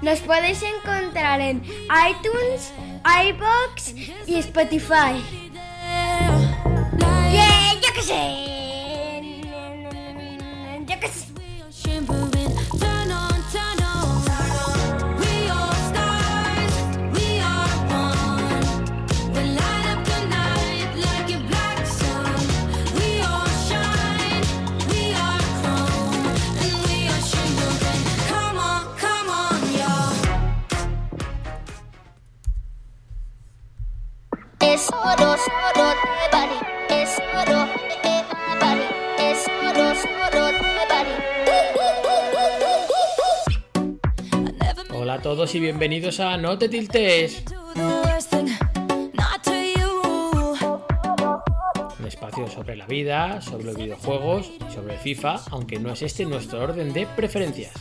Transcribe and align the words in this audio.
Nos 0.00 0.20
podéis 0.20 0.62
encontrar 0.62 1.40
en 1.40 1.64
iTunes, 1.64 2.72
iBox 3.04 3.92
y 4.24 4.36
Spotify. 4.36 5.20
Yeah, 7.32 7.74
yo 7.82 7.92
qué 7.92 8.02
sé. 8.02 8.47
Todos 45.28 45.54
y 45.54 45.60
bienvenidos 45.60 46.20
a 46.20 46.38
No 46.38 46.56
te 46.56 46.70
tiltes, 46.70 47.44
un 51.98 52.06
espacio 52.06 52.48
sobre 52.48 52.76
la 52.76 52.86
vida, 52.86 53.42
sobre 53.42 53.64
los 53.64 53.76
videojuegos 53.76 54.50
sobre 54.74 54.96
FIFA, 54.96 55.36
aunque 55.50 55.78
no 55.78 55.92
es 55.92 56.00
este 56.00 56.24
nuestro 56.24 56.62
orden 56.62 56.94
de 56.94 57.06
preferencias. 57.08 57.74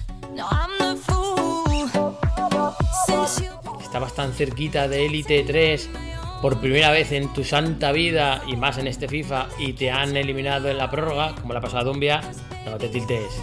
Estabas 3.81 4.13
tan 4.13 4.33
cerquita 4.33 4.89
de 4.89 5.05
Elite 5.05 5.45
3 5.47 5.89
por 6.41 6.59
primera 6.59 6.91
vez 6.91 7.13
en 7.13 7.31
tu 7.31 7.45
santa 7.45 7.93
vida 7.93 8.41
y 8.45 8.57
más 8.57 8.77
en 8.77 8.87
este 8.87 9.07
FIFA 9.07 9.47
y 9.57 9.71
te 9.71 9.89
han 9.89 10.17
eliminado 10.17 10.67
en 10.67 10.77
la 10.77 10.91
prórroga, 10.91 11.33
como 11.35 11.53
la 11.53 11.61
pasada 11.61 11.85
Dumbia, 11.85 12.19
no 12.65 12.77
te 12.77 12.89
tiltes. 12.89 13.39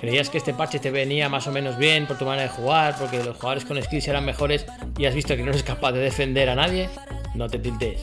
¿Creías 0.00 0.28
que 0.28 0.38
este 0.38 0.52
parche 0.52 0.78
te 0.78 0.90
venía 0.90 1.28
más 1.28 1.46
o 1.46 1.52
menos 1.52 1.78
bien 1.78 2.06
por 2.06 2.18
tu 2.18 2.26
manera 2.26 2.44
de 2.44 2.48
jugar, 2.50 2.96
porque 2.98 3.24
los 3.24 3.36
jugadores 3.36 3.64
con 3.64 3.82
skills 3.82 4.08
eran 4.08 4.24
mejores 4.24 4.66
y 4.98 5.06
has 5.06 5.14
visto 5.14 5.34
que 5.34 5.42
no 5.42 5.50
eres 5.50 5.62
capaz 5.62 5.92
de 5.92 6.00
defender 6.00 6.50
a 6.50 6.54
nadie? 6.54 6.88
No 7.34 7.48
te 7.48 7.58
tiltes. 7.58 8.00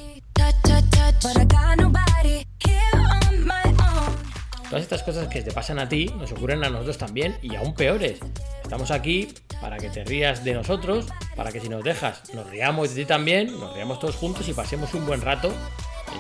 Todas 4.70 4.82
estas 4.82 5.04
cosas 5.04 5.28
que 5.28 5.44
te 5.44 5.52
pasan 5.52 5.78
a 5.78 5.88
ti 5.88 6.12
nos 6.18 6.32
ocurren 6.32 6.64
a 6.64 6.70
nosotros 6.70 6.98
también 6.98 7.38
y 7.44 7.56
aún 7.56 7.76
peores. 7.76 8.20
Estamos 8.64 8.90
aquí 8.90 9.32
para 9.62 9.78
que 9.78 9.90
te 9.90 10.04
rías 10.04 10.44
de 10.44 10.56
nosotros, 10.56 11.06
para 11.36 11.52
que 11.52 11.60
si 11.60 11.70
nos 11.70 11.84
dejas 11.84 12.34
nos 12.34 12.50
riamos 12.50 12.90
de 12.90 13.04
ti 13.04 13.08
también, 13.08 13.52
nos 13.60 13.74
riamos 13.76 14.00
todos 14.00 14.16
juntos 14.16 14.50
y 14.50 14.54
pasemos 14.54 14.94
un 14.96 15.06
buen 15.06 15.22
rato, 15.22 15.54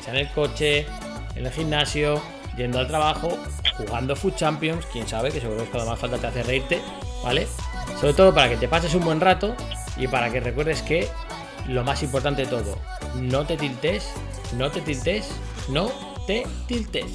ya 0.06 0.12
en 0.12 0.18
el 0.18 0.32
coche, 0.34 0.86
en 1.36 1.46
el 1.46 1.52
gimnasio, 1.52 2.22
yendo 2.58 2.80
al 2.80 2.88
trabajo, 2.88 3.38
jugando 3.78 4.16
Food 4.16 4.36
Champions, 4.36 4.86
quién 4.92 5.08
sabe, 5.08 5.32
que 5.32 5.40
seguro 5.40 5.64
que 5.64 5.70
cuando 5.70 5.90
más 5.90 6.00
falta 6.00 6.18
te 6.18 6.28
hace 6.28 6.44
reírte, 6.44 6.82
¿vale? 7.24 7.48
Sobre 8.00 8.14
todo 8.14 8.34
para 8.34 8.50
que 8.50 8.58
te 8.58 8.68
pases 8.68 8.94
un 8.96 9.04
buen 9.04 9.20
rato 9.20 9.56
y 9.98 10.08
para 10.08 10.30
que 10.32 10.40
recuerdes 10.40 10.82
que 10.82 11.08
lo 11.68 11.84
más 11.84 12.04
importante 12.04 12.44
de 12.44 12.48
todo, 12.50 12.78
no 13.16 13.46
te 13.46 13.58
tiltes, 13.58 14.10
no 14.58 14.72
te 14.72 14.82
tiltes, 14.82 15.30
no 15.70 15.92
te 16.28 16.46
tiltes. 16.68 17.14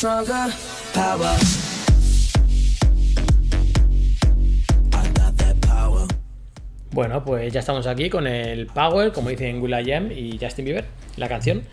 I. 0.00 0.52
Bueno, 6.92 7.24
pues 7.24 7.52
ya 7.52 7.58
estamos 7.58 7.86
aquí 7.88 8.08
con 8.08 8.28
el 8.28 8.66
Power, 8.66 9.12
como 9.12 9.30
dicen 9.30 9.60
Will.i.am 9.60 10.12
y 10.12 10.38
Justin 10.40 10.66
Bieber, 10.66 10.84
la 11.16 11.28
canción. 11.28 11.64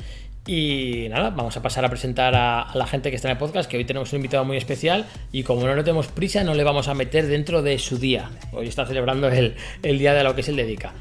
Y 0.47 1.05
nada, 1.09 1.29
vamos 1.29 1.55
a 1.57 1.61
pasar 1.61 1.85
a 1.85 1.89
presentar 1.89 2.33
a, 2.33 2.61
a 2.63 2.75
la 2.75 2.87
gente 2.87 3.11
que 3.11 3.15
está 3.15 3.27
en 3.27 3.33
el 3.33 3.37
podcast, 3.37 3.69
que 3.69 3.77
hoy 3.77 3.85
tenemos 3.85 4.11
un 4.13 4.17
invitado 4.17 4.43
muy 4.43 4.57
especial 4.57 5.05
y 5.31 5.43
como 5.43 5.61
no 5.67 5.75
le 5.75 5.83
tenemos 5.83 6.07
prisa, 6.07 6.43
no 6.43 6.55
le 6.55 6.63
vamos 6.63 6.87
a 6.87 6.95
meter 6.95 7.27
dentro 7.27 7.61
de 7.61 7.77
su 7.77 7.99
día. 7.99 8.31
Hoy 8.53 8.67
está 8.67 8.87
celebrando 8.87 9.27
el, 9.27 9.55
el 9.83 9.99
día 9.99 10.15
de 10.15 10.23
lo 10.23 10.35
que 10.35 10.41
se 10.41 10.51
le 10.51 10.63
dedica. 10.63 10.93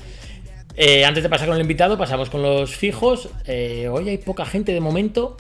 Eh, 0.77 1.05
antes 1.05 1.23
de 1.23 1.29
pasar 1.29 1.47
con 1.47 1.57
el 1.57 1.63
invitado, 1.63 1.97
pasamos 1.97 2.29
con 2.29 2.43
los 2.43 2.75
fijos. 2.75 3.31
Eh, 3.47 3.89
hoy 3.91 4.09
hay 4.09 4.19
poca 4.19 4.45
gente 4.45 4.73
de 4.73 4.81
momento. 4.81 5.37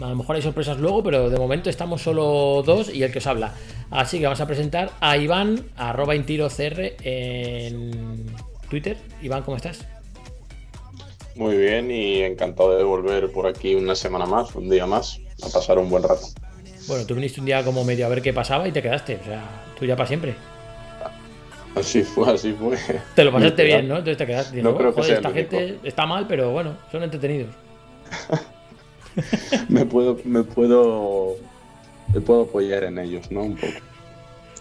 A 0.00 0.08
lo 0.08 0.14
mejor 0.16 0.36
hay 0.36 0.42
sorpresas 0.42 0.78
luego, 0.78 1.02
pero 1.02 1.28
de 1.30 1.38
momento 1.38 1.68
estamos 1.68 2.00
solo 2.02 2.62
dos 2.64 2.94
y 2.94 3.02
el 3.02 3.10
que 3.10 3.18
os 3.18 3.26
habla. 3.26 3.52
Así 3.90 4.18
que 4.18 4.24
vamos 4.24 4.40
a 4.40 4.46
presentar 4.46 4.90
a 5.00 5.16
Iván, 5.16 5.64
arroba 5.76 6.14
intirocr 6.14 6.92
en 7.02 8.26
Twitter. 8.70 8.96
Iván, 9.22 9.42
¿cómo 9.42 9.56
estás? 9.56 9.84
Muy 11.34 11.56
bien 11.56 11.90
y 11.90 12.22
encantado 12.22 12.76
de 12.76 12.84
volver 12.84 13.32
por 13.32 13.46
aquí 13.48 13.74
una 13.74 13.96
semana 13.96 14.26
más, 14.26 14.54
un 14.54 14.70
día 14.70 14.86
más, 14.86 15.18
a 15.42 15.48
pasar 15.48 15.78
un 15.78 15.90
buen 15.90 16.04
rato. 16.04 16.26
Bueno, 16.86 17.04
tú 17.06 17.14
viniste 17.16 17.40
un 17.40 17.46
día 17.46 17.64
como 17.64 17.82
medio 17.84 18.06
a 18.06 18.08
ver 18.08 18.22
qué 18.22 18.32
pasaba 18.32 18.68
y 18.68 18.72
te 18.72 18.80
quedaste. 18.82 19.16
O 19.20 19.24
sea, 19.24 19.42
tú 19.78 19.84
ya 19.86 19.96
para 19.96 20.06
siempre. 20.06 20.34
Así 21.74 22.02
fue, 22.04 22.30
así 22.32 22.52
fue. 22.52 22.76
Te 23.16 23.24
lo 23.24 23.32
pasaste 23.32 23.64
bien, 23.64 23.88
¿no? 23.88 23.96
Entonces 23.96 24.16
te 24.18 24.26
quedaste. 24.26 24.62
No 24.62 24.76
creo 24.76 24.90
que 24.94 25.00
"Joder, 25.02 25.06
sea 25.06 25.16
esta 25.16 25.28
el 25.30 25.34
único". 25.34 25.50
gente 25.56 25.88
está 25.88 26.06
mal, 26.06 26.26
pero 26.28 26.52
bueno, 26.52 26.76
son 26.92 27.02
entretenidos. 27.02 27.50
Me 29.68 29.84
puedo, 29.86 30.18
me 30.24 30.42
puedo, 30.42 31.36
me 32.12 32.20
puedo 32.20 32.42
apoyar 32.42 32.84
en 32.84 32.98
ellos, 32.98 33.30
¿no? 33.30 33.42
Un 33.42 33.54
poco. 33.56 33.72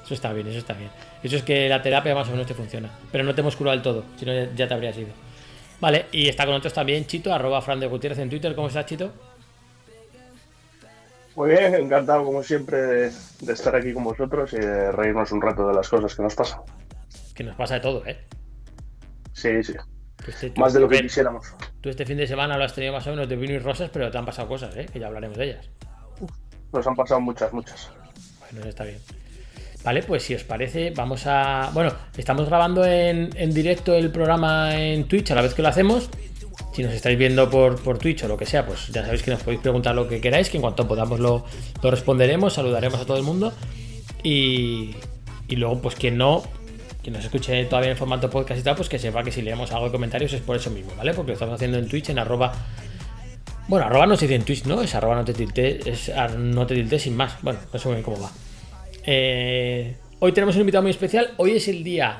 Eso 0.06 0.14
está 0.14 0.34
bien, 0.34 0.48
eso 0.48 0.60
está 0.60 0.74
bien. 0.74 0.90
Eso 1.24 1.38
es 1.38 1.44
que 1.44 1.70
la 1.70 1.82
terapia 1.82 2.14
más 2.14 2.28
o 2.28 2.32
menos 2.32 2.46
te 2.46 2.54
funciona. 2.54 2.92
Pero 3.12 3.24
no 3.24 3.34
te 3.34 3.42
hemos 3.42 3.56
curado 3.56 3.76
del 3.76 3.82
todo, 3.84 4.04
si 4.18 4.26
no 4.26 4.34
ya- 4.54 4.68
te 4.68 4.74
habrías 4.74 4.98
ido. 4.98 5.10
Vale, 5.80 6.06
y 6.12 6.28
está 6.30 6.44
con 6.46 6.52
nosotros 6.52 6.74
también 6.74 7.06
Chito, 7.06 7.34
arroba 7.34 7.62
Fran 7.62 7.80
de 7.80 7.88
Gutiérrez 7.88 8.20
en 8.20 8.30
Twitter. 8.30 8.54
¿Cómo 8.56 8.68
estás, 8.68 8.86
Chito? 8.86 9.12
Muy 11.36 11.50
bien, 11.50 11.74
encantado 11.74 12.24
como 12.24 12.44
siempre 12.44 12.78
de, 12.78 13.12
de 13.42 13.54
estar 13.54 13.76
aquí 13.76 13.92
con 13.94 14.04
vosotros 14.04 14.54
y 14.54 14.58
de 14.58 14.92
reírnos 14.92 15.32
un 15.32 15.42
rato 15.42 15.68
de 15.68 15.74
las 15.74 15.90
cosas 15.90 16.14
que 16.16 16.22
nos 16.22 16.36
pasan. 16.36 16.60
Que 17.34 17.44
nos 17.44 17.56
pasa 17.56 17.76
de 17.76 17.80
todo, 17.80 18.06
¿eh? 18.06 18.18
Sí, 19.34 19.64
sí, 19.64 19.74
este, 20.28 20.54
más 20.58 20.74
de 20.74 20.80
lo 20.80 20.90
que 20.90 21.02
quisiéramos. 21.02 21.46
Tú 21.82 21.90
este 21.90 22.06
fin 22.06 22.18
de 22.18 22.28
semana 22.28 22.58
lo 22.58 22.64
has 22.64 22.74
tenido 22.74 22.94
más 22.94 23.06
o 23.08 23.10
menos 23.12 23.28
de 23.28 23.36
vino 23.36 23.54
y 23.54 23.60
rosas, 23.60 23.90
pero 23.92 24.10
te 24.10 24.18
han 24.18 24.26
pasado 24.26 24.48
cosas, 24.48 24.76
¿eh? 24.76 24.86
Que 24.92 25.00
ya 25.00 25.08
hablaremos 25.08 25.38
de 25.38 25.46
ellas. 25.46 25.70
Nos 26.72 26.88
han 26.88 26.96
pasado 26.96 27.20
muchas, 27.22 27.52
muchas. 27.54 27.90
Bueno, 28.52 28.68
está 28.68 28.84
bien. 28.84 29.00
Vale, 29.84 30.02
pues 30.04 30.24
si 30.24 30.34
os 30.34 30.44
parece, 30.44 30.92
vamos 30.92 31.28
a. 31.28 31.70
Bueno, 31.74 31.92
estamos 32.18 32.48
grabando 32.48 32.86
en, 32.86 33.30
en 33.36 33.54
directo 33.54 33.94
el 33.94 34.12
programa 34.12 34.80
en 34.80 35.08
Twitch 35.08 35.32
a 35.32 35.36
la 35.36 35.42
vez 35.42 35.54
que 35.54 35.62
lo 35.62 35.68
hacemos. 35.68 36.10
Si 36.74 36.84
nos 36.84 36.94
estáis 36.94 37.18
viendo 37.18 37.50
por, 37.50 37.82
por 37.82 37.98
Twitch 37.98 38.24
o 38.24 38.28
lo 38.28 38.38
que 38.38 38.46
sea, 38.46 38.66
pues 38.66 38.88
ya 38.88 39.04
sabéis 39.04 39.24
que 39.24 39.32
nos 39.32 39.44
podéis 39.44 39.62
preguntar 39.62 39.94
lo 39.94 40.08
que 40.08 40.22
queráis, 40.22 40.50
que 40.50 40.58
en 40.58 40.62
cuanto 40.62 40.88
podamos 40.88 41.20
lo, 41.20 41.46
lo 41.82 41.92
responderemos, 41.92 42.54
saludaremos 42.54 43.02
a 43.02 43.06
todo 43.06 43.18
el 43.18 43.24
mundo. 43.24 43.54
Y, 44.24 44.96
y 45.48 45.56
luego, 45.58 45.82
pues 45.82 45.96
quien 45.96 46.18
no, 46.18 46.44
quien 47.04 47.14
nos 47.14 47.24
escuche 47.26 47.66
todavía 47.66 47.92
en 47.92 47.98
formato 47.98 48.30
podcast 48.30 48.60
y 48.60 48.64
tal, 48.64 48.76
pues 48.76 48.88
que 48.90 48.98
sepa 48.98 49.24
que 49.24 49.32
si 49.32 49.42
leemos 49.44 49.72
algo 49.74 49.86
de 49.88 49.92
comentarios 49.92 50.32
es 50.34 50.42
por 50.42 50.56
eso 50.56 50.70
mismo, 50.72 50.94
¿vale? 50.98 51.14
Porque 51.14 51.32
lo 51.32 51.34
estamos 51.34 51.54
haciendo 51.56 51.78
en 51.78 51.88
Twitch 51.88 52.10
en 52.10 52.18
arroba. 52.20 52.54
Bueno, 53.68 53.86
arroba 53.86 54.08
no 54.08 54.16
se 54.16 54.26
dice 54.26 54.36
en 54.36 54.44
Twitch, 54.44 54.66
¿no? 54.66 54.82
Es 54.82 54.96
arroba 54.96 55.16
no 55.16 55.26
te 55.26 55.34
tiltes, 55.34 55.86
es 55.86 56.10
ar- 56.10 56.38
no 56.38 56.66
te 56.66 56.76
tiltes 56.76 57.02
sin 57.02 57.16
más. 57.16 57.38
Bueno, 57.42 57.60
no 57.72 57.78
sé 57.80 57.88
muy 57.88 57.96
bien 57.96 58.04
cómo 58.04 58.20
va. 58.22 58.32
Eh, 59.06 59.96
hoy 60.20 60.32
tenemos 60.32 60.56
un 60.56 60.62
invitado 60.62 60.82
muy 60.82 60.92
especial. 60.92 61.32
Hoy 61.38 61.52
es 61.52 61.68
el 61.68 61.84
día 61.84 62.20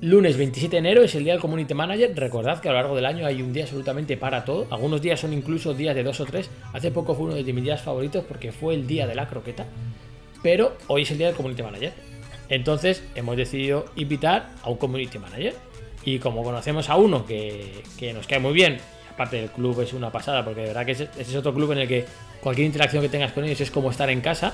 lunes 0.00 0.36
27 0.36 0.70
de 0.72 0.78
enero, 0.78 1.02
es 1.02 1.14
el 1.14 1.24
día 1.24 1.32
del 1.34 1.40
Community 1.40 1.74
Manager. 1.74 2.12
Recordad 2.16 2.60
que 2.60 2.68
a 2.68 2.72
lo 2.72 2.78
largo 2.78 2.96
del 2.96 3.06
año 3.06 3.26
hay 3.26 3.42
un 3.42 3.52
día 3.52 3.64
absolutamente 3.64 4.16
para 4.16 4.44
todo. 4.44 4.66
Algunos 4.70 5.00
días 5.02 5.20
son 5.20 5.32
incluso 5.32 5.74
días 5.74 5.94
de 5.94 6.02
dos 6.02 6.20
o 6.20 6.24
tres. 6.26 6.50
Hace 6.72 6.90
poco 6.90 7.14
fue 7.14 7.26
uno 7.26 7.34
de 7.34 7.52
mis 7.52 7.64
días 7.64 7.80
favoritos 7.82 8.24
porque 8.24 8.52
fue 8.52 8.74
el 8.74 8.86
día 8.86 9.06
de 9.06 9.14
la 9.14 9.28
croqueta. 9.28 9.66
Pero 10.42 10.76
hoy 10.88 11.02
es 11.02 11.10
el 11.12 11.18
día 11.18 11.28
del 11.28 11.36
Community 11.36 11.62
Manager. 11.62 11.92
Entonces 12.52 13.02
hemos 13.14 13.36
decidido 13.36 13.86
invitar 13.96 14.50
a 14.62 14.68
un 14.68 14.76
Community 14.76 15.18
Manager. 15.18 15.54
Y 16.04 16.18
como 16.18 16.42
conocemos 16.44 16.90
a 16.90 16.96
uno 16.96 17.24
que, 17.24 17.82
que 17.98 18.12
nos 18.12 18.26
cae 18.26 18.40
muy 18.40 18.52
bien, 18.52 18.74
y 18.74 19.12
aparte 19.14 19.36
del 19.38 19.50
club 19.50 19.80
es 19.80 19.92
una 19.92 20.10
pasada, 20.10 20.44
porque 20.44 20.60
de 20.62 20.66
verdad 20.68 20.84
que 20.84 20.92
ese, 20.92 21.04
ese 21.16 21.30
es 21.30 21.36
otro 21.36 21.54
club 21.54 21.72
en 21.72 21.78
el 21.78 21.88
que 21.88 22.04
cualquier 22.40 22.66
interacción 22.66 23.02
que 23.02 23.08
tengas 23.08 23.32
con 23.32 23.44
ellos 23.44 23.60
es 23.60 23.70
como 23.70 23.90
estar 23.90 24.10
en 24.10 24.20
casa. 24.20 24.52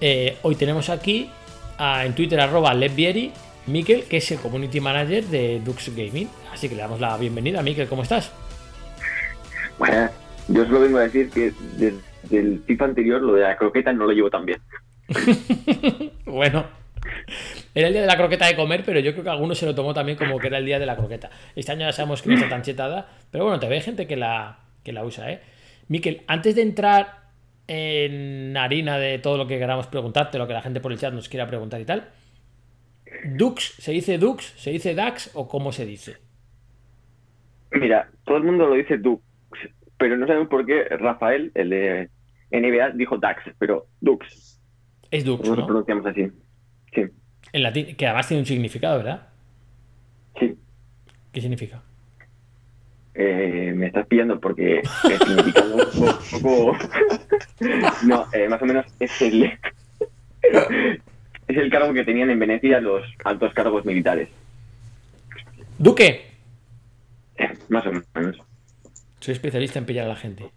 Eh, 0.00 0.36
hoy 0.42 0.56
tenemos 0.56 0.90
aquí 0.90 1.30
a- 1.78 2.04
en 2.04 2.14
Twitter 2.14 2.38
arroba 2.40 2.74
Lebbieri, 2.74 3.32
Miquel, 3.68 4.04
que 4.04 4.18
es 4.18 4.30
el 4.32 4.38
Community 4.38 4.80
Manager 4.80 5.24
de 5.24 5.60
Dux 5.60 5.88
Gaming. 5.96 6.28
Así 6.52 6.68
que 6.68 6.74
le 6.74 6.82
damos 6.82 7.00
la 7.00 7.16
bienvenida. 7.16 7.62
Miquel, 7.62 7.88
¿cómo 7.88 8.02
estás? 8.02 8.32
Bueno, 9.78 10.10
yo 10.48 10.64
solo 10.66 10.80
vengo 10.80 10.98
a 10.98 11.02
decir 11.02 11.30
que 11.30 11.52
desde 11.78 11.94
el 12.32 12.62
FIFA 12.66 12.84
anterior 12.86 13.22
lo 13.22 13.32
de 13.34 13.42
la 13.42 13.56
croqueta 13.56 13.92
no 13.94 14.04
lo 14.06 14.12
llevo 14.12 14.28
tan 14.28 14.44
bien. 14.44 14.60
Bueno, 16.26 16.64
era 17.74 17.88
el 17.88 17.92
día 17.92 18.02
de 18.02 18.06
la 18.08 18.16
croqueta 18.16 18.46
de 18.46 18.56
comer, 18.56 18.82
pero 18.84 19.00
yo 19.00 19.12
creo 19.12 19.24
que 19.24 19.30
alguno 19.30 19.54
se 19.54 19.66
lo 19.66 19.74
tomó 19.74 19.94
también 19.94 20.16
como 20.18 20.38
que 20.38 20.46
era 20.48 20.58
el 20.58 20.66
día 20.66 20.78
de 20.78 20.86
la 20.86 20.96
croqueta. 20.96 21.30
Este 21.54 21.72
año 21.72 21.82
ya 21.82 21.92
sabemos 21.92 22.22
que 22.22 22.28
no 22.28 22.34
está 22.36 22.48
tan 22.48 22.62
chetada, 22.62 23.08
pero 23.30 23.44
bueno, 23.44 23.58
te 23.60 23.68
ve 23.68 23.80
gente 23.80 24.06
que 24.06 24.16
la, 24.16 24.58
que 24.82 24.92
la 24.92 25.04
usa, 25.04 25.30
¿eh? 25.30 25.40
Miquel, 25.88 26.22
antes 26.26 26.54
de 26.54 26.62
entrar 26.62 27.24
en 27.66 28.56
harina 28.56 28.98
de 28.98 29.18
todo 29.18 29.36
lo 29.38 29.46
que 29.46 29.58
queramos 29.58 29.86
preguntarte, 29.86 30.38
lo 30.38 30.46
que 30.46 30.52
la 30.52 30.62
gente 30.62 30.80
por 30.80 30.92
el 30.92 30.98
chat 30.98 31.12
nos 31.12 31.28
quiera 31.28 31.46
preguntar 31.46 31.80
y 31.80 31.84
tal, 31.84 32.08
¿Dux? 33.22 33.74
¿Se 33.78 33.92
dice 33.92 34.18
Dux? 34.18 34.44
¿Se 34.56 34.70
dice 34.70 34.94
Dax? 34.94 35.30
¿O 35.34 35.48
cómo 35.48 35.72
se 35.72 35.86
dice? 35.86 36.16
Mira, 37.72 38.10
todo 38.24 38.36
el 38.36 38.44
mundo 38.44 38.66
lo 38.66 38.74
dice 38.74 38.98
Dux, 38.98 39.22
pero 39.98 40.16
no 40.16 40.26
sabemos 40.26 40.48
por 40.48 40.64
qué 40.66 40.84
Rafael, 40.84 41.50
el 41.54 41.70
de 41.70 42.10
NBA, 42.50 42.90
dijo 42.90 43.18
Dax, 43.18 43.42
pero 43.58 43.86
Dux. 44.00 44.60
Es 45.10 45.24
Dux, 45.24 45.40
Nosotros 45.40 45.58
¿no? 45.58 45.66
pronunciamos 45.66 46.06
así. 46.06 46.30
En 47.54 47.62
latín, 47.62 47.94
que 47.94 48.04
además 48.08 48.26
tiene 48.26 48.40
un 48.40 48.46
significado, 48.46 48.96
¿verdad? 48.96 49.28
sí. 50.40 50.56
¿Qué 51.30 51.40
significa? 51.40 51.80
Eh, 53.14 53.72
me 53.76 53.86
estás 53.86 54.08
pillando 54.08 54.40
porque 54.40 54.80
el 54.80 55.18
significado 55.18 55.88
es 55.88 56.32
un 56.32 56.42
poco... 56.42 56.76
No, 58.06 58.26
eh, 58.32 58.48
más 58.48 58.60
o 58.60 58.66
menos 58.66 58.86
es 58.98 59.22
el... 59.22 59.44
Es 61.46 61.56
el 61.56 61.70
cargo 61.70 61.94
que 61.94 62.02
tenían 62.02 62.30
en 62.30 62.40
Venecia 62.40 62.80
los 62.80 63.04
altos 63.24 63.54
cargos 63.54 63.84
militares. 63.84 64.28
¡Duque! 65.78 66.26
Eh, 67.36 67.52
más 67.68 67.86
o 67.86 67.92
menos. 67.92 68.36
Soy 69.20 69.32
especialista 69.32 69.78
en 69.78 69.86
pillar 69.86 70.06
a 70.06 70.08
la 70.08 70.16
gente. 70.16 70.50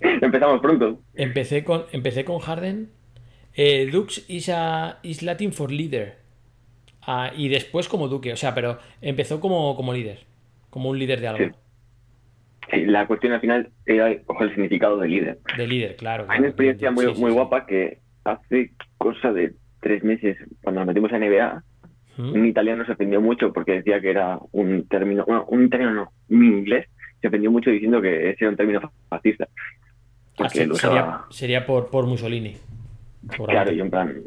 Empezamos 0.00 0.60
pronto. 0.60 1.00
Empecé 1.14 1.62
con, 1.62 1.84
empecé 1.92 2.24
con 2.24 2.40
Harden. 2.40 2.90
Eh, 3.54 3.88
Dux 3.90 4.24
is, 4.28 4.48
a- 4.48 4.98
is 5.02 5.22
Latin 5.22 5.52
for 5.52 5.70
leader. 5.70 6.16
Ah, 7.06 7.32
y 7.36 7.48
después 7.48 7.88
como 7.88 8.08
Duque. 8.08 8.32
O 8.32 8.36
sea, 8.36 8.54
pero 8.54 8.78
empezó 9.00 9.40
como, 9.40 9.74
como 9.76 9.92
líder. 9.92 10.20
Como 10.70 10.90
un 10.90 10.98
líder 10.98 11.20
de 11.20 11.28
algo. 11.28 11.44
Sí. 11.44 11.50
Sí, 12.72 12.84
la 12.86 13.06
cuestión 13.08 13.32
al 13.32 13.40
final 13.40 13.70
era 13.84 14.16
coger 14.22 14.48
el 14.48 14.54
significado 14.54 14.96
de 14.98 15.08
líder. 15.08 15.38
De 15.56 15.66
líder, 15.66 15.96
claro. 15.96 16.26
Hay 16.28 16.38
una 16.38 16.48
experiencia 16.48 16.90
muy, 16.92 17.12
muy 17.14 17.32
guapa 17.32 17.66
que 17.66 17.98
hace 18.22 18.70
cosa 18.96 19.32
de 19.32 19.54
tres 19.80 20.04
meses, 20.04 20.36
cuando 20.62 20.80
nos 20.82 20.88
metimos 20.88 21.12
a 21.12 21.18
NBA, 21.18 21.64
¿Mm? 22.18 22.32
un 22.32 22.46
italiano 22.46 22.84
se 22.84 22.92
ofendió 22.92 23.20
mucho 23.20 23.52
porque 23.52 23.72
decía 23.72 24.00
que 24.00 24.10
era 24.10 24.38
un 24.52 24.86
término, 24.86 25.24
bueno, 25.26 25.46
un 25.48 25.68
término 25.68 25.92
no, 25.94 26.12
un 26.28 26.44
inglés, 26.44 26.86
se 27.20 27.26
ofendió 27.28 27.50
mucho 27.50 27.70
diciendo 27.70 28.00
que 28.00 28.30
ese 28.30 28.44
era 28.44 28.50
un 28.50 28.56
término 28.56 28.92
fascista. 29.08 29.48
Ah, 29.50 30.32
Porque 30.36 30.58
sí, 30.60 30.64
lo 30.66 30.74
sería, 30.76 31.20
sería 31.30 31.66
por, 31.66 31.90
por 31.90 32.06
Mussolini. 32.06 32.56
Claro, 33.28 33.70
Seguramente. 33.70 33.74
y 33.74 33.80
en 33.80 33.90
plan, 33.90 34.22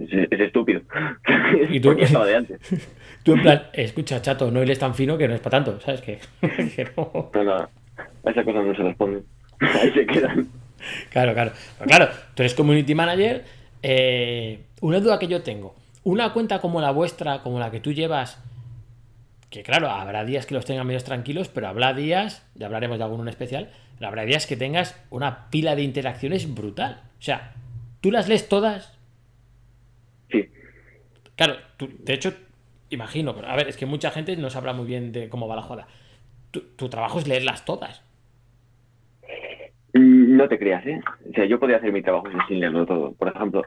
es, 0.00 0.28
es 0.30 0.40
estúpido. 0.40 0.80
¿Y 1.70 1.80
tú? 1.80 1.94
De 1.94 2.36
antes. 2.36 2.58
Tú 3.22 3.34
en 3.34 3.42
plan, 3.42 3.62
escucha, 3.72 4.20
chato, 4.20 4.50
no 4.50 4.60
eres 4.62 4.78
tan 4.78 4.94
fino 4.94 5.16
que 5.16 5.28
no 5.28 5.34
es 5.34 5.40
para 5.40 5.62
tanto, 5.62 5.80
¿sabes? 5.80 6.00
Que 6.02 6.18
no. 6.96 7.30
No, 7.34 7.44
no, 7.44 7.54
a 7.54 7.68
esas 8.30 8.44
cosas 8.44 8.64
no 8.64 8.74
se 8.74 8.82
responden. 8.82 9.24
Ahí 9.60 9.92
se 9.92 10.06
quedan. 10.06 10.48
Claro, 11.10 11.32
claro. 11.34 11.52
Pero 11.78 11.88
claro, 11.88 12.08
tú 12.34 12.42
eres 12.42 12.54
community 12.54 12.94
manager. 12.94 13.44
eh, 13.82 14.64
una 14.80 14.98
duda 14.98 15.18
que 15.20 15.28
yo 15.28 15.42
tengo. 15.42 15.76
Una 16.02 16.32
cuenta 16.32 16.60
como 16.60 16.80
la 16.80 16.90
vuestra, 16.90 17.42
como 17.42 17.60
la 17.60 17.70
que 17.70 17.78
tú 17.78 17.92
llevas, 17.92 18.42
que 19.50 19.62
claro, 19.62 19.88
habrá 19.90 20.24
días 20.24 20.46
que 20.46 20.54
los 20.54 20.64
tengan 20.64 20.86
medios 20.86 21.04
tranquilos, 21.04 21.48
pero 21.48 21.68
habrá 21.68 21.92
días, 21.94 22.44
ya 22.56 22.66
hablaremos 22.66 22.98
de 22.98 23.04
alguno 23.04 23.22
en 23.22 23.28
especial, 23.28 23.70
pero 23.98 24.08
habrá 24.08 24.24
días 24.24 24.48
que 24.48 24.56
tengas 24.56 25.00
una 25.10 25.48
pila 25.50 25.76
de 25.76 25.82
interacciones 25.82 26.52
brutal. 26.52 27.02
O 27.20 27.22
sea, 27.22 27.52
tú 28.02 28.10
las 28.10 28.28
lees 28.28 28.48
todas. 28.48 28.98
Sí, 30.30 30.48
Claro, 31.36 31.54
tú- 31.78 31.88
de 31.98 32.12
hecho, 32.12 32.34
imagino, 32.90 33.34
pero 33.34 33.48
a 33.48 33.56
ver, 33.56 33.68
es 33.68 33.76
que 33.78 33.86
mucha 33.86 34.10
gente 34.10 34.36
no 34.36 34.50
sabrá 34.50 34.74
muy 34.74 34.86
bien 34.86 35.10
de 35.12 35.28
cómo 35.30 35.48
va 35.48 35.56
la 35.56 35.62
joda. 35.62 35.88
Tu, 36.50 36.60
tu 36.76 36.90
trabajo 36.90 37.18
es 37.18 37.26
leerlas 37.26 37.64
todas. 37.64 38.04
Mm, 39.94 40.36
No 40.36 40.48
te 40.48 40.58
creas, 40.58 40.84
¿eh? 40.86 41.00
O 41.30 41.32
sea, 41.32 41.44
yo 41.46 41.58
podría 41.58 41.78
hacer 41.78 41.92
mi 41.92 42.02
trabajo 42.02 42.26
sin 42.48 42.60
leerlo 42.60 42.84
todo. 42.86 43.12
Por 43.14 43.28
ejemplo, 43.28 43.62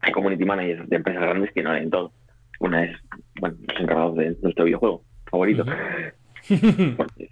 hay 0.00 0.12
community 0.12 0.44
managers 0.44 0.88
de 0.88 0.96
empresas 0.96 1.22
grandes 1.22 1.52
que 1.52 1.62
no 1.62 1.72
leen 1.72 1.90
todo. 1.90 2.12
Una 2.60 2.84
es, 2.84 2.96
bueno, 3.40 3.56
los 3.66 3.80
encargados 3.80 4.16
de 4.16 4.36
nuestro 4.42 4.64
videojuego 4.64 5.04
favorito. 5.30 5.64
Porque- 6.96 7.28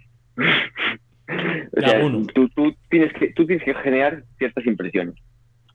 o 1.75 1.81
sea, 1.81 1.99
tú 2.33 2.75
tienes 2.89 3.11
que, 3.13 3.33
tú 3.33 3.45
tienes 3.45 3.65
que 3.65 3.73
generar 3.75 4.23
ciertas 4.37 4.65
impresiones. 4.65 5.15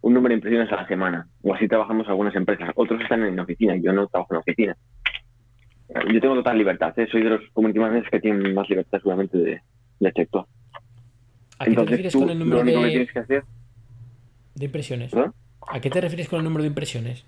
Un 0.03 0.15
número 0.15 0.31
de 0.31 0.37
impresiones 0.37 0.71
a 0.73 0.77
la 0.77 0.87
semana. 0.87 1.27
O 1.43 1.55
así 1.55 1.67
trabajamos 1.69 2.09
algunas 2.09 2.35
empresas. 2.35 2.71
Otros 2.75 3.01
están 3.01 3.23
en 3.25 3.39
oficina. 3.41 3.77
Yo 3.77 3.93
no 3.93 4.07
trabajo 4.07 4.35
en 4.35 4.41
oficina. 4.41 4.77
Yo 6.13 6.21
tengo 6.21 6.35
total 6.35 6.59
libertad. 6.59 6.99
¿eh? 6.99 7.09
Soy 7.11 7.23
de 7.23 7.31
los 7.31 7.41
community 7.53 7.79
managers 7.79 8.11
que 8.11 8.21
tienen 8.21 8.55
más 8.55 8.69
libertad 8.69 8.99
seguramente 8.99 9.39
de, 9.39 9.63
de 10.01 10.13
sector. 10.13 10.47
¿A 11.59 11.65
qué 11.65 11.75
te 11.75 11.85
refieres 11.85 12.13
con 12.15 12.31
el 12.31 12.39
número 12.39 12.65
que 12.65 12.73
de, 12.73 12.89
tienes 12.89 13.13
que 13.13 13.19
hacer 13.19 13.45
de 14.55 14.65
impresiones? 14.67 15.13
¿A 15.15 15.81
qué 15.81 15.91
te 15.91 16.01
refieres 16.01 16.29
con 16.29 16.39
el 16.39 16.45
número 16.45 16.63
de 16.63 16.69
impresiones? 16.69 17.25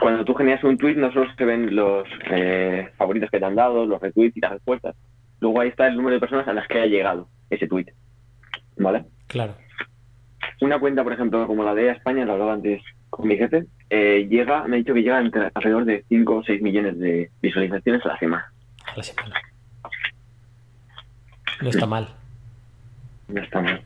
Cuando 0.00 0.24
tú 0.24 0.34
generas 0.34 0.62
un 0.64 0.76
tweet, 0.76 0.94
no 0.94 1.12
solo 1.12 1.26
se 1.36 1.44
ven 1.44 1.74
los 1.74 2.06
eh, 2.30 2.88
favoritos 2.96 3.30
que 3.30 3.38
te 3.38 3.44
han 3.44 3.54
dado, 3.54 3.86
los 3.86 4.00
retweets 4.00 4.36
y 4.36 4.40
las 4.40 4.52
respuestas. 4.52 4.96
Luego 5.40 5.60
ahí 5.60 5.68
está 5.68 5.86
el 5.86 5.96
número 5.96 6.14
de 6.14 6.20
personas 6.20 6.48
a 6.48 6.52
las 6.52 6.66
que 6.68 6.80
ha 6.80 6.86
llegado 6.86 7.28
ese 7.50 7.66
tweet. 7.66 7.86
¿Vale? 8.76 9.04
Claro. 9.26 9.54
Una 10.60 10.78
cuenta, 10.78 11.04
por 11.04 11.12
ejemplo, 11.12 11.46
como 11.46 11.64
la 11.64 11.74
de 11.74 11.90
España, 11.90 12.24
lo 12.24 12.32
hablaba 12.32 12.54
antes 12.54 12.82
con 13.10 13.28
mi 13.28 13.36
jefe, 13.36 13.66
eh, 13.90 14.26
llega, 14.28 14.66
me 14.66 14.76
ha 14.76 14.78
dicho 14.78 14.94
que 14.94 15.02
llega 15.02 15.20
entre 15.20 15.50
alrededor 15.54 15.84
de 15.84 16.04
5 16.08 16.36
o 16.36 16.42
6 16.42 16.62
millones 16.62 16.98
de 16.98 17.30
visualizaciones 17.40 18.04
a 18.04 18.08
la 18.08 18.18
semana. 18.18 18.52
A 18.86 18.96
la 18.96 19.02
semana. 19.02 19.34
No 21.60 21.70
está 21.70 21.86
mal. 21.86 22.08
No 23.28 23.42
está 23.42 23.60
mal. 23.60 23.82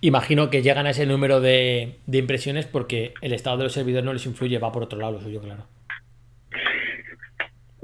Imagino 0.00 0.50
que 0.50 0.62
llegan 0.62 0.86
a 0.86 0.90
ese 0.90 1.06
número 1.06 1.40
de, 1.40 1.98
de 2.06 2.18
impresiones 2.18 2.66
porque 2.66 3.14
el 3.22 3.32
estado 3.32 3.58
de 3.58 3.64
los 3.64 3.72
servidores 3.72 4.04
no 4.04 4.12
les 4.12 4.26
influye, 4.26 4.58
va 4.58 4.72
por 4.72 4.82
otro 4.82 4.98
lado 4.98 5.12
lo 5.12 5.20
suyo, 5.20 5.40
claro. 5.40 5.64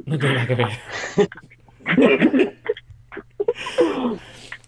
No 0.04 0.18
tiene 0.18 0.34
nada 0.34 0.46
que 0.46 0.54
ver. 0.54 0.68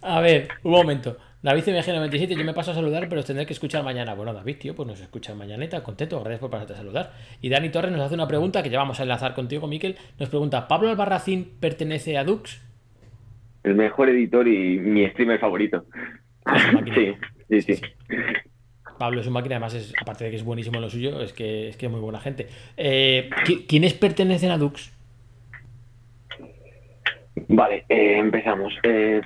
A 0.02 0.20
ver, 0.20 0.48
un 0.62 0.72
momento. 0.72 1.16
David 1.40 1.62
CMG97, 1.62 2.36
yo 2.36 2.44
me 2.44 2.52
paso 2.52 2.72
a 2.72 2.74
saludar, 2.74 3.08
pero 3.08 3.20
os 3.20 3.26
tendré 3.26 3.46
que 3.46 3.52
escuchar 3.52 3.84
mañana. 3.84 4.14
Bueno, 4.14 4.34
David, 4.34 4.56
tío, 4.58 4.74
pues 4.74 4.88
nos 4.88 5.00
escucha 5.00 5.34
mañanita, 5.34 5.82
contento, 5.84 6.18
gracias 6.20 6.40
por 6.40 6.50
pasarte 6.50 6.72
a 6.72 6.76
saludar. 6.76 7.12
Y 7.40 7.48
Dani 7.48 7.68
Torres 7.70 7.92
nos 7.92 8.00
hace 8.00 8.14
una 8.14 8.26
pregunta 8.26 8.62
que 8.62 8.70
ya 8.70 8.78
vamos 8.78 8.98
a 8.98 9.04
enlazar 9.04 9.34
contigo, 9.34 9.66
Miquel. 9.68 9.96
Nos 10.18 10.28
pregunta, 10.30 10.66
¿Pablo 10.66 10.88
Albarracín 10.90 11.52
pertenece 11.60 12.18
a 12.18 12.24
Dux? 12.24 12.60
El 13.62 13.76
mejor 13.76 14.08
editor 14.08 14.48
y 14.48 14.78
mi 14.80 15.06
streamer 15.10 15.38
favorito. 15.38 15.84
Una 16.46 16.72
máquina. 16.72 16.96
Sí, 17.48 17.62
sí, 17.62 17.76
sí. 17.76 17.82
Pablo 18.98 19.22
es 19.22 19.26
un 19.26 19.32
máquina, 19.32 19.54
además, 19.56 19.72
es, 19.72 19.94
aparte 19.98 20.24
de 20.24 20.30
que 20.30 20.36
es 20.36 20.44
buenísimo 20.44 20.76
en 20.76 20.82
lo 20.82 20.90
suyo, 20.90 21.22
es 21.22 21.32
que 21.32 21.68
es 21.70 21.78
que 21.78 21.86
es 21.86 21.92
muy 21.92 22.00
buena 22.00 22.20
gente. 22.20 22.46
Eh, 22.76 23.30
¿qui- 23.46 23.64
¿Quiénes 23.66 23.94
pertenecen 23.94 24.50
a 24.50 24.58
Dux? 24.58 24.92
Vale, 27.48 27.84
eh, 27.88 28.18
empezamos. 28.18 28.74
Eh, 28.82 29.22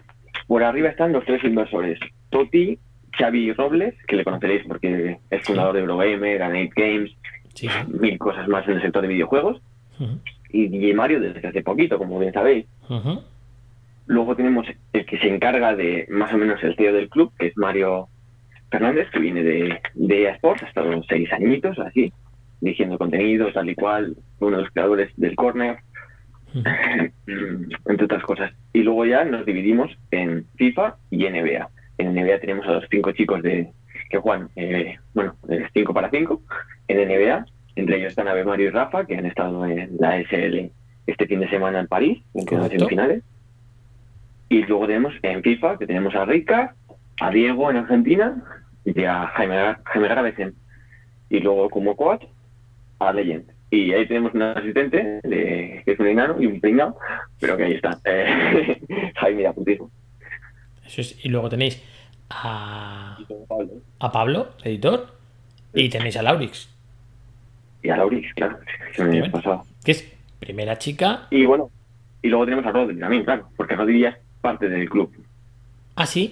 por 0.52 0.64
arriba 0.64 0.90
están 0.90 1.14
los 1.14 1.24
tres 1.24 1.42
inversores. 1.44 1.98
Toti, 2.28 2.78
Xavi 3.16 3.54
Robles, 3.54 3.94
que 4.06 4.16
le 4.16 4.22
conoceréis 4.22 4.62
porque 4.68 5.16
es 5.30 5.42
fundador 5.44 5.72
de 5.72 5.80
Eurogamer, 5.80 6.36
Granate 6.36 6.72
Games, 6.76 7.10
Sí, 7.54 7.68
mil 7.88 8.18
cosas 8.18 8.46
más 8.48 8.68
en 8.68 8.74
el 8.74 8.82
sector 8.82 9.00
de 9.00 9.08
videojuegos. 9.08 9.62
Y 10.50 10.68
DJ 10.68 10.92
Mario 10.92 11.20
desde 11.20 11.48
hace 11.48 11.62
poquito, 11.62 11.96
como 11.96 12.18
bien 12.18 12.34
sabéis. 12.34 12.66
Luego 14.04 14.36
tenemos 14.36 14.66
el 14.92 15.06
que 15.06 15.18
se 15.20 15.34
encarga 15.34 15.74
de 15.74 16.06
más 16.10 16.34
o 16.34 16.36
menos 16.36 16.62
el 16.62 16.76
CEO 16.76 16.92
del 16.92 17.08
club, 17.08 17.32
que 17.38 17.46
es 17.46 17.56
Mario 17.56 18.08
Fernández, 18.70 19.08
que 19.10 19.20
viene 19.20 19.42
de, 19.42 19.80
de 19.94 20.22
EA 20.22 20.32
Sports, 20.32 20.64
ha 20.64 20.66
estado 20.66 21.02
seis 21.08 21.32
añitos 21.32 21.78
así, 21.78 22.12
dirigiendo 22.60 22.98
contenido, 22.98 23.50
tal 23.54 23.70
y 23.70 23.74
cual, 23.74 24.18
uno 24.38 24.56
de 24.58 24.62
los 24.64 24.72
creadores 24.72 25.12
del 25.16 25.34
Corner, 25.34 25.78
entre 27.26 28.04
otras 28.04 28.22
cosas. 28.24 28.52
Y 28.72 28.82
luego 28.82 29.04
ya 29.06 29.24
nos 29.24 29.46
dividimos 29.46 29.90
en 30.10 30.46
FIFA 30.56 30.96
y 31.10 31.28
NBA. 31.28 31.68
En 31.98 32.14
NBA 32.14 32.40
tenemos 32.40 32.66
a 32.66 32.72
los 32.72 32.84
cinco 32.90 33.12
chicos 33.12 33.42
de 33.42 33.72
que 34.12 34.18
juegan, 34.18 34.50
eh, 34.56 34.98
bueno, 35.14 35.34
5 35.72 35.94
para 35.94 36.10
5 36.10 36.40
en 36.88 37.08
NBA. 37.08 37.46
Entre 37.74 37.96
ellos 37.96 38.10
están 38.10 38.28
Ave 38.28 38.44
Mario 38.44 38.66
y 38.66 38.70
Rafa, 38.70 39.06
que 39.06 39.16
han 39.16 39.26
estado 39.26 39.64
en 39.64 39.96
la 39.98 40.20
SL 40.20 40.70
este 41.06 41.26
fin 41.26 41.40
de 41.40 41.48
semana 41.48 41.80
en 41.80 41.86
París, 41.88 42.22
en 42.34 42.44
las 42.58 42.68
semifinales. 42.70 43.24
Y 44.50 44.62
luego 44.64 44.86
tenemos 44.86 45.14
en 45.22 45.42
FIFA, 45.42 45.78
que 45.78 45.86
tenemos 45.86 46.14
a 46.14 46.26
Rica, 46.26 46.74
a 47.20 47.30
Diego 47.30 47.70
en 47.70 47.78
Argentina 47.78 48.42
y 48.84 49.02
a 49.04 49.26
Jaime, 49.28 49.76
Jaime 49.84 50.08
Gravesen. 50.08 50.54
Y 51.30 51.40
luego 51.40 51.70
como 51.70 51.96
coach 51.96 52.24
a 52.98 53.12
Legend. 53.12 53.50
Y 53.72 53.90
ahí 53.94 54.06
tenemos 54.06 54.34
un 54.34 54.42
asistente, 54.42 55.20
de, 55.22 55.80
que 55.82 55.92
es 55.92 55.98
un 55.98 56.06
enano 56.06 56.36
y 56.38 56.44
un 56.44 56.60
pringao, 56.60 56.94
pero 57.40 57.56
que 57.56 57.64
ahí 57.64 57.72
está. 57.72 57.98
Eh, 58.04 58.78
Jaime 59.16 59.46
apuntismo. 59.46 59.90
Eso 60.84 61.00
es. 61.00 61.24
Y 61.24 61.30
luego 61.30 61.48
tenéis 61.48 61.82
a, 62.28 63.16
a 63.98 64.12
Pablo, 64.12 64.50
editor, 64.62 65.14
y 65.72 65.88
tenéis 65.88 66.18
a 66.18 66.22
Laurix, 66.22 66.68
Y 67.82 67.88
a 67.88 67.96
Laurix, 67.96 68.34
claro, 68.34 68.58
que 68.94 69.04
me 69.04 69.30
es 69.86 70.12
primera 70.38 70.76
chica. 70.76 71.26
Y 71.30 71.46
bueno, 71.46 71.70
y 72.20 72.28
luego 72.28 72.44
tenemos 72.44 72.66
a 72.66 72.72
Rodri 72.72 72.98
también, 72.98 73.24
claro, 73.24 73.48
porque 73.56 73.74
Rodri 73.74 74.00
ya 74.00 74.10
es 74.10 74.16
parte 74.42 74.68
del 74.68 74.86
club. 74.90 75.10
Ah, 75.96 76.04
sí. 76.04 76.28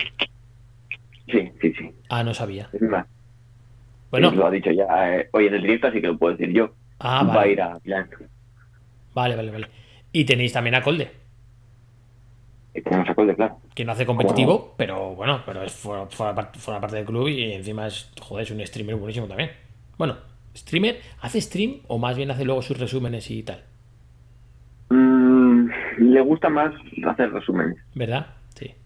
Sí, 1.26 1.52
sí, 1.58 1.72
sí. 1.72 1.90
Ah, 2.10 2.22
no 2.22 2.34
sabía. 2.34 2.68
Es 2.70 2.82
más, 2.82 3.06
Bueno, 4.10 4.30
lo 4.30 4.46
ha 4.46 4.50
dicho 4.50 4.70
ya 4.72 5.16
eh, 5.16 5.28
hoy 5.32 5.46
en 5.46 5.54
el 5.54 5.62
directo, 5.62 5.86
así 5.86 6.02
que 6.02 6.08
lo 6.08 6.18
puedo 6.18 6.36
decir 6.36 6.52
yo. 6.52 6.74
Ah, 7.00 7.24
Va 7.24 7.32
a 7.32 7.36
vale. 7.36 7.52
ir 7.52 7.60
a 7.62 7.78
Milán. 7.84 8.08
Vale, 9.14 9.36
vale, 9.36 9.50
vale. 9.50 9.68
Y 10.12 10.24
tenéis 10.24 10.52
también 10.52 10.74
a 10.76 10.82
Colde, 10.82 11.10
Y 12.74 12.80
tenemos 12.82 13.08
a 13.08 13.14
Colde, 13.14 13.34
claro. 13.34 13.58
que 13.74 13.84
no 13.84 13.92
hace 13.92 14.06
competitivo, 14.06 14.74
pero 14.76 15.14
bueno, 15.14 15.42
pero 15.44 15.62
es 15.62 15.72
fuera, 15.72 16.06
fuera 16.06 16.34
par- 16.34 16.52
fuera 16.56 16.80
parte 16.80 16.96
del 16.96 17.04
club 17.06 17.28
y 17.28 17.52
encima 17.52 17.86
es, 17.88 18.10
joder, 18.20 18.44
es 18.44 18.50
un 18.52 18.64
streamer 18.66 18.96
buenísimo 18.96 19.26
también. 19.26 19.50
Bueno, 19.98 20.16
streamer, 20.56 21.00
¿hace 21.20 21.40
stream 21.40 21.80
o 21.88 21.98
más 21.98 22.16
bien 22.16 22.30
hace 22.30 22.44
luego 22.44 22.62
sus 22.62 22.78
resúmenes 22.78 23.30
y 23.30 23.42
tal? 23.42 23.62
Mm, 24.90 25.68
le 25.98 26.20
gusta 26.22 26.48
más 26.48 26.72
hacer 27.06 27.32
resúmenes. 27.32 27.76
¿Verdad? 27.94 28.26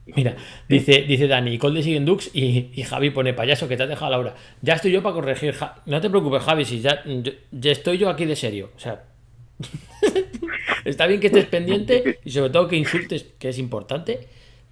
Mira, 0.07 0.37
dice, 0.69 1.03
dice 1.03 1.27
Dani, 1.27 1.57
Colde 1.59 1.83
sigue 1.83 1.97
en 1.97 2.05
Dux 2.05 2.31
y, 2.35 2.71
y 2.75 2.83
Javi 2.83 3.11
pone 3.11 3.33
payaso 3.33 3.67
que 3.69 3.77
te 3.77 3.85
has 3.85 3.89
dejado 3.89 4.11
Laura. 4.11 4.35
Ya 4.61 4.75
estoy 4.75 4.93
yo 4.93 5.03
para 5.03 5.15
corregir. 5.15 5.55
Ja- 5.55 5.83
No 5.87 6.01
te 6.01 6.11
preocupes, 6.11 6.43
Javi, 6.43 6.65
si 6.67 6.81
ya, 6.81 7.03
yo- 7.07 7.33
ya 7.53 7.73
estoy 7.73 7.97
yo 7.99 8.11
aquí 8.11 8.27
de 8.27 8.37
serio. 8.37 8.71
O 8.77 8.79
sea, 8.79 9.05
está 10.85 11.07
bien 11.07 11.21
que 11.21 11.29
estés 11.29 11.47
pendiente 11.47 12.19
y 12.25 12.31
sobre 12.31 12.51
todo 12.51 12.69
que 12.69 12.77
insultes, 12.77 13.27
que 13.39 13.49
es 13.49 13.59
importante 13.59 14.21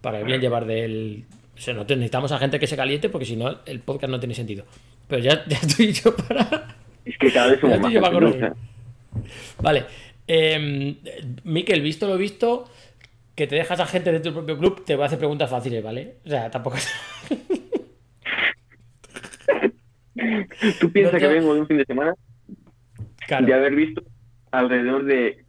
para 0.01 0.23
bien 0.23 0.41
llevar 0.41 0.67
del. 0.67 1.25
O 1.57 1.61
sea, 1.61 1.75
no 1.75 1.87
te- 1.87 1.97
necesitamos 1.97 2.33
a 2.33 2.39
gente 2.39 2.59
que 2.59 2.67
se 2.67 2.77
caliente 2.77 3.09
porque 3.09 3.25
si 3.27 3.37
no, 3.37 3.59
el 3.67 3.81
podcast 3.81 4.11
no 4.11 4.19
tiene 4.21 4.35
sentido. 4.35 4.65
Pero 5.09 5.23
ya, 5.23 5.45
ya 5.47 5.57
estoy 5.59 5.93
yo 5.93 6.15
para. 6.17 6.77
Es 7.05 7.17
que 7.19 7.33
cada 7.33 7.49
vez 7.51 7.61
somos 7.61 7.77
Ya 7.77 7.81
más. 7.83 7.91
estoy 7.91 7.95
yo 7.95 8.01
para 8.01 8.13
corregir. 8.15 8.53
Vale. 9.61 9.85
Eh, 10.29 10.95
Miquel, 11.45 11.81
visto 11.83 12.07
lo 12.07 12.17
visto, 12.17 12.69
que 13.35 13.47
te 13.47 13.57
dejas 13.57 13.81
a 13.81 13.87
gente 13.87 14.13
de 14.13 14.21
tu 14.21 14.33
propio 14.33 14.59
club, 14.59 14.85
te 14.85 14.95
voy 14.95 15.05
a 15.05 15.07
hacer 15.07 15.19
preguntas 15.19 15.51
fáciles, 15.51 15.83
¿vale? 15.83 16.17
O 16.27 16.29
sea, 16.29 16.51
tampoco 16.51 16.77
es. 16.77 16.93
Tú 20.81 20.93
piensas 20.93 21.15
No 21.15 21.19
te- 21.19 21.27
que 21.27 21.33
vengo 21.33 21.55
de 21.55 21.61
un 21.61 21.67
fin 21.67 21.79
de 21.79 21.85
semana 21.85 22.15
Claro. 23.27 23.47
de 23.47 23.55
haber 23.55 23.75
visto 23.75 24.03
alrededor 24.51 25.05
de 25.05 25.45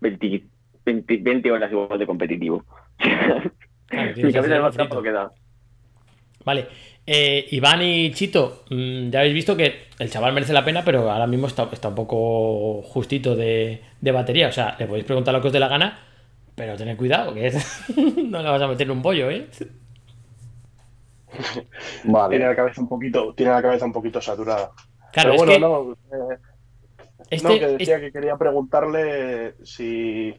20, 0.00 0.44
20, 0.86 1.16
20 1.18 1.50
horas 1.52 1.70
igual 1.70 1.98
de 1.98 2.06
competitivo. 2.06 2.64
Claro, 2.98 3.50
Mi 4.16 4.32
cabeza 4.32 4.58
no 4.58 4.68
está 4.68 4.88
que 5.02 5.10
da. 5.12 5.30
Vale. 6.44 6.66
Eh, 7.06 7.46
Iván 7.50 7.82
y 7.82 8.10
Chito, 8.12 8.64
mm, 8.70 9.10
ya 9.10 9.20
habéis 9.20 9.34
visto 9.34 9.56
que 9.56 9.88
el 9.98 10.08
chaval 10.10 10.32
merece 10.32 10.54
la 10.54 10.64
pena, 10.64 10.82
pero 10.84 11.10
ahora 11.10 11.26
mismo 11.26 11.46
está, 11.46 11.68
está 11.70 11.88
un 11.88 11.94
poco 11.94 12.80
justito 12.82 13.36
de, 13.36 13.80
de 14.00 14.12
batería. 14.12 14.48
O 14.48 14.52
sea, 14.52 14.74
le 14.78 14.86
podéis 14.86 15.04
preguntar 15.04 15.34
lo 15.34 15.40
que 15.42 15.48
os 15.48 15.52
dé 15.52 15.60
la 15.60 15.68
gana, 15.68 15.98
pero 16.54 16.76
tened 16.76 16.96
cuidado, 16.96 17.34
que 17.34 17.50
no 18.28 18.42
le 18.42 18.50
vas 18.50 18.62
a 18.62 18.68
meter 18.68 18.86
en 18.86 18.90
un 18.92 19.02
pollo, 19.02 19.30
¿eh? 19.30 19.48
Tiene 22.28 22.46
la 22.46 22.54
cabeza 22.56 22.80
un 22.80 22.88
poquito, 22.88 23.34
tiene 23.34 23.52
la 23.52 23.62
cabeza 23.62 23.84
un 23.86 23.92
poquito 23.92 24.20
saturada. 24.20 24.70
Claro, 25.12 25.30
Pero 25.30 25.34
es 25.34 25.38
bueno, 25.38 25.52
que 25.52 25.60
no, 25.60 25.92
eh, 26.32 26.38
este, 27.30 27.48
no, 27.48 27.54
que 27.58 27.66
decía 27.78 27.94
este- 27.96 28.06
que 28.06 28.12
quería 28.12 28.36
preguntarle 28.36 29.54
si 29.64 30.36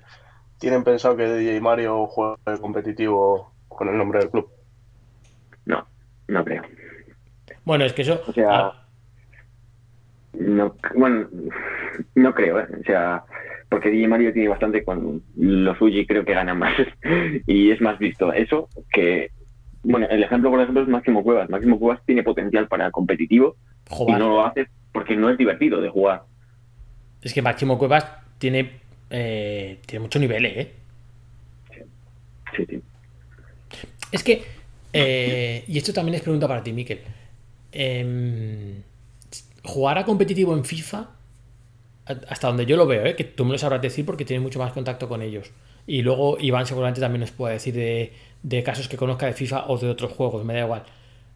tienen 0.60 0.84
pensado 0.84 1.18
que 1.18 1.28
DJ 1.28 1.60
Mario 1.62 2.08
juegue 2.08 2.60
competitivo 2.62 3.52
con 3.68 3.90
el 3.90 3.98
nombre 3.98 4.20
del 4.20 4.30
club. 4.32 4.50
No, 5.66 5.86
no 6.28 6.46
creo. 6.46 6.64
Bueno, 7.66 7.84
es 7.86 7.94
que 7.94 8.04
eso. 8.04 8.22
O 8.28 8.32
sea, 8.32 8.68
ah, 8.68 8.86
No, 10.34 10.76
bueno, 10.96 11.28
no 12.16 12.34
creo, 12.34 12.60
¿eh? 12.60 12.68
O 12.80 12.84
sea, 12.84 13.24
porque 13.70 13.90
DJ 13.90 14.08
Mario 14.08 14.34
tiene 14.34 14.50
bastante 14.50 14.84
con 14.84 15.24
lo 15.36 15.76
suyo 15.76 16.00
y 16.00 16.06
creo 16.06 16.26
que 16.26 16.34
gana 16.34 16.54
más. 16.54 16.76
y 17.48 17.72
es 17.72 17.82
más 17.82 18.00
visto 18.00 18.32
eso 18.34 18.70
que. 18.92 19.32
Bueno, 19.84 20.08
el 20.10 20.24
ejemplo, 20.24 20.50
por 20.50 20.60
ejemplo, 20.60 20.82
es 20.82 20.88
Máximo 20.88 21.24
Cuevas. 21.24 21.50
Máximo 21.50 21.78
Cuevas 21.78 22.02
tiene 22.06 22.24
potencial 22.24 22.68
para 22.68 22.90
competitivo 22.90 23.56
y 24.08 24.12
no 24.14 24.30
lo 24.30 24.46
hace 24.46 24.68
porque 24.92 25.16
no 25.16 25.30
es 25.30 25.38
divertido 25.38 25.82
de 25.82 25.90
jugar. 25.90 26.24
es 27.22 27.34
que 27.34 27.42
Máximo 27.42 27.78
Cuevas 27.78 28.06
tiene, 28.38 28.72
eh, 29.10 29.80
tiene 29.86 30.04
mucho 30.04 30.20
nivel, 30.20 30.46
¿eh? 30.46 30.72
Sí, 32.56 32.66
sí. 32.68 32.82
Es 34.12 34.24
que, 34.24 34.44
eh, 34.94 35.66
y 35.68 35.78
esto 35.78 35.92
también 35.92 36.16
es 36.16 36.22
pregunta 36.22 36.48
para 36.48 36.64
ti, 36.64 36.72
Miquel. 36.72 37.02
Em, 37.72 38.82
jugar 39.64 39.98
a 39.98 40.06
competitivo 40.06 40.56
en 40.56 40.64
FIFA, 40.64 41.10
hasta 42.06 42.48
donde 42.48 42.66
yo 42.66 42.78
lo 42.78 42.86
veo, 42.86 43.06
¿eh? 43.06 43.16
que 43.16 43.24
tú 43.24 43.46
me 43.46 43.52
lo 43.52 43.58
sabrás 43.58 43.82
decir 43.82 44.06
porque 44.06 44.26
tienes 44.26 44.44
mucho 44.44 44.60
más 44.60 44.72
contacto 44.72 45.10
con 45.10 45.22
ellos. 45.22 45.52
Y 45.88 46.02
luego 46.02 46.38
Iván 46.40 46.66
seguramente 46.66 47.02
también 47.02 47.22
nos 47.22 47.32
puede 47.32 47.54
decir 47.54 47.74
de, 47.74 48.14
de 48.44 48.64
casos 48.64 48.88
que 48.88 48.98
conozca 48.98 49.26
de 49.26 49.34
FIFA 49.34 49.66
o 49.68 49.78
de 49.78 49.90
otros 49.90 50.12
juegos, 50.12 50.46
me 50.46 50.54
da 50.54 50.62
igual. 50.62 50.84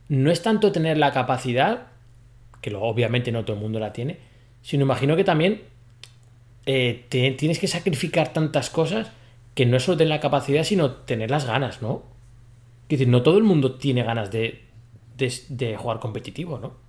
No 0.10 0.32
es 0.32 0.42
tanto 0.42 0.72
tener 0.72 0.98
la 0.98 1.12
capacidad, 1.12 1.88
que 2.62 2.70
luego 2.70 2.88
obviamente 2.88 3.32
no 3.32 3.46
todo 3.46 3.56
el 3.56 3.62
mundo 3.62 3.80
la 3.80 3.94
tiene, 3.94 4.18
sino 4.62 4.84
imagino 4.84 5.16
que 5.16 5.24
también 5.24 5.62
eh, 6.66 7.06
tienes 7.10 7.60
que 7.60 7.68
sacrificar 7.68 8.34
tantas 8.34 8.70
cosas 8.70 9.12
que 9.56 9.66
no 9.66 9.78
es 9.78 9.84
solo 9.84 9.98
tener 9.98 10.10
la 10.10 10.20
capacidad, 10.20 10.64
sino 10.64 10.92
tener 10.92 11.32
las 11.32 11.46
ganas, 11.46 11.82
¿no? 11.82 12.04
Es 12.84 13.00
decir, 13.00 13.08
no 13.08 13.24
todo 13.24 13.38
el 13.38 13.44
mundo 13.44 13.76
tiene 13.76 14.04
ganas 14.04 14.32
de, 14.32 14.64
de, 15.18 15.34
de 15.50 15.78
jugar 15.78 16.00
competitivo, 16.00 16.60
¿no? 16.60 16.89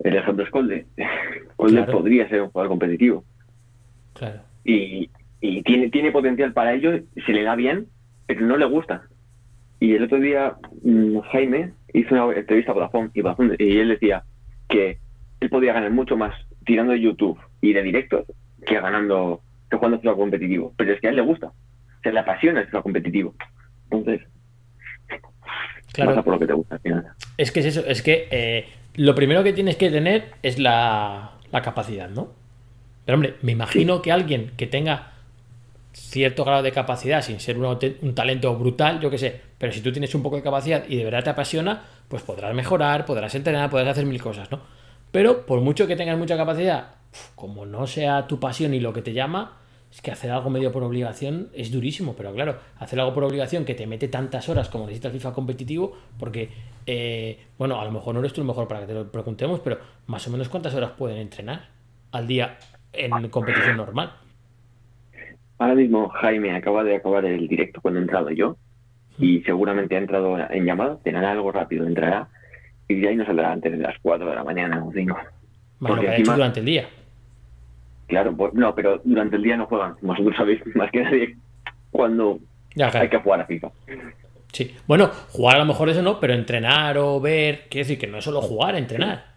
El 0.00 0.16
ejemplo 0.16 0.44
es 0.44 0.50
Colde. 0.50 0.86
Colde 1.56 1.76
Claro. 1.76 1.92
podría 1.92 2.28
ser 2.28 2.42
un 2.42 2.50
jugador 2.50 2.68
competitivo 2.70 3.24
Claro. 4.14 4.40
y, 4.64 5.10
y 5.40 5.62
tiene, 5.62 5.90
tiene 5.90 6.12
potencial 6.12 6.52
para 6.52 6.74
ello, 6.74 6.92
se 7.24 7.32
le 7.32 7.42
da 7.42 7.54
bien, 7.56 7.86
pero 8.26 8.40
no 8.42 8.56
le 8.56 8.64
gusta. 8.66 9.02
Y 9.80 9.94
el 9.94 10.04
otro 10.04 10.18
día 10.20 10.56
mm, 10.82 11.18
Jaime 11.32 11.72
hizo 11.92 12.14
una 12.14 12.34
entrevista 12.36 12.72
a 12.72 12.74
Vodafone 12.74 13.10
y, 13.14 13.20
Vodafone- 13.22 13.56
y 13.58 13.78
él 13.78 13.88
decía 13.88 14.22
que 14.68 14.98
él 15.40 15.50
podía 15.50 15.72
ganar 15.74 15.90
mucho 15.90 16.16
más 16.16 16.34
tirando 16.64 16.92
de 16.92 17.00
YouTube 17.00 17.38
y 17.60 17.72
de 17.72 17.82
directos 17.82 18.24
que 18.66 18.80
ganando, 18.80 19.42
que 19.70 19.76
jugando 19.76 20.00
FIFA 20.00 20.14
competitivo. 20.16 20.72
Pero 20.76 20.92
es 20.92 21.00
que 21.00 21.06
a 21.08 21.10
él 21.10 21.16
le 21.16 21.22
gusta, 21.22 21.52
se 22.02 22.12
le 22.12 22.20
apasiona 22.20 22.60
el 22.60 22.66
FIFA 22.66 22.82
competitivo. 22.82 23.34
Entonces, 23.90 24.22
Claro. 25.92 26.10
pasa 26.10 26.22
por 26.22 26.34
lo 26.34 26.40
que 26.40 26.46
te 26.46 26.52
gusta 26.52 26.74
al 26.74 26.80
final. 26.80 27.06
Es 27.38 27.52
que 27.52 27.60
es 27.60 27.66
eso, 27.66 27.84
es 27.86 28.02
que 28.02 28.28
eh, 28.30 28.66
lo 28.96 29.14
primero 29.14 29.42
que 29.42 29.52
tienes 29.52 29.76
que 29.76 29.90
tener 29.90 30.32
es 30.42 30.58
la, 30.58 31.32
la 31.52 31.62
capacidad, 31.62 32.08
¿no? 32.08 32.28
Pero 33.04 33.16
hombre, 33.16 33.36
me 33.42 33.52
imagino 33.52 34.02
que 34.02 34.12
alguien 34.12 34.52
que 34.56 34.66
tenga 34.66 35.12
cierto 35.92 36.44
grado 36.44 36.62
de 36.62 36.72
capacidad, 36.72 37.22
sin 37.22 37.40
ser 37.40 37.56
un, 37.58 37.78
un 38.02 38.14
talento 38.14 38.54
brutal, 38.56 39.00
yo 39.00 39.10
qué 39.10 39.18
sé, 39.18 39.40
pero 39.58 39.72
si 39.72 39.80
tú 39.80 39.92
tienes 39.92 40.14
un 40.14 40.22
poco 40.22 40.36
de 40.36 40.42
capacidad 40.42 40.84
y 40.88 40.96
de 40.96 41.04
verdad 41.04 41.24
te 41.24 41.30
apasiona, 41.30 41.84
pues 42.08 42.22
podrás 42.22 42.54
mejorar, 42.54 43.06
podrás 43.06 43.34
entrenar, 43.34 43.70
podrás 43.70 43.90
hacer 43.90 44.04
mil 44.04 44.20
cosas, 44.20 44.50
¿no? 44.50 44.60
Pero 45.10 45.46
por 45.46 45.60
mucho 45.60 45.86
que 45.86 45.96
tengas 45.96 46.18
mucha 46.18 46.36
capacidad, 46.36 46.88
como 47.34 47.64
no 47.64 47.86
sea 47.86 48.26
tu 48.26 48.38
pasión 48.38 48.74
y 48.74 48.80
lo 48.80 48.92
que 48.92 49.02
te 49.02 49.12
llama, 49.12 49.56
es 49.90 50.02
que 50.02 50.10
hacer 50.10 50.30
algo 50.30 50.50
medio 50.50 50.72
por 50.72 50.82
obligación 50.82 51.48
es 51.54 51.72
durísimo, 51.72 52.14
pero 52.16 52.32
claro, 52.34 52.58
hacer 52.78 53.00
algo 53.00 53.14
por 53.14 53.24
obligación 53.24 53.64
que 53.64 53.74
te 53.74 53.86
mete 53.86 54.08
tantas 54.08 54.48
horas 54.48 54.68
como 54.68 54.84
necesita 54.84 55.08
el 55.08 55.14
FIFA 55.14 55.32
competitivo, 55.32 55.96
porque, 56.18 56.50
eh, 56.86 57.38
bueno, 57.58 57.80
a 57.80 57.84
lo 57.84 57.92
mejor 57.92 58.14
no 58.14 58.20
eres 58.20 58.32
tú 58.32 58.40
el 58.40 58.46
mejor 58.46 58.68
para 58.68 58.80
que 58.80 58.86
te 58.86 58.94
lo 58.94 59.10
preguntemos, 59.10 59.60
pero 59.60 59.78
más 60.06 60.26
o 60.28 60.30
menos 60.30 60.48
cuántas 60.48 60.74
horas 60.74 60.90
pueden 60.92 61.18
entrenar 61.18 61.68
al 62.12 62.26
día 62.26 62.58
en 62.92 63.28
competición 63.28 63.76
normal. 63.76 64.12
Ahora 65.58 65.74
mismo 65.74 66.08
Jaime 66.08 66.54
acaba 66.54 66.84
de 66.84 66.96
acabar 66.96 67.24
el 67.24 67.48
directo 67.48 67.80
cuando 67.80 68.00
he 68.00 68.02
entrado 68.02 68.30
yo 68.30 68.56
y 69.18 69.40
seguramente 69.42 69.94
ha 69.94 69.98
entrado 69.98 70.36
en 70.50 70.64
llamada, 70.64 70.98
tendrá 71.02 71.32
algo 71.32 71.50
rápido, 71.50 71.86
entrará 71.86 72.28
y 72.88 73.00
de 73.00 73.08
ahí 73.08 73.16
no 73.16 73.24
saldrá 73.24 73.52
antes 73.52 73.72
de 73.72 73.78
las 73.78 73.98
4 74.00 74.28
de 74.28 74.34
la 74.34 74.44
mañana 74.44 74.84
o 74.84 74.92
5. 74.92 75.16
Más 75.80 75.92
lo 75.92 76.00
que 76.00 76.08
ha 76.08 76.16
hecho 76.16 76.32
durante 76.32 76.60
el 76.60 76.66
día. 76.66 76.88
Claro, 78.06 78.36
pues, 78.36 78.54
no, 78.54 78.74
pero 78.74 79.00
durante 79.04 79.36
el 79.36 79.42
día 79.42 79.56
no 79.56 79.66
juegan. 79.66 79.96
Vosotros 80.02 80.36
sabéis 80.36 80.60
más 80.76 80.90
que 80.90 81.02
nadie 81.02 81.36
cuando 81.90 82.38
Ya, 82.74 82.90
claro. 82.90 83.04
hay 83.04 83.08
que 83.10 83.18
jugar 83.18 83.40
a 83.40 83.46
FIFA. 83.46 83.70
Sí. 84.52 84.74
Bueno, 84.86 85.08
jugar 85.30 85.56
a 85.56 85.58
lo 85.58 85.64
mejor 85.66 85.88
eso 85.90 86.02
no, 86.02 86.18
pero 86.20 86.32
entrenar 86.34 86.96
o 86.98 87.20
ver, 87.20 87.64
quiere 87.68 87.84
decir 87.86 87.98
que 87.98 88.06
no 88.06 88.18
es 88.18 88.24
solo 88.24 88.40
jugar, 88.40 88.74
entrenar. 88.76 89.34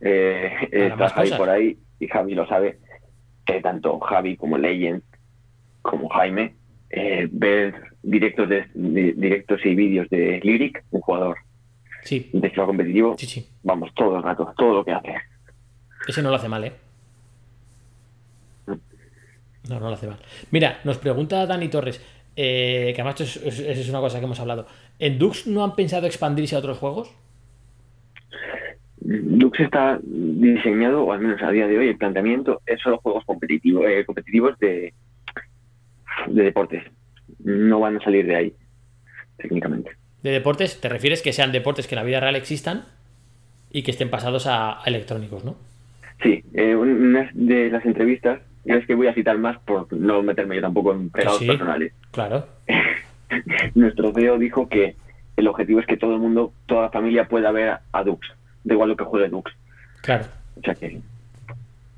Eh, 0.00 0.50
está 0.70 1.08
Javi 1.08 1.28
cosas. 1.30 1.38
por 1.38 1.50
ahí 1.50 1.78
y 1.98 2.08
Javi 2.08 2.34
lo 2.34 2.46
sabe, 2.46 2.78
que 3.46 3.60
tanto 3.60 3.98
Javi 4.00 4.36
como 4.36 4.58
Legend 4.58 5.02
como 5.82 6.08
Jaime 6.10 6.54
eh, 6.90 7.28
ver 7.30 7.74
directos 8.02 8.48
de, 8.48 8.66
de- 8.74 9.12
directos 9.14 9.60
y 9.64 9.74
vídeos 9.74 10.08
de 10.10 10.40
Lyric, 10.42 10.82
un 10.90 11.00
jugador 11.00 11.36
Sí, 12.02 12.28
de 12.34 12.50
FIFA 12.50 12.66
competitivo, 12.66 13.16
sí, 13.18 13.26
sí. 13.26 13.48
vamos, 13.62 13.90
todo 13.94 14.18
el 14.18 14.22
rato, 14.22 14.52
todo 14.58 14.74
lo 14.74 14.84
que 14.84 14.92
hace. 14.92 15.14
Ese 16.06 16.22
no 16.22 16.28
lo 16.28 16.36
hace 16.36 16.48
mal, 16.50 16.64
¿eh? 16.64 16.72
No, 19.68 19.80
no 19.80 19.88
lo 19.88 19.94
hace 19.94 20.06
mal. 20.06 20.18
Mira, 20.50 20.80
nos 20.84 20.98
pregunta 20.98 21.46
Dani 21.46 21.68
Torres, 21.68 22.00
eh, 22.36 22.92
que 22.94 23.00
además 23.00 23.20
esto 23.20 23.48
es, 23.48 23.88
una 23.88 24.00
cosa 24.00 24.18
que 24.18 24.24
hemos 24.24 24.40
hablado. 24.40 24.66
¿En 24.98 25.18
Dux 25.18 25.46
no 25.46 25.64
han 25.64 25.74
pensado 25.74 26.06
expandirse 26.06 26.54
a 26.56 26.58
otros 26.58 26.78
juegos? 26.78 27.14
Lux 29.04 29.60
está 29.60 29.98
diseñado, 30.02 31.04
o 31.04 31.12
al 31.12 31.20
menos 31.20 31.42
a 31.42 31.50
día 31.50 31.66
de 31.66 31.78
hoy, 31.78 31.88
el 31.88 31.96
planteamiento 31.96 32.62
es 32.66 32.80
solo 32.80 32.98
juegos 32.98 33.24
competitivos, 33.24 33.84
eh, 33.86 34.04
competitivos 34.04 34.58
de, 34.58 34.94
de 36.28 36.42
deportes. 36.42 36.84
No 37.42 37.80
van 37.80 37.96
a 37.96 38.04
salir 38.04 38.26
de 38.26 38.36
ahí, 38.36 38.54
técnicamente. 39.36 39.90
De 40.22 40.30
deportes, 40.30 40.80
te 40.80 40.88
refieres 40.88 41.20
que 41.20 41.34
sean 41.34 41.52
deportes 41.52 41.86
que 41.86 41.94
en 41.94 42.00
la 42.00 42.04
vida 42.04 42.20
real 42.20 42.36
existan 42.36 42.84
y 43.70 43.82
que 43.82 43.90
estén 43.90 44.08
pasados 44.08 44.46
a, 44.46 44.80
a 44.80 44.84
electrónicos, 44.86 45.44
¿no? 45.44 45.56
Sí, 46.22 46.42
eh, 46.54 46.74
una 46.74 47.30
de 47.34 47.70
las 47.70 47.84
entrevistas, 47.84 48.40
ya 48.64 48.76
es 48.76 48.86
que 48.86 48.94
voy 48.94 49.06
a 49.06 49.14
citar 49.14 49.38
más 49.38 49.58
por 49.60 49.92
no 49.92 50.22
meterme 50.22 50.56
yo 50.56 50.62
tampoco 50.62 50.92
en 50.92 51.10
pegados 51.10 51.38
sí. 51.38 51.46
personales. 51.46 51.92
Claro. 52.10 52.46
Nuestro 53.74 54.12
CEO 54.12 54.38
dijo 54.38 54.68
que 54.68 54.96
el 55.36 55.48
objetivo 55.48 55.80
es 55.80 55.86
que 55.86 55.96
todo 55.96 56.14
el 56.14 56.20
mundo, 56.20 56.52
toda 56.66 56.82
la 56.82 56.90
familia 56.90 57.28
pueda 57.28 57.50
ver 57.50 57.78
a 57.92 58.04
Dux, 58.04 58.26
da 58.62 58.74
igual 58.74 58.90
lo 58.90 58.96
que 58.96 59.04
juegue 59.04 59.28
Dux. 59.28 59.52
Claro. 60.02 60.24
O 60.56 60.60
sea 60.60 60.74
que, 60.74 61.00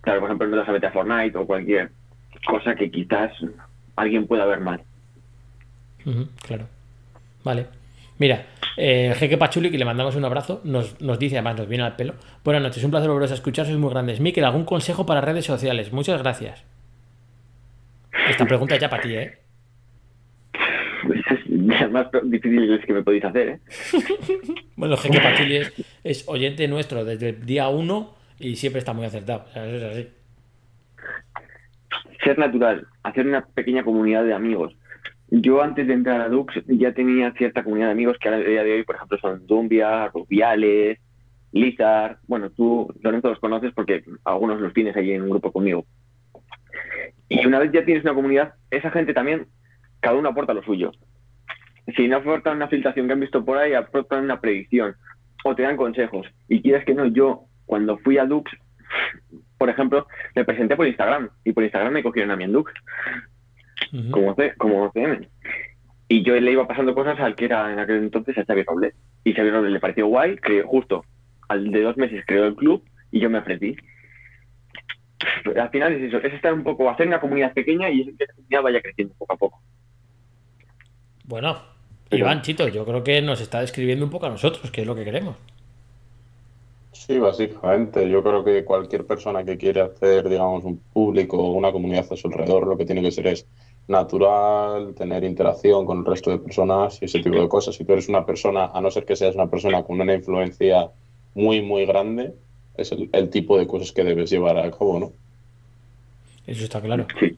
claro, 0.01 0.21
por 0.21 0.29
ejemplo, 0.29 0.47
no 0.47 0.53
te 0.55 0.59
vas 0.61 0.69
a 0.69 0.73
meter 0.73 0.89
a 0.89 0.93
Fortnite 0.93 1.39
o 1.39 1.47
cualquier 1.47 1.91
cosa 2.47 2.75
que 2.75 2.91
quizás 2.91 3.33
alguien 3.97 4.27
pueda 4.27 4.47
ver 4.47 4.61
mal. 4.61 4.83
Claro. 6.47 6.67
Vale. 7.45 7.67
Mira, 8.19 8.47
eh, 8.77 9.15
Jeque 9.17 9.39
Pachuli, 9.39 9.71
que 9.71 9.79
le 9.79 9.85
mandamos 9.85 10.17
un 10.17 10.25
abrazo, 10.25 10.61
nos, 10.65 11.01
nos 11.01 11.19
dice, 11.19 11.37
además 11.37 11.57
nos 11.57 11.69
viene 11.69 11.85
al 11.85 11.97
pelo. 11.97 12.15
Buenas 12.45 12.63
noches, 12.63 12.85
un 12.85 12.91
placer 12.91 13.09
volveros 13.09 13.31
a 13.31 13.35
escuchar, 13.35 13.67
sois 13.67 13.79
muy 13.79 13.91
grandes. 13.91 14.21
Miquel, 14.21 14.45
¿algún 14.45 14.65
consejo 14.65 15.07
para 15.07 15.21
redes 15.21 15.45
sociales? 15.45 15.93
Muchas 15.93 16.23
gracias. 16.23 16.65
Esta 18.29 18.45
pregunta 18.45 18.75
es 18.75 18.81
ya 18.81 18.91
para 18.91 19.03
ti, 19.03 19.15
¿eh? 19.15 19.39
Pues 21.07 21.21
es 21.31 21.91
más 21.91 22.07
difíciles 22.25 22.85
que 22.85 22.93
me 22.93 23.03
podéis 23.03 23.25
hacer, 23.25 23.49
¿eh? 23.49 23.61
Bueno, 24.77 24.97
Jeque 24.97 25.21
Pachuli 25.21 25.57
es, 25.57 25.73
es 26.05 26.29
oyente 26.29 26.69
nuestro 26.69 27.05
desde 27.05 27.31
el 27.31 27.47
día 27.47 27.69
1 27.69 28.15
y 28.41 28.57
siempre 28.57 28.81
está 28.81 28.93
muy 28.93 29.07
acertado. 29.07 29.45
O 29.49 29.53
sea, 29.53 29.67
eso 29.67 29.77
es 29.77 29.93
así. 29.93 30.09
Ser 32.23 32.39
natural, 32.39 32.87
hacer 33.03 33.27
una 33.27 33.47
pequeña 33.47 33.85
comunidad 33.85 34.25
de 34.25 34.35
amigos. 34.35 34.75
Yo 35.29 35.61
antes 35.61 35.87
de 35.87 35.95
entrar 35.95 36.21
a 36.21 36.29
Dux 36.29 36.55
ya 36.67 36.93
tenía 36.93 37.33
cierta 37.33 37.65
comunidad 37.65 37.89
de 37.89 37.93
amigos 37.93 38.17
que 38.21 38.29
a 38.29 38.39
día 38.39 38.63
de 38.63 38.75
hoy, 38.75 38.85
por 38.85 38.97
ejemplo, 38.97 39.19
son 39.19 39.47
Dumbia, 39.47 40.09
Rubiales, 40.09 40.99
Lizard. 41.53 42.19
Bueno, 42.29 42.51
tú, 42.51 42.93
Lorenzo, 43.01 43.31
los 43.31 43.41
conoces 43.41 43.73
porque 43.75 44.05
algunos 44.25 44.61
los 44.61 44.73
tienes 44.73 44.97
ahí 44.97 45.13
en 45.13 45.23
un 45.23 45.31
grupo 45.31 45.51
conmigo. 45.51 45.85
Y 47.29 47.45
una 47.45 47.59
vez 47.59 47.73
ya 47.73 47.85
tienes 47.85 48.05
una 48.05 48.15
comunidad, 48.15 48.55
esa 48.71 48.91
gente 48.91 49.13
también, 49.15 49.47
cada 50.01 50.17
uno 50.17 50.29
aporta 50.29 50.55
lo 50.55 50.63
suyo. 50.63 50.93
Si 51.97 52.07
no 52.07 52.19
aportan 52.19 52.57
una 52.57 52.69
filtración 52.69 53.07
que 53.07 53.13
han 53.13 53.21
visto 53.21 53.45
por 53.45 53.59
ahí, 53.59 53.75
aportan 53.75 54.25
una 54.25 54.41
predicción 54.41 54.95
o 55.45 55.55
te 55.57 55.63
dan 55.63 55.77
consejos. 55.77 56.27
Y 56.49 56.63
quieres 56.63 56.85
que 56.85 56.95
no, 56.95 57.07
yo 57.07 57.47
cuando 57.65 57.99
fui 57.99 58.19
a 58.19 58.27
Dux, 58.27 58.51
por 59.59 59.71
ejemplo, 59.71 60.07
me 60.37 60.45
presenté 60.45 60.77
por 60.77 60.87
Instagram 60.87 61.31
y 61.45 61.53
por 61.53 61.65
Instagram 61.65 61.93
me 61.93 62.03
cogieron 62.03 62.31
a 62.31 62.37
mí 62.37 62.45
en 62.45 62.53
Dux 62.53 62.73
Como, 64.11 64.35
C- 64.35 64.55
como 64.57 64.91
CM. 64.93 65.29
Y 66.09 66.23
yo 66.23 66.35
le 66.39 66.53
iba 66.53 66.67
pasando 66.69 66.95
cosas 66.95 67.19
al 67.21 67.35
que 67.35 67.47
era 67.47 67.73
en 67.73 67.79
aquel 67.79 67.97
entonces 67.99 68.37
a 68.39 68.45
Xavi 68.45 68.63
Robles. 68.63 68.95
Y 69.25 69.33
Xavi 69.33 69.51
Robles 69.51 69.73
le 69.73 69.81
pareció 69.81 70.07
guay, 70.07 70.37
que 70.37 70.63
justo 70.63 71.05
al 71.49 71.71
de 71.71 71.83
dos 71.83 71.97
meses 71.97 72.25
creó 72.27 72.47
el 72.47 72.55
club 72.57 72.83
y 73.11 73.21
yo 73.21 73.31
me 73.31 73.39
ofrecí. 73.39 73.77
Al 75.57 75.71
final 75.71 75.93
es 75.95 76.03
eso, 76.03 76.19
es 76.19 76.35
estar 76.35 76.53
un 76.53 76.63
poco, 76.63 76.89
hacer 76.91 77.07
una 77.07 77.21
comunidad 77.21 77.53
pequeña 77.55 77.89
y 77.91 78.05
que 78.17 78.25
esa 78.25 78.35
comunidad 78.35 78.63
vaya 78.63 78.81
creciendo 78.83 79.15
poco 79.19 79.33
a 79.33 79.37
poco. 79.37 79.63
Bueno, 81.25 81.57
Pero- 82.09 82.25
Iván, 82.25 82.43
Chito, 82.43 82.69
yo 82.69 82.85
creo 82.85 83.03
que 83.03 83.21
nos 83.23 83.41
está 83.41 83.61
describiendo 83.61 84.05
un 84.05 84.11
poco 84.11 84.27
a 84.27 84.31
nosotros, 84.31 84.71
que 84.71 84.83
es 84.83 84.87
lo 84.87 84.95
que 84.95 85.05
queremos. 85.05 85.37
Sí, 86.93 87.19
básicamente. 87.19 88.09
Yo 88.09 88.23
creo 88.23 88.45
que 88.45 88.65
cualquier 88.65 89.07
persona 89.07 89.45
que 89.45 89.57
quiere 89.57 89.81
hacer, 89.81 90.29
digamos, 90.29 90.65
un 90.65 90.79
público 90.79 91.37
o 91.39 91.53
una 91.53 91.71
comunidad 91.73 92.07
a 92.13 92.17
su 92.17 92.29
alrededor, 92.29 92.67
lo 92.67 92.77
que 92.77 92.85
tiene 92.87 93.03
que 93.03 93.11
ser 93.13 93.27
es 93.29 93.47
natural, 93.89 94.95
tener 94.95 95.25
interacción 95.25 95.87
con 95.87 95.99
el 95.99 96.05
resto 96.05 96.31
de 96.31 96.39
personas 96.39 96.99
y 97.01 97.05
ese 97.05 97.21
tipo 97.21 97.41
de 97.41 97.49
cosas. 97.49 97.75
Si 97.75 97.85
tú 97.85 97.93
eres 97.93 98.09
una 98.09 98.27
persona, 98.27 98.71
a 98.73 98.81
no 98.81 98.91
ser 98.91 99.05
que 99.05 99.17
seas 99.17 99.35
una 99.35 99.49
persona 99.49 99.83
con 99.83 100.01
una 100.01 100.15
influencia 100.15 100.91
muy, 101.35 101.63
muy 101.63 101.87
grande, 101.87 102.35
es 102.77 102.93
el, 102.93 103.09
el 103.13 103.31
tipo 103.31 103.59
de 103.59 103.67
cosas 103.67 103.93
que 103.93 104.05
debes 104.05 104.31
llevar 104.31 104.59
a 104.59 104.71
cabo, 104.71 104.99
¿no? 104.99 105.13
Eso 106.47 106.65
está 106.65 106.81
claro. 106.81 107.07
Sí. 107.19 107.37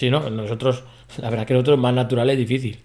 Sí, 0.00 0.08
¿no? 0.08 0.30
Nosotros, 0.30 0.82
la 1.18 1.28
verdad 1.28 1.46
que 1.46 1.52
nosotros 1.52 1.78
más 1.78 1.92
natural 1.92 2.30
es 2.30 2.38
difícil. 2.38 2.78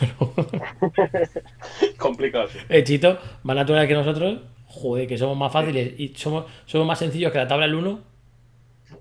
Complicado, 1.98 2.48
sí. 2.48 2.58
Eh, 2.68 2.82
Chito, 2.82 3.18
más 3.42 3.56
natural 3.56 3.86
que 3.86 3.94
nosotros, 3.94 4.38
joder, 4.68 5.06
que 5.06 5.18
somos 5.18 5.36
más 5.36 5.52
fáciles 5.52 5.92
y 5.98 6.14
somos, 6.16 6.46
somos 6.64 6.86
más 6.86 6.98
sencillos 6.98 7.30
que 7.30 7.38
la 7.38 7.46
tabla 7.46 7.66
del 7.66 7.74
1. 7.74 8.00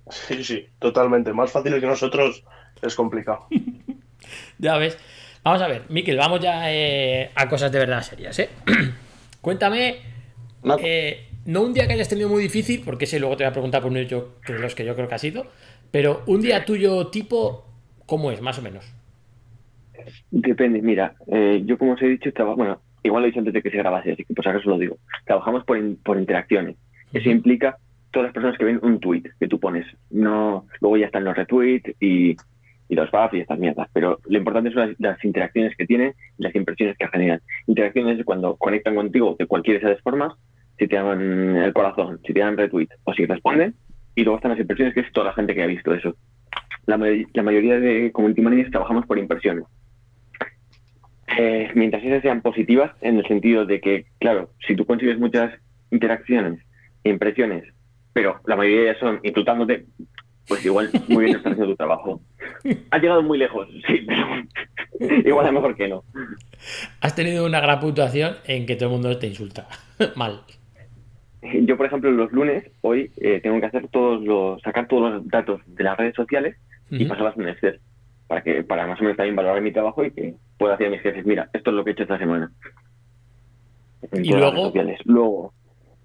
Sí, 0.10 0.44
sí, 0.44 0.66
totalmente. 0.80 1.32
Más 1.32 1.52
fácil 1.52 1.80
que 1.80 1.88
nosotros 1.88 2.44
es 2.82 2.96
complicado. 2.96 3.48
Ya 4.60 4.78
ves. 4.78 4.98
Vamos 5.44 5.62
a 5.62 5.68
ver, 5.68 5.84
Miquel, 5.90 6.16
vamos 6.18 6.40
ya 6.40 6.72
eh, 6.72 7.32
a 7.36 7.50
cosas 7.50 7.72
de 7.72 7.80
verdad 7.80 8.02
serias, 8.04 8.38
¿eh? 8.38 8.50
Cuéntame, 9.42 9.96
Una- 10.62 10.76
eh, 10.80 11.26
no 11.46 11.64
un 11.64 11.74
día 11.74 11.88
que 11.88 11.94
hayas 11.94 12.08
tenido 12.08 12.30
muy 12.30 12.44
difícil, 12.44 12.84
porque 12.86 13.06
ese 13.06 13.20
luego 13.20 13.36
te 13.36 13.44
voy 13.44 13.50
a 13.50 13.54
preguntar 13.54 13.82
por 13.82 13.90
uno 13.92 14.02
yo, 14.04 14.36
que 14.46 14.54
los 14.54 14.76
que 14.76 14.86
yo 14.86 14.96
creo 14.96 15.08
que 15.08 15.16
ha 15.16 15.18
sido, 15.18 15.48
pero 15.90 16.22
un 16.28 16.42
día 16.42 16.64
tuyo 16.64 17.08
tipo, 17.08 17.66
¿cómo 18.06 18.32
es, 18.32 18.40
más 18.42 18.60
o 18.60 18.62
menos? 18.62 18.86
Depende, 20.30 20.82
mira, 20.82 21.16
eh, 21.28 21.62
yo 21.66 21.78
como 21.78 21.94
os 21.94 22.02
he 22.02 22.08
dicho, 22.08 22.32
traba- 22.32 22.56
bueno, 22.56 22.82
igual 23.04 23.24
lo 23.24 23.28
he 23.28 23.32
dicho 23.32 23.40
antes 23.40 23.54
de 23.54 23.62
que 23.64 23.72
se 23.72 23.78
grabase, 23.78 24.12
así 24.14 24.24
que 24.24 24.34
por 24.34 24.44
si 24.44 24.50
acaso 24.52 24.70
lo 24.70 24.78
digo. 24.78 24.98
Trabajamos 25.26 25.64
por, 25.66 25.78
in- 25.78 25.98
por 26.04 26.18
interacciones. 26.20 26.76
Eso 27.12 27.30
implica 27.30 27.78
todas 28.12 28.28
las 28.28 28.34
personas 28.34 28.58
que 28.58 28.66
ven 28.66 28.80
un 28.84 29.00
tweet 29.00 29.24
que 29.40 29.48
tú 29.48 29.60
pones. 29.60 29.86
No, 30.12 30.68
luego 30.80 30.98
ya 30.98 31.08
están 31.08 31.24
los 31.24 31.36
retweets 31.36 31.94
y, 32.00 32.36
y 32.92 32.96
los 32.96 33.10
buffs 33.10 33.34
y 33.34 33.40
estas 33.40 33.58
mierdas. 33.58 33.88
Pero 33.94 34.20
lo 34.28 34.38
importante 34.38 34.70
son 34.72 34.90
las, 34.90 35.00
las 35.00 35.24
interacciones 35.24 35.76
que 35.78 35.86
tienen 35.86 36.14
y 36.38 36.44
las 36.44 36.54
impresiones 36.54 36.98
que 36.98 37.08
generan. 37.08 37.40
Interacciones 37.66 38.20
es 38.20 38.26
cuando 38.26 38.58
conectan 38.58 38.96
contigo 38.96 39.38
de 39.40 39.48
cualquiera 39.48 39.80
de 39.80 39.94
esas 39.94 40.04
formas, 40.04 40.34
si 40.78 40.90
te 40.90 40.98
dan 40.98 41.56
el 41.56 41.72
corazón, 41.72 42.20
si 42.28 42.34
te 42.34 42.42
dan 42.42 42.58
retweet 42.58 42.90
o 43.06 43.14
si 43.14 43.26
responden. 43.26 43.76
Y 44.14 44.26
luego 44.26 44.38
están 44.38 44.52
las 44.52 44.60
impresiones, 44.60 44.94
que 44.94 45.00
es 45.00 45.12
toda 45.14 45.28
la 45.28 45.34
gente 45.34 45.56
que 45.56 45.64
ha 45.64 45.68
visto 45.68 45.94
eso. 45.94 46.18
La, 46.86 46.98
la 47.34 47.44
mayoría 47.44 47.80
de 47.80 48.12
community 48.12 48.42
managers 48.42 48.72
trabajamos 48.72 49.06
por 49.06 49.18
impresiones. 49.18 49.64
Eh, 51.38 51.72
mientras 51.76 52.04
esas 52.04 52.22
sean 52.22 52.42
positivas, 52.42 52.92
en 53.00 53.20
el 53.20 53.26
sentido 53.26 53.66
de 53.66 53.80
que, 53.80 54.06
claro, 54.20 54.50
si 54.68 54.76
tú 54.76 54.86
consigues 54.86 55.18
muchas 55.18 55.54
interacciones 55.92 56.60
impresiones, 57.06 57.64
pero 58.12 58.42
la 58.46 58.58
mayoría 58.58 58.82
ellas 58.82 58.98
son 59.00 59.22
insultándote, 59.24 59.86
pues 60.48 60.66
igual 60.66 60.90
muy 61.08 61.26
bien 61.26 61.38
estás 61.38 61.54
haciendo 61.54 61.74
tu 61.74 61.78
trabajo. 61.78 62.22
Has 62.92 63.02
llegado 63.02 63.22
muy 63.24 63.38
lejos, 63.38 63.68
sí, 63.88 64.06
pero 64.06 64.26
igual 65.28 65.48
es 65.48 65.54
mejor 65.54 65.76
que 65.76 65.88
no. 65.88 66.04
Has 67.02 67.16
tenido 67.16 67.46
una 67.46 67.60
gran 67.60 67.80
puntuación 67.80 68.36
en 68.46 68.66
que 68.66 68.76
todo 68.76 68.90
el 68.90 68.94
mundo 68.94 69.18
te 69.18 69.28
insulta. 69.28 69.68
Mal. 70.16 70.42
Yo, 71.42 71.76
por 71.76 71.88
ejemplo, 71.88 72.12
los 72.12 72.32
lunes, 72.32 72.70
hoy, 72.82 73.12
eh, 73.18 73.40
tengo 73.42 73.60
que 73.60 73.66
hacer 73.66 73.88
todos 73.88 74.22
los, 74.22 74.62
sacar 74.62 74.88
todos 74.88 75.14
los 75.14 75.28
datos 75.28 75.62
de 75.66 75.84
las 75.84 75.98
redes 75.98 76.16
sociales 76.16 76.56
y 76.92 77.06
pasarlas 77.06 77.38
en 77.38 77.48
Excel, 77.48 77.80
para 78.28 78.44
que, 78.44 78.64
para 78.64 78.86
más 78.86 79.00
o 79.00 79.04
menos 79.04 79.18
también 79.18 79.36
valorar 79.36 79.62
mi 79.62 79.72
trabajo 79.72 80.04
y 80.04 80.12
que 80.12 80.36
pueda 80.58 80.74
decir 80.74 80.88
a 80.88 80.90
mis 80.92 81.02
jefes, 81.02 81.26
mira, 81.26 81.50
esto 81.54 81.72
es 81.72 81.76
lo 81.76 81.84
que 81.84 81.92
he 81.92 81.94
hecho 81.94 82.04
esta 82.04 82.20
semana. 82.20 82.52
En 84.12 84.26
Y 84.26 84.30
luego-. 84.30 84.72
Luego 85.06 85.54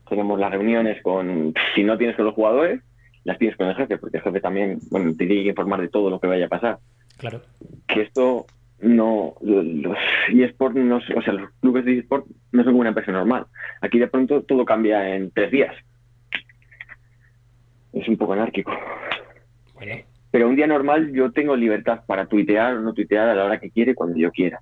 tenemos 0.09 0.39
las 0.39 0.53
reuniones 0.53 1.03
con, 1.03 1.53
si 1.75 1.83
no 1.83 1.99
tienes 1.99 2.17
con 2.17 2.25
los 2.25 2.35
jugadores, 2.35 2.81
las 3.27 3.39
pides 3.39 3.57
con 3.57 3.67
el 3.67 3.75
jefe, 3.75 3.99
porque 3.99 4.19
el 4.19 4.23
jefe 4.23 4.41
también, 4.41 4.79
bueno, 4.91 5.11
te 5.11 5.27
tiene 5.27 5.43
que 5.43 5.49
informar 5.49 5.81
de 5.81 5.89
todo 5.89 6.11
lo 6.11 6.21
que 6.21 6.29
vaya 6.29 6.47
a 6.47 6.49
pasar. 6.49 6.79
Claro. 7.19 7.43
Que 7.89 8.03
esto 8.03 8.47
no, 8.79 9.35
los 9.41 9.99
eSports, 10.33 10.77
no, 10.77 10.97
o 10.99 11.23
sea, 11.23 11.33
los 11.33 11.51
clubes 11.61 11.85
de 11.85 11.99
eSport 11.99 12.27
no 12.53 12.63
son 12.63 12.73
como 12.73 12.81
una 12.81 12.91
empresa 12.91 13.11
normal. 13.11 13.47
Aquí 13.81 13.99
de 13.99 14.07
pronto 14.07 14.43
todo 14.43 14.65
cambia 14.65 15.17
en 15.17 15.33
tres 15.33 15.51
días. 15.51 15.75
Es 17.93 18.07
un 18.07 18.17
poco 18.17 18.35
anárquico. 18.35 18.73
Bueno, 19.75 19.97
Pero 20.31 20.49
un 20.49 20.55
día 20.55 20.69
normal 20.69 21.13
yo 21.13 21.33
tengo 21.33 21.57
libertad 21.57 22.03
para 22.07 22.27
tuitear 22.27 22.77
o 22.77 22.81
no 22.81 22.95
tuitear 22.95 23.29
a 23.29 23.35
la 23.35 23.45
hora 23.45 23.59
que 23.59 23.71
quiere, 23.71 23.97
cuando 23.97 24.17
yo 24.19 24.31
quiera. 24.31 24.61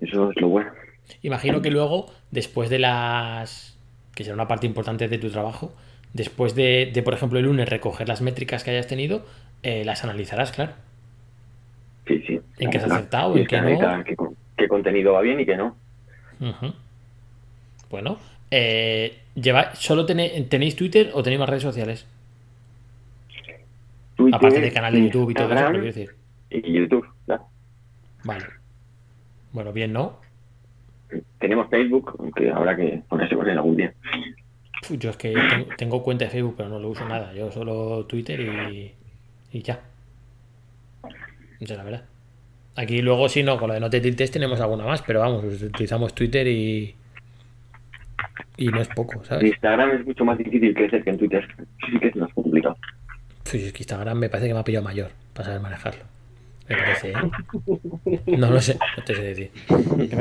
Eso 0.00 0.30
es 0.30 0.40
lo 0.40 0.48
bueno. 0.48 0.70
imagino 1.22 1.60
que 1.60 1.70
luego, 1.72 2.06
después 2.30 2.70
de 2.70 2.78
las. 2.78 3.78
que 4.14 4.22
será 4.22 4.34
una 4.34 4.46
parte 4.46 4.66
importante 4.66 5.08
de 5.08 5.18
tu 5.18 5.30
trabajo, 5.30 5.74
después 6.12 6.54
de, 6.54 6.90
de, 6.92 7.02
por 7.02 7.14
ejemplo, 7.14 7.38
el 7.38 7.44
lunes 7.46 7.68
recoger 7.68 8.08
las 8.08 8.20
métricas 8.22 8.64
que 8.64 8.70
hayas 8.70 8.86
tenido, 8.86 9.24
eh, 9.62 9.84
las 9.84 10.04
analizarás, 10.04 10.52
claro. 10.52 10.72
Sí, 12.06 12.22
sí. 12.26 12.40
¿En 12.58 12.70
qué 12.70 12.78
has 12.78 12.84
tienes 12.84 12.98
¿En 13.36 13.46
qué 13.46 13.56
no? 13.60 14.04
qué, 14.04 14.16
qué 14.56 14.68
contenido 14.68 15.12
va 15.12 15.20
bien 15.22 15.40
y 15.40 15.46
qué 15.46 15.56
no. 15.56 15.76
Bueno, 17.90 18.18
eh, 18.50 19.18
lleva- 19.34 19.74
¿solo 19.74 20.06
tené- 20.06 20.46
tenéis 20.48 20.76
Twitter 20.76 21.10
o 21.14 21.22
tenéis 21.22 21.40
más 21.40 21.48
redes 21.48 21.62
sociales? 21.62 22.06
Twitter, 24.16 24.34
Aparte 24.36 24.60
del 24.60 24.72
canal 24.72 24.92
de 24.94 25.02
YouTube 25.04 25.30
y 25.30 25.34
todo 25.34 25.44
eso, 25.46 25.52
Instagram 25.54 25.72
quiero 25.82 25.86
decir. 25.86 26.14
Y 26.50 26.72
YouTube, 26.72 27.06
claro. 27.26 27.44
Vale. 28.24 28.44
Bueno, 29.52 29.72
bien, 29.72 29.92
¿no? 29.92 30.20
Tenemos 31.38 31.68
Facebook, 31.70 32.14
aunque 32.18 32.50
habrá 32.50 32.76
que 32.76 33.02
ponerse 33.08 33.34
con 33.34 33.48
él 33.48 33.56
algún 33.56 33.76
día. 33.76 33.92
Yo 34.98 35.10
es 35.10 35.16
que 35.16 35.34
tengo, 35.76 36.02
cuenta 36.02 36.24
de 36.24 36.30
Facebook, 36.30 36.54
pero 36.56 36.68
no 36.68 36.78
lo 36.78 36.88
uso 36.88 37.06
nada. 37.06 37.32
Yo 37.32 37.50
solo 37.50 38.04
Twitter 38.06 38.40
y, 38.40 38.92
y 39.52 39.62
ya. 39.62 39.80
Esa 41.60 41.74
es 41.74 41.78
la 41.78 41.84
verdad. 41.84 42.04
Aquí 42.76 43.02
luego, 43.02 43.28
si 43.28 43.42
no, 43.42 43.58
con 43.58 43.68
lo 43.68 43.74
de 43.74 43.80
No 43.80 43.90
Te 43.90 44.00
Tiltes 44.00 44.30
tenemos 44.30 44.60
alguna 44.60 44.84
más, 44.84 45.02
pero 45.02 45.20
vamos, 45.20 45.44
utilizamos 45.44 46.14
Twitter 46.14 46.46
y. 46.46 46.94
Y 48.56 48.68
no 48.68 48.80
es 48.80 48.88
poco, 48.88 49.24
¿sabes? 49.24 49.44
Instagram 49.52 49.92
es 49.92 50.06
mucho 50.06 50.24
más 50.24 50.36
difícil 50.38 50.74
crecer 50.74 51.02
que 51.02 51.10
en 51.10 51.18
Twitter. 51.18 51.48
Sí 51.86 51.98
que 51.98 52.08
es 52.08 52.16
más 52.16 52.32
complicado. 52.34 52.76
Pues 53.42 53.62
es 53.64 53.72
que 53.72 53.78
Instagram 53.78 54.18
me 54.18 54.28
parece 54.28 54.48
que 54.48 54.54
me 54.54 54.60
ha 54.60 54.64
pillado 54.64 54.84
mayor 54.84 55.10
para 55.32 55.46
saber 55.46 55.60
manejarlo. 55.60 56.04
Me 56.70 56.76
parece, 56.76 57.10
¿eh? 57.10 58.36
No 58.38 58.48
lo 58.48 58.60
sé, 58.60 58.78
no 58.96 59.04
te 59.04 59.14
sé 59.16 59.22
decir. 59.22 59.50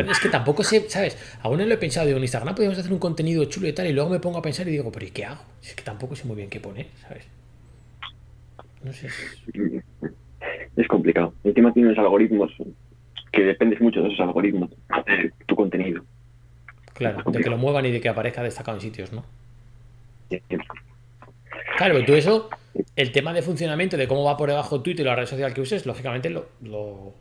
Es 0.10 0.20
que 0.20 0.30
tampoco 0.30 0.64
sé, 0.64 0.90
¿sabes? 0.90 1.16
Aún 1.44 1.60
no 1.60 1.66
lo 1.66 1.74
he 1.76 1.78
pensado. 1.78 2.08
Digo, 2.08 2.18
en 2.18 2.24
Instagram 2.24 2.56
podríamos 2.56 2.80
hacer 2.80 2.92
un 2.92 2.98
contenido 2.98 3.46
chulo 3.46 3.68
y 3.68 3.74
tal, 3.74 3.86
y 3.86 3.94
luego 3.94 4.10
me 4.10 4.20
pongo 4.20 4.40
a 4.40 4.42
pensar 4.42 4.68
y 4.68 4.72
digo, 4.72 4.92
¿pero 4.92 5.06
y 5.06 5.12
qué 5.12 5.26
hago? 5.26 5.44
Es 5.62 5.76
que 5.76 5.84
tampoco 5.84 6.16
sé 6.16 6.26
muy 6.26 6.36
bien 6.36 6.50
qué 6.50 6.60
poner, 6.60 6.88
¿sabes? 7.02 7.28
No 8.84 8.92
sé. 8.92 9.10
Es 10.76 10.88
complicado. 10.88 11.36
Encima 11.44 11.72
tienes 11.72 11.96
algoritmos 12.00 12.52
que 13.32 13.44
dependes 13.44 13.80
mucho 13.80 14.02
de 14.02 14.08
esos 14.08 14.22
algoritmos 14.22 14.72
hacer 14.90 15.32
tu 15.46 15.56
contenido. 15.56 16.04
Claro, 16.96 17.30
de 17.32 17.42
que 17.42 17.50
lo 17.50 17.58
muevan 17.58 17.86
y 17.86 17.92
de 17.92 18.02
que 18.02 18.10
aparezca 18.10 18.42
destacado 18.42 18.78
en 18.78 18.82
sitios, 18.82 19.14
¿no? 19.14 19.24
Claro, 21.78 21.94
pero 21.94 22.06
tú 22.06 22.14
eso, 22.14 22.50
el 22.96 23.12
tema 23.12 23.34
de 23.34 23.42
funcionamiento, 23.42 23.98
de 23.98 24.08
cómo 24.08 24.24
va 24.24 24.38
por 24.38 24.50
debajo 24.50 24.82
Twitter 24.82 25.06
o 25.06 25.10
la 25.10 25.15
red 25.15 25.26
social 25.26 25.54
que 25.54 25.62
uses, 25.62 25.86
lógicamente 25.86 26.30
lo, 26.30 26.48
lo, 26.62 27.13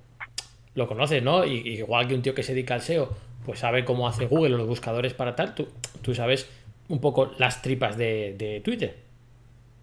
lo 0.74 0.86
conoces, 0.86 1.22
¿no? 1.22 1.44
Y, 1.44 1.58
y 1.64 1.78
igual 1.78 2.06
que 2.08 2.14
un 2.14 2.22
tío 2.22 2.34
que 2.34 2.42
se 2.42 2.52
dedica 2.54 2.74
al 2.74 2.80
SEO, 2.82 3.08
pues 3.44 3.58
sabe 3.60 3.84
cómo 3.84 4.06
hace 4.08 4.26
Google 4.26 4.54
o 4.54 4.58
los 4.58 4.66
buscadores 4.68 5.14
para 5.14 5.34
tal, 5.34 5.54
tú, 5.54 5.68
tú 6.02 6.14
sabes 6.14 6.50
un 6.88 7.00
poco 7.00 7.32
las 7.38 7.62
tripas 7.62 7.96
de, 7.96 8.34
de 8.38 8.60
Twitter. 8.60 8.94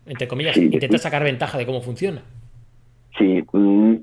Entre 0.06 0.28
comillas, 0.28 0.56
Sí. 0.56 0.70
intentas 0.72 1.02
sacar 1.02 1.24
ventaja 1.24 1.58
de 1.58 1.66
cómo 1.66 1.82
funciona. 1.82 2.22
Sí, 3.18 3.44
mm, 3.54 3.96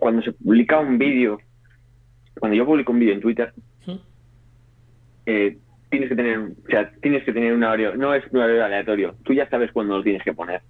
cuando 0.00 0.22
se 0.22 0.32
publica 0.32 0.80
un 0.80 0.98
vídeo, 0.98 1.38
cuando 2.40 2.56
yo 2.56 2.66
publico 2.66 2.90
un 2.92 2.98
vídeo 3.00 3.14
en 3.14 3.20
Twitter, 3.20 3.52
¿Mm? 3.86 3.92
eh, 5.26 5.56
tienes 5.90 6.08
que 6.08 6.16
tener, 6.16 6.38
o 6.38 6.70
sea, 6.70 6.90
tienes 7.00 7.24
que 7.24 7.32
tener 7.32 7.52
un 7.54 7.62
horario, 7.62 7.94
no 7.96 8.14
es 8.14 8.24
un 8.32 8.38
horario 8.40 8.64
aleatorio, 8.64 9.14
tú 9.24 9.32
ya 9.34 9.48
sabes 9.48 9.70
cuándo 9.72 9.96
lo 9.98 10.02
tienes 10.02 10.22
que 10.24 10.32
poner. 10.32 10.62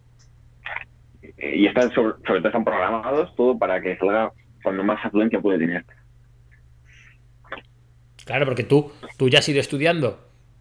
Eh, 1.39 1.57
y 1.57 1.67
están 1.67 1.91
sobre, 1.93 2.15
sobre 2.27 2.41
todo 2.41 2.49
están 2.49 2.65
programados 2.65 3.35
todo 3.37 3.59
para 3.59 3.81
que 3.81 3.97
salga 3.97 4.33
cuando 4.63 4.83
más 4.83 5.05
afluencia 5.05 5.41
puede 5.41 5.59
tener. 5.59 5.85
Claro, 8.25 8.45
porque 8.45 8.65
tú, 8.65 8.91
tú 9.17 9.29
ya 9.29 9.39
has 9.39 9.49
ido 9.49 9.61
estudiando 9.61 10.19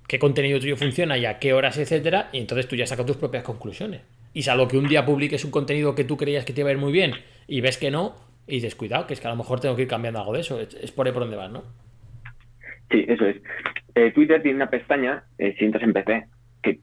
qué 0.08 0.20
contenido 0.20 0.60
tuyo 0.60 0.78
funciona 0.78 1.18
y 1.18 1.26
a 1.26 1.40
qué 1.40 1.54
horas, 1.54 1.78
etcétera, 1.78 2.30
y 2.32 2.40
entonces 2.40 2.68
tú 2.68 2.76
ya 2.76 2.86
sacas 2.86 3.06
tus 3.06 3.18
propias 3.18 3.44
conclusiones. 3.44 4.02
Y 4.34 4.44
salvo 4.44 4.68
que 4.68 4.78
un 4.78 4.88
día 4.88 5.06
publiques 5.06 5.46
un 5.46 5.52
contenido 5.52 5.96
que 5.96 6.04
tú 6.04 6.18
creías 6.18 6.46
que 6.46 6.54
te 6.54 6.62
iba 6.62 6.70
a 6.70 6.74
ir 6.74 6.78
muy 6.78 6.92
bien 6.92 7.14
y 7.48 7.62
ves 7.62 7.78
que 7.78 7.90
no, 7.90 8.16
y 8.48 8.56
dices, 8.56 8.76
cuidado, 8.76 9.08
que 9.08 9.14
es 9.14 9.22
que 9.22 9.28
a 9.28 9.32
lo 9.32 9.38
mejor 9.38 9.60
tengo 9.60 9.76
que 9.76 9.84
ir 9.84 9.88
cambiando 9.88 10.20
algo 10.20 10.34
de 10.34 10.42
eso. 10.42 10.60
Es, 10.60 10.76
es 10.76 10.92
por 10.92 11.08
ahí 11.08 11.14
por 11.14 11.24
donde 11.24 11.38
vas, 11.38 11.50
¿no? 11.50 11.64
Sí, 12.92 13.06
eso 13.08 13.26
es. 13.26 13.38
Eh, 13.96 14.12
Twitter 14.12 14.42
tiene 14.42 14.58
una 14.58 14.70
pestaña, 14.70 15.24
eh, 15.38 15.56
si 15.58 15.66
entras 15.66 15.84
en 15.84 15.94
PC, 15.94 16.26
que 16.62 16.80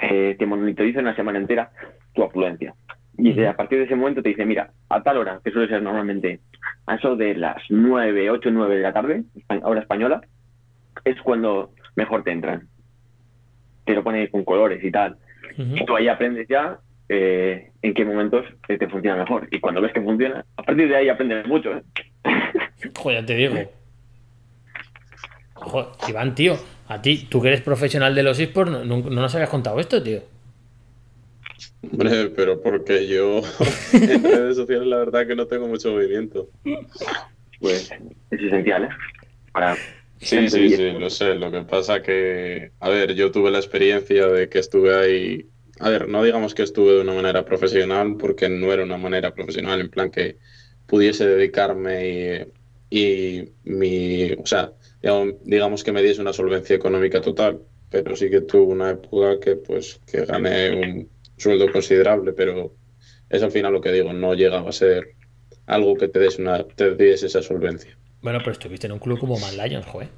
eh, 0.00 0.36
te 0.38 0.46
monitoriza 0.46 1.00
una 1.00 1.16
semana 1.16 1.38
entera 1.38 1.70
tu 2.14 2.22
afluencia. 2.22 2.74
Y 3.18 3.32
de- 3.32 3.48
a 3.48 3.56
partir 3.56 3.78
de 3.78 3.84
ese 3.84 3.96
momento 3.96 4.22
te 4.22 4.28
dice, 4.30 4.46
mira, 4.46 4.70
a 4.88 5.02
tal 5.02 5.16
hora, 5.18 5.40
que 5.44 5.50
suele 5.50 5.68
ser 5.68 5.82
normalmente 5.82 6.40
a 6.86 6.94
eso 6.94 7.16
de 7.16 7.34
las 7.34 7.56
9, 7.68 8.30
8, 8.30 8.50
9 8.52 8.76
de 8.76 8.82
la 8.82 8.92
tarde, 8.92 9.24
hora 9.62 9.80
española, 9.80 10.20
es 11.04 11.20
cuando 11.22 11.72
mejor 11.96 12.22
te 12.22 12.30
entran. 12.30 12.68
Te 13.84 13.94
lo 13.94 14.04
pone 14.04 14.30
con 14.30 14.44
colores 14.44 14.82
y 14.84 14.90
tal. 14.90 15.16
Y 15.56 15.84
tú 15.84 15.96
ahí 15.96 16.06
aprendes 16.08 16.46
ya 16.48 16.78
eh, 17.08 17.70
en 17.82 17.94
qué 17.94 18.04
momentos 18.04 18.44
eh, 18.68 18.78
te 18.78 18.88
funciona 18.88 19.16
mejor. 19.16 19.48
Y 19.50 19.58
cuando 19.60 19.80
ves 19.80 19.92
que 19.92 20.00
funciona, 20.02 20.44
a 20.56 20.62
partir 20.62 20.88
de 20.88 20.96
ahí 20.96 21.08
aprendes 21.08 21.46
mucho. 21.46 21.72
¿eh? 21.76 21.82
Joder, 22.96 23.20
ya 23.22 23.26
te 23.26 23.34
digo. 23.34 23.54
Joder, 25.54 25.86
Iván, 26.08 26.34
tío, 26.34 26.54
a 26.88 27.02
ti, 27.02 27.26
tú 27.28 27.40
que 27.42 27.48
eres 27.48 27.62
profesional 27.62 28.14
de 28.14 28.22
los 28.22 28.38
esports, 28.38 28.70
no- 28.70 28.84
no 28.84 29.10
nos 29.10 29.34
habías 29.34 29.50
contado 29.50 29.80
esto, 29.80 30.02
tío. 30.02 30.20
Hombre, 31.82 32.30
pero 32.30 32.60
porque 32.60 33.06
yo 33.06 33.42
en 33.92 34.22
redes 34.22 34.56
sociales 34.56 34.86
la 34.86 34.98
verdad 34.98 35.26
que 35.26 35.36
no 35.36 35.46
tengo 35.46 35.68
mucho 35.68 35.92
movimiento. 35.92 36.48
Pues 37.60 37.90
es 38.30 38.40
esencial, 38.40 38.84
¿eh? 38.84 38.88
Para 39.52 39.76
Sí, 40.20 40.48
sí, 40.48 40.70
sí, 40.70 40.90
lo 40.92 41.10
sé. 41.10 41.34
Lo 41.34 41.50
que 41.50 41.62
pasa 41.62 42.02
que, 42.02 42.72
a 42.80 42.88
ver, 42.88 43.14
yo 43.14 43.30
tuve 43.30 43.50
la 43.50 43.58
experiencia 43.58 44.26
de 44.26 44.48
que 44.48 44.58
estuve 44.58 44.94
ahí. 44.94 45.46
A 45.80 45.90
ver, 45.90 46.08
no 46.08 46.24
digamos 46.24 46.54
que 46.54 46.64
estuve 46.64 46.94
de 46.94 47.00
una 47.00 47.14
manera 47.14 47.44
profesional, 47.44 48.16
porque 48.18 48.48
no 48.48 48.72
era 48.72 48.82
una 48.82 48.98
manera 48.98 49.32
profesional, 49.32 49.80
en 49.80 49.90
plan 49.90 50.10
que 50.10 50.38
pudiese 50.86 51.26
dedicarme 51.26 52.50
y, 52.90 53.40
y 53.40 53.52
mi. 53.64 54.32
O 54.32 54.46
sea, 54.46 54.72
digamos, 55.00 55.34
digamos 55.44 55.84
que 55.84 55.92
me 55.92 56.02
diese 56.02 56.20
una 56.20 56.32
solvencia 56.32 56.74
económica 56.74 57.20
total, 57.20 57.60
pero 57.90 58.16
sí 58.16 58.28
que 58.28 58.40
tuve 58.40 58.72
una 58.72 58.90
época 58.90 59.38
que, 59.38 59.56
pues, 59.56 60.00
que 60.10 60.24
gané 60.24 60.70
un 60.74 61.08
sueldo 61.38 61.70
considerable, 61.72 62.32
pero 62.32 62.74
es 63.30 63.42
al 63.42 63.50
final 63.50 63.72
lo 63.72 63.80
que 63.80 63.92
digo, 63.92 64.12
no 64.12 64.34
llegaba 64.34 64.68
a 64.68 64.72
ser 64.72 65.14
algo 65.66 65.96
que 65.96 66.08
te 66.08 66.18
des 66.18 66.38
una, 66.38 66.64
te 66.64 66.94
diese 66.94 67.26
esa 67.26 67.42
solvencia. 67.42 67.96
Bueno, 68.22 68.38
pero 68.40 68.52
estuviste 68.52 68.86
en 68.86 68.92
un 68.92 68.98
club 68.98 69.18
como 69.18 69.38
Van 69.38 69.56
Lions, 69.56 69.86
joder. 69.86 70.08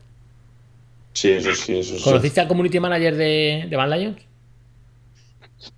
Sí, 1.12 1.33
eso 1.33 1.54
sí, 1.54 1.78
eso 1.78 1.96
sí. 1.98 2.04
¿Conociste 2.04 2.40
al 2.40 2.48
community 2.48 2.80
manager 2.80 3.16
de, 3.16 3.66
de 3.68 3.76
Van 3.76 3.90
Lions? 3.90 4.22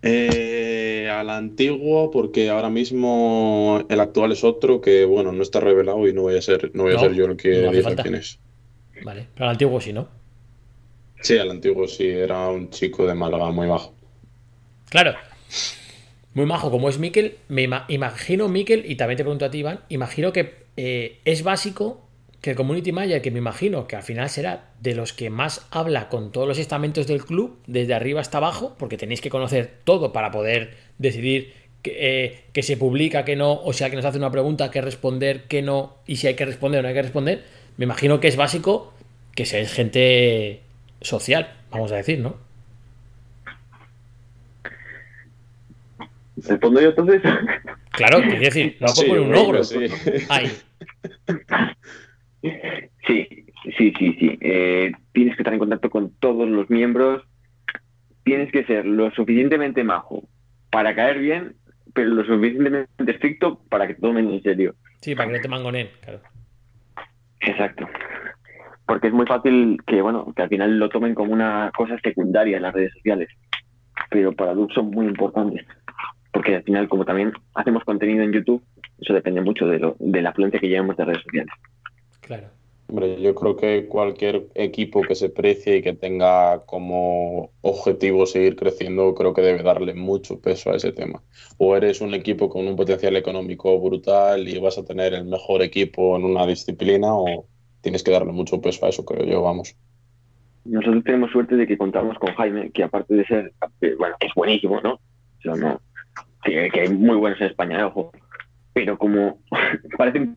Eh, 0.03 1.09
al 1.11 1.29
antiguo, 1.31 2.11
porque 2.11 2.51
ahora 2.51 2.71
mismo 2.71 3.85
el 3.89 4.01
actual 4.01 4.31
es 4.33 4.45
otro 4.45 4.81
que, 4.81 5.05
bueno, 5.05 5.33
no 5.33 5.43
está 5.43 5.59
revelado 5.59 6.07
y 6.07 6.13
no 6.13 6.23
voy 6.23 6.37
a 6.37 6.43
ser, 6.43 6.71
no 6.75 6.85
voy 6.85 6.95
a 6.95 7.01
ser 7.01 7.15
yo 7.15 7.25
el 7.25 7.37
que 7.37 7.63
no 7.63 7.73
diga 7.73 7.97
quién 7.97 8.15
es. 8.15 8.39
Vale, 9.03 9.27
pero 9.35 9.47
al 9.47 9.53
antiguo 9.53 9.81
sí, 9.81 9.93
¿no? 9.93 10.07
Sí, 11.21 11.39
al 11.39 11.51
antiguo 11.51 11.89
sí, 11.89 12.07
era 12.07 12.49
un 12.49 12.71
chico 12.71 13.07
de 13.07 13.15
Málaga 13.15 13.51
muy 13.51 13.67
bajo. 13.67 13.95
Claro. 14.89 15.15
Muy 16.35 16.47
majo, 16.47 16.71
como 16.71 16.89
es 16.89 16.99
Miquel, 16.99 17.37
me 17.49 17.63
ima- 17.63 17.85
imagino, 17.89 18.49
Miquel, 18.49 18.91
y 18.91 18.97
también 18.97 19.19
te 19.19 19.23
pregunto 19.25 19.45
a 19.45 19.51
ti, 19.51 19.59
Iván, 19.59 19.81
imagino 19.91 20.33
que 20.33 20.55
eh, 20.79 21.19
es 21.27 21.43
básico 21.43 22.01
que 22.41 22.51
el 22.51 22.57
community 22.57 22.91
manager, 22.91 23.21
que 23.23 23.31
me 23.31 23.39
imagino 23.39 23.87
que 23.87 23.97
al 23.97 24.03
final 24.03 24.29
será 24.31 24.71
de 24.81 24.95
los 24.95 25.13
que 25.13 25.31
más 25.31 25.67
habla 25.71 26.09
con 26.09 26.33
todos 26.33 26.49
los 26.49 26.59
estamentos 26.59 27.07
del 27.07 27.25
club, 27.25 27.59
desde 27.67 27.95
arriba 27.95 28.21
hasta 28.21 28.39
abajo, 28.39 28.75
porque 28.79 28.97
tenéis 28.97 29.21
que 29.21 29.31
conocer 29.31 29.71
todo 29.85 30.13
para 30.13 30.31
poder 30.31 30.75
decidir 30.99 31.53
que, 31.83 31.97
eh, 32.25 32.41
que 32.53 32.63
se 32.63 32.77
publica, 32.77 33.25
que 33.25 33.37
no, 33.37 33.53
o 33.63 33.73
si 33.73 33.85
alguien 33.85 33.99
nos 33.99 34.07
hace 34.07 34.19
una 34.19 34.31
pregunta, 34.33 34.71
que 34.71 34.81
responder, 34.81 35.45
que 35.45 35.61
no, 35.63 35.97
y 36.07 36.17
si 36.17 36.27
hay 36.29 36.35
que 36.35 36.47
responder 36.47 36.81
o 36.81 36.83
no 36.83 36.89
hay 36.89 36.95
que 36.95 37.03
responder. 37.03 37.45
Me 37.77 37.85
imagino 37.85 38.21
que 38.21 38.29
es 38.29 38.37
básico 38.37 38.93
que 39.35 39.45
seáis 39.47 39.73
gente 39.73 40.63
social, 41.01 41.53
vamos 41.71 41.93
a 41.93 41.97
decir, 41.97 42.19
¿no? 42.21 42.37
¿Respondo 46.37 46.81
yo 46.81 46.89
entonces? 46.91 47.23
Claro, 47.93 48.21
quiero 48.23 48.39
decir, 48.41 48.77
no 48.81 48.89
Sí, 48.89 49.07
por 49.07 49.09
poner 49.09 49.23
un 49.23 49.29
bueno, 49.29 49.43
ogro. 49.49 49.65
sí. 49.65 49.79
Ay, 50.29 50.51
Sí, 53.07 53.29
sí, 53.77 53.93
sí, 53.99 54.17
sí. 54.19 54.39
Eh, 54.41 54.93
tienes 55.13 55.37
que 55.37 55.43
estar 55.43 55.53
en 55.53 55.59
contacto 55.59 55.91
con 55.91 56.15
todos 56.19 56.49
los 56.49 56.69
miembros. 56.71 57.23
Tienes 58.25 58.51
que 58.53 58.65
ser 58.65 58.87
lo 58.87 59.11
suficientemente 59.13 59.85
majo 59.85 60.29
para 60.71 60.95
caer 60.95 61.19
bien, 61.19 61.57
pero 61.95 62.11
lo 62.11 62.25
suficientemente 62.25 62.89
estricto 63.13 63.63
para 63.69 63.87
que 63.87 63.95
te 63.95 64.01
tomen 64.01 64.31
en 64.31 64.43
serio. 64.43 64.75
Sí, 65.01 65.15
para 65.15 65.29
que 65.31 65.37
no 65.37 65.43
te 65.43 65.49
mangonen, 65.49 65.89
claro. 66.01 66.21
Exacto. 67.41 67.89
Porque 68.87 69.09
es 69.09 69.13
muy 69.13 69.27
fácil 69.27 69.79
que, 69.87 70.01
bueno, 70.03 70.33
que 70.35 70.43
al 70.43 70.49
final 70.49 70.79
lo 70.79 70.89
tomen 70.89 71.15
como 71.15 71.33
una 71.33 71.71
cosa 71.77 71.97
secundaria 72.03 72.57
en 72.57 72.63
las 72.63 72.75
redes 72.75 72.93
sociales. 72.95 73.29
Pero 74.11 74.33
para 74.33 74.55
Dux 74.55 74.73
son 74.75 74.91
muy 74.91 75.07
importantes. 75.07 75.65
Porque 76.33 76.57
al 76.57 76.63
final, 76.63 76.89
como 76.89 77.05
también 77.05 77.33
hacemos 77.55 77.85
contenido 77.85 78.23
en 78.23 78.33
YouTube, 78.33 78.63
eso 78.99 79.13
depende 79.13 79.41
mucho 79.41 79.67
de, 79.67 79.79
lo, 79.79 79.97
de 79.99 80.23
la 80.23 80.31
afluencia 80.31 80.61
que 80.61 80.69
llevemos 80.69 80.97
de 80.97 81.05
redes 81.05 81.23
sociales. 81.23 81.53
Claro. 82.21 82.49
Hombre, 82.89 83.23
yo 83.23 83.35
creo 83.35 83.57
que 83.57 83.87
cualquier 83.87 84.49
equipo 84.55 85.01
que 85.01 85.15
se 85.15 85.31
precie 85.31 85.79
y 85.79 85.83
que 85.83 85.95
tenga 85.95 86.63
como 86.67 87.51
objetivo 87.63 88.27
seguir 88.27 88.55
creciendo, 88.55 89.15
creo 89.15 89.33
que 89.33 89.41
debe 89.41 89.63
darle 89.63 89.95
mucho 89.95 90.41
peso 90.41 90.71
a 90.71 90.77
ese 90.77 90.93
tema. 90.93 91.23
O 91.57 91.75
eres 91.75 92.03
un 92.03 92.13
equipo 92.13 92.51
con 92.51 92.67
un 92.67 92.77
potencial 92.77 93.17
económico 93.17 93.81
brutal 93.81 94.47
y 94.47 94.59
vas 94.59 94.77
a 94.77 94.85
tener 94.85 95.15
el 95.15 95.25
mejor 95.25 95.63
equipo 95.63 96.19
en 96.19 96.25
una 96.25 96.47
disciplina, 96.47 97.15
o 97.15 97.47
tienes 97.81 98.03
que 98.03 98.11
darle 98.11 98.33
mucho 98.33 98.61
peso 98.61 98.85
a 98.85 98.91
eso, 98.91 99.07
creo 99.07 99.25
yo, 99.25 99.41
vamos. 99.41 99.75
Nosotros 100.67 101.03
tenemos 101.03 101.31
suerte 101.31 101.57
de 101.57 101.67
que 101.67 101.79
contamos 101.79 102.19
con 102.19 102.35
Jaime, 102.35 102.71
que 102.73 102.85
aparte 102.85 103.15
de 103.15 103.25
ser, 103.25 103.53
eh, 103.81 103.95
bueno, 103.99 104.17
que 104.21 104.27
es 104.27 104.35
buenísimo, 104.35 104.83
¿no? 104.83 104.95
O 104.95 105.41
sea, 105.43 105.55
no 105.55 105.81
que, 106.43 106.71
que 106.71 106.81
hay 106.81 106.89
muy 106.89 107.17
buenos 107.17 107.41
en 107.41 107.47
España, 107.49 107.81
eh, 107.81 107.85
ojo. 107.85 108.13
Pero 108.73 108.97
como 108.99 109.41
parece 109.99 110.29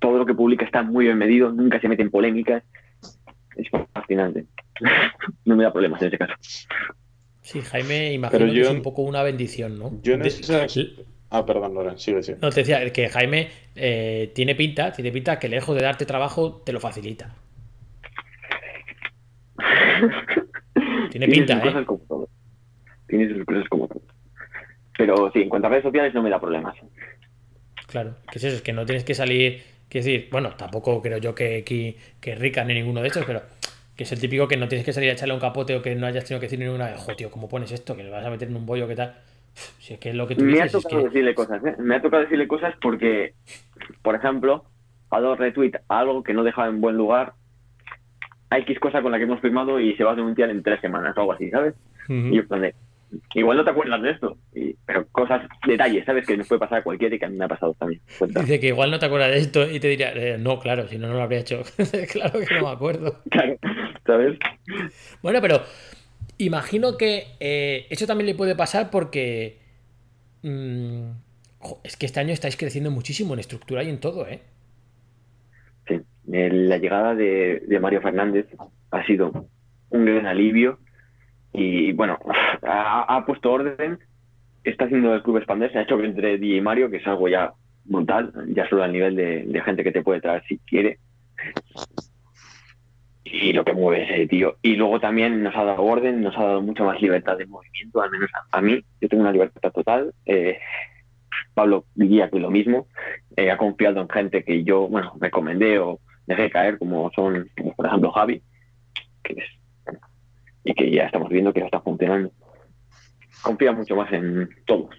todo 0.00 0.18
lo 0.18 0.26
que 0.26 0.34
publica 0.34 0.64
está 0.64 0.82
muy 0.82 1.06
bien 1.06 1.18
medido, 1.18 1.50
nunca 1.52 1.80
se 1.80 1.88
mete 1.88 2.02
en 2.02 2.10
polémicas. 2.10 2.62
Es 3.56 3.68
fascinante. 3.92 4.46
no 5.44 5.56
me 5.56 5.64
da 5.64 5.72
problemas 5.72 6.00
en 6.02 6.08
ese 6.08 6.18
caso. 6.18 6.34
Sí, 7.42 7.60
Jaime, 7.60 8.12
imagino 8.12 8.38
Pero 8.38 8.52
que 8.52 8.58
yo- 8.58 8.64
es 8.64 8.70
un 8.70 8.82
poco 8.82 9.02
una 9.02 9.22
bendición, 9.22 9.78
¿no? 9.78 9.90
Yo 10.02 10.14
en 10.14 10.22
esas- 10.22 10.78
Ah, 11.34 11.46
perdón, 11.46 11.72
Loren, 11.72 11.98
sigue, 11.98 12.22
sigue. 12.22 12.36
No, 12.42 12.50
te 12.50 12.60
decía 12.60 12.92
que 12.92 13.08
Jaime 13.08 13.48
eh, 13.74 14.30
tiene 14.34 14.54
pinta, 14.54 14.92
tiene 14.92 15.10
pinta 15.10 15.38
que 15.38 15.48
lejos 15.48 15.74
de 15.74 15.80
darte 15.82 16.04
trabajo 16.04 16.60
te 16.64 16.74
lo 16.74 16.80
facilita. 16.80 17.34
Tiene 21.10 21.28
pinta, 21.28 21.54
sus 21.54 21.62
¿eh? 21.62 21.66
cosas 21.68 21.86
como 21.86 21.98
todo. 22.00 22.28
Tiene 23.06 23.28
sus 23.34 23.44
cosas 23.44 23.68
como 23.68 23.88
todo. 23.88 24.02
Pero 25.02 25.32
sí, 25.32 25.42
en 25.42 25.48
cuanto 25.48 25.66
a 25.66 25.70
redes 25.70 25.82
sociales 25.82 26.14
no 26.14 26.22
me 26.22 26.30
da 26.30 26.38
problemas. 26.38 26.76
Claro, 27.88 28.14
que 28.30 28.38
es 28.38 28.44
eso, 28.44 28.54
es 28.54 28.62
que 28.62 28.72
no 28.72 28.86
tienes 28.86 29.02
que 29.02 29.14
salir, 29.14 29.60
que 29.88 29.98
decir, 29.98 30.28
bueno, 30.30 30.50
tampoco 30.56 31.02
creo 31.02 31.18
yo 31.18 31.34
que, 31.34 31.64
que, 31.64 31.96
que 32.20 32.36
Rica 32.36 32.62
ni 32.62 32.74
ninguno 32.74 33.02
de 33.02 33.08
estos, 33.08 33.24
pero 33.24 33.42
que 33.96 34.04
es 34.04 34.12
el 34.12 34.20
típico 34.20 34.46
que 34.46 34.56
no 34.56 34.68
tienes 34.68 34.86
que 34.86 34.92
salir 34.92 35.10
a 35.10 35.14
echarle 35.14 35.34
un 35.34 35.40
capote 35.40 35.74
o 35.74 35.82
que 35.82 35.96
no 35.96 36.06
hayas 36.06 36.24
tenido 36.24 36.38
que 36.38 36.46
decir 36.46 36.60
ninguna 36.60 36.86
vez, 36.86 36.98
jo, 36.98 37.16
tío, 37.16 37.32
¿cómo 37.32 37.48
pones 37.48 37.72
esto? 37.72 37.96
Que 37.96 38.04
le 38.04 38.10
vas 38.10 38.24
a 38.24 38.30
meter 38.30 38.46
en 38.46 38.54
un 38.54 38.64
bollo, 38.64 38.86
¿qué 38.86 38.94
tal? 38.94 39.16
Si 39.80 39.94
es 39.94 39.98
que 39.98 40.10
es 40.10 40.14
lo 40.14 40.28
que 40.28 40.36
tú 40.36 40.44
Me 40.44 40.62
ha 40.62 40.66
es 40.66 40.72
tocado 40.72 40.98
que... 40.98 41.08
decirle 41.08 41.34
cosas, 41.34 41.64
¿eh? 41.64 41.74
Me 41.80 41.96
ha 41.96 42.00
tocado 42.00 42.22
decirle 42.22 42.46
cosas 42.46 42.72
porque, 42.80 43.34
por 44.02 44.14
ejemplo, 44.14 44.66
ha 45.10 45.20
dado 45.20 45.34
retweet 45.34 45.72
a 45.88 45.98
algo 45.98 46.22
que 46.22 46.32
no 46.32 46.44
dejaba 46.44 46.68
en 46.68 46.80
buen 46.80 46.96
lugar 46.96 47.32
a 48.50 48.58
X 48.60 48.78
cosa 48.78 49.02
con 49.02 49.10
la 49.10 49.18
que 49.18 49.24
hemos 49.24 49.40
firmado 49.40 49.80
y 49.80 49.96
se 49.96 50.04
va 50.04 50.12
a 50.12 50.14
denunciar 50.14 50.48
en 50.50 50.62
tres 50.62 50.80
semanas 50.80 51.16
o 51.16 51.20
algo 51.22 51.32
así, 51.32 51.50
¿sabes? 51.50 51.74
Y 52.08 52.36
yo, 52.36 52.42
en 52.42 52.46
plan 52.46 52.60
de, 52.60 52.74
igual 53.34 53.58
no 53.58 53.64
te 53.64 53.70
acuerdas 53.70 54.02
de 54.02 54.10
esto, 54.10 54.38
y- 54.54 54.74
pero 54.86 55.06
cosas, 55.08 55.42
detalles, 55.66 56.04
¿sabes? 56.04 56.26
Que 56.26 56.36
nos 56.36 56.48
puede 56.48 56.60
pasar 56.60 56.78
a 56.78 56.82
cualquiera 56.82 57.14
y 57.14 57.18
que 57.18 57.24
a 57.24 57.28
mí 57.28 57.36
me 57.36 57.44
ha 57.44 57.48
pasado 57.48 57.74
también. 57.74 58.00
Cuenta. 58.18 58.40
Dice 58.40 58.60
que 58.60 58.68
igual 58.68 58.90
no 58.90 58.98
te 58.98 59.06
acuerdas 59.06 59.30
de 59.30 59.38
esto 59.38 59.70
y 59.70 59.80
te 59.80 59.88
diría, 59.88 60.12
eh, 60.12 60.38
no, 60.38 60.58
claro, 60.58 60.86
si 60.88 60.98
no, 60.98 61.08
no 61.08 61.14
lo 61.14 61.22
habría 61.22 61.40
hecho. 61.40 61.62
claro 62.12 62.40
que 62.40 62.54
no 62.54 62.62
me 62.62 62.72
acuerdo. 62.72 63.20
Claro, 63.30 63.56
¿sabes? 64.06 64.38
Bueno, 65.22 65.40
pero 65.40 65.62
imagino 66.38 66.96
que 66.96 67.26
eh, 67.40 67.86
eso 67.90 68.06
también 68.06 68.26
le 68.26 68.34
puede 68.34 68.54
pasar 68.56 68.90
porque 68.90 69.58
mm, 70.42 71.10
es 71.84 71.96
que 71.96 72.06
este 72.06 72.20
año 72.20 72.32
estáis 72.32 72.56
creciendo 72.56 72.90
muchísimo 72.90 73.34
en 73.34 73.40
estructura 73.40 73.82
y 73.84 73.88
en 73.90 74.00
todo, 74.00 74.26
¿eh? 74.28 74.40
Sí, 75.88 76.00
la 76.26 76.78
llegada 76.78 77.14
de, 77.14 77.62
de 77.66 77.80
Mario 77.80 78.00
Fernández 78.02 78.46
ha 78.90 79.04
sido 79.06 79.48
un 79.90 80.04
gran 80.04 80.26
alivio 80.26 80.78
y 81.52 81.92
bueno, 81.92 82.18
ha, 82.62 83.22
puesto 83.26 83.52
orden, 83.52 83.98
está 84.64 84.84
haciendo 84.84 85.14
el 85.14 85.22
club 85.22 85.38
expandirse, 85.38 85.78
ha 85.78 85.82
hecho 85.82 86.00
entre 86.02 86.38
DJ 86.38 86.56
y 86.56 86.60
Mario, 86.60 86.90
que 86.90 86.96
es 86.96 87.06
algo 87.06 87.28
ya 87.28 87.52
brutal, 87.84 88.32
ya 88.48 88.68
solo 88.68 88.84
al 88.84 88.92
nivel 88.92 89.16
de, 89.16 89.62
gente 89.64 89.84
que 89.84 89.92
te 89.92 90.02
puede 90.02 90.20
traer 90.20 90.42
si 90.48 90.58
quiere. 90.58 90.98
Y 93.24 93.52
lo 93.52 93.64
que 93.64 93.72
mueve 93.72 94.04
ese 94.04 94.26
tío. 94.26 94.56
Y 94.62 94.76
luego 94.76 95.00
también 95.00 95.42
nos 95.42 95.56
ha 95.56 95.64
dado 95.64 95.82
orden, 95.82 96.22
nos 96.22 96.36
ha 96.36 96.44
dado 96.44 96.62
mucha 96.62 96.84
más 96.84 97.00
libertad 97.00 97.36
de 97.36 97.46
movimiento, 97.46 98.02
al 98.02 98.10
menos 98.10 98.30
a, 98.34 98.58
a 98.58 98.60
mí. 98.60 98.82
Yo 99.00 99.08
tengo 99.08 99.22
una 99.22 99.32
libertad 99.32 99.72
total. 99.72 100.12
eh, 100.26 100.58
Pablo 101.54 101.84
diría 101.94 102.30
que 102.30 102.38
lo 102.38 102.50
mismo 102.50 102.86
eh, 103.36 103.50
ha 103.50 103.56
confiado 103.56 104.00
en 104.00 104.08
gente 104.08 104.44
que 104.44 104.64
yo, 104.64 104.88
bueno, 104.88 105.14
recomendé 105.20 105.78
o 105.78 106.00
dejé 106.26 106.50
caer, 106.50 106.78
como 106.78 107.10
son, 107.12 107.50
como 107.56 107.74
por 107.74 107.86
ejemplo, 107.86 108.10
Javi, 108.12 108.42
que 109.22 109.34
es, 109.34 109.44
y 110.64 110.74
que 110.74 110.90
ya 110.90 111.04
estamos 111.04 111.28
viendo 111.28 111.52
que 111.52 111.60
no 111.60 111.66
está 111.66 111.80
funcionando. 111.80 112.30
Confía 113.42 113.72
mucho 113.72 113.96
más 113.96 114.12
en 114.12 114.48
todos. 114.64 114.94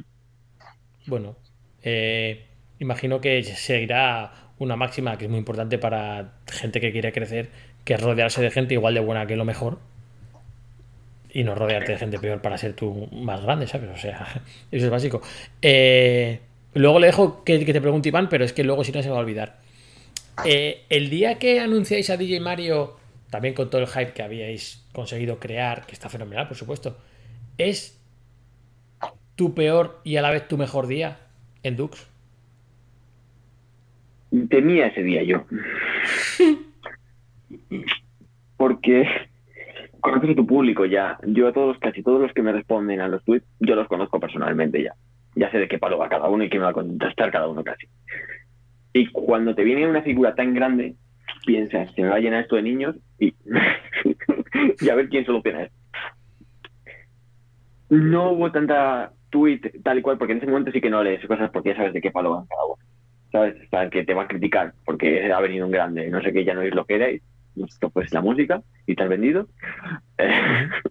Bueno, 1.08 1.36
eh, 1.82 2.46
imagino 2.80 3.22
que 3.22 3.44
seguirá 3.44 4.32
una 4.60 4.76
máxima 4.76 5.18
que 5.18 5.26
es 5.26 5.30
muy 5.30 5.40
importante 5.40 5.78
para 5.78 6.34
gente 6.48 6.80
que 6.80 6.92
quiere 6.92 7.12
crecer, 7.12 7.50
que 7.84 7.94
es 7.94 8.02
rodearse 8.02 8.42
de 8.42 8.52
gente 8.52 8.74
igual 8.74 8.94
de 8.94 9.00
buena 9.00 9.26
que 9.26 9.36
lo 9.36 9.46
mejor 9.46 9.80
y 11.32 11.44
no 11.44 11.56
rodearte 11.56 11.94
de 11.94 11.98
gente 11.98 12.20
peor 12.20 12.42
para 12.42 12.58
ser 12.58 12.74
tú 12.74 13.10
más 13.12 13.42
grande, 13.42 13.68
¿sabes? 13.68 13.90
O 13.90 13.98
sea, 13.98 14.28
eso 14.72 14.86
es 14.86 14.92
básico. 14.92 15.22
Eh, 15.62 16.40
luego 16.74 17.00
le 17.00 17.08
dejo 17.08 17.44
que, 17.44 17.66
que 17.66 17.74
te 17.74 17.82
pregunte 17.82 18.10
Iván, 18.10 18.30
pero 18.30 18.46
es 18.46 18.54
que 18.54 18.64
luego 18.64 18.84
si 18.84 18.92
no 18.92 19.02
se 19.02 19.10
me 19.10 19.14
va 19.14 19.20
a 19.20 19.24
olvidar. 19.24 19.58
Eh, 20.46 20.84
el 20.90 21.10
día 21.10 21.36
que 21.36 21.60
anunciáis 21.60 22.10
a 22.10 22.18
DJ 22.18 22.40
Mario, 22.40 22.96
también 23.34 23.56
con 23.56 23.68
todo 23.72 23.82
el 23.82 23.88
hype 23.88 24.14
que 24.14 24.22
habíais 24.22 24.88
conseguido 24.94 25.40
crear, 25.40 25.88
que 25.88 25.94
está 25.94 26.08
fenomenal, 26.08 26.48
por 26.48 26.56
supuesto, 26.56 27.00
¿es 27.58 28.00
tu 29.34 29.56
peor 29.56 30.02
y 30.04 30.18
a 30.18 30.22
la 30.22 30.30
vez 30.30 30.48
tu 30.48 30.56
mejor 30.56 30.86
día 30.86 31.18
en 31.64 31.76
Dux? 31.76 32.08
Temía 34.52 34.86
ese 34.86 35.02
día 35.02 35.24
yo. 35.24 35.46
Porque 38.58 39.08
conoces 40.00 40.30
a 40.30 40.36
tu 40.36 40.46
público 40.46 40.86
ya. 40.86 41.18
Yo 41.26 41.48
a 41.48 41.54
todos, 41.54 41.80
casi 41.80 42.04
todos 42.04 42.22
los 42.22 42.32
que 42.34 42.44
me 42.44 42.52
responden 42.52 43.02
a 43.02 43.08
los 43.08 43.24
tweets, 43.24 43.48
yo 43.60 43.74
los 43.74 43.88
conozco 43.88 44.20
personalmente 44.20 44.84
ya. 44.84 44.94
Ya 45.34 45.50
sé 45.50 45.58
de 45.58 45.68
qué 45.68 45.80
palo 45.80 45.98
va 45.98 46.08
cada 46.08 46.30
uno 46.30 46.44
y 46.44 46.52
qué 46.52 46.60
me 46.60 46.66
va 46.66 46.70
a 46.70 46.74
contestar 46.74 47.32
cada 47.32 47.48
uno 47.48 47.64
casi. 47.64 47.88
Y 48.94 49.08
cuando 49.08 49.56
te 49.56 49.64
viene 49.64 49.88
una 49.88 50.04
figura 50.04 50.36
tan 50.36 50.54
grande, 50.54 50.94
piensas, 51.46 51.94
se 51.94 52.02
me 52.02 52.10
va 52.10 52.16
a 52.16 52.20
llenar 52.20 52.44
esto 52.44 52.56
de 52.56 52.62
niños 52.62 52.96
y, 53.20 53.34
y 54.82 54.90
a 54.90 54.96
ver 54.96 55.10
quién 55.10 55.26
soluciona 55.26 55.64
esto. 55.64 55.78
No 57.90 58.32
hubo 58.32 58.52
tanta 58.52 59.12
tweet 59.30 59.62
tal 59.84 60.00
y 60.00 60.02
cual, 60.02 60.18
porque 60.18 60.34
en 60.34 60.40
ese 60.40 60.48
momento 60.48 60.72
sí 60.72 60.82
que 60.82 60.90
no 60.90 61.04
lees 61.04 61.26
cosas 61.26 61.52
porque 61.52 61.70
ya 61.70 61.78
sabes 61.78 61.94
de 61.94 62.02
qué 62.02 62.12
palo 62.12 62.32
van 62.32 62.48
cada 62.48 62.66
uno. 62.66 62.84
¿Sabes? 63.32 63.56
O 63.66 63.70
sea, 63.70 63.90
que 63.90 64.04
te 64.04 64.14
va 64.14 64.24
a 64.24 64.28
criticar 64.28 64.74
porque 64.86 65.32
ha 65.32 65.40
venido 65.40 65.66
un 65.66 65.72
grande, 65.72 66.10
no 66.10 66.22
sé 66.22 66.32
qué, 66.32 66.46
ya 66.46 66.54
no 66.54 66.62
es 66.62 66.74
lo 66.74 66.86
que 66.86 66.96
erais. 66.96 67.22
Esto 67.56 67.90
pues 67.90 68.12
la 68.14 68.22
música 68.22 68.62
y 68.86 68.96
te 68.96 69.04
has 69.04 69.10
vendido. 69.10 69.48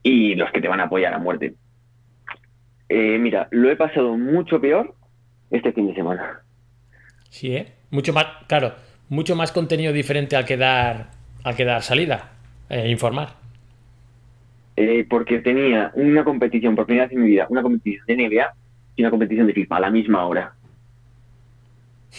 Y 0.00 0.36
los 0.36 0.50
que 0.52 0.60
te 0.60 0.68
van 0.68 0.80
a 0.80 0.84
apoyar 0.84 1.12
a 1.12 1.18
muerte. 1.18 1.54
Eh, 2.88 3.18
mira, 3.18 3.48
lo 3.50 3.70
he 3.70 3.76
pasado 3.76 4.16
mucho 4.16 4.60
peor 4.60 4.94
este 5.50 5.72
fin 5.72 5.88
de 5.88 5.94
semana. 5.94 6.40
Sí, 7.28 7.54
¿eh? 7.54 7.74
Mucho 7.90 8.12
más, 8.12 8.26
claro, 8.46 8.74
mucho 9.08 9.36
más 9.36 9.52
contenido 9.52 9.92
diferente 9.92 10.36
al 10.36 10.44
que 10.44 10.56
dar, 10.56 11.10
al 11.44 11.56
que 11.56 11.64
dar 11.64 11.82
salida, 11.82 12.32
eh, 12.68 12.88
informar. 12.88 13.34
Eh, 14.76 15.06
porque 15.08 15.40
tenía 15.40 15.90
una 15.94 16.24
competición 16.24 16.76
por 16.76 16.86
primera 16.86 17.06
vez 17.06 17.16
en 17.16 17.22
mi 17.22 17.30
vida, 17.30 17.46
una 17.48 17.62
competición 17.62 18.06
de 18.06 18.16
NBA 18.16 18.54
y 18.96 19.02
una 19.02 19.10
competición 19.10 19.46
de 19.46 19.52
FIFA 19.52 19.76
a 19.76 19.80
la 19.80 19.90
misma 19.90 20.24
hora. 20.26 20.54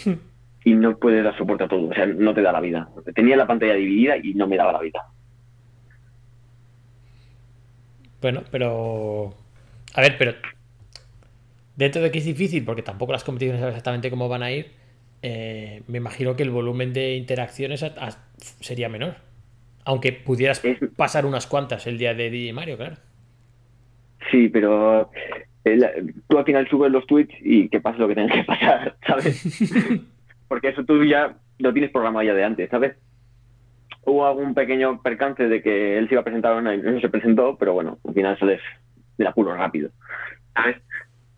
y 0.64 0.74
no 0.74 0.96
puede 0.98 1.22
dar 1.22 1.36
soporte 1.36 1.64
a 1.64 1.68
todo, 1.68 1.88
o 1.88 1.94
sea, 1.94 2.06
no 2.06 2.34
te 2.34 2.42
da 2.42 2.52
la 2.52 2.60
vida. 2.60 2.88
Tenía 3.14 3.36
la 3.36 3.46
pantalla 3.46 3.74
dividida 3.74 4.16
y 4.16 4.34
no 4.34 4.46
me 4.46 4.56
daba 4.56 4.72
la 4.72 4.80
vida. 4.80 5.06
Bueno, 8.20 8.42
pero. 8.50 9.34
A 9.94 10.00
ver, 10.00 10.16
pero. 10.18 10.34
Dentro 11.76 12.02
de 12.02 12.10
que 12.10 12.18
es 12.18 12.26
difícil, 12.26 12.64
porque 12.64 12.82
tampoco 12.82 13.12
las 13.12 13.24
competiciones 13.24 13.60
saben 13.60 13.72
exactamente 13.74 14.10
cómo 14.10 14.28
van 14.28 14.42
a 14.42 14.52
ir, 14.52 14.70
eh, 15.22 15.82
me 15.86 15.98
imagino 15.98 16.36
que 16.36 16.42
el 16.42 16.50
volumen 16.50 16.92
de 16.92 17.16
interacciones 17.16 17.82
a- 17.82 17.94
a- 17.98 18.18
sería 18.60 18.88
menor. 18.88 19.16
Aunque 19.84 20.12
pudieras 20.12 20.62
pasar 20.96 21.26
unas 21.26 21.46
cuantas 21.46 21.86
el 21.86 21.98
día 21.98 22.14
de 22.14 22.30
DJ 22.30 22.52
Mario, 22.52 22.76
claro. 22.76 22.96
Sí, 24.30 24.48
pero 24.48 25.10
el- 25.64 26.14
tú 26.28 26.38
al 26.38 26.44
final 26.44 26.68
subes 26.68 26.92
los 26.92 27.06
tweets 27.06 27.34
y 27.40 27.68
que 27.68 27.80
pase 27.80 27.98
lo 27.98 28.08
que 28.08 28.14
tenga 28.14 28.34
que 28.34 28.44
pasar, 28.44 28.96
¿sabes? 29.06 29.42
Porque 30.48 30.68
eso 30.68 30.84
tú 30.84 31.04
ya 31.04 31.36
lo 31.58 31.72
tienes 31.72 31.90
programado 31.90 32.24
ya 32.24 32.34
de 32.34 32.44
antes, 32.44 32.70
¿sabes? 32.70 32.96
Hubo 34.04 34.26
algún 34.26 34.54
pequeño 34.54 35.02
percance 35.02 35.46
de 35.48 35.62
que 35.62 35.98
él 35.98 36.08
se 36.08 36.14
iba 36.14 36.22
a 36.22 36.24
presentar 36.24 36.62
y 36.74 36.78
no 36.78 37.00
se 37.00 37.08
presentó, 37.08 37.56
pero 37.58 37.74
bueno, 37.74 37.98
al 38.06 38.14
final 38.14 38.34
eso 38.34 38.48
es 38.48 38.60
del 39.18 39.26
apuro 39.26 39.54
rápido, 39.54 39.90
¿sabes? 40.54 40.76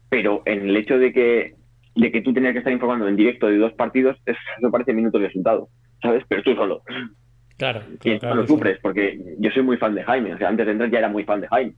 Pero 0.08 0.42
en 0.46 0.68
el 0.68 0.76
hecho 0.76 0.98
de 0.98 1.12
que, 1.12 1.54
de 1.94 2.12
que 2.12 2.22
tú 2.22 2.32
tenías 2.32 2.52
que 2.52 2.58
estar 2.58 2.72
informando 2.72 3.08
en 3.08 3.16
directo 3.16 3.46
de 3.48 3.58
dos 3.58 3.72
partidos, 3.74 4.16
eso 4.26 4.70
parece 4.70 4.92
minutos 4.94 5.20
de 5.20 5.28
resultado, 5.28 5.68
¿sabes? 6.02 6.24
Pero 6.28 6.42
tú 6.42 6.54
solo. 6.54 6.82
Claro, 7.56 7.82
Y 8.04 8.18
claro, 8.18 8.18
claro, 8.18 8.34
lo 8.34 8.46
sí. 8.46 8.48
sufres, 8.48 8.78
porque 8.82 9.36
yo 9.38 9.50
soy 9.50 9.62
muy 9.62 9.76
fan 9.76 9.94
de 9.94 10.04
Jaime, 10.04 10.34
o 10.34 10.38
sea, 10.38 10.48
antes 10.48 10.66
de 10.66 10.72
entrar 10.72 10.90
ya 10.90 10.98
era 10.98 11.08
muy 11.08 11.24
fan 11.24 11.40
de 11.40 11.48
Jaime. 11.48 11.74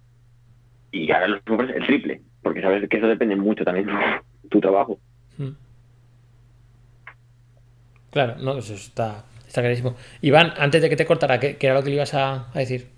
Y 0.92 1.11
ahora 1.12 1.29
lo 1.29 1.40
sufres 1.46 1.77
el 1.77 1.87
triple, 1.87 2.22
porque 2.42 2.62
sabes 2.62 2.88
que 2.88 2.96
eso 2.96 3.07
depende 3.09 3.37
mucho 3.37 3.64
también 3.64 3.87
de 3.87 3.92
tu 4.50 4.61
trabajo. 4.61 5.00
Mm. 5.38 5.50
Claro, 8.11 8.37
no, 8.38 8.59
eso 8.59 8.74
está, 8.74 9.24
está 9.46 9.61
clarísimo. 9.61 9.96
Iván, 10.20 10.53
antes 10.59 10.81
de 10.83 10.88
que 10.88 10.96
te 10.96 11.07
cortara, 11.07 11.40
¿qué, 11.40 11.57
qué 11.57 11.66
era 11.66 11.74
lo 11.77 11.83
que 11.83 11.90
le 11.90 11.96
ibas 11.96 12.14
a, 12.14 12.50
a 12.53 12.59
decir? 12.59 12.93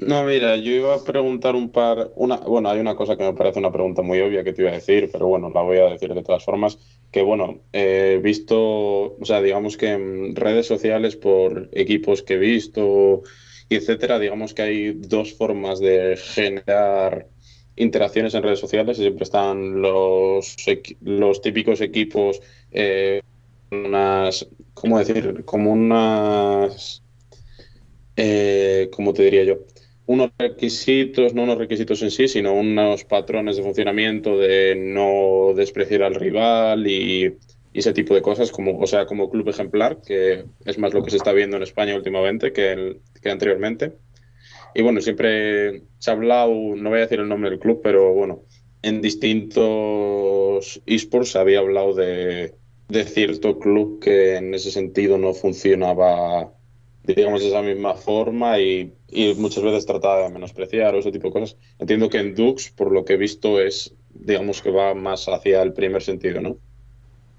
No, 0.00 0.24
mira, 0.24 0.56
yo 0.56 0.72
iba 0.72 0.94
a 0.94 1.04
preguntar 1.04 1.54
un 1.54 1.70
par, 1.70 2.10
una, 2.16 2.36
bueno, 2.38 2.70
hay 2.70 2.80
una 2.80 2.96
cosa 2.96 3.16
que 3.18 3.24
me 3.24 3.34
parece 3.34 3.58
una 3.58 3.70
pregunta 3.70 4.00
muy 4.00 4.18
obvia 4.20 4.42
que 4.42 4.54
te 4.54 4.62
iba 4.62 4.70
a 4.70 4.74
decir, 4.74 5.10
pero 5.12 5.26
bueno, 5.26 5.50
la 5.54 5.60
voy 5.60 5.76
a 5.78 5.84
decir 5.90 6.14
de 6.14 6.22
todas 6.22 6.42
formas, 6.42 6.78
que 7.10 7.20
bueno, 7.22 7.60
he 7.72 8.18
visto, 8.22 8.56
o 8.58 9.24
sea, 9.24 9.42
digamos 9.42 9.76
que 9.76 9.90
en 9.92 10.34
redes 10.36 10.66
sociales 10.66 11.16
por 11.16 11.68
equipos 11.72 12.22
que 12.22 12.34
he 12.34 12.38
visto 12.38 13.22
etcétera, 13.68 14.18
digamos 14.18 14.54
que 14.54 14.62
hay 14.62 14.92
dos 14.94 15.34
formas 15.36 15.78
de 15.80 16.16
generar 16.16 17.28
interacciones 17.76 18.34
en 18.34 18.42
redes 18.42 18.58
sociales 18.58 18.98
y 18.98 19.02
siempre 19.02 19.24
están 19.24 19.80
los, 19.82 20.56
los 21.02 21.40
típicos 21.42 21.80
equipos, 21.82 22.40
eh, 22.70 23.20
unas, 23.70 24.48
¿cómo 24.74 24.98
decir? 24.98 25.44
Como 25.44 25.72
unas, 25.72 27.04
eh, 28.16 28.88
¿cómo 28.92 29.12
te 29.12 29.22
diría 29.24 29.44
yo? 29.44 29.56
Unos 30.10 30.32
requisitos, 30.38 31.34
no 31.34 31.44
unos 31.44 31.56
requisitos 31.56 32.02
en 32.02 32.10
sí, 32.10 32.26
sino 32.26 32.52
unos 32.52 33.04
patrones 33.04 33.56
de 33.56 33.62
funcionamiento 33.62 34.36
de 34.36 34.74
no 34.74 35.54
despreciar 35.54 36.02
al 36.02 36.16
rival 36.16 36.84
y, 36.88 37.36
ese 37.72 37.92
tipo 37.92 38.14
de 38.14 38.20
cosas, 38.20 38.50
como, 38.50 38.80
o 38.80 38.86
sea, 38.88 39.06
como 39.06 39.30
club 39.30 39.48
ejemplar, 39.48 40.02
que 40.04 40.44
es 40.64 40.78
más 40.78 40.92
lo 40.92 41.04
que 41.04 41.12
se 41.12 41.18
está 41.18 41.32
viendo 41.32 41.56
en 41.56 41.62
España 41.62 41.94
últimamente 41.94 42.52
que, 42.52 42.98
que 43.22 43.30
anteriormente. 43.30 43.92
Y 44.74 44.82
bueno, 44.82 45.00
siempre 45.00 45.84
se 46.00 46.10
ha 46.10 46.14
hablado, 46.14 46.52
no 46.52 46.90
voy 46.90 46.98
a 46.98 47.02
decir 47.02 47.20
el 47.20 47.28
nombre 47.28 47.50
del 47.50 47.60
club, 47.60 47.80
pero 47.80 48.12
bueno, 48.12 48.42
en 48.82 49.00
distintos 49.00 50.82
esports 50.86 51.36
había 51.36 51.60
hablado 51.60 51.94
de, 51.94 52.54
de 52.88 53.04
cierto 53.04 53.60
club 53.60 54.00
que 54.00 54.38
en 54.38 54.52
ese 54.54 54.72
sentido 54.72 55.16
no 55.18 55.32
funcionaba 55.34 56.52
digamos, 57.04 57.40
de 57.40 57.48
esa 57.48 57.62
misma 57.62 57.94
forma 57.94 58.58
y, 58.58 58.92
y 59.08 59.34
muchas 59.34 59.62
veces 59.62 59.86
trataba 59.86 60.22
de 60.22 60.30
menospreciar 60.30 60.94
o 60.94 60.98
ese 60.98 61.12
tipo 61.12 61.28
de 61.28 61.32
cosas. 61.32 61.58
Entiendo 61.78 62.08
que 62.08 62.18
en 62.18 62.34
Dux, 62.34 62.70
por 62.70 62.92
lo 62.92 63.04
que 63.04 63.14
he 63.14 63.16
visto, 63.16 63.60
es, 63.60 63.94
digamos, 64.14 64.62
que 64.62 64.70
va 64.70 64.94
más 64.94 65.28
hacia 65.28 65.62
el 65.62 65.72
primer 65.72 66.02
sentido, 66.02 66.40
¿no? 66.40 66.56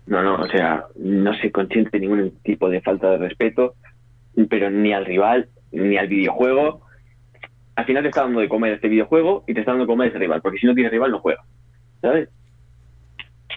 No, 0.07 0.23
no, 0.23 0.35
o 0.35 0.47
sea, 0.47 0.85
no 0.95 1.33
se 1.35 1.51
consiente 1.51 1.99
ningún 1.99 2.31
tipo 2.43 2.69
de 2.69 2.81
falta 2.81 3.11
de 3.11 3.17
respeto, 3.17 3.75
pero 4.49 4.69
ni 4.69 4.93
al 4.93 5.05
rival, 5.05 5.49
ni 5.71 5.97
al 5.97 6.07
videojuego. 6.07 6.81
Al 7.75 7.85
final 7.85 8.03
te 8.03 8.09
está 8.09 8.23
dando 8.23 8.41
de 8.41 8.49
comer 8.49 8.73
este 8.73 8.89
videojuego 8.89 9.43
y 9.47 9.53
te 9.53 9.61
está 9.61 9.71
dando 9.71 9.85
de 9.85 9.91
comer 9.91 10.07
este 10.07 10.19
rival, 10.19 10.41
porque 10.41 10.57
si 10.57 10.65
no 10.65 10.73
tienes 10.73 10.91
rival 10.91 11.11
no 11.11 11.19
juega, 11.19 11.43
¿sabes? 12.01 12.29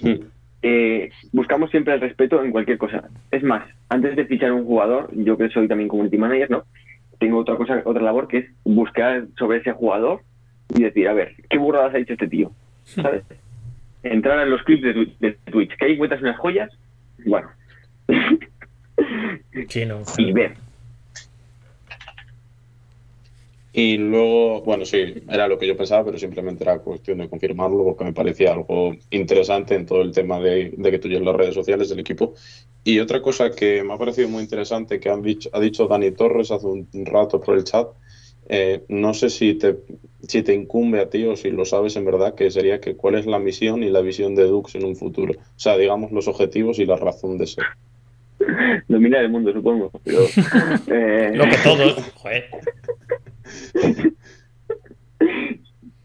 Mm. 0.00 0.33
Eh, 0.66 1.10
buscamos 1.32 1.70
siempre 1.70 1.92
el 1.92 2.00
respeto 2.00 2.42
en 2.42 2.50
cualquier 2.50 2.78
cosa. 2.78 3.10
Es 3.30 3.42
más, 3.42 3.68
antes 3.90 4.16
de 4.16 4.24
fichar 4.24 4.50
un 4.50 4.64
jugador, 4.64 5.10
yo 5.12 5.36
que 5.36 5.50
soy 5.50 5.68
también 5.68 5.88
community 5.88 6.16
manager, 6.16 6.50
¿no? 6.50 6.64
Tengo 7.18 7.38
otra 7.38 7.56
cosa, 7.56 7.82
otra 7.84 8.02
labor 8.02 8.28
que 8.28 8.38
es 8.38 8.46
buscar 8.64 9.26
sobre 9.38 9.58
ese 9.58 9.72
jugador 9.72 10.22
y 10.74 10.82
decir, 10.84 11.06
a 11.06 11.12
ver, 11.12 11.34
¿qué 11.50 11.58
burradas 11.58 11.94
ha 11.94 11.98
hecho 11.98 12.14
este 12.14 12.28
tío? 12.28 12.50
¿Sabes? 12.84 13.24
Entrar 14.02 14.40
en 14.40 14.48
los 14.50 14.62
clips 14.62 14.82
de 15.20 15.32
Twitch, 15.50 15.76
que 15.76 15.84
ahí 15.84 15.92
encuentras 15.92 16.22
unas 16.22 16.38
joyas, 16.38 16.70
bueno, 17.26 17.48
Sí, 19.68 19.84
no. 19.86 20.02
y 20.18 20.32
ver. 20.32 20.54
Y 23.76 23.96
luego, 23.98 24.62
bueno, 24.62 24.84
sí, 24.84 24.98
era 25.28 25.48
lo 25.48 25.58
que 25.58 25.66
yo 25.66 25.76
pensaba, 25.76 26.04
pero 26.04 26.16
simplemente 26.16 26.62
era 26.62 26.78
cuestión 26.78 27.18
de 27.18 27.28
confirmarlo 27.28 27.82
porque 27.82 28.04
me 28.04 28.12
parecía 28.12 28.52
algo 28.52 28.94
interesante 29.10 29.74
en 29.74 29.84
todo 29.84 30.00
el 30.02 30.12
tema 30.12 30.38
de, 30.38 30.72
de 30.76 30.90
que 30.92 31.00
tú 31.00 31.08
llevas 31.08 31.26
las 31.26 31.36
redes 31.36 31.54
sociales 31.54 31.88
del 31.88 31.98
equipo. 31.98 32.34
Y 32.84 33.00
otra 33.00 33.20
cosa 33.20 33.50
que 33.50 33.82
me 33.82 33.94
ha 33.94 33.98
parecido 33.98 34.28
muy 34.28 34.42
interesante 34.42 35.00
que 35.00 35.10
han 35.10 35.22
dicho, 35.22 35.50
ha 35.52 35.58
dicho 35.58 35.88
Dani 35.88 36.12
Torres 36.12 36.52
hace 36.52 36.66
un 36.66 36.86
rato 37.04 37.40
por 37.40 37.56
el 37.56 37.64
chat, 37.64 37.88
eh, 38.48 38.84
no 38.88 39.14
sé 39.14 39.30
si 39.30 39.54
te, 39.54 39.76
si 40.28 40.42
te 40.42 40.52
incumbe 40.52 41.00
a 41.00 41.08
ti 41.08 41.24
o 41.24 41.36
si 41.36 41.50
lo 41.50 41.64
sabes 41.64 41.96
en 41.96 42.04
verdad, 42.04 42.34
que 42.34 42.50
sería 42.50 42.80
que 42.80 42.94
cuál 42.94 43.14
es 43.14 43.26
la 43.26 43.38
misión 43.38 43.82
y 43.82 43.90
la 43.90 44.02
visión 44.02 44.34
de 44.34 44.44
Dux 44.44 44.74
en 44.74 44.84
un 44.84 44.96
futuro. 44.96 45.34
O 45.34 45.58
sea, 45.58 45.76
digamos 45.76 46.12
los 46.12 46.28
objetivos 46.28 46.78
y 46.78 46.86
la 46.86 46.96
razón 46.96 47.38
de 47.38 47.46
ser. 47.46 47.64
Dominar 48.88 49.24
el 49.24 49.30
mundo, 49.30 49.52
supongo. 49.52 49.90
Pero, 50.04 50.20
eh, 50.88 51.32
Lo 51.34 51.44
que 51.44 51.56
todos. 51.62 51.94
Joder. 52.14 52.44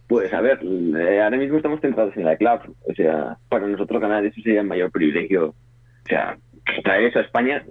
Pues 0.08 0.34
a 0.34 0.42
ver, 0.42 0.60
eh, 0.64 1.22
ahora 1.22 1.38
mismo 1.38 1.58
estamos 1.58 1.82
centrados 1.82 2.18
en 2.18 2.26
la 2.26 2.36
club. 2.36 2.76
O 2.88 2.94
sea, 2.96 3.38
para 3.48 3.68
nosotros 3.68 4.02
ganar 4.02 4.26
eso 4.26 4.42
sería 4.42 4.62
el 4.62 4.68
mayor 4.68 4.92
privilegio. 4.92 5.50
O 5.50 6.08
sea, 6.08 6.38
traer 6.84 7.04
eso 7.06 7.20
a 7.20 7.24
España 7.24 7.64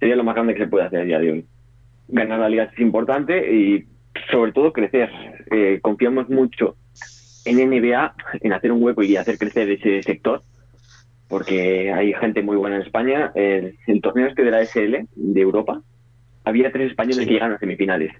sería 0.00 0.16
lo 0.16 0.24
más 0.24 0.34
grande 0.34 0.54
que 0.54 0.64
se 0.64 0.68
puede 0.68 0.86
hacer 0.86 1.00
a 1.00 1.04
día 1.04 1.20
de 1.20 1.30
hoy. 1.30 1.46
Ganar 2.08 2.40
la 2.40 2.48
liga 2.48 2.64
es 2.64 2.78
importante 2.80 3.54
y 3.54 3.86
sobre 4.32 4.50
todo 4.50 4.72
crecer. 4.72 5.10
Eh, 5.52 5.78
confiamos 5.80 6.28
mucho 6.28 6.74
en 7.44 7.58
NBA, 7.70 8.14
en 8.40 8.52
hacer 8.52 8.72
un 8.72 8.82
hueco 8.82 9.04
y 9.04 9.16
hacer 9.16 9.38
crecer 9.38 9.70
ese 9.70 10.02
sector, 10.02 10.42
porque 11.28 11.92
hay 11.92 12.12
gente 12.14 12.42
muy 12.42 12.56
buena 12.56 12.76
en 12.76 12.82
España. 12.82 13.30
En, 13.36 13.76
en 13.86 14.00
torneos 14.00 14.34
que 14.34 14.42
de 14.42 14.50
la 14.50 14.64
SL 14.66 15.06
de 15.14 15.40
Europa 15.40 15.80
había 16.44 16.72
tres 16.72 16.90
españoles 16.90 17.18
Sí. 17.18 17.26
que 17.26 17.32
llegan 17.34 17.52
a 17.52 17.58
semifinales 17.58 18.12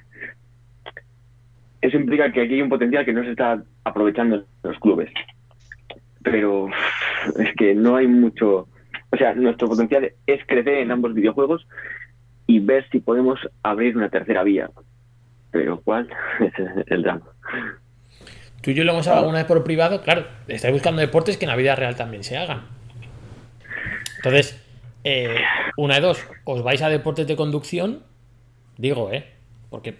eso 1.80 1.96
implica 1.96 2.30
que 2.32 2.42
aquí 2.42 2.54
hay 2.54 2.62
un 2.62 2.68
potencial 2.68 3.04
que 3.04 3.12
no 3.12 3.22
se 3.24 3.30
está 3.30 3.62
aprovechando 3.84 4.36
en 4.36 4.44
los 4.62 4.78
clubes. 4.78 5.10
Pero 6.22 6.68
es 7.38 7.54
que 7.56 7.74
no 7.74 7.96
hay 7.96 8.06
mucho. 8.06 8.68
O 9.12 9.16
sea, 9.16 9.34
nuestro 9.34 9.68
potencial 9.68 10.12
es 10.26 10.40
crecer 10.46 10.74
en 10.74 10.90
ambos 10.90 11.14
videojuegos 11.14 11.66
y 12.46 12.58
ver 12.60 12.88
si 12.90 13.00
podemos 13.00 13.40
abrir 13.62 13.96
una 13.96 14.08
tercera 14.08 14.42
vía. 14.42 14.70
Pero 15.50 15.80
¿cuál? 15.80 16.08
Es 16.40 16.52
el 16.86 17.02
drama. 17.02 17.26
Tú 18.60 18.72
y 18.72 18.74
yo 18.74 18.84
lo 18.84 18.92
hemos 18.92 19.06
hablado 19.06 19.24
alguna 19.24 19.38
vez 19.38 19.46
por 19.46 19.64
privado. 19.64 20.02
Claro, 20.02 20.26
estáis 20.46 20.72
buscando 20.72 21.00
deportes 21.00 21.38
que 21.38 21.46
en 21.46 21.50
la 21.50 21.56
vida 21.56 21.74
real 21.76 21.96
también 21.96 22.22
se 22.24 22.36
hagan. 22.36 22.62
Entonces, 24.16 24.62
eh, 25.02 25.36
una 25.78 25.94
de 25.94 26.02
dos. 26.02 26.26
Os 26.44 26.62
vais 26.62 26.82
a 26.82 26.90
deportes 26.90 27.26
de 27.26 27.36
conducción. 27.36 28.02
Digo, 28.76 29.10
¿eh? 29.12 29.24
Porque 29.70 29.94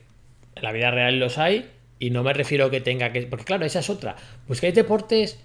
en 0.61 0.65
la 0.65 0.73
vida 0.73 0.91
real 0.91 1.19
los 1.19 1.39
hay. 1.39 1.69
Y 1.99 2.11
no 2.11 2.23
me 2.23 2.33
refiero 2.33 2.67
a 2.67 2.71
que 2.71 2.81
tenga 2.81 3.13
que. 3.13 3.23
Porque 3.23 3.45
claro, 3.45 3.65
esa 3.67 3.81
es 3.81 3.91
otra. 3.91 4.17
Pues 4.47 4.61
que 4.61 4.69
hay 4.69 4.73
deportes 4.73 5.45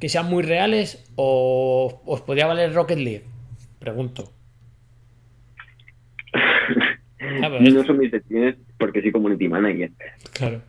que 0.00 0.08
sean 0.08 0.26
muy 0.28 0.42
reales 0.42 1.04
o 1.16 2.02
os 2.04 2.20
podría 2.22 2.46
valer 2.46 2.74
Rocket 2.74 2.98
League. 2.98 3.22
Pregunto. 3.78 4.24
Ah, 7.42 7.48
pues 7.48 7.62
es- 7.62 7.74
No 7.74 7.84
son 7.84 7.98
mis 7.98 8.10
decisiones 8.10 8.56
porque 8.78 9.00
soy 9.00 9.12
community 9.12 9.48
manager. 9.48 9.90
Claro. 10.32 10.60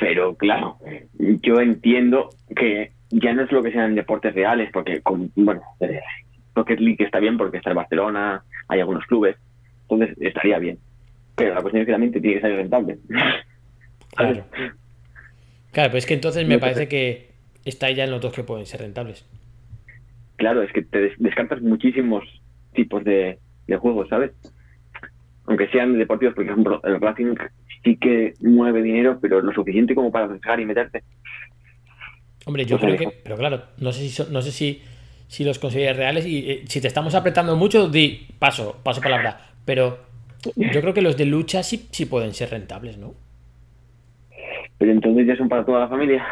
Pero 0.00 0.34
claro, 0.36 0.78
yo 1.18 1.60
entiendo 1.60 2.30
que 2.56 2.90
ya 3.10 3.32
no 3.32 3.42
es 3.44 3.52
lo 3.52 3.62
que 3.62 3.70
sean 3.70 3.94
deportes 3.94 4.34
reales, 4.34 4.70
porque, 4.72 5.00
con, 5.02 5.30
bueno, 5.36 5.62
eh, 5.78 6.00
Rocket 6.56 6.80
League 6.80 7.04
está 7.04 7.20
bien 7.20 7.38
porque 7.38 7.58
está 7.58 7.70
en 7.70 7.76
Barcelona, 7.76 8.42
hay 8.66 8.80
algunos 8.80 9.06
clubes, 9.06 9.36
entonces 9.82 10.16
estaría 10.20 10.58
bien. 10.58 10.78
Pero 11.36 11.54
la 11.54 11.60
cuestión 11.62 11.82
es 11.82 11.86
que 11.86 11.92
también 11.92 12.12
te 12.12 12.20
tiene 12.20 12.36
que 12.36 12.42
salir 12.42 12.56
rentable. 12.56 12.98
Claro. 14.16 14.44
Claro, 15.72 15.90
pero 15.90 15.98
es 15.98 16.06
que 16.06 16.14
entonces 16.14 16.46
me 16.46 16.58
parece 16.58 16.88
que 16.88 17.32
está 17.64 17.90
ya 17.90 18.04
en 18.04 18.10
los 18.10 18.20
dos 18.20 18.32
que 18.32 18.44
pueden 18.44 18.66
ser 18.66 18.80
rentables. 18.80 19.24
Claro, 20.36 20.62
es 20.62 20.72
que 20.72 20.82
te 20.82 21.00
des- 21.00 21.18
descartas 21.18 21.60
muchísimos 21.62 22.24
tipos 22.72 23.04
de, 23.04 23.38
de 23.66 23.76
juegos, 23.76 24.08
¿sabes? 24.08 24.32
Aunque 25.46 25.68
sean 25.68 25.96
deportivos, 25.98 26.34
por 26.34 26.44
ejemplo, 26.44 26.80
el 26.84 27.00
Racing 27.00 27.34
sí 27.84 27.96
que 27.98 28.34
mueve 28.40 28.82
dinero, 28.82 29.18
pero 29.20 29.40
lo 29.40 29.52
suficiente 29.52 29.94
como 29.94 30.10
para 30.10 30.26
arriesgar 30.26 30.60
y 30.60 30.66
meterte. 30.66 31.04
Hombre, 32.46 32.64
yo 32.66 32.78
Pues 32.78 32.96
creo 32.96 33.10
que. 33.10 33.18
Pero 33.22 33.36
claro, 33.36 33.62
no 33.78 33.92
sé 33.92 34.08
si 34.08 34.22
no 34.30 34.42
sé 34.42 34.52
si, 34.52 34.82
si 35.28 35.44
los 35.44 35.58
consideras 35.58 35.96
reales. 35.96 36.26
Y 36.26 36.50
eh, 36.50 36.64
si 36.68 36.80
te 36.80 36.88
estamos 36.88 37.14
apretando 37.14 37.56
mucho, 37.56 37.88
di 37.88 38.26
paso, 38.38 38.80
paso 38.82 39.00
palabra. 39.00 39.52
Pero 39.64 39.98
yo 40.56 40.80
creo 40.80 40.94
que 40.94 41.02
los 41.02 41.16
de 41.16 41.26
lucha 41.26 41.62
sí, 41.62 41.88
sí 41.90 42.06
pueden 42.06 42.34
ser 42.34 42.50
rentables, 42.50 42.98
¿no? 42.98 43.14
Pero 44.78 44.92
entonces 44.92 45.26
ya 45.26 45.36
son 45.36 45.48
para 45.48 45.64
toda 45.64 45.80
la 45.80 45.88
familia. 45.88 46.24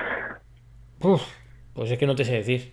Uf, 1.00 1.22
pues 1.74 1.90
es 1.90 1.98
que 1.98 2.06
no 2.06 2.14
te 2.14 2.24
sé 2.24 2.34
decir. 2.34 2.72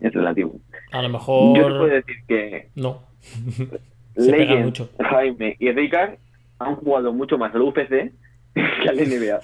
Es 0.00 0.12
relativo. 0.12 0.54
A 0.92 1.02
lo 1.02 1.08
Yo 1.08 1.18
te 1.18 1.24
puedo 1.24 1.52
mejor. 1.52 1.90
decir 1.90 2.16
que 2.26 2.68
No. 2.74 3.02
Se 4.16 4.32
Legend, 4.32 4.64
mucho. 4.64 4.90
Jaime 4.98 5.56
y 5.60 5.70
Ricard 5.70 6.14
han 6.58 6.76
jugado 6.76 7.12
mucho 7.12 7.38
más 7.38 7.54
al 7.54 7.62
UFC 7.62 8.12
que 8.54 8.88
al 8.88 8.96
NBA. 8.96 9.40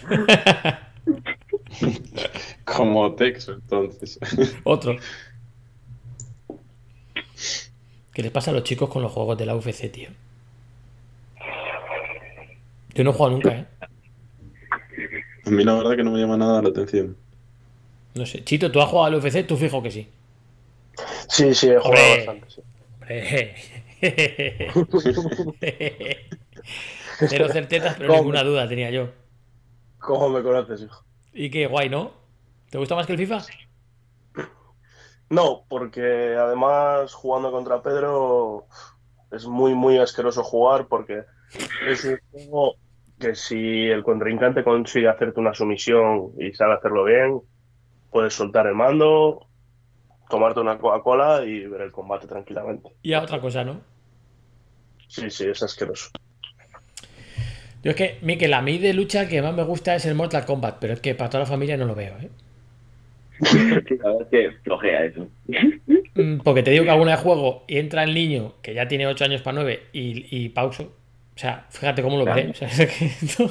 Como 2.64 3.14
Tex, 3.14 3.48
entonces. 3.48 4.18
Otro. 4.64 4.96
¿Qué 8.12 8.22
les 8.22 8.30
pasa 8.30 8.50
a 8.50 8.54
los 8.54 8.64
chicos 8.64 8.88
con 8.88 9.02
los 9.02 9.12
juegos 9.12 9.36
de 9.38 9.46
la 9.46 9.54
UFC, 9.54 9.90
tío? 9.90 10.08
Yo 12.94 13.04
no 13.04 13.10
he 13.10 13.12
jugado 13.12 13.32
nunca, 13.36 13.50
¿eh? 13.56 13.66
A 15.46 15.50
mí 15.50 15.64
la 15.64 15.74
verdad 15.74 15.96
que 15.96 16.04
no 16.04 16.10
me 16.12 16.18
llama 16.20 16.36
nada 16.36 16.62
la 16.62 16.68
atención. 16.70 17.16
No 18.14 18.24
sé. 18.24 18.44
Chito, 18.44 18.70
¿tú 18.70 18.80
has 18.80 18.88
jugado 18.88 19.06
al 19.06 19.14
UFC? 19.16 19.46
Tú 19.46 19.56
fijo 19.56 19.82
que 19.82 19.90
sí. 19.90 20.08
Sí, 21.28 21.54
sí, 21.54 21.68
he 21.70 21.78
jugado 21.78 22.02
Hombre. 22.02 22.26
bastante. 22.26 22.50
sí. 22.50 22.62
Hombre. 25.38 26.26
Cero 27.28 27.48
certezas, 27.52 27.94
pero 27.96 28.08
¿Cómo? 28.08 28.20
ninguna 28.20 28.42
duda 28.42 28.68
tenía 28.68 28.90
yo. 28.90 29.08
¿Cómo 29.98 30.28
me 30.28 30.42
conoces, 30.42 30.82
hijo? 30.82 31.04
Y 31.32 31.50
qué 31.50 31.66
guay, 31.66 31.88
¿no? 31.88 32.12
¿Te 32.70 32.78
gusta 32.78 32.94
más 32.94 33.06
que 33.06 33.12
el 33.12 33.18
FIFA? 33.18 33.42
No, 35.30 35.64
porque 35.68 36.36
además 36.38 37.12
jugando 37.14 37.50
contra 37.50 37.82
Pedro 37.82 38.66
es 39.32 39.46
muy, 39.46 39.74
muy 39.74 39.98
asqueroso 39.98 40.42
jugar 40.44 40.86
porque 40.88 41.24
es 41.88 42.04
un 42.04 42.18
juego 42.30 42.76
que 43.18 43.34
si 43.34 43.88
el 43.88 44.02
contrincante 44.02 44.64
consigue 44.64 45.08
hacerte 45.08 45.40
una 45.40 45.54
sumisión 45.54 46.32
y 46.38 46.52
sabe 46.52 46.74
hacerlo 46.74 47.04
bien, 47.04 47.40
puedes 48.10 48.34
soltar 48.34 48.66
el 48.66 48.74
mando, 48.74 49.48
tomarte 50.28 50.60
una 50.60 50.78
Coca-Cola 50.78 51.44
y 51.46 51.66
ver 51.66 51.82
el 51.82 51.92
combate 51.92 52.26
tranquilamente. 52.26 52.90
Y 53.02 53.12
a 53.12 53.22
otra 53.22 53.40
cosa, 53.40 53.64
¿no? 53.64 53.82
Sí, 55.08 55.30
sí, 55.30 55.44
es 55.48 55.62
asqueroso. 55.62 56.10
Yo 57.84 57.90
es 57.90 57.96
que, 57.96 58.18
Miquel, 58.22 58.52
a 58.54 58.62
mí 58.62 58.78
de 58.78 58.92
lucha 58.94 59.28
que 59.28 59.42
más 59.42 59.54
me 59.54 59.62
gusta 59.62 59.94
es 59.94 60.06
el 60.06 60.14
Mortal 60.16 60.44
Kombat, 60.44 60.78
pero 60.80 60.94
es 60.94 61.00
que 61.00 61.14
para 61.14 61.30
toda 61.30 61.44
la 61.44 61.46
familia 61.50 61.76
no 61.76 61.84
lo 61.84 61.94
veo, 61.94 62.16
¿eh? 62.18 62.30
Sí, 63.42 63.58
la 63.98 64.08
verdad 64.10 64.22
es 64.22 64.28
que 64.30 64.52
flojea 64.62 65.04
eso. 65.04 65.28
Mm, 66.14 66.38
Porque 66.40 66.62
te 66.62 66.70
digo 66.70 66.84
que 66.84 66.90
alguna 66.90 67.12
vez 67.12 67.20
juego 67.20 67.64
y 67.66 67.78
entra 67.78 68.04
el 68.04 68.14
niño 68.14 68.54
que 68.62 68.74
ya 68.74 68.88
tiene 68.88 69.06
8 69.06 69.24
años 69.24 69.42
para 69.42 69.56
9 69.56 69.88
y, 69.92 70.44
y 70.44 70.48
pauso. 70.50 70.92
O 71.34 71.38
sea, 71.38 71.66
fíjate 71.68 72.02
cómo 72.02 72.18
lo 72.18 72.24
veré. 72.24 72.50
O 72.50 72.54
sea, 72.54 72.68
es 72.68 72.78
que 72.98 73.10
no. 73.38 73.50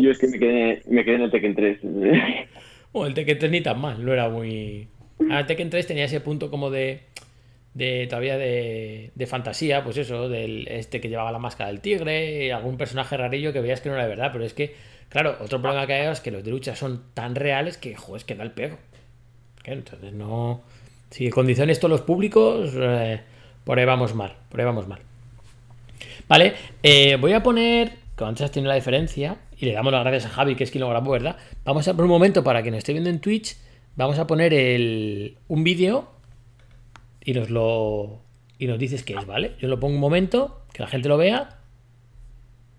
Yo 0.00 0.10
es 0.10 0.18
que 0.18 0.28
me 0.28 0.38
quedé, 0.38 0.82
me 0.86 1.04
quedé 1.04 1.14
en 1.16 1.22
el 1.22 1.30
Tekken 1.30 1.54
3. 1.54 1.78
Bueno, 2.92 3.06
el 3.06 3.14
Tekken 3.14 3.38
3 3.38 3.52
ni 3.52 3.60
tan 3.60 3.80
mal, 3.80 4.04
no 4.04 4.12
era 4.12 4.28
muy. 4.28 4.88
Ah, 5.30 5.40
el 5.40 5.46
Tekken 5.46 5.70
3 5.70 5.86
tenía 5.86 6.04
ese 6.06 6.20
punto 6.20 6.50
como 6.50 6.70
de. 6.70 7.02
de 7.72 8.06
todavía 8.08 8.36
de, 8.36 9.12
de 9.14 9.26
fantasía, 9.28 9.84
pues 9.84 9.96
eso, 9.96 10.28
del 10.28 10.66
este 10.66 11.00
que 11.00 11.08
llevaba 11.08 11.30
la 11.30 11.38
máscara 11.38 11.70
del 11.70 11.80
tigre, 11.80 12.46
y 12.46 12.50
algún 12.50 12.76
personaje 12.76 13.16
rarillo 13.16 13.52
que 13.52 13.60
veías 13.60 13.80
que 13.80 13.90
no 13.90 13.94
era 13.94 14.02
de 14.04 14.10
verdad, 14.10 14.30
pero 14.32 14.44
es 14.44 14.54
que, 14.54 14.74
claro, 15.08 15.36
otro 15.40 15.62
problema 15.62 15.86
que 15.86 15.92
hay 15.92 16.08
es 16.08 16.20
que 16.20 16.32
los 16.32 16.42
de 16.42 16.50
lucha 16.50 16.74
son 16.74 17.04
tan 17.14 17.36
reales 17.36 17.78
que, 17.78 17.94
joder, 17.94 18.18
es 18.18 18.24
que 18.24 18.34
da 18.34 18.42
el 18.42 18.50
pego. 18.50 18.76
Entonces 19.64 20.12
no. 20.12 20.62
Si 21.10 21.30
condiciones 21.30 21.78
todos 21.78 21.92
los 21.92 22.00
públicos, 22.02 22.72
eh, 22.76 23.20
por 23.62 23.78
ahí 23.78 23.84
vamos 23.84 24.16
mal, 24.16 24.34
por 24.48 24.58
ahí 24.58 24.66
vamos 24.66 24.88
mal. 24.88 24.98
Vale, 26.30 26.54
eh, 26.84 27.16
voy 27.16 27.32
a 27.32 27.42
poner, 27.42 27.90
que 28.16 28.22
antes 28.22 28.48
tenido 28.52 28.68
la 28.68 28.76
diferencia, 28.76 29.38
y 29.58 29.66
le 29.66 29.72
damos 29.72 29.92
las 29.92 30.04
gracias 30.04 30.26
a 30.26 30.28
Javi, 30.28 30.54
que 30.54 30.62
es 30.62 30.70
quien 30.70 30.82
lo 30.82 30.88
grabó, 30.88 31.10
¿verdad? 31.10 31.36
Vamos 31.64 31.88
a 31.88 31.94
por 31.94 32.04
un 32.04 32.10
momento, 32.10 32.44
para 32.44 32.62
quien 32.62 32.70
nos 32.72 32.78
esté 32.78 32.92
viendo 32.92 33.10
en 33.10 33.18
Twitch, 33.18 33.56
vamos 33.96 34.16
a 34.20 34.28
poner 34.28 34.54
el, 34.54 35.38
un 35.48 35.64
vídeo 35.64 36.08
y 37.24 37.34
nos 37.34 37.50
lo 37.50 38.22
y 38.58 38.68
nos 38.68 38.78
dices 38.78 39.02
qué 39.02 39.14
es, 39.14 39.26
¿vale? 39.26 39.56
Yo 39.58 39.66
lo 39.66 39.80
pongo 39.80 39.96
un 39.96 40.00
momento, 40.00 40.62
que 40.72 40.84
la 40.84 40.88
gente 40.88 41.08
lo 41.08 41.16
vea. 41.16 41.58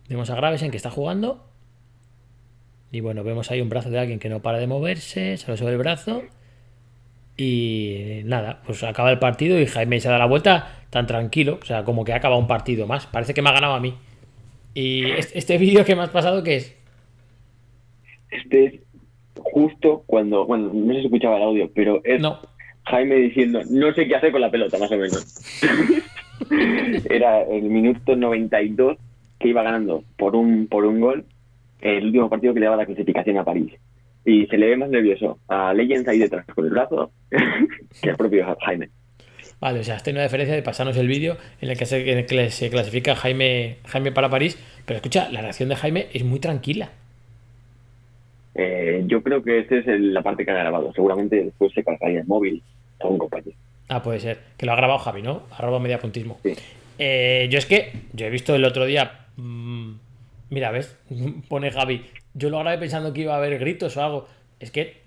Vemos 0.08 0.30
a 0.30 0.36
Graves 0.36 0.62
en 0.62 0.72
que 0.72 0.78
está 0.78 0.90
jugando. 0.90 1.46
Y 2.90 3.02
bueno, 3.02 3.22
vemos 3.26 3.52
ahí 3.52 3.60
un 3.60 3.68
brazo 3.68 3.90
de 3.90 4.00
alguien 4.00 4.20
que 4.20 4.30
no 4.30 4.42
para 4.42 4.60
de 4.60 4.68
moverse, 4.68 5.36
sale 5.36 5.58
sobre 5.58 5.74
el 5.74 5.78
brazo. 5.78 6.24
Y 7.36 8.22
nada, 8.24 8.62
pues 8.66 8.82
acaba 8.84 9.12
el 9.12 9.20
partido 9.20 9.60
y 9.60 9.66
Jaime 9.66 10.00
se 10.00 10.08
da 10.08 10.18
la 10.18 10.26
vuelta 10.26 10.81
tan 10.92 11.08
tranquilo, 11.08 11.58
o 11.60 11.66
sea, 11.66 11.84
como 11.84 12.06
que 12.06 12.14
ha 12.14 12.18
acabado 12.18 12.40
un 12.40 12.48
partido 12.48 12.86
más. 12.86 13.08
Parece 13.08 13.34
que 13.34 13.42
me 13.42 13.50
ha 13.50 13.54
ganado 13.54 13.74
a 13.74 13.80
mí. 13.80 13.96
Y 14.76 15.10
este, 15.12 15.40
este 15.40 15.58
vídeo 15.58 15.84
que 15.84 15.96
me 15.96 16.04
has 16.04 16.10
pasado, 16.10 16.44
¿qué 16.44 16.58
es? 16.58 16.78
Este 18.30 18.66
es 18.66 18.74
justo 19.36 20.04
cuando, 20.06 20.46
bueno, 20.46 20.70
no 20.74 20.94
se 20.94 21.02
escuchaba 21.02 21.38
el 21.38 21.44
audio, 21.44 21.72
pero 21.74 22.02
es 22.04 22.22
No, 22.22 22.40
Jaime 22.86 23.16
diciendo, 23.16 23.62
no 23.70 23.94
sé 23.94 24.08
qué 24.08 24.16
hacer 24.16 24.32
con 24.32 24.42
la 24.42 24.52
pelota, 24.52 24.78
más 24.78 24.92
o 24.92 24.98
menos. 24.98 25.62
Era 27.10 27.42
el 27.44 27.64
minuto 27.64 28.16
92 28.16 28.98
que 29.40 29.48
iba 29.48 29.64
ganando 29.64 30.04
por 30.18 30.36
un, 30.36 30.68
por 30.68 30.86
un 30.86 31.00
gol 31.00 31.26
el 31.80 32.06
último 32.06 32.30
partido 32.30 32.54
que 32.54 32.60
le 32.60 32.66
daba 32.66 32.78
la 32.78 32.86
clasificación 32.86 33.38
a 33.38 33.44
París. 33.44 33.74
Y 34.24 34.46
se 34.48 34.58
le 34.58 34.68
ve 34.68 34.78
más 34.78 34.90
nervioso 34.90 35.40
a 35.48 35.74
Legends 35.74 36.08
ahí 36.08 36.20
detrás 36.20 36.46
con 36.46 36.66
el 36.66 36.72
brazo 36.72 37.12
que 38.02 38.10
al 38.10 38.18
propio 38.18 38.56
Jaime. 38.60 38.90
Vale, 39.62 39.80
o 39.80 39.84
sea, 39.84 39.96
has 39.96 40.04
tenido 40.04 40.20
una 40.20 40.26
diferencia 40.28 40.56
de 40.56 40.64
pasarnos 40.64 40.98
el 40.98 41.08
vídeo 41.08 41.38
en 41.62 41.70
el 41.70 41.78
que 41.78 41.86
se, 41.86 42.12
en 42.12 42.18
el 42.18 42.26
que 42.26 42.50
se 42.50 42.70
clasifica 42.72 43.16
Jaime, 43.16 43.78
Jaime 43.86 44.12
para 44.12 44.28
París. 44.30 44.58
Pero 44.86 44.98
escucha, 44.98 45.30
la 45.30 45.42
reacción 45.42 45.70
de 45.70 45.76
Jaime 45.76 46.08
es 46.14 46.24
muy 46.24 46.40
tranquila. 46.40 46.90
Eh, 48.56 49.04
yo 49.08 49.24
creo 49.24 49.44
que 49.44 49.60
esta 49.60 49.78
es 49.78 49.88
el- 49.88 50.14
la 50.14 50.22
parte 50.22 50.44
que 50.44 50.52
ha 50.52 50.56
grabado. 50.56 50.92
Seguramente 50.94 51.44
después 51.44 51.72
se 51.74 51.84
cargaría 51.84 52.20
el 52.22 52.28
móvil 52.28 52.62
a 53.00 53.08
un 53.08 53.18
compañero. 53.18 53.56
Ah, 53.88 54.02
puede 54.02 54.20
ser. 54.20 54.40
Que 54.58 54.66
lo 54.66 54.74
ha 54.74 54.76
grabado 54.76 55.00
Javi, 55.00 55.22
¿no? 55.22 55.44
Arroba 55.52 55.80
mediapuntismo. 55.80 56.40
Sí. 56.44 56.54
Eh, 57.00 57.48
yo 57.50 57.58
es 57.58 57.66
que, 57.66 57.92
yo 58.14 58.26
he 58.26 58.30
visto 58.30 58.56
el 58.56 58.66
otro 58.66 58.86
día. 58.86 59.20
mm, 59.38 59.94
mira, 60.50 60.72
¿ves? 60.72 60.98
Pone 61.50 61.72
Javi. 61.72 62.06
Yo 62.34 62.50
lo 62.50 62.60
grabé 62.60 62.78
pensando 62.78 63.14
que 63.14 63.22
iba 63.22 63.34
a 63.34 63.38
haber 63.38 63.58
gritos 63.60 63.96
o 63.98 64.04
algo. 64.04 64.28
Es 64.60 64.72
que 64.72 65.01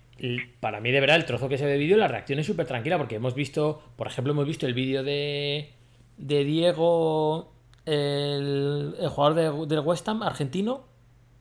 para 0.60 0.80
mí, 0.80 0.90
de 0.90 1.00
verdad, 1.00 1.16
el 1.16 1.24
trozo 1.24 1.48
que 1.48 1.58
se 1.58 1.64
ve 1.66 1.72
de 1.72 1.78
vídeo, 1.78 1.96
la 1.96 2.08
reacción 2.08 2.38
es 2.38 2.46
súper 2.46 2.66
tranquila. 2.66 2.98
Porque 2.98 3.16
hemos 3.16 3.34
visto, 3.34 3.82
por 3.96 4.06
ejemplo, 4.06 4.32
hemos 4.32 4.46
visto 4.46 4.66
el 4.66 4.74
vídeo 4.74 5.02
de, 5.02 5.70
de 6.16 6.44
Diego, 6.44 7.52
el, 7.86 8.94
el 9.00 9.08
jugador 9.08 9.34
de- 9.68 9.74
del 9.74 9.84
West 9.84 10.08
Ham 10.08 10.22
argentino, 10.22 10.84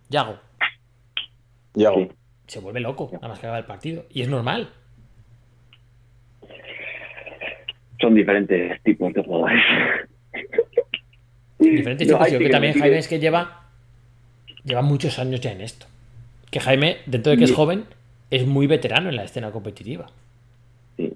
Yago. 0.09 0.39
Yago. 1.75 1.97
Sí. 1.97 2.09
Se 2.47 2.59
vuelve 2.59 2.81
loco, 2.81 3.09
nada 3.13 3.29
más 3.29 3.39
que 3.39 3.45
acaba 3.45 3.57
el 3.59 3.65
partido. 3.65 4.05
Y 4.11 4.21
es 4.21 4.27
normal. 4.27 4.69
Son 8.01 8.13
diferentes 8.13 8.81
tipos 8.83 9.13
de 9.13 9.23
jugadores. 9.23 9.63
Diferentes 11.59 12.07
tipos. 12.07 12.31
Yo 12.31 12.37
que 12.37 12.45
que 12.45 12.49
también 12.49 12.73
me 12.75 12.81
Jaime 12.81 12.97
es 12.97 13.07
que 13.07 13.19
lleva, 13.19 13.69
lleva 14.65 14.81
muchos 14.81 15.19
años 15.19 15.39
ya 15.39 15.51
en 15.53 15.61
esto. 15.61 15.85
Que 16.51 16.59
Jaime, 16.59 16.97
dentro 17.05 17.31
de 17.31 17.37
que 17.37 17.45
es 17.45 17.53
joven, 17.53 17.85
es 18.35 18.47
muy 18.47 18.67
veterano 18.67 19.09
en 19.09 19.15
la 19.15 19.23
escena 19.23 19.51
competitiva. 19.51 20.07
Sí. 20.97 21.13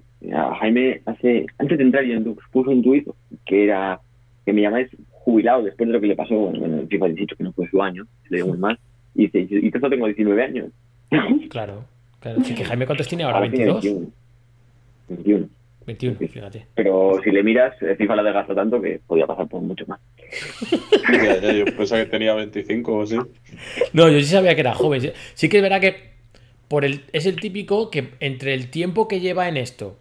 Jaime, 0.60 1.00
hace, 1.04 1.46
antes 1.58 1.78
de 1.78 1.84
entrar 1.84 2.04
en 2.04 2.22
Dux, 2.22 2.42
puso 2.52 2.70
un 2.70 2.82
tuit 2.82 3.08
que 3.44 3.64
era 3.64 4.00
que 4.44 4.52
me 4.52 4.62
llamáis 4.62 4.88
jubilado 5.10 5.62
después 5.62 5.88
de 5.88 5.92
lo 5.92 6.00
que 6.00 6.06
le 6.06 6.16
pasó 6.16 6.34
bueno, 6.34 6.64
en 6.64 6.78
el 6.78 6.88
FIFA 6.88 7.06
18, 7.08 7.36
que 7.36 7.44
no 7.44 7.52
fue 7.52 7.68
su 7.68 7.82
año, 7.82 8.06
le 8.30 8.36
dio 8.38 8.46
muy 8.46 8.58
mal. 8.58 8.78
Y 9.14 9.28
dice, 9.28 9.40
y 9.50 9.70
yo 9.70 9.90
tengo 9.90 10.06
19 10.06 10.42
años. 10.42 10.70
Claro. 11.50 11.84
claro. 12.20 12.44
Sí, 12.44 12.54
que 12.54 12.64
Jaime, 12.64 12.86
¿cuántos 12.86 13.08
tiene 13.08 13.24
ahora? 13.24 13.38
Ahora 13.38 13.50
tiene 13.50 13.72
¿22? 13.72 13.82
21. 13.82 14.10
21. 15.08 15.48
21, 15.86 16.18
fíjate. 16.18 16.66
Pero 16.74 17.18
si 17.24 17.30
le 17.30 17.42
miras, 17.42 17.80
el 17.82 17.96
FIFA 17.96 18.16
la 18.16 18.22
desgastó 18.22 18.54
tanto 18.54 18.80
que 18.80 19.00
podía 19.06 19.26
pasar 19.26 19.48
por 19.48 19.62
mucho 19.62 19.86
más. 19.86 19.98
Yo 21.56 21.64
pensaba 21.76 22.04
que 22.04 22.10
tenía 22.10 22.34
25 22.34 22.92
o 22.92 23.02
así. 23.02 23.16
No, 23.94 24.10
yo 24.10 24.20
sí 24.20 24.26
sabía 24.26 24.54
que 24.54 24.60
era 24.60 24.74
joven. 24.74 25.12
Sí 25.32 25.48
que 25.48 25.56
es 25.56 25.62
verdad 25.62 25.80
que 25.80 26.17
por 26.68 26.84
el, 26.84 27.02
es 27.12 27.26
el 27.26 27.36
típico 27.40 27.90
que 27.90 28.10
entre 28.20 28.54
el 28.54 28.70
tiempo 28.70 29.08
que 29.08 29.20
lleva 29.20 29.48
en 29.48 29.56
esto, 29.56 29.96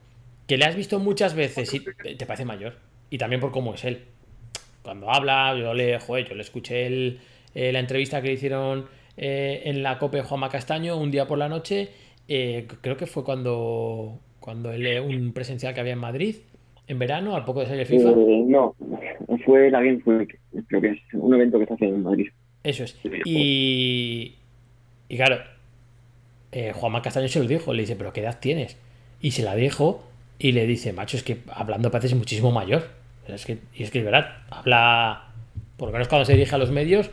que 0.47 0.57
le 0.57 0.65
has 0.65 0.75
visto 0.75 0.99
muchas 0.99 1.33
veces 1.35 1.73
y 1.73 1.79
te 2.15 2.25
parece 2.25 2.45
mayor. 2.45 2.75
Y 3.09 3.17
también 3.17 3.39
por 3.41 3.51
cómo 3.51 3.73
es 3.73 3.83
él. 3.85 4.01
Cuando 4.83 5.09
habla, 5.11 5.55
yo 5.57 5.73
le, 5.73 5.99
joder, 5.99 6.27
yo 6.27 6.35
le 6.35 6.41
escuché 6.41 6.85
el- 6.87 7.19
eh, 7.55 7.71
la 7.71 7.79
entrevista 7.79 8.21
que 8.21 8.27
le 8.27 8.33
hicieron 8.35 8.85
eh, 9.17 9.63
en 9.65 9.81
la 9.81 9.97
COPE 9.97 10.21
Juanma 10.21 10.49
Castaño 10.49 10.97
un 10.97 11.09
día 11.11 11.25
por 11.27 11.37
la 11.37 11.49
noche. 11.49 11.89
eh, 12.29 12.67
creo 12.81 12.97
que 12.97 13.07
fue 13.07 13.23
cuando, 13.23 14.19
cuando 14.41 14.71
él, 14.71 14.99
un 15.01 15.31
presencial 15.33 15.73
que 15.73 15.79
había 15.79 15.93
en 15.93 15.99
Madrid, 15.99 16.35
en 16.87 16.99
verano, 16.99 17.35
al 17.35 17.45
poco 17.45 17.61
de 17.61 17.67
salir 17.67 17.85
FIFA. 17.85 18.11
No, 18.47 18.75
fue 19.45 19.71
la 19.71 19.81
Game 19.81 20.01
Week, 20.05 20.37
creo 20.67 20.81
que 20.81 20.89
es 20.89 20.99
un 21.13 21.33
evento 21.33 21.57
que 21.59 21.65
se 21.65 21.73
hace 21.73 21.85
en 21.85 22.03
Madrid. 22.03 22.27
Eso 22.63 22.83
es. 22.83 22.99
Y, 23.25 24.35
y 25.09 25.15
claro, 25.17 25.37
eh, 26.57 26.73
Juanma 26.73 27.03
Castaño 27.03 27.27
se 27.27 27.39
lo 27.39 27.45
dijo, 27.45 27.71
le 27.71 27.83
dice, 27.83 27.95
pero 27.95 28.11
¿qué 28.11 28.21
edad 28.21 28.39
tienes? 28.39 28.77
Y 29.21 29.29
se 29.29 29.43
la 29.43 29.53
dijo 29.53 30.03
y 30.39 30.53
le 30.53 30.65
dice, 30.65 30.91
macho, 30.91 31.15
es 31.15 31.21
que 31.21 31.41
hablando 31.53 31.91
pareces 31.91 32.17
muchísimo 32.17 32.51
mayor. 32.51 32.87
Es 33.27 33.45
que, 33.45 33.59
y 33.75 33.83
es 33.83 33.91
que 33.91 33.99
es 33.99 34.05
verdad, 34.05 34.39
habla, 34.49 35.25
por 35.77 35.89
lo 35.89 35.93
menos 35.93 36.07
cuando 36.07 36.25
se 36.25 36.33
dirige 36.33 36.55
a 36.55 36.57
los 36.57 36.71
medios, 36.71 37.11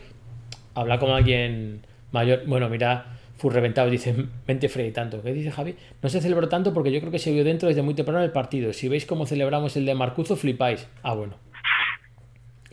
habla 0.75 0.99
como 0.99 1.15
alguien 1.15 1.83
mayor. 2.11 2.47
Bueno, 2.47 2.71
mira, 2.71 3.05
fue 3.37 3.53
reventado, 3.53 3.91
dice, 3.91 4.15
mente 4.47 4.71
fría 4.71 4.87
y 4.87 4.93
tanto. 4.93 5.21
¿Qué 5.21 5.35
dice 5.35 5.51
Javi? 5.51 5.75
No 6.03 6.09
se 6.09 6.23
celebró 6.23 6.49
tanto 6.49 6.73
porque 6.73 6.91
yo 6.91 7.01
creo 7.01 7.13
que 7.13 7.19
se 7.19 7.31
vio 7.31 7.45
dentro 7.45 7.69
desde 7.69 7.83
muy 7.83 7.93
temprano 7.93 8.23
el 8.23 8.33
partido. 8.33 8.73
Si 8.73 8.89
veis 8.89 9.05
cómo 9.05 9.27
celebramos 9.27 9.77
el 9.77 9.85
de 9.85 9.95
Marcuzo, 9.95 10.37
flipáis. 10.37 10.89
Ah, 11.03 11.15
bueno. 11.15 11.35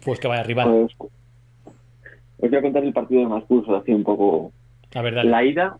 Pues 0.05 0.22
que 0.22 0.30
vaya 0.30 0.43
rival. 0.43 0.69
Os, 0.69 0.95
os 0.97 2.49
voy 2.49 2.55
a 2.55 2.61
contar 2.61 2.86
el 2.86 2.93
partido 2.93 3.19
de 3.19 3.28
Maspulso, 3.28 3.76
así 3.76 3.91
un 3.91 4.05
poco 4.05 4.53
La 4.93 5.01
verdad. 5.01 5.26
La 5.26 5.43
ida 5.43 5.78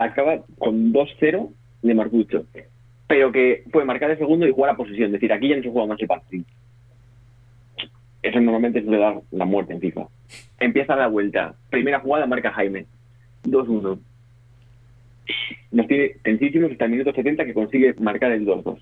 acaba 0.00 0.42
con 0.58 0.92
2-0 0.92 1.52
de 1.82 1.94
Marcucho, 1.94 2.46
pero 3.06 3.30
que 3.30 3.64
puede 3.70 3.86
marcar 3.86 4.10
el 4.10 4.18
segundo 4.18 4.46
y 4.46 4.52
jugar 4.52 4.72
a 4.72 4.76
posesión. 4.76 5.06
Es 5.06 5.12
decir, 5.12 5.32
aquí 5.32 5.48
ya 5.48 5.56
no 5.56 5.62
se 5.62 5.70
juega 5.70 5.88
más 5.88 6.00
el 6.00 6.08
partido. 6.08 6.44
Eso 8.22 8.40
normalmente 8.40 8.82
suele 8.82 8.98
dar 8.98 9.20
la 9.30 9.44
muerte 9.44 9.74
en 9.74 9.80
FIFA. 9.80 10.06
Empieza 10.58 10.96
la 10.96 11.06
vuelta. 11.06 11.54
Primera 11.68 12.00
jugada 12.00 12.26
marca 12.26 12.50
Jaime. 12.52 12.86
2-1. 13.44 13.98
Nos 15.72 15.86
tiene 15.86 16.16
tensísimos 16.22 16.72
hasta 16.72 16.86
el 16.86 16.90
minuto 16.90 17.12
70 17.12 17.44
que 17.44 17.54
consigue 17.54 17.94
marcar 18.00 18.32
el 18.32 18.46
2-2. 18.46 18.78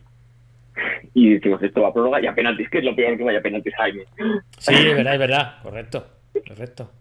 Y 1.15 1.35
decimos, 1.35 1.63
esto 1.63 1.83
va 1.83 1.89
a 1.89 1.93
prórroga 1.93 2.23
y 2.23 2.27
a 2.27 2.35
penaltis, 2.35 2.69
que 2.71 2.79
es 2.79 2.85
lo 2.85 2.95
peor 2.95 3.17
que 3.17 3.25
vaya 3.25 3.41
a 3.41 3.43
penaltis 3.43 3.75
Jaime. 3.75 4.05
Sí, 4.59 4.75
es 4.75 4.97
verdad, 4.97 5.15
es 5.15 5.21
verdad. 5.21 5.63
Correcto. 5.63 6.07
Correcto. 6.47 6.93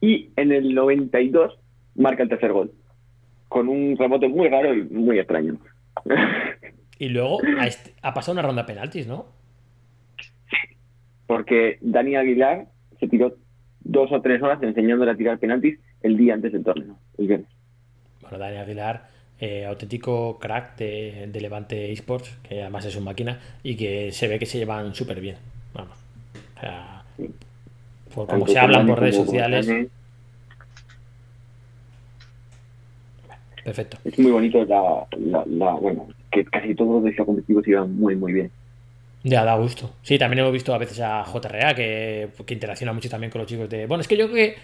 Y 0.00 0.30
en 0.36 0.52
el 0.52 0.74
92 0.74 1.58
marca 1.96 2.22
el 2.22 2.28
tercer 2.28 2.52
gol. 2.52 2.72
Con 3.52 3.68
un 3.68 3.96
rebote 3.98 4.28
muy 4.28 4.48
raro 4.48 4.74
y 4.74 4.82
muy 4.84 5.18
extraño. 5.18 5.58
Y 6.98 7.08
luego 7.08 7.40
ha, 8.02 8.14
pasado 8.14 8.32
una 8.32 8.42
ronda 8.42 8.62
de 8.62 8.66
penaltis, 8.68 9.06
¿no? 9.06 9.26
Porque 11.26 11.78
Dani 11.80 12.16
Aguilar 12.16 12.66
se 12.98 13.08
tiró 13.08 13.36
dos 13.80 14.10
o 14.10 14.22
tres 14.22 14.42
horas 14.42 14.62
enseñándole 14.62 15.10
a 15.10 15.16
tirar 15.16 15.38
penaltis 15.38 15.78
el 16.02 16.16
día 16.16 16.34
antes 16.34 16.52
del 16.52 16.64
torneo. 16.64 16.96
el 17.18 17.26
viernes. 17.26 17.48
Bueno, 18.22 18.38
Dani 18.38 18.56
Aguilar, 18.56 19.08
eh, 19.38 19.66
auténtico 19.66 20.38
crack 20.38 20.78
de, 20.78 21.28
de 21.30 21.40
Levante 21.40 21.92
Esports, 21.92 22.38
que 22.48 22.62
además 22.62 22.86
es 22.86 22.96
un 22.96 23.04
máquina 23.04 23.38
y 23.62 23.76
que 23.76 24.12
se 24.12 24.28
ve 24.28 24.38
que 24.38 24.46
se 24.46 24.58
llevan 24.58 24.94
súper 24.94 25.20
bien. 25.20 25.36
Vamos. 25.74 25.98
O 26.56 26.60
sea, 26.60 27.02
por 28.14 28.26
como 28.26 28.44
Tanto 28.44 28.46
se 28.46 28.58
hablan 28.58 28.86
por 28.86 29.00
redes 29.00 29.16
como 29.16 29.26
sociales. 29.26 29.68
Perfecto. 33.62 33.98
Es 34.04 34.18
muy 34.18 34.30
bonito 34.32 34.64
la, 34.64 35.06
la, 35.18 35.44
la- 35.46 35.74
bueno, 35.74 36.08
que 36.30 36.44
casi 36.44 36.74
todos 36.74 36.94
los 36.96 37.04
de 37.04 37.10
FIFA 37.12 37.24
competitivos 37.26 37.68
iban 37.68 37.94
muy, 37.96 38.16
muy 38.16 38.32
bien. 38.32 38.52
Ya, 39.24 39.44
da 39.44 39.54
gusto. 39.56 39.94
Sí, 40.02 40.18
también 40.18 40.40
hemos 40.40 40.52
visto 40.52 40.74
a 40.74 40.78
veces 40.78 40.98
a 41.00 41.24
JRA 41.24 41.74
que, 41.74 42.30
que 42.44 42.54
interacciona 42.54 42.92
mucho 42.92 43.08
también 43.08 43.30
con 43.30 43.40
los 43.40 43.48
chicos 43.48 43.68
de. 43.68 43.86
Bueno, 43.86 44.00
es 44.02 44.08
que 44.08 44.16
yo 44.16 44.28
creo 44.30 44.36
que. 44.36 44.56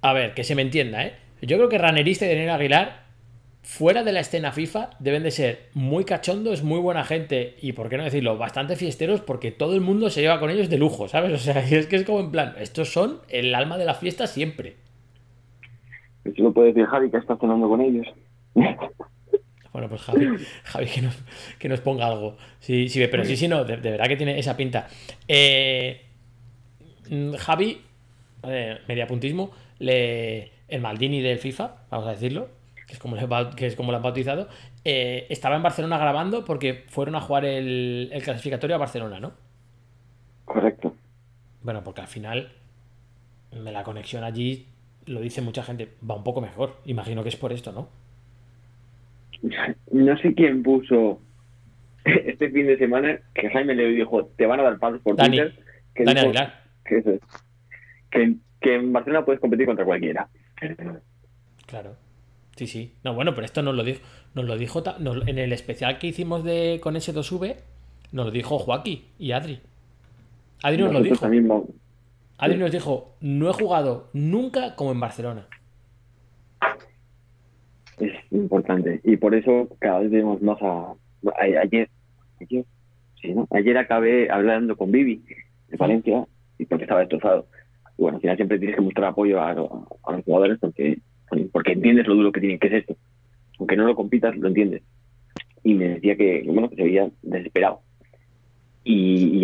A 0.00 0.12
ver, 0.12 0.34
que 0.34 0.44
se 0.44 0.54
me 0.54 0.62
entienda, 0.62 1.04
¿eh? 1.04 1.14
Yo 1.42 1.56
creo 1.56 1.68
que 1.68 1.78
Ranerista 1.78 2.24
y 2.26 2.28
Daniel 2.28 2.50
Aguilar, 2.50 3.02
fuera 3.62 4.02
de 4.04 4.12
la 4.12 4.20
escena 4.20 4.52
FIFA, 4.52 4.90
deben 4.98 5.22
de 5.22 5.30
ser 5.30 5.68
muy 5.74 6.04
cachondos, 6.04 6.62
muy 6.62 6.80
buena 6.80 7.04
gente 7.04 7.56
y, 7.60 7.72
por 7.72 7.88
qué 7.88 7.96
no 7.96 8.04
decirlo, 8.04 8.36
bastante 8.38 8.76
fiesteros 8.76 9.20
porque 9.20 9.50
todo 9.52 9.74
el 9.74 9.80
mundo 9.80 10.10
se 10.10 10.20
lleva 10.20 10.40
con 10.40 10.50
ellos 10.50 10.68
de 10.70 10.78
lujo, 10.78 11.08
¿sabes? 11.08 11.32
O 11.32 11.38
sea, 11.38 11.60
es 11.68 11.86
que 11.86 11.96
es 11.96 12.04
como 12.04 12.20
en 12.20 12.30
plan, 12.32 12.54
estos 12.58 12.92
son 12.92 13.20
el 13.28 13.54
alma 13.54 13.78
de 13.78 13.84
la 13.84 13.94
fiesta 13.94 14.26
siempre. 14.26 14.76
Eso 16.32 16.42
lo 16.42 16.52
puede 16.52 16.68
decir 16.68 16.86
Javi, 16.86 17.10
que 17.10 17.16
está 17.16 17.36
cenando 17.36 17.68
con 17.68 17.80
ellos. 17.80 18.06
Bueno, 19.70 19.90
pues 19.90 20.00
Javi, 20.00 20.26
Javi 20.64 20.86
que, 20.86 21.02
nos, 21.02 21.24
que 21.58 21.68
nos 21.68 21.80
ponga 21.80 22.06
algo. 22.06 22.36
Sí, 22.58 22.88
sí, 22.88 23.06
pero 23.08 23.24
sí, 23.24 23.36
sí, 23.36 23.46
no, 23.46 23.64
de, 23.64 23.76
de 23.76 23.90
verdad 23.92 24.08
que 24.08 24.16
tiene 24.16 24.36
esa 24.36 24.56
pinta. 24.56 24.88
Eh, 25.28 26.00
Javi, 27.38 27.80
eh, 28.42 28.78
mediapuntismo, 28.88 29.52
le, 29.78 30.50
el 30.66 30.80
Maldini 30.80 31.20
del 31.20 31.38
FIFA, 31.38 31.76
vamos 31.90 32.08
a 32.08 32.10
decirlo, 32.10 32.48
que 32.88 32.94
es 32.94 32.98
como, 32.98 33.14
le, 33.14 33.26
que 33.54 33.66
es 33.66 33.76
como 33.76 33.92
lo 33.92 33.98
han 33.98 34.02
bautizado, 34.02 34.48
eh, 34.84 35.26
estaba 35.28 35.54
en 35.54 35.62
Barcelona 35.62 35.98
grabando 35.98 36.44
porque 36.44 36.84
fueron 36.88 37.14
a 37.14 37.20
jugar 37.20 37.44
el, 37.44 38.10
el 38.12 38.22
clasificatorio 38.22 38.74
a 38.76 38.78
Barcelona, 38.78 39.20
¿no? 39.20 39.32
Correcto. 40.44 40.94
Bueno, 41.62 41.84
porque 41.84 42.00
al 42.00 42.06
final 42.08 42.52
de 43.52 43.72
la 43.72 43.84
conexión 43.84 44.24
allí, 44.24 44.66
lo 45.08 45.20
dice 45.20 45.40
mucha 45.42 45.62
gente, 45.62 45.88
va 46.08 46.14
un 46.16 46.24
poco 46.24 46.40
mejor. 46.40 46.76
Imagino 46.84 47.22
que 47.22 47.28
es 47.30 47.36
por 47.36 47.52
esto, 47.52 47.72
¿no? 47.72 47.88
No 49.92 50.18
sé 50.18 50.34
quién 50.34 50.62
puso 50.62 51.20
este 52.04 52.50
fin 52.50 52.66
de 52.66 52.78
semana 52.78 53.18
que 53.34 53.50
Jaime 53.50 53.74
le 53.74 53.86
dijo, 53.88 54.26
te 54.36 54.46
van 54.46 54.60
a 54.60 54.62
dar 54.64 54.78
palos 54.78 55.00
por 55.02 55.16
Dani. 55.16 55.36
Twitter. 55.36 55.58
Que 55.94 56.04
Dani 56.04 56.20
dijo 56.20 56.28
Aguilar. 56.30 56.62
que, 56.84 56.98
eso 56.98 57.10
es. 57.10 57.20
que, 58.10 58.34
que 58.60 58.74
en 58.76 58.92
Barcelona 58.92 59.24
puedes 59.24 59.40
competir 59.40 59.66
contra 59.66 59.84
cualquiera. 59.84 60.28
Claro. 61.66 61.96
Sí, 62.56 62.66
sí. 62.66 62.94
No, 63.04 63.14
bueno, 63.14 63.34
pero 63.34 63.44
esto 63.44 63.62
nos 63.62 63.74
lo 63.74 63.84
dijo, 63.84 64.00
nos 64.34 64.44
lo 64.46 64.56
dijo 64.56 64.82
nos- 64.98 65.26
en 65.28 65.38
el 65.38 65.52
especial 65.52 65.98
que 65.98 66.08
hicimos 66.08 66.42
de 66.44 66.80
con 66.82 66.96
ese 66.96 67.14
2V, 67.14 67.56
nos 68.12 68.26
lo 68.26 68.32
dijo 68.32 68.58
Joaquín 68.58 69.04
y 69.18 69.32
Adri. 69.32 69.60
Adri 70.62 70.82
nos 70.82 70.92
lo 70.92 71.02
dijo. 71.02 71.16
también 71.16 71.46
vamos. 71.46 71.66
Adri 72.38 72.56
nos 72.56 72.70
dijo, 72.70 73.16
no 73.20 73.50
he 73.50 73.52
jugado 73.52 74.10
nunca 74.12 74.76
como 74.76 74.92
en 74.92 75.00
Barcelona. 75.00 75.48
Es 77.98 78.12
importante. 78.30 79.00
Y 79.02 79.16
por 79.16 79.34
eso 79.34 79.68
cada 79.80 79.98
vez 79.98 80.10
vemos 80.12 80.40
más 80.40 80.56
a... 80.62 80.94
ayer, 81.40 81.88
ayer, 82.40 82.64
sí, 83.20 83.34
¿no? 83.34 83.48
ayer 83.50 83.76
acabé 83.76 84.30
hablando 84.30 84.76
con 84.76 84.92
Vivi 84.92 85.20
de 85.68 85.76
Valencia 85.76 86.26
y 86.58 86.66
porque 86.66 86.84
estaba 86.84 87.00
destrozado. 87.00 87.48
Y 87.98 88.02
bueno, 88.02 88.16
al 88.16 88.20
final 88.22 88.36
siempre 88.36 88.58
tienes 88.60 88.76
que 88.76 88.82
mostrar 88.82 89.08
apoyo 89.08 89.40
a, 89.40 89.50
a 89.50 89.54
los 90.12 90.24
jugadores 90.24 90.58
porque, 90.60 91.00
porque 91.52 91.72
entiendes 91.72 92.06
lo 92.06 92.14
duro 92.14 92.30
que 92.30 92.40
tiene 92.40 92.60
que 92.60 92.68
es 92.68 92.74
esto. 92.74 92.96
Aunque 93.58 93.76
no 93.76 93.84
lo 93.84 93.96
compitas, 93.96 94.36
lo 94.36 94.46
entiendes. 94.46 94.82
Y 95.64 95.74
me 95.74 95.88
decía 95.88 96.16
que, 96.16 96.44
bueno, 96.46 96.70
que 96.70 96.76
se 96.76 96.84
veía 96.84 97.10
desesperado. 97.22 97.80
Y, 98.90 98.94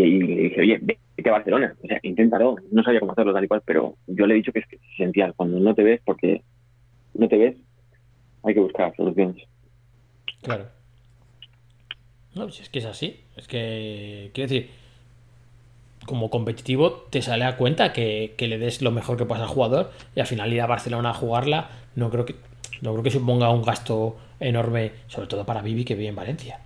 y- 0.01 0.21
le 0.21 0.43
dije, 0.45 0.61
oye, 0.63 0.79
vete 0.81 1.29
a 1.29 1.33
Barcelona. 1.33 1.75
O 1.83 1.87
sea, 1.87 2.01
inténtalo. 2.03 2.57
No 2.73 2.83
sabía 2.83 3.01
cómo 3.01 3.13
hacerlo 3.13 3.35
tal 3.35 3.45
y 3.45 3.49
cual, 3.49 3.63
pero 3.65 3.97
yo 4.07 4.27
le 4.27 4.35
he 4.35 4.37
dicho 4.39 4.53
que 4.53 4.61
es 4.61 4.67
esencial. 4.95 5.35
Cuando 5.35 5.61
no 5.61 5.75
te 5.75 5.83
ves, 5.83 6.01
porque 6.05 6.43
no 7.13 7.29
te 7.29 7.37
ves, 7.37 7.57
hay 8.43 8.55
que 8.55 8.61
buscar 8.61 8.95
soluciones. 8.97 9.47
Claro. 10.43 10.67
No, 12.35 12.51
si 12.51 12.63
es 12.63 12.71
que 12.71 12.79
es 12.79 12.87
así. 12.87 13.21
Es 13.37 13.47
que, 13.47 14.31
quiero 14.33 14.49
decir, 14.49 14.71
como 16.07 16.31
competitivo 16.31 17.07
te 17.11 17.21
sale 17.21 17.45
a 17.45 17.57
cuenta 17.59 17.93
que, 17.93 18.35
que 18.39 18.49
le 18.49 18.59
des 18.59 18.81
lo 18.81 18.93
mejor 18.93 19.19
que 19.19 19.27
puedas 19.27 19.43
al 19.43 19.49
jugador 19.49 19.91
y 20.17 20.21
al 20.21 20.27
final 20.27 20.53
ir 20.53 20.61
a 20.63 20.67
Barcelona 20.67 21.11
a 21.11 21.15
jugarla 21.15 21.71
no 21.97 22.11
creo 22.11 22.25
que 22.27 22.35
no 22.83 22.93
creo 22.93 23.03
que 23.03 23.11
suponga 23.11 23.51
un 23.51 23.63
gasto 23.63 24.17
enorme, 24.41 24.93
sobre 25.07 25.29
todo 25.29 25.47
para 25.47 25.63
Vivi 25.63 25.85
que 25.85 25.95
vive 25.95 26.09
en 26.09 26.17
Valencia. 26.17 26.59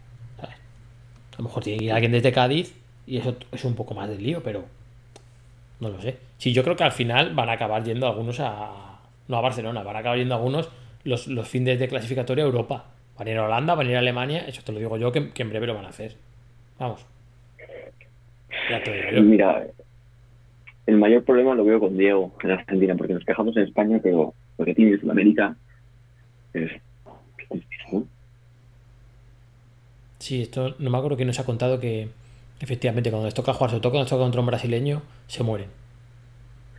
A 1.38 1.42
lo 1.42 1.44
mejor 1.44 1.62
tiene 1.62 1.78
que 1.78 1.84
ir 1.84 1.92
alguien 1.92 2.10
desde 2.10 2.32
Cádiz 2.32 2.74
y 3.06 3.18
eso 3.18 3.36
es 3.52 3.64
un 3.64 3.76
poco 3.76 3.94
más 3.94 4.08
del 4.08 4.20
lío, 4.20 4.42
pero 4.42 4.64
no 5.78 5.88
lo 5.88 6.00
sé. 6.00 6.18
Sí, 6.36 6.52
yo 6.52 6.64
creo 6.64 6.74
que 6.74 6.82
al 6.82 6.92
final 6.92 7.32
van 7.32 7.48
a 7.48 7.52
acabar 7.52 7.84
yendo 7.84 8.08
algunos 8.08 8.40
a. 8.40 8.98
No 9.28 9.36
a 9.36 9.40
Barcelona, 9.40 9.82
van 9.82 9.96
a 9.96 9.98
acabar 10.00 10.18
yendo 10.18 10.34
algunos 10.34 10.68
los, 11.04 11.28
los 11.28 11.46
fines 11.46 11.78
de 11.78 11.86
clasificatoria 11.86 12.42
a 12.42 12.46
Europa. 12.46 12.86
Van 13.16 13.28
a 13.28 13.30
ir 13.30 13.38
a 13.38 13.44
Holanda, 13.44 13.74
van 13.74 13.86
a 13.86 13.90
ir 13.90 13.96
a 13.96 14.00
Alemania, 14.00 14.44
eso 14.46 14.62
te 14.64 14.72
lo 14.72 14.78
digo 14.78 14.96
yo, 14.96 15.12
que, 15.12 15.30
en 15.34 15.48
breve 15.48 15.66
lo 15.66 15.74
van 15.74 15.84
a 15.84 15.88
hacer. 15.88 16.16
Vamos. 16.78 17.06
Mira, 19.22 19.66
el 20.86 20.96
mayor 20.96 21.24
problema 21.24 21.54
lo 21.54 21.64
veo 21.64 21.78
con 21.78 21.96
Diego 21.96 22.32
en 22.42 22.50
Argentina, 22.50 22.96
porque 22.96 23.14
nos 23.14 23.24
quejamos 23.24 23.56
en 23.56 23.64
España, 23.64 24.00
pero 24.02 24.34
lo 24.56 24.64
que 24.64 24.74
tiene 24.74 24.98
Sudamérica 24.98 25.56
es... 26.52 26.72
Sí, 30.28 30.42
esto 30.42 30.74
no 30.78 30.90
me 30.90 30.98
acuerdo 30.98 31.16
que 31.16 31.24
nos 31.24 31.40
ha 31.40 31.46
contado 31.46 31.80
que 31.80 32.10
efectivamente 32.60 33.08
cuando 33.08 33.24
les 33.24 33.32
toca 33.32 33.54
jugar, 33.54 33.70
sobre 33.70 33.80
todo 33.80 33.92
cuando 33.92 34.04
les 34.04 34.10
toca 34.10 34.24
contra 34.24 34.42
un 34.42 34.46
brasileño, 34.46 35.00
se 35.26 35.42
mueren. 35.42 35.68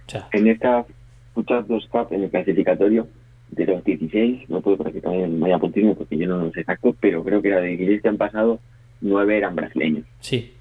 O 0.06 0.12
sea, 0.12 0.28
En 0.34 0.45
esta 0.45 0.86
Futsal 1.34 1.66
2 1.66 1.88
Cup, 1.88 2.10
en 2.12 2.26
el 2.26 2.30
clasificatorio 2.30 3.08
de 3.50 3.66
los 3.66 3.84
16, 3.84 4.52
no 4.52 4.62
puedo 4.62 4.78
practicar 4.78 5.16
el 5.16 5.32
Maya 5.32 5.58
Puntismo 5.58 5.95
porque 5.95 6.16
yo 6.16 6.28
no 6.28 6.38
lo 6.38 6.52
sé 6.52 6.60
exacto, 6.60 6.95
pero 7.00 7.24
creo 7.24 7.41
que 7.41 7.47
era 7.47 7.60
de 7.62 7.70
16 7.70 8.04
que 8.04 8.08
han 8.10 8.18
pasado, 8.18 8.60
9 9.02 9.38
eran 9.38 9.56
brasileños, 9.56 10.06
sí, 10.20 10.54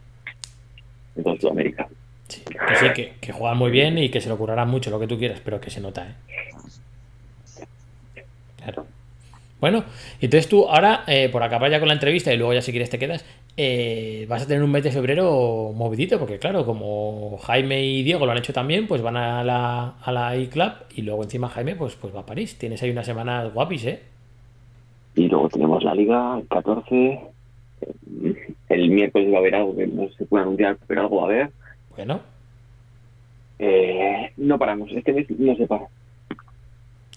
de 1.15 1.23
toda 1.23 1.39
Sudamérica. 1.39 1.89
sí, 2.29 2.41
que 2.43 2.77
sí, 2.77 2.87
que, 2.95 3.13
que 3.21 3.33
juegan 3.35 3.59
muy 3.59 3.71
bien 3.71 3.99
y 3.99 4.09
que 4.09 4.23
se 4.23 4.31
lo 4.31 4.39
curarán 4.39 4.71
mucho 4.71 4.89
lo 4.89 4.99
que 4.99 5.07
tú 5.07 5.19
quieras, 5.19 5.43
pero 5.45 5.61
que 5.61 5.69
se 5.69 5.83
nota, 5.83 6.09
¿eh? 6.09 7.65
Claro. 8.57 8.87
Bueno, 9.61 9.85
entonces 10.21 10.49
tú 10.49 10.69
ahora, 10.69 11.03
eh, 11.09 11.29
por 11.31 11.43
acabar 11.43 11.71
ya 11.71 11.81
con 11.81 11.89
la 11.89 11.95
entrevista 11.95 12.33
y 12.33 12.37
luego 12.37 12.55
ya 12.55 12.63
si 12.63 12.71
quieres 12.71 12.91
te 12.91 12.99
quedas, 12.99 13.25
eh, 13.57 14.25
vas 14.29 14.43
a 14.43 14.47
tener 14.47 14.63
un 14.63 14.71
mes 14.71 14.85
de 14.85 14.93
febrero 14.93 15.73
movidito, 15.75 16.19
porque 16.21 16.39
claro, 16.39 16.65
como 16.65 17.39
Jaime 17.39 17.83
y 17.85 18.03
Diego 18.05 18.25
lo 18.25 18.33
han 18.33 18.39
hecho 18.39 18.53
también, 18.53 18.87
pues 18.87 19.03
van 19.03 19.17
a 19.17 19.43
la, 19.45 19.97
a 20.01 20.13
la 20.13 20.37
iClub 20.37 20.73
y 20.95 21.03
luego 21.03 21.25
encima 21.25 21.49
Jaime 21.49 21.75
pues, 21.77 21.97
pues 21.97 22.15
va 22.15 22.21
a 22.21 22.27
París. 22.27 22.57
Tienes 22.59 22.83
ahí 22.83 22.91
unas 22.91 23.07
semanas 23.07 23.53
guapis, 23.53 23.85
¿eh? 23.87 24.01
Y 25.15 25.29
luego 25.29 25.49
tenemos 25.51 25.83
la 25.85 25.95
Liga, 25.95 26.39
el 26.39 26.47
14, 26.49 27.21
el 28.69 28.91
miércoles 28.91 29.33
va 29.33 29.37
a 29.37 29.41
haber 29.41 29.55
algo 29.57 29.77
que 29.77 29.87
no 29.87 30.09
se 30.11 30.25
puede 30.27 30.45
anunciar, 30.45 30.79
pero 30.87 31.03
algo 31.03 31.17
va 31.17 31.23
a 31.23 31.27
haber. 31.27 31.51
Bueno, 31.91 32.23
Eh, 33.59 34.33
no 34.37 34.59
paramos, 34.59 34.91
este 34.93 35.13
mes 35.13 35.27
no 35.31 35.57
se 35.57 35.67
para. 35.67 35.89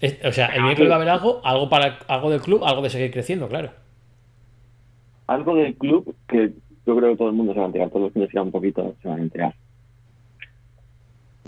Es- 0.02 0.22
o 0.24 0.32
sea, 0.32 0.48
el 0.48 0.62
miércoles 0.62 0.90
va 0.90 0.94
a 0.94 0.96
haber 0.96 1.08
algo, 1.08 1.40
algo 1.44 1.68
para 1.70 1.98
algo 2.08 2.28
del 2.30 2.42
club, 2.42 2.62
algo 2.64 2.82
de 2.82 2.90
seguir 2.90 3.10
creciendo, 3.10 3.48
claro. 3.48 3.70
Algo 5.26 5.54
del 5.54 5.74
club 5.76 6.14
que 6.28 6.52
yo 6.86 6.96
creo 6.96 7.12
que 7.12 7.16
todo 7.16 7.28
el 7.28 7.34
mundo 7.34 7.52
se 7.54 7.58
va 7.60 7.64
a 7.64 7.68
enterar, 7.68 7.88
todos 7.88 8.02
los 8.02 8.12
que 8.12 8.26
sigan 8.28 8.46
un 8.46 8.52
poquito 8.52 8.94
se 9.00 9.08
van 9.08 9.20
a 9.20 9.22
enterar. 9.22 9.54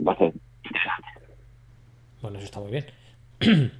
Va 0.06 0.12
a 0.12 0.16
ser 0.18 0.32
Bueno, 2.22 2.38
eso 2.38 2.46
está 2.46 2.60
muy 2.60 2.70
bien. 2.70 2.86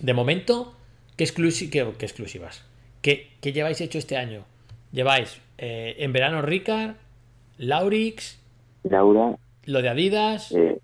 de 0.00 0.14
momento, 0.14 0.74
¿qué, 1.16 1.24
exclusi- 1.24 1.70
qué- 1.70 1.92
qué 1.98 2.04
exclusivas? 2.06 2.64
¿Qué, 3.02 3.30
qué 3.40 3.52
lleváis 3.52 3.80
hecho 3.80 3.98
este 3.98 4.16
año? 4.16 4.44
Lleváis 4.92 5.40
eh, 5.58 5.96
en 5.98 6.12
verano 6.12 6.42
Ricard, 6.42 6.96
Laurix, 7.58 8.40
Laura, 8.84 9.36
lo 9.64 9.82
de 9.82 9.88
Adidas, 9.88 10.52
eh, 10.52 10.78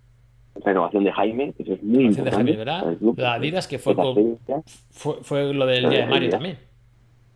renovación 0.64 1.05
de 1.05 1.12
Jaime, 1.12 1.52
que 1.55 1.62
eso 1.64 1.72
es 1.74 1.82
muy 1.82 2.09
Renovación 2.14 2.24
de 2.24 2.30
importante. 2.30 2.52
Jaime, 2.52 2.57
¿verdad? 2.57 2.88
el 2.92 2.98
club. 2.98 3.16
De 3.16 3.26
Adidas, 3.26 3.66
que 3.68 3.78
fue 3.78 3.94
con- 3.94 4.38
fue, 4.90 5.14
fue 5.22 5.52
lo 5.55 5.66
del 5.66 5.88
día 5.90 6.00
de 6.00 6.07
Mario 6.07 6.28
también, 6.30 6.59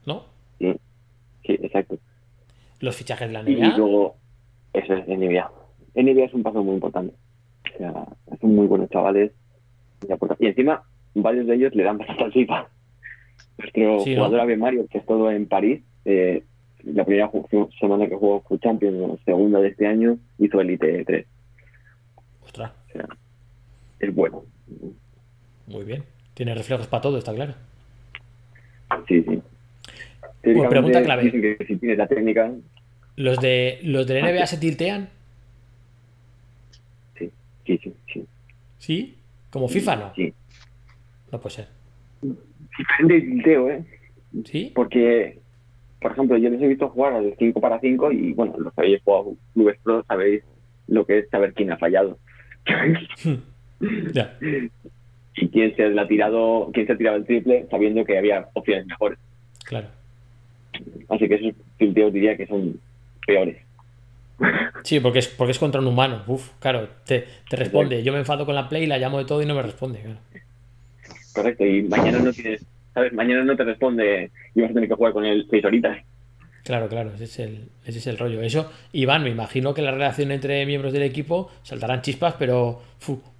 ¿no? 0.06 0.22
Sí, 0.58 0.72
sí, 1.44 1.52
exacto. 1.60 1.98
Los 2.80 2.96
fichajes 2.96 3.28
de 3.28 3.34
la 3.34 3.48
Y 3.50 3.54
NBA. 3.56 3.76
luego, 3.76 4.16
eso 4.72 4.94
es 4.94 5.08
NBA. 5.08 5.50
NBA 5.94 6.24
es 6.26 6.34
un 6.34 6.42
paso 6.42 6.62
muy 6.62 6.74
importante. 6.74 7.14
O 7.74 7.78
sea, 7.78 8.04
son 8.40 8.54
muy 8.54 8.66
buenos 8.66 8.88
chavales. 8.90 9.32
Y 10.38 10.44
Y 10.44 10.46
encima, 10.48 10.82
varios 11.14 11.46
de 11.48 11.54
ellos 11.56 11.74
le 11.74 11.82
dan 11.82 11.98
bastante 11.98 12.24
al 12.24 12.32
FIFA. 12.32 12.68
Nuestro 13.58 14.00
Sí, 14.00 14.10
¿no? 14.14 14.16
jugador 14.24 14.40
Ave 14.40 14.56
Mario, 14.56 14.86
que 14.88 14.98
estuvo 14.98 15.28
en 15.30 15.48
París, 15.48 15.82
eh, 16.04 16.44
la 16.84 17.04
primera 17.04 17.28
semana 17.80 18.06
que 18.08 18.14
jugó 18.14 18.44
Champions, 18.60 19.18
segunda 19.24 19.58
de 19.60 19.68
este 19.68 19.86
año, 19.88 20.16
hizo 20.38 20.60
Elite 20.60 21.04
3. 21.04 21.26
Ostras, 22.44 22.70
Es 24.00 24.14
bueno. 24.14 24.44
muy 25.66 25.84
bien. 25.84 26.04
Tiene 26.34 26.54
reflejos 26.54 26.86
para 26.86 27.00
todo, 27.00 27.18
está 27.18 27.34
claro. 27.34 27.54
Sí, 29.08 29.22
sí. 29.22 29.42
Bueno, 30.44 30.68
pregunta 30.70 31.02
clave. 31.02 31.24
Dicen 31.24 31.42
que 31.42 31.64
si 31.66 31.76
tienes 31.76 31.98
la 31.98 32.06
técnica, 32.06 32.50
¿Los 33.16 33.40
de 33.40 33.80
los 33.82 34.06
del 34.06 34.24
Ah, 34.24 34.30
NBA 34.32 34.46
se 34.46 34.58
tiltean? 34.58 35.08
sí, 37.18 37.30
sí, 37.66 37.78
sí. 37.82 37.94
sí. 38.12 38.26
¿Sí? 38.78 39.18
¿Como 39.50 39.68
FIFA 39.68 39.96
no? 39.96 40.14
Sí. 40.14 40.32
No 41.32 41.40
puede 41.40 41.56
ser. 41.56 41.68
Diferente 42.22 43.14
de 43.14 43.20
tilteo, 43.20 43.70
¿eh? 43.70 43.84
¿Sí? 44.44 44.72
Porque, 44.74 45.40
por 46.00 46.12
ejemplo, 46.12 46.36
yo 46.36 46.48
les 46.48 46.62
he 46.62 46.68
visto 46.68 46.88
jugar 46.90 47.14
al 47.14 47.34
5 47.36 47.60
para 47.60 47.80
5 47.80 48.12
y, 48.12 48.32
bueno, 48.34 48.54
los 48.58 48.72
que 48.72 48.80
habéis 48.82 49.02
jugado 49.02 49.34
clubes 49.52 49.78
pro 49.82 50.04
sabéis 50.04 50.44
lo 50.86 51.04
que 51.04 51.18
es 51.18 51.28
saber 51.30 51.52
quién 51.54 51.72
ha 51.72 51.76
fallado. 51.76 52.18
Ya. 54.12 54.36
y 55.36 55.48
quién 55.48 55.74
se 55.76 55.88
la 55.90 56.02
ha 56.02 56.08
tirado, 56.08 56.70
quién 56.72 56.86
se 56.86 56.92
ha 56.92 56.96
tirado 56.96 57.16
el 57.16 57.24
triple 57.24 57.66
sabiendo 57.70 58.04
que 58.04 58.18
había 58.18 58.48
opciones 58.54 58.86
mejores. 58.86 59.18
Claro. 59.64 59.88
Así 61.08 61.28
que 61.28 61.34
esos 61.34 61.54
tilteos 61.78 62.12
diría 62.12 62.36
que 62.36 62.46
son 62.46 62.80
peores. 63.26 63.56
Sí, 64.84 65.00
porque 65.00 65.18
es, 65.20 65.28
porque 65.28 65.52
es 65.52 65.58
contra 65.58 65.80
un 65.80 65.86
humano. 65.86 66.22
Uf, 66.26 66.50
claro, 66.60 66.88
te, 67.04 67.26
te 67.48 67.56
responde. 67.56 68.02
Yo 68.02 68.12
me 68.12 68.18
enfado 68.18 68.46
con 68.46 68.54
la 68.54 68.68
play, 68.68 68.86
la 68.86 68.98
llamo 68.98 69.18
de 69.18 69.24
todo 69.24 69.42
y 69.42 69.46
no 69.46 69.54
me 69.54 69.62
responde. 69.62 70.00
claro. 70.00 70.18
Correcto, 71.34 71.64
y 71.64 71.82
mañana 71.82 72.18
no 72.18 72.32
tienes, 72.32 72.64
¿sabes? 72.94 73.12
Mañana 73.12 73.44
no 73.44 73.56
te 73.56 73.64
responde 73.64 74.30
y 74.54 74.60
vas 74.60 74.70
a 74.70 74.74
tener 74.74 74.88
que 74.88 74.94
jugar 74.94 75.12
con 75.12 75.24
él 75.24 75.46
seis 75.50 75.64
horitas. 75.64 75.98
Claro, 76.68 76.86
claro, 76.90 77.12
ese 77.14 77.24
es 77.24 77.38
el, 77.38 77.70
ese 77.86 77.98
es 77.98 78.06
el 78.08 78.18
rollo. 78.18 78.42
Eso, 78.42 78.66
Iván, 78.92 79.22
me 79.22 79.30
imagino 79.30 79.72
que 79.72 79.80
la 79.80 79.90
relación 79.90 80.30
entre 80.32 80.66
miembros 80.66 80.92
del 80.92 81.02
equipo 81.02 81.48
saltarán 81.62 82.02
chispas, 82.02 82.34
pero 82.38 82.80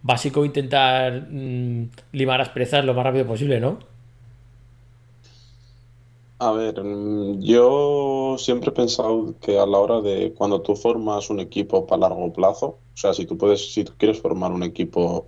básico 0.02 0.46
intentar 0.46 1.26
mm, 1.30 1.90
limar 2.12 2.40
asperezas 2.40 2.86
lo 2.86 2.94
más 2.94 3.04
rápido 3.04 3.26
posible, 3.26 3.60
¿no? 3.60 3.80
A 6.38 6.52
ver, 6.52 6.82
mm, 6.82 7.42
yo 7.42 8.36
siempre 8.38 8.70
he 8.70 8.72
pensado 8.72 9.34
que 9.42 9.58
a 9.58 9.66
la 9.66 9.78
hora 9.78 10.00
de 10.00 10.32
cuando 10.32 10.62
tú 10.62 10.74
formas 10.74 11.28
un 11.28 11.40
equipo 11.40 11.86
para 11.86 12.08
largo 12.08 12.32
plazo, 12.32 12.66
o 12.66 12.96
sea, 12.96 13.12
si 13.12 13.26
tú 13.26 13.36
puedes, 13.36 13.74
si 13.74 13.84
tú 13.84 13.92
quieres 13.98 14.22
formar 14.22 14.52
un 14.52 14.62
equipo 14.62 15.26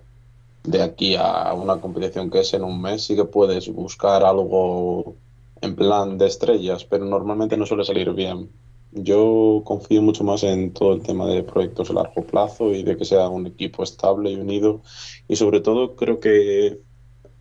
de 0.63 0.81
aquí 0.81 1.15
a 1.15 1.53
una 1.53 1.79
competición 1.79 2.31
que 2.31 2.39
es 2.39 2.51
en 2.55 2.63
un 2.63 2.81
mes, 2.81 3.03
sí 3.03 3.15
que 3.15 3.25
puedes 3.25 3.71
buscar 3.71 4.23
algo 4.25 5.17
en 5.61 5.75
plan 5.75 6.17
de 6.17 6.27
estrellas, 6.27 6.85
pero 6.85 7.05
normalmente 7.05 7.57
no 7.57 7.65
suele 7.65 7.83
salir 7.83 8.11
bien. 8.13 8.49
Yo 8.91 9.61
confío 9.63 10.01
mucho 10.01 10.23
más 10.23 10.43
en 10.43 10.73
todo 10.73 10.93
el 10.93 11.01
tema 11.01 11.25
de 11.27 11.43
proyectos 11.43 11.89
a 11.89 11.93
largo 11.93 12.25
plazo 12.25 12.71
y 12.71 12.83
de 12.83 12.97
que 12.97 13.05
sea 13.05 13.29
un 13.29 13.47
equipo 13.47 13.83
estable 13.83 14.31
y 14.31 14.35
unido. 14.35 14.81
Y 15.27 15.37
sobre 15.37 15.61
todo 15.61 15.95
creo 15.95 16.19
que 16.19 16.79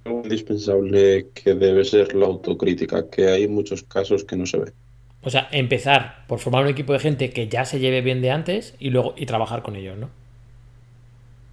algo 0.04 0.22
indispensable 0.22 1.28
que 1.34 1.54
debe 1.54 1.84
ser 1.84 2.14
la 2.14 2.26
autocrítica, 2.26 3.10
que 3.10 3.28
hay 3.28 3.48
muchos 3.48 3.82
casos 3.82 4.24
que 4.24 4.36
no 4.36 4.46
se 4.46 4.58
ve. 4.58 4.72
O 5.22 5.30
sea, 5.30 5.48
empezar 5.50 6.24
por 6.28 6.38
formar 6.38 6.62
un 6.62 6.70
equipo 6.70 6.92
de 6.92 6.98
gente 6.98 7.30
que 7.30 7.48
ya 7.48 7.64
se 7.64 7.80
lleve 7.80 8.00
bien 8.00 8.22
de 8.22 8.30
antes 8.30 8.74
y 8.78 8.90
luego 8.90 9.14
y 9.16 9.26
trabajar 9.26 9.62
con 9.62 9.76
ellos, 9.76 9.98
¿no? 9.98 10.19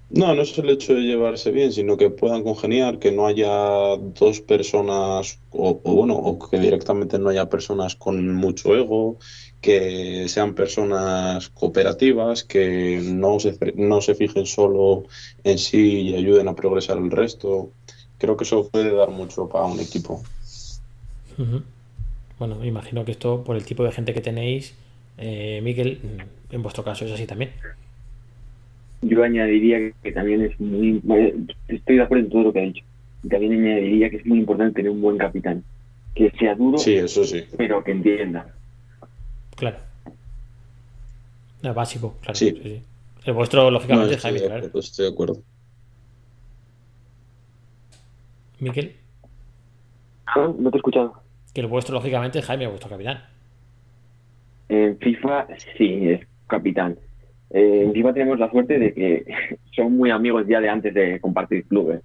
No, 0.10 0.34
no 0.34 0.42
es 0.42 0.58
el 0.58 0.70
hecho 0.70 0.94
de 0.94 1.02
llevarse 1.02 1.52
bien, 1.52 1.74
sino 1.74 1.98
que 1.98 2.10
puedan 2.10 2.44
congeniar, 2.44 2.98
que 2.98 3.12
no 3.12 3.28
haya 3.28 3.98
dos 3.98 4.40
personas, 4.40 5.40
o, 5.52 5.82
o 5.84 5.94
bueno, 5.94 6.16
o 6.16 6.40
que 6.40 6.60
directamente 6.60 7.20
no 7.20 7.30
haya 7.30 7.50
personas 7.50 7.96
con 7.96 8.34
mucho 8.34 8.74
ego, 8.74 9.18
que 9.60 10.30
sean 10.30 10.56
personas 10.56 11.50
cooperativas, 11.50 12.46
que 12.46 13.02
no 13.04 13.40
se, 13.40 13.58
no 13.76 14.00
se 14.00 14.16
fijen 14.16 14.46
solo 14.46 15.04
en 15.44 15.58
sí 15.58 16.02
y 16.02 16.16
ayuden 16.16 16.48
a 16.48 16.56
progresar 16.56 16.98
el 16.98 17.12
resto. 17.12 17.72
Creo 18.18 18.38
que 18.38 18.46
eso 18.46 18.70
puede 18.70 18.96
dar 18.96 19.10
mucho 19.10 19.50
para 19.50 19.66
un 19.66 19.80
equipo. 19.80 20.24
Bueno, 22.40 22.64
imagino 22.64 23.04
que 23.04 23.12
esto, 23.12 23.44
por 23.44 23.58
el 23.58 23.66
tipo 23.66 23.84
de 23.84 23.92
gente 23.92 24.14
que 24.14 24.22
tenéis, 24.22 24.74
eh, 25.18 25.60
Miguel, 25.62 26.00
en 26.50 26.64
vuestro 26.64 26.84
caso 26.84 27.06
es 27.06 27.12
así 27.12 27.26
también. 27.26 27.52
Yo 29.02 29.24
añadiría 29.24 29.92
que 30.04 30.12
también 30.12 30.42
es 30.42 30.60
muy... 30.60 31.00
vale, 31.04 31.36
Estoy 31.68 31.98
de 31.98 32.02
acuerdo 32.04 32.24
en 32.26 32.30
todo 32.32 32.44
lo 32.44 32.54
que 32.54 32.60
ha 32.60 32.64
dicho. 32.64 32.84
También 33.30 33.54
añadiría 33.54 34.10
que 34.10 34.18
es 34.18 34.26
muy 34.26 34.40
importante 34.40 34.76
tener 34.78 34.92
un 34.92 35.02
buen 35.02 35.18
capitán. 35.18 35.64
Que 36.16 36.32
sea 36.32 36.56
duro, 36.56 36.78
Sí, 36.78 36.96
eso 36.96 37.24
sí. 37.24 37.44
pero 37.58 37.84
que 37.84 37.92
entienda. 37.92 38.48
Claro. 39.56 39.78
No, 41.62 41.74
básico, 41.74 42.16
claro. 42.22 42.36
Sí. 42.36 42.50
sí, 42.52 42.62
sí. 42.64 42.82
El 43.26 43.34
vuestro, 43.34 43.70
lógicamente, 43.70 44.06
No, 44.08 44.12
es 44.12 44.18
estoy 44.18 44.32
Jaime, 44.40 44.48
claro. 44.48 44.80
estoy 44.80 45.06
de 45.06 45.12
acuerdo. 45.12 45.38
Miguel, 48.60 48.96
¿No? 50.36 50.54
¿No 50.60 50.72
te 50.72 50.78
he 50.78 50.80
escuchado? 50.80 51.22
que 51.54 51.62
el 51.62 51.68
vuestro, 51.68 51.96
lógicamente, 51.96 52.40
es 52.40 52.46
Jaime, 52.46 52.68
vuestro 52.68 52.90
capitán. 52.90 53.24
En 54.70 54.98
FIFA 55.00 55.48
sí, 55.78 56.10
es 56.10 56.22
capitán. 56.48 56.98
Eh, 57.50 57.84
en 57.86 57.94
FIFA 57.94 58.14
tenemos 58.14 58.40
la 58.40 58.52
suerte 58.52 58.78
de 58.78 58.94
que 58.94 59.26
son 59.76 59.96
muy 59.96 60.10
amigos 60.12 60.46
ya 60.48 60.60
de 60.60 60.70
antes 60.70 60.94
de 60.94 61.20
compartir 61.20 61.66
club. 61.66 62.02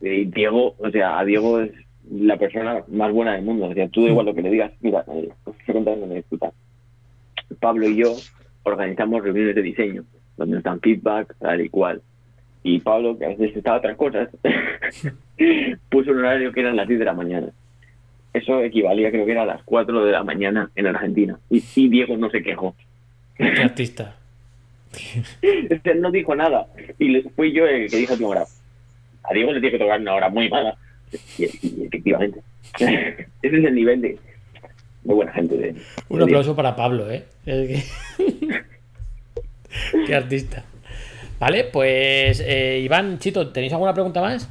Y 0.00 0.26
Diego, 0.26 0.74
o 0.78 0.90
sea, 0.90 1.18
a 1.18 1.24
Diego 1.24 1.60
es 1.60 1.72
la 2.10 2.36
persona 2.36 2.84
más 2.88 3.12
buena 3.12 3.34
del 3.34 3.44
mundo. 3.44 3.66
O 3.66 3.74
sea, 3.74 3.88
tú 3.88 4.06
igual 4.06 4.26
lo 4.26 4.34
que 4.34 4.42
le 4.42 4.50
digas. 4.50 4.72
Mira, 4.80 5.04
eh, 5.08 5.30
contando 5.66 6.04
una 6.04 6.14
anécdota. 6.14 6.52
Pablo 7.60 7.88
y 7.88 7.96
yo 7.96 8.14
organizamos 8.64 9.22
reuniones 9.22 9.54
de 9.54 9.62
diseño, 9.62 10.04
donde 10.36 10.56
nos 10.56 10.64
dan 10.64 10.80
feedback, 10.80 11.34
tal 11.38 11.60
y 11.60 11.68
cual. 11.68 12.02
Y 12.62 12.80
Pablo, 12.80 13.16
que 13.16 13.24
a 13.24 13.28
veces 13.28 13.56
estaba 13.56 13.78
otras 13.78 13.96
cosas, 13.96 14.28
puso 15.88 16.10
un 16.10 16.18
horario 16.18 16.52
que 16.52 16.60
eran 16.60 16.76
las 16.76 16.88
10 16.88 16.98
de 16.98 17.04
la 17.04 17.14
mañana. 17.14 17.48
Eso 18.32 18.60
equivalía, 18.60 19.10
creo 19.10 19.24
que 19.24 19.32
era 19.32 19.42
a 19.42 19.46
las 19.46 19.62
4 19.62 20.04
de 20.04 20.12
la 20.12 20.24
mañana 20.24 20.70
en 20.74 20.86
Argentina. 20.88 21.38
Y, 21.48 21.62
y 21.76 21.88
Diego 21.88 22.16
no 22.16 22.28
se 22.28 22.42
quejó. 22.42 22.74
Qué 23.38 23.44
artista. 23.62 24.16
Este 25.42 25.94
no 25.96 26.10
dijo 26.10 26.34
nada. 26.34 26.66
Y 26.98 27.08
le- 27.08 27.22
fui 27.30 27.52
yo 27.52 27.66
el 27.66 27.90
que 27.90 27.96
dijo 27.98 28.12
última 28.14 28.30
hora. 28.30 28.44
A 29.28 29.34
Diego 29.34 29.52
le 29.52 29.60
tiene 29.60 29.76
que 29.76 29.84
tocar 29.84 30.00
una 30.00 30.14
hora 30.14 30.28
muy 30.28 30.48
mala. 30.48 30.76
Y, 31.38 31.44
y 31.44 31.84
efectivamente. 31.86 32.40
Ese 32.78 33.26
es 33.58 33.64
el 33.64 33.74
nivel 33.74 34.00
de, 34.00 34.18
de 35.04 35.14
buena 35.14 35.32
gente. 35.32 35.56
De, 35.56 35.74
Un 36.08 36.18
de 36.18 36.24
aplauso 36.24 36.54
para 36.56 36.74
Pablo, 36.76 37.10
¿eh? 37.10 37.24
Es 37.44 37.68
que- 38.16 38.62
Qué 40.06 40.14
artista. 40.14 40.64
Vale, 41.38 41.64
pues 41.64 42.40
eh, 42.40 42.80
Iván, 42.82 43.18
Chito, 43.18 43.48
¿tenéis 43.52 43.72
alguna 43.74 43.92
pregunta 43.92 44.22
más? 44.22 44.48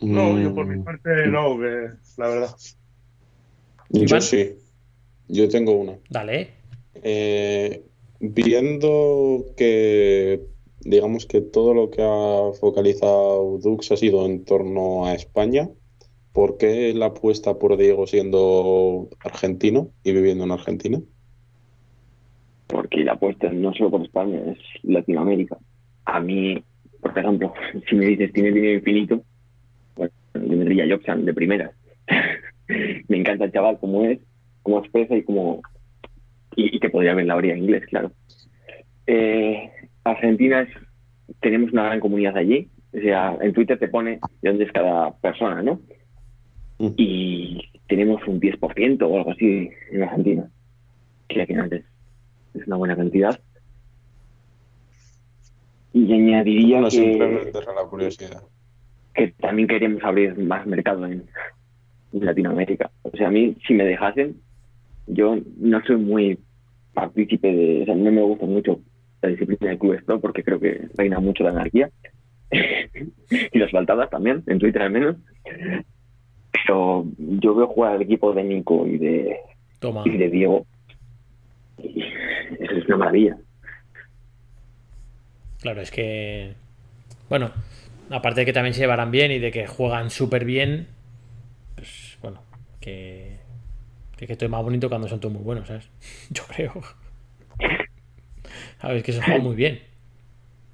No, 0.00 0.38
yo 0.40 0.54
por 0.54 0.66
mi 0.66 0.76
Mm, 0.76 0.84
parte 0.84 1.26
no, 1.28 1.58
que 1.58 1.88
la 2.18 2.28
verdad. 2.28 2.50
Yo 3.90 4.02
Iván. 4.04 4.22
sí. 4.22 4.52
Yo 5.28 5.48
tengo 5.48 5.72
una. 5.72 5.98
Dale. 6.10 6.50
Eh, 7.02 7.82
viendo 8.20 9.46
que, 9.56 10.42
digamos 10.80 11.26
que 11.26 11.40
todo 11.40 11.74
lo 11.74 11.90
que 11.90 12.02
ha 12.02 12.52
focalizado 12.60 13.58
Dux 13.58 13.90
ha 13.92 13.96
sido 13.96 14.26
en 14.26 14.44
torno 14.44 15.06
a 15.06 15.14
España, 15.14 15.68
¿por 16.32 16.58
qué 16.58 16.92
la 16.94 17.06
apuesta 17.06 17.58
por 17.58 17.76
Diego 17.76 18.06
siendo 18.06 19.08
argentino 19.24 19.90
y 20.04 20.12
viviendo 20.12 20.44
en 20.44 20.52
Argentina? 20.52 21.00
porque 22.72 23.04
la 23.04 23.12
apuesta 23.12 23.52
no 23.52 23.72
solo 23.74 23.90
por 23.90 24.02
España, 24.02 24.40
es 24.46 24.58
Latinoamérica. 24.82 25.58
A 26.06 26.20
mí, 26.20 26.64
por 27.00 27.16
ejemplo, 27.16 27.52
si 27.88 27.94
me 27.94 28.06
dices 28.06 28.32
tiene 28.32 28.50
dinero 28.50 28.78
infinito, 28.78 29.22
bueno, 29.94 30.12
yo 30.34 30.56
me 30.56 30.64
diría 30.64 30.88
Joxan 30.88 31.24
de 31.26 31.34
primera. 31.34 31.70
me 33.08 33.18
encanta 33.18 33.44
el 33.44 33.52
chaval 33.52 33.78
como 33.78 34.04
es, 34.06 34.18
como 34.62 34.78
expresa 34.78 35.16
y 35.16 35.22
como 35.22 35.62
y, 36.56 36.76
y 36.76 36.80
que 36.80 36.90
podría 36.90 37.12
haber 37.12 37.26
la 37.26 37.36
orilla 37.36 37.54
en 37.54 37.62
inglés, 37.62 37.86
claro. 37.86 38.12
Eh, 39.06 39.70
Argentina 40.04 40.62
es 40.62 40.68
tenemos 41.40 41.72
una 41.72 41.84
gran 41.84 42.00
comunidad 42.00 42.36
allí. 42.36 42.68
O 42.94 43.00
sea, 43.00 43.36
en 43.40 43.52
Twitter 43.52 43.78
te 43.78 43.88
pone 43.88 44.20
de 44.42 44.48
dónde 44.48 44.64
es 44.64 44.72
cada 44.72 45.12
persona, 45.18 45.62
¿no? 45.62 45.80
Mm. 46.78 46.88
Y 46.96 47.70
tenemos 47.88 48.26
un 48.26 48.40
10% 48.40 49.02
o 49.02 49.16
algo 49.16 49.30
así 49.30 49.70
en 49.90 50.02
Argentina, 50.02 50.50
que 51.28 51.40
al 51.40 51.46
final 51.46 51.72
es, 51.72 52.66
una 52.66 52.76
buena 52.76 52.96
cantidad. 52.96 53.40
Y 55.94 56.12
añadiría 56.12 56.80
me 56.80 56.88
que, 56.88 57.52
la 57.52 57.84
curiosidad. 57.88 58.42
que 59.14 59.28
también 59.32 59.68
queremos 59.68 60.02
abrir 60.04 60.36
más 60.38 60.66
mercado 60.66 61.04
en, 61.06 61.24
en 62.12 62.24
Latinoamérica. 62.24 62.90
O 63.02 63.10
sea, 63.10 63.28
a 63.28 63.30
mí, 63.30 63.56
si 63.66 63.74
me 63.74 63.84
dejasen, 63.84 64.40
yo 65.12 65.36
no 65.58 65.82
soy 65.86 65.96
muy 65.96 66.38
partícipe 66.94 67.52
de, 67.52 67.82
o 67.82 67.84
sea, 67.86 67.94
no 67.94 68.12
me 68.12 68.22
gusta 68.22 68.46
mucho 68.46 68.80
la 69.20 69.30
disciplina 69.30 69.70
de 69.70 69.78
clubes 69.78 70.02
pro 70.04 70.20
porque 70.20 70.42
creo 70.42 70.60
que 70.60 70.88
reina 70.94 71.20
mucho 71.20 71.44
la 71.44 71.50
anarquía 71.50 71.90
y 72.50 73.58
las 73.58 73.70
faltadas 73.70 74.10
también, 74.10 74.42
en 74.46 74.58
Twitter 74.58 74.82
al 74.82 74.90
menos. 74.90 75.16
Pero 76.52 77.06
yo 77.18 77.54
veo 77.54 77.66
jugar 77.66 77.94
al 77.94 78.02
equipo 78.02 78.32
de 78.32 78.44
Nico 78.44 78.86
y 78.86 78.98
de, 78.98 79.36
Toma. 79.78 80.02
y 80.04 80.16
de 80.16 80.28
Diego 80.28 80.66
y 81.78 82.02
eso 82.02 82.74
es 82.76 82.86
una 82.86 82.96
maravilla. 82.98 83.36
Claro, 85.60 85.80
es 85.80 85.90
que. 85.90 86.54
Bueno, 87.28 87.50
aparte 88.10 88.40
de 88.40 88.46
que 88.46 88.52
también 88.52 88.74
se 88.74 88.80
llevarán 88.80 89.10
bien 89.10 89.32
y 89.32 89.38
de 89.38 89.50
que 89.50 89.66
juegan 89.66 90.10
súper 90.10 90.44
bien, 90.44 90.88
pues 91.74 92.18
bueno, 92.20 92.42
que. 92.80 93.38
Que, 94.22 94.28
que 94.28 94.36
todo 94.36 94.46
es 94.46 94.52
más 94.52 94.62
bonito 94.62 94.88
cuando 94.88 95.08
son 95.08 95.18
todos 95.18 95.34
muy 95.34 95.42
buenos, 95.42 95.66
¿sabes? 95.66 95.90
Yo 96.30 96.44
creo. 96.44 96.80
A 98.78 98.88
ver, 98.88 98.98
es 98.98 99.02
que 99.02 99.12
se 99.12 99.20
juega 99.20 99.42
muy 99.42 99.56
bien. 99.56 99.80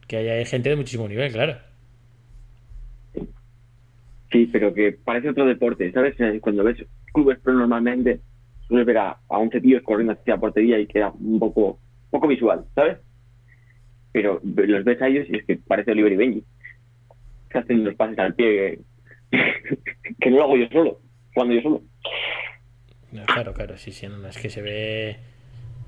Que 0.07 0.19
hay, 0.19 0.45
gente 0.45 0.69
de 0.69 0.77
muchísimo 0.77 1.09
nivel, 1.09 1.33
claro. 1.33 1.57
Sí, 4.31 4.51
pero 4.53 4.75
que 4.75 4.93
parece 4.93 5.31
otro 5.31 5.47
deporte, 5.47 5.91
¿sabes? 5.93 6.15
Cuando 6.43 6.63
ves 6.63 6.85
clubes 7.15 7.39
pro 7.39 7.55
normalmente, 7.55 8.21
sueles 8.67 8.87
ver 8.87 8.99
a, 8.99 9.11
a 9.13 9.39
11 9.39 9.63
tíos 9.63 9.83
corriendo 9.83 10.13
hacia 10.13 10.35
la 10.35 10.41
portería 10.41 10.79
y 10.79 10.87
queda 10.87 11.11
un 11.19 11.39
poco, 11.39 11.79
poco 12.11 12.29
visual, 12.29 12.67
¿sabes? 12.75 12.99
Pero 14.13 14.43
los 14.45 14.85
ves 14.85 15.01
a 15.01 15.09
ellos 15.09 15.27
y 15.31 15.39
es 15.39 15.47
que 15.47 15.57
parece 15.57 15.93
Oliver 15.93 16.13
y 16.13 16.17
Benji. 16.17 16.45
Que 17.49 17.59
hacen 17.59 17.83
los 17.83 17.95
pases 17.95 18.19
al 18.19 18.35
pie 18.35 18.79
que, 19.31 19.39
que 20.21 20.31
no 20.31 20.37
lo 20.37 20.45
hago 20.45 20.57
yo 20.59 20.69
solo, 20.69 21.01
jugando 21.33 21.55
yo 21.55 21.63
solo. 21.63 21.83
No, 23.13 23.25
Claro, 23.27 23.55
claro, 23.55 23.77
sí, 23.79 23.93
sí, 23.93 24.07
no, 24.07 24.19
no, 24.19 24.29
es 24.29 24.39
que 24.39 24.51
se 24.51 24.63
ve. 24.63 25.17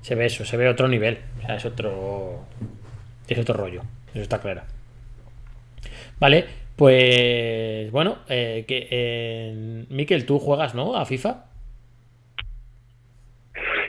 Se 0.01 0.15
ve 0.15 0.25
eso, 0.25 0.43
se 0.45 0.57
ve 0.57 0.67
otro 0.67 0.87
nivel. 0.87 1.19
O 1.39 1.45
sea, 1.45 1.55
es 1.55 1.65
otro. 1.65 2.45
Es 3.27 3.37
otro 3.37 3.55
rollo. 3.55 3.81
Eso 4.13 4.21
está 4.21 4.39
claro. 4.39 4.61
Vale, 6.19 6.45
pues. 6.75 7.91
Bueno, 7.91 8.17
eh, 8.27 8.65
que. 8.67 8.87
Eh, 8.89 9.85
Miquel, 9.89 10.25
tú 10.25 10.39
juegas, 10.39 10.73
¿no? 10.73 10.95
A 10.95 11.05
FIFA. 11.05 11.45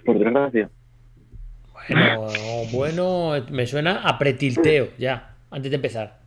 Por 0.04 0.18
desgracia. 0.18 0.70
Bueno, 1.88 2.26
bueno, 2.72 3.32
me 3.50 3.66
suena 3.66 4.02
a 4.02 4.18
pretilteo, 4.18 4.90
ya, 4.98 5.34
antes 5.50 5.70
de 5.70 5.76
empezar. 5.76 6.20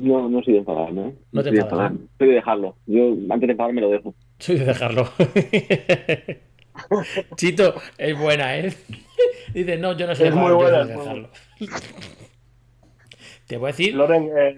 No, 0.00 0.28
no 0.28 0.42
soy 0.42 0.54
de 0.54 0.58
enfadarme, 0.60 1.08
¿eh? 1.08 1.14
No 1.32 1.42
te 1.42 1.50
enfadas. 1.50 1.92
Soy 2.18 2.28
de 2.28 2.34
dejarlo. 2.34 2.76
Yo 2.86 3.12
antes 3.28 3.46
de 3.46 3.52
enfadarme 3.52 3.80
lo 3.80 3.90
dejo. 3.90 4.14
Soy 4.40 4.58
de 4.58 4.64
dejarlo. 4.64 5.08
Chito, 7.36 7.74
es 7.98 8.18
buena, 8.18 8.56
¿eh? 8.58 8.72
Dice, 9.54 9.76
no, 9.76 9.96
yo 9.96 10.06
no 10.06 10.14
soy 10.14 10.24
de 10.24 10.30
Es 10.30 10.34
muy 10.34 10.52
buena, 10.52 10.84
dejarlo. 10.84 11.28
Te 13.46 13.56
voy 13.58 13.68
a 13.68 13.72
decir, 13.72 13.94
Loren, 13.94 14.30
eh, 14.36 14.56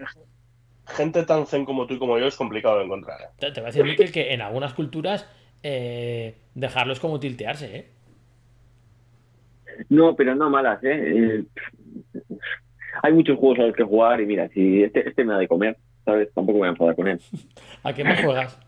gente 0.86 1.24
tan 1.24 1.46
zen 1.46 1.64
como 1.64 1.86
tú 1.86 1.94
y 1.94 1.98
como 1.98 2.18
yo 2.18 2.26
es 2.26 2.36
complicado 2.36 2.78
de 2.78 2.84
encontrar. 2.84 3.18
¿eh? 3.22 3.26
te 3.38 3.50
te 3.50 3.60
voy 3.60 3.68
a 3.68 3.72
decir, 3.72 3.84
Miquel, 3.84 4.12
que 4.12 4.34
en 4.34 4.42
algunas 4.42 4.74
culturas 4.74 5.26
eh, 5.62 6.36
dejarlo 6.54 6.92
es 6.92 7.00
como 7.00 7.18
tiltearse, 7.18 7.76
¿eh? 7.76 7.86
No, 9.88 10.14
pero 10.14 10.34
no 10.34 10.50
malas, 10.50 10.84
¿eh? 10.84 10.90
Eh, 10.92 11.44
Hay 13.02 13.14
muchos 13.14 13.38
juegos 13.38 13.60
a 13.60 13.62
los 13.62 13.74
que 13.74 13.82
jugar 13.82 14.20
y 14.20 14.26
mira, 14.26 14.48
si 14.50 14.82
este, 14.82 15.08
este 15.08 15.24
me 15.24 15.32
da 15.32 15.38
de 15.38 15.48
comer, 15.48 15.78
¿sabes? 16.04 16.28
Tampoco 16.34 16.52
me 16.52 16.58
voy 16.60 16.68
a 16.68 16.72
enfadar 16.72 16.94
con 16.94 17.08
él. 17.08 17.18
¿A 17.82 17.94
qué 17.94 18.04
más 18.04 18.22
juegas? 18.22 18.60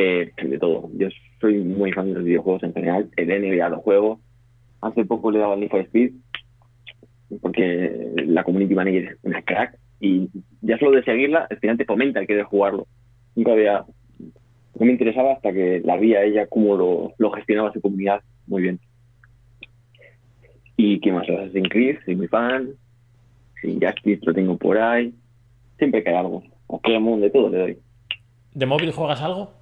Eh, 0.00 0.30
de 0.40 0.58
todo. 0.60 0.90
Yo 0.94 1.08
soy 1.40 1.58
muy 1.58 1.90
fan 1.90 2.06
de 2.06 2.14
los 2.14 2.22
videojuegos 2.22 2.62
en 2.62 2.72
general. 2.72 3.10
El 3.16 3.26
NBA 3.26 3.68
lo 3.68 3.80
juego. 3.80 4.20
Hace 4.80 5.04
poco 5.04 5.32
le 5.32 5.40
daba 5.40 5.54
al 5.54 5.60
Need 5.60 5.70
for 5.70 5.80
Speed 5.80 6.12
porque 7.40 8.12
la 8.26 8.44
community 8.44 8.74
manager 8.74 9.04
es 9.04 9.18
una 9.22 9.42
crack 9.42 9.78
y 10.00 10.28
ya 10.60 10.78
solo 10.78 10.92
de 10.92 11.04
seguirla, 11.04 11.46
al 11.50 11.58
final 11.58 11.76
te 11.76 11.84
fomenta 11.84 12.20
el 12.20 12.26
querer 12.26 12.44
jugarlo. 12.44 12.86
Nunca 13.34 13.52
había... 13.52 13.84
No 14.78 14.86
me 14.86 14.92
interesaba 14.92 15.32
hasta 15.32 15.52
que 15.52 15.80
la 15.84 15.96
vi 15.96 16.14
a 16.14 16.22
ella 16.22 16.46
cómo 16.46 16.76
lo, 16.76 17.12
lo 17.18 17.30
gestionaba 17.32 17.72
su 17.72 17.80
comunidad 17.80 18.22
muy 18.46 18.62
bien. 18.62 18.80
¿Y 20.76 21.00
qué 21.00 21.10
más? 21.10 21.28
Assassin's 21.28 21.68
Creed, 21.68 21.98
soy 22.04 22.14
muy 22.14 22.28
fan. 22.28 22.70
Sí, 23.60 23.78
Justice 23.82 24.20
lo 24.24 24.32
tengo 24.32 24.56
por 24.56 24.78
ahí. 24.78 25.12
Siempre 25.78 26.04
que 26.04 26.10
hay 26.10 26.16
algo. 26.16 26.44
O 26.68 26.80
Clemon, 26.80 27.20
de 27.20 27.30
todo 27.30 27.50
le 27.50 27.58
doy. 27.58 27.78
¿De 28.58 28.66
móvil 28.66 28.90
juegas 28.90 29.22
algo? 29.22 29.52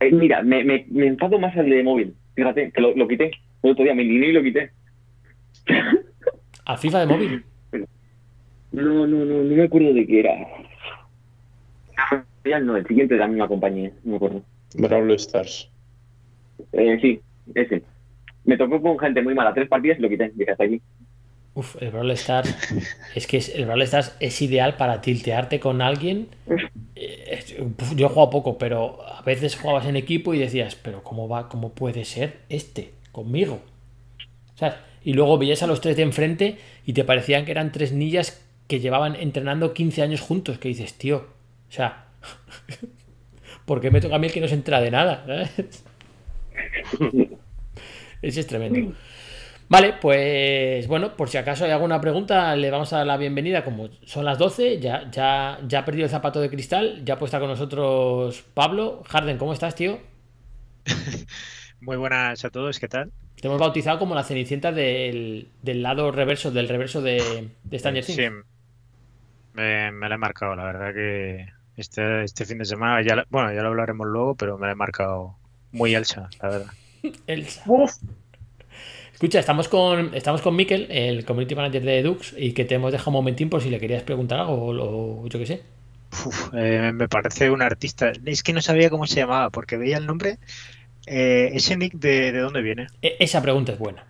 Eh, 0.00 0.10
mira, 0.10 0.42
me, 0.42 0.64
me, 0.64 0.86
me 0.88 1.06
enfado 1.08 1.38
más 1.38 1.54
al 1.58 1.68
de 1.68 1.82
móvil. 1.82 2.14
Fíjate, 2.34 2.72
que 2.72 2.80
lo, 2.80 2.96
lo 2.96 3.06
quité. 3.06 3.32
El 3.62 3.72
otro 3.72 3.84
día 3.84 3.94
me 3.94 4.00
eliminé 4.00 4.28
y 4.28 4.32
lo 4.32 4.42
quité. 4.42 4.70
¿A 6.64 6.78
FIFA 6.78 7.00
de 7.00 7.06
móvil? 7.06 7.44
No, 8.72 9.06
no, 9.06 9.26
no, 9.26 9.42
no 9.42 9.54
me 9.54 9.62
acuerdo 9.64 9.92
de 9.92 10.06
qué 10.06 10.20
era. 10.20 10.32
Ya 12.46 12.58
no, 12.58 12.74
el 12.78 12.86
siguiente 12.86 13.12
de 13.12 13.20
la 13.20 13.28
misma 13.28 13.46
compañía, 13.46 13.92
no 14.04 14.12
me 14.12 14.16
acuerdo. 14.16 14.42
Brawl 14.76 15.10
Stars. 15.10 15.70
Eh, 16.72 16.98
sí, 17.02 17.20
ese. 17.54 17.82
Me 18.46 18.56
tocó 18.56 18.80
con 18.80 18.98
gente 18.98 19.20
muy 19.20 19.34
mala, 19.34 19.52
tres 19.52 19.68
partidas 19.68 19.98
y 19.98 20.02
lo 20.02 20.08
quité. 20.08 20.32
Dije, 20.34 20.52
hasta 20.52 20.64
aquí. 20.64 20.80
Uf, 21.54 21.76
el 21.82 21.90
Brawl 21.90 22.10
Stars. 22.12 22.54
Es 23.14 23.26
que 23.26 23.38
el 23.38 23.66
Brawl 23.66 23.82
Stars 23.82 24.14
es 24.20 24.40
ideal 24.40 24.76
para 24.76 25.00
tiltearte 25.02 25.60
con 25.60 25.82
alguien. 25.82 26.28
Eh, 26.96 27.44
Yo 27.94 28.06
he 28.06 28.08
jugado 28.08 28.30
poco, 28.30 28.58
pero 28.58 29.02
a 29.06 29.22
veces 29.22 29.56
jugabas 29.56 29.86
en 29.86 29.96
equipo 29.96 30.32
y 30.34 30.38
decías, 30.38 30.76
pero 30.76 31.02
¿cómo 31.02 31.28
va? 31.28 31.48
¿Cómo 31.48 31.72
puede 31.72 32.04
ser 32.04 32.38
este 32.48 32.92
conmigo? 33.12 33.60
Y 35.04 35.14
luego 35.14 35.38
veías 35.38 35.62
a 35.62 35.66
los 35.66 35.80
tres 35.80 35.96
de 35.96 36.02
enfrente 36.02 36.58
y 36.86 36.92
te 36.92 37.04
parecían 37.04 37.44
que 37.44 37.50
eran 37.50 37.72
tres 37.72 37.92
niñas 37.92 38.40
que 38.68 38.80
llevaban 38.80 39.16
entrenando 39.16 39.74
15 39.74 40.02
años 40.02 40.20
juntos. 40.20 40.58
Que 40.58 40.68
dices, 40.68 40.94
tío, 40.94 41.16
o 41.68 41.72
sea, 41.72 42.06
¿por 43.64 43.80
qué 43.80 43.90
me 43.90 44.00
toca 44.00 44.16
a 44.16 44.18
mí 44.18 44.28
que 44.30 44.40
no 44.40 44.48
se 44.48 44.54
entera 44.54 44.80
de 44.80 44.90
nada? 44.90 45.24
Ese 48.22 48.40
es 48.40 48.46
tremendo. 48.46 48.82
Vale, 49.72 49.94
pues 49.94 50.86
bueno, 50.86 51.16
por 51.16 51.30
si 51.30 51.38
acaso 51.38 51.64
hay 51.64 51.70
alguna 51.70 51.98
pregunta, 51.98 52.54
le 52.56 52.70
vamos 52.70 52.92
a 52.92 52.98
dar 52.98 53.06
la 53.06 53.16
bienvenida. 53.16 53.64
Como 53.64 53.88
son 54.04 54.26
las 54.26 54.36
12, 54.36 54.80
ya, 54.80 55.10
ya, 55.10 55.60
ya 55.66 55.78
ha 55.78 55.84
perdido 55.86 56.04
el 56.04 56.10
zapato 56.10 56.42
de 56.42 56.50
cristal, 56.50 57.02
ya 57.06 57.14
estar 57.14 57.40
con 57.40 57.48
nosotros 57.48 58.44
Pablo. 58.52 59.02
Harden, 59.08 59.38
¿cómo 59.38 59.54
estás, 59.54 59.74
tío? 59.74 59.98
Muy 61.80 61.96
buenas 61.96 62.44
a 62.44 62.50
todos, 62.50 62.78
¿qué 62.78 62.86
tal? 62.86 63.12
Te 63.40 63.48
hemos 63.48 63.58
bautizado 63.58 63.98
como 63.98 64.14
la 64.14 64.24
cenicienta 64.24 64.72
del, 64.72 65.48
del 65.62 65.82
lado 65.82 66.12
reverso, 66.12 66.50
del 66.50 66.68
reverso 66.68 67.00
de, 67.00 67.48
de 67.64 67.78
Stranger 67.78 68.04
Things. 68.04 68.16
Sí, 68.18 68.28
me, 69.54 69.90
me 69.90 70.06
la 70.10 70.16
he 70.16 70.18
marcado, 70.18 70.54
la 70.54 70.64
verdad 70.64 70.92
que 70.92 71.46
este, 71.78 72.24
este 72.24 72.44
fin 72.44 72.58
de 72.58 72.66
semana, 72.66 73.00
ya, 73.00 73.24
bueno, 73.30 73.50
ya 73.54 73.62
lo 73.62 73.68
hablaremos 73.68 74.06
luego, 74.06 74.34
pero 74.34 74.58
me 74.58 74.66
la 74.66 74.72
he 74.72 74.76
marcado 74.76 75.38
muy 75.70 75.94
Elsa, 75.94 76.28
la 76.42 76.48
verdad. 76.50 76.72
Elsa. 77.26 77.62
Uf, 77.64 77.94
Escucha, 79.22 79.38
estamos 79.38 79.68
con, 79.68 80.12
estamos 80.16 80.42
con 80.42 80.56
Mikel, 80.56 80.88
el 80.90 81.24
community 81.24 81.54
manager 81.54 81.84
de 81.84 82.02
Dux, 82.02 82.34
y 82.36 82.54
que 82.54 82.64
te 82.64 82.74
hemos 82.74 82.90
dejado 82.90 83.12
un 83.12 83.14
momentín 83.22 83.48
por 83.50 83.60
si 83.60 83.70
le 83.70 83.78
querías 83.78 84.02
preguntar 84.02 84.40
algo 84.40 84.54
o, 84.54 85.22
o 85.22 85.28
yo 85.28 85.38
qué 85.38 85.46
sé. 85.46 85.62
Uf, 86.26 86.52
eh, 86.52 86.90
me 86.92 87.06
parece 87.08 87.48
un 87.48 87.62
artista. 87.62 88.10
Es 88.24 88.42
que 88.42 88.52
no 88.52 88.60
sabía 88.60 88.90
cómo 88.90 89.06
se 89.06 89.20
llamaba, 89.20 89.50
porque 89.50 89.76
veía 89.76 89.98
el 89.98 90.06
nombre. 90.06 90.38
Eh, 91.06 91.50
¿Ese 91.52 91.76
nick 91.76 91.92
de, 91.92 92.32
de 92.32 92.38
dónde 92.40 92.62
viene? 92.62 92.88
E- 93.00 93.14
esa 93.20 93.40
pregunta 93.40 93.70
es 93.70 93.78
buena. 93.78 94.04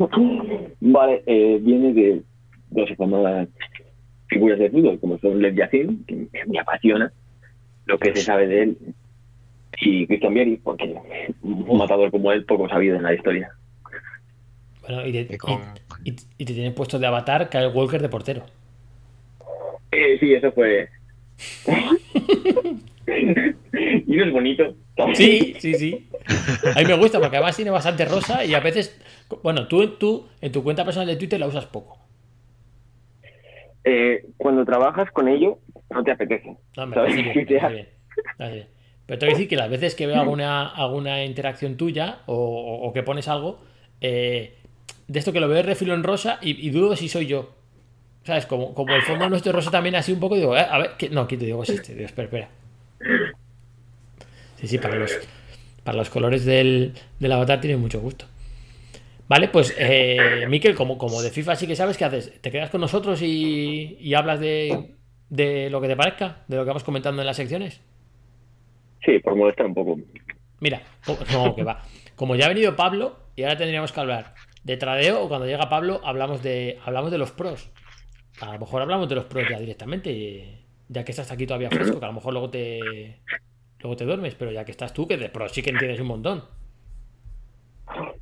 Vale, 0.80 1.22
eh, 1.24 1.60
viene 1.62 1.92
de 1.92 2.22
dos 2.70 2.90
famosas 2.96 3.46
figuras 4.26 4.58
de 4.58 4.68
fútbol, 4.68 4.98
como 4.98 5.16
son 5.20 5.40
Lev 5.40 5.54
Yacine, 5.54 5.98
que 6.08 6.26
me 6.48 6.58
apasiona 6.58 7.12
lo 7.86 8.00
que 8.00 8.16
se 8.16 8.22
sabe 8.22 8.48
de 8.48 8.62
él, 8.64 8.78
y 9.84 10.06
Cristian 10.06 10.34
Vieri, 10.34 10.56
porque 10.56 10.94
un 11.42 11.76
matador 11.78 12.10
como 12.10 12.30
él 12.32 12.44
poco 12.44 12.68
sabido 12.68 12.96
en 12.96 13.02
la 13.02 13.14
historia. 13.14 13.50
Bueno, 14.82 15.06
y, 15.06 15.12
te- 15.12 15.34
Y 15.34 15.38
con- 15.38 15.62
y- 16.04 16.10
y- 16.10 16.16
y 16.38 16.44
te 16.44 16.54
tienes 16.54 16.72
puesto 16.72 16.98
de 16.98 17.06
avatar 17.06 17.48
Kyle 17.48 17.68
Walker 17.68 18.00
de 18.02 18.08
portero. 18.08 18.42
Eh, 19.90 20.18
sí, 20.18 20.34
eso 20.34 20.50
fue... 20.52 20.88
y 23.06 24.16
no 24.16 24.24
es 24.24 24.32
bonito. 24.32 24.74
Sí, 25.14 25.54
sí, 25.58 25.74
sí. 25.74 26.08
A 26.76 26.80
mí 26.80 26.84
me 26.86 26.94
gusta 26.96 27.18
porque 27.18 27.36
además 27.36 27.56
tiene 27.56 27.70
bastante 27.70 28.04
rosa 28.04 28.44
y 28.44 28.54
a 28.54 28.60
veces, 28.60 29.00
bueno, 29.42 29.66
tú, 29.66 29.86
tú 29.96 30.28
en 30.40 30.52
tu 30.52 30.62
cuenta 30.62 30.84
personal 30.84 31.08
de 31.08 31.16
Twitter 31.16 31.40
la 31.40 31.48
usas 31.48 31.66
poco. 31.66 31.98
Eh, 33.84 34.24
cuando 34.36 34.64
trabajas 34.64 35.10
con 35.10 35.28
ello, 35.28 35.58
no 35.90 36.04
te 36.04 36.12
apetece. 36.12 36.56
No, 36.76 36.86
me 36.86 36.94
¿sabes? 36.94 37.16
bien, 37.16 37.34
bien. 38.38 38.66
Pero 39.06 39.18
te 39.18 39.26
voy 39.26 39.32
a 39.32 39.34
decir 39.36 39.48
que 39.48 39.56
las 39.56 39.70
veces 39.70 39.94
que 39.94 40.06
veo 40.06 40.18
alguna, 40.18 40.68
alguna 40.68 41.24
interacción 41.24 41.76
tuya 41.76 42.20
o, 42.26 42.34
o- 42.34 42.88
o 42.88 42.92
que 42.92 43.02
pones 43.02 43.28
algo, 43.28 43.60
eh, 44.00 44.54
de 45.08 45.18
esto 45.18 45.32
que 45.32 45.40
lo 45.40 45.48
veo 45.48 45.56
de 45.58 45.62
refilo 45.64 45.94
en 45.94 46.02
rosa 46.04 46.38
y, 46.42 46.66
y 46.66 46.70
dudo 46.70 46.96
si 46.96 47.08
soy 47.08 47.26
yo. 47.26 47.54
¿Sabes? 48.24 48.46
Como, 48.46 48.74
como 48.74 48.96
el 48.96 49.02
fondo 49.02 49.28
nuestro 49.28 49.50
es 49.50 49.56
rosa 49.56 49.70
también 49.70 49.96
así 49.96 50.12
un 50.12 50.20
poco, 50.20 50.36
digo, 50.36 50.56
eh, 50.56 50.66
a 50.68 50.78
ver, 50.78 50.92
¿qué? 50.98 51.10
no, 51.10 51.22
aquí 51.22 51.36
te 51.36 51.46
digo, 51.46 51.62
es 51.62 51.74
este, 51.74 51.94
digo, 51.94 52.06
espera, 52.06 52.26
espera. 52.26 52.48
Sí, 54.60 54.68
sí, 54.68 54.78
para 54.78 54.96
los, 54.96 55.20
para 55.84 55.98
los 55.98 56.10
colores 56.10 56.44
del, 56.44 56.94
del 57.20 57.32
avatar 57.32 57.60
tiene 57.60 57.76
mucho 57.76 58.00
gusto. 58.00 58.26
Vale, 59.28 59.48
pues, 59.48 59.74
eh, 59.78 60.46
Miquel, 60.48 60.74
como, 60.74 60.98
como 60.98 61.22
de 61.22 61.30
FIFA 61.30 61.56
sí 61.56 61.66
que 61.66 61.76
sabes, 61.76 61.96
¿qué 61.96 62.04
haces? 62.04 62.32
¿Te 62.40 62.50
quedas 62.50 62.70
con 62.70 62.80
nosotros 62.80 63.22
y, 63.22 63.96
y 64.00 64.14
hablas 64.14 64.40
de, 64.40 64.96
de 65.30 65.70
lo 65.70 65.80
que 65.80 65.88
te 65.88 65.96
parezca? 65.96 66.44
¿De 66.48 66.56
lo 66.56 66.64
que 66.64 66.68
vamos 66.68 66.84
comentando 66.84 67.22
en 67.22 67.26
las 67.26 67.36
secciones? 67.36 67.80
Sí, 69.04 69.18
por 69.18 69.36
molestar 69.36 69.66
un 69.66 69.74
poco. 69.74 69.98
Mira, 70.60 70.82
no, 71.32 71.54
que 71.54 71.64
va. 71.64 71.82
Como 72.14 72.36
ya 72.36 72.46
ha 72.46 72.48
venido 72.48 72.76
Pablo, 72.76 73.16
y 73.34 73.42
ahora 73.42 73.56
tendríamos 73.56 73.92
que 73.92 74.00
hablar 74.00 74.34
de 74.62 74.76
tradeo, 74.76 75.22
o 75.22 75.28
cuando 75.28 75.46
llega 75.46 75.68
Pablo, 75.68 76.00
hablamos 76.04 76.42
de, 76.42 76.78
hablamos 76.84 77.10
de 77.10 77.18
los 77.18 77.32
pros. 77.32 77.70
A 78.40 78.52
lo 78.52 78.58
mejor 78.60 78.82
hablamos 78.82 79.08
de 79.08 79.16
los 79.16 79.24
pros 79.24 79.44
ya 79.48 79.58
directamente, 79.58 80.60
ya 80.88 81.04
que 81.04 81.12
estás 81.12 81.32
aquí 81.32 81.46
todavía 81.46 81.70
fresco, 81.70 81.98
que 81.98 82.04
a 82.04 82.08
lo 82.08 82.14
mejor 82.14 82.32
luego 82.32 82.50
te, 82.50 83.20
luego 83.80 83.96
te 83.96 84.04
duermes, 84.04 84.34
pero 84.34 84.52
ya 84.52 84.64
que 84.64 84.70
estás 84.70 84.94
tú, 84.94 85.06
que 85.08 85.16
de 85.16 85.28
pros 85.28 85.52
sí 85.52 85.62
que 85.62 85.70
entiendes 85.70 86.00
un 86.00 86.06
montón. 86.06 86.44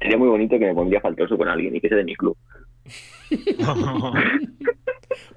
Sería 0.01 0.17
muy 0.17 0.29
bonito 0.29 0.59
que 0.59 0.67
me 0.67 0.75
pondría 0.75 1.01
faltoso 1.01 1.37
con 1.37 1.49
alguien 1.49 1.77
y 1.77 1.81
que 1.81 1.89
sea 1.89 1.99
de 1.99 2.05
mi 2.05 2.17
club. 2.17 2.37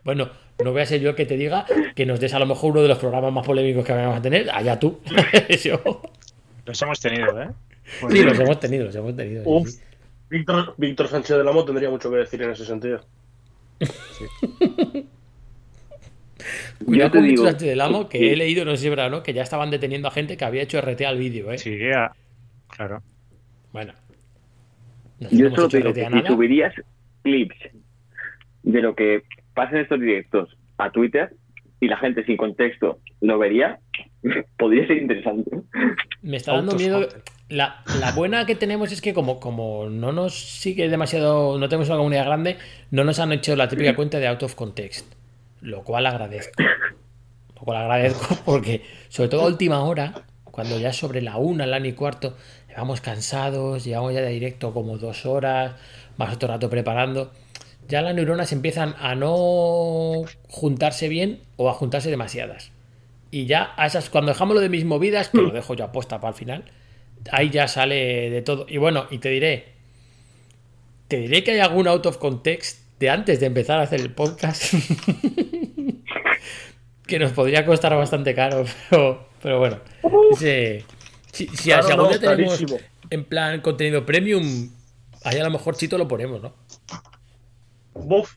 Bueno, 0.03 0.29
no 0.63 0.71
voy 0.71 0.81
a 0.81 0.85
ser 0.85 1.01
yo 1.01 1.09
el 1.11 1.15
que 1.15 1.25
te 1.25 1.35
diga 1.37 1.65
que 1.95 2.05
nos 2.05 2.19
des 2.19 2.33
a 2.33 2.39
lo 2.39 2.45
mejor 2.45 2.71
uno 2.71 2.81
de 2.81 2.87
los 2.87 2.97
programas 2.99 3.31
más 3.33 3.45
polémicos 3.45 3.85
que 3.85 3.93
vamos 3.93 4.17
a 4.17 4.21
tener, 4.21 4.49
allá 4.51 4.79
tú. 4.79 4.99
Yo- 5.63 6.01
Los 6.65 6.81
hemos 6.81 6.99
tenido, 6.99 7.41
¿eh? 7.41 7.49
Sí, 8.09 8.23
los 8.23 8.39
hemos 8.39 8.59
tenido, 8.59 8.85
los 8.85 8.95
hemos 8.95 9.15
tenido. 9.15 9.43
sí, 9.43 9.49
Uf. 9.49 9.67
sí. 9.69 9.79
Víctor, 10.29 10.73
Víctor 10.77 11.07
Sánchez 11.09 11.37
del 11.37 11.47
Amo 11.47 11.63
tendría 11.65 11.89
mucho 11.89 12.09
que 12.09 12.17
decir 12.17 12.41
en 12.41 12.51
ese 12.51 12.65
sentido. 12.65 13.05
Cuidado 16.85 17.11
te 17.11 17.17
con 17.17 17.27
Víctor 17.27 17.45
Sánchez 17.49 17.67
del 17.69 17.81
Amo, 17.81 18.09
que 18.09 18.31
he 18.33 18.35
leído, 18.35 18.65
no 18.65 18.71
sé 18.71 18.77
si 18.77 18.85
es 18.87 18.89
verdad 18.89 19.07
o 19.07 19.09
no, 19.11 19.23
que 19.23 19.33
ya 19.33 19.43
estaban 19.43 19.69
deteniendo 19.71 20.07
a 20.07 20.11
gente 20.11 20.35
que 20.37 20.45
había 20.45 20.63
hecho 20.63 20.79
RT 20.81 21.01
al 21.01 21.17
vídeo, 21.17 21.51
¿eh? 21.51 21.57
Sí, 21.57 21.77
ya. 21.77 22.11
Claro. 22.69 23.01
Bueno. 23.71 23.93
Nosotros 25.19 25.39
Yo 25.39 25.55
solo 25.55 25.69
te 25.69 25.77
digo 25.77 25.89
RT 25.91 25.95
que 25.95 26.05
a 26.05 26.11
si 26.21 26.27
subirías 26.27 26.73
clips 27.23 27.55
de 28.63 28.81
lo 28.81 28.95
que 28.95 29.23
pasa 29.53 29.75
en 29.75 29.81
estos 29.83 29.99
directos 29.99 30.57
a 30.77 30.91
Twitter 30.91 31.35
y 31.79 31.87
la 31.87 31.97
gente 31.97 32.23
sin 32.25 32.37
contexto 32.37 32.99
lo 33.21 33.37
vería, 33.37 33.79
podría 34.57 34.87
ser 34.87 34.97
interesante. 34.97 35.51
Me 36.21 36.37
está 36.37 36.53
dando 36.53 36.75
miedo. 36.75 37.07
La, 37.49 37.83
la 37.99 38.13
buena 38.13 38.45
que 38.45 38.55
tenemos 38.55 38.91
es 38.91 39.01
que 39.01 39.13
como, 39.13 39.39
como 39.39 39.89
no 39.89 40.11
nos 40.11 40.33
sigue 40.33 40.89
demasiado, 40.89 41.59
no 41.59 41.69
tenemos 41.69 41.89
una 41.89 41.97
comunidad 41.97 42.25
grande, 42.25 42.57
no 42.89 43.03
nos 43.03 43.19
han 43.19 43.31
hecho 43.31 43.55
la 43.55 43.67
típica 43.67 43.95
cuenta 43.95 44.19
de 44.19 44.27
out 44.27 44.43
of 44.43 44.55
context. 44.55 45.13
Lo 45.61 45.83
cual 45.83 46.05
agradezco. 46.05 46.63
Lo 47.55 47.61
cual 47.61 47.77
agradezco 47.77 48.37
porque, 48.45 48.81
sobre 49.09 49.29
todo 49.29 49.41
a 49.41 49.47
última 49.47 49.83
hora, 49.83 50.13
cuando 50.45 50.79
ya 50.79 50.93
sobre 50.93 51.21
la 51.21 51.37
una, 51.37 51.65
la 51.65 51.85
y 51.85 51.93
cuarto, 51.93 52.37
vamos 52.75 53.01
cansados, 53.01 53.83
llevamos 53.83 54.13
ya 54.13 54.21
de 54.21 54.29
directo 54.29 54.73
como 54.73 54.97
dos 54.97 55.25
horas, 55.25 55.75
más 56.17 56.33
otro 56.33 56.47
rato 56.47 56.69
preparando. 56.69 57.31
Ya 57.87 58.01
las 58.01 58.15
neuronas 58.15 58.51
empiezan 58.53 58.95
a 58.99 59.15
no 59.15 60.23
juntarse 60.47 61.09
bien 61.09 61.41
o 61.57 61.69
a 61.69 61.73
juntarse 61.73 62.09
demasiadas. 62.09 62.71
Y 63.31 63.45
ya 63.45 63.73
a 63.77 63.87
esas, 63.87 64.09
cuando 64.09 64.31
dejamos 64.31 64.55
lo 64.55 64.61
de 64.61 64.69
mis 64.69 64.85
movidas, 64.85 65.29
que 65.29 65.39
lo 65.39 65.51
dejo 65.51 65.73
yo 65.73 65.85
aposta 65.85 66.19
para 66.21 66.31
el 66.33 66.37
final, 66.37 66.65
ahí 67.31 67.49
ya 67.49 67.67
sale 67.67 68.29
de 68.29 68.41
todo. 68.41 68.65
Y 68.69 68.77
bueno, 68.77 69.07
y 69.09 69.17
te 69.17 69.29
diré, 69.29 69.65
te 71.07 71.17
diré 71.17 71.43
que 71.43 71.51
hay 71.51 71.59
algún 71.59 71.87
out 71.87 72.05
of 72.05 72.17
context 72.17 72.81
de 72.99 73.09
antes 73.09 73.39
de 73.39 73.47
empezar 73.47 73.79
a 73.79 73.83
hacer 73.83 73.99
el 74.01 74.11
podcast 74.11 74.73
que 77.07 77.19
nos 77.19 77.31
podría 77.31 77.65
costar 77.65 77.95
bastante 77.95 78.33
caro, 78.33 78.65
pero, 78.89 79.27
pero 79.41 79.59
bueno. 79.59 79.79
ese- 80.31 80.83
si, 81.31 81.47
si, 81.47 81.69
Claro, 81.69 81.83
si 81.83 81.91
algún 81.91 82.05
no, 82.05 82.09
día 82.17 82.19
tenemos 82.19 82.63
en 83.09 83.25
plan 83.25 83.61
contenido 83.61 84.05
premium, 84.05 84.69
ahí 85.23 85.39
a 85.39 85.43
lo 85.43 85.49
mejor 85.49 85.75
chito 85.75 85.97
lo 85.97 86.07
ponemos, 86.07 86.41
¿no? 86.41 86.53
Buf, 87.93 88.35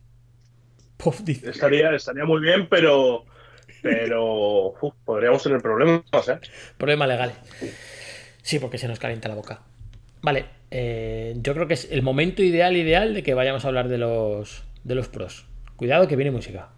Puf, 0.96 1.20
dice. 1.22 1.50
estaría, 1.50 1.94
estaría 1.94 2.24
muy 2.24 2.40
bien, 2.40 2.68
pero. 2.68 3.24
Pero. 3.82 4.74
uf, 4.80 4.94
podríamos 5.04 5.42
tener 5.42 5.60
problemas, 5.60 6.02
¿eh? 6.28 6.38
Problemas 6.76 7.08
legales. 7.08 7.36
Sí, 8.42 8.58
porque 8.58 8.78
se 8.78 8.88
nos 8.88 8.98
calienta 8.98 9.28
la 9.28 9.34
boca. 9.34 9.62
Vale, 10.22 10.46
eh, 10.70 11.34
yo 11.38 11.54
creo 11.54 11.66
que 11.68 11.74
es 11.74 11.88
el 11.90 12.02
momento 12.02 12.42
ideal, 12.42 12.76
ideal 12.76 13.14
de 13.14 13.22
que 13.22 13.34
vayamos 13.34 13.64
a 13.64 13.68
hablar 13.68 13.88
de 13.88 13.98
los, 13.98 14.64
de 14.84 14.94
los 14.94 15.08
pros. 15.08 15.46
Cuidado 15.76 16.08
que 16.08 16.16
viene 16.16 16.30
música. 16.30 16.70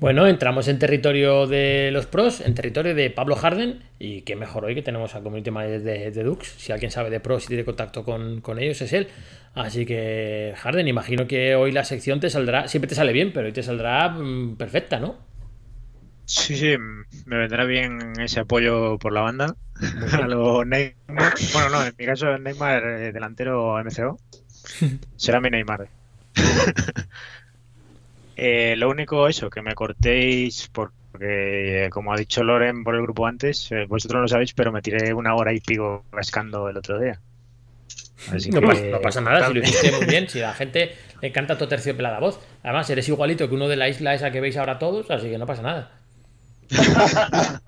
Bueno, 0.00 0.28
entramos 0.28 0.68
en 0.68 0.78
territorio 0.78 1.48
de 1.48 1.90
los 1.92 2.06
pros, 2.06 2.40
en 2.40 2.54
territorio 2.54 2.94
de 2.94 3.10
Pablo 3.10 3.34
Harden. 3.34 3.82
Y 3.98 4.22
qué 4.22 4.36
mejor 4.36 4.64
hoy 4.64 4.74
que 4.76 4.82
tenemos 4.82 5.14
al 5.14 5.24
community 5.24 5.50
manager 5.50 5.82
de, 5.82 6.10
de 6.12 6.22
Dux. 6.22 6.46
Si 6.56 6.70
alguien 6.70 6.92
sabe 6.92 7.10
de 7.10 7.18
pros 7.18 7.44
y 7.44 7.48
tiene 7.48 7.64
contacto 7.64 8.04
con, 8.04 8.40
con 8.40 8.60
ellos, 8.60 8.80
es 8.80 8.92
él. 8.92 9.08
Así 9.54 9.84
que, 9.86 10.54
Harden, 10.56 10.86
imagino 10.86 11.26
que 11.26 11.56
hoy 11.56 11.72
la 11.72 11.84
sección 11.84 12.20
te 12.20 12.30
saldrá, 12.30 12.68
siempre 12.68 12.88
te 12.88 12.94
sale 12.94 13.12
bien, 13.12 13.32
pero 13.32 13.46
hoy 13.46 13.52
te 13.52 13.64
saldrá 13.64 14.08
mm, 14.10 14.56
perfecta, 14.56 15.00
¿no? 15.00 15.16
Sí, 16.26 16.56
sí, 16.56 16.76
me 17.26 17.38
vendrá 17.38 17.64
bien 17.64 18.12
ese 18.20 18.40
apoyo 18.40 18.98
por 18.98 19.12
la 19.12 19.22
banda. 19.22 19.56
A 20.12 20.26
Neymar. 20.66 21.34
Bueno, 21.52 21.70
no, 21.70 21.84
en 21.84 21.94
mi 21.98 22.04
caso 22.06 22.38
Neymar 22.38 22.84
eh, 22.84 23.12
delantero 23.12 23.78
MCO. 23.82 24.18
Será 25.16 25.40
mi 25.40 25.50
Neymar. 25.50 25.88
Eh, 28.40 28.76
lo 28.76 28.88
único 28.88 29.26
eso, 29.26 29.50
que 29.50 29.62
me 29.62 29.74
cortéis 29.74 30.68
porque, 30.72 31.86
eh, 31.86 31.90
como 31.90 32.12
ha 32.12 32.16
dicho 32.16 32.44
Loren 32.44 32.84
por 32.84 32.94
el 32.94 33.02
grupo 33.02 33.26
antes, 33.26 33.70
eh, 33.72 33.84
vosotros 33.88 34.18
no 34.18 34.22
lo 34.22 34.28
sabéis, 34.28 34.52
pero 34.54 34.70
me 34.70 34.80
tiré 34.80 35.12
una 35.12 35.34
hora 35.34 35.52
y 35.52 35.58
pico 35.58 36.04
cascando 36.12 36.68
el 36.68 36.76
otro 36.76 37.00
día. 37.00 37.18
Así 38.32 38.50
No, 38.50 38.60
que- 38.60 38.66
pasa, 38.68 38.82
no 38.92 39.00
pasa 39.00 39.20
nada, 39.22 39.48
si 39.48 39.54
lo 39.54 39.60
hiciste 39.60 39.90
muy 39.90 40.06
bien, 40.06 40.28
si 40.28 40.40
a 40.40 40.48
la 40.48 40.54
gente 40.54 40.94
le 41.20 41.28
encanta 41.28 41.58
tu 41.58 41.66
terciopelada 41.66 42.20
voz. 42.20 42.38
Además, 42.62 42.88
eres 42.90 43.08
igualito 43.08 43.48
que 43.48 43.54
uno 43.56 43.66
de 43.68 43.74
la 43.76 43.88
isla 43.88 44.14
esa 44.14 44.30
que 44.30 44.40
veis 44.40 44.56
ahora 44.56 44.78
todos, 44.78 45.10
así 45.10 45.28
que 45.30 45.38
no 45.38 45.46
pasa 45.46 45.62
nada. 45.62 45.90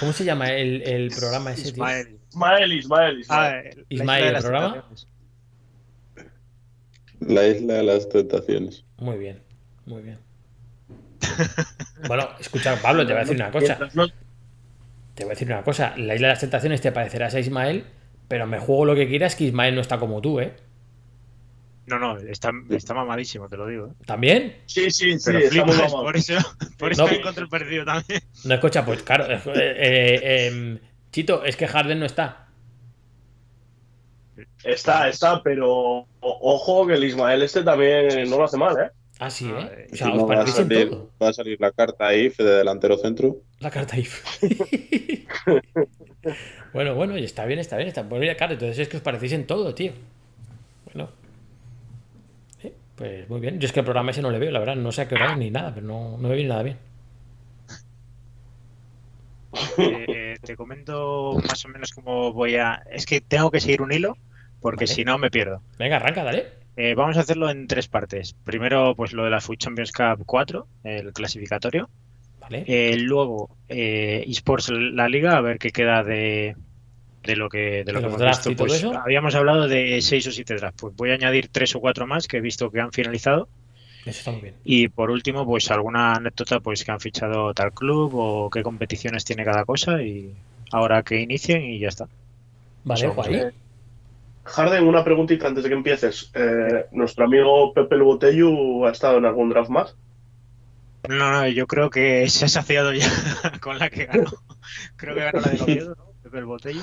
¿Cómo 0.00 0.12
se 0.12 0.24
llama 0.24 0.50
el, 0.52 0.82
el 0.82 1.10
programa 1.10 1.52
ese, 1.52 1.72
tío? 1.72 1.84
Ismael. 1.84 2.18
Ismael, 2.30 2.72
Ismael, 2.72 3.24
Ah, 3.30 3.50
Ismael. 3.50 3.66
eh, 3.78 3.84
Ismael, 3.88 4.36
¿el 4.36 4.42
programa? 4.42 4.84
La 7.20 7.46
isla 7.46 7.74
de 7.74 7.82
las 7.82 8.08
tentaciones. 8.08 8.84
Muy 8.98 9.18
bien, 9.18 9.42
muy 9.86 10.02
bien. 10.02 10.18
Bueno, 12.06 12.28
escucha, 12.38 12.80
Pablo, 12.80 13.06
te 13.06 13.12
voy 13.12 13.22
a 13.22 13.24
decir 13.24 13.36
una 13.36 13.50
cosa. 13.50 13.76
Te 15.14 15.24
voy 15.24 15.30
a 15.32 15.34
decir 15.34 15.48
una 15.48 15.62
cosa. 15.62 15.94
La 15.96 16.14
isla 16.14 16.28
de 16.28 16.32
las 16.34 16.40
tentaciones 16.40 16.80
te 16.80 16.92
parecerás 16.92 17.34
a 17.34 17.40
Ismael, 17.40 17.84
pero 18.28 18.46
me 18.46 18.58
juego 18.60 18.84
lo 18.84 18.94
que 18.94 19.08
quieras 19.08 19.34
que 19.34 19.44
Ismael 19.44 19.74
no 19.74 19.80
está 19.80 19.98
como 19.98 20.20
tú, 20.20 20.40
¿eh? 20.40 20.54
No, 21.86 21.98
no, 21.98 22.18
está, 22.18 22.52
está 22.70 22.92
mamadísimo, 22.94 23.48
te 23.48 23.56
lo 23.56 23.66
digo. 23.66 23.86
¿eh? 23.86 24.04
¿También? 24.04 24.56
Sí, 24.66 24.90
sí, 24.90 25.18
sí, 25.18 25.24
Pero 25.24 25.38
está 25.38 25.50
flipas, 25.64 25.92
por 25.92 26.16
eso, 26.16 26.34
por 26.78 26.92
eso 26.92 27.04
No. 27.06 27.10
me 27.10 27.16
encontré 27.16 27.42
el 27.44 27.48
perdido 27.48 27.84
también. 27.86 28.20
No 28.44 28.54
escucha, 28.54 28.84
pues 28.84 29.02
claro. 29.02 29.24
eh, 29.32 29.40
eh, 29.54 30.46
em, 30.48 30.78
Chito, 31.10 31.44
es 31.44 31.56
que 31.56 31.66
Harden 31.66 31.98
no 31.98 32.04
está. 32.06 32.47
Está, 34.64 35.08
está, 35.08 35.42
pero 35.42 35.70
o- 35.70 36.06
ojo 36.20 36.86
que 36.86 36.94
el 36.94 37.04
Ismael 37.04 37.42
este 37.42 37.62
también 37.62 38.28
no 38.28 38.38
lo 38.38 38.44
hace 38.44 38.56
mal, 38.56 38.76
¿eh? 38.78 38.90
Ah, 39.20 39.30
sí, 39.30 39.50
¿eh? 39.50 39.86
O 39.92 39.96
sea, 39.96 40.08
os 40.10 40.14
no, 40.16 40.26
va, 40.26 40.34
a 40.34 40.36
parecéis 40.38 40.58
en 40.60 40.68
salir, 40.68 40.90
todo. 40.90 41.10
va 41.20 41.28
a 41.28 41.32
salir 41.32 41.60
la 41.60 41.72
carta 41.72 42.14
IF 42.14 42.38
de 42.38 42.44
delantero 42.58 42.96
centro. 42.98 43.36
La 43.60 43.70
carta 43.70 43.98
IF. 43.98 44.22
bueno, 46.72 46.94
bueno, 46.94 47.16
y 47.18 47.24
está 47.24 47.44
bien, 47.44 47.58
está 47.58 47.76
bien. 47.76 47.88
Está... 47.88 48.02
Bueno, 48.02 48.24
ya, 48.24 48.36
claro, 48.36 48.52
entonces 48.54 48.78
es 48.78 48.88
que 48.88 48.96
os 48.98 49.02
parecéis 49.02 49.32
en 49.32 49.46
todo, 49.46 49.74
tío. 49.74 49.92
Bueno. 50.86 51.08
Eh, 52.62 52.72
Pues 52.96 53.28
muy 53.28 53.40
bien. 53.40 53.58
Yo 53.58 53.66
es 53.66 53.72
que 53.72 53.80
el 53.80 53.84
programa 53.84 54.12
ese 54.12 54.22
no 54.22 54.30
le 54.30 54.38
veo, 54.38 54.50
la 54.52 54.60
verdad. 54.60 54.76
No 54.76 54.92
sé 54.92 55.02
a 55.02 55.08
qué 55.08 55.16
hora 55.16 55.32
es 55.32 55.38
ni 55.38 55.50
nada, 55.50 55.74
pero 55.74 55.86
no, 55.86 56.16
no 56.18 56.28
me 56.28 56.34
viene 56.34 56.50
nada 56.50 56.62
bien. 56.62 56.76
Eh, 59.78 60.36
te 60.42 60.56
comento 60.56 61.34
más 61.48 61.64
o 61.64 61.68
menos 61.68 61.92
cómo 61.92 62.32
voy 62.32 62.56
a. 62.56 62.82
Es 62.90 63.06
que 63.06 63.20
tengo 63.20 63.50
que 63.50 63.60
seguir 63.60 63.82
un 63.82 63.92
hilo, 63.92 64.16
porque 64.60 64.84
Vale. 64.84 64.94
si 64.94 65.04
no 65.04 65.18
me 65.18 65.30
pierdo. 65.30 65.62
Venga, 65.78 65.96
arranca, 65.96 66.24
dale. 66.24 66.46
Eh, 66.76 66.94
vamos 66.94 67.16
a 67.16 67.20
hacerlo 67.20 67.50
en 67.50 67.66
tres 67.66 67.88
partes. 67.88 68.34
Primero, 68.44 68.94
pues 68.94 69.12
lo 69.12 69.24
de 69.24 69.30
la 69.30 69.40
Food 69.40 69.56
Champions 69.56 69.90
Cup 69.92 70.22
4, 70.24 70.66
el 70.84 71.12
clasificatorio. 71.12 71.90
Vale. 72.40 72.64
Eh, 72.66 72.96
luego, 72.96 73.50
eh, 73.68 74.24
eSports 74.26 74.70
la 74.70 75.08
liga, 75.08 75.36
a 75.36 75.40
ver 75.40 75.58
qué 75.58 75.70
queda 75.70 76.04
de, 76.04 76.54
de 77.24 77.36
lo 77.36 77.48
que, 77.48 77.84
de 77.84 77.92
lo 77.92 78.00
¿De 78.00 78.06
que 78.06 78.14
hemos 78.14 78.44
visto. 78.44 78.56
Pues, 78.56 78.84
habíamos 78.84 79.34
hablado 79.34 79.66
de 79.66 80.00
seis 80.00 80.26
o 80.28 80.30
siete 80.30 80.54
drafts. 80.54 80.80
Pues 80.80 80.96
voy 80.96 81.10
a 81.10 81.14
añadir 81.14 81.48
tres 81.48 81.74
o 81.74 81.80
cuatro 81.80 82.06
más 82.06 82.28
que 82.28 82.38
he 82.38 82.40
visto 82.40 82.70
que 82.70 82.80
han 82.80 82.92
finalizado. 82.92 83.48
Eso 84.06 84.18
está 84.20 84.30
muy 84.30 84.40
bien. 84.40 84.54
Y 84.64 84.88
por 84.88 85.10
último, 85.10 85.44
pues 85.44 85.70
alguna 85.70 86.14
anécdota 86.14 86.60
pues 86.60 86.84
que 86.84 86.92
han 86.92 87.00
fichado 87.00 87.52
tal 87.54 87.72
club 87.72 88.12
o 88.14 88.50
qué 88.50 88.62
competiciones 88.62 89.24
tiene 89.24 89.44
cada 89.44 89.64
cosa 89.64 90.00
y 90.02 90.32
ahora 90.70 91.02
que 91.02 91.20
inicien 91.20 91.64
y 91.64 91.80
ya 91.80 91.88
está. 91.88 92.08
Vale, 92.84 93.08
guay. 93.08 93.50
Harden, 94.48 94.84
una 94.84 95.04
preguntita 95.04 95.46
antes 95.46 95.64
de 95.64 95.70
que 95.70 95.76
empieces. 95.76 96.30
Eh, 96.34 96.86
¿Nuestro 96.92 97.26
amigo 97.26 97.72
Pepe 97.74 97.94
el 97.94 98.02
Botellu 98.02 98.86
ha 98.86 98.90
estado 98.90 99.18
en 99.18 99.26
algún 99.26 99.50
draft 99.50 99.70
más? 99.70 99.96
No, 101.08 101.30
no, 101.30 101.46
yo 101.48 101.66
creo 101.66 101.90
que 101.90 102.28
se 102.28 102.46
ha 102.46 102.48
saciado 102.48 102.92
ya 102.92 103.08
con 103.60 103.78
la 103.78 103.90
que 103.90 104.06
ganó. 104.06 104.30
Creo 104.96 105.14
que 105.14 105.20
ganó 105.20 105.40
la 105.40 105.50
de 105.50 105.62
Oviedo, 105.62 105.94
¿no? 105.96 106.12
Pepe 106.22 106.38
el 106.38 106.44
Botello. 106.46 106.80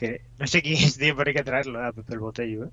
Que 0.00 0.22
no 0.38 0.46
sé 0.46 0.62
quién 0.62 0.78
es, 0.78 0.96
tío, 0.98 1.14
pero 1.16 1.28
hay 1.28 1.34
que 1.34 1.44
traerlo 1.44 1.84
a 1.84 1.92
Pepe 1.92 2.14
el 2.14 2.20
Botello, 2.20 2.64
¿eh? 2.64 2.70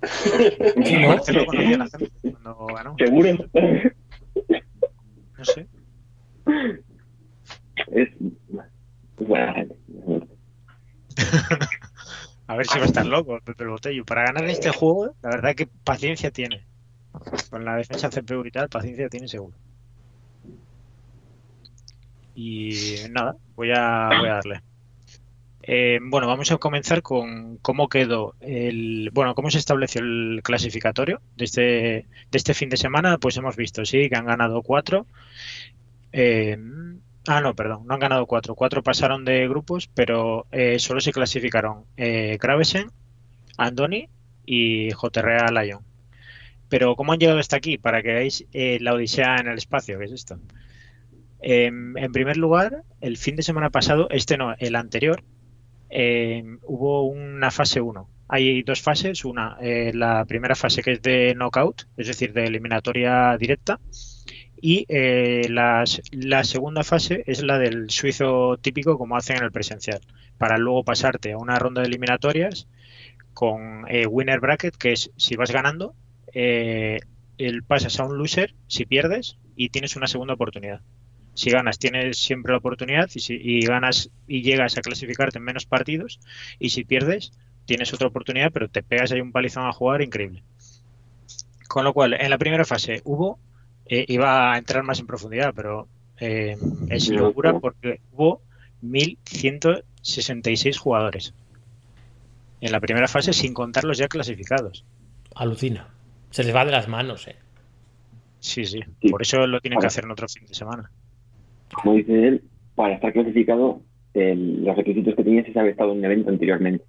¿no? 0.00 1.08
Parece 1.08 1.32
lo 1.32 1.46
conocía 1.46 1.78
la 1.78 1.88
gente 1.88 2.12
cuando 2.22 2.66
ganó. 2.66 2.94
¿Seguro? 2.98 3.32
No 5.36 5.44
sé. 5.44 5.66
es 7.88 8.08
gente. 9.54 9.76
A 12.48 12.56
ver 12.56 12.66
si 12.66 12.78
va 12.78 12.84
a 12.84 12.88
estar 12.88 13.04
loco 13.04 13.38
Pepe 13.44 13.62
el 13.64 13.70
Botello. 13.70 14.04
Para 14.06 14.24
ganar 14.24 14.44
este 14.46 14.70
juego, 14.70 15.14
la 15.22 15.28
verdad 15.28 15.54
que 15.54 15.66
paciencia 15.66 16.30
tiene. 16.30 16.64
Con 17.50 17.64
la 17.64 17.76
defensa 17.76 18.08
CPU 18.08 18.44
y 18.46 18.50
tal, 18.50 18.70
paciencia 18.70 19.08
tiene 19.10 19.28
seguro. 19.28 19.54
Y 22.34 22.72
nada, 23.10 23.36
voy 23.54 23.70
a, 23.74 24.08
voy 24.18 24.28
a 24.28 24.34
darle. 24.34 24.62
Eh, 25.62 25.98
bueno, 26.02 26.26
vamos 26.26 26.50
a 26.50 26.56
comenzar 26.56 27.02
con 27.02 27.58
cómo 27.58 27.90
quedó 27.90 28.34
el. 28.40 29.10
Bueno, 29.12 29.34
cómo 29.34 29.50
se 29.50 29.58
estableció 29.58 30.00
el 30.00 30.40
clasificatorio 30.42 31.20
de 31.36 31.44
este, 31.44 31.62
de 31.62 32.06
este 32.32 32.54
fin 32.54 32.70
de 32.70 32.78
semana. 32.78 33.18
Pues 33.18 33.36
hemos 33.36 33.56
visto, 33.56 33.84
sí, 33.84 34.08
que 34.08 34.16
han 34.16 34.24
ganado 34.24 34.62
cuatro. 34.62 35.06
Eh, 36.12 36.56
ah, 37.28 37.40
no, 37.40 37.54
perdón, 37.54 37.86
no 37.86 37.94
han 37.94 38.00
ganado 38.00 38.26
cuatro. 38.26 38.54
Cuatro 38.54 38.82
pasaron 38.82 39.24
de 39.24 39.48
grupos, 39.48 39.88
pero 39.94 40.46
eh, 40.50 40.78
solo 40.78 41.00
se 41.00 41.12
clasificaron 41.12 41.84
eh, 41.96 42.38
Gravesen, 42.40 42.90
Andoni 43.56 44.08
y 44.44 44.90
JRA 44.90 45.50
Lion. 45.50 45.82
Pero 46.68 46.96
¿cómo 46.96 47.12
han 47.12 47.18
llegado 47.18 47.38
hasta 47.38 47.56
aquí? 47.56 47.78
Para 47.78 48.02
que 48.02 48.12
veáis 48.12 48.46
eh, 48.52 48.78
la 48.80 48.94
odisea 48.94 49.36
en 49.36 49.48
el 49.48 49.58
espacio, 49.58 49.98
¿qué 49.98 50.06
es 50.06 50.12
esto? 50.12 50.38
Em, 51.40 51.96
en 51.96 52.12
primer 52.12 52.36
lugar, 52.36 52.82
el 53.00 53.16
fin 53.16 53.36
de 53.36 53.42
semana 53.42 53.70
pasado, 53.70 54.08
este 54.10 54.36
no, 54.36 54.54
el 54.58 54.76
anterior, 54.76 55.22
em, 55.88 56.58
hubo 56.64 57.06
una 57.06 57.50
fase 57.50 57.80
1. 57.80 58.08
Hay 58.28 58.62
dos 58.62 58.82
fases, 58.82 59.24
una, 59.24 59.56
eh, 59.60 59.92
la 59.94 60.24
primera 60.26 60.54
fase 60.54 60.82
que 60.82 60.92
es 60.92 61.02
de 61.02 61.34
knockout, 61.34 61.84
es 61.96 62.06
decir, 62.08 62.32
de 62.34 62.44
eliminatoria 62.44 63.36
directa, 63.38 63.80
y 64.62 64.84
eh, 64.88 65.46
las- 65.50 66.00
la 66.12 66.44
segunda 66.44 66.84
fase 66.84 67.24
es 67.26 67.42
la 67.42 67.58
del 67.58 67.90
suizo 67.90 68.56
típico 68.58 68.98
como 68.98 69.16
hacen 69.16 69.38
en 69.38 69.44
el 69.44 69.52
presencial, 69.52 70.00
para 70.38 70.58
luego 70.58 70.84
pasarte 70.84 71.32
a 71.32 71.38
una 71.38 71.58
ronda 71.58 71.82
de 71.82 71.88
eliminatorias 71.88 72.68
con 73.34 73.84
eh, 73.88 74.06
winner 74.06 74.40
bracket, 74.40 74.76
que 74.76 74.92
es 74.92 75.10
si 75.16 75.36
vas 75.36 75.50
ganando, 75.52 75.94
eh, 76.34 77.00
el, 77.38 77.62
pasas 77.64 77.98
a 78.00 78.04
un 78.04 78.18
loser 78.18 78.54
si 78.66 78.84
pierdes 78.86 79.38
y 79.56 79.70
tienes 79.70 79.96
una 79.96 80.06
segunda 80.08 80.34
oportunidad. 80.34 80.82
Si 81.34 81.50
ganas, 81.50 81.78
tienes 81.78 82.18
siempre 82.18 82.52
la 82.52 82.58
oportunidad 82.58 83.08
y, 83.14 83.20
si, 83.20 83.34
y 83.40 83.60
ganas 83.64 84.10
y 84.26 84.42
llegas 84.42 84.76
a 84.76 84.82
clasificarte 84.82 85.38
en 85.38 85.44
menos 85.44 85.66
partidos 85.66 86.20
y 86.58 86.70
si 86.70 86.84
pierdes, 86.84 87.32
tienes 87.64 87.92
otra 87.94 88.08
oportunidad, 88.08 88.50
pero 88.52 88.68
te 88.68 88.82
pegas 88.82 89.12
ahí 89.12 89.20
un 89.20 89.32
palizón 89.32 89.66
a 89.66 89.72
jugar 89.72 90.02
increíble. 90.02 90.42
Con 91.68 91.84
lo 91.84 91.92
cual, 91.92 92.14
en 92.14 92.30
la 92.30 92.38
primera 92.38 92.64
fase 92.64 93.00
hubo, 93.04 93.38
eh, 93.88 94.04
iba 94.08 94.52
a 94.52 94.58
entrar 94.58 94.82
más 94.82 95.00
en 95.00 95.06
profundidad, 95.06 95.52
pero 95.54 95.88
eh, 96.20 96.56
es 96.88 97.08
locura 97.08 97.58
porque 97.58 98.00
hubo 98.12 98.42
1.166 98.82 100.76
jugadores 100.78 101.34
en 102.60 102.72
la 102.72 102.80
primera 102.80 103.06
fase 103.08 103.32
sin 103.32 103.54
contar 103.54 103.84
los 103.84 103.98
ya 103.98 104.08
clasificados. 104.08 104.84
Alucina. 105.34 105.88
Se 106.30 106.42
les 106.44 106.54
va 106.54 106.64
de 106.64 106.72
las 106.72 106.88
manos, 106.88 107.26
eh. 107.28 107.36
Sí, 108.40 108.64
sí. 108.64 108.80
Sí. 109.00 109.08
Por 109.08 109.22
eso 109.22 109.46
lo 109.46 109.60
tienen 109.60 109.78
que 109.78 109.86
hacer 109.86 110.04
en 110.04 110.10
otro 110.10 110.28
fin 110.28 110.44
de 110.46 110.54
semana. 110.54 110.90
Como 111.72 111.94
dice 111.94 112.28
él, 112.28 112.42
para 112.74 112.94
estar 112.94 113.12
clasificado, 113.12 113.80
el- 114.14 114.64
los 114.64 114.76
requisitos 114.76 115.14
que 115.14 115.22
tenías 115.24 115.46
es 115.46 115.56
haber 115.56 115.70
estado 115.72 115.92
en 115.92 115.98
un 115.98 116.04
evento 116.04 116.30
anteriormente, 116.30 116.84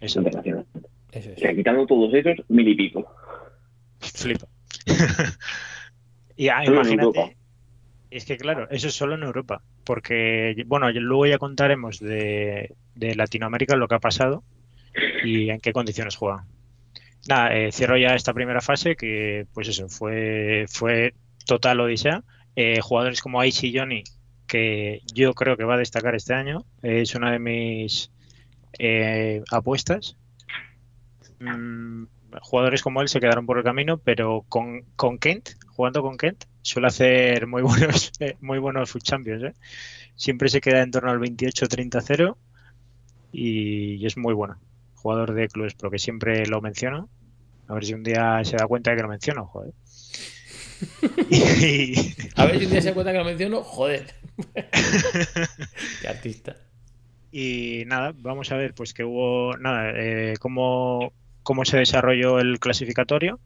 Eso 0.00 0.20
internacional. 0.20 0.66
Eso 1.12 1.30
O 1.36 1.38
sea, 1.38 1.54
quitando 1.54 1.86
todos 1.86 2.14
esos, 2.14 2.36
mil 2.48 2.68
y 2.68 2.74
pico. 2.76 3.04
flipa. 4.00 4.46
y 6.40 6.48
ah, 6.48 6.64
imagínate. 6.64 7.36
Es 8.10 8.24
que 8.24 8.38
claro, 8.38 8.66
eso 8.70 8.88
es 8.88 8.94
solo 8.94 9.14
en 9.14 9.24
Europa. 9.24 9.62
Porque, 9.84 10.64
bueno, 10.66 10.90
luego 10.90 11.26
ya 11.26 11.36
contaremos 11.36 12.00
de, 12.00 12.74
de 12.94 13.14
Latinoamérica 13.14 13.76
lo 13.76 13.88
que 13.88 13.96
ha 13.96 13.98
pasado 13.98 14.42
y 15.22 15.50
en 15.50 15.60
qué 15.60 15.74
condiciones 15.74 16.16
juegan. 16.16 16.46
Nada, 17.28 17.54
eh, 17.54 17.72
cierro 17.72 17.98
ya 17.98 18.14
esta 18.14 18.32
primera 18.32 18.62
fase 18.62 18.96
que, 18.96 19.48
pues 19.52 19.68
eso, 19.68 19.90
fue, 19.90 20.64
fue 20.66 21.12
total 21.44 21.80
odisea. 21.80 22.24
Eh, 22.56 22.80
jugadores 22.80 23.20
como 23.20 23.38
Aishi 23.38 23.68
y 23.68 23.78
Johnny, 23.78 24.04
que 24.46 25.02
yo 25.12 25.34
creo 25.34 25.58
que 25.58 25.64
va 25.64 25.74
a 25.74 25.78
destacar 25.78 26.14
este 26.14 26.32
año, 26.32 26.64
es 26.80 27.14
una 27.14 27.32
de 27.32 27.38
mis 27.38 28.10
eh, 28.78 29.42
apuestas. 29.50 30.16
Mm, 31.38 32.04
jugadores 32.42 32.82
como 32.82 33.00
él 33.02 33.08
se 33.08 33.20
quedaron 33.20 33.46
por 33.46 33.58
el 33.58 33.64
camino, 33.64 33.98
pero 33.98 34.44
con, 34.48 34.82
con 34.96 35.18
Kent, 35.18 35.50
jugando 35.68 36.02
con 36.02 36.16
Kent, 36.16 36.44
suele 36.62 36.88
hacer 36.88 37.46
muy 37.46 37.62
buenos, 37.62 38.12
eh, 38.20 38.36
muy 38.40 38.58
buenos 38.58 38.90
Food 38.90 39.02
Champions. 39.02 39.42
¿eh? 39.44 39.54
Siempre 40.16 40.48
se 40.48 40.60
queda 40.60 40.82
en 40.82 40.90
torno 40.90 41.10
al 41.10 41.18
28-30-0 41.20 42.36
y, 43.32 43.94
y 43.94 44.06
es 44.06 44.16
muy 44.16 44.34
bueno. 44.34 44.58
Jugador 44.96 45.32
de 45.32 45.48
clubes, 45.48 45.74
pero 45.74 45.90
que 45.90 45.98
siempre 45.98 46.46
lo 46.46 46.60
menciono. 46.60 47.08
A 47.68 47.74
ver 47.74 47.84
si 47.84 47.94
un 47.94 48.02
día 48.02 48.40
se 48.44 48.56
da 48.56 48.66
cuenta 48.66 48.90
de 48.90 48.96
que 48.96 49.02
lo 49.02 49.08
menciono, 49.08 49.46
joder. 49.46 49.72
Y- 51.30 51.94
A 52.36 52.46
ver 52.46 52.58
si 52.58 52.64
un 52.66 52.70
día 52.72 52.80
se 52.82 52.88
da 52.88 52.94
cuenta 52.94 53.12
que 53.12 53.18
lo 53.18 53.24
menciono. 53.24 53.62
Joder. 53.62 54.14
Qué 56.02 56.08
artista. 56.08 56.56
Y 57.32 57.84
nada, 57.86 58.12
vamos 58.16 58.50
a 58.50 58.56
ver, 58.56 58.74
pues 58.74 58.92
que 58.92 59.04
hubo, 59.04 59.56
nada, 59.56 59.92
eh, 59.94 60.34
cómo, 60.40 61.12
cómo 61.50 61.64
se 61.64 61.78
desarrolló 61.78 62.38
el 62.38 62.60
clasificatorio. 62.60 63.40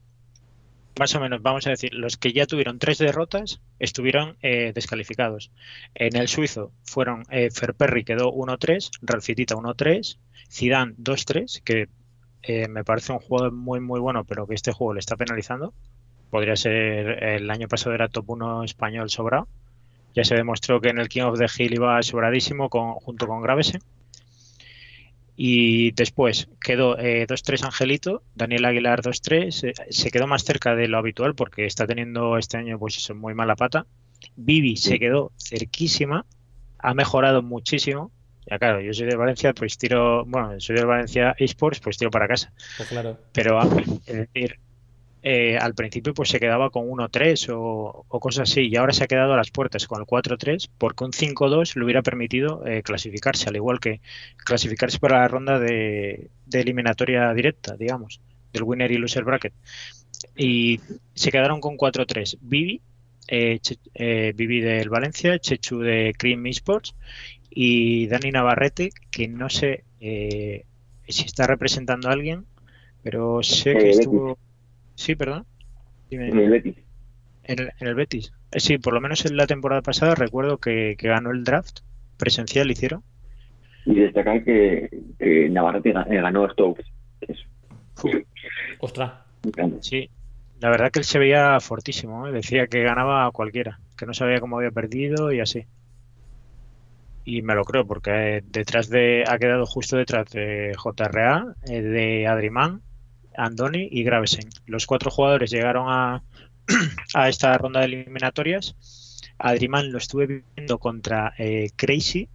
Más 1.01 1.15
o 1.15 1.21
menos, 1.21 1.41
vamos 1.41 1.67
a 1.67 1.71
decir, 1.71 1.95
los 1.95 2.19
que 2.19 2.35
ya 2.35 2.45
tuvieron 2.45 2.79
tres 2.79 2.99
derrotas 2.99 3.63
estuvieron 3.79 4.37
eh, 4.43 4.73
descalificados. 4.75 5.51
En 5.95 6.15
el 6.15 6.29
suizo 6.29 6.71
fueron 6.83 7.23
eh, 7.31 7.49
Ferperri 7.51 8.05
quedó 8.05 8.31
1-3, 8.31 8.91
Ralfitita 9.01 9.55
1-3, 9.55 10.19
Zidane 10.51 10.95
2-3, 10.97 11.63
que 11.63 11.89
eh, 12.43 12.69
me 12.69 12.85
parece 12.85 13.13
un 13.13 13.21
jugador 13.21 13.53
muy 13.53 13.81
muy 13.81 14.01
bueno, 14.01 14.25
pero 14.25 14.47
que 14.47 14.55
este 14.55 14.73
juego 14.73 14.93
le 14.93 15.01
está 15.01 15.17
penalizando. 15.17 15.73
Podría 16.29 16.57
ser, 16.57 17.25
el 17.25 17.51
año 17.51 17.69
pasado 17.69 17.95
era 17.95 18.09
top 18.09 18.33
1 18.33 18.65
español 18.65 19.09
sobrado. 19.09 19.49
Ya 20.15 20.25
se 20.25 20.35
demostró 20.35 20.79
que 20.79 20.91
en 20.91 20.99
el 20.99 21.09
King 21.09 21.23
of 21.23 21.39
the 21.39 21.47
Hill 21.57 21.73
iba 21.73 22.03
sobradísimo 22.03 22.69
con, 22.69 22.93
junto 22.97 23.27
con 23.27 23.41
Gravesen. 23.41 23.81
Y 25.37 25.91
después 25.93 26.49
quedó 26.61 26.97
eh, 26.99 27.27
2-3 27.27 27.65
Angelito, 27.65 28.23
Daniel 28.35 28.65
Aguilar 28.67 29.03
2-3. 29.03 29.65
eh, 29.65 29.73
se 29.91 30.11
quedó 30.11 30.27
más 30.27 30.45
cerca 30.45 30.75
de 30.77 30.87
lo 30.89 30.99
habitual 30.99 31.35
porque 31.35 31.67
está 31.67 31.87
teniendo 31.87 32.39
este 32.39 32.57
año 32.57 32.79
pues 32.79 32.97
eso, 32.99 33.15
muy 33.15 33.35
mala 33.35 33.57
pata. 33.57 33.87
Vivi 34.37 34.77
se 34.77 34.99
quedó 34.99 35.33
cerquísima, 35.39 36.25
ha 36.79 36.95
mejorado 36.95 37.43
muchísimo. 37.43 38.13
Ya 38.49 38.59
claro, 38.59 38.81
yo 38.81 38.93
soy 38.93 39.07
de 39.07 39.17
Valencia, 39.17 39.55
pues 39.55 39.79
tiro, 39.79 40.25
bueno, 40.27 40.61
soy 40.61 40.77
de 40.77 40.85
Valencia 40.85 41.35
Esports, 41.39 41.81
pues 41.81 41.97
tiro 41.97 42.11
para 42.11 42.29
casa. 42.29 42.53
Pues 42.77 42.89
claro. 42.91 43.19
Pero 43.33 43.59
a- 43.59 43.67
es 44.07 44.17
decir, 44.17 44.61
eh, 45.25 45.59
al 45.59 45.75
principio 45.75 46.15
pues 46.15 46.29
se 46.31 46.41
quedaba 46.41 46.71
con 46.71 46.89
1-3 46.89 47.49
o, 47.51 48.07
o 48.09 48.21
cosas 48.21 48.51
así, 48.51 48.69
y 48.69 48.77
ahora 48.77 48.93
se 48.93 49.05
ha 49.05 49.09
quedado 49.09 49.35
a 49.35 49.37
las 49.39 49.51
puertas 49.51 49.87
con 49.89 50.01
el 50.01 50.07
4-3, 50.07 50.71
porque 50.79 51.05
un 51.05 51.13
5-2 51.13 51.77
le 51.77 51.85
hubiera 51.85 52.03
permitido 52.03 52.65
eh, 52.67 52.83
clasificarse, 52.83 53.49
al 53.49 53.57
igual 53.57 53.81
que 53.81 54.01
clasificarse 54.45 55.01
para 55.01 55.21
la 55.21 55.29
ronda 55.29 55.59
de, 55.59 56.31
de 56.47 56.61
eliminatoria 56.61 57.33
directa, 57.35 57.77
digamos, 57.77 58.21
del 58.53 58.65
winner 58.65 58.93
y 58.93 58.99
loser 58.99 59.25
bracket. 59.25 59.55
Y 60.37 60.81
se 61.15 61.31
quedaron 61.33 61.61
con 61.61 61.77
4-3. 61.79 62.39
Vivi, 62.41 62.83
eh, 63.29 63.61
eh, 63.95 64.33
Vivi 64.37 64.61
del 64.61 64.89
Valencia, 64.91 65.39
Chechu 65.39 65.81
de 65.81 66.15
Cream 66.19 66.47
Esports 66.47 66.95
y 67.51 68.07
Dani 68.09 68.31
Navarrete, 68.33 68.91
que 69.11 69.29
no 69.29 69.49
sé 69.51 69.85
eh, 70.01 70.67
si 71.09 71.25
está 71.25 71.47
representando 71.47 72.09
a 72.09 72.13
alguien, 72.13 72.47
pero 73.03 73.43
sé 73.43 73.75
Eh, 73.75 73.79
que 73.79 73.91
estuvo. 73.91 74.39
Sí, 74.95 75.15
perdón. 75.15 75.47
Dime. 76.11 76.29
En 76.29 76.39
el 76.39 76.51
Betis. 76.51 76.77
En 77.45 77.59
el, 77.61 77.71
en 77.81 77.89
el 77.89 77.95
Betis. 77.95 78.33
Eh, 78.53 78.61
Sí, 78.61 78.79
por 78.79 78.95
lo 78.95 79.01
menos 79.01 79.25
en 79.27 79.37
la 79.37 79.47
temporada 79.47 79.83
pasada 79.83 80.15
recuerdo 80.15 80.59
que, 80.59 80.95
que 80.99 81.09
ganó 81.09 81.31
el 81.31 81.45
draft 81.45 81.81
presencial, 82.17 82.71
hicieron. 82.71 83.03
Y 83.87 83.97
destacar 83.97 84.43
que, 84.45 84.89
que 85.19 85.49
Navarrete 85.51 85.93
ga- 85.93 86.07
eh, 86.11 86.21
ganó 86.21 86.45
a 86.45 86.53
Stokes. 86.53 86.85
Ostras. 88.81 89.13
Sí, 89.81 90.09
la 90.61 90.71
verdad 90.71 90.91
que 90.91 91.01
él 91.01 91.05
se 91.05 91.19
veía 91.19 91.59
fortísimo, 91.61 92.27
¿eh? 92.27 92.33
decía 92.33 92.67
que 92.67 92.83
ganaba 92.83 93.27
a 93.27 93.31
cualquiera, 93.31 93.79
que 93.97 94.07
no 94.07 94.15
sabía 94.15 94.41
cómo 94.41 94.57
había 94.59 94.71
perdido 94.71 95.33
y 95.33 95.41
así. 95.41 95.67
Y 97.27 97.43
me 97.43 97.55
lo 97.55 97.65
creo, 97.65 97.87
porque 97.87 98.39
eh, 98.39 98.43
detrás 98.45 98.89
de, 98.89 99.25
ha 99.27 99.39
quedado 99.39 99.67
justo 99.67 99.97
detrás 99.97 100.31
de 100.31 100.73
JRA, 100.77 101.55
eh, 101.69 101.81
de 101.83 102.27
Adriman, 102.27 102.83
Andoni 103.37 103.89
y 103.91 104.03
Gravesen. 104.05 104.49
Los 104.67 104.87
cuatro 104.87 105.11
jugadores 105.11 105.51
llegaron 105.51 105.87
a, 105.89 106.23
a 107.15 107.29
esta 107.29 107.57
ronda 107.59 107.81
de 107.81 107.87
eliminatorias. 107.87 108.77
Adriman 109.39 109.93
lo 109.93 109.99
estuve 109.99 110.45
viendo 110.57 110.79
contra 110.79 111.35
eh, 111.39 111.71
Crazy 111.77 112.29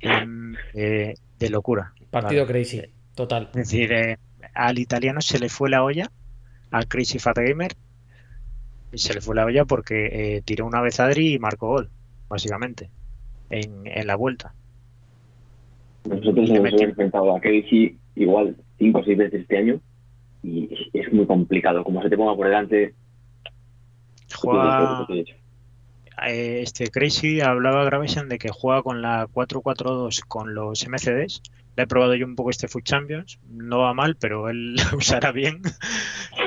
em, 0.00 0.54
eh, 0.74 1.14
de 1.38 1.50
locura. 1.50 1.92
Partido 2.10 2.42
Vale. 2.42 2.52
crazy. 2.52 2.82
Total. 3.14 3.48
Es 3.54 3.70
decir, 3.70 3.92
eh, 3.92 4.18
al 4.54 4.78
italiano 4.78 5.20
se 5.20 5.38
le 5.38 5.48
fue 5.48 5.70
la 5.70 5.82
olla, 5.82 6.10
al 6.70 6.88
Crazy 6.88 7.18
Fat 7.18 7.38
Gamer, 7.38 7.72
se 8.94 9.14
le 9.14 9.20
fue 9.20 9.34
la 9.34 9.44
olla 9.44 9.64
porque 9.64 10.36
eh, 10.36 10.42
tiró 10.44 10.66
una 10.66 10.80
vez 10.80 11.00
Adri 11.00 11.34
y 11.34 11.38
marcó 11.38 11.68
gol, 11.68 11.90
básicamente, 12.28 12.90
en, 13.50 13.86
en 13.86 14.06
la 14.06 14.16
vuelta. 14.16 14.54
Nosotros 16.04 16.50
hemos 16.50 16.80
enfrentado 16.80 17.34
a 17.34 17.40
Casey 17.40 17.96
igual 18.14 18.56
cinco 18.78 19.00
o 19.00 19.04
seis 19.04 19.16
veces 19.16 19.42
este 19.42 19.58
año 19.58 19.80
y 20.44 20.90
es 20.92 21.12
muy 21.12 21.26
complicado. 21.26 21.82
Como 21.82 22.02
se 22.02 22.10
te 22.10 22.16
ponga 22.16 22.36
por 22.36 22.46
delante, 22.46 22.94
Juega, 24.34 25.06
eh, 26.26 26.60
este 26.62 26.88
Crazy 26.88 27.40
hablaba 27.40 27.84
Gravesen 27.84 28.28
de 28.28 28.38
que 28.38 28.50
juega 28.50 28.82
con 28.82 29.02
la 29.02 29.26
4-4-2 29.28 30.24
con 30.26 30.54
los 30.54 30.86
MCDs. 30.86 31.42
Le 31.76 31.82
he 31.82 31.86
probado 31.86 32.14
yo 32.14 32.26
un 32.26 32.36
poco 32.36 32.50
este 32.50 32.68
Food 32.68 32.84
Champions, 32.84 33.40
no 33.50 33.80
va 33.80 33.94
mal, 33.94 34.16
pero 34.16 34.48
él 34.48 34.76
lo 34.92 34.98
usará 34.98 35.32
bien. 35.32 35.60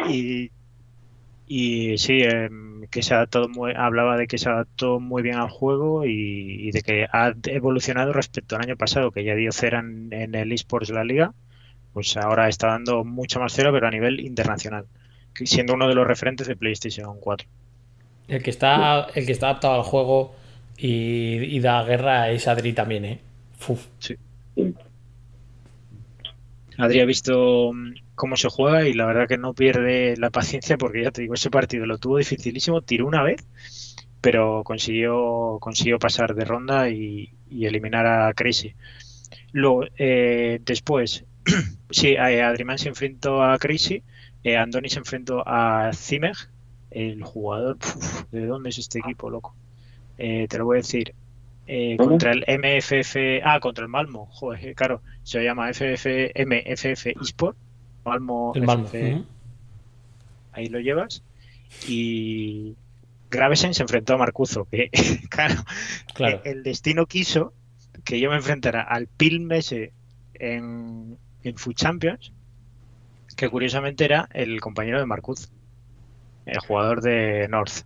Y, 0.10 0.52
y 1.48 1.98
sí, 1.98 2.22
em, 2.22 2.88
que 2.88 3.04
se 3.04 3.14
ha 3.14 3.18
adaptado 3.18 3.50
muy, 3.50 3.74
hablaba 3.76 4.18
de 4.18 4.28
que 4.28 4.38
se 4.38 4.50
adaptó 4.50 5.00
muy 5.00 5.22
bien 5.22 5.36
al 5.36 5.50
juego 5.50 6.06
y, 6.06 6.68
y 6.68 6.72
de 6.72 6.82
que 6.82 7.08
ha 7.12 7.34
evolucionado 7.46 8.14
respecto 8.14 8.56
al 8.56 8.64
año 8.64 8.78
pasado, 8.78 9.12
que 9.12 9.24
ya 9.24 9.36
dio 9.36 9.52
cera 9.52 9.80
en, 9.80 10.14
en 10.14 10.36
el 10.36 10.52
eSports 10.52 10.90
de 10.90 10.94
la 10.94 11.04
liga, 11.04 11.34
pues 11.94 12.16
ahora 12.18 12.48
está 12.48 12.68
dando 12.68 13.04
mucho 13.04 13.40
más 13.40 13.54
cera, 13.54 13.72
pero 13.72 13.88
a 13.88 13.92
nivel 13.92 14.20
internacional, 14.20 14.86
siendo 15.34 15.74
uno 15.74 15.88
de 15.88 15.96
los 15.96 16.08
referentes 16.08 16.48
de 16.48 16.56
PlayStation 16.56 17.20
4. 17.20 17.48
El 18.28 18.44
que 18.44 18.50
está, 18.50 19.08
el 19.16 19.26
que 19.26 19.32
está 19.32 19.48
adaptado 19.50 19.76
al 19.76 19.84
juego 19.84 20.36
y, 20.78 21.56
y 21.56 21.60
da 21.60 21.84
guerra 21.84 22.30
es 22.30 22.48
Adri 22.48 22.74
también, 22.74 23.06
¿eh? 23.06 23.20
Fuf. 23.58 23.86
Adri 26.78 27.00
ha 27.00 27.06
visto 27.06 27.72
mm, 27.74 27.94
cómo 28.16 28.36
se 28.36 28.50
juega 28.50 28.88
y 28.88 28.94
la 28.94 29.06
verdad 29.06 29.28
que 29.28 29.38
no 29.38 29.54
pierde 29.54 30.16
la 30.18 30.30
paciencia 30.30 30.78
porque 30.78 31.04
ya 31.04 31.12
te 31.12 31.22
digo, 31.22 31.34
ese 31.34 31.50
partido 31.50 31.86
lo 31.86 31.98
tuvo 31.98 32.18
dificilísimo, 32.18 32.82
tiró 32.82 33.08
una 33.08 33.24
vez, 33.24 33.46
pero 34.22 34.64
consiguió, 34.64 35.58
consiguió 35.60 36.00
pasar 36.00 36.36
de 36.36 36.46
ronda 36.46 36.90
y, 36.90 37.34
y 37.50 37.66
eliminar 37.66 38.06
a 38.06 38.34
Crazy. 38.34 38.76
Luego, 39.52 39.86
eh, 39.98 40.60
después, 40.64 41.26
sí, 41.92 42.10
eh, 42.10 42.42
Adriman 42.42 42.78
se 42.78 42.90
enfrentó 42.90 43.44
a 43.44 43.58
Crazy, 43.58 44.04
eh, 44.44 44.58
Andoni 44.58 44.90
se 44.90 45.00
enfrentó 45.00 45.44
a 45.48 45.92
Zimeg, 45.94 46.36
el 46.92 47.24
jugador, 47.24 47.78
uf, 47.78 48.24
¿de 48.32 48.46
dónde 48.46 48.70
es 48.70 48.78
este 48.78 49.00
equipo, 49.00 49.30
loco? 49.30 49.56
Eh, 50.18 50.48
te 50.50 50.58
lo 50.58 50.66
voy 50.66 50.78
a 50.78 50.82
decir. 50.82 51.14
Eh, 51.70 51.98
contra 51.98 52.32
el 52.32 52.46
MFF, 52.48 53.42
ah, 53.44 53.60
contra 53.60 53.84
el 53.84 53.90
Malmo, 53.90 54.28
joder, 54.32 54.74
claro, 54.74 55.02
se 55.24 55.44
llama 55.44 55.70
FF, 55.70 56.32
MFF 56.34 57.08
eSport, 57.22 57.58
Malmo, 58.06 58.54
El 58.56 58.64
Malmo. 58.64 58.86
FF, 58.88 59.24
ahí 60.54 60.68
lo 60.70 60.80
llevas. 60.80 61.24
Y 61.90 62.76
Gravesen 63.30 63.74
se 63.74 63.82
enfrentó 63.84 64.14
a 64.14 64.18
Marcuzo, 64.18 64.66
que 64.72 64.90
claro, 65.30 65.56
Claro. 66.14 66.42
el 66.46 66.64
destino 66.64 67.06
quiso 67.06 67.54
que 68.06 68.22
yo 68.22 68.30
me 68.30 68.38
enfrentara 68.38 68.82
al 68.82 69.08
Pilmese 69.08 69.92
en, 70.36 71.18
en 71.50 71.56
Champions, 71.74 72.32
que 73.36 73.50
curiosamente 73.50 74.06
era 74.06 74.28
el 74.34 74.60
compañero 74.62 75.00
de 75.00 75.06
Marcuz, 75.06 75.50
el 76.46 76.60
jugador 76.60 77.02
de 77.02 77.48
North. 77.50 77.84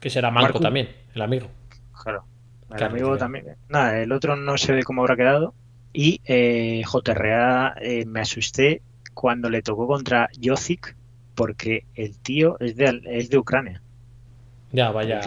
Que 0.00 0.10
será 0.10 0.30
Marco 0.30 0.46
Marco. 0.46 0.60
también, 0.60 0.88
el 1.14 1.22
amigo. 1.22 1.48
Claro. 2.02 2.24
El 2.70 2.76
Claro, 2.76 2.92
amigo 2.92 3.16
también. 3.18 3.56
Nada, 3.68 4.00
el 4.00 4.12
otro 4.12 4.36
no 4.36 4.56
sé 4.58 4.72
de 4.72 4.82
cómo 4.82 5.02
habrá 5.02 5.16
quedado. 5.16 5.54
Y 5.92 6.20
eh, 6.24 6.82
JRA 6.84 7.74
eh, 7.80 8.06
me 8.06 8.20
asusté 8.20 8.80
cuando 9.12 9.50
le 9.50 9.62
tocó 9.62 9.86
contra 9.86 10.30
Jocic, 10.42 10.96
porque 11.34 11.84
el 11.94 12.18
tío 12.18 12.56
es 12.60 12.76
de, 12.76 13.02
es 13.06 13.28
de 13.30 13.38
Ucrania. 13.38 13.82
Ya, 14.72 14.90
vaya. 14.90 15.20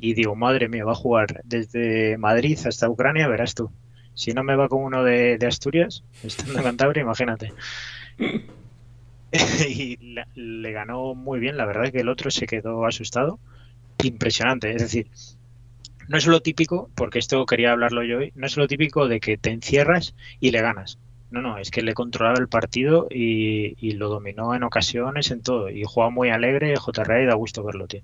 Y 0.00 0.12
digo, 0.12 0.34
madre 0.34 0.68
mía, 0.68 0.84
va 0.84 0.92
a 0.92 0.96
jugar 0.96 1.40
desde 1.44 2.18
Madrid 2.18 2.58
hasta 2.66 2.90
Ucrania, 2.90 3.26
verás 3.26 3.54
tú. 3.54 3.70
Si 4.14 4.32
no 4.32 4.44
me 4.44 4.56
va 4.56 4.68
con 4.68 4.82
uno 4.84 5.04
de, 5.04 5.38
de 5.38 5.46
Asturias, 5.46 6.04
estando 6.22 6.58
en 6.60 6.64
Cantabria, 6.64 7.02
imagínate. 7.02 7.54
y 9.68 9.96
la- 10.14 10.28
le 10.34 10.72
ganó 10.72 11.14
muy 11.14 11.40
bien, 11.40 11.56
la 11.56 11.66
verdad 11.66 11.86
es 11.86 11.92
que 11.92 12.00
el 12.00 12.08
otro 12.08 12.30
se 12.30 12.46
quedó 12.46 12.86
asustado. 12.86 13.40
Impresionante, 14.02 14.72
es 14.74 14.82
decir, 14.82 15.10
no 16.08 16.18
es 16.18 16.26
lo 16.26 16.40
típico, 16.42 16.90
porque 16.94 17.18
esto 17.18 17.44
quería 17.46 17.72
hablarlo 17.72 18.02
yo 18.04 18.18
hoy, 18.18 18.32
no 18.34 18.46
es 18.46 18.56
lo 18.56 18.66
típico 18.68 19.08
de 19.08 19.20
que 19.20 19.38
te 19.38 19.50
encierras 19.50 20.14
y 20.40 20.50
le 20.50 20.60
ganas. 20.62 20.98
No, 21.30 21.42
no, 21.42 21.58
es 21.58 21.70
que 21.70 21.82
le 21.82 21.94
controlaba 21.94 22.38
el 22.38 22.48
partido 22.48 23.08
y, 23.10 23.74
y 23.84 23.92
lo 23.92 24.08
dominó 24.08 24.54
en 24.54 24.62
ocasiones, 24.62 25.30
en 25.32 25.42
todo. 25.42 25.68
Y 25.70 25.82
juega 25.84 26.10
muy 26.10 26.30
alegre, 26.30 26.76
JRA, 26.76 27.22
y 27.22 27.26
da 27.26 27.34
gusto 27.34 27.64
verlo, 27.64 27.88
tío. 27.88 28.02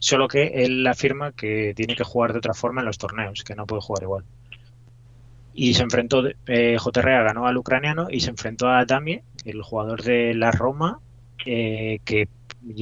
Solo 0.00 0.26
que 0.28 0.48
él 0.64 0.84
afirma 0.86 1.32
que 1.32 1.74
tiene 1.76 1.94
que 1.96 2.04
jugar 2.04 2.32
de 2.32 2.38
otra 2.38 2.54
forma 2.54 2.80
en 2.80 2.86
los 2.86 2.98
torneos, 2.98 3.44
que 3.44 3.54
no 3.54 3.66
puede 3.66 3.82
jugar 3.82 4.02
igual. 4.04 4.24
Y 5.54 5.74
se 5.74 5.82
enfrentó, 5.82 6.22
eh, 6.46 6.76
JRA 6.78 7.22
ganó 7.22 7.46
al 7.46 7.56
ucraniano 7.56 8.08
y 8.10 8.20
se 8.20 8.30
enfrentó 8.30 8.68
a 8.68 8.84
Damie, 8.84 9.22
el 9.44 9.62
jugador 9.62 10.02
de 10.02 10.34
la 10.34 10.50
Roma, 10.50 11.00
eh, 11.44 11.98
que 12.04 12.28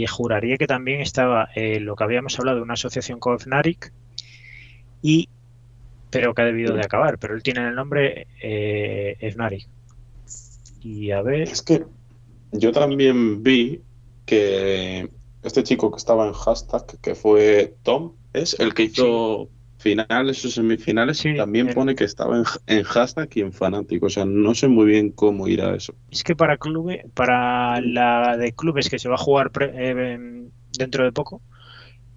juraría 0.09 0.57
que 0.57 0.67
también 0.67 1.01
estaba 1.01 1.49
eh, 1.55 1.81
lo 1.81 1.97
que 1.97 2.05
habíamos 2.05 2.39
hablado 2.39 2.59
de 2.59 2.63
una 2.63 2.75
asociación 2.75 3.19
con 3.19 3.39
Fnatic, 3.39 3.93
y, 5.03 5.29
pero 6.11 6.35
que 6.35 6.43
ha 6.43 6.45
debido 6.45 6.75
de 6.75 6.85
acabar, 6.85 7.19
pero 7.19 7.35
él 7.35 7.43
tiene 7.43 7.67
el 7.67 7.75
nombre 7.75 8.27
eh, 8.43 9.31
Fnatic. 9.33 9.67
Y 10.83 11.11
a 11.11 11.23
ver, 11.23 11.43
Es 11.43 11.63
que 11.63 11.85
yo 12.53 12.73
también 12.73 13.43
vi 13.43 13.81
que 14.27 15.11
este 15.43 15.63
chico 15.63 15.91
que 15.91 15.99
estaba 15.99 16.27
en 16.27 16.33
hashtag, 16.33 16.99
que 17.01 17.15
fue 17.15 17.75
Tom, 17.83 18.13
es 18.33 18.59
el 18.59 18.75
que 18.75 18.85
hizo 18.85 19.49
finales 19.81 20.45
o 20.45 20.51
semifinales, 20.51 21.19
Sí, 21.19 21.35
también 21.37 21.69
el- 21.69 21.75
pone 21.75 21.95
que 21.95 22.05
estaba 22.05 22.37
en, 22.39 22.45
en 22.67 22.83
hashtag 22.85 23.29
y 23.37 23.41
en 23.41 23.53
fanático. 23.53 24.07
O 24.07 24.11
sea, 24.11 24.25
no 24.25 24.55
sé 24.55 24.69
muy 24.69 24.87
bien 24.87 25.11
cómo 25.13 25.49
irá 25.49 25.75
eso. 25.75 25.95
Es 26.11 26.23
que 26.25 26.37
para 26.37 26.57
clubes, 26.59 27.03
para 27.15 27.81
la 27.81 28.37
de 28.37 28.53
clubes 28.53 28.89
que 28.91 28.99
se 28.99 29.09
va 29.09 29.15
a 29.17 29.19
jugar 29.19 29.51
pre- 29.51 29.73
eh, 29.75 30.15
en- 30.15 30.53
dentro 30.79 31.05
de 31.05 31.13
poco 31.13 31.43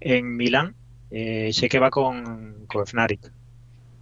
en 0.00 0.36
Milán, 0.36 0.76
eh, 1.10 1.52
sé 1.52 1.68
que 1.68 1.78
va 1.78 1.90
con, 1.90 2.66
con 2.66 2.86
Fnatic. 2.86 3.32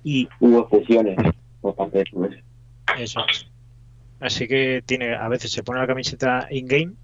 Y 0.05 0.29
hubo 0.41 0.69
cesiones 0.69 1.17
por 1.61 1.75
parte 1.77 1.99
de 1.99 2.05
clubes. 2.05 2.45
eso 2.99 3.21
es. 3.31 3.47
Así 4.21 4.49
que 4.49 4.83
tiene, 4.87 5.15
a 5.17 5.29
veces 5.29 5.53
se 5.53 5.63
pone 5.65 5.81
la 5.81 5.87
camiseta 5.87 6.47
in-game, 6.51 6.95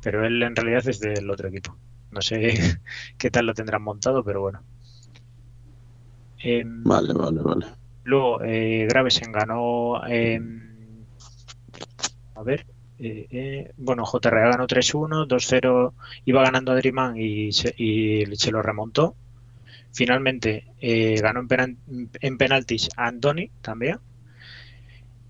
pero 0.00 0.24
él 0.26 0.42
en 0.42 0.56
realidad 0.56 0.88
es 0.88 1.00
del 1.00 1.30
otro 1.30 1.48
equipo. 1.48 1.78
No 2.10 2.22
sé 2.22 2.54
qué 3.18 3.30
tal 3.30 3.46
lo 3.46 3.54
tendrán 3.54 3.82
montado, 3.82 4.24
pero 4.24 4.40
bueno. 4.42 4.64
Em, 6.42 6.82
Vale, 6.84 7.12
vale, 7.14 7.40
vale. 7.42 7.66
Luego, 8.04 8.42
eh, 8.42 8.86
Gravesen 8.88 9.30
ganó. 9.32 10.02
eh, 10.08 10.40
a 12.34 12.42
ver, 12.42 12.66
eh, 12.98 13.26
eh, 13.30 13.72
bueno, 13.76 14.04
JRA 14.04 14.48
ganó 14.50 14.66
3-1, 14.66 15.26
2-0 15.26 15.92
iba 16.24 16.42
ganando 16.42 16.72
Adriman 16.72 17.16
y 17.16 17.52
se, 17.52 17.74
y 17.76 18.24
se 18.36 18.50
lo 18.50 18.62
remontó. 18.62 19.14
Finalmente 19.92 20.64
eh, 20.80 21.20
ganó 21.20 21.40
en, 21.40 21.48
penan- 21.48 21.76
en 22.20 22.38
penaltis 22.38 22.88
a 22.96 23.06
Andoni 23.08 23.50
también. 23.60 23.98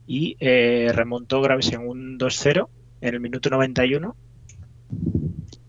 Y 0.06 0.36
eh, 0.40 0.90
remontó 0.94 1.40
Graves 1.42 1.72
en 1.72 1.86
un 1.86 2.18
2-0 2.18 2.68
en 3.00 3.14
el 3.14 3.20
minuto 3.20 3.50
91. 3.50 4.16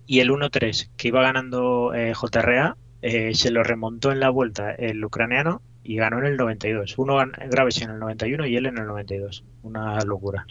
Y 0.06 0.20
el 0.20 0.30
1-3 0.32 0.90
que 0.98 1.08
iba 1.08 1.22
ganando 1.24 1.94
eh, 1.94 2.14
JRA 2.14 2.76
eh, 3.06 3.36
se 3.36 3.52
lo 3.52 3.64
remontó 3.64 4.14
en 4.14 4.22
la 4.22 4.30
vuelta 4.30 4.72
el 4.72 5.04
ucraniano 5.04 5.62
y 5.84 5.98
ganó 5.98 6.20
en 6.20 6.26
el 6.26 6.38
92. 6.38 6.98
Uno 6.98 7.18
Graves 7.50 7.82
en 7.82 7.90
el 7.90 8.00
91 8.00 8.48
y 8.48 8.56
él 8.56 8.66
en 8.66 8.78
el 8.78 8.86
92. 8.88 9.44
Una 9.64 10.00
locura. 10.06 10.46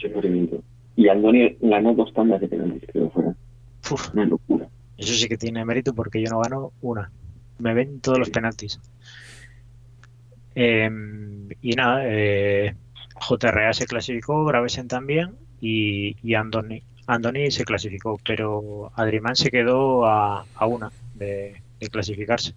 Y 0.95 1.09
Andoni 1.09 1.57
ganó 1.63 1.95
dos 1.95 2.13
tandas 2.13 2.43
de 2.43 2.49
penaltis, 2.49 2.91
creo. 2.93 3.11
Uf, 3.91 4.13
Una 4.13 4.27
locura. 4.27 4.69
eso 4.99 5.15
sí 5.15 5.29
que 5.29 5.39
tiene 5.39 5.65
mérito 5.65 5.95
porque 5.95 6.21
yo 6.23 6.31
no 6.31 6.41
gano 6.41 6.73
una. 6.83 7.11
Me 7.59 7.73
ven 7.73 8.01
todos 8.03 8.19
los 8.19 8.29
penaltis. 8.29 8.79
Eh, 10.55 10.91
y 11.63 11.73
nada, 11.73 12.03
eh, 12.05 12.75
JRA 13.19 13.73
se 13.73 13.87
clasificó, 13.87 14.45
Gravesen 14.45 14.89
también 14.89 15.37
y, 15.59 16.17
y 16.23 16.35
Andoni. 16.35 16.83
Andoni 17.07 17.51
se 17.51 17.65
clasificó, 17.65 18.21
pero 18.27 18.93
Adriman 18.95 19.37
se 19.37 19.51
quedó 19.51 20.05
a, 20.05 20.45
a 20.55 20.67
una 20.67 20.91
de, 21.15 21.62
de 21.83 21.91
clasificarse. 21.91 22.55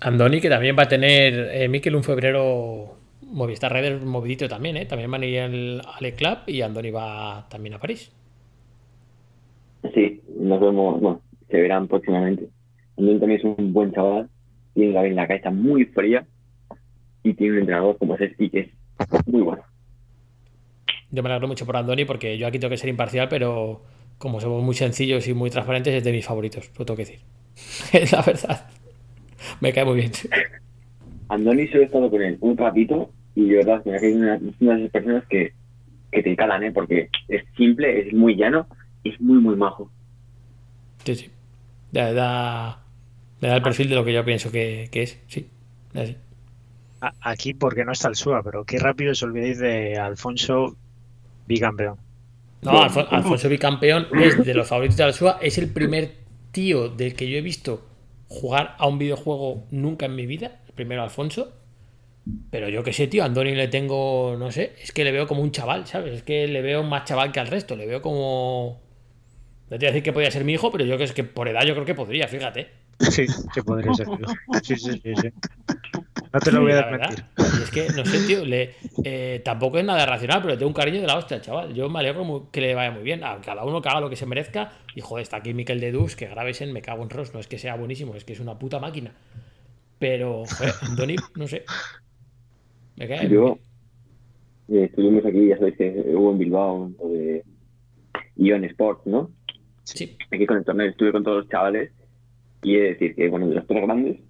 Andoni, 0.00 0.40
que 0.40 0.48
también 0.48 0.76
va 0.78 0.84
a 0.84 0.88
tener, 0.88 1.50
eh, 1.52 1.68
Miquel, 1.68 1.94
un 1.94 2.02
febrero 2.02 2.96
Movistar 3.22 3.72
Riders 3.72 4.02
movidito 4.02 4.48
también, 4.48 4.76
¿eh? 4.76 4.86
También 4.86 5.10
van 5.10 5.22
a 5.22 5.26
ir 5.26 5.40
al, 5.40 5.80
al 5.80 6.12
Club 6.14 6.38
y 6.46 6.62
Andoni 6.62 6.90
va 6.90 7.46
también 7.48 7.74
a 7.74 7.78
París. 7.78 8.10
Sí, 9.94 10.20
nos 10.38 10.60
vemos, 10.60 11.00
bueno, 11.00 11.22
se 11.48 11.60
verán 11.60 11.86
próximamente. 11.86 12.48
Andoni 12.96 13.20
también 13.20 13.40
es 13.40 13.44
un 13.44 13.72
buen 13.72 13.92
chaval, 13.92 14.28
tiene 14.74 14.92
la, 14.92 15.02
la 15.02 15.28
cabeza 15.28 15.50
muy 15.50 15.84
fría 15.86 16.26
y 17.22 17.34
tiene 17.34 17.52
un 17.54 17.58
entrenador 17.60 17.98
como 17.98 18.16
Sesti 18.16 18.50
que 18.50 18.60
es 18.60 19.26
muy 19.26 19.42
bueno. 19.42 19.62
Yo 21.10 21.22
me 21.22 21.28
alegro 21.28 21.48
mucho 21.48 21.66
por 21.66 21.76
Andoni 21.76 22.04
porque 22.04 22.38
yo 22.38 22.46
aquí 22.46 22.58
tengo 22.58 22.70
que 22.70 22.76
ser 22.78 22.88
imparcial, 22.88 23.28
pero 23.28 23.82
como 24.18 24.40
somos 24.40 24.62
muy 24.62 24.74
sencillos 24.74 25.28
y 25.28 25.34
muy 25.34 25.50
transparentes, 25.50 25.94
es 25.94 26.04
de 26.04 26.12
mis 26.12 26.24
favoritos, 26.24 26.70
lo 26.78 26.84
tengo 26.84 26.96
que 26.96 27.04
decir. 27.04 27.20
Es 27.92 28.12
la 28.12 28.22
verdad. 28.22 28.66
Me 29.60 29.72
cae 29.72 29.84
muy 29.84 29.96
bien. 29.96 30.12
Andoni 31.28 31.66
solo 31.68 31.82
he 31.82 31.84
estado 31.84 32.10
con 32.10 32.22
él 32.22 32.36
un 32.40 32.56
ratito 32.56 33.10
y 33.34 33.48
de 33.48 33.56
verdad, 33.56 33.82
mira 33.84 33.98
que 33.98 34.10
es 34.10 34.16
una, 34.16 34.38
una 34.60 34.74
de 34.74 34.80
esas 34.80 34.90
personas 34.92 35.24
que, 35.28 35.52
que 36.10 36.22
te 36.22 36.36
calan, 36.36 36.64
¿eh? 36.64 36.72
Porque 36.72 37.08
es 37.28 37.44
simple, 37.56 38.08
es 38.08 38.12
muy 38.12 38.36
llano 38.36 38.66
y 39.02 39.10
es 39.10 39.20
muy, 39.20 39.38
muy 39.38 39.56
majo. 39.56 39.90
Sí, 41.04 41.14
sí. 41.14 41.30
Da, 41.92 42.12
da, 42.12 42.82
me 43.40 43.48
da 43.48 43.56
el 43.56 43.62
perfil 43.62 43.88
de 43.88 43.94
lo 43.94 44.04
que 44.04 44.12
yo 44.12 44.24
pienso 44.24 44.50
que, 44.50 44.88
que 44.90 45.02
es. 45.02 45.18
Sí, 45.28 45.48
así. 45.94 46.16
Aquí 47.22 47.54
porque 47.54 47.84
no 47.84 47.92
está 47.92 48.08
el 48.08 48.14
SUA, 48.16 48.42
pero 48.42 48.64
qué 48.64 48.78
rápido 48.78 49.12
os 49.12 49.22
olvidéis 49.22 49.58
de 49.58 49.96
Alfonso 49.96 50.76
bicampeón. 51.46 51.96
No, 52.62 52.72
Alfon- 52.72 53.06
Alfonso 53.10 53.48
bicampeón 53.48 54.06
es 54.20 54.44
de 54.44 54.52
los 54.52 54.68
favoritos 54.68 54.98
de 54.98 55.06
la 55.06 55.12
SUA. 55.14 55.38
Es 55.40 55.56
el 55.56 55.68
primer 55.70 56.10
tío 56.52 56.88
del 56.88 57.14
que 57.14 57.28
yo 57.28 57.38
he 57.38 57.42
visto 57.42 57.86
jugar 58.28 58.76
a 58.78 58.86
un 58.86 58.98
videojuego 58.98 59.66
nunca 59.70 60.06
en 60.06 60.14
mi 60.14 60.26
vida. 60.26 60.60
El 60.66 60.74
primero 60.74 61.02
Alfonso. 61.02 61.52
Pero 62.50 62.68
yo 62.68 62.82
qué 62.84 62.92
sé, 62.92 63.06
tío, 63.06 63.22
a 63.22 63.26
Andoni 63.26 63.54
le 63.54 63.68
tengo, 63.68 64.36
no 64.38 64.52
sé, 64.52 64.74
es 64.82 64.92
que 64.92 65.04
le 65.04 65.10
veo 65.10 65.26
como 65.26 65.42
un 65.42 65.52
chaval, 65.52 65.86
¿sabes? 65.86 66.14
Es 66.14 66.22
que 66.22 66.46
le 66.46 66.62
veo 66.62 66.82
más 66.82 67.04
chaval 67.04 67.32
que 67.32 67.40
al 67.40 67.48
resto. 67.48 67.76
Le 67.76 67.86
veo 67.86 68.02
como... 68.02 68.80
No 69.70 69.78
te 69.78 69.86
voy 69.86 69.86
a 69.86 69.90
decir 69.92 70.02
que 70.02 70.12
podría 70.12 70.30
ser 70.30 70.44
mi 70.44 70.52
hijo, 70.52 70.70
pero 70.70 70.84
yo 70.84 70.98
que 70.98 71.04
es 71.04 71.12
que 71.12 71.24
por 71.24 71.48
edad 71.48 71.62
yo 71.62 71.74
creo 71.74 71.86
que 71.86 71.94
podría, 71.94 72.28
fíjate. 72.28 72.68
Sí, 72.98 73.26
que 73.54 73.62
podría 73.62 73.94
ser. 73.94 74.06
Sí, 74.62 74.76
sí, 74.76 75.00
sí, 75.02 75.12
sí. 75.16 75.28
No 76.32 76.40
te 76.40 76.52
lo 76.52 76.60
voy 76.62 76.72
a 76.72 76.82
desmentir. 76.82 77.24
es 77.36 77.70
que, 77.70 77.88
no 77.94 78.04
sé, 78.04 78.26
tío, 78.26 78.44
le, 78.44 78.74
eh, 79.04 79.40
tampoco 79.44 79.78
es 79.78 79.84
nada 79.84 80.06
racional, 80.06 80.40
pero 80.40 80.54
le 80.54 80.58
tengo 80.58 80.68
un 80.68 80.74
cariño 80.74 81.00
de 81.00 81.06
la 81.06 81.16
hostia, 81.16 81.40
chaval. 81.40 81.74
Yo 81.74 81.88
me 81.88 81.98
alegro 81.98 82.48
que 82.52 82.60
le 82.60 82.74
vaya 82.74 82.90
muy 82.90 83.02
bien. 83.02 83.24
A 83.24 83.40
cada 83.40 83.64
uno 83.64 83.82
que 83.82 83.88
haga 83.88 84.00
lo 84.00 84.10
que 84.10 84.16
se 84.16 84.26
merezca. 84.26 84.72
Y 84.94 85.00
joder, 85.00 85.22
está 85.22 85.38
aquí 85.38 85.54
Miquel 85.54 85.80
de 85.80 85.92
Dus, 85.92 86.16
que 86.16 86.26
grabes 86.26 86.60
en 86.60 86.72
Me 86.72 86.82
cago 86.82 87.02
en 87.02 87.10
Ross. 87.10 87.34
No 87.34 87.40
es 87.40 87.46
que 87.46 87.58
sea 87.58 87.76
buenísimo, 87.76 88.14
es 88.14 88.24
que 88.24 88.32
es 88.32 88.40
una 88.40 88.58
puta 88.58 88.78
máquina. 88.78 89.12
Pero, 89.98 90.44
joder, 90.46 90.74
Andoni, 90.82 91.16
no 91.36 91.46
sé. 91.46 91.64
Me 92.96 93.08
cae. 93.08 93.28
Yo, 93.28 93.58
eh, 94.70 94.84
estuvimos 94.84 95.24
aquí, 95.24 95.48
ya 95.48 95.56
sabéis 95.58 95.76
que 95.76 96.04
hubo 96.14 96.30
en 96.30 96.38
Bilbao, 96.38 96.92
lo 96.98 97.08
de 97.08 97.44
Ion 98.36 98.64
Sports, 98.64 99.06
¿no? 99.06 99.30
Sí, 99.82 100.16
Aquí 100.30 100.46
con 100.46 100.58
el 100.58 100.64
torneo 100.64 100.88
estuve 100.88 101.10
con 101.10 101.24
todos 101.24 101.38
los 101.38 101.48
chavales 101.48 101.90
y 102.62 102.76
he 102.76 102.80
de 102.80 102.88
decir 102.90 103.14
que, 103.16 103.28
bueno, 103.28 103.48
de 103.48 103.56
los 103.56 103.66
tres 103.66 103.82
grandes, 103.82 104.20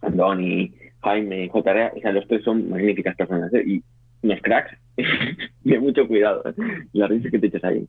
Andoni, 0.00 0.72
Jaime, 1.06 1.48
JR, 1.48 1.92
o 1.96 2.00
sea, 2.00 2.12
los 2.12 2.26
tres 2.28 2.42
son 2.44 2.68
magníficas 2.68 3.14
personas, 3.16 3.52
¿eh? 3.54 3.62
Y 3.66 3.82
unos 4.22 4.40
cracks 4.42 4.76
de 5.64 5.78
mucho 5.78 6.06
cuidado, 6.08 6.42
¿eh? 6.48 6.54
La 6.92 7.06
risa 7.06 7.30
que 7.30 7.38
te 7.38 7.46
echas 7.46 7.64
ahí. 7.64 7.86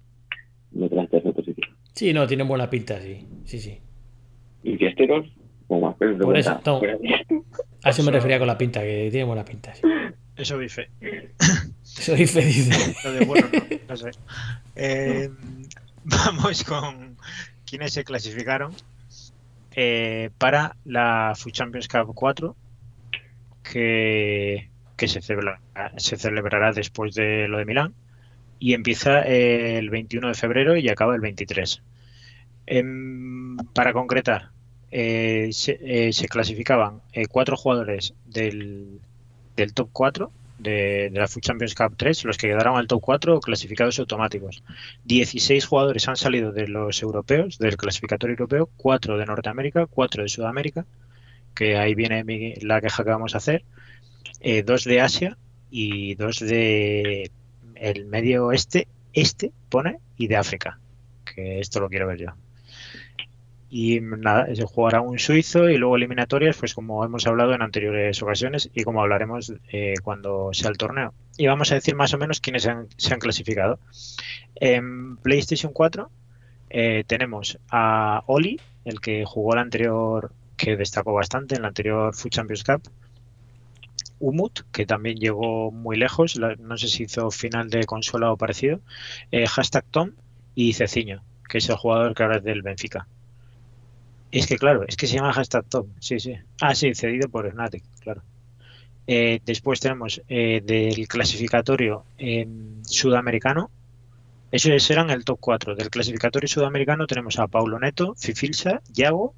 No 0.71 0.87
te 0.87 0.95
las 0.95 1.05
echas 1.07 1.23
en 1.23 1.29
otro 1.31 1.43
sitio. 1.43 1.65
sí, 1.93 2.13
no, 2.13 2.27
tienen 2.27 2.47
buena 2.47 2.69
pinta, 2.69 2.99
sí. 3.01 3.25
Sí, 3.45 3.59
sí. 3.59 3.79
Y 4.63 4.77
fiesteros, 4.77 5.25
como 5.67 5.87
más 5.87 5.95
pesos 5.97 6.19
de 6.19 6.25
Por 6.25 6.37
eso, 6.37 6.59
no. 6.65 6.79
Fuera 6.79 6.97
de- 6.97 7.25
A 7.83 7.89
eso 7.89 8.03
me 8.03 8.11
refería 8.11 8.37
con 8.37 8.47
la 8.47 8.57
pinta, 8.57 8.81
que 8.81 9.07
tiene 9.09 9.25
buena 9.25 9.43
pinta, 9.45 9.73
sí. 9.73 9.81
Eso 10.35 10.57
dice. 10.59 10.89
Soy 11.81 12.27
feliz. 12.27 13.03
Lo 13.03 13.11
de 13.13 13.25
bueno, 13.25 13.47
no, 13.51 13.59
no 13.89 13.97
sé. 13.97 14.11
Eh, 14.79 15.29
vamos 16.03 16.63
con 16.63 17.17
quienes 17.65 17.93
se 17.93 18.03
clasificaron 18.03 18.73
eh, 19.75 20.29
para 20.37 20.75
la 20.85 21.33
FUT 21.35 21.51
Champions 21.51 21.87
Cup 21.87 22.11
4 22.13 22.55
que, 23.71 24.69
se, 25.07 25.21
celebra- 25.21 25.61
se 25.97 26.17
celebrará 26.17 26.71
después 26.73 27.15
de 27.15 27.47
lo 27.47 27.57
de 27.57 27.65
Milán 27.65 27.93
y 28.59 28.73
empieza 28.73 29.21
el 29.21 29.89
21 29.89 30.29
de 30.29 30.33
febrero 30.35 30.77
y 30.77 30.89
acaba 30.89 31.15
el 31.15 31.21
23. 31.21 31.83
Em, 32.65 33.57
para 33.73 33.93
concretar, 33.93 34.51
eh, 34.91 35.49
se, 35.51 35.79
eh, 35.81 36.13
se 36.13 36.27
clasificaban 36.27 37.01
eh, 37.13 37.27
cuatro 37.27 37.57
jugadores 37.57 38.13
del, 38.25 39.01
del 39.55 39.73
top 39.73 39.89
4 39.93 40.31
de, 40.57 41.09
de 41.11 41.19
la 41.19 41.27
FUT 41.27 41.43
Champions 41.43 41.75
Cup 41.75 41.95
3, 41.97 42.25
los 42.25 42.37
que 42.37 42.47
quedaron 42.47 42.77
al 42.77 42.87
top 42.87 43.01
4 43.01 43.39
clasificados 43.39 43.99
automáticos. 43.99 44.63
16 45.05 45.65
jugadores 45.65 46.07
han 46.07 46.17
salido 46.17 46.51
de 46.51 46.67
los 46.67 47.01
europeos, 47.03 47.57
del 47.59 47.77
clasificatorio 47.77 48.33
europeo, 48.33 48.69
4 48.77 49.17
de 49.17 49.25
Norteamérica, 49.25 49.85
4 49.87 50.23
de 50.23 50.29
Sudamérica, 50.29 50.85
que 51.57 51.77
ahí 51.77 51.95
viene 51.95 52.23
la 52.61 52.81
queja 52.81 53.03
que 53.03 53.09
vamos 53.09 53.33
a 53.33 53.39
hacer, 53.39 53.63
2 54.65 54.83
de 54.83 55.01
Asia 55.01 55.37
y 55.71 56.13
2 56.15 56.39
de 56.39 57.31
el 57.75 58.05
medio 58.05 58.45
oeste, 58.45 58.87
este 59.13 59.51
pone, 59.69 59.97
y 60.17 60.27
de 60.27 60.37
África, 60.37 60.79
que 61.25 61.59
esto 61.59 61.79
lo 61.79 61.89
quiero 61.89 62.07
ver 62.07 62.19
yo. 62.19 62.27
Y 63.69 63.99
nada, 63.99 64.53
se 64.55 64.63
jugará 64.65 65.01
un 65.01 65.19
suizo 65.19 65.69
y 65.69 65.77
luego 65.77 65.97
eliminatorias, 65.97 66.55
pues 66.57 66.73
como 66.73 67.03
hemos 67.03 67.27
hablado 67.27 67.53
en 67.53 67.61
anteriores 67.61 68.21
ocasiones 68.21 68.69
y 68.73 68.83
como 68.83 69.01
hablaremos 69.01 69.51
eh, 69.71 69.95
cuando 70.03 70.51
sea 70.53 70.69
el 70.69 70.77
torneo. 70.77 71.13
Y 71.37 71.47
vamos 71.47 71.71
a 71.71 71.75
decir 71.75 71.95
más 71.95 72.13
o 72.13 72.17
menos 72.17 72.39
quiénes 72.39 72.65
han, 72.65 72.87
se 72.95 73.13
han 73.13 73.19
clasificado. 73.19 73.79
En 74.55 75.17
PlayStation 75.17 75.73
4 75.73 76.09
eh, 76.69 77.03
tenemos 77.07 77.59
a 77.69 78.23
Oli, 78.27 78.59
el 78.85 79.01
que 79.01 79.25
jugó 79.25 79.53
el 79.53 79.59
anterior, 79.59 80.31
que 80.57 80.75
destacó 80.77 81.13
bastante 81.13 81.55
en 81.55 81.61
la 81.63 81.69
anterior 81.69 82.13
Food 82.15 82.31
Champions 82.31 82.63
Cup. 82.63 82.81
Umut, 84.19 84.59
que 84.71 84.85
también 84.85 85.17
llegó 85.17 85.71
muy 85.71 85.97
lejos, 85.97 86.35
la- 86.35 86.55
no 86.55 86.77
sé 86.77 86.87
si 86.87 87.03
hizo 87.03 87.31
final 87.31 87.69
de 87.71 87.85
consola 87.85 88.31
o 88.31 88.37
parecido. 88.37 88.79
Eh, 89.31 89.47
hashtag 89.47 89.85
Tom 89.89 90.11
y 90.55 90.73
Ceciño, 90.73 91.23
que 91.49 91.57
es 91.59 91.69
el 91.69 91.77
jugador 91.77 92.13
que 92.13 92.21
ahora 92.23 92.37
es 92.37 92.43
del 92.43 92.61
Benfica. 92.61 93.07
Es 94.31 94.45
que 94.47 94.57
claro, 94.57 94.83
es 94.87 94.97
que 94.97 95.07
se 95.07 95.15
llama 95.15 95.33
hashtag 95.33 95.65
Tom, 95.69 95.87
sí, 95.99 96.19
sí. 96.19 96.33
Ah, 96.61 96.75
sí, 96.75 96.93
cedido 96.93 97.29
por 97.29 97.49
Fnatic, 97.49 97.83
claro. 98.01 98.23
Eh, 99.07 99.41
después 99.45 99.79
tenemos 99.79 100.21
eh, 100.29 100.61
del 100.65 101.07
clasificatorio 101.07 102.05
sudamericano. 102.83 103.69
Esos 104.51 104.89
eran 104.91 105.09
el 105.09 105.25
top 105.25 105.39
4. 105.41 105.75
Del 105.75 105.89
clasificatorio 105.89 106.47
sudamericano 106.49 107.07
tenemos 107.07 107.39
a 107.39 107.47
Paulo 107.47 107.79
Neto, 107.79 108.15
Fifilsa, 108.17 108.81
Yago 108.93 109.35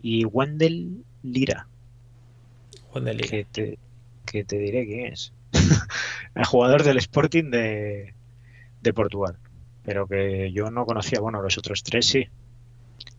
y 0.00 0.24
Wendel 0.24 1.04
Lira, 1.22 1.66
de 2.94 3.14
Liga. 3.14 3.28
que 3.28 3.44
te, 3.44 3.78
que 4.24 4.44
te 4.44 4.58
diré 4.58 4.86
quién 4.86 5.12
es. 5.12 5.32
el 6.34 6.44
jugador 6.44 6.82
del 6.82 6.98
Sporting 6.98 7.50
de, 7.50 8.14
de 8.80 8.92
Portugal. 8.92 9.38
Pero 9.84 10.06
que 10.06 10.52
yo 10.52 10.70
no 10.70 10.84
conocía, 10.84 11.20
bueno, 11.20 11.40
los 11.42 11.56
otros 11.58 11.82
tres 11.82 12.06
sí. 12.06 12.28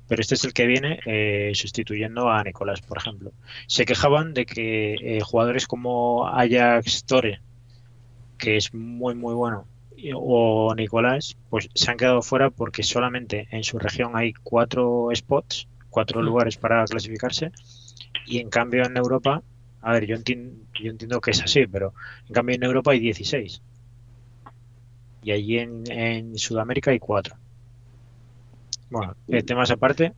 Pero 0.08 0.22
este 0.22 0.36
es 0.36 0.44
el 0.44 0.54
que 0.54 0.66
viene 0.66 1.00
eh, 1.06 1.52
sustituyendo 1.54 2.30
a 2.30 2.44
Nicolás, 2.44 2.82
por 2.82 2.98
ejemplo. 2.98 3.32
Se 3.68 3.86
quejaban 3.86 4.34
de 4.34 4.46
que 4.46 4.96
eh, 4.96 5.22
jugadores 5.22 5.68
como 5.68 6.28
Ajax 6.28 7.06
Tore, 7.06 7.42
que 8.38 8.58
es 8.58 8.74
muy 8.74 9.14
muy 9.14 9.34
bueno, 9.34 9.68
o 10.16 10.74
Nicolás, 10.76 11.38
pues 11.50 11.70
se 11.74 11.92
han 11.92 11.98
quedado 11.98 12.22
fuera 12.22 12.50
porque 12.50 12.84
solamente 12.84 13.48
en 13.52 13.64
su 13.64 13.78
región 13.78 14.16
hay 14.16 14.34
cuatro 14.34 15.10
spots, 15.14 15.68
cuatro 16.00 16.22
lugares 16.22 16.58
para 16.58 16.86
clasificarse, 16.86 17.52
y 18.26 18.40
en 18.40 18.50
cambio 18.50 18.86
en 18.86 18.98
Europa, 18.98 19.44
a 19.82 19.94
ver, 19.94 20.06
yo, 20.08 20.16
enti- 20.18 20.68
yo 20.84 20.92
entiendo 20.92 21.22
que 21.22 21.32
es 21.32 21.42
así, 21.44 21.68
pero 21.68 21.94
en 22.28 22.34
cambio 22.36 22.56
en 22.56 22.64
Europa 22.64 22.92
hay 22.92 23.00
16. 23.00 23.62
Y 25.22 25.32
allí 25.32 25.60
en, 25.60 25.90
en 25.92 26.38
Sudamérica 26.38 26.92
hay 26.92 27.00
cuatro. 27.00 27.38
Bueno, 28.90 29.14
eh, 29.28 29.44
temas 29.44 29.72
aparte, 29.72 30.14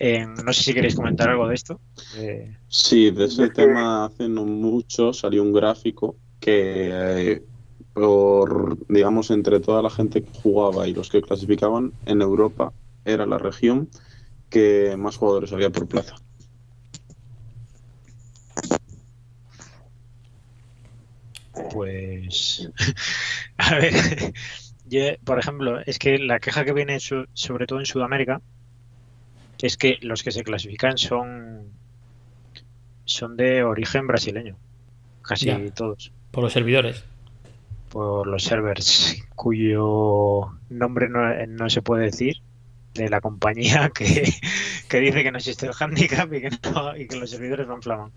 eh, 0.00 0.26
no 0.26 0.52
sé 0.52 0.62
si 0.64 0.74
queréis 0.74 0.96
comentar 0.96 1.28
algo 1.30 1.48
de 1.48 1.54
esto. 1.56 1.80
Eh, 2.16 2.56
Sí, 2.68 3.10
de 3.10 3.24
ese 3.24 3.48
tema 3.48 4.04
hace 4.04 4.28
no 4.28 4.44
mucho 4.44 5.12
salió 5.12 5.42
un 5.42 5.52
gráfico 5.52 6.18
que 6.38 6.90
eh, 7.32 7.46
por, 7.92 8.78
digamos, 8.88 9.30
entre 9.30 9.60
toda 9.60 9.82
la 9.82 9.90
gente 9.90 10.22
que 10.22 10.30
jugaba 10.32 10.86
y 10.86 10.94
los 10.94 11.08
que 11.10 11.22
clasificaban, 11.22 11.94
en 12.04 12.20
Europa 12.22 12.74
era 13.04 13.26
la 13.26 13.38
región 13.38 13.88
que 14.50 14.96
más 14.98 15.16
jugadores 15.16 15.52
había 15.52 15.70
por 15.70 15.86
plaza. 15.88 16.16
Pues, 21.72 22.68
a 23.58 23.74
ver, 23.76 23.92
yo, 24.88 25.00
por 25.24 25.38
ejemplo, 25.38 25.80
es 25.80 25.98
que 25.98 26.18
la 26.18 26.38
queja 26.40 26.64
que 26.64 26.72
viene 26.72 27.00
su- 27.00 27.26
sobre 27.32 27.66
todo 27.66 27.80
en 27.80 27.86
Sudamérica 27.86 28.40
es 29.60 29.76
que 29.76 29.98
los 30.02 30.22
que 30.22 30.30
se 30.30 30.44
clasifican 30.44 30.98
son 30.98 31.72
son 33.04 33.36
de 33.38 33.62
origen 33.64 34.06
brasileño, 34.06 34.56
casi 35.22 35.46
Ya. 35.46 35.58
todos, 35.74 36.12
Por 36.30 36.44
los 36.44 36.52
servidores. 36.52 37.04
por 37.90 38.26
los 38.26 38.44
servers 38.44 39.16
cuyo 39.34 40.58
nombre 40.68 41.08
no, 41.08 41.20
no 41.46 41.70
se 41.70 41.80
puede 41.80 42.04
decir 42.04 42.42
de 43.04 43.10
la 43.10 43.20
compañía 43.20 43.90
que, 43.94 44.32
que 44.88 45.00
dice 45.00 45.22
que 45.22 45.30
no 45.30 45.38
existe 45.38 45.66
el 45.66 45.72
handicap 45.78 46.32
y 46.32 46.40
que, 46.42 46.50
no- 46.72 46.96
y 46.96 47.06
que 47.06 47.16
los 47.16 47.30
servidores 47.30 47.66
no 47.66 47.76
inflaman. 47.76 48.10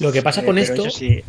Lo 0.00 0.12
que 0.12 0.22
pasa 0.22 0.42
Eh, 0.42 0.44
con 0.46 0.58
esto, 0.58 0.90
sí, 0.90 1.22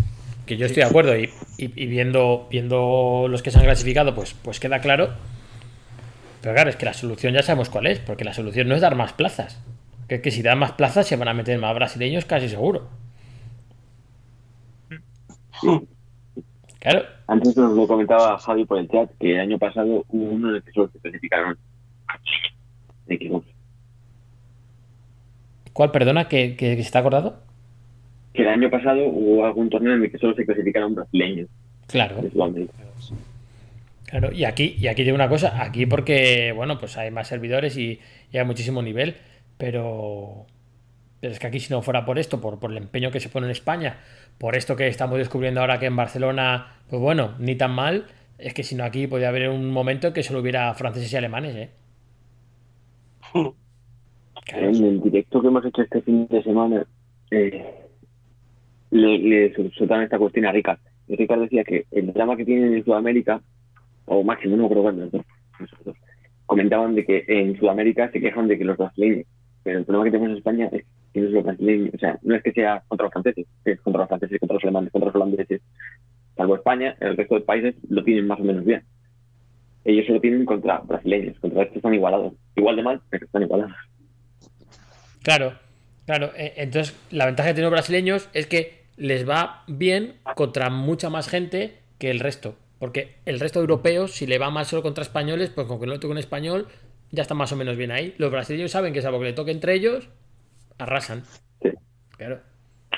que 0.46 0.58
yo 0.58 0.66
estoy 0.66 0.84
de 0.84 0.90
acuerdo, 0.90 1.18
y, 1.18 1.26
y- 1.58 1.72
y 1.84 1.86
viendo, 1.88 2.48
viendo 2.50 3.28
los 3.30 3.42
que 3.42 3.52
se 3.52 3.60
han 3.60 3.66
clasificado, 3.66 4.14
pues, 4.16 4.34
pues 4.34 4.60
queda 4.60 4.80
claro. 4.82 5.10
Pero 6.42 6.54
claro, 6.54 6.70
es 6.70 6.76
que 6.76 6.86
la 6.86 6.94
solución 6.94 7.34
ya 7.34 7.44
sabemos 7.44 7.70
cuál 7.70 7.88
es, 7.88 8.00
porque 8.00 8.24
la 8.24 8.34
solución 8.34 8.68
no 8.68 8.76
es 8.76 8.82
dar 8.82 8.96
más 8.96 9.14
plazas. 9.14 9.60
Que 10.08 10.16
es 10.16 10.22
que 10.22 10.32
si 10.32 10.42
dan 10.42 10.60
más 10.60 10.72
plazas 10.74 11.06
se 11.08 11.16
van 11.18 11.28
a 11.28 11.34
meter 11.34 11.58
más 11.60 11.76
brasileños 11.76 12.24
casi 12.26 12.48
seguro. 12.48 12.88
Claro, 16.80 17.02
Antes 17.28 17.58
nos 17.58 17.76
lo 17.76 17.88
comentaba 17.88 18.38
Javi 18.38 18.64
por 18.66 18.78
el 18.78 18.88
chat 18.88 19.10
que 19.20 19.34
el 19.34 19.40
año 19.42 19.58
pasado 19.58 20.06
hubo 20.08 20.30
uno 20.32 20.50
en 20.50 20.56
el 20.58 20.64
que 20.64 20.72
se 20.72 21.00
clasificaron 21.00 21.58
¿cuál? 25.74 25.92
Perdona, 25.92 26.28
que, 26.28 26.56
que, 26.56 26.76
que 26.76 26.82
se 26.82 26.82
está 26.82 27.00
acordado. 27.00 27.42
Que 28.34 28.42
el 28.44 28.50
año 28.50 28.70
pasado 28.70 29.08
hubo 29.08 29.46
algún 29.46 29.70
torneo 29.70 29.94
en 29.94 30.04
el 30.04 30.12
que 30.12 30.18
solo 30.18 30.36
se 30.36 30.46
clasificaron 30.46 30.96
brasileños 30.96 31.50
Claro. 31.88 32.18
Claro, 34.06 34.32
y 34.32 34.46
aquí, 34.46 34.76
y 34.80 34.88
aquí 34.88 35.04
digo 35.04 35.16
una 35.16 35.28
cosa, 35.28 35.62
aquí 35.62 35.86
porque, 35.86 36.54
bueno, 36.56 36.78
pues 36.80 36.98
hay 36.98 37.12
más 37.12 37.28
servidores 37.28 37.78
y, 37.78 38.00
y 38.32 38.38
hay 38.38 38.46
muchísimo 38.46 38.82
nivel, 38.82 39.16
pero, 39.58 40.46
pero 41.20 41.34
es 41.34 41.40
que 41.40 41.48
aquí 41.48 41.60
si 41.60 41.74
no 41.74 41.82
fuera 41.82 42.06
por 42.06 42.18
esto, 42.18 42.40
por, 42.40 42.58
por 42.58 42.72
el 42.72 42.78
empeño 42.78 43.12
que 43.12 43.20
se 43.20 43.28
pone 43.28 43.48
en 43.48 43.52
España, 43.52 43.98
por 44.38 44.56
esto 44.56 44.78
que 44.78 44.88
estamos 44.88 45.18
descubriendo 45.18 45.60
ahora 45.60 45.80
que 45.80 45.88
en 45.88 45.96
Barcelona, 45.96 46.78
pues 46.90 47.02
bueno, 47.02 47.36
ni 47.40 47.56
tan 47.56 47.72
mal, 47.72 48.06
es 48.38 48.54
que 48.54 48.64
si 48.64 48.76
no 48.76 48.86
aquí 48.86 49.08
podría 49.08 49.30
haber 49.30 49.50
un 49.50 49.72
momento 49.72 50.08
en 50.08 50.14
que 50.14 50.24
solo 50.24 50.40
hubiera 50.40 50.74
franceses 50.74 51.12
y 51.12 51.18
alemanes, 51.18 51.56
¿eh? 51.56 51.70
En 54.54 54.76
el 54.76 55.02
directo 55.02 55.42
que 55.42 55.48
hemos 55.48 55.66
hecho 55.66 55.82
este 55.82 56.02
fin 56.04 56.26
de 56.28 56.42
semana, 56.42 56.86
eh, 57.32 57.66
le, 58.92 59.54
soltaron 59.74 60.04
esta 60.06 60.18
cuestión 60.18 60.46
a 60.46 60.52
Ricard. 60.52 60.80
Y 61.08 61.16
Ricard 61.18 61.42
decía 61.42 61.64
que 61.64 61.86
el 61.92 62.14
drama 62.14 62.38
que 62.38 62.46
tienen 62.46 62.74
en 62.74 62.86
Sudamérica, 62.86 63.42
o 64.06 64.24
máximo, 64.24 64.56
no 64.56 64.70
dos, 64.70 65.24
esos 65.60 65.80
dos, 65.84 65.98
comentaban 66.46 66.96
de 66.96 67.06
que 67.06 67.26
en 67.28 67.58
Sudamérica 67.58 68.10
se 68.12 68.22
quejan 68.22 68.48
de 68.48 68.58
que 68.58 68.64
los 68.64 68.78
brasileños, 68.78 69.26
pero 69.64 69.80
el 69.80 69.86
problema 69.86 70.06
que 70.06 70.12
tenemos 70.12 70.32
en 70.32 70.38
España 70.38 70.70
es 70.72 70.86
que 71.14 71.22
los 71.22 71.44
brasileños, 71.44 71.94
o 71.94 71.98
sea, 71.98 72.18
no 72.22 72.36
es 72.36 72.44
que 72.44 72.54
sea 72.54 72.84
contra 72.88 73.06
los 73.06 73.14
franceses, 73.14 73.46
es 73.66 73.82
contra 73.82 74.02
los 74.02 74.08
franceses, 74.08 74.40
contra 74.40 74.54
los 74.56 74.64
alemanes, 74.64 74.92
contra 74.92 75.08
los 75.08 75.16
holandeses. 75.16 75.62
Salvo 76.38 76.56
España, 76.56 76.96
el 77.02 77.18
resto 77.18 77.36
de 77.36 77.42
países 77.42 77.76
lo 77.90 78.04
tienen 78.04 78.28
más 78.28 78.40
o 78.40 78.44
menos 78.44 78.64
bien. 78.64 78.84
Ellos 79.88 80.06
solo 80.06 80.20
tienen 80.20 80.46
contra 80.46 80.80
brasileños, 80.80 81.40
contra 81.40 81.62
estos 81.64 81.78
están 81.78 81.94
igualados. 81.94 82.34
Igual 82.58 82.76
de 82.76 82.84
mal, 82.84 83.02
pero 83.10 83.26
están 83.26 83.42
igualados. 83.44 83.74
claro, 85.24 85.54
claro. 86.06 86.32
eh, 86.36 86.54
Entonces, 86.58 86.94
la 87.10 87.26
ventaja 87.26 87.50
que 87.50 87.54
tienen 87.54 87.72
los 87.72 87.78
brasileños 87.78 88.30
es 88.34 88.48
que 88.48 88.84
les 88.98 89.28
va 89.28 89.64
bien 89.68 90.16
contra 90.36 90.70
mucha 90.70 91.10
más 91.10 91.30
gente 91.30 91.78
que 92.00 92.12
el 92.12 92.20
resto. 92.20 92.56
Porque 92.80 93.16
el 93.26 93.40
resto 93.40 93.60
de 93.60 93.64
europeos, 93.64 94.12
si 94.12 94.28
le 94.28 94.38
va 94.38 94.50
mal 94.50 94.66
solo 94.66 94.84
contra 94.84 95.04
españoles, 95.04 95.50
pues 95.50 95.68
con 95.68 95.80
que 95.80 95.88
no 95.88 95.94
le 95.94 96.00
toque 96.00 96.12
un 96.12 96.18
español, 96.18 96.68
ya 97.12 97.22
está 97.22 97.34
más 97.34 97.52
o 97.54 97.56
menos 97.56 97.78
bien 97.78 97.92
ahí. 97.92 98.14
Los 98.18 98.30
brasileños 98.30 98.72
saben 98.72 98.92
que 98.94 99.02
salvo 99.02 99.20
que 99.20 99.26
le 99.26 99.34
toque 99.34 99.52
entre 99.52 99.74
ellos, 99.74 100.10
arrasan. 100.78 101.24
Sí. 101.62 101.70
Claro. 102.18 102.42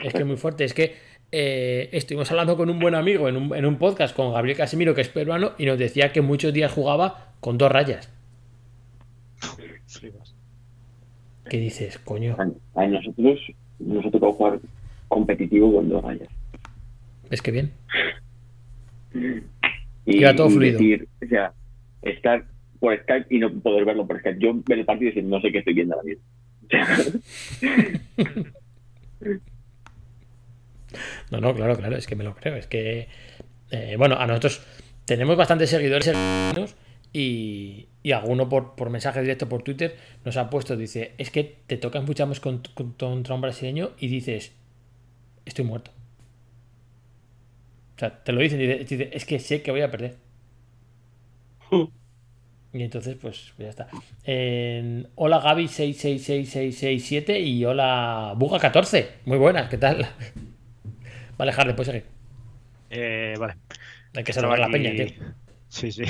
Es 0.03 0.13
que 0.13 0.19
es 0.19 0.25
muy 0.25 0.37
fuerte. 0.37 0.63
Es 0.63 0.73
que 0.73 0.95
eh, 1.31 1.89
estuvimos 1.91 2.29
hablando 2.31 2.57
con 2.57 2.69
un 2.69 2.79
buen 2.79 2.95
amigo 2.95 3.29
en 3.29 3.37
un, 3.37 3.55
en 3.55 3.65
un 3.65 3.77
podcast 3.77 4.15
con 4.15 4.33
Gabriel 4.33 4.57
Casimiro, 4.57 4.95
que 4.95 5.01
es 5.01 5.09
peruano, 5.09 5.51
y 5.57 5.65
nos 5.65 5.77
decía 5.77 6.11
que 6.11 6.21
muchos 6.21 6.53
días 6.53 6.71
jugaba 6.71 7.33
con 7.39 7.57
dos 7.57 7.71
rayas. 7.71 8.11
¿Qué 11.49 11.57
dices, 11.57 11.97
coño? 11.99 12.35
A 12.75 12.85
nosotros 12.87 13.39
nos 13.79 14.05
ha 14.05 14.11
tocado 14.11 14.33
jugar 14.33 14.59
competitivo 15.07 15.73
con 15.73 15.89
dos 15.89 16.03
rayas. 16.03 16.29
Es 17.29 17.41
que 17.41 17.51
bien. 17.51 17.71
Y, 20.05 20.21
todo 20.35 20.49
fluido. 20.49 20.77
decir, 20.77 21.07
o 21.23 21.27
sea, 21.27 21.53
estar 22.01 22.45
por 22.79 22.97
Skype 23.01 23.27
y 23.29 23.39
no 23.39 23.51
poder 23.61 23.85
verlo 23.85 24.05
por 24.05 24.19
Skype. 24.19 24.39
Yo 24.39 24.53
ver 24.67 24.79
el 24.79 24.85
partido 24.85 25.11
y 25.11 25.15
decir, 25.15 25.29
no 25.29 25.41
sé 25.41 25.51
qué 25.51 25.59
estoy 25.59 25.73
viendo 25.73 25.95
ahora 25.95 26.07
mismo. 26.07 26.23
No, 31.31 31.39
no, 31.41 31.53
claro, 31.55 31.77
claro, 31.77 31.95
es 31.97 32.07
que 32.07 32.15
me 32.15 32.23
lo 32.23 32.35
creo. 32.35 32.55
Es 32.55 32.67
que, 32.67 33.07
eh, 33.71 33.95
bueno, 33.97 34.15
a 34.19 34.27
nosotros 34.27 34.61
tenemos 35.05 35.37
bastantes 35.37 35.69
seguidores 35.69 36.11
y, 37.13 37.87
y 38.03 38.11
alguno 38.11 38.49
por, 38.49 38.75
por 38.75 38.89
mensaje 38.89 39.21
directo 39.21 39.49
por 39.49 39.63
Twitter 39.63 39.95
nos 40.25 40.37
ha 40.37 40.49
puesto, 40.49 40.75
dice, 40.77 41.13
es 41.17 41.31
que 41.31 41.43
te 41.67 41.77
tocas 41.77 42.03
mucho 42.05 42.25
más 42.27 42.39
con- 42.39 42.63
con- 42.73 42.93
contra 42.93 43.35
un 43.35 43.41
brasileño 43.41 43.91
y 43.99 44.07
dices, 44.07 44.53
estoy 45.45 45.65
muerto. 45.65 45.91
O 47.95 47.99
sea, 47.99 48.23
te 48.23 48.31
lo 48.31 48.41
dicen 48.41 48.61
y 48.61 48.67
dice, 48.67 48.85
dice, 48.85 49.09
es 49.13 49.25
que 49.25 49.39
sé 49.39 49.61
que 49.61 49.71
voy 49.71 49.81
a 49.81 49.91
perder. 49.91 50.15
Y 52.73 52.83
entonces, 52.83 53.17
pues, 53.19 53.53
pues 53.57 53.65
ya 53.65 53.69
está. 53.69 53.87
Hola 55.15 55.39
Gaby 55.39 55.67
666667 55.67 57.39
y 57.39 57.65
hola 57.65 58.35
Buga14. 58.37 59.07
Muy 59.25 59.39
buenas, 59.39 59.69
¿qué 59.69 59.77
tal? 59.77 60.07
Vale, 61.39 61.51
Harley, 61.57 61.75
pues 61.75 61.87
seguir. 61.87 62.05
Eh, 62.91 63.33
vale. 63.39 63.55
Hay 64.15 64.23
que 64.23 64.33
salvar 64.33 64.59
la 64.59 64.65
aquí- 64.67 64.73
peña, 64.73 64.91
tío. 64.91 65.25
Sí, 65.69 65.91
sí. 65.91 66.03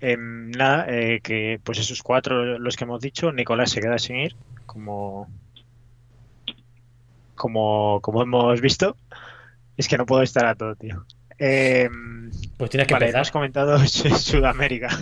Em, 0.00 0.50
nada, 0.50 0.86
eh, 0.88 1.20
que 1.22 1.60
pues 1.64 1.78
esos 1.78 2.02
cuatro 2.02 2.58
los 2.58 2.76
que 2.76 2.84
hemos 2.84 3.00
dicho, 3.00 3.32
Nicolás 3.32 3.70
se 3.70 3.80
queda 3.80 3.98
sin 3.98 4.16
ir, 4.16 4.36
como, 4.66 5.28
como, 7.34 8.00
como 8.02 8.22
hemos 8.22 8.60
visto. 8.60 8.96
Es 9.76 9.88
que 9.88 9.96
no 9.98 10.06
puedo 10.06 10.22
estar 10.22 10.44
a 10.46 10.54
todo, 10.54 10.74
tío. 10.76 11.04
Em, 11.38 12.30
Pues 12.56 12.70
tienes 12.70 12.88
que 12.88 12.94
vale, 12.94 13.06
empezar. 13.06 13.20
hemos 13.20 13.30
comentado 13.30 13.78
Su- 13.86 14.10
Sudamérica. 14.10 14.88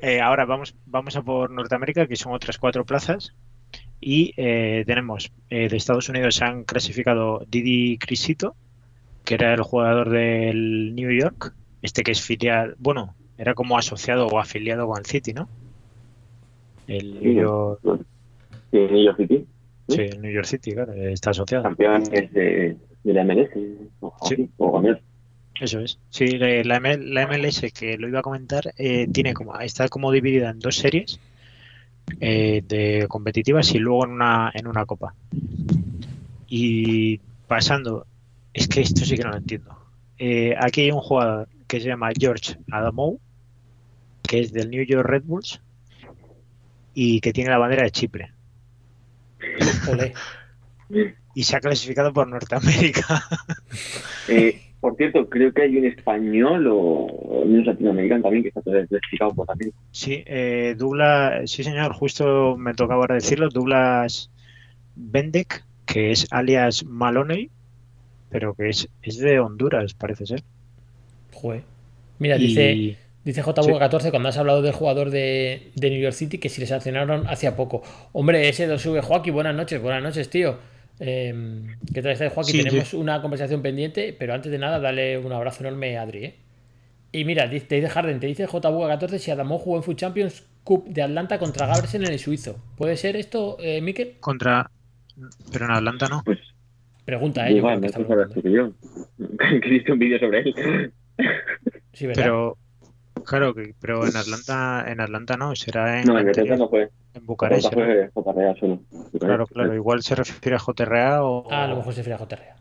Eh, 0.00 0.20
ahora 0.20 0.44
vamos, 0.44 0.76
vamos 0.86 1.16
a 1.16 1.22
por 1.22 1.50
Norteamérica, 1.50 2.06
que 2.06 2.14
son 2.14 2.32
otras 2.32 2.56
cuatro 2.56 2.84
plazas. 2.86 3.34
Y 4.00 4.32
eh, 4.36 4.84
tenemos 4.86 5.32
eh, 5.50 5.68
de 5.68 5.76
Estados 5.76 6.08
Unidos 6.08 6.36
se 6.36 6.44
han 6.44 6.64
clasificado 6.64 7.44
Didi 7.48 7.98
Crisito, 7.98 8.54
que 9.24 9.34
era 9.34 9.52
el 9.54 9.62
jugador 9.62 10.10
del 10.10 10.94
New 10.94 11.10
York, 11.10 11.52
este 11.82 12.02
que 12.02 12.12
es 12.12 12.22
filial, 12.22 12.74
bueno, 12.78 13.14
era 13.36 13.54
como 13.54 13.76
asociado 13.76 14.26
o 14.28 14.38
afiliado 14.38 14.86
con 14.86 14.98
el 14.98 15.06
City, 15.06 15.32
¿no? 15.32 15.48
El 16.86 17.20
New 17.20 17.32
York, 17.34 17.80
Sí, 18.70 18.78
New 18.78 19.04
York 19.04 19.16
City, 19.16 19.46
sí, 19.88 20.00
el 20.00 20.20
New 20.22 20.32
York 20.32 20.46
City, 20.46 20.72
claro, 20.72 20.92
está 20.94 21.30
asociado. 21.30 21.64
campeones 21.64 22.10
de, 22.10 22.76
de 23.04 23.12
la 23.12 23.24
MLS. 23.24 23.50
O, 24.00 24.14
Sí. 24.26 24.48
o. 24.58 24.82
Eso 25.60 25.80
es. 25.80 25.98
Sí, 26.10 26.26
la, 26.38 26.62
la 26.64 27.26
MLS 27.26 27.72
que 27.72 27.98
lo 27.98 28.06
iba 28.08 28.20
a 28.20 28.22
comentar 28.22 28.72
eh, 28.78 29.08
tiene 29.12 29.34
como 29.34 29.58
está 29.58 29.88
como 29.88 30.12
dividida 30.12 30.50
en 30.50 30.60
dos 30.60 30.76
series 30.76 31.18
eh, 32.20 32.62
de 32.66 33.06
competitivas 33.08 33.74
y 33.74 33.78
luego 33.78 34.04
en 34.04 34.12
una 34.12 34.50
en 34.54 34.66
una 34.66 34.86
copa. 34.86 35.14
Y 36.48 37.18
pasando, 37.46 38.06
es 38.52 38.68
que 38.68 38.80
esto 38.80 39.04
sí 39.04 39.16
que 39.16 39.24
no 39.24 39.30
lo 39.30 39.36
entiendo. 39.36 39.76
Eh, 40.18 40.54
aquí 40.58 40.82
hay 40.82 40.90
un 40.90 41.00
jugador 41.00 41.48
que 41.66 41.80
se 41.80 41.88
llama 41.88 42.10
George 42.18 42.56
Adamou, 42.70 43.20
que 44.22 44.40
es 44.40 44.52
del 44.52 44.70
New 44.70 44.84
York 44.84 45.06
Red 45.06 45.22
Bulls 45.24 45.60
y 46.94 47.20
que 47.20 47.32
tiene 47.32 47.50
la 47.50 47.58
bandera 47.58 47.84
de 47.84 47.90
Chipre. 47.90 48.32
Olé. 49.88 50.14
Y 51.34 51.44
se 51.44 51.56
ha 51.56 51.60
clasificado 51.60 52.12
por 52.12 52.26
Norteamérica. 52.26 53.24
Eh, 54.28 54.67
por 54.80 54.96
cierto, 54.96 55.28
creo 55.28 55.52
que 55.52 55.62
hay 55.62 55.76
un 55.76 55.84
español 55.86 56.66
o, 56.68 57.06
un 57.42 57.64
latinoamericano 57.64 58.22
también 58.22 58.42
que 58.42 58.48
está 58.50 58.62
clasificado 58.62 59.34
por 59.34 59.46
también. 59.46 59.72
Sí, 59.90 60.22
eh, 60.26 60.74
Douglas, 60.78 61.50
sí 61.50 61.64
señor, 61.64 61.92
justo 61.92 62.56
me 62.56 62.74
tocaba 62.74 63.00
ahora 63.02 63.16
decirlo, 63.16 63.48
Douglas 63.48 64.30
Bendek, 64.94 65.64
que 65.86 66.10
es 66.12 66.26
alias 66.30 66.84
Maloney, 66.84 67.50
pero 68.30 68.54
que 68.54 68.68
es, 68.68 68.88
es 69.02 69.18
de 69.18 69.40
Honduras, 69.40 69.94
parece 69.94 70.26
ser. 70.26 70.42
Joder. 71.32 71.62
Mira, 72.18 72.36
Y- 72.36 72.46
dice, 72.46 72.96
dice 73.24 73.42
JV14 73.42 74.10
cuando 74.10 74.28
has 74.28 74.38
hablado 74.38 74.62
del 74.62 74.72
jugador 74.72 75.10
de, 75.10 75.70
de 75.74 75.90
New 75.90 76.00
York 76.00 76.14
City 76.14 76.38
que 76.38 76.48
si 76.48 76.60
le 76.60 76.66
sancionaron 76.66 77.26
hacía 77.26 77.56
poco. 77.56 77.82
Hombre, 78.12 78.48
ese 78.48 78.68
2V 78.68 79.02
Joaquín, 79.02 79.34
buenas 79.34 79.54
noches, 79.54 79.80
buenas 79.80 80.02
noches, 80.02 80.30
tío. 80.30 80.56
Eh, 81.00 81.64
¿Qué 81.92 82.02
tal 82.02 82.12
estás, 82.12 82.32
Joaquín? 82.32 82.56
Sí, 82.56 82.62
Tenemos 82.64 82.88
sí. 82.88 82.96
una 82.96 83.22
conversación 83.22 83.62
pendiente, 83.62 84.14
pero 84.18 84.34
antes 84.34 84.50
de 84.50 84.58
nada, 84.58 84.80
dale 84.80 85.18
un 85.18 85.32
abrazo 85.32 85.64
enorme 85.64 85.96
a 85.96 86.02
Adri, 86.02 86.24
¿eh? 86.24 86.34
Y 87.10 87.24
mira, 87.24 87.48
te 87.48 87.76
dice 87.76 87.88
Harden, 87.88 88.20
te 88.20 88.26
dice 88.26 88.46
JV14 88.46 89.18
si 89.18 89.30
Adamo 89.30 89.58
jugó 89.58 89.78
en 89.78 89.82
Food 89.82 89.96
Champions 89.96 90.44
Cup 90.62 90.86
de 90.88 91.02
Atlanta 91.02 91.38
contra 91.38 91.66
Gabriel 91.66 92.04
en 92.04 92.12
el 92.12 92.18
suizo. 92.18 92.62
¿Puede 92.76 92.96
ser 92.96 93.16
esto, 93.16 93.56
eh, 93.60 93.80
Mikel? 93.80 94.16
Contra. 94.20 94.70
Pero 95.50 95.64
en 95.64 95.70
Atlanta 95.70 96.08
no. 96.08 96.22
Pues 96.24 96.38
Pregunta, 97.08 97.48
¿eh? 97.48 97.52
Yo 97.52 97.56
igual, 97.56 97.80
creo 97.80 97.90
que 97.90 98.14
no 98.14 98.22
está 98.22 98.40
que 98.42 98.52
yo. 98.52 98.72
que 99.62 99.68
hiciste 99.68 99.92
un 99.92 99.98
vídeo 99.98 100.18
sobre 100.18 100.40
él. 100.40 100.92
Sí, 101.94 102.06
¿verdad? 102.06 102.22
Pero. 102.22 102.58
Claro, 103.28 103.54
que, 103.54 103.74
pero 103.80 104.06
en 104.06 104.16
Atlanta, 104.16 104.84
en 104.90 105.00
Atlanta 105.00 105.36
no, 105.36 105.54
será 105.54 106.00
en, 106.00 106.06
No, 106.06 106.18
en 106.18 106.28
Atlanta 106.28 106.56
no 106.56 106.68
fue. 106.68 106.88
en 107.14 107.26
Bucarest. 107.26 107.72
Fue 107.72 108.10
JRA 108.14 108.54
solo. 108.58 108.80
Claro, 109.20 109.46
claro, 109.46 109.74
igual 109.74 110.02
se 110.02 110.14
refiere 110.14 110.56
a 110.56 110.58
JRA 110.60 111.22
o, 111.24 111.46
Ah, 111.52 111.64
a 111.64 111.68
lo 111.68 111.76
mejor 111.76 111.92
se 111.94 112.00
refiere 112.02 112.14
a 112.22 112.26
JRA. 112.26 112.56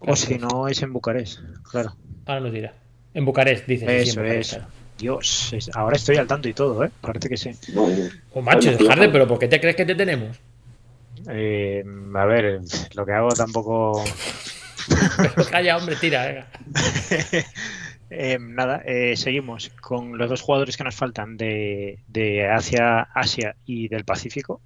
o 0.00 0.16
si 0.16 0.38
no 0.38 0.68
es 0.68 0.82
en 0.82 0.92
Bucarest. 0.92 1.40
Claro. 1.70 1.94
Ahora 2.26 2.40
nos 2.40 2.52
dirá. 2.52 2.74
En 3.14 3.24
Bucarest, 3.24 3.66
dice. 3.66 3.86
sí, 3.86 3.86
sí, 3.86 3.92
en 3.92 4.02
Eso 4.02 4.20
Bucarest, 4.20 4.52
es. 4.52 4.56
claro. 4.58 4.72
Dios, 4.98 5.52
es- 5.54 5.70
ahora 5.74 5.96
estoy 5.96 6.16
al 6.18 6.26
tanto 6.26 6.48
y 6.48 6.52
todo, 6.54 6.84
¿eh? 6.84 6.90
Parece 7.00 7.28
que 7.30 7.36
sí. 7.38 7.50
Oh, 8.34 8.42
macho, 8.42 8.70
Harden, 8.86 9.10
pero 9.10 9.26
¿por 9.26 9.38
qué 9.38 9.48
te 9.48 9.58
crees 9.60 9.74
que 9.76 9.86
te 9.86 9.94
tenemos? 9.94 10.38
Eh, 11.28 11.82
a 12.14 12.24
ver, 12.26 12.60
lo 12.94 13.06
que 13.06 13.12
hago 13.12 13.28
tampoco. 13.30 14.04
Pero 15.16 15.44
calla, 15.50 15.76
hombre, 15.76 15.96
tira, 15.96 16.26
venga. 16.26 16.46
Eh, 18.10 18.38
nada, 18.40 18.82
eh, 18.84 19.16
seguimos 19.16 19.70
con 19.80 20.18
los 20.18 20.28
dos 20.28 20.42
jugadores 20.42 20.76
que 20.76 20.84
nos 20.84 20.96
faltan 20.96 21.36
de, 21.36 22.00
de 22.08 22.48
Asia, 22.48 23.02
Asia 23.14 23.54
y 23.66 23.86
del 23.88 24.04
Pacífico, 24.04 24.60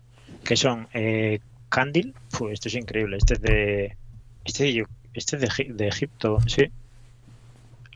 que 0.44 0.56
son 0.56 0.88
eh, 0.94 1.40
Candil. 1.68 2.14
Fu, 2.30 2.48
esto 2.48 2.68
es 2.68 2.74
increíble. 2.74 3.18
Este 3.18 3.34
es 3.34 3.40
de. 3.42 3.96
Este, 4.44 4.72
yo- 4.72 4.86
este 5.12 5.36
es 5.36 5.42
de, 5.42 5.48
Egip- 5.48 5.74
de 5.74 5.88
Egipto, 5.88 6.38
sí. 6.46 6.64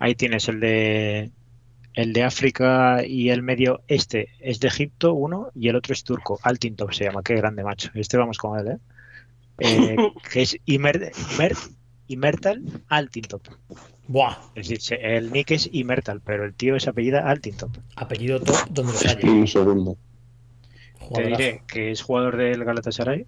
Ahí 0.00 0.14
tienes 0.14 0.48
el 0.48 0.60
de. 0.60 1.30
El 1.94 2.12
de 2.12 2.22
África 2.22 3.04
y 3.04 3.30
el 3.30 3.42
medio 3.42 3.80
este 3.88 4.28
es 4.38 4.60
de 4.60 4.68
Egipto, 4.68 5.14
uno, 5.14 5.50
y 5.54 5.68
el 5.68 5.74
otro 5.74 5.94
es 5.94 6.04
turco. 6.04 6.38
Altintop 6.44 6.92
se 6.92 7.04
llama, 7.04 7.22
qué 7.24 7.34
grande 7.34 7.64
macho. 7.64 7.90
Este 7.94 8.16
vamos 8.16 8.38
con 8.38 8.56
él, 8.60 8.68
¿eh? 8.68 8.78
Eh, 9.58 9.96
que 10.32 10.42
es 10.42 10.56
Imer, 10.66 11.10
Imer- 11.36 11.70
Imertal 12.06 12.62
Altintop. 12.88 13.42
Buah, 14.08 14.36
Es 14.54 14.68
decir, 14.68 14.98
el 15.02 15.30
nick 15.30 15.50
es 15.50 15.68
Imertal, 15.70 16.20
pero 16.24 16.44
el 16.44 16.54
tío 16.54 16.74
es 16.76 16.88
apellida 16.88 17.28
Altintop. 17.30 17.70
apellido 17.94 18.40
top 18.40 18.56
donde 18.70 18.92
los 18.94 19.04
haya. 19.06 19.30
Un 19.30 19.46
segundo. 19.46 19.96
Te 21.14 21.22
diré 21.26 21.62
que 21.66 21.90
es 21.90 22.02
jugador 22.02 22.36
del 22.38 22.64
Galatasaray, 22.64 23.26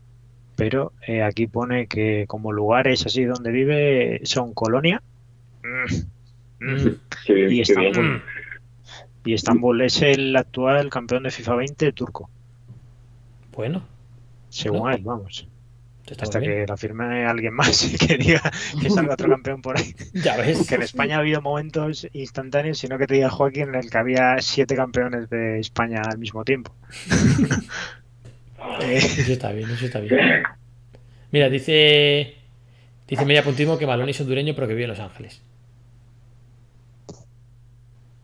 pero 0.56 0.92
eh, 1.06 1.22
aquí 1.22 1.46
pone 1.46 1.86
que 1.86 2.24
como 2.26 2.50
lugares 2.52 3.04
así 3.06 3.24
donde 3.24 3.50
vive 3.52 4.20
son 4.24 4.52
Colonia 4.54 5.02
mm, 5.62 6.64
mm, 6.64 6.74
Mm, 6.86 6.96
Sí, 7.26 7.32
y 7.32 7.60
Estambul. 7.60 8.16
mm. 8.16 8.22
Y 9.26 9.34
Estambul 9.34 9.80
es 9.82 10.00
el 10.02 10.34
actual 10.34 10.88
campeón 10.90 11.22
de 11.24 11.30
FIFA 11.30 11.54
20 11.56 11.92
turco, 11.92 12.30
Bueno, 13.52 13.82
según 14.48 14.88
No. 14.88 14.90
él, 14.90 15.02
vamos. 15.04 15.46
Hasta 16.18 16.40
que 16.40 16.66
la 16.66 16.76
firme 16.76 17.24
alguien 17.26 17.54
más 17.54 17.84
y 17.92 17.96
que 17.96 18.16
diga 18.16 18.42
que 18.80 18.90
salga 18.90 19.14
otro 19.14 19.28
campeón 19.30 19.62
por 19.62 19.78
ahí. 19.78 19.94
Ya 20.12 20.36
ves. 20.36 20.66
Que 20.68 20.74
en 20.76 20.82
España 20.82 21.16
ha 21.16 21.20
habido 21.20 21.40
momentos 21.40 22.06
instantáneos, 22.12 22.78
sino 22.78 22.98
que 22.98 23.06
te 23.06 23.14
diga 23.14 23.30
Joaquín, 23.30 23.68
en 23.68 23.74
el 23.76 23.90
que 23.90 23.98
había 23.98 24.36
siete 24.40 24.74
campeones 24.76 25.30
de 25.30 25.60
España 25.60 26.02
al 26.02 26.18
mismo 26.18 26.44
tiempo. 26.44 26.74
Eh, 28.82 28.96
Eso 28.98 29.32
está 29.32 29.52
bien, 29.52 29.70
eso 29.70 29.86
está 29.86 30.00
bien. 30.00 30.42
Mira, 31.32 31.48
dice. 31.48 32.34
Dice 33.08 33.24
media 33.24 33.42
puntismo 33.42 33.78
que 33.78 33.86
Maloney 33.86 34.10
es 34.10 34.20
hondureño, 34.20 34.54
pero 34.54 34.68
que 34.68 34.74
vive 34.74 34.84
en 34.84 34.90
Los 34.90 35.00
Ángeles. 35.00 35.42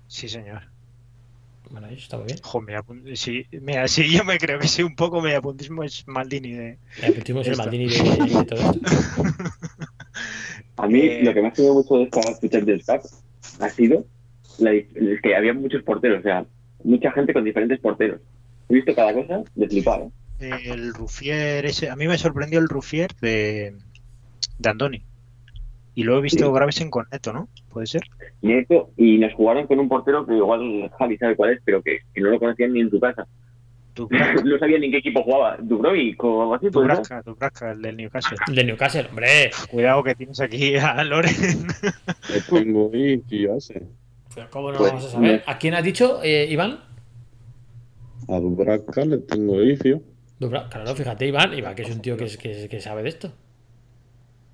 sí, 0.09 0.29
señor. 0.29 0.63
Bueno, 1.71 1.87
eso 1.89 1.97
está 1.97 2.17
muy 2.19 2.27
bien. 2.27 2.39
Jo, 2.43 2.63
sí, 3.15 3.47
mira, 3.61 3.89
sí, 3.89 4.11
yo 4.11 4.25
me 4.25 4.39
creo 4.39 4.59
que 4.59 4.69
sí, 4.69 4.83
un 4.83 4.95
poco 4.95 5.21
mediapuntismo 5.21 5.83
es 5.83 6.07
Maldini 6.07 6.53
de... 6.53 6.79
Media 7.01 7.15
puntismo 7.15 7.41
es 7.41 7.49
el. 7.49 7.57
Maldini 7.57 7.89
de, 7.89 7.99
de 8.39 8.45
todo 8.45 8.61
esto. 8.61 8.81
A 10.77 10.87
mí 10.89 11.01
Eh, 11.01 11.21
lo 11.23 11.35
que 11.35 11.43
me 11.43 11.49
ha 11.49 11.53
tenido 11.53 11.75
mucho 11.75 11.95
de 11.97 12.05
esta 12.05 12.21
ficha 12.41 12.61
del 12.61 12.85
Cup 12.85 13.01
ha 13.61 13.71
sido 13.71 14.07
la 14.59 14.73
dif- 14.73 14.95
es 14.97 15.21
que 15.23 15.35
había 15.35 15.53
muchos 15.55 15.83
porteros, 15.83 16.21
o 16.21 16.23
sea, 16.23 16.47
mucha 16.85 17.11
gente 17.13 17.33
con 17.33 17.45
diferentes 17.45 17.79
porteros. 17.81 18.21
He 18.69 18.75
visto 18.75 18.95
cada 18.95 19.13
cosa 19.15 19.43
de 19.55 19.69
flipar, 19.69 20.03
¿eh? 20.03 20.11
El 20.67 20.93
Rufier 20.95 21.65
ese, 21.67 21.89
a 21.89 21.97
mí 21.97 22.07
me 22.07 22.19
sorprendió 22.19 22.59
el 22.59 22.69
Rufier 22.69 23.15
de, 23.21 23.75
de 24.59 24.69
Andoni. 24.69 25.03
Y 25.97 26.05
luego 26.05 26.21
he 26.21 26.23
visto 26.23 26.47
Sí. 26.47 26.53
Gravesen 26.53 26.91
con 26.91 27.07
Neto, 27.11 27.33
¿no? 27.33 27.49
¿Puede 27.71 27.87
ser? 27.89 28.03
Y, 28.43 28.53
esto- 28.53 28.91
y 28.97 29.19
nos 29.19 29.33
jugaron 29.35 29.67
con 29.67 29.81
un 29.81 29.89
portero 29.89 30.25
que 30.27 30.35
igual 30.37 30.89
Javi 30.99 31.17
sabe 31.19 31.35
cuál 31.35 31.55
es, 31.55 31.61
pero 31.65 31.83
que, 31.83 31.99
que 32.15 32.21
no 32.21 32.29
lo 32.31 32.39
conocían 32.39 32.73
ni 32.75 32.81
en 32.81 32.91
tu 32.91 33.01
casa. 33.01 33.27
No 34.45 34.59
sabía 34.59 34.79
ni 34.79 34.87
en 34.87 34.93
qué 34.93 34.99
equipo 34.99 35.23
jugaba. 35.23 35.57
Dubrovic 35.59 36.23
o 36.23 36.43
algo 36.43 36.55
así, 36.57 36.67
pues, 36.71 36.87
¿no? 36.87 36.95
Dubravka, 36.97 37.23
Dubravka, 37.23 37.73
el 37.73 37.81
del 37.81 37.97
Newcastle. 37.97 38.37
El 38.47 38.55
de 38.55 38.65
Newcastle, 38.65 39.07
hombre. 39.09 39.51
Cuidado 39.71 40.05
que 40.05 40.15
tienes 40.15 40.39
aquí 40.39 40.77
a 40.77 41.03
Loren. 41.05 41.67
Le 42.29 42.41
tengo 42.43 42.91
ahí, 42.93 43.17
tío, 43.23 43.57
ese. 43.57 43.83
Pero 44.35 44.49
¿Cómo 44.51 44.71
no 44.73 44.77
Pues, 44.77 44.93
lo 44.93 44.97
vamos 44.99 45.09
a 45.11 45.13
saber? 45.15 45.43
¿A 45.47 45.57
quién 45.57 45.73
has 45.73 45.83
dicho, 45.83 46.21
eh, 46.23 46.47
Iván? 46.51 46.81
A 48.29 48.39
Dubravka 48.39 49.03
le 49.07 49.17
tengo 49.19 49.59
ahí, 49.61 49.79
tío. 49.79 50.03
Dubra- 50.39 50.69
Claro, 50.69 50.95
fíjate, 50.95 51.27
Iván. 51.27 51.55
Iván, 51.55 51.75
que 51.75 51.83
es 51.83 51.91
un 51.91 52.03
tío 52.03 52.19
que, 52.19 52.25
es- 52.25 52.37
que, 52.37 52.69
que 52.69 52.81
sabe 52.83 53.03
de 53.03 53.09
esto. 53.09 53.33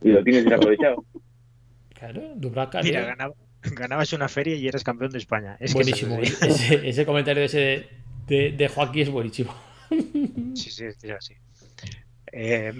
Y 0.02 0.10
lo 0.10 0.22
tienes 0.22 0.44
bien 0.44 0.54
aprovechado. 0.54 1.04
Claro, 2.02 2.32
Dubravka. 2.34 2.82
Mira, 2.82 3.02
ganaba- 3.04 3.34
ganabas 3.62 4.12
una 4.12 4.28
feria 4.28 4.56
y 4.56 4.66
eras 4.66 4.82
campeón 4.82 5.12
de 5.12 5.18
España. 5.18 5.56
Es 5.60 5.72
buenísimo. 5.72 6.18
así. 6.20 6.34
Ese, 6.44 6.88
ese 6.88 7.06
comentario 7.06 7.40
de, 7.42 7.46
ese, 7.46 7.88
de, 8.26 8.50
de 8.52 8.68
Joaquín 8.68 9.02
es 9.02 9.10
buenísimo. 9.10 9.54
Sí, 10.54 10.70
sí, 10.70 10.84
es 10.86 11.04
así. 11.10 11.34
Eh, 12.34 12.72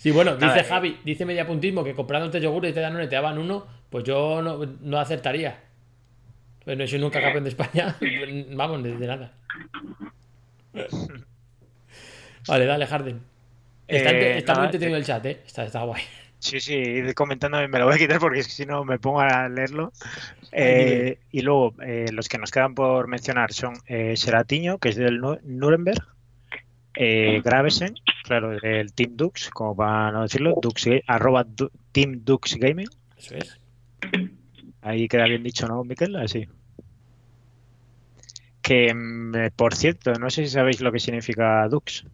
Sí, 0.00 0.10
bueno, 0.10 0.36
dice 0.44 0.58
eh. 0.58 0.64
Javi, 0.64 0.98
dice 1.04 1.24
media 1.24 1.46
puntismo 1.46 1.84
que 1.84 1.94
comprándote 1.94 2.40
yogures 2.40 2.72
y 2.72 2.74
te 2.74 2.80
dan 2.80 2.94
uno 2.96 3.04
y 3.04 3.08
te 3.08 3.14
daban 3.14 3.38
uno, 3.38 3.64
pues 3.90 4.02
yo 4.02 4.42
no, 4.42 4.58
no 4.66 4.98
acertaría. 4.98 5.56
Pues 6.64 6.76
no 6.76 6.84
soy 6.86 6.98
nunca 6.98 7.20
campeón 7.22 7.44
de 7.44 7.50
España. 7.50 7.96
Vamos, 8.50 8.82
de, 8.82 8.96
de 8.98 9.06
nada. 9.06 9.32
Vale, 12.48 12.64
dale, 12.66 12.86
Harden. 12.86 13.20
Está, 13.86 14.10
Eh, 14.10 14.38
está 14.38 14.52
muy 14.52 14.56
nada, 14.58 14.64
entretenido 14.66 14.98
el 14.98 15.04
chat, 15.04 15.24
¿eh? 15.26 15.40
Está, 15.46 15.64
está 15.64 15.82
guay. 15.84 16.02
Sí, 16.40 16.60
sí, 16.60 16.74
ir 16.74 17.14
comentándome, 17.14 17.66
me 17.68 17.78
lo 17.80 17.86
voy 17.86 17.94
a 17.96 17.98
quitar 17.98 18.20
porque 18.20 18.38
es 18.38 18.46
que 18.46 18.52
si 18.52 18.64
no 18.64 18.84
me 18.84 18.98
pongo 18.98 19.20
a 19.20 19.48
leerlo. 19.48 19.92
Eh, 20.52 21.18
y 21.32 21.40
luego, 21.42 21.74
eh, 21.82 22.06
los 22.12 22.28
que 22.28 22.38
nos 22.38 22.50
quedan 22.50 22.74
por 22.74 23.08
mencionar 23.08 23.52
son 23.52 23.74
eh, 23.86 24.16
Seratiño, 24.16 24.78
que 24.78 24.90
es 24.90 24.96
del 24.96 25.18
Nu- 25.20 25.38
Nuremberg, 25.42 26.02
eh, 26.94 27.40
Gravesen, 27.44 27.94
claro, 28.24 28.50
del 28.60 28.92
Team 28.92 29.16
Dux, 29.16 29.50
como 29.50 29.74
para 29.76 30.12
no 30.12 30.22
decirlo, 30.22 30.54
Dux, 30.62 30.86
arroba 31.06 31.44
Du- 31.44 31.70
Team 31.92 32.20
Dux 32.24 32.54
Gaming. 32.56 32.88
Eso 33.16 33.34
es. 33.34 33.58
Ahí 34.80 35.08
queda 35.08 35.24
bien 35.24 35.42
dicho, 35.42 35.66
¿no, 35.66 35.82
Miquel? 35.84 36.14
Así. 36.16 36.46
Que, 38.62 38.92
mm, 38.94 39.50
por 39.56 39.74
cierto, 39.74 40.12
no 40.14 40.30
sé 40.30 40.44
si 40.44 40.50
sabéis 40.50 40.80
lo 40.80 40.92
que 40.92 41.00
significa 41.00 41.66
Dux. 41.68 42.04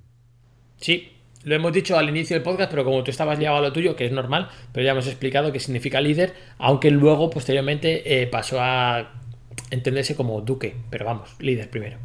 Sí, 0.79 1.14
lo 1.45 1.55
hemos 1.55 1.73
dicho 1.73 1.97
al 1.97 2.09
inicio 2.09 2.35
del 2.35 2.43
podcast, 2.43 2.71
pero 2.71 2.85
como 2.85 3.05
tú 3.05 3.11
estabas 3.11 3.39
liado 3.39 3.57
a 3.57 3.61
lo 3.61 3.73
tuyo, 3.73 3.95
que 3.97 4.07
es 4.07 4.13
normal, 4.13 4.49
pero 4.73 4.85
ya 4.85 4.93
hemos 4.93 5.07
explicado 5.07 5.53
que 5.53 5.61
significa 5.61 6.01
líder, 6.01 6.35
aunque 6.59 6.91
luego, 6.91 7.31
posteriormente, 7.31 8.23
eh, 8.23 8.27
pasó 8.27 8.61
a 8.61 9.13
entenderse 9.71 10.17
como 10.17 10.41
duque. 10.41 10.75
Pero 10.91 11.05
vamos, 11.05 11.37
líder 11.39 11.69
primero. 11.69 11.99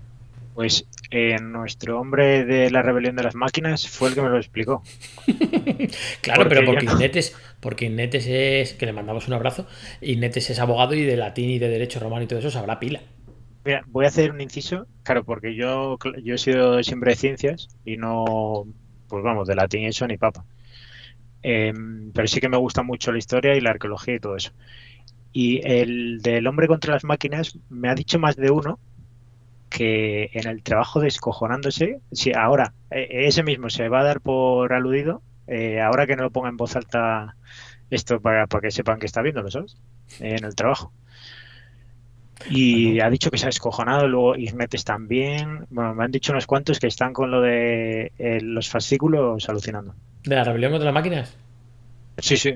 Pues 0.53 0.85
eh, 1.09 1.37
nuestro 1.41 2.01
hombre 2.01 2.43
de 2.43 2.69
la 2.69 2.81
rebelión 2.81 3.15
de 3.15 3.23
las 3.23 3.33
máquinas 3.33 3.87
fue 3.87 4.09
el 4.09 4.15
que 4.15 4.21
me 4.21 4.29
lo 4.29 4.37
explicó. 4.37 4.83
Claro, 6.21 6.41
Porque 6.43 6.55
pero 6.55 6.65
porque 6.65 6.85
Innetes, 6.85 7.35
porque 7.61 7.85
Innetes 7.85 8.27
es, 8.27 8.73
que 8.73 8.85
le 8.85 8.93
mandamos 8.93 9.27
un 9.27 9.33
abrazo, 9.33 9.65
Innetes 10.01 10.49
es 10.49 10.59
abogado 10.59 10.93
y 10.93 11.03
de 11.03 11.15
latín 11.15 11.49
y 11.49 11.59
de 11.59 11.69
derecho 11.69 11.99
romano 11.99 12.23
y 12.23 12.27
todo 12.27 12.39
eso 12.39 12.51
sabrá 12.51 12.79
pila. 12.79 13.01
Mira, 13.63 13.83
voy 13.87 14.05
a 14.05 14.09
hacer 14.09 14.31
un 14.31 14.41
inciso, 14.41 14.85
claro, 15.03 15.23
porque 15.23 15.55
yo, 15.55 15.97
yo 16.23 16.35
he 16.35 16.37
sido 16.37 16.83
siempre 16.83 17.11
de 17.11 17.15
ciencias 17.15 17.69
y 17.85 17.97
no, 17.97 18.67
pues 19.09 19.23
vamos, 19.23 19.47
de 19.47 19.55
latín 19.55 19.85
eso 19.85 20.07
ni 20.07 20.17
papa. 20.17 20.45
Em, 21.41 22.11
pero 22.13 22.27
sí 22.27 22.39
que 22.39 22.49
me 22.49 22.57
gusta 22.57 22.83
mucho 22.83 23.11
la 23.11 23.17
historia 23.17 23.55
y 23.55 23.61
la 23.61 23.71
arqueología 23.71 24.15
y 24.15 24.19
todo 24.19 24.35
eso. 24.35 24.51
Y 25.31 25.61
el 25.67 26.21
del 26.21 26.47
hombre 26.47 26.67
contra 26.67 26.93
las 26.93 27.03
máquinas 27.03 27.57
me 27.69 27.89
ha 27.89 27.95
dicho 27.95 28.19
más 28.19 28.35
de 28.35 28.51
uno 28.51 28.79
que 29.69 30.29
en 30.33 30.47
el 30.47 30.63
trabajo 30.63 30.99
descojonándose, 30.99 32.01
si 32.11 32.33
ahora 32.33 32.73
eh, 32.91 33.07
ese 33.27 33.43
mismo 33.43 33.69
se 33.69 33.87
va 33.89 34.01
a 34.01 34.03
dar 34.03 34.21
por 34.21 34.73
aludido, 34.73 35.21
eh, 35.47 35.79
ahora 35.81 36.07
que 36.07 36.15
no 36.15 36.23
lo 36.23 36.31
ponga 36.31 36.49
en 36.49 36.57
voz 36.57 36.75
alta 36.75 37.35
esto 37.89 38.19
para, 38.21 38.47
para 38.47 38.61
que 38.61 38.71
sepan 38.71 38.99
que 38.99 39.05
está 39.05 39.21
viéndolo, 39.21 39.51
¿sabes? 39.51 39.77
En 40.19 40.43
el 40.43 40.55
trabajo. 40.55 40.91
Y 42.49 42.99
ha 42.99 43.09
dicho 43.09 43.29
que 43.31 43.37
se 43.37 43.45
ha 43.45 43.47
descojonado, 43.47 44.07
luego 44.07 44.35
Ismetes 44.35 44.83
también. 44.83 45.65
Bueno, 45.69 45.93
me 45.95 46.03
han 46.05 46.11
dicho 46.11 46.31
unos 46.31 46.45
cuantos 46.47 46.79
que 46.79 46.87
están 46.87 47.13
con 47.13 47.31
lo 47.31 47.41
de 47.41 48.11
eh, 48.17 48.39
los 48.41 48.69
fascículos 48.69 49.47
alucinando. 49.49 49.93
¿De 50.23 50.35
la 50.35 50.43
rebelión 50.43 50.71
contra 50.71 50.85
las 50.85 50.93
máquinas? 50.93 51.35
Sí, 52.17 52.37
sí. 52.37 52.53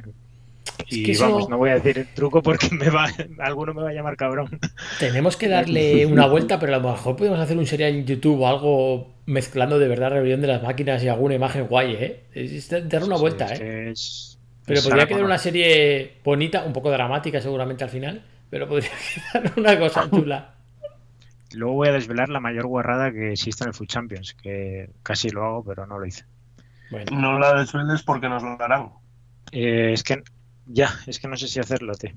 Y 0.88 1.12
eso- 1.12 1.26
vamos, 1.26 1.50
no 1.50 1.58
voy 1.58 1.70
a 1.72 1.76
decir 1.76 1.98
el 2.00 2.08
truco 2.08 2.42
porque 2.42 2.70
me 2.72 2.90
va, 2.90 3.08
alguno 3.40 3.74
me 3.74 3.84
va 3.84 3.90
a 3.90 3.94
llamar 3.94 4.16
cabrón. 4.16 4.60
Tenemos 5.00 5.38
que 5.38 5.48
darle 5.48 6.06
una 6.06 6.28
vuelta, 6.28 6.60
pero 6.60 6.76
a 6.76 6.80
lo 6.80 6.90
mejor 6.92 7.16
podemos 7.16 7.40
hacer 7.40 7.58
un 7.58 7.66
serial 7.68 7.94
en 7.94 8.06
YouTube 8.06 8.42
o 8.42 8.48
algo 8.48 9.14
mezclando 9.26 9.80
de 9.80 9.88
verdad 9.88 10.12
rebelión 10.12 10.42
de 10.42 10.48
las 10.48 10.64
máquinas 10.64 11.04
y 11.04 11.08
alguna 11.10 11.36
imagen 11.36 11.68
guay, 11.68 11.94
¿eh? 12.00 12.24
Es 12.34 12.70
dar 12.90 13.04
una 13.04 13.18
vuelta, 13.18 13.48
Sí, 13.50 13.54
es 13.56 13.60
¿eh? 13.60 13.64
que 13.64 13.90
es- 13.92 14.40
Pero 14.66 14.82
podría 14.82 15.08
quedar 15.08 15.24
una 15.24 15.38
serie 15.38 16.14
bonita, 16.24 16.64
un 16.64 16.74
poco 16.74 16.90
dramática 16.92 17.42
seguramente 17.42 17.84
al 17.84 17.90
final, 17.90 18.22
pero 18.54 18.68
podría 18.68 18.92
quedar 19.34 19.52
una 19.58 19.80
cosa 19.80 20.08
chula. 20.12 20.54
Luego 21.56 21.74
voy 21.74 21.88
a 21.88 21.94
desvelar 21.94 22.30
la 22.30 22.40
mayor 22.40 22.68
guarrada 22.68 23.12
que 23.12 23.32
existe 23.32 23.64
en 23.64 23.70
el 23.70 23.74
Food 23.74 23.88
Champions, 23.88 24.36
que 24.36 24.92
casi 25.02 25.32
lo 25.32 25.44
hago, 25.44 25.64
pero 25.64 25.88
no 25.88 25.98
lo 25.98 26.06
hice. 26.06 26.26
Bueno, 26.92 27.20
No 27.20 27.40
la 27.40 27.56
desveles 27.56 28.04
porque 28.04 28.30
nos 28.30 28.44
lo 28.44 28.56
darán. 28.58 28.92
Eh, 29.52 29.94
es 29.94 30.04
que 30.04 30.22
ya, 30.68 30.92
es 31.08 31.20
que 31.20 31.28
no 31.28 31.36
sé 31.36 31.48
si 31.48 31.60
hacerlo, 31.60 31.96
tío. 31.96 32.12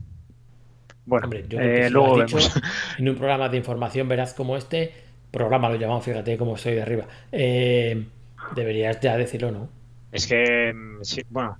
Bueno, 1.06 1.24
hombre, 1.24 1.46
yo 1.48 1.56
creo 1.56 1.60
que 1.74 1.80
eh, 1.80 1.86
si 1.86 1.92
lo 1.94 2.00
luego 2.00 2.22
dicho 2.22 2.36
vemos. 2.36 2.62
en 2.98 3.08
un 3.08 3.16
programa 3.16 3.48
de 3.48 3.56
información 3.56 4.06
veraz 4.06 4.34
como 4.34 4.58
este, 4.58 4.92
programa 5.30 5.70
lo 5.70 5.76
llamamos, 5.76 6.04
fíjate 6.04 6.36
cómo 6.36 6.56
estoy 6.56 6.74
de 6.74 6.82
arriba. 6.82 7.06
Eh, 7.32 8.06
deberías 8.54 9.00
ya 9.00 9.16
decirlo, 9.16 9.52
¿no? 9.52 9.70
Es 10.12 10.26
que, 10.26 10.70
mm, 10.74 11.02
sí, 11.02 11.22
bueno, 11.30 11.56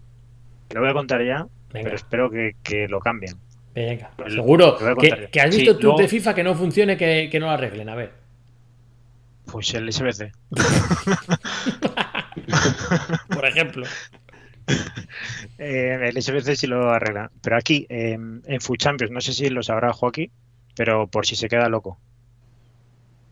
lo 0.74 0.80
voy 0.82 0.90
a 0.90 0.92
contar 0.92 1.24
ya, 1.24 1.46
Venga. 1.72 1.84
pero 1.84 1.96
espero 1.96 2.30
que, 2.30 2.56
que 2.62 2.88
lo 2.88 3.00
cambien. 3.00 3.45
Venga, 3.76 4.10
Lo- 4.18 4.30
seguro 4.30 4.76
lo 4.80 4.96
que, 4.96 5.28
que 5.30 5.40
has 5.40 5.54
Sí, 5.54 5.60
visto 5.60 5.76
tú 5.76 5.88
luego- 5.88 5.98
de 6.00 6.08
FIFA 6.08 6.34
que 6.34 6.42
no 6.42 6.54
funcione, 6.54 6.96
que, 6.96 7.28
que 7.30 7.38
no 7.38 7.46
lo 7.46 7.52
arreglen, 7.52 7.88
a 7.90 7.94
ver. 7.94 8.12
Pues 9.52 9.72
el 9.74 9.92
SBC. 9.92 10.32
Por 13.28 13.44
ejemplo. 13.46 13.86
Eh, 15.58 16.10
el 16.12 16.22
SBC 16.22 16.56
sí 16.56 16.66
lo 16.66 16.90
arregla. 16.90 17.30
Pero 17.42 17.56
aquí, 17.56 17.86
eh, 17.88 18.12
en 18.14 18.60
Food 18.60 18.76
Champions, 18.78 19.12
no 19.12 19.20
sé 19.20 19.32
si 19.32 19.48
lo 19.48 19.62
sabrá 19.62 19.92
Joaquín, 19.92 20.30
pero 20.74 21.06
por 21.06 21.26
si 21.26 21.36
se 21.36 21.48
queda 21.48 21.68
loco. 21.68 21.98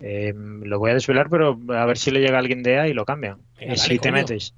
Eh, 0.00 0.32
lo 0.36 0.78
voy 0.78 0.90
a 0.90 0.94
desvelar, 0.94 1.28
pero 1.30 1.58
a 1.70 1.86
ver 1.86 1.98
si 1.98 2.10
le 2.10 2.20
llega 2.20 2.38
alguien 2.38 2.62
de 2.62 2.78
A 2.78 2.88
y 2.88 2.92
lo 2.92 3.04
cambian. 3.04 3.38
Venga, 3.58 3.74
Eh, 3.74 3.76
si 3.76 3.98
te 3.98 4.12
metes, 4.12 4.54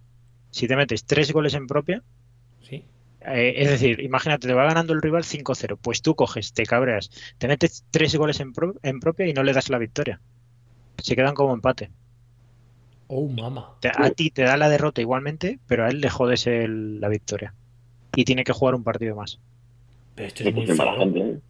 si 0.50 0.66
te 0.68 0.76
metes 0.76 1.04
tres 1.04 1.32
goles 1.32 1.54
en 1.54 1.66
propia, 1.66 1.98
Sí. 1.98 2.04
Eh, 3.34 3.54
es 3.62 3.68
decir, 3.70 4.00
imagínate, 4.00 4.48
te 4.48 4.54
va 4.54 4.64
ganando 4.64 4.92
el 4.92 5.02
rival 5.02 5.24
5-0, 5.24 5.76
pues 5.76 6.02
tú 6.02 6.14
coges, 6.14 6.52
te 6.52 6.64
cabreas, 6.66 7.10
te 7.38 7.48
metes 7.48 7.84
tres 7.90 8.14
goles 8.16 8.40
en, 8.40 8.52
pro- 8.52 8.74
en 8.82 9.00
propia 9.00 9.26
y 9.26 9.32
no 9.32 9.42
le 9.42 9.52
das 9.52 9.68
la 9.70 9.78
victoria. 9.78 10.20
Se 10.98 11.16
quedan 11.16 11.34
como 11.34 11.54
empate. 11.54 11.90
Oh, 13.08 13.28
mama. 13.28 13.76
Te- 13.80 13.88
a 13.94 14.10
ti 14.10 14.30
te 14.30 14.42
da 14.42 14.56
la 14.56 14.68
derrota 14.68 15.00
igualmente, 15.00 15.58
pero 15.66 15.84
a 15.84 15.88
él 15.88 16.00
le 16.00 16.10
jodes 16.10 16.46
el- 16.46 17.00
la 17.00 17.08
victoria. 17.08 17.54
Y 18.14 18.24
tiene 18.24 18.44
que 18.44 18.52
jugar 18.52 18.74
un 18.74 18.84
partido 18.84 19.16
más. 19.16 19.38
Pero 20.14 20.28
esto 20.28 20.42
es 20.48 20.54
muy 20.54 20.66
gente, 20.66 21.20
¿eh? 21.20 21.40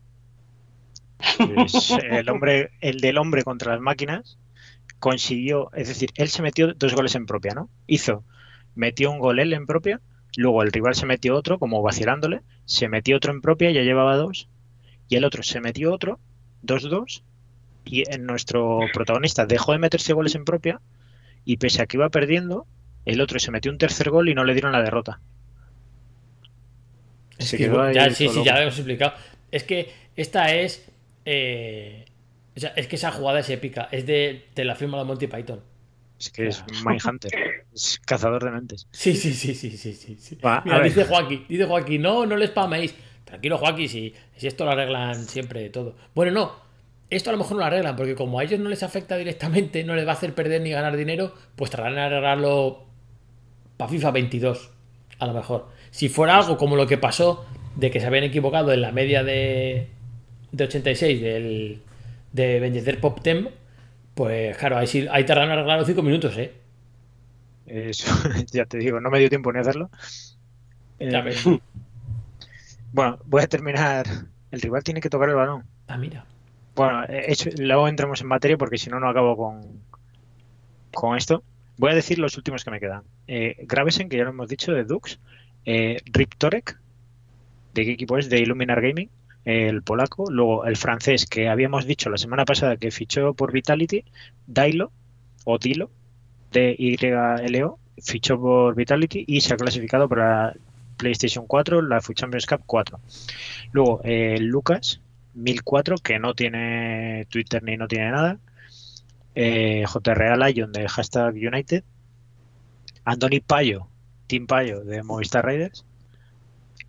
Pues, 1.40 1.96
el 2.02 2.28
hombre, 2.28 2.70
el 2.80 3.00
del 3.00 3.18
hombre 3.18 3.44
contra 3.44 3.72
las 3.72 3.80
máquinas 3.80 4.38
consiguió, 4.98 5.70
es 5.74 5.88
decir, 5.88 6.10
él 6.16 6.28
se 6.28 6.42
metió 6.42 6.74
dos 6.74 6.94
goles 6.94 7.14
en 7.14 7.26
propia, 7.26 7.54
¿no? 7.54 7.70
Hizo, 7.86 8.24
metió 8.74 9.10
un 9.10 9.18
gol 9.18 9.38
él 9.38 9.52
en 9.52 9.66
propia, 9.66 10.00
luego 10.36 10.62
el 10.62 10.72
rival 10.72 10.94
se 10.94 11.06
metió 11.06 11.36
otro, 11.36 11.58
como 11.58 11.82
vacilándole, 11.82 12.42
se 12.64 12.88
metió 12.88 13.16
otro 13.16 13.32
en 13.32 13.40
propia, 13.40 13.70
ya 13.70 13.82
llevaba 13.82 14.16
dos, 14.16 14.48
y 15.08 15.16
el 15.16 15.24
otro 15.24 15.42
se 15.42 15.60
metió 15.60 15.92
otro, 15.92 16.18
2-2, 16.64 17.22
y 17.84 18.04
nuestro 18.18 18.80
protagonista 18.92 19.46
dejó 19.46 19.72
de 19.72 19.78
meterse 19.78 20.12
goles 20.12 20.34
en 20.34 20.44
propia, 20.44 20.80
y 21.44 21.58
pese 21.58 21.82
a 21.82 21.86
que 21.86 21.96
iba 21.96 22.08
perdiendo, 22.10 22.66
el 23.04 23.20
otro 23.20 23.38
se 23.38 23.50
metió 23.50 23.70
un 23.70 23.78
tercer 23.78 24.10
gol 24.10 24.28
y 24.28 24.34
no 24.34 24.44
le 24.44 24.52
dieron 24.52 24.72
la 24.72 24.82
derrota. 24.82 25.20
Es 27.38 27.50
que, 27.52 27.70
ya, 27.94 28.10
sí, 28.10 28.28
sí, 28.28 28.42
ya 28.44 28.54
lo 28.54 28.62
hemos 28.62 28.78
explicado. 28.78 29.14
Es 29.50 29.62
que 29.62 29.92
esta 30.16 30.54
es. 30.54 30.86
eh, 31.24 32.06
o 32.56 32.60
sea, 32.60 32.70
es 32.70 32.86
que 32.88 32.96
esa 32.96 33.12
jugada 33.12 33.40
es 33.40 33.50
épica. 33.50 33.88
Es 33.92 34.06
de. 34.06 34.46
Te 34.54 34.64
la 34.64 34.74
firma 34.74 34.96
la 34.96 35.04
Monty 35.04 35.26
Python. 35.26 35.60
Es 36.18 36.30
que 36.30 36.48
es 36.48 36.64
Mindhunter, 36.84 37.30
es 37.76 38.00
cazador 38.04 38.42
de 38.42 38.50
mentes. 38.50 38.88
Sí, 38.90 39.14
sí, 39.14 39.32
sí, 39.34 39.54
sí, 39.54 39.70
sí, 39.76 39.94
sí. 39.94 40.38
Va, 40.44 40.62
Mira, 40.64 40.80
dice 40.82 41.04
Joaquín, 41.04 41.44
dice 41.48 41.66
Joaquín, 41.66 42.02
no, 42.02 42.26
no 42.26 42.36
le 42.36 42.46
spaméis. 42.46 42.94
Tranquilo, 43.24 43.58
Joaquín, 43.58 43.88
si, 43.88 44.14
si 44.36 44.46
esto 44.46 44.64
lo 44.64 44.70
arreglan 44.70 45.26
siempre 45.26 45.68
todo. 45.68 45.94
Bueno, 46.14 46.32
no, 46.32 46.52
esto 47.10 47.30
a 47.30 47.32
lo 47.32 47.38
mejor 47.38 47.52
no 47.52 47.60
lo 47.60 47.66
arreglan, 47.66 47.94
porque 47.94 48.14
como 48.14 48.38
a 48.38 48.44
ellos 48.44 48.58
no 48.58 48.70
les 48.70 48.82
afecta 48.82 49.16
directamente, 49.16 49.84
no 49.84 49.94
les 49.94 50.06
va 50.06 50.12
a 50.12 50.14
hacer 50.14 50.34
perder 50.34 50.62
ni 50.62 50.70
ganar 50.70 50.96
dinero, 50.96 51.34
pues 51.54 51.70
tratarán 51.70 51.96
de 51.96 52.00
arreglarlo 52.00 52.86
para 53.76 53.90
FIFA 53.90 54.10
22, 54.12 54.70
a 55.18 55.26
lo 55.26 55.34
mejor. 55.34 55.68
Si 55.90 56.08
fuera 56.08 56.38
algo 56.38 56.56
como 56.56 56.76
lo 56.76 56.86
que 56.86 56.98
pasó 56.98 57.44
de 57.74 57.90
que 57.90 58.00
se 58.00 58.06
habían 58.06 58.24
equivocado 58.24 58.72
en 58.72 58.80
la 58.80 58.90
media 58.90 59.22
de, 59.22 59.88
de 60.52 60.64
86 60.64 61.20
del, 61.20 61.82
de 62.32 62.98
Pop 63.00 63.20
Tem, 63.20 63.48
pues 64.14 64.56
claro, 64.56 64.78
ahí, 64.78 64.86
sí, 64.86 65.06
ahí 65.10 65.24
tardan 65.24 65.46
en 65.46 65.52
arreglarlo 65.52 65.84
5 65.84 66.02
minutos, 66.02 66.38
¿eh? 66.38 66.52
Eso, 67.66 68.06
ya 68.52 68.64
te 68.66 68.78
digo, 68.78 69.00
no 69.00 69.10
me 69.10 69.18
dio 69.18 69.28
tiempo 69.28 69.52
ni 69.52 69.58
a 69.58 69.62
hacerlo. 69.62 69.90
Ya 70.98 71.18
Eh, 71.18 71.22
ves. 71.22 71.44
bueno, 72.92 73.18
voy 73.26 73.42
a 73.42 73.46
terminar. 73.48 74.06
El 74.50 74.60
rival 74.60 74.82
tiene 74.84 75.00
que 75.00 75.10
tocar 75.10 75.28
el 75.28 75.34
balón. 75.34 75.64
Ah, 75.88 75.98
mira. 75.98 76.24
Bueno, 76.74 77.04
eh, 77.08 77.34
luego 77.58 77.88
entramos 77.88 78.20
en 78.20 78.28
materia 78.28 78.56
porque 78.56 78.78
si 78.78 78.90
no, 78.90 79.00
no 79.00 79.08
acabo 79.08 79.36
con, 79.36 79.82
con 80.92 81.16
esto. 81.16 81.42
Voy 81.78 81.92
a 81.92 81.94
decir 81.94 82.18
los 82.18 82.36
últimos 82.36 82.64
que 82.64 82.70
me 82.70 82.80
quedan. 82.80 83.02
Eh, 83.26 83.56
Gravesen, 83.66 84.08
que 84.08 84.16
ya 84.16 84.24
lo 84.24 84.30
hemos 84.30 84.48
dicho, 84.48 84.72
de 84.72 84.84
Dux. 84.84 85.18
Eh, 85.64 85.98
Rip 86.06 86.34
Torek, 86.38 86.78
¿de 87.74 87.84
qué 87.84 87.92
equipo 87.92 88.16
es? 88.18 88.30
De 88.30 88.40
Illuminar 88.40 88.80
Gaming, 88.80 89.10
el 89.44 89.82
polaco. 89.82 90.30
Luego 90.30 90.64
el 90.64 90.76
francés, 90.76 91.26
que 91.26 91.48
habíamos 91.48 91.86
dicho 91.86 92.08
la 92.08 92.16
semana 92.18 92.44
pasada 92.44 92.76
que 92.76 92.90
fichó 92.90 93.34
por 93.34 93.52
Vitality. 93.52 94.04
Dailo, 94.46 94.92
o 95.44 95.58
Dilo, 95.58 95.90
de 96.56 96.74
YLO, 96.78 97.78
fichó 97.98 98.40
por 98.40 98.74
Vitality 98.74 99.24
y 99.26 99.42
se 99.42 99.52
ha 99.52 99.58
clasificado 99.58 100.08
para 100.08 100.54
PlayStation 100.96 101.46
4, 101.46 101.82
la 101.82 102.00
FUT 102.00 102.16
Champions 102.16 102.46
Cup 102.46 102.62
4. 102.64 102.98
Luego, 103.72 104.00
eh, 104.04 104.38
Lucas, 104.40 105.00
1004, 105.34 105.96
que 105.98 106.18
no 106.18 106.32
tiene 106.34 107.26
Twitter 107.28 107.62
ni 107.62 107.76
no 107.76 107.86
tiene 107.86 108.10
nada. 108.10 108.38
Eh, 109.34 109.84
JRA 109.86 110.36
Lion 110.48 110.72
de 110.72 110.88
hashtag 110.88 111.34
United. 111.34 111.84
Andoni 113.04 113.40
Payo, 113.40 113.88
Team 114.26 114.46
Payo 114.46 114.82
de 114.82 115.02
Movistar 115.02 115.44
Raiders. 115.44 115.84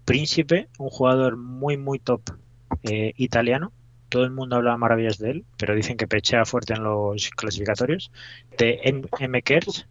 Príncipe, 0.06 0.70
un 0.80 0.90
jugador 0.90 1.36
muy, 1.36 1.76
muy 1.76 2.00
top 2.00 2.22
eh, 2.84 3.12
italiano. 3.18 3.74
Todo 4.10 4.24
el 4.24 4.32
mundo 4.32 4.56
habla 4.56 4.78
maravillas 4.78 5.18
de 5.18 5.32
él, 5.32 5.46
pero 5.58 5.76
dicen 5.76 5.98
que 5.98 6.08
pechea 6.08 6.46
fuerte 6.46 6.74
en 6.74 6.84
los 6.84 7.30
clasificatorios. 7.32 8.12
De 8.58 8.80
M. 8.84 9.08
M. 9.20 9.42
Kers. 9.42 9.86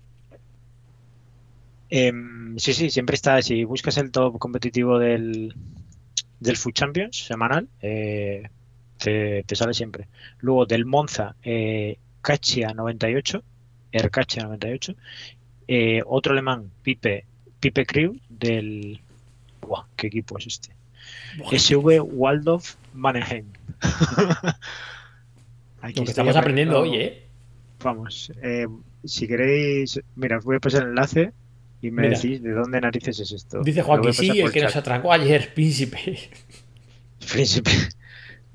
Em, 1.90 2.59
sí, 2.59 2.72
sí, 2.72 2.90
siempre 2.90 3.14
está. 3.14 3.40
Si 3.43 3.64
buscas 3.64 3.97
el 3.98 4.10
top 4.10 4.38
competitivo 4.38 4.98
del, 4.98 5.55
del 6.40 6.56
Food 6.56 6.72
Champions 6.72 7.16
semanal, 7.26 7.68
eh, 7.82 8.48
te, 8.98 9.44
te 9.44 9.56
sale 9.56 9.74
siempre. 9.74 10.09
Luego 10.40 10.66
del 10.66 10.86
Monza, 10.86 11.36
eh, 11.43 11.98
Caccia 12.22 12.72
98, 12.74 13.43
Ercaccia 13.93 14.44
98. 14.44 14.94
Eh, 15.68 16.02
otro 16.06 16.32
alemán, 16.32 16.70
Pipe, 16.82 17.24
Pipe 17.60 17.86
Crew, 17.86 18.16
del. 18.28 19.01
Buah, 19.60 19.86
¿qué 19.97 20.06
equipo 20.09 20.38
es 20.38 20.47
este? 20.47 20.74
SV 21.51 22.01
Waldorf 22.01 22.76
Mannheim. 22.97 23.47
Aquí 25.82 26.01
Lo 26.01 26.05
que 26.05 26.10
estamos 26.10 26.36
aprendiendo 26.36 26.81
hoy, 26.81 26.97
¿eh? 26.97 27.23
Vamos, 27.82 28.32
eh, 28.43 28.66
si 29.05 29.28
queréis, 29.28 30.01
mira, 30.16 30.39
os 30.39 30.44
voy 30.44 30.56
a 30.56 30.60
pasar 30.60 30.82
el 30.82 30.89
enlace 30.89 31.32
y 31.82 31.90
me 31.90 32.02
Mira. 32.02 32.16
decís 32.18 32.43
de 32.43 32.52
dónde 32.52 32.81
narices 32.81 33.20
es 33.20 33.32
esto. 33.32 33.60
Dice 33.62 33.82
Joaquín, 33.82 34.12
sí, 34.14 34.40
el 34.40 34.51
que 34.51 34.62
nos 34.62 34.74
atracó 34.77 35.12
ayer, 35.12 35.51
príncipe. 35.55 36.18
Príncipe. 37.31 37.70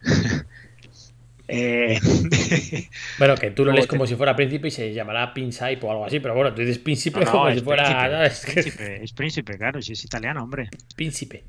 Eh, 1.53 1.99
Bueno, 3.19 3.35
que 3.35 3.51
tú 3.51 3.65
lo 3.65 3.73
lees 3.73 3.83
te- 3.85 3.89
como 3.89 4.07
si 4.07 4.15
fuera 4.15 4.33
príncipe 4.37 4.69
y 4.69 4.71
se 4.71 4.93
llamará 4.93 5.33
Pinsaip 5.33 5.83
o 5.83 5.91
algo 5.91 6.05
así, 6.05 6.21
pero 6.21 6.33
bueno, 6.33 6.53
tú 6.53 6.61
dices 6.61 6.79
príncipe 6.79 7.19
no, 7.19 7.25
no, 7.25 7.31
como 7.33 7.47
es 7.49 7.55
si 7.59 7.65
fuera. 7.65 8.25
es 8.25 8.39
príncipe, 8.45 9.03
es 9.03 9.11
príncipe, 9.11 9.57
claro, 9.57 9.81
si 9.81 9.91
es 9.91 10.05
italiano, 10.05 10.43
hombre. 10.43 10.69
Príncipe. 10.95 11.43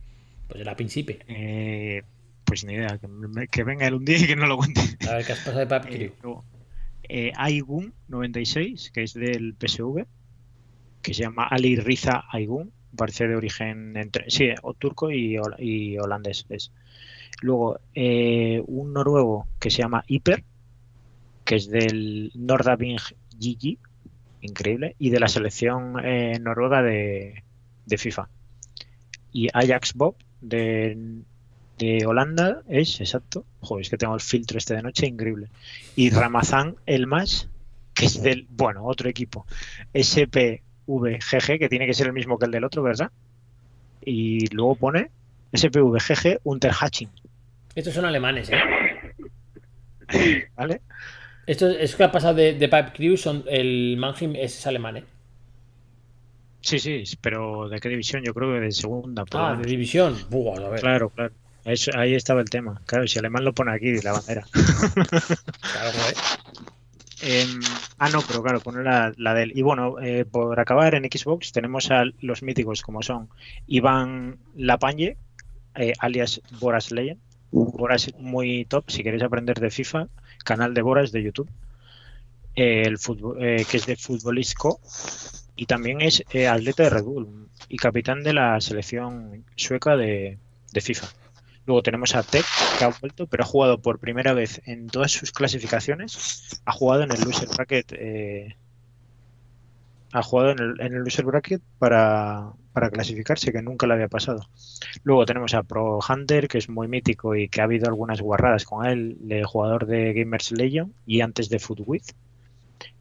Pues 0.48 0.60
era 0.60 0.74
príncipe. 0.74 1.20
Eh, 1.28 2.02
pues 2.44 2.64
ni 2.64 2.74
idea, 2.74 2.98
que, 2.98 3.08
me- 3.08 3.48
que 3.48 3.64
venga 3.64 3.86
él 3.86 3.94
un 3.94 4.04
día 4.04 4.18
y 4.18 4.26
que 4.26 4.36
no 4.36 4.46
lo 4.46 4.56
cuente. 4.56 4.80
A 5.08 5.14
ver 5.14 5.24
qué 5.26 5.32
has 5.32 5.38
pasado 5.38 5.58
de 5.60 5.66
Pap 5.66 5.86
Eh, 5.88 6.12
eh, 7.08 7.32
Aygun 7.36 7.92
96, 8.08 8.90
que 8.92 9.02
es 9.02 9.14
del 9.14 9.54
PSV, 9.54 10.06
que 11.02 11.14
se 11.14 11.22
llama 11.22 11.46
Ali 11.48 11.76
Riza 11.76 12.24
Aygun, 12.30 12.72
parece 12.96 13.26
de 13.26 13.36
origen 13.36 13.96
entre, 13.96 14.30
sí, 14.30 14.48
o 14.62 14.74
turco 14.74 15.10
y, 15.10 15.36
hol- 15.36 15.56
y 15.58 15.98
holandés. 15.98 16.46
es. 16.48 16.72
Luego, 17.40 17.80
eh, 17.94 18.62
un 18.66 18.92
noruego 18.92 19.46
que 19.58 19.70
se 19.70 19.78
llama 19.82 20.04
Hyper, 20.06 20.44
que 21.44 21.56
es 21.56 21.68
del 21.68 22.30
Nordabing 22.34 22.98
Gigi, 23.38 23.78
increíble, 24.42 24.94
y 24.98 25.10
de 25.10 25.20
la 25.20 25.28
selección 25.28 25.96
eh, 26.04 26.38
noruega 26.40 26.82
de, 26.82 27.42
de 27.86 27.98
FIFA. 27.98 28.28
Y 29.32 29.48
Ajax 29.52 29.94
Bob 29.94 30.16
de, 30.40 30.96
de 31.82 32.06
Holanda 32.06 32.62
es, 32.68 33.00
exacto. 33.00 33.44
Joder, 33.60 33.82
es 33.82 33.90
que 33.90 33.96
tengo 33.96 34.14
el 34.14 34.20
filtro 34.20 34.58
este 34.58 34.74
de 34.74 34.82
noche, 34.82 35.06
increíble. 35.06 35.48
Y 35.96 36.10
Ramazán 36.10 36.76
Elmas, 36.86 37.48
que 37.94 38.06
es 38.06 38.22
del, 38.22 38.46
bueno, 38.50 38.84
otro 38.84 39.08
equipo. 39.08 39.46
SPVGG, 39.94 41.58
que 41.58 41.68
tiene 41.68 41.86
que 41.86 41.94
ser 41.94 42.06
el 42.06 42.12
mismo 42.12 42.38
que 42.38 42.46
el 42.46 42.52
del 42.52 42.64
otro, 42.64 42.82
¿verdad? 42.82 43.10
Y 44.04 44.46
luego 44.54 44.76
pone 44.76 45.10
SPVGG 45.54 46.40
Unterhaching, 46.44 47.10
Estos 47.74 47.94
son 47.94 48.04
alemanes, 48.04 48.50
¿eh? 48.50 48.58
¿vale? 50.56 50.80
Esto 51.46 51.68
es 51.68 51.96
que 51.96 52.04
ha 52.04 52.12
pasado 52.12 52.34
de, 52.34 52.54
de 52.54 52.68
Pipe 52.68 52.92
Crew, 52.94 53.16
son, 53.16 53.44
el 53.48 53.96
Mannheim 53.98 54.36
es 54.36 54.66
alemán, 54.66 54.98
¿eh? 54.98 55.04
Sí, 56.62 56.78
sí, 56.78 57.02
pero 57.20 57.68
¿de 57.68 57.80
qué 57.80 57.88
división? 57.88 58.22
Yo 58.24 58.32
creo 58.32 58.54
que 58.54 58.60
de 58.60 58.70
segunda. 58.70 59.24
Ah, 59.32 59.58
de 59.60 59.68
división. 59.68 60.16
Buah, 60.30 60.64
a 60.64 60.68
ver. 60.68 60.80
Claro, 60.80 61.10
claro. 61.10 61.32
Eso- 61.64 61.92
ahí 61.96 62.14
estaba 62.14 62.40
el 62.40 62.50
tema. 62.50 62.80
Claro, 62.86 63.06
si 63.06 63.18
alemán 63.18 63.44
lo 63.44 63.52
pone 63.54 63.72
aquí, 63.72 64.00
la 64.02 64.12
bandera. 64.12 64.44
Claro, 64.52 65.90
joder. 65.92 66.14
Em, 67.24 67.60
ah, 67.98 68.08
no, 68.10 68.20
pero 68.22 68.42
claro, 68.42 68.60
pone 68.60 68.82
la, 68.82 69.12
la 69.16 69.32
del. 69.34 69.56
Y 69.56 69.62
bueno, 69.62 70.00
eh, 70.00 70.24
por 70.24 70.58
acabar 70.58 70.94
en 70.96 71.04
Xbox 71.04 71.52
tenemos 71.52 71.90
a 71.92 72.04
los 72.20 72.42
míticos 72.42 72.82
como 72.82 73.00
son 73.02 73.28
Iván 73.68 74.38
Lapagne, 74.56 75.16
eh, 75.76 75.92
alias 76.00 76.40
Boras 76.60 76.90
Legend. 76.90 77.20
Boras 77.52 78.10
muy 78.18 78.64
top, 78.64 78.90
si 78.90 79.02
queréis 79.04 79.22
aprender 79.22 79.60
de 79.60 79.70
FIFA, 79.70 80.08
canal 80.42 80.72
de 80.74 80.82
Boras 80.82 81.12
de 81.12 81.22
YouTube, 81.22 81.50
eh, 82.56 82.82
el 82.86 82.98
fútbol, 82.98 83.36
eh, 83.44 83.64
que 83.70 83.76
es 83.76 83.84
de 83.86 83.94
Futbolisco, 83.96 84.80
y 85.54 85.66
también 85.66 86.00
es 86.00 86.24
eh, 86.32 86.48
atleta 86.48 86.82
de 86.84 86.90
Red 86.90 87.04
Bull 87.04 87.46
y 87.68 87.76
capitán 87.76 88.22
de 88.22 88.32
la 88.32 88.58
selección 88.60 89.44
sueca 89.54 89.96
de, 89.96 90.38
de 90.72 90.80
FIFA. 90.80 91.06
Luego 91.66 91.82
tenemos 91.82 92.14
a 92.14 92.22
Tech, 92.22 92.44
que 92.78 92.84
ha 92.84 92.88
vuelto, 92.88 93.26
pero 93.26 93.44
ha 93.44 93.46
jugado 93.46 93.80
por 93.80 93.98
primera 93.98 94.32
vez 94.32 94.60
en 94.66 94.88
todas 94.88 95.12
sus 95.12 95.30
clasificaciones. 95.32 96.60
Ha 96.64 96.72
jugado 96.72 97.02
en 97.04 97.12
el 97.12 97.20
loser 97.20 97.48
bracket. 97.48 97.92
eh, 97.92 98.56
ha 100.12 100.22
jugado 100.22 100.50
en 100.50 100.58
el, 100.58 100.80
en 100.80 100.94
el 100.94 101.04
loser 101.04 101.24
bracket 101.24 101.62
para, 101.78 102.52
para 102.72 102.90
clasificarse, 102.90 103.52
que 103.52 103.62
nunca 103.62 103.86
le 103.86 103.94
había 103.94 104.08
pasado. 104.08 104.46
Luego 105.04 105.24
tenemos 105.24 105.54
a 105.54 105.62
Pro 105.62 106.00
Hunter, 106.06 106.48
que 106.48 106.58
es 106.58 106.68
muy 106.68 106.88
mítico 106.88 107.34
y 107.34 107.48
que 107.48 107.60
ha 107.60 107.64
habido 107.64 107.86
algunas 107.86 108.20
guarradas 108.20 108.64
con 108.64 108.84
él, 108.84 109.16
de 109.20 109.44
jugador 109.44 109.86
de 109.86 110.12
Gamers 110.12 110.52
Legion 110.52 110.92
y 111.06 111.20
antes 111.20 111.48
de 111.48 111.58
Footwith. 111.58 112.12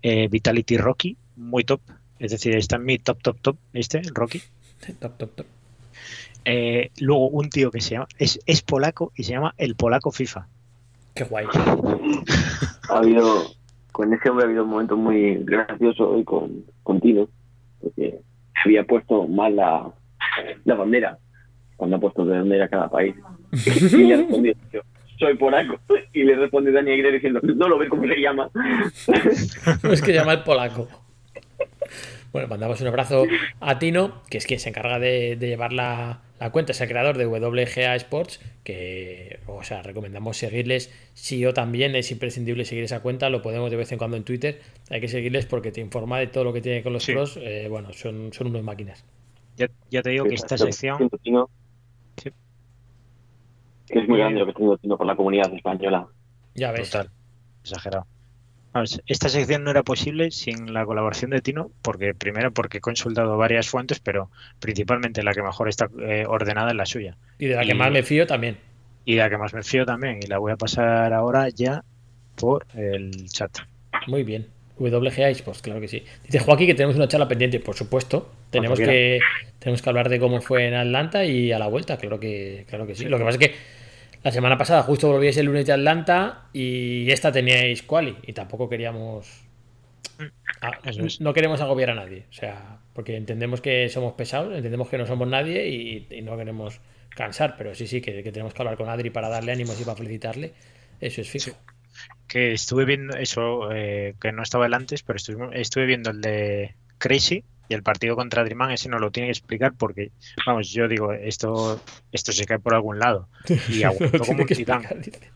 Eh, 0.02 0.28
Vitality 0.30 0.78
Rocky, 0.78 1.18
muy 1.36 1.64
top. 1.64 1.82
Es 2.20 2.32
decir, 2.32 2.56
está 2.56 2.76
en 2.76 2.86
mi 2.86 3.00
top, 3.00 3.22
top, 3.22 3.42
top, 3.42 3.58
este, 3.74 4.02
Rocky. 4.14 4.42
Top, 5.00 5.18
top, 5.18 5.36
top. 5.36 5.46
Eh, 6.46 6.90
luego 7.00 7.28
un 7.30 7.50
tío 7.50 7.72
que 7.72 7.82
se 7.82 7.92
llama, 7.92 8.08
es, 8.18 8.40
es 8.46 8.62
polaco 8.62 9.12
y 9.16 9.24
se 9.24 9.34
llama 9.34 9.54
el 9.58 9.76
polaco 9.76 10.12
FIFA. 10.12 10.48
Qué 11.14 11.24
guay. 11.24 11.46
Ha 12.90 12.98
habido, 12.98 13.44
con 13.92 14.14
ese 14.14 14.30
hombre 14.30 14.46
ha 14.46 14.48
habido 14.48 14.64
un 14.64 14.70
momento 14.70 14.98
muy 14.98 15.36
gracioso 15.44 16.10
hoy 16.10 16.24
con, 16.24 16.66
con 16.84 17.00
Tino, 17.00 17.28
porque 17.82 18.20
había 18.64 18.84
puesto 18.84 19.28
mal 19.28 19.56
la, 19.56 19.92
la 20.66 20.76
bandera, 20.76 21.18
cuando 21.76 21.98
ha 21.98 22.00
puesto 22.00 22.26
de 22.26 22.38
dónde 22.38 22.56
era 22.56 22.68
cada 22.68 22.90
país. 22.90 23.16
Y 23.52 24.04
le 24.42 24.56
yo, 24.72 24.82
soy 25.20 25.36
polaco. 25.36 25.80
Y 26.14 26.24
le 26.24 26.36
responde 26.36 26.72
Dani 26.72 26.92
Aguirre 26.92 27.12
diciendo, 27.12 27.40
no 27.44 27.68
lo 27.68 27.78
ve 27.78 27.88
cómo 27.88 28.04
se 28.08 28.20
llama. 28.20 28.50
es 29.92 30.02
que 30.02 30.14
llama 30.14 30.34
el 30.34 30.44
polaco. 30.44 30.88
Bueno, 32.32 32.48
mandamos 32.48 32.80
un 32.80 32.88
abrazo 32.88 33.26
a 33.60 33.78
Tino, 33.78 34.22
que 34.30 34.38
es 34.38 34.46
quien 34.46 34.60
se 34.60 34.70
encarga 34.70 35.00
de, 35.00 35.36
de 35.36 35.48
llevar 35.48 35.74
la, 35.74 36.22
la 36.40 36.50
cuenta, 36.52 36.72
es 36.72 36.80
el 36.80 36.88
creador 36.88 37.18
de 37.18 37.26
WGA 37.26 37.96
Sports, 37.98 38.40
que, 38.64 39.40
o 39.48 39.64
sea, 39.64 39.82
recomendamos 39.84 40.38
seguirles. 40.38 40.94
Si 41.14 41.40
yo 41.40 41.54
también 41.54 41.94
es 41.96 42.10
imprescindible 42.10 42.64
seguir 42.64 42.86
esa 42.86 43.02
cuenta, 43.02 43.30
lo 43.30 43.42
podemos 43.42 43.70
de 43.70 43.76
vez 43.76 43.92
en 43.92 43.98
cuando 43.98 44.16
en 44.16 44.24
Twitter. 44.24 44.62
Hay 44.90 45.02
que 45.02 45.10
seguirles 45.10 45.46
porque 45.46 45.74
te 45.74 45.82
informa 45.82 46.20
de 46.20 46.28
todo 46.28 46.46
lo 46.46 46.54
que 46.54 46.62
tiene 46.62 46.84
con 46.84 46.94
los 46.94 47.04
Sí. 47.04 47.12
pros. 47.12 47.38
eh, 47.42 47.68
bueno, 47.70 47.92
son, 47.92 48.32
son 48.32 48.48
unos 48.48 48.64
máquinas. 48.64 49.04
Ya, 49.58 49.68
ya 49.90 50.02
te 50.02 50.12
digo 50.12 50.24
que 50.26 50.36
esta 50.36 50.58
sección, 50.58 51.10
Tino, 51.22 51.50
Sí. 52.16 52.30
que 53.88 54.00
es 54.00 54.08
muy 54.08 54.20
grande 54.20 54.40
lo 54.40 54.46
que 54.46 54.52
haciendo 54.54 54.78
Tino 54.78 54.98
por 54.98 55.06
la 55.06 55.18
comunidad 55.18 55.54
española. 55.54 56.08
Ya 56.56 56.72
ves. 56.72 56.90
total, 56.92 57.10
exagerado. 57.62 58.06
Esta 59.06 59.28
sección 59.28 59.64
no 59.64 59.72
era 59.72 59.84
posible 59.84 60.32
sin 60.32 60.74
la 60.74 60.86
colaboración 60.86 61.32
de 61.32 61.42
Tino, 61.42 61.72
porque 61.82 62.14
primero 62.14 62.52
porque 62.52 62.78
he 62.78 62.82
consultado 62.82 63.38
varias 63.38 63.68
fuentes, 63.68 64.00
pero 64.00 64.30
principalmente 64.60 65.24
la 65.24 65.34
que 65.34 65.42
mejor 65.42 65.68
está 65.68 65.90
eh, 66.00 66.26
ordenada 66.28 66.70
es 66.70 66.76
la 66.76 66.86
suya. 66.86 67.18
Y 67.38 67.48
de 67.48 67.56
la 67.56 67.66
que 67.66 67.74
más 67.74 67.92
me 67.92 68.04
fío 68.04 68.26
también. 68.26 68.58
Y 69.04 69.16
la 69.16 69.30
que 69.30 69.38
más 69.38 69.54
me 69.54 69.64
fío 69.64 69.86
también, 69.86 70.20
y 70.24 70.28
la 70.28 70.38
voy 70.38 70.54
a 70.54 70.58
pasar 70.58 71.12
ahora 71.12 71.50
ya 71.50 71.84
por 72.36 72.66
el 72.76 73.30
chat. 73.30 73.58
Muy 74.08 74.24
bien. 74.24 74.48
WGA 74.78 75.30
Sports, 75.30 75.62
claro 75.62 75.80
que 75.80 75.88
sí. 75.88 76.04
Dice 76.24 76.40
Joaquín 76.40 76.68
que 76.68 76.74
tenemos 76.74 76.96
una 76.96 77.08
charla 77.08 77.28
pendiente, 77.28 77.60
por 77.60 77.76
supuesto. 77.76 78.32
Tenemos 78.50 78.80
que, 78.80 79.20
tenemos 79.60 79.82
que 79.82 79.90
hablar 79.90 80.10
de 80.10 80.20
cómo 80.20 80.42
fue 80.42 80.68
en 80.68 80.74
Atlanta 80.74 81.24
y 81.26 81.52
a 81.52 81.60
la 81.60 81.68
vuelta, 81.68 81.98
claro 81.98 82.20
que, 82.20 82.66
claro 82.68 82.88
que 82.88 82.96
sí. 82.96 83.06
Lo 83.06 83.18
que 83.18 83.24
pasa 83.24 83.38
es 83.40 83.50
que 83.50 83.56
la 84.24 84.32
semana 84.32 84.58
pasada 84.58 84.84
justo 84.84 85.08
volvíais 85.08 85.38
el 85.38 85.48
lunes 85.48 85.66
de 85.66 85.74
Atlanta 85.74 86.50
y 86.54 87.10
esta 87.12 87.32
teníais 87.32 87.82
quali 87.84 88.18
y 88.24 88.34
tampoco 88.34 88.70
queríamos... 88.70 89.46
ah, 90.62 90.80
es. 90.86 91.22
No 91.22 91.34
queremos 91.34 91.62
agobiar 91.62 91.90
a 91.92 91.96
nadie, 91.96 92.26
o 92.30 92.34
sea, 92.34 92.80
porque 92.94 93.16
entendemos 93.16 93.62
que 93.62 93.90
somos 93.90 94.14
pesados, 94.14 94.56
entendemos 94.56 94.90
que 94.90 94.98
no 94.98 95.06
somos 95.06 95.28
nadie 95.28 95.68
y, 95.70 96.08
y 96.10 96.22
no 96.22 96.38
queremos 96.38 96.82
cansar, 97.10 97.56
pero 97.58 97.76
sí, 97.76 97.88
sí, 97.88 98.02
que, 98.02 98.24
que 98.24 98.32
tenemos 98.32 98.54
que 98.54 98.62
hablar 98.62 98.78
con 98.78 98.90
Adri 98.90 99.10
para 99.10 99.30
darle 99.30 99.52
ánimos 99.52 99.80
y 99.82 99.84
para 99.84 99.98
felicitarle. 99.98 100.54
Eso 101.00 101.22
es 101.22 101.30
fijo. 101.30 101.52
Que 102.28 102.54
estuve 102.54 102.86
viendo 102.86 103.18
eso, 103.18 103.72
eh, 103.72 104.16
que 104.22 104.32
no 104.32 104.44
estaba 104.44 104.66
el 104.68 104.74
antes, 104.74 105.04
pero 105.04 105.18
estuve, 105.18 105.60
estuve 105.60 105.86
viendo 105.86 106.12
el 106.12 106.22
de 106.22 106.76
Crazy 107.00 107.44
y 107.72 107.74
el 107.74 107.84
partido 107.84 108.18
contra 108.18 108.44
Dreamman, 108.44 108.72
ese 108.72 108.90
no 108.90 109.00
lo 109.00 109.12
tiene 109.12 109.28
que 109.28 109.32
explicar 109.32 109.72
porque, 109.78 110.12
vamos, 110.46 110.70
yo 110.72 110.90
digo, 110.90 111.14
esto, 111.14 111.80
esto 112.12 112.34
se 112.34 112.46
cae 112.46 112.60
por 112.60 112.74
algún 112.74 113.00
lado. 113.00 113.30
Y 113.70 113.84
aguantó 113.84 114.20
como 114.26 114.42
un 114.42 114.48
titán. 114.48 114.84
explicar. 114.84 115.32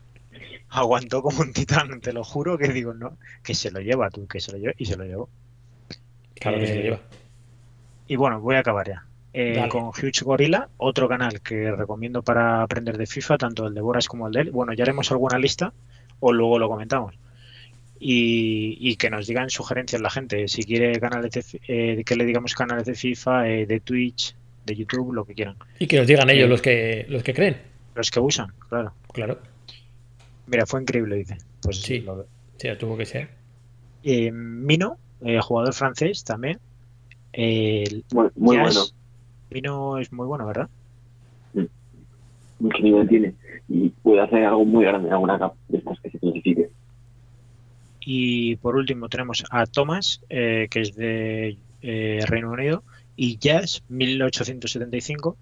Aguantó 0.68 1.22
como 1.22 1.40
un 1.40 1.54
titán, 1.54 1.98
te 2.02 2.12
lo 2.12 2.24
juro 2.24 2.58
que 2.58 2.68
digo, 2.68 2.92
no, 2.92 3.16
que 3.42 3.54
se 3.54 3.70
lo 3.70 3.80
lleva 3.80 4.10
tú, 4.10 4.26
que 4.26 4.40
se 4.40 4.52
lo 4.52 4.58
lleva 4.58 4.74
y 4.76 4.84
se 4.84 4.96
lo 4.98 5.04
llevó. 5.04 5.30
Claro 6.34 6.58
que 6.58 6.66
se 6.66 6.74
lo 6.74 6.80
Eh, 6.80 6.82
lleva. 6.82 7.00
Y 8.06 8.16
bueno, 8.16 8.40
voy 8.40 8.56
a 8.56 8.58
acabar 8.58 8.86
ya. 8.86 9.06
Eh, 9.32 9.66
con 9.70 9.84
Huge 9.84 10.24
Gorilla, 10.24 10.68
otro 10.76 11.08
canal 11.08 11.40
que 11.40 11.70
recomiendo 11.70 12.22
para 12.22 12.62
aprender 12.62 12.98
de 12.98 13.06
FIFA, 13.06 13.38
tanto 13.38 13.66
el 13.66 13.74
de 13.74 13.80
Boras 13.80 14.08
como 14.08 14.26
el 14.26 14.32
de 14.34 14.40
él. 14.42 14.50
Bueno, 14.50 14.74
ya 14.74 14.84
haremos 14.84 15.10
alguna 15.10 15.38
lista 15.38 15.72
o 16.20 16.32
luego 16.32 16.58
lo 16.58 16.68
comentamos. 16.68 17.14
Y, 17.98 18.76
y 18.80 18.96
que 18.96 19.08
nos 19.10 19.26
digan 19.26 19.48
sugerencias 19.48 20.02
la 20.02 20.10
gente, 20.10 20.48
si 20.48 20.62
quiere 20.64 20.98
canales 21.00 21.30
de, 21.30 21.42
fi- 21.42 21.60
eh, 21.66 22.02
que 22.04 22.14
le 22.16 22.24
digamos 22.26 22.54
canales 22.54 22.84
de 22.84 22.94
FIFA, 22.94 23.48
eh, 23.48 23.66
de 23.66 23.80
Twitch, 23.80 24.34
de 24.66 24.76
YouTube, 24.76 25.12
lo 25.14 25.24
que 25.24 25.34
quieran. 25.34 25.56
Y 25.78 25.86
que 25.86 25.96
nos 25.98 26.06
digan 26.06 26.28
ellos 26.28 26.44
eh, 26.44 26.48
los 26.48 26.60
que 26.62 27.06
los 27.08 27.22
que 27.22 27.32
creen. 27.34 27.56
Los 27.94 28.10
que 28.10 28.20
usan, 28.20 28.52
claro. 28.68 28.92
Claro, 29.12 29.38
Mira, 30.46 30.66
fue 30.66 30.82
increíble, 30.82 31.16
dice. 31.16 31.38
Pues 31.62 31.80
Sí. 31.80 32.00
lo- 32.00 32.26
sí, 32.58 32.68
tuvo 32.78 32.96
que 32.98 33.06
ser. 33.06 33.30
Eh, 34.04 34.30
Mino, 34.30 34.98
eh, 35.24 35.40
jugador 35.40 35.72
francés 35.72 36.22
también. 36.22 36.58
Muy, 37.34 38.30
bueno, 38.34 38.70
Mino 39.50 39.98
es 39.98 40.12
muy 40.12 40.26
bueno, 40.26 40.46
¿verdad? 40.46 40.68
mucho 42.58 42.78
nivel 42.82 43.08
tiene. 43.08 43.34
Y 43.68 43.88
puede 43.90 44.20
hacer 44.22 44.44
algo 44.44 44.64
muy 44.64 44.84
grande 44.84 45.08
en 45.08 45.14
alguna 45.14 45.38
cap 45.38 45.54
de 45.68 45.78
estas 45.78 46.00
que 46.00 46.10
se 46.10 46.18
clasifique. 46.18 46.70
Y 48.08 48.54
por 48.56 48.76
último 48.76 49.08
tenemos 49.08 49.44
a 49.50 49.66
Thomas, 49.66 50.20
eh, 50.30 50.68
que 50.70 50.80
es 50.80 50.94
de 50.94 51.58
eh, 51.82 52.20
Reino 52.26 52.52
Unido, 52.52 52.84
y 53.16 53.36
Jazz, 53.38 53.82
1875, 53.88 55.36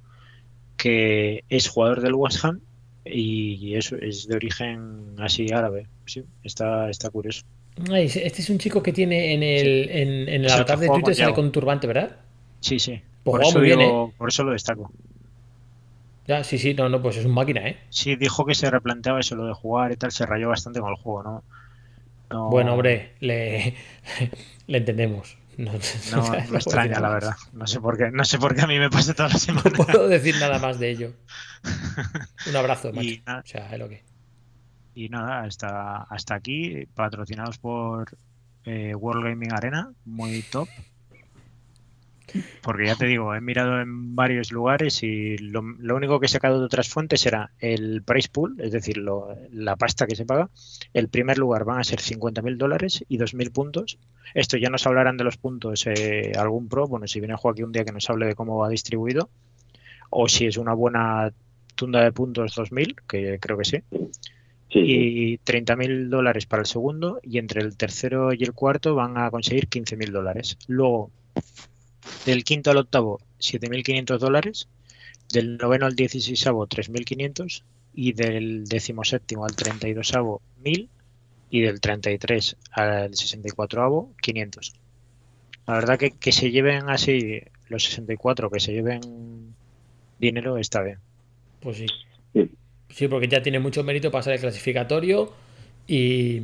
que 0.79 1.45
es 1.51 1.69
jugador 1.69 2.01
del 2.01 2.15
West 2.15 2.43
Ham 2.45 2.61
y 3.05 3.75
eso 3.75 3.97
es 3.97 4.27
de 4.27 4.35
origen 4.37 5.15
así 5.19 5.53
árabe. 5.53 5.87
Sí, 6.07 6.23
está, 6.43 6.89
está 6.89 7.11
curioso. 7.11 7.43
Ay, 7.91 8.07
este 8.07 8.41
es 8.41 8.49
un 8.49 8.59
chico 8.59 8.83
que 8.83 8.93
tiene 8.93 9.35
en 9.35 9.43
el, 9.43 9.91
en, 9.91 10.29
en 10.29 10.45
el 10.45 10.51
avatar 10.51 10.79
de 10.79 10.89
Twitter 10.89 11.15
sale 11.15 11.35
con 11.35 11.53
turbante, 11.53 11.87
¿verdad? 11.87 12.17
Sí, 12.61 12.79
sí. 12.79 13.01
Pues 13.25 13.37
Por 13.37 13.43
eso, 13.43 13.61
bien, 13.61 13.79
digo- 13.79 14.13
por 14.17 14.29
eso 14.31 14.43
lo 14.43 14.53
destaco. 14.53 14.91
Ya, 16.27 16.43
sí, 16.43 16.57
sí, 16.57 16.73
no, 16.73 16.89
no, 16.89 17.03
pues 17.03 17.19
es 17.19 17.27
un 17.27 17.33
máquina, 17.33 17.69
¿eh? 17.69 17.77
Sí, 17.91 18.17
dijo 18.17 18.47
que 18.47 18.55
se 18.55 18.71
replanteaba 18.71 19.21
eso 19.21 19.37
lo 19.37 19.47
de 19.47 19.53
jugar 19.53 19.93
y 19.93 19.97
tal, 19.97 20.11
se 20.13 20.25
rayó 20.25 20.49
bastante 20.49 20.81
con 20.81 20.89
el 20.89 20.97
juego, 20.97 21.23
¿no? 21.23 21.45
No- 22.35 22.51
Bueno, 22.51 22.73
hombre, 22.73 23.15
le, 23.21 23.75
le 24.67 24.79
entendemos. 24.79 25.37
No, 25.57 25.71
No, 26.11 26.31
me 26.51 26.57
extraña, 26.59 26.99
la 26.99 27.11
verdad. 27.11 27.35
No 27.53 27.67
sé 27.69 27.81
por 27.81 27.97
qué, 27.97 28.11
no 28.11 28.25
sé 28.25 28.39
por 28.39 28.55
qué 28.57 28.63
a 28.63 28.67
mí 28.67 28.79
me 28.81 28.91
pasa 28.91 29.15
toda 29.15 29.29
la 29.29 29.39
semana. 29.39 29.71
No 29.79 29.85
puedo 29.85 30.09
decir 30.09 30.35
nada 30.41 30.59
más 30.59 30.79
de 30.81 30.91
ello. 30.91 31.13
Un 32.49 32.57
abrazo, 32.57 32.93
macho. 32.93 33.07
Y 33.09 33.23
nada. 33.25 33.41
O 33.41 33.47
sea, 33.47 33.73
es 33.73 33.79
lo 33.79 33.89
que. 33.89 34.03
Y 34.97 35.09
nada, 35.09 35.43
hasta, 35.45 36.03
hasta 36.03 36.35
aquí, 36.35 36.87
patrocinados 36.95 37.59
por 37.59 38.17
eh, 38.65 38.95
World 38.97 39.25
Gaming 39.27 39.53
Arena, 39.53 39.93
muy 40.05 40.43
top. 40.43 40.69
Porque 42.63 42.87
ya 42.87 42.95
te 42.97 43.07
digo, 43.07 43.35
he 43.35 43.41
mirado 43.41 43.81
en 43.81 44.17
varios 44.17 44.51
lugares 44.51 45.03
y 45.03 45.37
lo, 45.39 45.61
lo 45.63 45.95
único 45.97 46.19
que 46.19 46.27
he 46.27 46.29
sacado 46.29 46.59
de 46.59 46.65
otras 46.65 46.89
fuentes 46.89 47.25
era 47.27 47.51
el 47.59 48.03
price 48.03 48.29
pool, 48.33 48.57
es 48.61 48.73
decir, 48.73 48.97
lo- 48.97 49.37
la 49.53 49.77
pasta 49.77 50.07
que 50.07 50.17
se 50.17 50.25
paga. 50.25 50.49
El 50.95 51.09
primer 51.09 51.37
lugar 51.39 51.65
van 51.65 51.81
a 51.81 51.85
ser 51.85 52.01
50.000 52.01 52.57
dólares 52.57 53.05
y 53.09 53.19
2.000 53.19 53.51
puntos. 53.53 53.99
Esto 54.35 54.57
ya 54.57 54.71
nos 54.71 54.87
hablarán 54.87 55.17
de 55.17 55.25
los 55.25 55.37
puntos 55.37 55.87
eh, 55.87 56.33
algún 56.37 56.69
pro, 56.69 56.89
bueno, 56.89 57.07
si 57.07 57.21
viene 57.21 57.37
Joaquín 57.37 57.67
un 57.67 57.73
día 57.73 57.85
que 57.85 57.93
nos 57.93 58.09
hable 58.09 58.27
de 58.27 58.35
cómo 58.35 58.57
va 58.59 58.69
distribuido, 58.69 59.29
o 60.11 60.29
si 60.29 60.47
es 60.47 60.57
una 60.57 60.73
buena 60.75 61.33
tunda 61.75 62.03
de 62.03 62.13
puntos 62.13 62.55
2.000, 62.55 62.97
que 63.07 63.39
creo 63.41 63.59
que 63.59 63.65
sí 63.65 63.79
Sí, 64.71 64.81
sí. 64.81 64.83
y 64.87 65.39
30.000 65.39 66.09
dólares 66.09 66.47
para 66.47 66.63
el 66.63 66.67
segundo 66.67 67.21
y 67.23 67.39
entre 67.39 67.61
el 67.61 67.77
tercero 67.77 68.33
y 68.33 68.43
el 68.43 68.55
cuarto 68.55 68.95
van 68.95 69.19
a 69.19 69.31
conseguir 69.31 69.69
15.000 69.69 70.11
dólares. 70.11 70.57
Luego, 70.67 71.11
del 72.27 72.45
quinto 72.45 72.71
al 72.71 72.79
octavo, 72.79 73.21
7.500 73.39 74.19
dólares, 74.19 74.69
del 75.33 75.57
noveno 75.57 75.87
al 75.87 75.97
dieciséisavo, 75.97 76.67
3.500 76.67 77.63
y 77.95 78.13
del 78.13 78.65
decimoséptimo 78.65 79.45
al 79.45 79.55
32 79.55 80.13
1.000 80.13 80.89
y 81.51 81.61
del 81.61 81.81
33 81.81 82.57
al 82.73 83.15
64 83.15 84.11
500. 84.21 84.75
La 85.67 85.75
verdad 85.75 85.99
que, 85.99 86.11
que 86.11 86.33
se 86.33 86.51
lleven 86.51 86.89
así 86.89 87.41
los 87.69 87.85
64, 87.85 88.51
que 88.51 88.61
se 88.61 88.73
lleven 88.73 89.55
dinero 90.19 90.59
está 90.59 90.83
bien. 90.83 90.99
Pues 91.61 91.79
sí. 91.79 91.87
Sí. 92.33 92.51
Sí, 92.91 93.09
porque 93.09 93.29
ya 93.29 93.43
tiene 93.43 93.59
mucho 93.59 93.83
mérito 93.83 94.11
pasar 94.11 94.35
el 94.35 94.41
clasificatorio 94.41 95.33
y, 95.87 96.43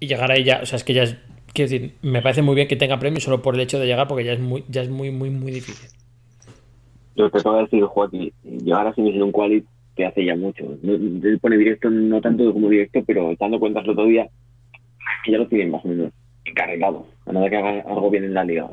y 0.00 0.06
llegar 0.06 0.30
ahí 0.30 0.44
ya. 0.44 0.60
O 0.62 0.66
sea, 0.66 0.76
es 0.76 0.84
que 0.84 0.94
ya 0.94 1.04
es. 1.04 1.16
Quiero 1.52 1.70
decir, 1.70 1.94
me 2.02 2.22
parece 2.22 2.42
muy 2.42 2.54
bien 2.54 2.68
que 2.68 2.76
tenga 2.76 2.98
premio 2.98 3.20
solo 3.20 3.42
por 3.42 3.54
el 3.54 3.60
hecho 3.60 3.78
de 3.78 3.86
llegar, 3.86 4.06
porque 4.06 4.24
ya 4.24 4.32
es 4.32 4.40
muy, 4.40 4.64
ya 4.68 4.82
es 4.82 4.90
muy, 4.90 5.10
muy, 5.10 5.30
muy 5.30 5.52
difícil. 5.52 5.88
Lo 7.16 7.30
que 7.30 7.38
acaba 7.38 7.58
de 7.58 7.62
decir 7.64 7.82
Joaquín, 7.84 8.32
llegar 8.44 8.86
a 8.86 8.94
semis 8.94 9.14
en 9.16 9.22
un 9.22 9.32
quali 9.32 9.64
te 9.96 10.06
hace 10.06 10.24
ya 10.24 10.36
mucho. 10.36 10.64
Él 10.82 11.38
pone 11.40 11.56
directo, 11.56 11.90
no 11.90 12.20
tanto 12.20 12.52
como 12.52 12.68
directo, 12.68 13.02
pero 13.06 13.34
dando 13.38 13.58
cuentas 13.58 13.84
el 13.84 13.90
otro 13.90 14.06
día, 14.06 14.28
que 15.24 15.32
ya 15.32 15.38
lo 15.38 15.48
tienen 15.48 15.72
más 15.72 15.84
o 15.84 15.88
menos 15.88 16.12
encarregado. 16.44 17.06
A 17.26 17.32
nada 17.32 17.50
que 17.50 17.56
haga 17.56 17.80
algo 17.80 18.10
bien 18.10 18.24
en 18.24 18.34
la 18.34 18.44
liga, 18.44 18.70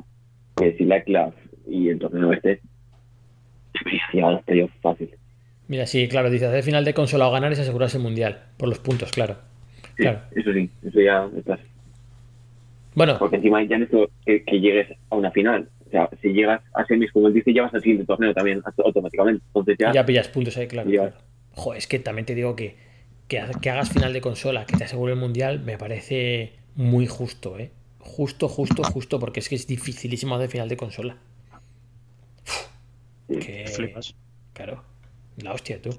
que 0.56 0.78
si 0.78 0.86
la 0.86 1.02
clave 1.04 1.34
y 1.68 1.90
el 1.90 2.00
torneo 2.00 2.32
este, 2.34 2.62
llegar 4.14 4.34
a 4.36 4.68
fácil. 4.82 5.10
Mira, 5.68 5.88
sí, 5.88 6.08
claro, 6.08 6.30
dice 6.30 6.46
hacer 6.46 6.64
final 6.64 6.86
de 6.86 6.94
consola 6.94 7.28
o 7.28 7.32
ganar 7.32 7.52
es 7.52 7.60
asegurarse 7.60 7.98
el 7.98 8.04
mundial. 8.04 8.44
Por 8.58 8.70
los 8.70 8.80
puntos, 8.80 9.12
claro. 9.12 9.38
Sí, 9.98 10.04
Claro. 10.04 10.20
Eso 10.36 10.54
sí, 10.54 10.70
eso 10.84 11.02
ya 11.02 11.30
estás. 11.36 11.60
Bueno, 12.96 13.18
Porque 13.20 13.36
encima 13.36 13.62
ya 13.64 13.78
no 13.78 13.86
es 13.86 13.92
que, 14.26 14.44
que 14.44 14.60
llegues 14.60 14.88
a 15.10 15.16
una 15.16 15.32
final. 15.32 15.70
O 15.86 15.90
sea, 15.90 16.10
si 16.22 16.30
llegas 16.30 16.62
a 16.74 16.86
semis, 16.86 17.12
como 17.12 17.28
él 17.28 17.34
dice, 17.34 17.54
ya 17.54 17.62
vas 17.64 17.74
al 17.74 17.82
siguiente 17.82 18.06
torneo 18.06 18.34
también 18.34 18.62
auto- 18.66 18.86
automáticamente. 18.86 19.44
Entonces 19.48 19.76
ya, 19.78 19.94
ya 19.94 20.06
pillas 20.06 20.28
puntos 20.30 20.58
ahí, 20.58 20.68
claro. 20.68 20.90
Joder, 21.54 21.78
es 21.78 21.88
que 21.88 22.00
también 22.00 22.26
te 22.26 22.36
digo 22.36 22.56
que, 22.56 22.76
que, 23.28 23.40
ha- 23.40 23.52
que 23.62 23.70
hagas 23.70 23.90
final 23.92 24.14
de 24.14 24.22
consola, 24.22 24.66
que 24.66 24.76
te 24.78 24.86
asegure 24.86 25.14
el 25.14 25.20
mundial, 25.20 25.60
me 25.60 25.78
parece 25.78 26.54
muy 26.76 27.06
justo, 27.08 27.58
¿eh? 27.60 27.72
Justo, 28.00 28.48
justo, 28.48 28.84
justo, 28.84 29.20
porque 29.20 29.40
es 29.40 29.50
que 29.50 29.56
es 29.56 29.68
dificilísimo 29.68 30.36
hacer 30.36 30.50
final 30.50 30.70
de 30.70 30.78
consola. 30.78 31.18
Que, 33.28 33.66
Flipas. 33.68 34.16
claro, 34.54 34.84
la 35.38 35.54
hostia, 35.54 35.82
tú. 35.82 35.90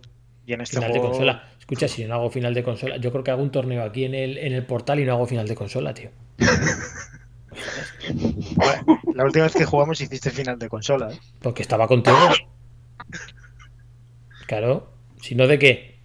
Y 0.46 0.52
en 0.52 0.60
este 0.60 0.76
Final 0.76 0.92
de 0.92 1.00
consola. 1.00 1.48
Escucha, 1.58 1.88
si 1.88 2.02
yo 2.02 2.08
no 2.08 2.14
hago 2.14 2.30
final 2.30 2.54
de 2.54 2.62
consola, 2.62 2.96
yo 2.98 3.10
creo 3.10 3.24
que 3.24 3.30
hago 3.32 3.42
un 3.42 3.50
torneo 3.50 3.82
aquí 3.82 4.04
en 4.04 4.14
el, 4.14 4.38
en 4.38 4.52
el 4.52 4.64
portal 4.64 5.00
y 5.00 5.04
no 5.04 5.12
hago 5.14 5.26
final 5.26 5.48
de 5.48 5.54
consola, 5.56 5.92
tío. 5.92 6.10
Bueno, 8.54 9.00
la 9.14 9.24
última 9.24 9.44
vez 9.44 9.54
que 9.54 9.64
jugamos 9.64 10.00
hiciste 10.00 10.30
final 10.30 10.58
de 10.58 10.68
consola. 10.68 11.12
¿eh? 11.12 11.18
Porque 11.42 11.62
estaba 11.62 11.88
contigo. 11.88 12.16
Claro, 14.46 14.88
si 15.20 15.34
no, 15.34 15.46
¿de 15.48 15.58
qué? 15.58 15.96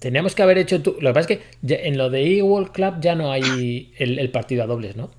Teníamos 0.00 0.34
que 0.34 0.42
haber 0.42 0.58
hecho 0.58 0.82
tú. 0.82 0.96
Lo 1.00 1.10
que 1.10 1.14
pasa 1.14 1.32
es 1.32 1.38
que 1.38 1.44
ya- 1.62 1.76
en 1.76 1.98
lo 1.98 2.08
de 2.10 2.38
eWorld 2.38 2.70
Club 2.72 3.00
ya 3.00 3.14
no 3.14 3.30
hay 3.32 3.92
el, 3.98 4.18
el 4.18 4.30
partido 4.30 4.62
a 4.62 4.66
dobles, 4.66 4.96
¿no? 4.96 5.10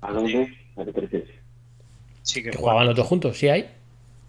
¿A 0.00 0.12
dónde? 0.12 0.52
¿A 0.76 0.84
qué 0.84 0.92
te 0.92 1.00
refieres? 1.00 1.28
Sí 2.22 2.42
que 2.42 2.50
Que 2.50 2.58
jugaban 2.58 2.86
los 2.86 2.96
dos 2.96 3.06
juntos, 3.06 3.36
¿sí 3.38 3.48
hay? 3.48 3.70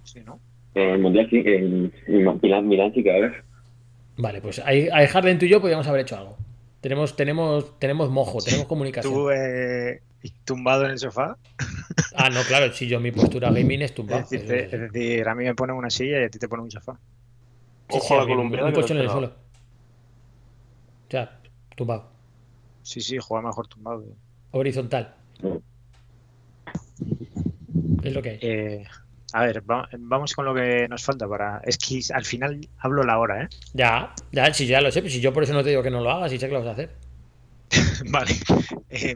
Sí, 0.04 0.20
¿no? 0.26 0.40
En 0.76 0.90
el 0.90 1.00
Mundial 1.00 1.28
en, 1.32 1.94
en 2.08 2.40
Milán, 2.42 2.68
Milán 2.68 2.94
sí 2.94 3.02
que 3.04 3.10
va 3.10 3.16
a 3.16 3.18
haber. 3.20 3.44
Vale, 4.18 4.42
pues 4.42 4.60
ahí, 4.60 4.88
ahí 4.94 5.08
Harden 5.08 5.40
tú 5.40 5.46
y 5.46 5.50
yo 5.50 5.60
podríamos 5.60 5.88
haber 5.88 6.02
hecho 6.02 6.18
algo. 6.18 6.38
Tenemos, 6.82 7.16
tenemos, 7.16 7.80
tenemos 7.80 8.10
mojo, 8.10 8.40
tenemos 8.44 8.68
comunicación. 8.68 9.14
Tú 9.14 9.30
eh, 9.32 10.02
tumbado 10.44 10.86
en 10.86 10.92
el 10.92 11.00
sofá. 11.00 11.38
Ah, 12.18 12.30
no, 12.30 12.42
claro, 12.44 12.72
si 12.74 12.88
yo 12.88 13.00
mi 13.02 13.12
postura 13.12 13.52
gaming 13.52 13.82
es 13.82 13.94
tumbado. 13.94 14.22
Es 14.24 14.30
decir, 14.30 14.48
te- 14.48 14.64
es 14.66 14.92
decir, 14.94 15.28
a 15.28 15.36
mí 15.36 15.44
me 15.44 15.54
ponen 15.54 15.76
una 15.76 15.90
silla 15.90 16.22
y 16.22 16.24
a 16.24 16.30
ti 16.30 16.40
te 16.40 16.48
ponen 16.48 16.64
un 16.64 16.72
sofá. 16.72 16.94
Sí, 17.90 17.98
Ojo 17.98 18.08
sí, 18.08 18.14
a 18.14 18.18
la 18.18 18.26
colombiana 18.26 18.68
Un 18.68 18.74
colchón 18.74 18.98
en 18.98 19.04
el 19.04 19.10
suelo. 19.10 19.28
O 19.28 21.12
sea, 21.12 21.40
tumbado. 21.76 22.10
Sí, 22.84 23.02
sí, 23.02 23.18
juega 23.20 23.46
mejor 23.48 23.68
tumbado. 23.68 24.06
Horizontal. 24.52 25.14
Es 28.04 28.14
lo 28.14 28.22
que 28.22 28.30
hay. 28.30 28.40
Eh, 28.42 28.84
a 29.34 29.46
ver, 29.46 29.70
va- 29.70 29.90
vamos 29.98 30.34
con 30.34 30.46
lo 30.46 30.54
que 30.54 30.88
nos 30.88 31.04
falta 31.04 31.28
para. 31.28 31.60
Es 31.66 31.78
que 31.78 32.00
al 32.14 32.26
final 32.26 32.68
hablo 32.78 33.04
la 33.04 33.20
hora, 33.20 33.44
¿eh? 33.44 33.50
Ya, 33.74 34.14
ya, 34.32 34.54
si 34.54 34.66
ya 34.68 34.82
lo 34.82 34.92
sé, 34.92 35.08
si 35.10 35.20
yo 35.22 35.34
por 35.34 35.44
eso 35.44 35.54
no 35.54 35.64
te 35.64 35.70
digo 35.70 35.84
que 35.84 35.92
no 35.92 36.02
lo 36.02 36.10
hagas, 36.12 36.32
y 36.34 36.40
sé 36.40 36.48
que 36.48 36.54
lo 36.54 36.60
vas 36.60 36.70
a 36.70 36.72
hacer. 36.72 36.96
Vale. 38.10 38.32
Eh, 38.90 39.16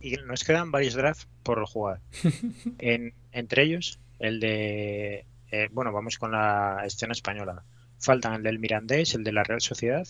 y 0.00 0.16
nos 0.26 0.42
quedan 0.44 0.70
varios 0.72 0.94
drafts 0.94 1.28
por 1.42 1.64
jugar. 1.66 2.00
En- 2.78 3.14
entre 3.32 3.62
ellos, 3.64 3.98
el 4.18 4.40
de. 4.40 5.24
eh, 5.50 5.68
bueno, 5.72 5.92
vamos 5.92 6.18
con 6.18 6.32
la 6.32 6.82
escena 6.84 7.12
española. 7.12 7.62
Faltan 8.00 8.34
el 8.34 8.42
del 8.42 8.58
Mirandés, 8.58 9.14
el 9.14 9.22
de 9.24 9.32
la 9.32 9.44
Real 9.44 9.60
Sociedad 9.60 10.06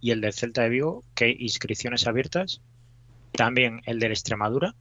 y 0.00 0.10
el 0.10 0.20
del 0.20 0.32
Celta 0.32 0.62
de 0.62 0.68
Vigo, 0.68 1.04
que 1.14 1.26
hay 1.26 1.36
inscripciones 1.38 2.06
abiertas. 2.06 2.60
También 3.32 3.82
el 3.86 3.98
del 4.00 4.12
Extremadura, 4.12 4.74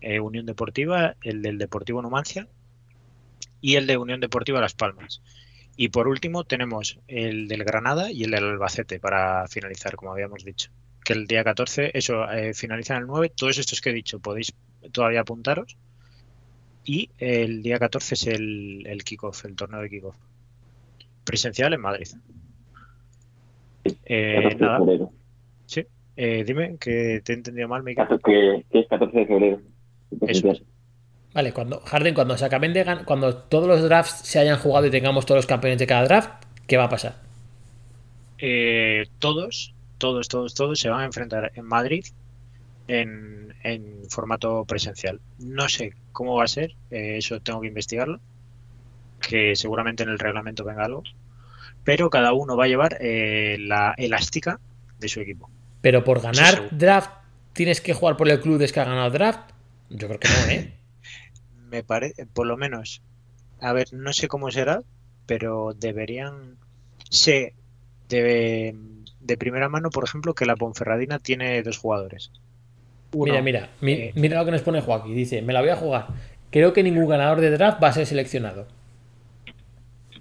eh, 0.00 0.20
Unión 0.20 0.46
Deportiva, 0.46 1.16
el 1.22 1.42
del 1.42 1.58
Deportivo 1.58 2.00
Numancia 2.02 2.46
y 3.66 3.74
el 3.74 3.88
de 3.88 3.96
Unión 3.96 4.20
Deportiva 4.20 4.60
Las 4.60 4.74
Palmas. 4.74 5.20
Y 5.76 5.88
por 5.88 6.06
último 6.06 6.44
tenemos 6.44 7.00
el 7.08 7.48
del 7.48 7.64
Granada 7.64 8.12
y 8.12 8.22
el 8.22 8.30
del 8.30 8.44
Albacete 8.44 9.00
para 9.00 9.48
finalizar, 9.48 9.96
como 9.96 10.12
habíamos 10.12 10.44
dicho. 10.44 10.70
Que 11.04 11.14
el 11.14 11.26
día 11.26 11.42
14, 11.42 11.90
eso, 11.92 12.30
eh, 12.30 12.54
finalizan 12.54 12.98
el 12.98 13.08
9. 13.08 13.32
Todos 13.36 13.58
estos 13.58 13.80
que 13.80 13.90
he 13.90 13.92
dicho 13.92 14.20
podéis 14.20 14.54
todavía 14.92 15.22
apuntaros. 15.22 15.76
Y 16.84 17.10
el 17.18 17.64
día 17.64 17.80
14 17.80 18.14
es 18.14 18.26
el, 18.28 18.86
el 18.86 19.02
kickoff, 19.02 19.44
el 19.44 19.56
torneo 19.56 19.80
de 19.80 19.90
kickoff. 19.90 20.16
Presencial 21.24 21.72
en 21.74 21.80
Madrid. 21.80 22.06
Eh, 24.04 24.42
14 24.44 24.54
de 24.58 24.64
nada, 24.64 24.78
febrero. 24.78 25.12
eh, 26.14 26.44
dime 26.46 26.76
que 26.78 27.20
te 27.24 27.32
he 27.32 27.34
entendido 27.34 27.66
mal, 27.66 27.82
Miguel. 27.82 28.06
Que, 28.24 28.64
que 28.70 28.78
es 28.78 28.86
14 28.86 29.18
de 29.18 29.26
febrero. 29.26 29.60
Eso 30.28 30.52
es. 30.52 30.62
Vale, 31.36 31.52
cuando 31.52 31.80
Harden, 31.80 32.14
cuando 32.14 32.38
se 32.38 32.46
acaben 32.46 32.72
de 32.72 32.82
gan- 32.82 33.04
cuando 33.04 33.36
todos 33.36 33.68
los 33.68 33.82
drafts 33.82 34.26
se 34.26 34.38
hayan 34.38 34.58
jugado 34.58 34.86
y 34.86 34.90
tengamos 34.90 35.26
todos 35.26 35.40
los 35.40 35.46
campeones 35.46 35.78
de 35.78 35.86
cada 35.86 36.04
draft, 36.04 36.30
¿qué 36.66 36.78
va 36.78 36.84
a 36.84 36.88
pasar? 36.88 37.16
Eh, 38.38 39.06
todos, 39.18 39.74
todos, 39.98 40.28
todos, 40.28 40.54
todos 40.54 40.80
se 40.80 40.88
van 40.88 41.00
a 41.02 41.04
enfrentar 41.04 41.52
en 41.54 41.66
Madrid 41.66 42.06
en, 42.88 43.54
en 43.62 44.08
formato 44.08 44.64
presencial. 44.64 45.20
No 45.38 45.68
sé 45.68 45.92
cómo 46.12 46.36
va 46.36 46.44
a 46.44 46.48
ser, 46.48 46.74
eh, 46.90 47.18
eso 47.18 47.38
tengo 47.40 47.60
que 47.60 47.68
investigarlo, 47.68 48.18
que 49.20 49.56
seguramente 49.56 50.04
en 50.04 50.08
el 50.08 50.18
reglamento 50.18 50.64
venga 50.64 50.86
algo, 50.86 51.02
pero 51.84 52.08
cada 52.08 52.32
uno 52.32 52.56
va 52.56 52.64
a 52.64 52.68
llevar 52.68 52.96
eh, 52.98 53.58
la 53.60 53.94
elástica 53.98 54.58
de 54.98 55.08
su 55.08 55.20
equipo. 55.20 55.50
Pero 55.82 56.02
por 56.02 56.22
ganar 56.22 56.62
draft, 56.70 57.10
¿tienes 57.52 57.82
que 57.82 57.92
jugar 57.92 58.16
por 58.16 58.26
el 58.26 58.40
club 58.40 58.56
de 58.56 58.68
que 58.68 58.80
ha 58.80 58.84
ganado 58.84 59.10
draft? 59.10 59.50
Yo 59.90 60.08
creo 60.08 60.18
que 60.18 60.28
no, 60.28 60.50
¿eh? 60.50 60.72
Me 61.70 61.82
parece, 61.82 62.26
por 62.26 62.46
lo 62.46 62.56
menos, 62.56 63.02
a 63.60 63.72
ver, 63.72 63.92
no 63.92 64.12
sé 64.12 64.28
cómo 64.28 64.50
será, 64.50 64.82
pero 65.26 65.72
deberían, 65.74 66.58
sé 67.10 67.54
de, 68.08 68.74
de 69.20 69.36
primera 69.36 69.68
mano, 69.68 69.90
por 69.90 70.04
ejemplo, 70.04 70.34
que 70.34 70.46
la 70.46 70.56
Ponferradina 70.56 71.18
tiene 71.18 71.62
dos 71.62 71.78
jugadores. 71.78 72.30
Uno, 73.12 73.32
Mira, 73.32 73.42
mira, 73.42 73.70
mi- 73.80 73.92
eh, 73.92 74.12
mira 74.14 74.38
lo 74.38 74.44
que 74.44 74.50
nos 74.52 74.62
pone 74.62 74.80
Joaquín. 74.80 75.14
Dice, 75.14 75.42
me 75.42 75.52
la 75.52 75.60
voy 75.60 75.70
a 75.70 75.76
jugar. 75.76 76.08
Creo 76.50 76.72
que 76.72 76.82
ningún 76.82 77.08
ganador 77.08 77.40
de 77.40 77.50
draft 77.50 77.82
va 77.82 77.88
a 77.88 77.92
ser 77.92 78.06
seleccionado. 78.06 78.66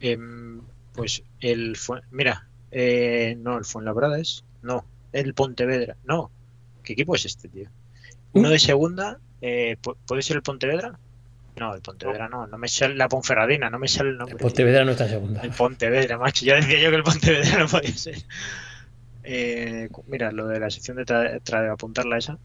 em, 0.01 0.61
pues 0.93 1.23
el, 1.39 1.75
mira, 2.11 2.49
eh, 2.71 3.35
no, 3.39 3.57
el 3.57 3.65
Fuenlabrada 3.65 4.19
es, 4.19 4.43
no, 4.61 4.85
el 5.11 5.33
Pontevedra, 5.33 5.97
no, 6.03 6.31
¿qué 6.83 6.93
equipo 6.93 7.15
es 7.15 7.25
este, 7.25 7.49
tío? 7.49 7.69
Uno 8.33 8.49
de 8.49 8.59
segunda, 8.59 9.19
eh, 9.41 9.77
pu- 9.81 9.97
¿puede 10.05 10.21
ser 10.21 10.37
el 10.37 10.43
Pontevedra? 10.43 10.99
No, 11.57 11.73
el 11.73 11.81
Pontevedra 11.81 12.27
no, 12.27 12.47
no 12.47 12.57
me 12.57 12.67
sale 12.67 12.95
la 12.95 13.07
Ponferradina, 13.07 13.69
no 13.69 13.79
me 13.79 13.87
sale 13.87 14.09
el 14.09 14.17
nombre. 14.17 14.35
tío. 14.37 14.45
Pontevedra 14.47 14.83
no 14.83 14.91
está 14.91 15.05
en 15.05 15.09
segunda. 15.11 15.41
El 15.41 15.51
Pontevedra, 15.51 16.17
macho. 16.17 16.45
Ya 16.45 16.55
decía 16.55 16.79
yo 16.81 16.89
que 16.89 16.95
el 16.97 17.03
Pontevedra 17.03 17.59
no 17.59 17.67
podía 17.67 17.95
ser. 17.95 18.15
Eh, 19.23 19.89
mira, 20.07 20.31
lo 20.31 20.47
de 20.47 20.59
la 20.59 20.69
sección 20.69 20.97
de 20.97 21.05
tra- 21.05 21.41
tra- 21.41 21.71
apuntarla 21.71 22.17
esa. 22.17 22.37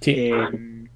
Sí. 0.00 0.12
Eh, 0.16 0.86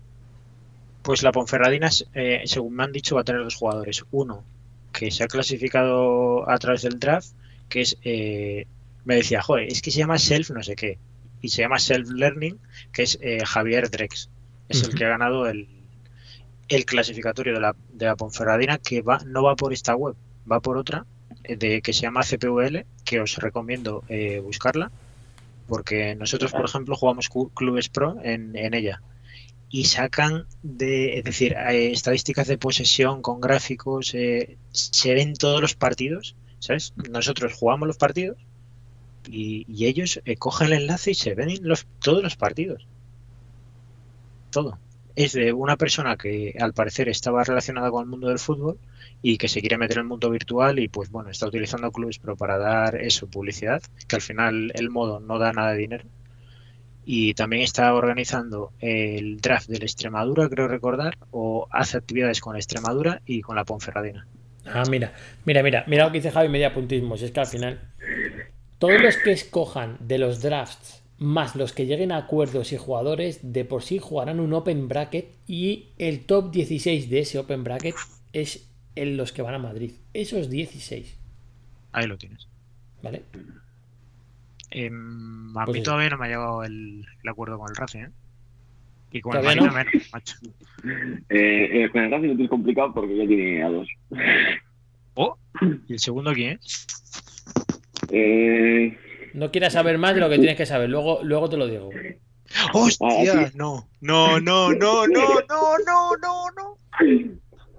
pues 1.02 1.22
la 1.22 1.32
Ponferradina, 1.32 1.86
es, 1.86 2.06
eh, 2.14 2.42
según 2.44 2.74
me 2.74 2.84
han 2.84 2.92
dicho, 2.92 3.14
va 3.14 3.22
a 3.22 3.24
tener 3.24 3.42
dos 3.42 3.54
jugadores. 3.54 4.04
Uno 4.10 4.44
que 4.92 5.10
se 5.10 5.22
ha 5.24 5.28
clasificado 5.28 6.48
a 6.50 6.58
través 6.58 6.82
del 6.82 6.98
draft, 6.98 7.28
que 7.68 7.82
es. 7.82 7.96
eh, 8.02 8.66
me 9.04 9.14
decía, 9.14 9.40
joder, 9.40 9.68
es 9.72 9.80
que 9.80 9.90
se 9.90 9.98
llama 10.00 10.18
Self 10.18 10.50
no 10.50 10.62
sé 10.62 10.76
qué. 10.76 10.98
Y 11.40 11.48
se 11.48 11.62
llama 11.62 11.78
Self 11.78 12.10
Learning, 12.10 12.58
que 12.92 13.02
es 13.04 13.18
eh, 13.22 13.38
Javier 13.46 13.88
Drex. 13.90 14.28
Es 14.68 14.82
el 14.82 14.94
que 14.94 15.04
ha 15.06 15.08
ganado 15.08 15.48
el, 15.48 15.68
el 16.70 16.86
clasificatorio 16.86 17.52
de 17.54 17.60
la, 17.60 17.76
de 17.92 18.06
la 18.06 18.16
Ponferradina, 18.16 18.78
que 18.78 19.02
va, 19.02 19.18
no 19.26 19.42
va 19.42 19.56
por 19.56 19.72
esta 19.74 19.94
web, 19.94 20.14
va 20.50 20.60
por 20.60 20.78
otra, 20.78 21.04
eh, 21.44 21.56
de, 21.56 21.82
que 21.82 21.92
se 21.92 22.02
llama 22.02 22.22
CPVL, 22.22 22.86
que 23.04 23.20
os 23.20 23.36
recomiendo 23.36 24.04
eh, 24.08 24.40
buscarla, 24.40 24.90
porque 25.68 26.14
nosotros, 26.14 26.52
por 26.52 26.64
ejemplo, 26.64 26.96
jugamos 26.96 27.28
clubes 27.54 27.88
pro 27.88 28.18
en, 28.22 28.56
en 28.56 28.74
ella. 28.74 29.02
Y 29.68 29.84
sacan 29.84 30.46
de, 30.62 31.18
es 31.18 31.24
decir, 31.24 31.52
eh, 31.52 31.92
estadísticas 31.92 32.48
de 32.48 32.58
posesión 32.58 33.20
con 33.20 33.40
gráficos, 33.40 34.14
eh, 34.14 34.56
se 34.72 35.14
ven 35.14 35.34
todos 35.34 35.60
los 35.60 35.74
partidos, 35.74 36.34
¿sabes? 36.60 36.92
Nosotros 37.10 37.52
jugamos 37.54 37.86
los 37.86 37.98
partidos 37.98 38.38
y, 39.28 39.64
y 39.68 39.86
ellos 39.86 40.20
eh, 40.24 40.36
cogen 40.36 40.68
el 40.68 40.82
enlace 40.82 41.12
y 41.12 41.14
se 41.14 41.34
ven 41.34 41.56
los, 41.62 41.86
todos 42.00 42.22
los 42.22 42.36
partidos. 42.36 42.86
Todo. 44.50 44.78
Es 45.16 45.32
de 45.32 45.52
una 45.52 45.76
persona 45.76 46.16
que 46.16 46.54
al 46.58 46.72
parecer 46.72 47.08
estaba 47.08 47.44
relacionada 47.44 47.90
con 47.90 48.02
el 48.02 48.08
mundo 48.08 48.28
del 48.28 48.38
fútbol 48.38 48.78
y 49.22 49.38
que 49.38 49.48
se 49.48 49.60
quiere 49.60 49.78
meter 49.78 49.98
en 49.98 50.02
el 50.02 50.08
mundo 50.08 50.30
virtual 50.30 50.78
y 50.78 50.88
pues 50.88 51.10
bueno, 51.10 51.30
está 51.30 51.46
utilizando 51.46 51.90
Clubes 51.90 52.18
Pro 52.18 52.36
para 52.36 52.58
dar 52.58 52.96
eso, 52.96 53.26
publicidad, 53.26 53.82
que 54.08 54.16
al 54.16 54.22
final 54.22 54.72
el 54.74 54.90
modo 54.90 55.20
no 55.20 55.38
da 55.38 55.52
nada 55.52 55.72
de 55.72 55.78
dinero. 55.78 56.04
Y 57.04 57.34
también 57.34 57.62
está 57.62 57.92
organizando 57.94 58.72
el 58.78 59.40
draft 59.40 59.68
de 59.68 59.78
la 59.78 59.84
Extremadura, 59.84 60.48
creo 60.48 60.68
recordar, 60.68 61.18
o 61.30 61.66
hace 61.70 61.98
actividades 61.98 62.40
con 62.40 62.52
la 62.52 62.58
Extremadura 62.58 63.20
y 63.26 63.40
con 63.40 63.56
la 63.56 63.64
Ponferradina. 63.64 64.26
Ah, 64.66 64.84
mira, 64.88 65.12
mira, 65.44 65.62
mira, 65.62 65.84
mira 65.86 66.04
lo 66.04 66.12
que 66.12 66.18
dice 66.18 66.30
Javi 66.30 66.48
media 66.48 66.72
puntismo. 66.72 67.16
Si 67.16 67.24
es 67.24 67.32
que 67.32 67.40
al 67.40 67.46
final, 67.46 67.80
todos 68.78 69.00
los 69.00 69.16
que 69.16 69.32
escojan 69.32 69.96
de 70.00 70.18
los 70.18 70.42
drafts 70.42 70.99
más 71.20 71.54
los 71.54 71.72
que 71.72 71.86
lleguen 71.86 72.10
a 72.12 72.16
acuerdos 72.16 72.72
y 72.72 72.76
jugadores, 72.76 73.52
de 73.52 73.64
por 73.64 73.82
sí 73.84 73.98
jugarán 74.00 74.40
un 74.40 74.52
open 74.54 74.88
bracket 74.88 75.28
y 75.46 75.90
el 75.98 76.26
top 76.26 76.50
16 76.50 77.08
de 77.10 77.20
ese 77.20 77.38
open 77.38 77.62
bracket 77.64 77.94
es 78.32 78.68
en 78.96 79.16
los 79.16 79.32
que 79.32 79.42
van 79.42 79.54
a 79.54 79.58
Madrid. 79.58 79.92
Esos 80.14 80.50
16, 80.50 81.16
Ahí 81.92 82.06
lo 82.06 82.18
tienes. 82.18 82.48
¿vale? 83.02 83.24
Em, 84.70 85.56
a 85.58 85.66
Pues 85.66 85.74
mí 85.74 85.80
sí. 85.80 85.82
todavía 85.82 86.10
no 86.10 86.18
me 86.18 86.26
ha 86.26 86.28
llegado 86.28 86.64
el, 86.64 87.04
el 87.22 87.28
acuerdo 87.28 87.58
con 87.58 87.68
el 87.70 87.76
Racing, 87.76 88.00
¿eh? 88.04 88.10
Y 89.12 89.20
con 89.20 89.36
el 89.36 89.40
¿Todavía 89.40 89.62
Marina 89.62 89.68
no? 89.68 89.72
menos, 89.72 89.94
macho. 90.12 90.36
Eh, 91.28 91.84
eh, 91.84 91.90
con 91.90 92.02
el 92.02 92.10
Racing 92.10 92.28
lo 92.28 92.34
tienes 92.36 92.50
complicado 92.50 92.94
porque 92.94 93.16
ya 93.16 93.26
tiene 93.26 93.62
a 93.62 93.68
dos. 93.68 93.88
Oh, 95.14 95.36
¿y 95.86 95.92
el 95.94 95.98
segundo 96.00 96.32
quién 96.32 96.58
es? 96.62 96.86
Eh, 98.08 98.96
No 99.34 99.50
quieras 99.50 99.72
saber 99.74 99.98
más 99.98 100.14
de 100.14 100.20
lo 100.20 100.28
que 100.28 100.38
tienes 100.38 100.56
que 100.56 100.66
saber, 100.66 100.88
luego, 100.90 101.20
luego 101.22 101.48
te 101.48 101.56
lo 101.56 101.66
digo. 101.66 101.90
¡Hostia! 102.72 103.08
Ah, 103.10 103.46
sí. 103.48 103.52
No, 103.56 103.88
no, 104.00 104.40
no, 104.40 104.72
no, 104.72 105.06
no, 105.06 105.24
no, 105.48 105.78
no, 105.86 106.16
no, 106.16 106.44
no. 106.56 106.78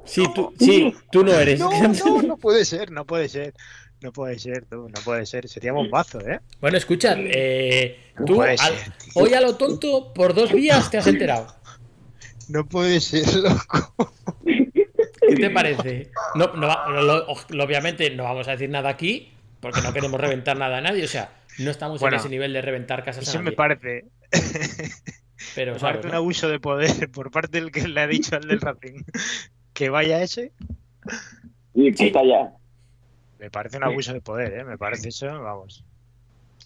Sí, 0.05 0.23
tú, 0.33 0.53
sí, 0.59 0.93
tú 1.11 1.23
no 1.23 1.33
eres. 1.33 1.59
No, 1.59 1.69
no, 1.71 2.21
no 2.21 2.37
puede 2.37 2.65
ser, 2.65 2.91
no 2.91 3.05
puede 3.05 3.29
ser. 3.29 3.53
No 4.01 4.11
puede 4.11 4.39
ser, 4.39 4.65
tú, 4.65 4.87
no 4.89 5.01
puede 5.05 5.25
ser. 5.27 5.47
Sería 5.47 5.73
bombazo, 5.73 6.19
¿eh? 6.21 6.39
Bueno, 6.59 6.75
escucha, 6.77 7.15
eh, 7.17 7.99
No 8.17 8.25
tú 8.25 8.41
al- 8.41 8.57
ser, 8.57 8.91
hoy 9.13 9.33
a 9.35 9.41
lo 9.41 9.55
tonto 9.57 10.11
por 10.13 10.33
dos 10.33 10.51
vías 10.51 10.89
te 10.89 10.97
has 10.97 11.05
enterado. 11.05 11.47
No 12.49 12.65
puede 12.65 12.99
ser, 12.99 13.27
loco. 13.35 14.11
¿Qué 14.43 15.35
te 15.35 15.49
parece? 15.51 16.09
No, 16.33 16.47
no, 16.55 16.67
lo- 17.03 17.27
obviamente 17.63 18.09
no 18.09 18.23
vamos 18.23 18.47
a 18.47 18.51
decir 18.51 18.69
nada 18.69 18.89
aquí 18.89 19.31
porque 19.59 19.81
no 19.81 19.93
queremos 19.93 20.19
reventar 20.19 20.57
nada 20.57 20.79
a 20.79 20.81
nadie. 20.81 21.03
O 21.03 21.07
sea, 21.07 21.40
no 21.59 21.71
estamos 21.71 21.99
Bueno, 22.01 22.15
en 22.15 22.19
ese 22.21 22.29
nivel 22.29 22.53
de 22.53 22.61
reventar 22.61 23.03
casas 23.03 23.27
a 23.27 23.31
Eso 23.31 23.41
me 23.41 23.51
parece. 23.51 24.05
Pero, 25.55 25.73
Me 25.73 25.79
¿sabes, 25.79 25.95
parece 25.97 26.07
un 26.09 26.15
abuso 26.15 26.47
de 26.49 26.59
poder 26.59 27.09
por 27.11 27.31
parte 27.31 27.59
del 27.59 27.71
que 27.71 27.87
le 27.87 27.99
ha 28.01 28.07
dicho 28.07 28.35
al 28.35 28.47
del 28.47 28.61
Racing 28.61 29.03
que 29.73 29.89
vaya 29.89 30.21
ese. 30.21 30.51
y 31.73 31.91
que 31.93 32.07
está 32.07 32.23
ya. 32.23 32.51
Me 33.39 33.49
parece 33.49 33.77
un 33.77 33.83
abuso 33.85 34.13
de 34.13 34.21
poder, 34.21 34.53
¿eh? 34.53 34.63
Me 34.63 34.77
parece 34.77 35.09
eso, 35.09 35.25
vamos. 35.41 35.83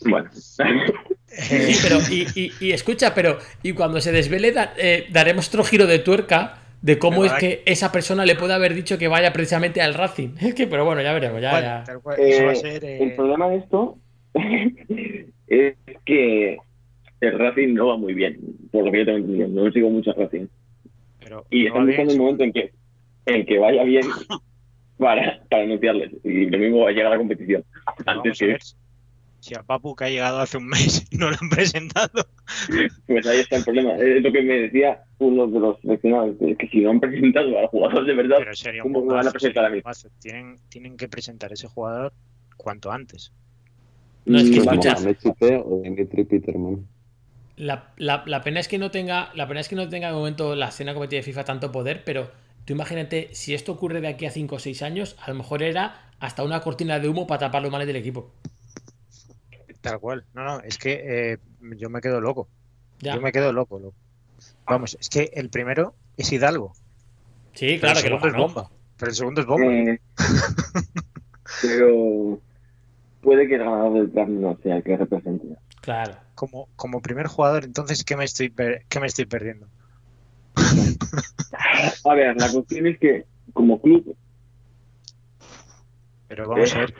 Bueno. 0.02 0.30
Sí, 0.34 1.74
pero, 1.82 2.00
y, 2.12 2.28
y- 2.36 2.52
y 2.60 2.72
escucha, 2.74 3.14
pero, 3.14 3.40
y 3.64 3.72
cuando 3.74 4.02
se 4.02 4.12
desvele, 4.12 4.52
da- 4.52 4.74
eh, 4.78 5.08
daremos 5.10 5.48
otro 5.48 5.64
giro 5.64 5.88
de 5.88 6.00
tuerca 6.00 6.60
de 6.82 7.00
cómo 7.00 7.24
es 7.26 7.32
que 7.34 7.64
esa 7.66 7.92
persona 7.92 8.26
le 8.26 8.36
puede 8.36 8.54
haber 8.54 8.74
dicho 8.74 8.98
que 8.98 9.08
vaya 9.08 9.32
precisamente 9.32 9.82
al 9.82 9.94
Racing. 9.94 10.36
Es 10.42 10.54
que, 10.54 10.68
pero 10.68 10.84
bueno, 10.86 11.02
ya 11.02 11.14
veremos, 11.14 11.42
ya, 11.42 11.52
Bueno, 11.52 11.66
ya. 11.68 11.84
tal 11.86 12.02
cual, 12.02 12.20
eso 12.20 12.44
va 12.44 12.50
a 12.52 12.54
Eh, 12.54 12.56
ser. 12.58 12.84
eh, 12.86 13.04
El 13.04 13.16
problema 13.16 13.48
de 13.50 13.58
esto 13.58 13.98
es 15.48 15.76
que 16.06 16.58
el 17.22 17.40
Racing 17.40 17.74
no 17.74 17.88
va 17.88 17.98
muy 17.98 18.14
bien, 18.14 18.40
por 18.72 18.86
lo 18.86 18.92
que 18.92 19.00
yo 19.00 19.06
tengo 19.06 19.18
entendido. 19.20 19.48
No 19.48 19.72
sigo 19.72 19.90
mucho 19.90 20.14
Racing. 20.14 20.48
pero 21.20 21.46
Y 21.50 21.68
están 21.68 21.88
buscando 21.88 22.14
el 22.14 22.20
momento 22.20 22.44
en 22.44 22.54
que, 22.54 22.72
en 23.26 23.46
que 23.46 23.58
vaya 23.58 23.84
bien 23.84 24.04
para, 24.98 25.42
para 25.50 25.64
anunciarles. 25.64 26.12
Y 26.24 26.46
lo 26.50 26.58
mismo 26.58 26.80
va 26.82 26.90
a 26.90 26.92
llegar 26.92 27.08
a 27.08 27.12
la 27.12 27.18
competición. 27.18 27.64
Pero 27.98 28.12
Antes 28.12 28.42
a 28.42 28.46
que, 28.46 28.52
ver 28.52 28.62
si 29.46 29.54
a 29.54 29.62
Papu 29.62 29.96
que 29.96 30.06
ha 30.06 30.10
llegado 30.10 30.40
hace 30.40 30.58
un 30.58 30.68
mes 30.68 31.08
no 31.12 31.30
lo 31.30 31.38
han 31.40 31.50
presentado. 31.50 32.28
pues 33.06 33.28
ahí 33.28 33.40
está 33.42 33.58
el 33.58 33.64
problema. 33.64 33.96
Es 33.96 34.24
lo 34.24 34.32
que 34.32 34.42
me 34.42 34.62
decía 34.62 35.04
uno 35.20 35.46
de 35.48 35.60
los 35.60 35.80
seleccionados. 35.82 36.36
Que 36.58 36.68
si 36.68 36.80
no 36.80 36.90
han 36.90 37.00
presentado 37.00 37.58
al 37.60 37.68
jugador 37.68 38.06
de 38.06 38.14
verdad, 38.16 38.38
Pero 38.40 38.56
sería 38.56 38.84
un 38.84 38.94
¿cómo 38.94 39.14
van 39.14 39.28
a 39.28 39.32
presentar 39.32 39.66
a 39.66 39.70
mí? 39.70 39.82
Tienen, 40.20 40.58
tienen 40.70 40.98
que 40.98 41.08
presentar 41.08 41.54
ese 41.54 41.68
jugador 41.68 42.12
cuanto 42.58 42.92
antes. 42.92 43.32
No, 44.26 44.40
es 44.40 44.50
que 44.50 44.58
escucha. 44.58 44.94
Mohamed 44.94 45.18
Chute 45.18 45.64
o 45.66 45.82
Dimitri 45.82 46.24
Peterman. 46.26 46.86
La, 47.58 47.94
la- 47.98 48.24
la 48.26 48.42
pena 48.44 48.60
es 48.60 48.68
que 48.68 48.78
no 48.78 48.92
tenga, 48.92 49.32
la 49.34 49.48
pena 49.48 49.62
es 49.62 49.70
que 49.70 49.76
no 49.76 49.88
tenga 49.88 50.08
de 50.10 50.14
momento 50.14 50.56
la 50.56 50.70
escena 50.70 50.94
competitiva 50.94 51.20
de 51.20 51.24
FIFA 51.24 51.46
tanto 51.46 51.72
poder, 51.72 52.04
pero 52.04 52.30
tú 52.66 52.74
imagínate, 52.74 53.30
si 53.34 53.54
esto 53.54 53.72
ocurre 53.74 54.02
de 54.02 54.08
aquí 54.10 54.26
a 54.26 54.32
5 54.32 54.56
o 54.56 54.60
6 54.60 54.82
años, 54.82 55.16
a 55.22 55.30
lo 55.30 55.36
mejor 55.38 55.64
era 55.64 56.12
hasta 56.20 56.44
una 56.44 56.62
cortina 56.62 57.00
de 57.00 57.08
humo 57.08 57.28
para 57.28 57.40
tapar 57.40 57.62
los 57.62 57.72
males 57.72 57.88
del 57.88 57.96
equipo. 57.98 58.32
Tal 59.82 60.00
cual. 60.00 60.26
No, 60.34 60.44
no, 60.44 60.60
es 60.62 60.78
que 60.78 61.34
eh, 61.34 61.38
yo 61.78 61.90
me 61.90 62.02
quedo 62.02 62.20
loco. 62.20 62.48
Ya. 63.00 63.16
Yo 63.16 63.22
me 63.22 63.32
quedo 63.32 63.54
loco, 63.54 63.80
loco. 63.80 63.96
Vamos, 64.68 64.98
es 65.00 65.10
que 65.10 65.30
el 65.34 65.50
primero 65.50 65.94
es 66.18 66.32
Hidalgo. 66.32 66.74
Sí, 67.54 67.80
claro 67.80 68.00
el 68.00 68.04
que 68.04 68.10
lo 68.10 68.20
segundo 68.20 68.28
es 68.28 68.54
bomba. 68.54 68.70
Pero 68.98 69.10
el 69.12 69.16
segundo 69.16 69.42
es 69.42 69.48
bomba. 69.48 69.74
Eh, 69.74 70.00
pero 71.62 72.42
puede 73.26 73.48
que 73.50 73.56
el 73.56 73.60
ganador 73.66 73.94
del 73.94 74.14
draft 74.14 74.30
no 74.32 74.58
sea 74.64 74.78
el 74.78 74.84
que 74.84 74.96
represente. 74.96 75.48
Claro. 75.82 76.14
Como, 76.36 76.70
como 76.78 77.02
primer 77.02 77.28
jugador, 77.28 77.66
entonces, 77.66 78.04
¿qué 78.06 78.16
me 78.16 78.24
estoy, 78.24 78.50
per- 78.50 78.86
qué 78.88 79.00
me 79.02 79.08
estoy 79.08 79.26
perdiendo? 79.26 79.68
A 82.06 82.14
ver, 82.14 82.36
la 82.40 82.52
cuestión 82.52 82.88
es 82.88 82.98
que 83.00 83.26
como 83.54 83.82
club, 83.82 84.16
Pero 86.28 86.48
vamos 86.48 86.74
a 86.76 86.80
ver. 86.80 86.94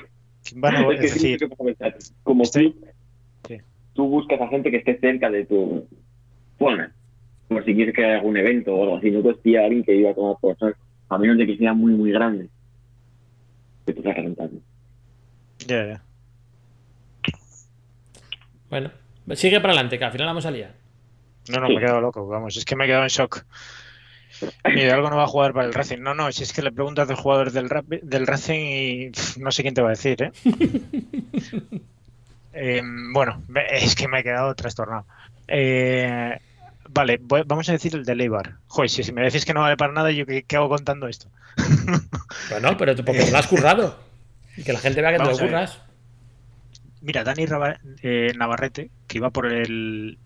¿Quién 0.44 0.62
a 0.66 0.70
es 1.06 1.14
que 1.14 1.50
como 2.24 2.44
Estoy- 2.44 2.74
club, 2.74 2.86
Sí. 3.48 3.58
tú 3.94 4.08
buscas 4.08 4.40
a 4.42 4.48
gente 4.50 4.70
que 4.72 4.78
esté 4.78 5.00
cerca 5.00 5.30
de 5.30 5.46
tu 5.46 5.88
zona. 6.60 6.94
Por 7.48 7.64
si 7.66 7.74
quieres 7.76 7.94
que 7.96 8.04
haya 8.06 8.16
algún 8.18 8.38
evento 8.38 8.74
o 8.76 8.84
algo 8.84 8.98
así, 8.98 9.10
no 9.12 9.22
pillar 9.38 9.64
a 9.64 9.66
alguien 9.66 9.84
que 9.84 9.96
iba 9.96 10.12
a 10.12 10.16
tomar 10.16 10.36
por 10.42 10.58
saco, 10.58 10.78
a 11.10 11.18
menos 11.18 11.38
de 11.38 11.46
que 11.48 11.58
sea 11.58 11.74
muy, 11.74 11.94
muy 11.94 12.12
grande. 12.12 12.50
Que 13.86 13.94
tú 13.94 14.02
seas 14.02 14.16
rentable. 14.16 14.60
Ya, 15.68 15.86
ya. 15.88 16.04
Bueno, 18.82 18.92
Sigue 19.36 19.60
para 19.60 19.74
adelante, 19.74 19.98
que 19.98 20.06
al 20.06 20.12
final 20.12 20.26
la 20.28 20.32
vamos 20.34 20.46
a 20.46 20.52
liar. 20.52 20.74
No, 21.50 21.60
no, 21.60 21.68
me 21.70 21.76
he 21.76 21.80
quedado 21.80 22.02
loco, 22.02 22.28
vamos, 22.28 22.58
es 22.58 22.66
que 22.66 22.76
me 22.76 22.86
he 22.86 22.88
quedado 22.88 23.04
en 23.04 23.10
shock. 23.10 23.44
Mira, 24.66 24.96
algo 24.96 25.10
no 25.10 25.16
va 25.18 25.24
a 25.24 25.28
jugar 25.28 25.54
para 25.54 25.66
el 25.66 25.74
Racing. 25.74 26.00
No, 26.00 26.14
no, 26.14 26.32
si 26.32 26.44
es 26.44 26.52
que 26.52 26.62
le 26.62 26.72
preguntas 26.72 27.08
de 27.08 27.16
jugadores 27.16 27.54
del, 27.54 27.70
Rap- 27.70 27.86
del 27.88 28.28
Racing 28.28 28.60
y 28.60 29.10
pff, 29.12 29.38
no 29.38 29.52
sé 29.52 29.62
quién 29.62 29.74
te 29.74 29.82
va 29.82 29.88
a 29.90 29.92
decir, 29.92 30.22
¿eh? 30.22 30.32
Eh, 32.58 32.82
bueno, 33.12 33.44
es 33.70 33.96
que 33.96 34.08
me 34.08 34.20
he 34.22 34.24
quedado 34.24 34.56
trastornado. 34.56 35.06
Eh, 35.48 36.38
vale, 36.88 37.20
voy- 37.22 37.44
vamos 37.46 37.68
a 37.68 37.74
decir 37.74 37.94
el 37.96 38.06
de 38.06 38.16
Leibar. 38.16 38.54
Joder, 38.68 38.90
si, 38.90 39.04
si 39.04 39.12
me 39.12 39.24
decís 39.24 39.44
que 39.44 39.54
no 39.54 39.60
vale 39.60 39.76
para 39.76 39.92
nada, 39.92 40.10
¿yo 40.12 40.26
qué, 40.26 40.44
qué 40.44 40.56
hago 40.56 40.70
contando 40.70 41.08
esto? 41.10 41.28
Bueno, 42.50 42.78
pero 42.78 42.96
tú- 42.96 43.04
porque 43.04 43.24
te 43.24 43.32
lo 43.32 43.38
has 43.38 43.48
currado. 43.48 44.00
Y 44.56 44.64
que 44.64 44.72
la 44.72 44.80
gente 44.80 45.02
vea 45.02 45.12
que 45.12 45.18
te 45.18 45.24
lo 45.24 45.26
Vamos 45.26 45.40
a 45.42 45.44
ver. 45.44 45.52
curras. 45.52 45.82
Mira, 47.02 47.24
Dani 47.24 47.46
eh, 48.02 48.32
Navarrete, 48.38 48.90
que 49.08 49.18
iba 49.18 49.30
por 49.30 49.52
el... 49.52 50.18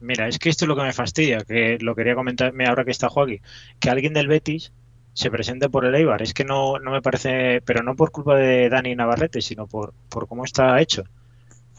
Mira, 0.00 0.28
es 0.28 0.38
que 0.38 0.48
esto 0.48 0.64
es 0.64 0.68
lo 0.68 0.76
que 0.76 0.82
me 0.82 0.92
fastidia, 0.92 1.38
que 1.38 1.78
lo 1.80 1.94
quería 1.94 2.14
comentarme 2.14 2.66
ahora 2.66 2.84
que 2.84 2.90
está 2.90 3.08
Joaquín, 3.08 3.42
que 3.78 3.90
alguien 3.90 4.14
del 4.14 4.26
Betis 4.26 4.72
se 5.12 5.30
presente 5.30 5.68
por 5.68 5.84
el 5.84 5.94
Eibar. 5.94 6.22
Es 6.22 6.34
que 6.34 6.44
no, 6.44 6.78
no 6.78 6.90
me 6.90 7.02
parece, 7.02 7.62
pero 7.62 7.82
no 7.82 7.96
por 7.96 8.10
culpa 8.10 8.36
de 8.36 8.68
Dani 8.68 8.94
Navarrete, 8.94 9.40
sino 9.40 9.66
por, 9.66 9.94
por 10.08 10.28
cómo 10.28 10.44
está 10.44 10.80
hecho. 10.80 11.04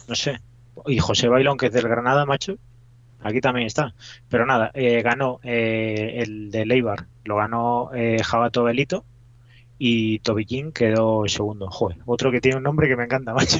No 0.07 0.15
sé. 0.15 0.39
Y 0.85 0.99
José 0.99 1.27
Bailón, 1.27 1.57
que 1.57 1.67
es 1.67 1.73
del 1.73 1.87
Granada, 1.87 2.25
macho, 2.25 2.57
aquí 3.21 3.41
también 3.41 3.67
está. 3.67 3.93
Pero 4.29 4.45
nada, 4.45 4.71
eh, 4.73 5.01
ganó 5.01 5.39
eh, 5.43 6.23
el 6.23 6.51
del 6.51 6.71
Eibar, 6.71 7.07
lo 7.25 7.35
ganó 7.37 7.91
eh, 7.93 8.21
Jabato 8.23 8.63
Belito 8.63 9.05
y 9.79 10.19
Tobillín 10.19 10.71
quedó 10.71 11.23
segundo. 11.27 11.69
Joder, 11.69 11.97
otro 12.05 12.31
que 12.31 12.41
tiene 12.41 12.57
un 12.57 12.63
nombre 12.63 12.87
que 12.87 12.95
me 12.95 13.03
encanta, 13.05 13.33
macho. 13.35 13.59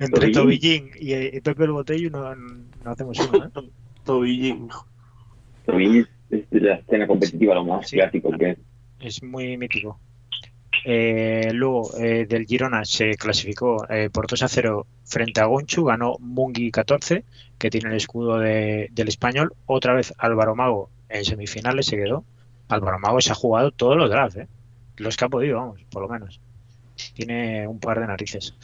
Entre 0.00 0.30
Tobillín. 0.30 0.90
Tobillín 0.90 0.90
y, 1.00 1.36
y 1.36 1.40
Pepe 1.40 1.64
el 1.64 1.72
Botello 1.72 2.10
no, 2.10 2.34
no 2.34 2.90
hacemos 2.90 3.18
uno, 3.20 3.44
¿eh? 3.46 3.50
Tobillín. 4.04 4.68
También 5.64 6.06
es 6.30 6.44
la 6.50 6.74
escena 6.74 7.06
competitiva 7.06 7.54
lo 7.54 7.64
más 7.64 7.88
Sí. 7.88 7.96
clásico 7.96 8.30
que 8.38 8.50
es. 8.50 8.58
Es 9.00 9.22
muy 9.22 9.56
mítico. 9.56 9.98
Eh, 10.84 11.50
luego 11.52 11.90
eh, 11.98 12.26
del 12.28 12.46
Girona 12.46 12.84
se 12.84 13.14
clasificó 13.16 13.84
eh, 13.90 14.08
por 14.12 14.26
2 14.28 14.42
a 14.44 14.48
0 14.48 14.86
frente 15.04 15.40
a 15.40 15.46
Gonchu, 15.46 15.84
ganó 15.84 16.16
Mungi 16.20 16.70
14, 16.70 17.24
que 17.58 17.70
tiene 17.70 17.90
el 17.90 17.96
escudo 17.96 18.38
de- 18.38 18.88
del 18.92 19.08
español. 19.08 19.52
Otra 19.66 19.94
vez 19.94 20.14
Álvaro 20.18 20.54
Mago 20.54 20.90
en 21.08 21.24
semifinales 21.24 21.86
se 21.86 21.96
quedó. 21.96 22.24
Álvaro 22.68 22.98
Mago 23.00 23.20
se 23.20 23.32
ha 23.32 23.34
jugado 23.34 23.70
todos 23.72 23.96
los 23.96 24.08
drafts, 24.10 24.36
¿eh? 24.36 24.48
Los 24.96 25.16
que 25.16 25.24
ha 25.24 25.28
podido, 25.28 25.58
vamos, 25.58 25.82
por 25.90 26.02
lo 26.02 26.08
menos. 26.08 26.40
Tiene 27.14 27.68
un 27.68 27.78
par 27.78 28.00
de 28.00 28.06
narices. 28.06 28.54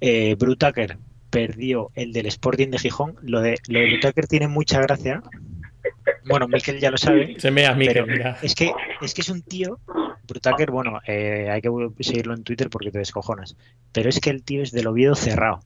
Eh, 0.00 0.36
Brutaker 0.38 0.96
perdió 1.30 1.90
el 1.94 2.12
del 2.12 2.26
Sporting 2.26 2.68
de 2.68 2.78
Gijón. 2.78 3.16
Lo 3.22 3.40
de, 3.40 3.58
lo 3.68 3.80
de 3.80 3.86
Brutaker 3.86 4.26
tiene 4.26 4.48
mucha 4.48 4.80
gracia. 4.80 5.22
Bueno, 6.24 6.48
Miquel 6.48 6.80
ya 6.80 6.90
lo 6.90 6.96
sabe. 6.96 7.36
Se 7.38 7.50
me 7.50 7.72
Miquel, 7.74 8.06
mira. 8.06 8.38
es 8.42 8.54
que, 8.54 8.72
es 9.02 9.12
que 9.12 9.20
es 9.20 9.28
un 9.28 9.42
tío, 9.42 9.78
Brutaker, 10.26 10.70
bueno, 10.70 11.00
eh, 11.06 11.48
hay 11.50 11.60
que 11.60 11.70
seguirlo 12.00 12.34
en 12.34 12.44
Twitter 12.44 12.70
porque 12.70 12.90
te 12.90 12.98
descojonas. 12.98 13.56
Pero 13.92 14.08
es 14.08 14.20
que 14.20 14.30
el 14.30 14.42
tío 14.42 14.62
es 14.62 14.72
del 14.72 14.86
Oviedo 14.86 15.14
cerrado 15.14 15.60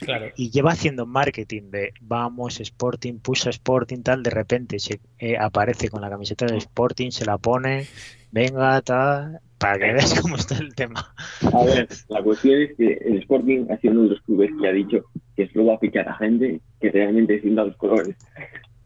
Claro. 0.00 0.26
y 0.36 0.50
lleva 0.50 0.72
haciendo 0.72 1.06
marketing 1.06 1.70
de 1.70 1.94
vamos, 2.00 2.60
Sporting, 2.60 3.18
puso 3.18 3.50
Sporting, 3.50 4.02
tal. 4.02 4.22
De 4.22 4.30
repente 4.30 4.78
se 4.78 5.00
eh, 5.18 5.36
aparece 5.38 5.88
con 5.88 6.02
la 6.02 6.10
camiseta 6.10 6.46
del 6.46 6.58
Sporting, 6.58 7.10
se 7.10 7.24
la 7.24 7.38
pone, 7.38 7.86
venga, 8.30 8.80
tal, 8.82 9.40
para 9.58 9.78
que 9.78 9.92
veas 9.92 10.20
cómo 10.20 10.36
está 10.36 10.58
el 10.58 10.74
tema. 10.74 11.14
A 11.52 11.64
ver, 11.64 11.88
la 12.08 12.22
cuestión 12.22 12.62
es 12.62 12.76
que 12.76 12.92
el 12.92 13.18
Sporting 13.18 13.66
ha 13.70 13.78
sido 13.78 13.94
uno 13.94 14.02
de 14.04 14.08
los 14.10 14.20
clubes 14.22 14.50
que 14.60 14.68
ha 14.68 14.72
dicho 14.72 15.04
que 15.34 15.48
solo 15.48 15.66
va 15.66 15.74
a 15.74 15.78
fichar 15.78 16.08
a 16.08 16.14
gente 16.16 16.60
que 16.80 16.90
realmente 16.90 17.34
defienda 17.34 17.64
los 17.64 17.76
colores. 17.76 18.16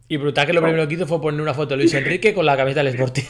Y 0.09 0.17
brutal 0.17 0.47
que 0.47 0.53
lo 0.53 0.63
primero 0.63 0.87
que 0.89 0.95
hizo 0.95 1.07
fue 1.07 1.21
poner 1.21 1.41
una 1.41 1.55
foto 1.55 1.71
de 1.71 1.79
Luis 1.79 1.95
Enrique 1.95 2.35
con 2.35 2.45
la 2.47 2.57
camiseta 2.57 2.83
del 2.83 2.95
Sporting. 2.95 3.23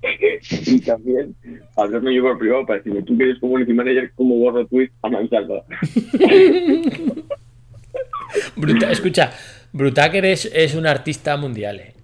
Y 0.66 0.80
también 0.80 1.34
hablarme 1.76 2.14
yo 2.14 2.22
por 2.22 2.38
privado 2.38 2.64
para 2.66 2.78
decirme, 2.78 3.02
tú 3.02 3.16
que 3.18 3.24
eres 3.24 3.38
community 3.40 3.72
manager, 3.72 4.12
¿cómo 4.14 4.36
borro 4.36 4.66
tweets 4.66 4.94
a 5.02 5.08
mansalva? 5.10 5.64
Bruta- 8.56 8.90
escucha, 8.90 9.32
Brutaker 9.72 10.24
es, 10.26 10.44
es 10.54 10.74
un 10.74 10.86
artista 10.86 11.36
mundial, 11.36 11.80
eh. 11.80 11.94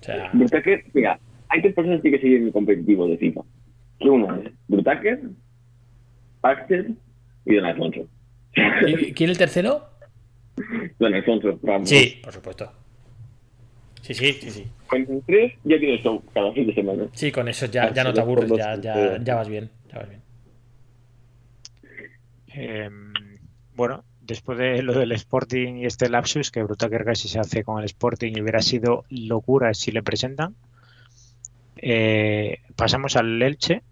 O 0.00 0.04
sea, 0.04 0.30
Brutaker, 0.32 0.84
mira, 0.92 1.18
hay 1.48 1.62
tres 1.62 1.74
personas 1.74 2.00
que 2.02 2.08
hay 2.08 2.14
que 2.14 2.20
seguir 2.20 2.38
en 2.38 2.46
el 2.46 2.52
competitivo 2.52 3.08
de 3.08 3.16
FIFA. 3.18 3.40
Que 4.00 4.10
uno 4.10 4.34
es 4.36 4.50
Brutaker, 4.68 5.20
Axel 6.42 6.96
y 7.46 7.54
Don 7.54 7.64
Alfonso. 7.64 8.06
¿y- 8.86 9.12
¿quién 9.12 9.30
el 9.30 9.38
tercero? 9.38 9.86
Don 10.98 11.14
Alfonso, 11.14 11.58
vamos. 11.62 11.88
Sí, 11.88 12.20
por 12.22 12.32
supuesto. 12.32 12.70
Sí, 14.04 14.12
sí, 14.12 14.34
sí, 14.34 14.50
sí. 14.50 14.66
Con 14.86 15.22
tres 15.22 15.54
ya 15.64 15.78
tienes 15.78 16.02
show 16.02 16.22
cada 16.34 16.52
fin 16.52 16.66
de 16.66 16.74
semana. 16.74 17.06
Sí, 17.14 17.32
con 17.32 17.48
eso 17.48 17.64
ya, 17.64 17.90
ya 17.90 18.04
no 18.04 18.12
te 18.12 18.20
aburres, 18.20 18.50
ya, 18.50 18.78
ya, 18.78 19.16
ya 19.18 19.34
vas 19.34 19.48
bien. 19.48 19.70
Ya 19.90 19.98
vas 19.98 20.08
bien. 20.10 20.20
Eh, 22.48 22.90
bueno, 23.74 24.04
después 24.20 24.58
de 24.58 24.82
lo 24.82 24.92
del 24.92 25.12
Sporting 25.12 25.76
y 25.76 25.86
este 25.86 26.10
lapsus, 26.10 26.50
que 26.50 26.62
Brutaker 26.62 27.02
casi 27.02 27.28
se 27.28 27.40
hace 27.40 27.64
con 27.64 27.78
el 27.78 27.86
Sporting 27.86 28.34
y 28.36 28.42
hubiera 28.42 28.60
sido 28.60 29.06
locura 29.08 29.72
si 29.72 29.90
le 29.90 30.02
presentan, 30.02 30.54
eh, 31.78 32.58
pasamos 32.76 33.16
al 33.16 33.40
Elche, 33.40 33.82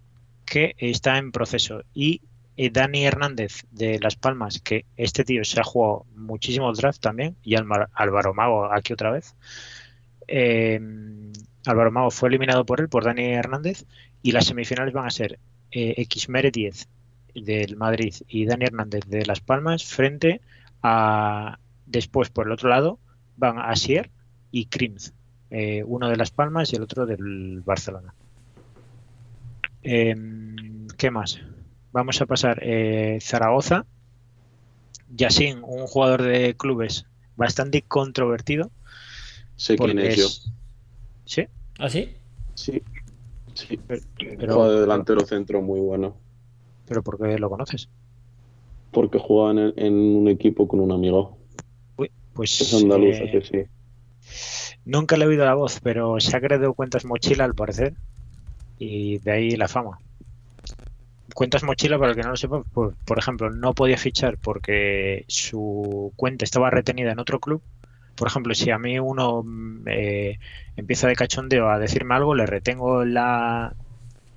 que 0.44 0.74
está 0.76 1.16
en 1.16 1.32
proceso. 1.32 1.84
Y 1.94 2.20
eh, 2.58 2.68
Dani 2.68 3.06
Hernández 3.06 3.64
de 3.70 3.98
Las 3.98 4.16
Palmas, 4.16 4.60
que 4.60 4.84
este 4.98 5.24
tío 5.24 5.42
se 5.42 5.58
ha 5.58 5.64
jugado 5.64 6.04
muchísimo 6.16 6.70
draft 6.74 7.00
también, 7.00 7.34
y 7.42 7.54
Álvaro 7.54 8.34
Mago 8.34 8.70
aquí 8.70 8.92
otra 8.92 9.10
vez. 9.10 9.34
Eh, 10.28 10.80
Álvaro 11.66 11.92
Mago 11.92 12.10
fue 12.10 12.28
eliminado 12.28 12.64
por 12.64 12.80
él, 12.80 12.88
por 12.88 13.04
Dani 13.04 13.24
Hernández, 13.24 13.84
y 14.22 14.32
las 14.32 14.46
semifinales 14.46 14.92
van 14.92 15.06
a 15.06 15.10
ser 15.10 15.38
eh, 15.70 16.06
Xmere 16.08 16.50
10 16.50 16.88
del 17.34 17.76
Madrid 17.76 18.14
y 18.28 18.44
Dani 18.44 18.66
Hernández 18.66 19.04
de 19.06 19.24
Las 19.24 19.40
Palmas 19.40 19.84
frente 19.84 20.40
a 20.82 21.58
después 21.86 22.30
por 22.30 22.46
el 22.46 22.52
otro 22.52 22.68
lado 22.68 22.98
van 23.36 23.58
Asier 23.58 24.10
y 24.50 24.66
Krims 24.66 25.14
eh, 25.50 25.82
uno 25.86 26.08
de 26.08 26.16
Las 26.16 26.30
Palmas 26.30 26.72
y 26.72 26.76
el 26.76 26.82
otro 26.82 27.06
del 27.06 27.62
Barcelona 27.64 28.14
Em, 29.82 30.86
¿qué 30.96 31.10
más? 31.10 31.40
vamos 31.90 32.22
a 32.22 32.26
pasar 32.26 32.60
eh, 32.62 33.18
Zaragoza 33.20 33.84
Yassin, 35.10 35.58
un 35.62 35.86
jugador 35.86 36.22
de 36.22 36.54
clubes 36.56 37.04
bastante 37.36 37.82
controvertido 37.82 38.70
Sé 39.62 39.76
quién 39.76 39.96
es 40.00 40.16
yo. 40.16 40.26
¿sí? 41.24 41.46
¿Ah, 41.78 41.88
sí? 41.88 42.16
Sí. 42.54 42.82
Sí. 43.54 43.78
pero, 43.86 44.54
Juega 44.56 44.72
de 44.72 44.80
delantero 44.80 45.24
centro 45.24 45.62
muy 45.62 45.78
bueno. 45.78 46.16
pero 46.84 47.00
¿por 47.04 47.16
qué 47.16 47.38
lo 47.38 47.48
conoces? 47.48 47.88
Porque 48.90 49.20
juega 49.20 49.52
en, 49.52 49.72
en 49.76 49.94
un 49.94 50.26
equipo 50.26 50.66
con 50.66 50.80
un 50.80 50.90
amigo. 50.90 51.38
pues 52.32 52.60
Es 52.60 52.74
andaluz, 52.74 53.18
eh, 53.20 53.30
que 53.30 53.42
sí. 53.42 54.80
Nunca 54.84 55.16
le 55.16 55.26
he 55.26 55.28
oído 55.28 55.44
la 55.44 55.54
voz, 55.54 55.78
pero 55.80 56.18
se 56.18 56.36
ha 56.36 56.40
creado 56.40 56.74
cuentas 56.74 57.04
mochila 57.04 57.44
al 57.44 57.54
parecer. 57.54 57.94
Y 58.80 59.18
de 59.18 59.30
ahí 59.30 59.50
la 59.52 59.68
fama. 59.68 60.00
Cuentas 61.36 61.62
mochila, 61.62 62.00
para 62.00 62.10
el 62.10 62.16
que 62.16 62.24
no 62.24 62.30
lo 62.30 62.36
sepa, 62.36 62.64
por, 62.64 62.96
por 63.04 63.16
ejemplo, 63.16 63.48
no 63.48 63.74
podía 63.74 63.96
fichar 63.96 64.38
porque 64.38 65.24
su 65.28 66.12
cuenta 66.16 66.44
estaba 66.44 66.68
retenida 66.68 67.12
en 67.12 67.20
otro 67.20 67.38
club. 67.38 67.62
Por 68.14 68.28
ejemplo, 68.28 68.54
si 68.54 68.70
a 68.70 68.78
mí 68.78 68.98
uno 68.98 69.42
mm, 69.44 69.84
eh, 69.88 70.38
empieza 70.76 71.08
de 71.08 71.16
cachondeo 71.16 71.68
a 71.70 71.78
decirme 71.78 72.14
algo, 72.14 72.34
le 72.34 72.46
retengo 72.46 73.04
la, 73.04 73.76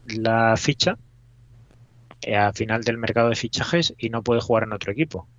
la 0.06 0.58
ficha 0.58 1.00
eh, 2.22 2.36
a 2.36 2.52
final 2.52 2.84
del 2.84 2.98
mercado 2.98 3.30
de 3.30 3.38
fichajes 3.38 3.94
y 3.98 4.10
no 4.10 4.22
puede 4.22 4.42
jugar 4.42 4.64
en 4.64 4.74
otro 4.74 4.92
equipo. 4.92 5.30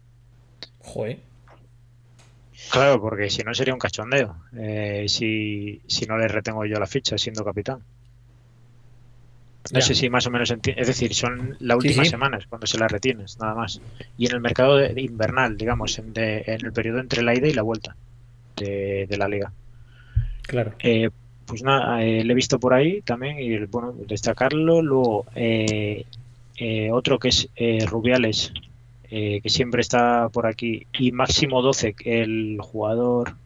Joder. 0.84 1.20
Claro, 2.68 3.00
porque 3.00 3.30
si 3.30 3.42
no 3.42 3.54
sería 3.54 3.74
un 3.74 3.80
cachondeo. 3.80 4.44
eh, 4.58 5.06
si, 5.08 5.82
si 5.88 6.06
no 6.06 6.16
le 6.18 6.28
retengo 6.28 6.64
yo 6.64 6.78
la 6.78 6.86
ficha 6.86 7.18
siendo 7.18 7.44
capitán. 7.44 7.84
No 9.70 9.80
Ya. 9.80 9.86
sé 9.86 9.94
si 9.94 10.10
más 10.10 10.26
o 10.26 10.30
menos 10.32 10.50
Es 10.50 10.86
decir, 10.88 11.14
son 11.14 11.56
las 11.60 11.76
últimas 11.76 12.08
sí. 12.08 12.08
semanas 12.08 12.46
cuando 12.48 12.66
se 12.66 12.78
la 12.78 12.88
retienes, 12.88 13.38
nada 13.38 13.54
más. 13.54 13.82
Y 14.16 14.26
en 14.26 14.32
el 14.34 14.40
mercado 14.40 14.76
de- 14.76 14.92
de 14.94 15.02
invernal, 15.02 15.56
digamos, 15.56 15.98
en, 16.00 16.12
de- 16.12 16.42
en 16.46 16.64
el 16.66 16.72
periodo 16.72 16.98
entre 17.00 17.22
la 17.22 17.34
ida 17.34 17.46
y 17.48 17.52
la 17.52 17.62
vuelta 17.62 17.96
de, 18.56 19.06
de 19.06 19.16
la 19.16 19.28
liga. 19.28 19.52
Claro. 20.42 20.74
Eh, 20.80 21.10
pues 21.46 21.62
nada, 21.62 22.02
eh, 22.02 22.24
le 22.24 22.32
he 22.32 22.36
visto 22.36 22.58
por 22.58 22.74
ahí 22.74 23.02
también 23.02 23.38
y 23.38 23.56
bueno, 23.66 23.94
destacarlo. 24.06 24.82
Luego, 24.82 25.26
eh, 25.34 26.04
eh, 26.58 26.90
otro 26.90 27.18
que 27.18 27.28
es 27.28 27.48
eh, 27.56 27.84
Rubiales, 27.86 28.52
eh, 29.10 29.40
que 29.42 29.48
siempre 29.50 29.82
está 29.82 30.28
por 30.30 30.46
aquí, 30.46 30.86
y 30.98 31.12
Máximo 31.12 31.62
12, 31.62 31.94
el 32.04 32.58
jugador 32.60 33.36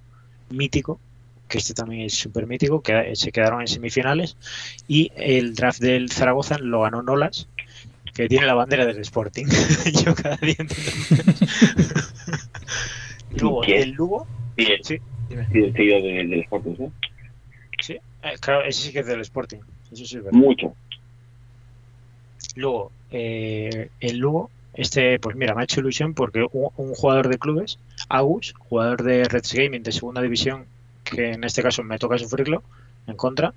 mítico, 0.49 1.01
que 1.49 1.59
este 1.59 1.75
también 1.75 2.03
es 2.03 2.15
súper 2.15 2.47
mítico, 2.47 2.83
que 2.83 3.15
se 3.17 3.33
quedaron 3.33 3.61
en 3.61 3.69
semifinales. 3.69 4.37
Y 4.87 5.11
el 5.17 5.55
draft 5.55 5.81
del 5.81 6.11
Zaragoza 6.11 6.59
lo 6.59 6.83
ganó 6.83 7.03
Nolas, 7.03 7.49
que 8.15 8.29
tiene 8.29 8.47
la 8.47 8.55
bandera 8.55 8.87
del 8.87 9.01
Sporting. 9.01 9.47
Yo 10.05 10.15
cada 10.15 10.37
día. 10.37 10.57
Luego, 13.37 13.65
el 13.65 13.91
Lugo, 13.91 14.27
Sí, 14.57 14.65
el, 14.73 14.85
sí, 14.85 14.99
dime. 15.29 15.47
sí, 15.53 15.59
el 15.59 16.03
de- 16.03 16.25
del 16.29 16.41
Sporting, 16.41 16.75
¿no? 16.79 16.93
Sí, 17.81 17.95
eh, 17.95 18.33
claro, 18.41 18.65
ese 18.65 18.83
sí 18.83 18.93
que 18.93 19.01
es 19.01 19.07
del 19.07 19.21
Sporting. 19.23 19.59
Eso 19.93 20.05
sí 20.05 20.17
es 20.17 20.25
verdad. 20.25 20.39
Mucho. 20.39 20.75
Luego, 22.57 22.91
eh, 23.11 23.89
el 24.01 24.19
Lugo, 24.19 24.51
este, 24.75 25.19
pues 25.19 25.37
mira, 25.37 25.55
me 25.55 25.61
ha 25.63 25.65
hecho 25.65 25.81
ilusión 25.81 26.15
porque 26.15 26.47
un, 26.53 26.71
un 26.77 26.95
jugador 26.95 27.29
de 27.29 27.39
clubes, 27.39 27.79
Agus, 28.09 28.55
jugador 28.59 29.03
de 29.03 29.25
Reds 29.25 29.53
Gaming 29.55 29.83
de 29.83 29.93
segunda 29.93 30.23
división, 30.23 30.65
que 31.05 31.33
en 31.33 31.45
este 31.45 31.63
caso 31.63 31.83
me 31.83 31.99
toca 31.99 32.19
sufrirlo 32.19 32.63
en 33.07 33.17
contra, 33.17 33.53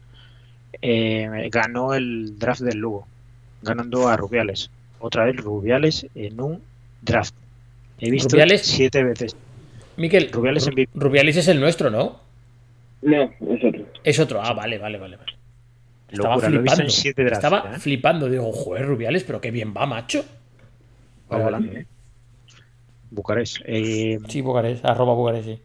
eh, 0.82 1.49
ganó 1.52 1.94
el 1.94 2.38
draft 2.40 2.61
del 2.61 2.78
Lugo, 2.80 3.07
ganando 3.61 4.07
a 4.07 4.18
Rubiales. 4.18 4.70
Otra 4.99 5.26
vez 5.26 5.36
Rubiales 5.38 6.07
en 6.15 6.40
un 6.40 6.61
draft. 7.02 7.34
He 7.99 8.10
visto 8.10 8.30
¿Rubiales? 8.30 8.61
siete 8.65 9.03
veces. 9.03 9.36
Miquel, 9.98 10.32
Rubiales 10.32 10.68
en 10.68 10.74
Ru- 10.74 10.90
Rubiales 10.94 11.38
es 11.38 11.48
el 11.48 11.60
nuestro, 11.60 11.90
¿no? 11.90 12.20
No, 13.02 13.24
es 13.24 13.64
otro. 13.64 13.86
Es 14.03 14.20
otro. 14.20 14.41
Ah, 14.41 14.53
vale, 14.53 14.78
vale, 14.78 14.98
vale. 14.98 15.18
vale. 15.18 15.34
Estaba 16.10 16.36
Locura, 16.36 16.49
flipando. 16.49 16.90
siete 16.90 17.24
drafts. 17.24 17.44
Estaba 17.44 17.76
¿eh? 17.76 17.80
flipando. 17.80 18.30
Digo, 18.30 18.52
joder, 18.52 18.86
Rubiales, 18.86 19.24
pero 19.24 19.41
qué 19.41 19.52
bien 19.52 19.74
va, 19.76 19.86
macho. 19.86 20.20
Va 21.32 21.38
Vale, 21.38 21.44
volando, 21.44 21.68
vale. 21.70 21.80
¿eh? 21.82 21.86
Bucarest. 23.11 23.57
Eh, 23.65 24.20
Sí, 24.28 24.41
Bucarest, 24.41 24.86
arroba 24.86 25.14
Bucarest, 25.14 25.45
sí. 25.48 25.60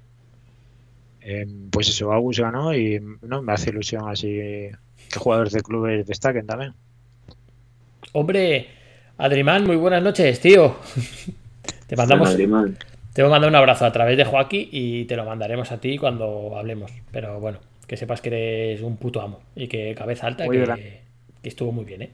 Eh, 1.21 1.47
pues 1.71 1.89
eso, 1.89 2.13
Agus 2.13 2.39
ganó 2.41 2.75
y 2.75 3.01
no 3.23 3.43
me 3.43 3.53
hace 3.53 3.71
ilusión 3.71 4.09
así 4.09 4.27
que 4.29 4.73
jugadores 5.17 5.53
de 5.53 5.63
clubes 5.63 6.07
destaquen 6.07 6.47
también. 6.47 6.73
Hombre, 8.13 8.69
Adrimán, 9.19 9.65
muy 9.67 9.77
buenas 9.77 10.03
noches, 10.03 10.41
tío. 10.41 10.77
Te 11.87 11.97
mandamos. 11.97 12.35
Te 13.19 13.25
voy 13.25 13.31
a 13.31 13.35
mandar 13.35 13.51
un 13.51 13.57
abrazo 13.57 13.85
a 13.85 13.91
través 13.91 14.17
de 14.17 14.25
Joaquín 14.25 14.69
y 14.71 15.05
te 15.07 15.17
lo 15.17 15.25
mandaremos 15.25 15.73
a 15.73 15.81
ti 15.81 15.99
cuando 15.99 16.57
hablemos. 16.57 16.93
Pero 17.11 17.41
bueno, 17.41 17.59
que 17.85 17.97
sepas 17.97 18.21
que 18.21 18.29
eres 18.29 18.81
un 18.81 18.97
puto 18.97 19.21
amo 19.21 19.41
y 19.57 19.67
que 19.67 19.93
cabeza 19.97 20.29
alta, 20.29 20.47
que, 20.47 21.01
estuvo 21.43 21.73
muy 21.73 21.85
bien, 21.85 22.03
¿eh? 22.03 22.11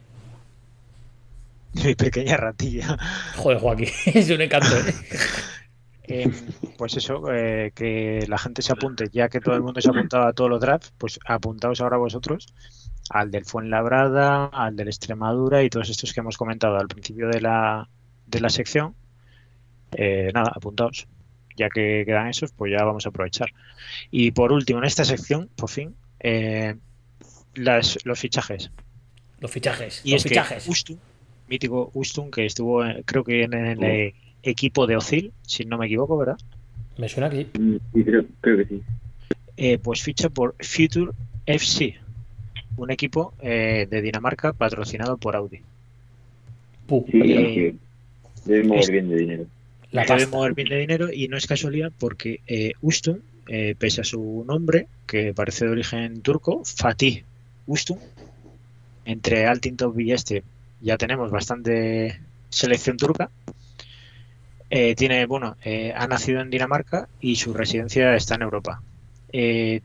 Mi 1.75 1.95
pequeña 1.95 2.39
ratilla. 2.39 2.97
Joder, 3.37 3.59
Joaquín, 3.59 3.89
es 4.15 4.31
un 4.31 4.41
encanto, 4.41 4.75
¿eh? 4.75 4.95
Eh, 6.09 6.31
pues 6.79 6.97
eso, 6.97 7.31
eh, 7.31 7.73
que 7.75 8.25
la 8.27 8.39
gente 8.39 8.63
se 8.63 8.73
apunte, 8.73 9.11
ya 9.13 9.29
que 9.29 9.41
todo 9.41 9.57
el 9.57 9.63
mundo 9.63 9.83
se 9.83 9.89
ha 9.89 9.93
apuntado 9.93 10.27
a 10.27 10.33
todos 10.33 10.49
los 10.49 10.61
drafts, 10.61 10.95
pues 10.97 11.19
apuntaos 11.27 11.83
ahora 11.83 11.99
vosotros 11.99 12.47
al 13.11 13.31
del 13.31 13.45
Fuenlabrada, 13.45 14.47
al 14.47 14.75
del 14.75 14.89
Extremadura 14.89 15.63
y 15.63 15.69
todos 15.69 15.91
estos 15.91 16.15
que 16.15 16.21
hemos 16.21 16.39
comentado 16.39 16.79
al 16.79 16.89
principio 16.89 17.29
de 17.29 17.43
la, 17.43 17.91
de 18.27 18.41
la 18.41 18.49
sección. 18.49 18.95
Eh, 19.97 20.31
nada, 20.35 20.53
apuntaos. 20.55 21.07
Ya 21.57 21.69
que 21.69 22.03
quedan 22.05 22.29
esos, 22.29 22.53
pues 22.53 22.73
ya 22.73 22.85
vamos 22.85 23.07
a 23.07 23.11
aprovechar. 23.11 23.49
Y 24.11 24.33
por 24.33 24.51
último, 24.53 24.81
en 24.81 24.87
esta 24.87 25.05
sección, 25.05 25.49
por 25.57 25.71
fin, 25.71 25.95
eh, 26.21 26.75
las, 27.55 27.99
los 28.05 28.19
fichajes. 28.19 28.71
Los 29.41 29.51
fichajes, 29.51 30.01
Y 30.05 30.13
los 30.13 30.25
es 30.25 30.29
fichajes. 30.31 30.65
que 30.65 30.71
Ustun, 30.71 30.99
mítico 31.49 31.91
Ustun, 31.95 32.31
que 32.31 32.47
estuvo, 32.47 32.85
eh, 32.85 33.03
creo 33.05 33.23
que 33.23 33.43
en 33.45 33.55
el 33.55 34.15
equipo 34.43 34.87
de 34.87 34.97
Ozil, 34.97 35.33
si 35.43 35.65
no 35.65 35.79
me 35.79 35.87
equivoco, 35.87 36.17
¿verdad? 36.17 36.39
Me 36.99 37.09
suena 37.09 37.31
que 37.31 37.37
sí. 37.53 37.59
Mm, 37.59 37.77
Sí, 37.93 38.05
creo, 38.05 38.25
creo 38.41 38.57
que 38.59 38.65
sí. 38.67 38.83
Eh, 39.57 39.79
pues 39.79 40.03
ficha 40.03 40.29
por 40.31 40.57
Future 40.59 41.13
FC, 41.47 41.95
un 42.77 42.91
equipo 42.91 43.35
eh, 43.41 43.87
de 43.89 44.03
Dinamarca 44.03 44.53
patrocinado 44.53 45.17
por 45.19 45.37
Audi. 45.37 45.61
Puh, 46.89 47.05
Sí, 47.11 47.21
Eh, 47.23 47.55
que 47.55 47.75
debe 48.51 48.65
mover 48.65 48.81
es- 48.83 48.91
bien 48.91 49.09
de 49.09 49.17
dinero. 49.17 49.47
La 49.95 50.05
Debe 50.05 50.27
mover 50.27 50.55
bien 50.55 50.69
de 50.69 50.79
dinero 50.79 51.13
y 51.13 51.29
no 51.29 51.37
es 51.37 51.47
casualidad 51.47 51.93
porque 51.97 52.41
eh, 52.49 52.73
Ustun, 52.81 53.23
eh, 53.47 53.77
pese 53.79 54.01
a 54.01 54.05
su 54.05 54.45
nombre, 54.45 54.89
que 55.07 55.33
parece 55.33 55.67
de 55.67 55.71
origen 55.71 56.21
turco, 56.21 56.63
Fatih 56.65 57.23
Ustun, 57.69 58.01
entre 59.05 59.47
Altintop 59.47 59.97
y 60.01 60.11
este 60.11 60.43
ya 60.81 60.99
tenemos 60.99 61.31
bastante 61.31 62.21
selección 62.49 62.97
turca. 62.97 63.31
Eh, 64.69 64.97
tiene, 64.97 65.27
bueno, 65.27 65.57
ha 65.95 66.07
nacido 66.09 66.41
en 66.41 66.51
Dinamarca 66.51 67.09
y 67.21 67.37
su 67.37 67.55
residencia 67.55 68.17
está 68.17 68.35
en 68.35 68.43
Europa. 68.43 68.83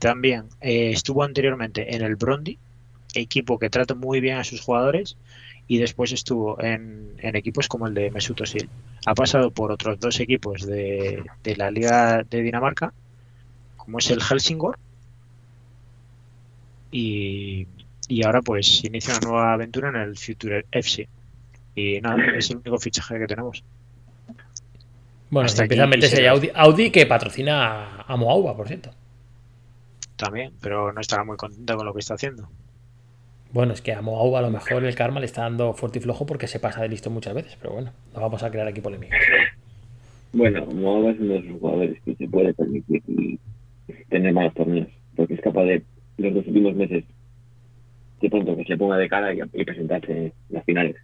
También 0.00 0.46
estuvo 0.60 1.22
anteriormente 1.22 1.94
en 1.94 2.02
el 2.02 2.16
Brondi, 2.16 2.58
equipo 3.14 3.60
que 3.60 3.70
trata 3.70 3.94
muy 3.94 4.20
bien 4.20 4.38
a 4.38 4.44
sus 4.44 4.60
jugadores, 4.60 5.16
y 5.70 5.78
después 5.78 6.10
estuvo 6.10 6.60
en, 6.60 7.14
en 7.18 7.36
equipos 7.36 7.68
como 7.68 7.86
el 7.86 7.94
de 7.94 8.10
Mesut 8.10 8.40
Özil. 8.40 8.68
Ha 9.06 9.14
pasado 9.14 9.52
por 9.52 9.70
otros 9.70 10.00
dos 10.00 10.18
equipos 10.18 10.66
de, 10.66 11.22
de 11.44 11.54
la 11.56 11.70
Liga 11.70 12.24
de 12.28 12.42
Dinamarca, 12.42 12.92
como 13.76 13.98
es 13.98 14.10
el 14.10 14.20
Helsingor, 14.20 14.76
y, 16.90 17.68
y 18.08 18.24
ahora 18.24 18.42
pues 18.42 18.82
inicia 18.84 19.14
una 19.18 19.28
nueva 19.28 19.52
aventura 19.52 19.90
en 19.90 19.96
el 19.96 20.16
Future 20.18 20.66
FC. 20.72 21.08
Y 21.76 22.00
nada, 22.00 22.16
es 22.36 22.50
el 22.50 22.56
único 22.56 22.78
fichaje 22.78 23.18
que 23.20 23.26
tenemos. 23.28 23.62
Bueno, 25.30 25.46
Hasta 25.46 25.62
empieza 25.62 25.84
a 25.84 25.86
meterse 25.86 26.28
Audi, 26.28 26.50
Audi 26.52 26.90
que 26.90 27.06
patrocina 27.06 28.00
a- 28.00 28.16
Moauba, 28.16 28.56
por 28.56 28.66
cierto. 28.66 28.90
También, 30.16 30.52
pero 30.60 30.92
no 30.92 31.00
estará 31.00 31.22
muy 31.22 31.36
contento 31.36 31.76
con 31.76 31.86
lo 31.86 31.94
que 31.94 32.00
está 32.00 32.14
haciendo. 32.14 32.48
Bueno, 33.52 33.72
es 33.72 33.82
que 33.82 33.92
a 33.92 34.00
Moauba 34.00 34.38
a 34.38 34.42
lo 34.42 34.50
mejor 34.50 34.84
el 34.84 34.94
karma 34.94 35.20
le 35.20 35.26
está 35.26 35.42
dando 35.42 35.74
fuerte 35.74 35.98
y 35.98 36.02
flojo 36.02 36.24
porque 36.24 36.46
se 36.46 36.60
pasa 36.60 36.82
de 36.82 36.88
listo 36.88 37.10
muchas 37.10 37.34
veces, 37.34 37.56
pero 37.60 37.74
bueno, 37.74 37.92
no 38.14 38.20
vamos 38.20 38.42
a 38.42 38.50
crear 38.50 38.66
aquí 38.68 38.80
polémica. 38.80 39.16
Bueno, 40.32 40.66
Moaba 40.66 41.10
es 41.10 41.18
uno 41.18 41.34
de 41.34 41.40
los 41.40 41.60
jugadores 41.60 42.00
que 42.04 42.14
se 42.14 42.28
puede 42.28 42.54
permitir 42.54 43.02
tener 44.08 44.32
malos 44.32 44.54
torneos, 44.54 44.88
porque 45.16 45.34
es 45.34 45.40
capaz 45.40 45.64
de 45.64 45.82
los 46.18 46.34
dos 46.34 46.46
últimos 46.46 46.74
meses 46.76 47.04
de 48.20 48.30
pronto 48.30 48.56
que 48.56 48.64
se 48.64 48.76
ponga 48.76 48.96
de 48.96 49.08
cara 49.08 49.34
y, 49.34 49.40
y 49.52 49.64
presentarse 49.64 50.12
en 50.12 50.32
las 50.50 50.64
finales. 50.64 50.96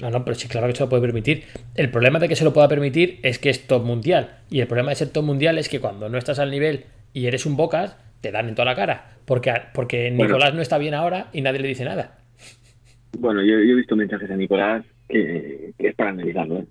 No, 0.00 0.10
no, 0.10 0.24
pero 0.24 0.34
sí, 0.34 0.46
claro 0.46 0.66
que 0.66 0.74
se 0.74 0.84
lo 0.84 0.90
puede 0.90 1.02
permitir. 1.02 1.44
El 1.74 1.90
problema 1.90 2.18
de 2.18 2.28
que 2.28 2.36
se 2.36 2.44
lo 2.44 2.52
pueda 2.52 2.68
permitir 2.68 3.18
es 3.22 3.38
que 3.38 3.48
es 3.48 3.66
top 3.66 3.82
mundial. 3.84 4.38
Y 4.50 4.60
el 4.60 4.66
problema 4.66 4.90
de 4.90 4.96
ser 4.96 5.08
top 5.08 5.24
mundial 5.24 5.58
es 5.58 5.68
que 5.68 5.80
cuando 5.80 6.08
no 6.08 6.18
estás 6.18 6.38
al 6.38 6.50
nivel 6.50 6.84
y 7.14 7.26
eres 7.26 7.46
un 7.46 7.56
bocas, 7.56 7.96
te 8.26 8.32
dan 8.32 8.48
en 8.48 8.54
toda 8.54 8.66
la 8.66 8.74
cara. 8.74 9.04
Porque, 9.24 9.52
porque 9.72 10.10
Bueno. 10.10 10.24
Nicolás 10.24 10.54
no 10.54 10.62
está 10.62 10.78
bien 10.78 10.94
ahora 10.94 11.28
y 11.32 11.40
nadie 11.40 11.60
le 11.60 11.68
dice 11.68 11.84
nada. 11.84 12.18
Bueno, 13.18 13.40
yo, 13.42 13.60
yo 13.60 13.72
he 13.72 13.74
visto 13.74 13.96
mensajes 13.96 14.30
a 14.30 14.36
Nicolás 14.36 14.84
que, 15.08 15.72
que 15.78 15.88
es 15.88 15.94
para 15.94 16.10
analizarlo. 16.10 16.58
¿eh? 16.58 16.66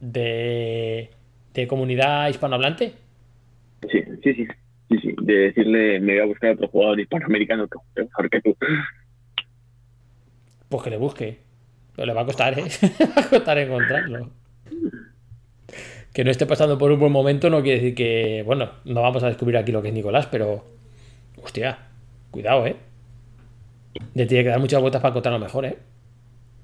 De, 0.00 1.10
de 1.54 1.66
comunidad 1.66 2.28
hispanohablante. 2.28 2.94
Sí, 3.90 4.02
sí, 4.22 4.34
sí, 4.34 4.46
sí, 4.90 4.98
sí. 4.98 5.14
De 5.22 5.34
decirle, 5.34 6.00
me 6.00 6.14
voy 6.14 6.22
a 6.22 6.26
buscar 6.26 6.50
otro 6.50 6.68
jugador 6.68 7.00
hispanoamericano 7.00 7.68
que 7.68 8.02
mejor 8.02 8.30
que 8.30 8.40
tú. 8.40 8.56
Pues 10.68 10.82
que 10.82 10.90
le 10.90 10.96
busque. 10.96 11.38
Pero 11.94 12.06
le 12.06 12.12
va 12.14 12.22
a 12.22 12.26
costar, 12.26 12.58
¿eh? 12.58 12.64
Le 12.98 13.06
va 13.06 13.22
a 13.22 13.28
costar 13.28 13.58
encontrarlo. 13.58 14.30
Que 16.14 16.24
no 16.24 16.30
esté 16.30 16.46
pasando 16.46 16.78
por 16.78 16.90
un 16.92 16.98
buen 17.00 17.12
momento 17.12 17.50
no 17.50 17.60
quiere 17.62 17.80
decir 17.80 17.94
que, 17.94 18.42
bueno, 18.46 18.70
no 18.86 19.02
vamos 19.02 19.22
a 19.22 19.26
descubrir 19.28 19.58
aquí 19.58 19.72
lo 19.72 19.82
que 19.82 19.88
es 19.88 19.94
Nicolás, 19.94 20.26
pero, 20.30 20.64
hostia, 21.42 21.76
cuidado, 22.30 22.66
¿eh? 22.66 22.76
Le 24.14 24.24
tiene 24.26 24.44
que 24.44 24.50
dar 24.50 24.60
muchas 24.60 24.80
vueltas 24.80 25.02
para 25.02 25.10
encontrarlo 25.10 25.38
mejor, 25.40 25.66
¿eh? 25.66 25.78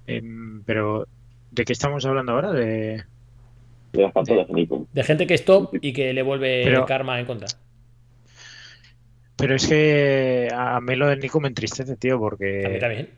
Em, 0.06 0.62
pero, 0.64 1.06
¿de 1.50 1.64
qué 1.64 1.72
estamos 1.72 2.04
hablando 2.06 2.32
ahora? 2.32 2.52
De... 2.52 3.02
De 3.92 4.02
las 4.02 4.12
patadas, 4.12 4.48
Nico. 4.50 4.86
De 4.92 5.02
gente 5.02 5.26
que 5.26 5.34
es 5.34 5.44
top 5.44 5.74
y 5.82 5.92
que 5.92 6.12
le 6.12 6.22
vuelve 6.22 6.62
Pero- 6.64 6.80
el 6.80 6.86
karma 6.86 7.18
en 7.18 7.26
contra. 7.26 7.48
Pero 9.36 9.54
es 9.56 9.66
que 9.66 10.48
a 10.54 10.80
mí 10.80 10.94
lo 10.96 11.08
del 11.08 11.18
Nico 11.18 11.40
me 11.40 11.48
entristece, 11.48 11.96
tío, 11.96 12.14
A 12.14 12.16
mí 12.18 12.20
porque 12.20 12.78
también. 12.80 13.08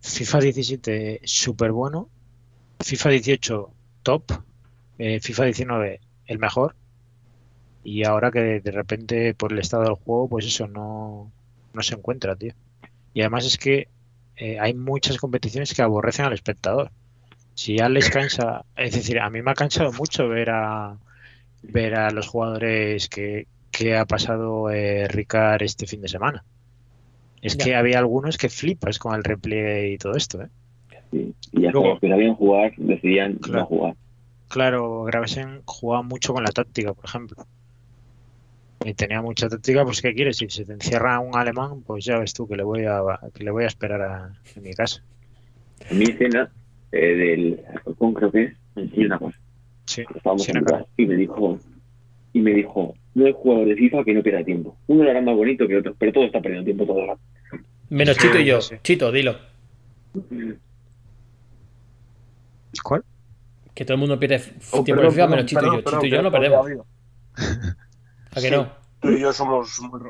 FIFA 0.00 0.40
17 0.40 1.20
súper 1.24 1.72
bueno, 1.72 2.08
FIFA 2.80 3.08
18 3.10 3.70
top, 4.02 4.22
eh, 4.98 5.20
FIFA 5.20 5.44
19 5.44 6.00
el 6.26 6.38
mejor, 6.38 6.74
y 7.84 8.04
ahora 8.04 8.30
que 8.30 8.60
de 8.60 8.70
repente 8.70 9.34
por 9.34 9.52
el 9.52 9.58
estado 9.58 9.84
del 9.84 9.94
juego, 9.94 10.28
pues 10.28 10.46
eso 10.46 10.68
no, 10.68 11.30
no 11.72 11.82
se 11.82 11.94
encuentra, 11.94 12.36
tío. 12.36 12.52
Y 13.14 13.20
además 13.20 13.44
es 13.44 13.58
que 13.58 13.88
eh, 14.36 14.58
hay 14.60 14.74
muchas 14.74 15.18
competiciones 15.18 15.74
que 15.74 15.82
aborrecen 15.82 16.24
al 16.26 16.32
espectador. 16.32 16.90
Si 17.54 17.76
ya 17.76 17.88
les 17.88 18.08
cansa, 18.08 18.64
es 18.76 18.92
decir, 18.94 19.18
a 19.20 19.28
mí 19.30 19.42
me 19.42 19.50
ha 19.50 19.54
cansado 19.54 19.92
mucho 19.92 20.28
ver 20.28 20.50
a 20.50 20.96
ver 21.62 21.94
a 21.96 22.10
los 22.10 22.26
jugadores 22.28 23.08
que, 23.08 23.46
que 23.70 23.96
ha 23.96 24.04
pasado 24.06 24.70
eh, 24.70 25.06
Ricard 25.08 25.62
este 25.62 25.86
fin 25.86 26.00
de 26.00 26.08
semana. 26.08 26.44
Es 27.42 27.56
Ya. 27.58 27.64
que 27.64 27.74
había 27.76 27.98
algunos 27.98 28.38
que 28.38 28.48
flipas 28.48 28.98
con 28.98 29.14
el 29.14 29.24
replay 29.24 29.94
y 29.94 29.98
todo 29.98 30.14
esto, 30.14 30.42
¿eh? 30.42 30.48
Sí. 31.10 31.34
Y 31.52 31.66
hasta 31.66 31.72
Luego- 31.72 31.88
los 31.90 32.00
que 32.00 32.08
sabían 32.08 32.34
jugar 32.34 32.72
decidían 32.76 33.34
Claro. 33.34 33.60
no 33.60 33.66
jugar. 33.66 33.94
Claro, 34.52 35.04
Gravesen 35.04 35.62
jugaba 35.64 36.02
mucho 36.02 36.34
con 36.34 36.44
la 36.44 36.50
táctica, 36.50 36.92
por 36.92 37.06
ejemplo. 37.06 37.46
Y 38.84 38.92
tenía 38.92 39.22
mucha 39.22 39.48
táctica, 39.48 39.82
pues 39.82 40.02
¿qué 40.02 40.12
quieres? 40.12 40.36
Si 40.36 40.50
se 40.50 40.66
te 40.66 40.74
encierra 40.74 41.18
un 41.20 41.34
alemán, 41.34 41.80
pues 41.86 42.04
ya 42.04 42.18
ves 42.18 42.34
tú 42.34 42.46
que 42.46 42.56
le 42.56 42.62
voy 42.62 42.84
a, 42.84 43.00
que 43.32 43.44
le 43.44 43.50
voy 43.50 43.64
a 43.64 43.68
esperar 43.68 44.02
a, 44.02 44.38
en 44.54 44.62
mi 44.62 44.74
casa. 44.74 45.02
A 45.90 45.94
mí 45.94 46.04
escena 46.04 46.52
eh, 46.92 47.14
del 47.14 47.60
Alcorcón, 47.66 48.12
creo 48.12 48.30
que 48.30 48.42
es, 48.44 48.56
me 48.74 48.82
enseñó 48.82 49.06
una 49.06 49.18
cosa. 49.20 49.38
Sí, 49.86 50.02
en 50.02 50.66
y 50.98 51.06
me 51.06 51.14
dijo, 51.14 51.58
y 52.34 52.40
me 52.42 52.52
dijo, 52.52 52.94
no 53.14 53.24
hay 53.24 53.32
jugador 53.32 53.68
de 53.68 53.76
FIFA 53.76 54.04
que 54.04 54.12
no 54.12 54.22
pierda 54.22 54.44
tiempo. 54.44 54.76
Uno 54.86 55.04
lo 55.04 55.10
hará 55.10 55.22
más 55.22 55.34
bonito 55.34 55.66
que 55.66 55.78
otro, 55.78 55.94
pero 55.98 56.12
todo 56.12 56.24
está 56.24 56.42
perdiendo 56.42 56.66
tiempo 56.66 56.84
todo 56.84 57.00
el 57.00 57.06
rato. 57.06 57.22
Menos 57.88 58.18
Chito 58.18 58.38
y 58.38 58.44
yo. 58.44 58.60
Sí. 58.60 58.76
Chito, 58.82 59.10
dilo. 59.10 59.34
¿Cuál? 62.82 63.02
Que 63.74 63.84
todo 63.84 63.94
el 63.94 64.00
mundo 64.00 64.18
pierde 64.18 64.42
Oh, 64.72 64.84
tiempo 64.84 65.00
perdón, 65.00 65.14
FIFA, 65.14 65.26
menos 65.28 65.46
Chito 65.46 65.60
perdón, 65.60 65.74
y 65.74 65.78
yo. 65.78 65.84
perdón, 65.84 66.00
Chito 66.02 66.06
y 66.06 66.10
yo 66.10 66.16
que 66.16 66.22
no 66.22 66.30
no 66.30 66.32
perdemos. 66.32 66.66
¿A 68.30 68.34
que 68.34 68.40
Sí. 68.40 68.50
no? 68.50 68.68
Tú 69.00 69.08
y 69.10 69.20
yo 69.20 69.32
somos 69.32 69.80
muy, 69.80 70.00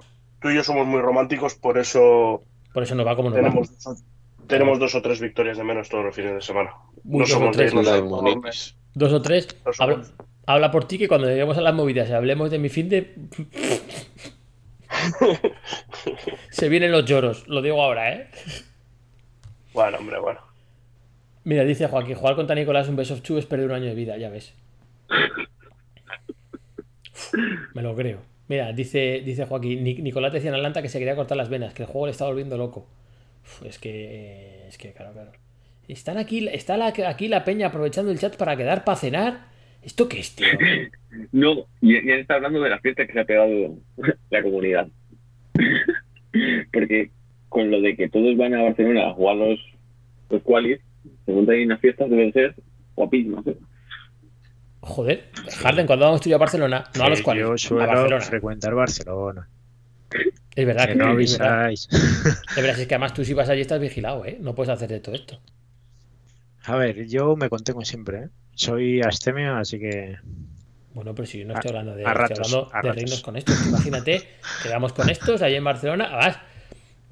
tú 0.40 0.50
y 0.50 0.54
yo 0.56 0.64
somos 0.64 0.86
muy 0.86 1.00
románticos, 1.00 1.54
por 1.54 1.78
eso 1.78 2.42
Por 2.74 2.82
eso 2.82 2.94
no 2.94 3.04
va 3.04 3.14
como 3.16 3.30
nos 3.30 3.38
va. 3.38 3.42
tenemos, 3.42 3.70
dos 3.84 3.86
o- 3.86 4.46
tenemos 4.46 4.78
dos 4.78 4.94
o 4.94 5.02
tres 5.02 5.20
victorias 5.20 5.56
de 5.56 5.64
menos 5.64 5.88
todos 5.88 6.04
los 6.04 6.14
fines 6.14 6.34
de 6.34 6.40
semana. 6.42 6.70
Uy, 7.04 7.12
no 7.12 7.18
dos 7.20 7.30
o 7.30 7.34
somos 7.34 7.56
de 7.56 7.70
tres. 7.70 8.02
Moniquis. 8.02 8.76
Dos 8.94 9.12
o 9.12 9.22
tres. 9.22 9.48
O 9.64 9.70
Habla, 9.82 9.96
tres. 9.96 10.12
habla 10.46 10.70
por 10.70 10.84
ti 10.86 10.98
que 10.98 11.08
cuando 11.08 11.28
lleguemos 11.28 11.56
a 11.56 11.60
las 11.60 11.74
movidas 11.74 12.08
y 12.08 12.12
hablemos 12.12 12.50
de 12.50 12.58
mi 12.58 12.68
fin 12.68 12.88
de. 12.88 13.14
Se 16.50 16.68
vienen 16.68 16.92
los 16.92 17.04
lloros, 17.04 17.46
lo 17.48 17.62
digo 17.62 17.82
ahora, 17.82 18.12
¿eh? 18.12 18.30
Bueno, 19.72 19.98
hombre, 19.98 20.18
bueno. 20.20 20.40
Mira, 21.44 21.64
dice 21.64 21.88
Joaquín, 21.88 22.14
jugar 22.14 22.36
contra 22.36 22.54
Nicolás 22.54 22.88
un 22.88 22.96
best 22.96 23.10
of 23.10 23.22
two 23.22 23.38
es 23.38 23.46
perder 23.46 23.66
un 23.66 23.72
año 23.72 23.86
de 23.86 23.94
vida, 23.94 24.16
ya 24.16 24.30
ves. 24.30 24.54
Me 27.74 27.82
lo 27.82 27.94
creo. 27.94 28.18
Mira, 28.48 28.72
dice, 28.72 29.22
dice 29.24 29.46
Joaquín, 29.46 29.82
Ni- 29.82 29.94
Nicolás 29.94 30.32
decía 30.32 30.50
en 30.50 30.56
Atlanta 30.56 30.82
que 30.82 30.88
se 30.88 30.98
quería 30.98 31.16
cortar 31.16 31.36
las 31.36 31.48
venas, 31.48 31.74
que 31.74 31.82
el 31.82 31.88
juego 31.88 32.06
le 32.06 32.12
estaba 32.12 32.30
volviendo 32.30 32.56
loco. 32.56 32.86
Es 33.64 33.78
que, 33.78 34.66
es 34.68 34.78
que, 34.78 34.92
claro, 34.92 35.12
claro. 35.12 35.32
Están 35.88 36.16
aquí, 36.18 36.46
está 36.48 36.76
la, 36.76 36.92
aquí 37.08 37.28
la 37.28 37.44
peña 37.44 37.68
aprovechando 37.68 38.12
el 38.12 38.18
chat 38.18 38.36
para 38.36 38.56
quedar 38.56 38.84
para 38.84 38.96
cenar. 38.96 39.46
¿Esto 39.82 40.08
qué 40.08 40.20
es, 40.20 40.34
tío? 40.34 40.46
No, 41.30 41.66
y, 41.82 41.96
él 41.96 42.20
está 42.20 42.36
hablando 42.36 42.58
de 42.62 42.70
la 42.70 42.78
fiesta 42.80 43.06
que 43.06 43.12
se 43.12 43.20
ha 43.20 43.24
pegado 43.26 43.76
la 44.30 44.42
comunidad. 44.42 44.88
Porque 46.72 47.10
con 47.50 47.70
lo 47.70 47.82
de 47.82 47.96
que 47.96 48.08
todos 48.08 48.34
van 48.38 48.54
a 48.54 48.62
Barcelona 48.62 49.08
a 49.08 49.12
jugar 49.12 49.36
los, 49.36 49.60
los 50.30 50.42
qualis, 50.42 50.80
se 51.26 51.32
montan 51.32 51.54
ahí 51.56 51.64
unas 51.64 51.80
fiestas, 51.80 52.10
deben 52.10 52.32
ser 52.32 52.54
guapísimas. 52.94 53.46
¿eh? 53.46 53.56
Joder, 54.80 55.30
Harden, 55.60 55.86
cuando 55.86 56.06
vamos 56.06 56.20
tú 56.20 56.28
y 56.28 56.32
a 56.32 56.38
Barcelona, 56.38 56.84
no 56.96 57.04
a 57.04 57.08
los 57.08 57.22
cuales, 57.22 57.42
Yo 57.44 57.52
a 57.52 57.58
suelo 57.58 57.86
Barcelona. 57.86 58.20
frecuentar 58.20 58.74
Barcelona. 58.74 59.48
Es 60.54 60.66
verdad 60.66 60.86
Que 60.86 60.92
que 60.92 60.98
no 60.98 61.18
es 61.20 61.38
verdad. 61.38 61.64
avisáis. 61.64 61.88
Es 61.92 62.56
verdad, 62.56 62.78
es 62.80 62.86
que 62.86 62.94
además 62.94 63.14
tú 63.14 63.24
si 63.24 63.32
vas 63.32 63.48
allí 63.48 63.60
estás 63.62 63.80
vigilado, 63.80 64.24
¿eh? 64.26 64.38
No 64.40 64.54
puedes 64.54 64.70
hacer 64.70 64.88
de 64.90 65.00
todo 65.00 65.14
esto. 65.14 65.40
A 66.64 66.76
ver, 66.76 67.06
yo 67.06 67.36
me 67.36 67.48
contengo 67.48 67.84
siempre, 67.84 68.18
¿eh? 68.24 68.28
Soy 68.54 69.00
astemio, 69.00 69.56
así 69.56 69.78
que 69.78 70.16
Bueno, 70.94 71.14
pero 71.14 71.26
si 71.26 71.38
yo 71.38 71.46
no 71.46 71.54
estoy 71.54 71.70
hablando 71.70 71.94
de, 71.94 72.04
a 72.04 72.10
estoy 72.10 72.22
ratos, 72.22 72.52
hablando 72.52 72.70
de 72.82 72.92
reírnos 72.92 73.22
con 73.22 73.36
estos. 73.36 73.66
Imagínate, 73.66 74.28
quedamos 74.62 74.92
con 74.92 75.08
estos 75.08 75.40
allí 75.42 75.54
en 75.54 75.64
Barcelona. 75.64 76.08
Además, 76.12 76.38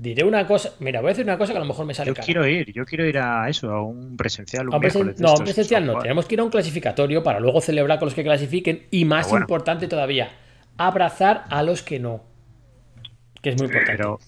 diré 0.02 0.24
una 0.24 0.46
cosa. 0.46 0.72
Mira, 0.80 1.00
voy 1.00 1.08
a 1.08 1.12
decir 1.12 1.24
una 1.24 1.36
cosa 1.36 1.52
que 1.52 1.58
a 1.58 1.60
lo 1.60 1.66
mejor 1.66 1.84
me 1.86 1.92
sale 1.94 2.08
yo 2.08 2.14
cara. 2.14 2.24
quiero 2.24 2.46
ir, 2.46 2.72
yo 2.72 2.84
quiero 2.86 3.04
ir 3.06 3.18
a 3.18 3.48
eso, 3.48 3.70
a 3.70 3.82
un 3.82 4.16
presencial, 4.16 4.68
un 4.68 4.74
A 4.74 4.78
presen- 4.78 5.14
no, 5.18 5.28
a 5.28 5.30
un 5.32 5.34
estos, 5.34 5.40
presencial 5.42 5.84
no. 5.86 5.98
Tenemos 5.98 6.26
que 6.26 6.34
ir 6.36 6.40
a 6.40 6.44
un 6.44 6.50
clasificatorio 6.50 7.22
para 7.22 7.38
luego 7.40 7.60
celebrar 7.60 7.98
con 7.98 8.06
los 8.06 8.14
que 8.14 8.22
clasifiquen. 8.24 8.86
Y 8.90 9.04
más 9.04 9.26
Ah, 9.26 9.30
bueno. 9.30 9.44
importante 9.44 9.88
todavía, 9.88 10.30
abrazar 10.78 11.44
a 11.50 11.62
los 11.62 11.82
que 11.82 11.98
no. 12.00 12.24
Que 13.42 13.50
es 13.50 13.56
muy 13.56 13.66
importante. 13.66 13.96
Pero 13.98 14.18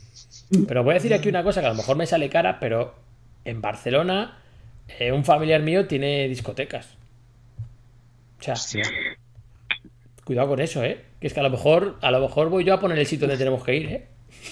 Pero 0.69 0.83
voy 0.85 0.91
a 0.93 0.95
decir 0.95 1.15
aquí 1.15 1.29
una 1.31 1.43
cosa 1.43 1.61
que 1.61 1.67
a 1.67 1.71
lo 1.71 1.77
mejor 1.77 1.97
me 1.97 2.07
sale 2.07 2.29
cara, 2.29 2.61
pero 2.61 2.95
en 3.45 3.61
Barcelona 3.63 4.39
eh, 4.99 5.11
un 5.13 5.25
familiar 5.25 5.63
mío 5.63 5.87
tiene 5.87 6.29
discotecas. 6.29 6.97
O 8.41 8.43
sea, 8.43 8.55
hostia, 8.55 8.83
cuidado 10.25 10.49
con 10.49 10.61
eso, 10.61 10.85
¿eh? 10.85 11.01
Que 11.21 11.29
es 11.29 11.33
que 11.35 11.41
a 11.41 11.43
lo 11.45 11.51
mejor, 11.51 11.97
a 12.03 12.11
lo 12.11 12.21
mejor 12.21 12.49
voy 12.51 12.65
yo 12.65 12.75
a 12.75 12.81
poner 12.81 12.99
el 12.99 13.07
sitio 13.07 13.27
donde 13.27 13.39
tenemos 13.39 13.63
que 13.65 13.77
ir, 13.77 13.87
¿eh? 13.89 14.07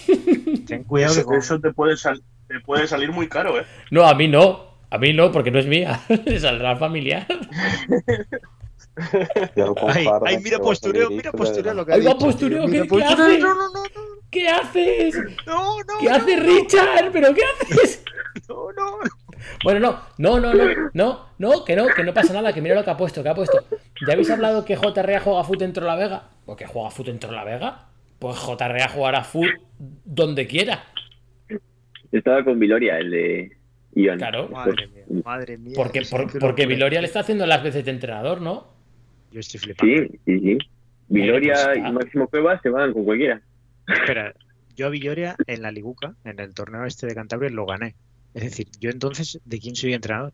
ten 0.70 0.84
cuidado 0.84 1.14
que 1.14 1.20
Eso, 1.20 1.28
con- 1.28 1.38
eso 1.38 1.60
te, 1.60 1.72
puede 1.72 1.96
sal- 1.96 2.22
te 2.48 2.60
puede 2.60 2.86
salir 2.86 3.12
muy 3.12 3.28
caro, 3.28 3.58
¿eh? 3.60 3.64
No, 3.90 4.06
a 4.06 4.14
mí 4.14 4.28
no. 4.28 4.68
A 4.92 4.98
mí 4.98 5.12
no, 5.12 5.30
porque 5.30 5.50
no 5.52 5.58
es 5.60 5.66
mía. 5.66 6.00
Le 6.24 6.40
saldrá 6.40 6.70
al 6.70 6.78
familiar. 6.78 7.26
Ay, 8.96 10.06
ay, 10.26 10.36
que 10.36 10.42
mira 10.42 10.58
postureo, 10.58 11.10
mira 11.10 11.32
postureo 11.32 11.74
lo 11.74 11.86
que 11.86 11.92
ha 11.92 11.94
Ahí 11.96 12.02
va 12.04 12.12
dicho, 12.12 12.24
postureo, 12.26 12.62
¿qué- 12.64 12.68
mira 12.68 12.82
qué 12.84 12.88
postureo. 12.88 13.12
hace? 13.26 13.38
No, 13.38 13.54
no, 13.54 13.68
no, 13.68 13.82
no, 13.82 14.00
¿Qué 14.30 14.48
haces? 14.48 15.14
no, 15.46 15.78
no, 15.78 15.98
¿Qué 16.00 16.10
hace 16.10 16.36
Richard? 16.36 17.10
¿Pero 17.12 17.34
qué 17.34 17.42
haces? 17.44 18.02
no, 18.48 18.72
no, 18.72 18.90
no. 18.90 18.98
Bueno, 19.64 19.80
no, 19.80 20.00
no, 20.18 20.38
no, 20.40 20.54
no, 20.54 20.90
no, 20.92 21.26
no, 21.38 21.64
que 21.64 21.74
no, 21.74 21.86
que 21.88 22.04
no 22.04 22.12
pasa 22.14 22.32
nada, 22.32 22.52
que 22.52 22.60
mira 22.60 22.74
lo 22.74 22.84
que 22.84 22.90
ha 22.90 22.96
puesto, 22.96 23.22
que 23.22 23.28
ha 23.28 23.34
puesto. 23.34 23.64
¿Ya 24.06 24.12
habéis 24.12 24.30
hablado 24.30 24.64
que 24.64 24.76
JRA 24.76 25.20
juega 25.20 25.44
fut 25.44 25.62
en 25.62 25.72
la 25.84 25.96
Vega? 25.96 26.22
¿Por 26.44 26.56
qué 26.56 26.66
juega 26.66 26.90
fut 26.90 27.08
en 27.08 27.18
la 27.32 27.44
Vega? 27.44 27.86
Pues 28.20 28.36
JRA 28.38 28.88
jugará 28.88 29.24
fut 29.24 29.48
donde 30.04 30.46
quiera. 30.46 30.84
Estaba 32.12 32.44
con 32.44 32.58
Viloria, 32.58 32.98
el 32.98 33.10
de 33.10 33.56
Ion. 33.94 34.18
Claro. 34.18 34.48
Madre 34.50 34.86
mía, 34.88 35.04
madre 35.24 35.58
mía. 35.58 35.72
Porque, 35.74 36.02
por- 36.02 36.38
porque. 36.38 36.66
Viloria 36.66 37.00
le 37.00 37.06
está 37.06 37.20
haciendo 37.20 37.46
las 37.46 37.62
veces 37.62 37.84
de 37.84 37.90
entrenador, 37.90 38.40
¿no? 38.40 38.72
Yo 39.32 39.40
estoy 39.40 39.58
flipando. 39.60 39.96
Sí, 39.96 40.20
sí, 40.26 40.40
sí. 40.40 40.58
Viloria 41.08 41.54
pues 41.64 41.76
y 41.76 41.78
está. 41.80 41.92
Máximo 41.92 42.28
Cuevas 42.28 42.60
se 42.62 42.68
van 42.68 42.92
con 42.92 43.04
cualquiera. 43.04 43.40
Espera, 43.88 44.34
yo 44.76 44.86
a 44.86 44.90
Villoria 44.90 45.34
en 45.46 45.62
la 45.62 45.72
Liguca, 45.72 46.14
en 46.24 46.38
el 46.38 46.52
torneo 46.54 46.84
este 46.84 47.06
de 47.06 47.14
Cantabria, 47.14 47.50
lo 47.50 47.66
gané. 47.66 47.94
Es 48.34 48.44
decir, 48.44 48.68
yo 48.80 48.90
entonces, 48.90 49.40
¿de 49.44 49.58
quién 49.58 49.74
soy 49.74 49.94
entrenador? 49.94 50.32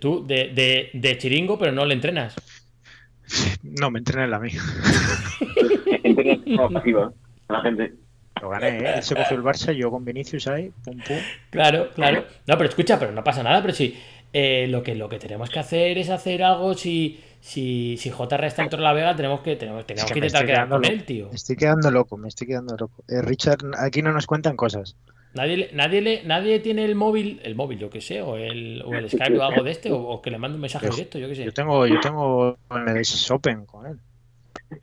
Tú, 0.00 0.24
de, 0.26 0.50
de, 0.54 0.90
de 0.94 1.18
chiringo, 1.18 1.58
pero 1.58 1.72
no 1.72 1.84
le 1.84 1.94
entrenas. 1.94 2.36
No, 3.62 3.90
me 3.90 3.98
entrena 3.98 4.24
él 4.24 4.34
a 4.34 4.38
mí. 4.38 4.50
Entrenas 6.02 6.38
como 6.44 6.70
pasiva 6.70 7.12
a 7.48 7.52
la 7.52 7.60
gente. 7.62 7.94
Lo 8.42 8.48
gané, 8.50 8.78
¿eh? 8.78 8.92
Él 8.96 9.02
se 9.02 9.14
cogió 9.14 9.36
el 9.36 9.42
Barça, 9.42 9.72
yo 9.72 9.90
con 9.90 10.04
Vinicius 10.04 10.46
ahí, 10.48 10.70
pum 10.84 10.98
pum. 11.06 11.16
Claro, 11.50 11.90
claro. 11.94 12.24
No, 12.46 12.56
pero 12.58 12.68
escucha, 12.68 12.98
pero 12.98 13.12
no 13.12 13.22
pasa 13.24 13.42
nada, 13.42 13.62
pero 13.62 13.72
sí. 13.74 13.98
eh, 14.32 14.66
lo, 14.68 14.82
que, 14.82 14.94
lo 14.94 15.08
que 15.08 15.18
tenemos 15.18 15.48
que 15.50 15.60
hacer 15.60 15.96
es 15.98 16.10
hacer 16.10 16.42
algo 16.42 16.74
si, 16.74 17.20
si, 17.40 17.96
si 17.96 18.10
JR 18.10 18.44
está 18.44 18.64
en 18.64 18.82
la 18.82 18.92
Vega, 18.92 19.14
tenemos 19.16 19.40
que, 19.40 19.56
tenemos, 19.56 19.86
tenemos 19.86 20.10
Es 20.10 20.12
que 20.12 20.20
que 20.20 20.26
intentar 20.26 20.46
quedar 20.46 20.68
con 20.68 20.82
loco. 20.82 20.92
él, 20.92 21.04
tío. 21.04 21.28
Me 21.30 21.36
estoy 21.36 21.56
quedando 21.56 21.90
loco, 21.90 22.16
me 22.16 22.28
estoy 22.28 22.48
quedando 22.48 22.76
loco. 22.76 23.04
Eh, 23.08 23.22
Richard, 23.22 23.60
aquí 23.78 24.02
no 24.02 24.12
nos 24.12 24.26
cuentan 24.26 24.56
cosas. 24.56 24.96
Nadie, 25.34 25.56
le- 25.56 25.70
nadie, 25.72 26.00
le, 26.00 26.22
nadie 26.24 26.60
tiene 26.60 26.84
el 26.84 26.94
móvil, 26.94 27.40
el 27.42 27.54
móvil, 27.56 27.78
yo 27.78 27.90
que 27.90 28.00
sé, 28.00 28.22
o 28.22 28.36
el, 28.36 28.82
o 28.84 28.94
el 28.94 29.10
Skype 29.10 29.36
o 29.38 29.42
algo 29.42 29.62
de 29.64 29.70
este, 29.72 29.90
o, 29.90 29.98
o 29.98 30.22
que 30.22 30.30
le 30.30 30.38
mande 30.38 30.54
un 30.54 30.60
mensaje 30.60 30.86
Yo- 30.86 30.92
directo, 30.92 31.18
yo 31.18 31.28
que 31.28 31.34
sé. 31.34 31.44
Yo 31.44 31.52
tengo, 31.52 31.86
yo 31.86 31.98
tengo 32.00 32.56
el 32.70 33.02
Open 33.30 33.66
con 33.66 33.86
él. 33.86 33.98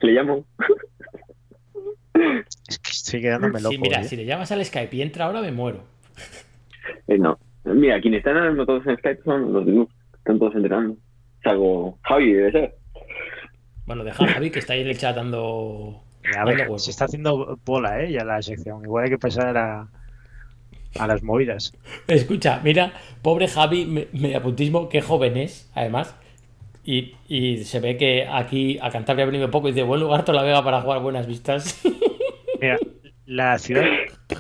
Le 0.02 0.12
llamo. 0.12 0.46
Es 2.68 2.80
que 2.80 2.92
estoy 2.92 3.22
quedándome 3.22 3.60
loco. 3.62 3.72
Sí, 3.72 3.78
mira, 3.78 4.02
¿eh? 4.02 4.04
si 4.04 4.16
le 4.16 4.26
llamas 4.26 4.52
al 4.52 4.64
Skype 4.64 4.96
y 4.96 5.02
entra 5.02 5.26
ahora, 5.26 5.42
me 5.42 5.52
muero. 5.52 5.84
Eh, 7.08 7.18
no. 7.18 7.40
Mira, 7.64 8.00
quienes 8.02 8.20
están 8.20 8.38
ahora 8.38 8.66
todos 8.66 8.86
en 8.88 8.98
Skype 8.98 9.24
son 9.24 9.54
los 9.54 9.66
de 9.66 9.72
Luz. 9.72 9.90
Están 10.18 10.40
todos 10.40 10.56
entrenando. 10.56 10.98
Salvo 11.44 11.98
Javi, 12.04 12.34
debe 12.34 12.52
ser. 12.52 12.76
Bueno, 13.86 14.04
deja 14.04 14.24
a 14.24 14.28
Javi 14.28 14.52
que 14.52 14.60
está 14.60 14.74
ahí 14.74 14.82
en 14.82 14.88
el 14.88 14.98
chat 14.98 15.16
dando. 15.16 16.04
A 16.26 16.38
dando 16.38 16.52
ver, 16.52 16.62
huevo. 16.62 16.80
se 16.80 16.92
está 16.92 17.06
haciendo 17.06 17.58
bola, 17.66 18.04
¿eh? 18.04 18.12
Ya 18.12 18.24
la 18.24 18.42
sección. 18.42 18.84
Igual 18.84 19.06
hay 19.06 19.10
que 19.10 19.18
pasar 19.18 19.58
a, 19.58 19.88
a 21.00 21.08
las 21.08 21.24
movidas. 21.24 21.74
Escucha, 22.08 22.60
mira, 22.64 22.94
pobre 23.22 23.48
Javi, 23.48 23.86
me- 23.86 24.08
mediapuntismo, 24.14 24.90
qué 24.90 25.02
joven 25.02 25.38
es, 25.38 25.70
además. 25.74 26.16
Y, 26.84 27.14
y 27.28 27.64
se 27.64 27.80
ve 27.80 27.96
que 27.98 28.28
aquí 28.28 28.80
a 28.82 28.90
Cantabria 28.90 29.24
ha 29.24 29.28
venido 29.28 29.52
poco 29.52 29.68
y 29.68 29.72
dice, 29.72 29.84
buen 29.84 30.02
lugar 30.02 30.28
la 30.28 30.42
Vega 30.44 30.64
para 30.64 30.82
jugar 30.82 31.00
buenas 31.02 31.28
vistas. 31.28 31.80
Mira, 32.62 32.78
la 33.26 33.58
ciudad 33.60 33.84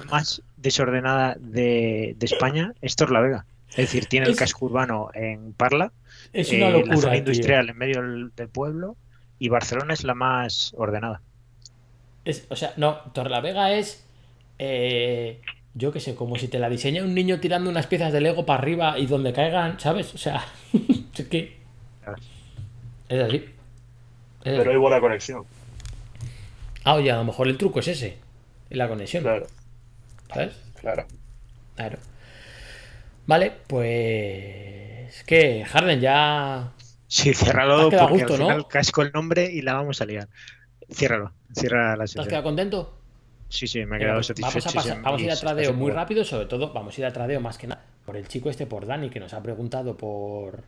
más 0.10 0.42
desordenada 0.58 1.36
de, 1.40 2.16
de 2.18 2.26
España 2.26 2.74
es 2.82 2.96
Torlavega. 2.96 3.46
Es 3.70 3.78
decir, 3.78 4.06
tiene 4.08 4.28
el 4.28 4.36
casco 4.36 4.66
urbano 4.66 5.10
en 5.14 5.54
Parla, 5.54 5.94
es 6.34 6.52
eh, 6.52 6.58
una 6.58 6.70
la 6.72 6.78
locura. 6.78 6.98
zona 6.98 7.12
tío. 7.14 7.20
industrial 7.20 7.70
en 7.70 7.78
medio 7.78 8.02
del, 8.02 8.32
del 8.36 8.50
pueblo 8.50 8.98
y 9.40 9.48
Barcelona 9.50 9.94
es 9.94 10.04
la 10.04 10.14
más 10.14 10.74
ordenada. 10.78 11.22
Es- 12.26 12.46
o 12.50 12.56
sea, 12.56 12.74
no, 12.78 12.98
Torlavega 13.14 13.72
es. 13.74 14.06
eh, 14.60 15.42
yo 15.74 15.92
qué 15.92 16.00
sé, 16.00 16.16
como 16.16 16.36
si 16.38 16.48
te 16.48 16.60
la 16.60 16.70
diseña 16.70 17.04
un 17.04 17.14
niño 17.16 17.40
tirando 17.40 17.70
unas 17.70 17.88
piezas 17.88 18.12
de 18.14 18.22
Lego 18.22 18.46
para 18.46 18.60
arriba 18.62 19.00
y 19.00 19.06
donde 19.08 19.34
caigan, 19.34 19.80
¿sabes? 19.80 20.14
O 20.16 20.18
sea, 20.18 20.44
es 21.18 21.28
que. 21.28 21.58
Es 23.10 23.22
así. 23.22 23.38
Es 24.44 24.56
Pero 24.56 24.62
así. 24.62 24.70
hay 24.72 24.78
buena 24.78 25.00
conexión. 25.00 25.46
Ah, 26.84 26.96
oye, 26.96 27.12
a 27.12 27.18
lo 27.18 27.24
mejor 27.24 27.48
el 27.48 27.58
truco 27.58 27.80
es 27.80 27.88
ese. 27.88 28.18
Es 28.70 28.78
la 28.78 28.88
conexión. 28.88 29.24
Claro, 29.24 29.48
¿Sabes? 30.34 30.54
claro. 30.80 31.06
Claro. 31.76 32.00
Vale, 33.26 33.52
pues. 33.68 35.24
¿Qué? 35.26 35.66
Harden 35.66 36.00
ya. 36.02 36.74
Sí, 37.08 37.34
ciérralo 37.34 37.90
porque 37.90 38.06
gusto, 38.06 38.34
al 38.34 38.40
¿no? 38.40 38.46
final 38.48 38.68
casco 38.68 39.02
el 39.02 39.12
nombre 39.12 39.52
y 39.52 39.62
la 39.62 39.74
vamos 39.74 40.02
a 40.02 40.06
liar. 40.06 40.30
Ciérralo, 40.92 41.34
cierra 41.54 41.96
la 41.98 42.06
¿Te 42.14 42.20
has 42.20 42.28
sección. 42.28 42.28
quedado 42.28 42.44
contento? 42.44 43.01
Sí, 43.52 43.68
sí, 43.68 43.86
me 43.86 43.98
he 43.98 44.00
quedado 44.00 44.20
pues 44.20 44.34
vamos 44.40 44.56
a 44.56 44.62
satisfecho. 44.62 44.90
pasar, 44.90 45.02
vamos 45.04 45.22
a 45.22 45.26
ir 45.26 45.32
a 45.32 45.36
tradeo 45.36 45.74
muy 45.74 45.92
rápido, 45.92 46.24
sobre 46.24 46.46
todo, 46.46 46.72
vamos 46.72 46.98
a 46.98 47.02
ir 47.02 47.06
a 47.06 47.12
tradeo 47.12 47.42
más 47.42 47.58
que 47.58 47.68
nada. 47.68 47.84
por 48.06 48.16
el 48.16 48.26
chico 48.28 48.50
este, 48.50 48.66
por 48.66 48.86
Dani, 48.86 49.10
que 49.10 49.20
nos 49.20 49.34
ha 49.34 49.44
preguntado 49.44 49.96
por. 49.98 50.64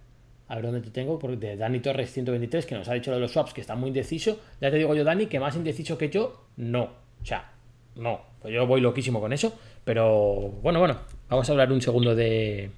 A 0.50 0.56
ver 0.56 0.66
dónde 0.66 0.82
te 0.82 0.90
tengo, 0.90 1.18
por, 1.18 1.38
de 1.38 1.56
Dani 1.56 1.80
Torres 1.80 2.12
123, 2.12 2.66
que 2.66 2.76
nos 2.76 2.90
ha 2.90 2.94
dicho 2.94 3.10
lo 3.10 3.16
de 3.16 3.22
los 3.22 3.32
swaps, 3.32 3.54
que 3.54 3.62
está 3.62 3.76
muy 3.76 3.88
indeciso. 3.88 4.38
Ya 4.60 4.70
te 4.70 4.78
digo 4.78 4.94
yo, 4.94 5.06
Dani, 5.06 5.28
que 5.28 5.40
más 5.40 5.56
indeciso 5.56 5.98
que 5.98 6.10
yo, 6.10 6.46
no. 6.58 6.84
O 6.84 7.26
sea, 7.26 7.54
no. 7.96 8.20
Pues 8.42 8.54
yo 8.54 8.68
voy 8.68 8.82
loquísimo 8.82 9.22
con 9.22 9.32
eso. 9.32 9.58
Pero 9.86 10.50
bueno, 10.62 10.80
bueno, 10.80 11.00
vamos 11.30 11.48
a 11.48 11.52
hablar 11.54 11.72
un 11.72 11.82
segundo 11.82 12.14
de. 12.14 12.70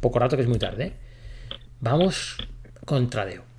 Poco 0.00 0.18
rato, 0.18 0.34
que 0.36 0.42
es 0.42 0.48
muy 0.48 0.58
tarde. 0.58 0.84
¿eh? 0.86 0.92
Vamos 1.78 2.36
con 2.84 3.08
Tradeo. 3.08 3.53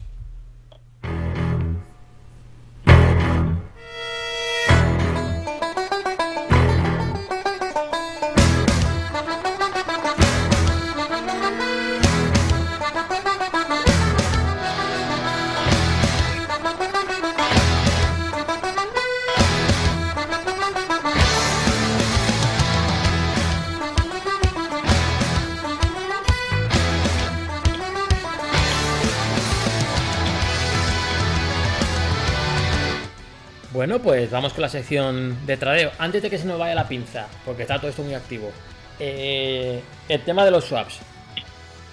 Bueno, 33.96 34.04
pues 34.04 34.30
vamos 34.30 34.52
con 34.52 34.62
la 34.62 34.68
sección 34.68 35.46
de 35.46 35.56
tradeo. 35.56 35.90
Antes 36.00 36.22
de 36.22 36.30
que 36.30 36.38
se 36.38 36.44
nos 36.44 36.60
vaya 36.60 36.76
la 36.76 36.86
pinza, 36.86 37.28
porque 37.46 37.62
está 37.62 37.78
todo 37.78 37.88
esto 37.90 38.04
muy 38.04 38.14
activo. 38.14 38.52
eh, 39.00 39.82
el 40.10 40.22
tema 40.26 40.44
de 40.44 40.52
los 40.52 40.66
swaps. 40.66 41.00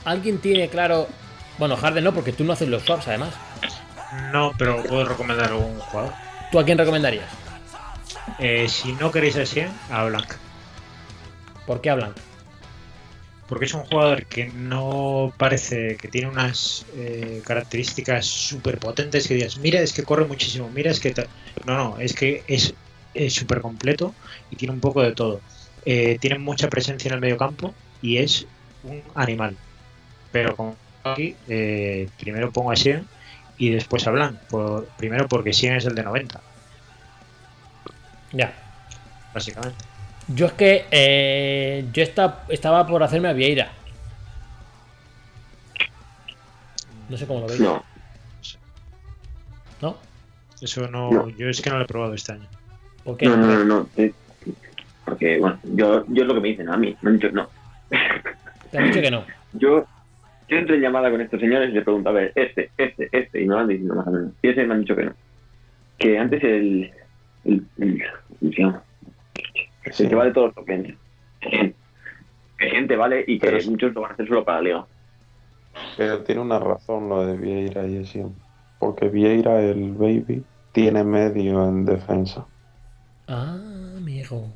¿Alguien 0.04 0.38
tiene 0.38 0.68
claro? 0.68 1.06
Bueno, 1.58 1.76
Harden 1.76 2.02
no, 2.02 2.12
porque 2.12 2.32
tú 2.32 2.42
no 2.42 2.54
haces 2.54 2.68
los 2.68 2.82
swaps 2.82 3.06
además. 3.06 3.34
No, 4.32 4.50
pero 4.58 4.82
puedo 4.82 5.04
recomendar 5.04 5.52
un 5.52 5.78
jugador. 5.78 6.12
¿Tú 6.50 6.58
a 6.58 6.64
quién 6.64 6.76
recomendarías? 6.76 7.30
Eh, 8.40 8.68
si 8.68 8.94
no 8.94 9.12
queréis 9.12 9.36
así, 9.36 9.62
a 9.88 10.04
Blanc. 10.04 10.34
¿Por 11.66 11.80
qué 11.80 11.90
hablan? 11.90 12.14
Porque 13.52 13.66
es 13.66 13.74
un 13.74 13.84
jugador 13.84 14.24
que 14.24 14.46
no 14.46 15.30
parece 15.36 15.98
que 15.98 16.08
tiene 16.08 16.26
unas 16.26 16.86
eh, 16.96 17.42
características 17.44 18.24
súper 18.24 18.78
potentes 18.78 19.28
que 19.28 19.34
digas, 19.34 19.58
mira, 19.58 19.82
es 19.82 19.92
que 19.92 20.04
corre 20.04 20.24
muchísimo, 20.24 20.70
mira, 20.70 20.90
es 20.90 21.00
que... 21.00 21.10
tal". 21.10 21.28
No, 21.66 21.76
no, 21.76 21.98
es 21.98 22.14
que 22.14 22.42
es 22.46 22.74
súper 23.28 23.60
completo 23.60 24.14
y 24.48 24.56
tiene 24.56 24.72
un 24.72 24.80
poco 24.80 25.02
de 25.02 25.12
todo. 25.12 25.42
Eh, 25.84 26.16
tiene 26.18 26.38
mucha 26.38 26.70
presencia 26.70 27.08
en 27.10 27.16
el 27.16 27.20
medio 27.20 27.36
campo 27.36 27.74
y 28.00 28.16
es 28.16 28.46
un 28.84 29.02
animal. 29.16 29.54
Pero 30.30 30.56
como 30.56 30.78
aquí, 31.04 31.36
eh, 31.46 32.08
primero 32.16 32.50
pongo 32.52 32.70
a 32.70 32.76
Sien 32.76 33.06
y 33.58 33.68
después 33.68 34.06
a 34.06 34.12
Blanc. 34.12 34.38
Por, 34.48 34.88
primero 34.96 35.28
porque 35.28 35.52
Sien 35.52 35.74
es 35.74 35.84
el 35.84 35.94
de 35.94 36.04
90, 36.04 36.40
Ya. 38.32 38.50
básicamente. 39.34 39.91
Yo 40.28 40.46
es 40.46 40.52
que 40.52 40.84
eh, 40.90 41.84
yo 41.92 42.02
esta- 42.02 42.44
estaba 42.48 42.86
por 42.86 43.02
hacerme 43.02 43.28
a 43.28 43.32
Vieira. 43.32 43.70
No 47.08 47.16
sé 47.16 47.26
cómo 47.26 47.40
lo 47.40 47.46
veis. 47.48 47.60
No, 47.60 47.82
¿No? 49.80 49.96
Eso 50.60 50.88
no, 50.88 51.10
No. 51.10 51.28
yo 51.30 51.48
es 51.48 51.60
que 51.60 51.70
no 51.70 51.76
lo 51.78 51.84
he 51.84 51.86
probado 51.88 52.14
este 52.14 52.32
año. 52.32 52.46
¿Por 53.04 53.16
qué? 53.16 53.26
no, 53.26 53.36
no, 53.36 53.46
no, 53.46 53.64
no. 53.64 53.88
eh, 53.96 54.12
Porque, 55.04 55.38
bueno, 55.38 55.58
yo, 55.64 56.04
yo 56.08 56.22
es 56.22 56.28
lo 56.28 56.34
que 56.34 56.40
me 56.40 56.48
dicen 56.48 56.68
a 56.68 56.76
mí. 56.76 56.96
Me 57.02 57.10
han 57.10 57.18
dicho, 57.18 57.30
no. 57.32 57.48
Te 58.70 58.78
han 58.78 58.84
dicho 58.86 59.00
que 59.02 59.10
no. 59.10 59.24
Yo, 59.54 59.84
yo 60.48 60.56
entro 60.56 60.74
en 60.74 60.80
llamada 60.80 61.10
con 61.10 61.20
estos 61.20 61.38
señores 61.38 61.68
y 61.68 61.72
les 61.74 61.84
pregunto, 61.84 62.08
a 62.08 62.12
ver, 62.12 62.32
este, 62.34 62.70
este, 62.78 63.06
este, 63.12 63.42
y 63.42 63.46
me 63.46 63.54
van 63.54 63.68
diciendo 63.68 63.94
más 63.96 64.06
o 64.06 64.10
menos. 64.10 64.32
Y 64.40 64.48
ese 64.48 64.64
me 64.64 64.72
han 64.72 64.80
dicho 64.80 64.96
que 64.96 65.04
no. 65.04 65.12
Que 65.98 66.18
antes 66.18 66.42
el. 66.42 66.90
el, 67.44 67.66
el 67.78 68.02
¿cómo 68.40 68.50
se 68.52 68.62
llama? 69.90 69.98
El 70.04 70.08
que 70.08 70.14
vale 70.14 70.32
todos 70.32 70.46
los 70.46 70.54
tokens. 70.54 70.94
Que 72.58 72.70
gente 72.70 72.96
vale 72.96 73.24
y 73.26 73.38
que 73.38 73.46
Pero 73.46 73.56
es- 73.58 73.66
muchos 73.68 73.92
lo 73.92 74.02
van 74.02 74.10
a 74.12 74.14
hacer 74.14 74.28
solo 74.28 74.44
para 74.44 74.58
la 74.58 74.62
liga. 74.64 74.86
Pero 75.96 76.22
tiene 76.22 76.40
una 76.40 76.58
razón 76.58 77.08
lo 77.08 77.26
de 77.26 77.36
Vieira 77.36 77.86
y 77.86 77.98
así. 77.98 78.22
Porque 78.78 79.08
Vieira, 79.08 79.60
el 79.62 79.92
baby, 79.94 80.44
tiene 80.72 81.02
medio 81.02 81.66
en 81.68 81.84
defensa. 81.84 82.46
Ah, 83.26 83.58
amigo. 83.96 84.48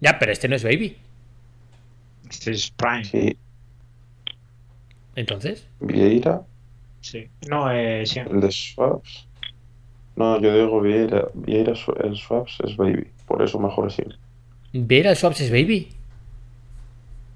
Ya, 0.00 0.18
pero 0.18 0.32
este 0.32 0.48
no 0.48 0.56
es 0.56 0.64
Baby. 0.64 0.96
Este 2.28 2.52
es 2.52 2.70
Prime. 2.70 3.04
Sí, 3.04 3.36
Entonces. 5.16 5.66
Vieira, 5.80 6.42
Sí. 7.02 7.28
No, 7.48 7.70
eh, 7.70 8.04
sí. 8.06 8.20
el 8.20 8.40
de 8.40 8.50
Swaps. 8.52 9.26
No, 10.16 10.38
yo 10.40 10.54
digo 10.54 10.80
Vieira, 10.82 11.28
Vieira 11.34 11.72
el 12.02 12.16
Swaps 12.16 12.58
es 12.64 12.76
baby. 12.76 13.06
Por 13.30 13.42
eso 13.42 13.60
mejor 13.60 13.86
así. 13.86 14.02
Vera 14.72 15.14
Swaps 15.14 15.40
es 15.42 15.52
Baby. 15.52 15.88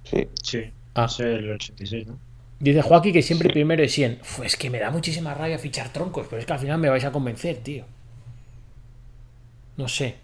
Sí. 0.03 0.29
Sí. 0.43 0.65
Ah. 0.93 1.05
Es 1.05 1.21
el 1.21 1.53
86, 1.53 2.09
¿no? 2.09 2.19
Dice 2.59 2.83
Joaquín 2.83 3.13
que 3.13 3.23
siempre 3.23 3.49
primero 3.49 3.81
es 3.81 3.93
100. 3.93 4.19
Uf, 4.21 4.41
es 4.41 4.57
que 4.57 4.71
me 4.71 4.81
da 4.81 4.91
muchísima 4.91 5.35
rabia 5.35 5.57
fichar 5.57 5.91
troncos, 5.91 6.27
pero 6.29 6.41
es 6.41 6.47
que 6.47 6.53
al 6.53 6.59
final 6.59 6.81
me 6.81 6.89
vais 6.89 7.05
a 7.05 7.13
convencer, 7.13 7.59
tío. 7.59 7.85
No 9.77 9.87
sé. 9.87 10.17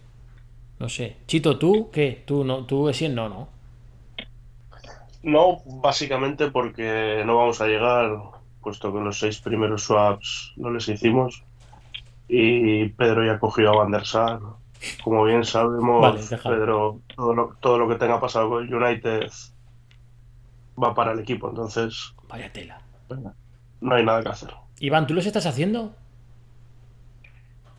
No 0.80 0.88
sé. 0.88 1.18
Chito, 1.28 1.56
¿tú 1.56 1.88
qué? 1.92 2.24
¿Tú, 2.26 2.42
no, 2.42 2.64
tú 2.64 2.88
es 2.88 2.96
100? 2.96 3.14
No, 3.14 3.28
no. 3.28 3.48
No, 5.22 5.62
básicamente 5.66 6.50
porque 6.50 7.22
no 7.24 7.36
vamos 7.36 7.60
a 7.60 7.68
llegar, 7.68 8.10
puesto 8.60 8.92
que 8.92 8.98
los 8.98 9.20
seis 9.20 9.38
primeros 9.38 9.84
swaps 9.84 10.52
no 10.56 10.72
les 10.72 10.88
hicimos. 10.88 11.44
Y 12.26 12.88
Pedro 12.88 13.24
ya 13.24 13.38
cogió 13.38 13.70
a 13.70 13.76
Van 13.76 13.92
der 13.92 14.04
Sar. 14.04 14.40
Como 15.04 15.24
bien 15.24 15.44
sabemos, 15.44 16.00
Vale. 16.00 16.20
Pedro, 16.42 17.00
todo 17.14 17.34
lo, 17.34 17.56
todo 17.60 17.78
lo 17.78 17.88
que 17.88 17.96
tenga 17.96 18.20
pasado 18.20 18.48
con 18.48 18.66
el 18.66 18.74
United 18.74 19.28
va 20.82 20.94
para 20.94 21.12
el 21.12 21.20
equipo. 21.20 21.48
Entonces, 21.48 22.14
Vaya 22.28 22.52
tela. 22.52 22.80
no 23.80 23.94
hay 23.94 24.04
nada 24.04 24.22
que 24.22 24.28
hacer. 24.28 24.50
Iván, 24.80 25.06
¿tú 25.06 25.14
los 25.14 25.26
estás 25.26 25.46
haciendo? 25.46 25.94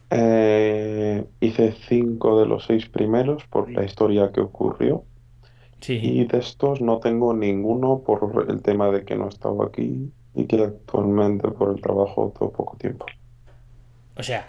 Eh, 0.10 1.26
hice 1.40 1.72
cinco 1.88 2.40
de 2.40 2.46
los 2.46 2.66
seis 2.66 2.88
primeros 2.90 3.46
por 3.46 3.72
la 3.72 3.84
historia 3.86 4.32
que 4.32 4.42
ocurrió. 4.42 5.04
Sí. 5.80 6.00
Y 6.04 6.26
de 6.26 6.38
estos 6.40 6.82
no 6.82 7.00
tengo 7.00 7.34
ninguno 7.34 8.02
por 8.06 8.46
el 8.50 8.62
tema 8.62 8.92
de 8.92 9.04
que 9.06 9.16
no 9.16 9.28
estaba 9.30 9.66
aquí 9.66 10.12
y 10.36 10.46
que 10.46 10.62
actualmente 10.64 11.50
por 11.50 11.72
el 11.76 11.82
trabajo 11.82 12.34
todo 12.38 12.52
poco 12.52 12.78
tiempo. 12.78 13.06
O 14.16 14.24
sea, 14.24 14.46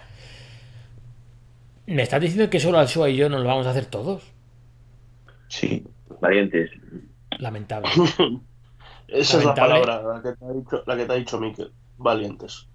¿me 1.93 2.03
estás 2.03 2.21
diciendo 2.21 2.51
que 2.51 2.61
solo 2.61 2.79
al 2.79 2.87
Shua 2.87 3.09
y 3.11 3.17
yo 3.17 3.29
nos 3.29 3.41
lo 3.43 3.49
vamos 3.49 3.67
a 3.67 3.71
hacer 3.71 3.87
todos? 3.87 4.23
Sí, 5.49 5.85
Valientes. 6.21 6.71
Lamentable. 7.39 7.89
Esa 9.09 9.39
es 9.39 9.45
la 9.45 9.55
palabra, 9.55 10.03
la 10.03 10.23
que 10.23 10.33
te 10.33 10.45
ha 10.45 10.53
dicho, 10.53 10.83
la 10.87 10.97
que 10.97 11.05
te 11.07 11.13
ha 11.13 11.17
dicho 11.17 11.39
Miquel. 11.41 11.73
Valientes. 11.99 12.67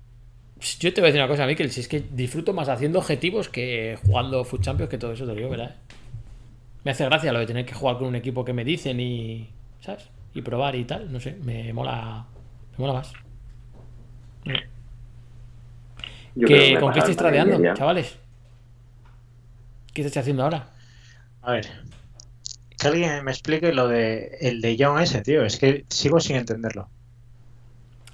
Yo 0.80 0.94
te 0.94 1.02
voy 1.02 1.08
a 1.10 1.12
decir 1.12 1.22
una 1.22 1.28
cosa, 1.28 1.46
Miquel, 1.48 1.72
si 1.72 1.82
es 1.82 1.88
que 1.88 2.00
disfruto 2.12 2.54
más 2.54 2.70
haciendo 2.70 3.00
objetivos 3.00 3.50
que 3.50 3.98
jugando 4.06 4.44
Food 4.44 4.62
Champions, 4.62 4.90
que 4.90 4.98
todo 4.98 5.12
eso 5.14 5.24
te 5.26 5.32
lo 5.32 5.36
digo, 5.36 5.50
¿verdad? 5.50 5.76
Me 6.84 6.92
hace 6.92 7.06
gracia 7.06 7.34
lo 7.34 7.40
de 7.40 7.46
tener 7.46 7.66
que 7.66 7.74
jugar 7.74 7.98
con 7.98 8.08
un 8.08 8.16
equipo 8.16 8.44
que 8.46 8.54
me 8.54 8.64
dicen 8.64 9.00
y. 9.00 9.50
¿Sabes? 9.82 10.10
Y 10.34 10.42
probar 10.42 10.76
y 10.76 10.86
tal, 10.86 11.12
no 11.12 11.20
sé, 11.20 11.38
me 11.44 11.74
mola. 11.74 12.26
Me 12.74 12.78
mola 12.78 12.94
más. 12.94 13.14
Yo 16.36 16.48
¿Qué- 16.48 16.54
creo 16.56 16.70
que 16.76 16.80
¿Con 16.80 16.94
qué 16.94 17.00
estáis 17.00 17.18
tradeando, 17.18 17.64
ya. 17.64 17.74
chavales? 17.74 18.20
¿Qué 19.98 20.04
estáis 20.04 20.22
haciendo 20.22 20.44
ahora? 20.44 20.70
A 21.42 21.54
ver. 21.54 21.68
Que 22.80 22.88
alguien 22.88 23.26
me 23.26 23.32
explique 23.32 23.74
lo 23.74 23.88
de 23.88 24.38
el 24.42 24.62
de 24.62 24.78
Young 24.78 25.02
ese, 25.02 25.24
tío. 25.24 25.44
Es 25.44 25.58
que 25.58 25.86
sigo 25.90 26.20
sin 26.20 26.36
entenderlo. 26.36 26.88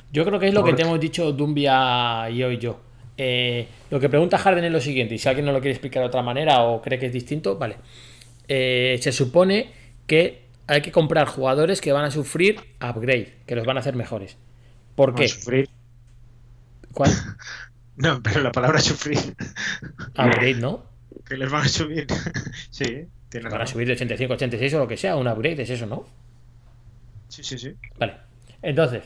Yo 0.10 0.23
creo 0.23 0.39
que 0.39 0.47
es 0.47 0.53
lo 0.53 0.64
que 0.64 0.72
te 0.72 0.84
hemos 0.84 0.97
dicho 0.97 1.34
Dumbia 1.34 2.30
y 2.30 2.38
yo 2.38 2.51
y 2.51 2.57
yo. 2.57 2.80
Eh, 3.18 3.68
lo 3.89 3.99
que 3.99 4.07
pregunta 4.07 4.38
Harden 4.38 4.64
es 4.64 4.72
lo 4.72 4.80
siguiente, 4.80 5.15
y 5.15 5.18
si 5.18 5.27
alguien 5.27 5.45
no 5.45 5.51
lo 5.51 5.60
quiere 5.60 5.72
explicar 5.72 6.03
de 6.03 6.07
otra 6.07 6.22
manera 6.22 6.61
o 6.61 6.81
cree 6.81 6.97
que 6.97 7.07
es 7.07 7.11
distinto, 7.11 7.57
vale. 7.57 7.76
Eh, 8.47 8.97
se 9.01 9.11
supone 9.11 9.73
que 10.07 10.45
hay 10.68 10.81
que 10.81 10.93
comprar 10.93 11.27
jugadores 11.27 11.81
que 11.81 11.91
van 11.91 12.05
a 12.05 12.11
sufrir 12.11 12.61
upgrade, 12.76 13.39
que 13.45 13.57
los 13.57 13.65
van 13.65 13.76
a 13.76 13.81
hacer 13.81 13.97
mejores. 13.97 14.38
¿Por 14.95 15.15
qué? 15.15 15.27
sufrir. 15.27 15.69
¿Cuál? 16.93 17.11
No, 17.95 18.23
pero 18.23 18.41
la 18.41 18.51
palabra 18.51 18.80
sufrir. 18.80 19.19
Upgrade, 20.18 20.55
¿no? 20.55 20.92
Que 21.25 21.37
les 21.37 21.51
van 21.51 21.65
a 21.65 21.69
subir. 21.69 22.07
sí, 22.69 23.07
Van 23.41 23.61
a 23.61 23.67
subir 23.67 23.87
de 23.87 23.93
85 23.93 24.33
a 24.33 24.35
86 24.35 24.73
o 24.75 24.79
lo 24.79 24.87
que 24.87 24.97
sea, 24.97 25.15
un 25.15 25.27
upgrade 25.27 25.63
es 25.63 25.69
eso, 25.69 25.85
¿no? 25.85 26.05
Sí, 27.29 27.43
sí, 27.43 27.57
sí. 27.57 27.73
Vale. 27.97 28.17
Entonces, 28.61 29.03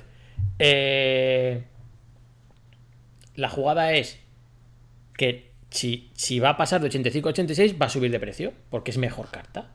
eh, 0.60 1.64
la 3.36 3.50
jugada 3.50 3.94
es 3.94 4.20
que 5.16 5.52
si, 5.70 6.12
si 6.14 6.40
va 6.40 6.50
a 6.50 6.58
pasar 6.58 6.82
de 6.82 6.88
85 6.88 7.30
a 7.30 7.32
86, 7.32 7.76
va 7.82 7.86
a 7.86 7.90
subir 7.90 8.12
de 8.12 8.20
precio, 8.20 8.54
porque 8.70 8.92
es 8.92 8.98
mejor 8.98 9.30
carta. 9.30 9.72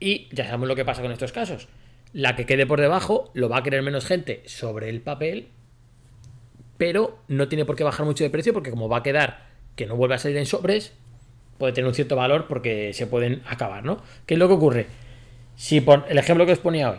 Y 0.00 0.28
ya 0.34 0.44
sabemos 0.44 0.68
lo 0.68 0.76
que 0.76 0.84
pasa 0.84 1.02
con 1.02 1.12
estos 1.12 1.32
casos. 1.32 1.68
La 2.12 2.36
que 2.36 2.46
quede 2.46 2.66
por 2.66 2.80
debajo 2.80 3.30
lo 3.34 3.48
va 3.48 3.58
a 3.58 3.62
querer 3.62 3.82
menos 3.82 4.06
gente 4.06 4.42
sobre 4.46 4.88
el 4.88 5.00
papel, 5.00 5.48
pero 6.78 7.18
no 7.28 7.48
tiene 7.48 7.64
por 7.64 7.76
qué 7.76 7.84
bajar 7.84 8.06
mucho 8.06 8.24
de 8.24 8.30
precio 8.30 8.52
porque 8.52 8.70
como 8.70 8.88
va 8.88 8.98
a 8.98 9.02
quedar 9.02 9.46
que 9.74 9.86
no 9.86 9.96
vuelve 9.96 10.14
a 10.14 10.18
salir 10.18 10.36
en 10.38 10.46
sobres, 10.46 10.94
puede 11.58 11.72
tener 11.72 11.88
un 11.88 11.94
cierto 11.94 12.16
valor 12.16 12.46
porque 12.48 12.92
se 12.92 13.06
pueden 13.06 13.42
acabar, 13.46 13.84
¿no? 13.84 14.02
¿Qué 14.26 14.34
es 14.34 14.40
lo 14.40 14.48
que 14.48 14.54
ocurre? 14.54 14.86
Si 15.56 15.80
por 15.80 16.04
el 16.08 16.18
ejemplo 16.18 16.46
que 16.46 16.52
os 16.52 16.58
ponía 16.58 16.90
hoy, 16.90 16.98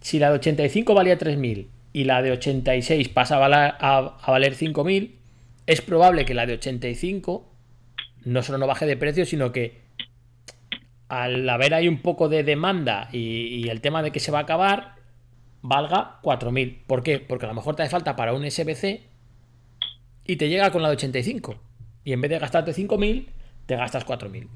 si 0.00 0.18
la 0.18 0.30
de 0.30 0.36
85 0.36 0.94
valía 0.94 1.18
3.000 1.18 1.66
y 1.92 2.04
la 2.04 2.22
de 2.22 2.32
86 2.32 3.08
pasa 3.08 3.36
a 3.36 3.38
valer, 3.38 3.74
a, 3.80 4.16
a 4.20 4.30
valer 4.30 4.54
5.000, 4.54 5.12
es 5.66 5.80
probable 5.80 6.24
que 6.24 6.34
la 6.34 6.46
de 6.46 6.54
85 6.54 7.52
no 8.24 8.42
solo 8.42 8.58
no 8.58 8.66
baje 8.66 8.86
de 8.86 8.96
precio, 8.96 9.24
sino 9.26 9.52
que 9.52 9.80
al 11.08 11.48
haber 11.48 11.74
ahí 11.74 11.88
un 11.88 12.02
poco 12.02 12.28
de 12.28 12.44
demanda 12.44 13.08
y, 13.12 13.18
y 13.18 13.68
el 13.68 13.80
tema 13.80 14.02
de 14.02 14.12
que 14.12 14.20
se 14.20 14.30
va 14.30 14.38
a 14.40 14.42
acabar, 14.42 14.96
valga 15.62 16.20
4.000. 16.22 16.84
¿Por 16.86 17.02
qué? 17.02 17.18
Porque 17.18 17.46
a 17.46 17.48
lo 17.48 17.54
mejor 17.54 17.74
te 17.76 17.82
hace 17.82 17.90
falta 17.90 18.16
para 18.16 18.34
un 18.34 18.48
SBC 18.48 19.00
y 20.24 20.36
te 20.36 20.48
llega 20.48 20.70
con 20.70 20.82
la 20.82 20.88
de 20.88 20.94
85. 20.94 21.56
Y 22.04 22.12
en 22.12 22.20
vez 22.20 22.30
de 22.30 22.38
gastarte 22.38 22.72
5.000, 22.72 23.26
te 23.68 23.76
gastas 23.76 24.04
4.000. 24.06 24.48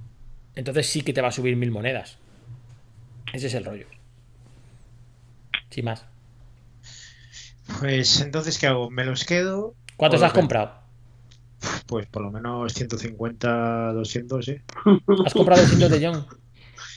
Entonces 0.57 0.87
sí 0.89 1.03
que 1.03 1.13
te 1.13 1.21
va 1.21 1.29
a 1.29 1.33
subir 1.33 1.55
1.000 1.57 1.71
monedas. 1.71 2.17
Ese 3.33 3.47
es 3.49 3.55
el 3.55 3.65
rollo. 3.67 3.87
Sin 5.71 5.85
más. 5.85 6.07
Pues 7.79 8.21
entonces, 8.21 8.59
¿qué 8.59 8.67
hago? 8.69 8.91
¿Me 8.91 9.05
los 9.05 9.25
quedo? 9.25 9.75
¿Cuántos 9.97 10.23
has 10.23 10.33
vendo? 10.33 10.41
comprado? 10.41 10.83
Pues 11.87 12.07
por 12.07 12.23
lo 12.23 12.31
menos 12.31 12.73
150, 12.73 13.93
200, 13.93 14.45
sí. 14.45 14.57
¿Has 15.27 15.33
comprado 15.35 15.61
200 15.63 15.91
de 15.91 16.07
John? 16.07 16.27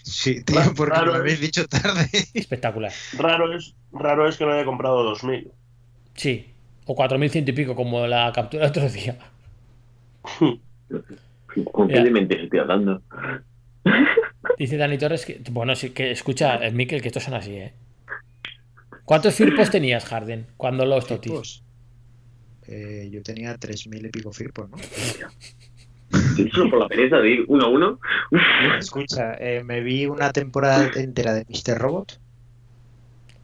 Sí, 0.04 0.44
tío, 0.44 0.56
Claro, 0.56 0.74
porque 0.76 1.02
me 1.02 1.14
habéis 1.18 1.36
es- 1.36 1.42
dicho 1.42 1.68
tarde. 1.68 2.10
Espectacular. 2.34 2.92
Raro 3.18 3.54
es, 3.56 3.76
raro 3.92 4.28
es 4.28 4.38
que 4.38 4.46
no 4.46 4.54
haya 4.54 4.64
comprado 4.66 5.04
2000. 5.04 5.52
Sí. 6.16 6.54
O 6.86 6.96
4.100 6.96 7.48
y 7.50 7.52
pico, 7.52 7.76
como 7.76 8.08
la 8.08 8.32
captura 8.34 8.68
otro 8.68 8.88
día. 8.90 9.18
¿Con 11.72 11.88
qué 11.88 11.96
Ya. 11.96 12.04
dementes 12.04 12.40
estoy 12.44 12.60
hablando? 12.60 13.02
Dice 14.58 14.78
Dani 14.78 14.98
Torres 14.98 15.26
que. 15.26 15.42
Bueno, 15.52 15.76
sí, 15.76 15.90
que 15.92 16.12
escucha, 16.12 16.64
eh, 16.66 16.72
Mikel, 16.72 17.02
que 17.02 17.08
estos 17.10 17.24
son 17.24 17.34
así, 17.34 17.54
¿eh? 17.56 17.74
¿Cuántos 19.04 19.36
firpos 19.36 19.70
tenías, 19.70 20.06
Harden, 20.06 20.48
cuando 20.58 20.86
los 20.86 21.06
totis? 21.06 21.62
Eh, 22.68 23.10
yo 23.12 23.22
tenía 23.22 23.56
3.000 23.56 24.08
y 24.08 24.10
pico 24.10 24.32
firpos, 24.32 24.70
¿no? 24.70 24.78
Solo 26.52 26.70
por 26.72 26.80
la 26.80 26.88
pereza 26.88 27.18
de 27.18 27.30
ir 27.30 27.46
uno 27.48 27.66
a 27.66 27.70
uno. 27.70 28.00
Escucha, 28.80 29.36
eh, 29.40 29.64
me 29.64 29.82
vi 29.82 30.08
una 30.08 30.32
temporada 30.32 30.90
entera 30.96 31.34
de 31.36 31.46
Mr. 31.48 31.78
Robot. 31.78 32.20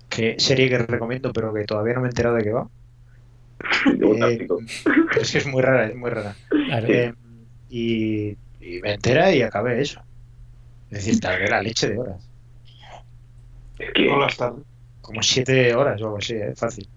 Que 0.09 0.35
serie 0.39 0.67
que 0.69 0.79
recomiendo, 0.79 1.31
pero 1.31 1.53
que 1.53 1.63
todavía 1.65 1.93
no 1.93 2.01
me 2.01 2.07
he 2.07 2.09
enterado 2.09 2.35
de 2.35 2.43
qué 2.43 2.51
va. 2.51 2.67
Eh, 3.85 4.47
pero 4.47 5.21
es 5.21 5.31
que 5.31 5.37
es 5.37 5.45
muy 5.47 5.61
rara, 5.61 5.85
es 5.87 5.95
muy 5.95 6.09
rara. 6.09 6.35
Claro. 6.49 6.87
Y, 7.71 8.37
y 8.59 8.81
me 8.81 8.93
entera 8.93 9.33
y 9.33 9.41
acabé 9.41 9.81
eso. 9.81 10.01
Es 10.91 11.05
decir, 11.05 11.19
tardé 11.21 11.47
la 11.49 11.61
leche 11.61 11.89
de 11.89 11.97
horas. 11.97 12.21
Es 13.79 13.91
que 13.95 14.05
No 14.07 14.19
las 14.19 14.35
tarde. 14.37 14.61
Como 15.01 15.23
siete 15.23 15.73
horas 15.73 15.99
o 16.01 16.05
algo 16.05 16.17
así, 16.17 16.33
¿eh? 16.33 16.53
fácil. 16.55 16.87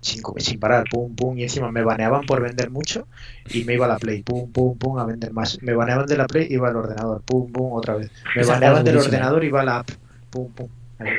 Sin, 0.00 0.58
parar, 0.58 0.84
pum, 0.90 1.14
pum, 1.14 1.38
y 1.38 1.44
encima 1.44 1.70
me 1.70 1.84
baneaban 1.84 2.26
por 2.26 2.40
vender 2.42 2.70
mucho 2.70 3.06
y 3.50 3.62
me 3.62 3.74
iba 3.74 3.84
a 3.86 3.88
la 3.88 3.98
Play, 3.98 4.22
pum, 4.24 4.50
pum, 4.50 4.76
pum, 4.76 4.98
a 4.98 5.04
vender 5.04 5.32
más. 5.32 5.62
Me 5.62 5.74
baneaban 5.74 6.06
de 6.06 6.16
la 6.16 6.26
Play, 6.26 6.48
iba 6.50 6.68
al 6.70 6.76
ordenador, 6.76 7.22
pum, 7.22 7.52
pum, 7.52 7.72
otra 7.72 7.94
vez. 7.94 8.10
Me 8.34 8.42
Esa 8.42 8.54
baneaban 8.54 8.78
es 8.78 8.84
del 8.86 8.94
buenísima. 8.96 9.16
ordenador, 9.18 9.44
iba 9.44 9.60
a 9.60 9.64
la 9.64 9.76
app, 9.78 9.90
pum, 10.30 10.52
pum. 10.52 10.68
Ahí. 10.98 11.10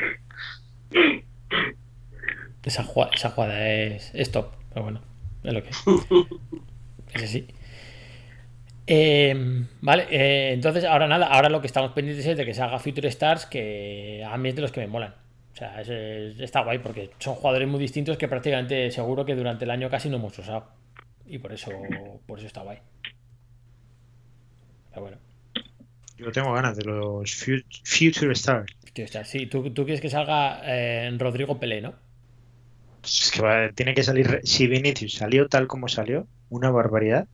Esa, 2.63 2.83
jugada, 2.83 3.11
esa 3.15 3.29
jugada 3.29 3.69
es, 3.69 4.11
es 4.13 4.31
top, 4.31 4.47
pero 4.73 4.83
bueno, 4.83 5.01
es 5.43 5.53
lo 5.53 5.63
que 5.63 5.69
es. 5.69 5.77
Es 7.13 7.23
así. 7.23 7.47
Eh, 8.85 9.33
vale, 9.81 10.07
eh, 10.09 10.53
entonces 10.53 10.83
ahora 10.83 11.07
nada, 11.07 11.27
ahora 11.27 11.49
lo 11.49 11.61
que 11.61 11.67
estamos 11.67 11.91
pendientes 11.93 12.25
es 12.25 12.35
de 12.37 12.45
que 12.45 12.53
se 12.53 12.61
haga 12.61 12.79
Future 12.79 13.07
Stars, 13.07 13.45
que 13.45 14.23
a 14.27 14.37
mí 14.37 14.49
es 14.49 14.55
de 14.55 14.61
los 14.61 14.71
que 14.71 14.81
me 14.81 14.87
molan. 14.87 15.15
O 15.53 15.55
sea, 15.55 15.79
es- 15.81 15.89
es- 15.89 16.39
está 16.39 16.61
guay 16.63 16.79
porque 16.79 17.11
son 17.19 17.35
jugadores 17.35 17.67
muy 17.67 17.79
distintos 17.79 18.17
que 18.17 18.27
prácticamente 18.27 18.91
seguro 18.91 19.25
que 19.25 19.35
durante 19.35 19.65
el 19.65 19.71
año 19.71 19.89
casi 19.89 20.09
no 20.09 20.17
hemos 20.17 20.37
usado. 20.37 20.67
Y 21.27 21.37
por 21.37 21.53
eso, 21.53 21.71
por 22.27 22.39
eso 22.39 22.47
está 22.47 22.61
guay. 22.63 22.79
Pero 24.89 25.01
bueno, 25.01 25.17
Yo 26.17 26.31
tengo 26.31 26.53
ganas 26.53 26.75
de 26.77 26.85
los 26.85 27.33
Fu- 27.33 27.63
Future 27.83 28.33
Stars. 28.33 28.71
Future 28.85 29.05
Stars. 29.05 29.29
Sí, 29.29 29.47
tú, 29.47 29.71
tú 29.73 29.83
quieres 29.83 30.01
que 30.01 30.09
salga 30.09 30.61
eh, 30.65 31.11
Rodrigo 31.17 31.59
Pelé, 31.59 31.81
¿no? 31.81 31.95
Es 33.03 33.31
que 33.31 33.41
va- 33.41 33.71
tiene 33.73 33.93
que 33.93 34.03
salir. 34.03 34.41
Si 34.43 34.67
Vinicius 34.67 35.13
salió 35.15 35.47
tal 35.47 35.67
como 35.67 35.87
salió, 35.87 36.27
una 36.49 36.71
barbaridad. 36.71 37.27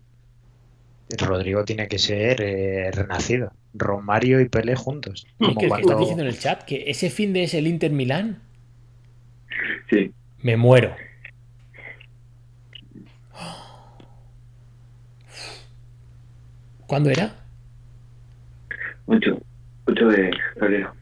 Rodrigo 1.17 1.65
tiene 1.65 1.87
que 1.87 1.97
ser 1.99 2.41
eh, 2.41 2.91
renacido. 2.91 3.51
Romario 3.73 4.39
y 4.41 4.49
Pelé 4.49 4.75
juntos. 4.75 5.25
Como 5.37 5.59
que 5.59 5.67
cuando- 5.67 5.87
estás 5.87 5.99
diciendo 5.99 6.23
en 6.23 6.29
el 6.29 6.39
chat 6.39 6.63
que 6.63 6.89
ese 6.89 7.09
fin 7.09 7.33
de 7.33 7.43
es 7.43 7.53
el 7.53 7.67
Inter 7.67 7.91
Milán. 7.91 8.41
sí. 9.89 10.11
Me 10.41 10.55
muero. 10.55 10.95
¿Cuándo 16.87 17.09
era? 17.09 17.35
8, 19.05 19.39
8 19.87 20.07
de 20.07 20.31
febrero. 20.55 20.93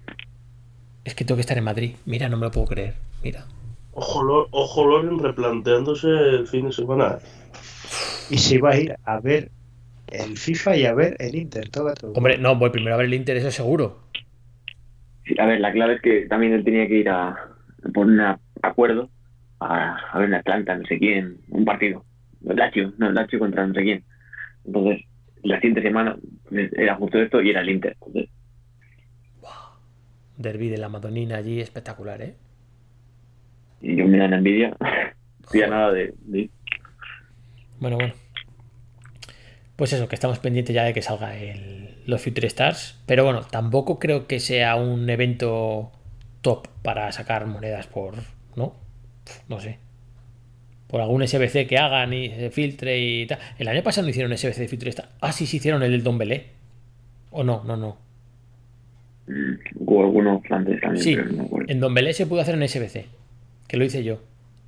Es 1.04 1.16
que 1.16 1.24
tengo 1.24 1.38
que 1.38 1.42
estar 1.42 1.58
en 1.58 1.64
Madrid. 1.64 1.96
Mira, 2.06 2.28
no 2.30 2.38
me 2.38 2.46
lo 2.46 2.52
puedo 2.52 2.68
creer. 2.68 2.96
Mira. 3.24 3.46
Ojo, 3.94 4.24
Lo- 4.24 4.48
ojo 4.52 4.86
Loren 4.86 5.20
replanteándose 5.20 6.08
el 6.08 6.48
fin 6.48 6.68
de 6.68 6.74
semana. 6.74 7.20
Y 8.30 8.38
se 8.38 8.56
iba 8.56 8.72
a 8.72 8.78
ir 8.78 8.96
a 9.06 9.20
ver 9.20 9.52
el 10.12 10.38
FIFA 10.38 10.78
y 10.78 10.86
a 10.86 10.94
ver 10.94 11.16
el 11.20 11.36
Inter. 11.36 11.70
Todo, 11.70 11.94
todo. 11.94 12.14
Hombre, 12.14 12.38
no, 12.38 12.56
voy 12.56 12.70
primero 12.70 12.96
a 12.96 12.98
ver 12.98 13.08
el 13.08 13.14
Inter, 13.14 13.38
eso 13.38 13.52
seguro. 13.52 14.00
Sí, 15.26 15.36
a 15.40 15.46
ver, 15.46 15.60
la 15.60 15.72
clave 15.72 15.96
es 15.96 16.02
que 16.02 16.22
también 16.28 16.54
él 16.54 16.64
tenía 16.64 16.88
que 16.88 16.96
ir 16.96 17.10
a 17.10 17.38
por 17.94 18.08
un 18.08 18.20
acuerdo 18.62 19.10
a, 19.60 19.98
a 20.12 20.20
ver 20.20 20.30
en 20.30 20.36
Atlanta, 20.36 20.76
no 20.76 20.86
sé 20.86 20.98
quién, 20.98 21.38
un 21.50 21.66
partido. 21.66 22.06
El 22.48 22.56
Lazio, 22.56 22.94
no, 22.98 23.10
el 23.10 23.16
Lazio 23.16 23.40
contra 23.40 23.66
no 23.66 23.74
sé 23.74 23.82
quién. 23.82 24.04
Entonces, 24.66 25.06
la 25.44 25.56
siguiente 25.58 25.82
semana 25.82 26.18
pues, 26.50 26.72
era 26.74 26.96
justo 26.96 27.20
esto 27.20 27.42
y 27.42 27.50
era 27.50 27.62
el 27.62 27.70
Inter. 27.70 27.96
Entonces, 28.06 28.30
Derby 30.38 30.70
de 30.70 30.78
la 30.78 30.90
Madonina 30.90 31.38
allí, 31.38 31.60
espectacular, 31.60 32.22
¿eh? 32.22 32.36
y 33.82 33.96
yo 33.96 34.08
me 34.08 34.18
da 34.18 34.28
la 34.28 34.38
envidia. 34.38 34.76
No 35.40 35.52
había 35.52 35.68
nada 35.70 35.94
de. 35.94 36.14
Bueno, 37.80 37.96
bueno. 37.96 38.14
Pues 39.78 39.94
eso, 39.94 40.10
que 40.10 40.16
estamos 40.16 40.40
pendientes 40.40 40.76
ya 40.76 40.84
de 40.84 40.94
que 40.94 41.02
salga 41.02 41.38
el, 41.38 42.02
los 42.06 42.22
Future 42.22 42.48
Stars. 42.48 43.00
Pero 43.06 43.24
bueno, 43.24 43.42
tampoco 43.50 44.00
creo 44.00 44.28
que 44.28 44.40
sea 44.40 44.76
un 44.76 45.10
evento 45.10 45.92
top 46.42 46.68
para 46.82 47.12
sacar 47.12 47.46
monedas 47.46 47.88
por. 47.88 48.16
¿No? 48.56 48.74
No 49.48 49.60
sé. 49.60 49.78
Por 50.88 51.02
algún 51.02 51.26
SBC 51.28 51.68
que 51.68 51.78
hagan 51.78 52.12
y 52.14 52.30
se 52.30 52.50
filtre 52.50 53.00
y 53.00 53.28
tal. 53.28 53.38
El 53.60 53.68
año 53.68 53.84
pasado 53.84 54.06
no 54.06 54.10
hicieron 54.10 54.36
SBC 54.36 54.58
de 54.58 54.68
Future 54.68 54.90
Stars. 54.90 55.10
Ah, 55.22 55.32
sí, 55.32 55.46
sí 55.46 55.58
hicieron 55.58 55.84
el 55.84 55.92
del 55.92 56.04
Don 56.04 56.18
Belé. 56.18 56.48
O 57.30 57.44
no, 57.44 57.64
no, 57.64 57.78
no. 57.78 57.98
Mm, 59.28 59.54
Hubo 59.76 60.04
algunos 60.04 60.42
plantes 60.42 60.82
también, 60.82 61.04
Sí, 61.04 61.16
pero 61.16 61.32
no 61.32 61.48
en 61.68 61.80
Don 61.80 61.94
Belé 61.94 62.14
se 62.14 62.26
pudo 62.26 62.42
hacer 62.42 62.56
en 62.56 62.68
SBC. 62.68 63.06
Que 63.68 63.78
lo 63.78 63.86
hice 63.86 64.04
yo. 64.04 64.22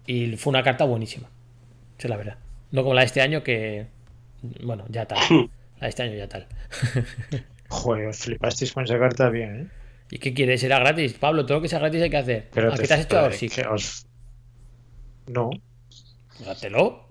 Y 0.06 0.36
fue 0.36 0.52
una 0.52 0.61
carta 0.61 0.86
buenísima. 0.86 1.30
Esa 1.98 2.07
es 2.07 2.10
la 2.10 2.18
verdad. 2.18 2.38
No 2.72 2.84
como 2.84 2.94
la 2.94 3.02
de 3.02 3.06
este 3.07 3.22
año 3.22 3.41
que. 3.41 3.88
Bueno, 4.64 4.86
ya 4.90 5.06
tal. 5.06 5.20
De 5.82 5.88
este 5.88 6.03
año 6.03 6.16
ya 6.16 6.28
tal. 6.28 6.48
Joder, 7.70 8.07
os 8.07 8.18
flipasteis 8.18 8.72
con 8.74 8.84
esa 8.84 8.98
carta 8.99 9.30
bien, 9.30 9.56
¿eh? 9.61 9.68
¿Y 10.11 10.18
qué 10.18 10.34
quieres? 10.34 10.64
¿Era 10.64 10.80
gratis? 10.80 11.14
Pablo, 11.14 11.45
todo 11.45 11.57
lo 11.57 11.61
que 11.61 11.68
sea 11.70 11.78
gratis 11.80 12.02
hay 12.02 12.10
que 12.10 12.18
hacer. 12.18 12.48
Pero 12.52 12.74
¿A 12.74 12.78
qué 12.78 12.88
te 12.88 12.94
has 12.95 13.02
hecho 13.02 13.20
ahora? 13.20 13.34
Sí. 13.36 13.48
os- 13.72 14.07
No, 15.28 15.52
Pues 16.38 16.49
hátelo. 16.49 17.06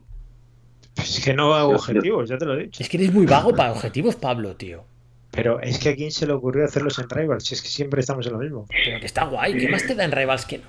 es 0.97 1.21
que 1.25 1.33
no 1.33 1.55
hago 1.55 1.75
objetivos, 1.77 2.29
ya 2.29 2.39
te 2.39 2.45
lo 2.45 2.55
he 2.59 2.65
dicho. 2.65 2.83
Es 2.83 2.89
que 2.89 2.97
eres 2.97 3.13
muy 3.13 3.25
vago 3.27 3.55
para 3.55 3.71
objetivos, 3.71 4.17
Pablo, 4.17 4.57
tío. 4.57 4.85
Pero 5.31 5.61
es 5.61 5.79
que 5.79 5.91
a 5.91 5.95
quién 5.95 6.11
se 6.11 6.27
le 6.27 6.33
ocurrió 6.33 6.65
hacerlos 6.65 6.99
en 6.99 7.09
Rivals, 7.09 7.45
si 7.45 7.55
es 7.55 7.63
que 7.63 7.69
siempre 7.69 8.01
estamos 8.01 8.27
en 8.27 8.33
lo 8.33 8.39
mismo. 8.41 8.67
Pero 8.69 8.99
que 8.99 9.07
está 9.07 9.27
guay. 9.27 9.57
¿Qué 9.57 9.69
más 9.69 9.87
te 9.87 9.95
da 9.95 10.05
en 10.05 10.11
Rivals 10.11 10.45
que 10.47 10.59
no? 10.59 10.65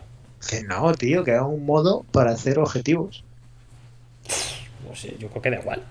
Que 0.48 0.62
no, 0.64 0.94
tío, 0.94 1.24
que 1.24 1.32
haga 1.32 1.48
un 1.48 1.66
modo 1.66 2.06
para 2.12 2.30
hacer 2.32 2.60
objetivos. 2.60 3.24
No 4.88 4.96
sé, 4.96 5.16
yo 5.18 5.30
creo 5.30 5.42
que 5.42 5.50
da 5.50 5.60
igual. 5.62 5.82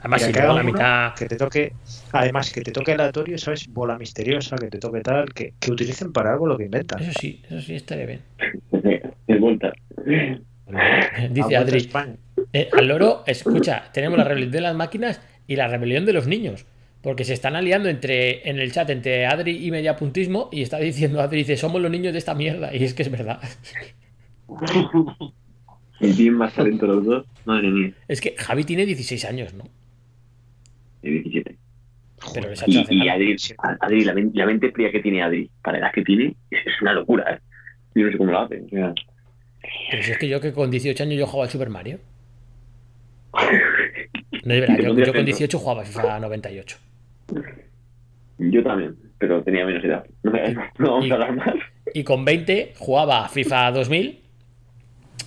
Además, 0.00 0.22
si 0.22 0.32
que 0.32 0.38
luego 0.38 0.54
la 0.54 0.62
mitad. 0.62 1.14
Que 1.14 1.26
te 1.26 1.36
toque. 1.36 1.72
Además, 2.12 2.52
que 2.52 2.60
te 2.62 2.72
toque 2.72 2.92
aleatorio, 2.92 3.36
¿sabes? 3.38 3.66
Bola 3.68 3.98
misteriosa, 3.98 4.56
que 4.56 4.68
te 4.68 4.78
toque 4.78 5.00
tal. 5.00 5.32
Que, 5.32 5.54
que 5.58 5.72
utilicen 5.72 6.12
para 6.12 6.32
algo 6.32 6.46
lo 6.46 6.56
que 6.56 6.64
inventan. 6.64 7.02
Eso 7.02 7.12
sí, 7.20 7.42
eso 7.48 7.60
sí 7.60 7.74
estaría 7.74 8.06
bien. 8.06 8.20
Es 9.26 9.38
vuelta. 9.40 9.72
Dice 11.30 11.56
Adri. 11.56 11.90
Eh, 12.52 12.68
al 12.72 12.88
loro, 12.88 13.24
escucha, 13.26 13.84
tenemos 13.92 14.16
la 14.16 14.24
rebelión 14.24 14.50
de 14.50 14.60
las 14.62 14.74
máquinas 14.74 15.20
y 15.46 15.56
la 15.56 15.68
rebelión 15.68 16.06
de 16.06 16.14
los 16.14 16.26
niños. 16.26 16.64
Porque 17.02 17.24
se 17.24 17.34
están 17.34 17.56
aliando 17.56 17.90
entre, 17.90 18.48
en 18.48 18.58
el 18.58 18.72
chat 18.72 18.88
entre 18.90 19.26
Adri 19.26 19.66
y 19.66 19.70
Mediapuntismo 19.70 20.48
y 20.50 20.62
está 20.62 20.78
diciendo 20.78 21.20
Adri, 21.20 21.38
dice, 21.38 21.58
somos 21.58 21.82
los 21.82 21.90
niños 21.90 22.12
de 22.12 22.18
esta 22.18 22.34
mierda. 22.34 22.74
Y 22.74 22.82
es 22.84 22.94
que 22.94 23.02
es 23.02 23.10
verdad. 23.10 23.40
Y 26.00 26.12
tienen 26.12 26.34
más 26.34 26.54
talento 26.54 26.86
los 26.86 27.04
dos. 27.04 27.26
Madre 27.44 27.70
mía. 27.70 27.92
Es 28.08 28.20
que 28.20 28.34
Javi 28.36 28.64
tiene 28.64 28.86
16 28.86 29.24
años, 29.26 29.54
¿no? 29.54 29.64
De 31.02 31.10
17. 31.10 31.56
Pero 32.34 32.50
les 32.50 32.62
ha 32.62 32.66
hecho 32.66 32.82
Y. 32.90 33.08
Adri, 33.08 33.36
Adri 33.80 34.04
la, 34.04 34.14
men- 34.14 34.32
la 34.34 34.46
mente 34.46 34.72
fría 34.72 34.90
que 34.90 35.00
tiene 35.00 35.22
Adri, 35.22 35.48
para 35.62 35.78
la 35.78 35.86
edad 35.86 35.92
que 35.94 36.02
tiene, 36.02 36.34
es, 36.50 36.60
una 36.82 36.92
locura, 36.92 37.32
¿eh? 37.34 37.38
Yo 37.94 38.06
no 38.06 38.12
sé 38.12 38.18
cómo 38.18 38.32
lo 38.32 38.40
hace. 38.40 38.60
O 38.60 38.68
sea, 38.68 38.94
Pero 39.90 40.02
si 40.02 40.10
es 40.12 40.18
que 40.18 40.28
yo 40.28 40.40
que 40.40 40.52
con 40.52 40.70
18 40.70 41.02
años 41.04 41.18
yo 41.18 41.26
jugaba 41.26 41.44
al 41.44 41.50
Super 41.50 41.68
Mario. 41.70 41.98
No 44.44 44.54
es 44.54 44.60
verdad, 44.60 44.78
yo, 44.78 44.94
yo 44.98 45.12
con 45.12 45.24
18 45.24 45.58
jugaba 45.58 45.82
a 45.82 45.84
FIFA 45.84 46.20
98. 46.20 46.78
yo 48.38 48.62
también, 48.62 48.96
pero 49.18 49.42
tenía 49.42 49.66
menos 49.66 49.84
edad. 49.84 50.04
No, 50.22 50.30
me- 50.30 50.54
no 50.78 50.90
vamos 50.92 51.06
Y- 51.06 51.10
a 51.10 51.14
hablar 51.14 51.36
más. 51.36 51.54
Y 51.92 52.04
con 52.04 52.24
20 52.24 52.74
jugaba 52.78 53.24
a 53.24 53.28
FIFA 53.28 53.72
2000 53.72 54.20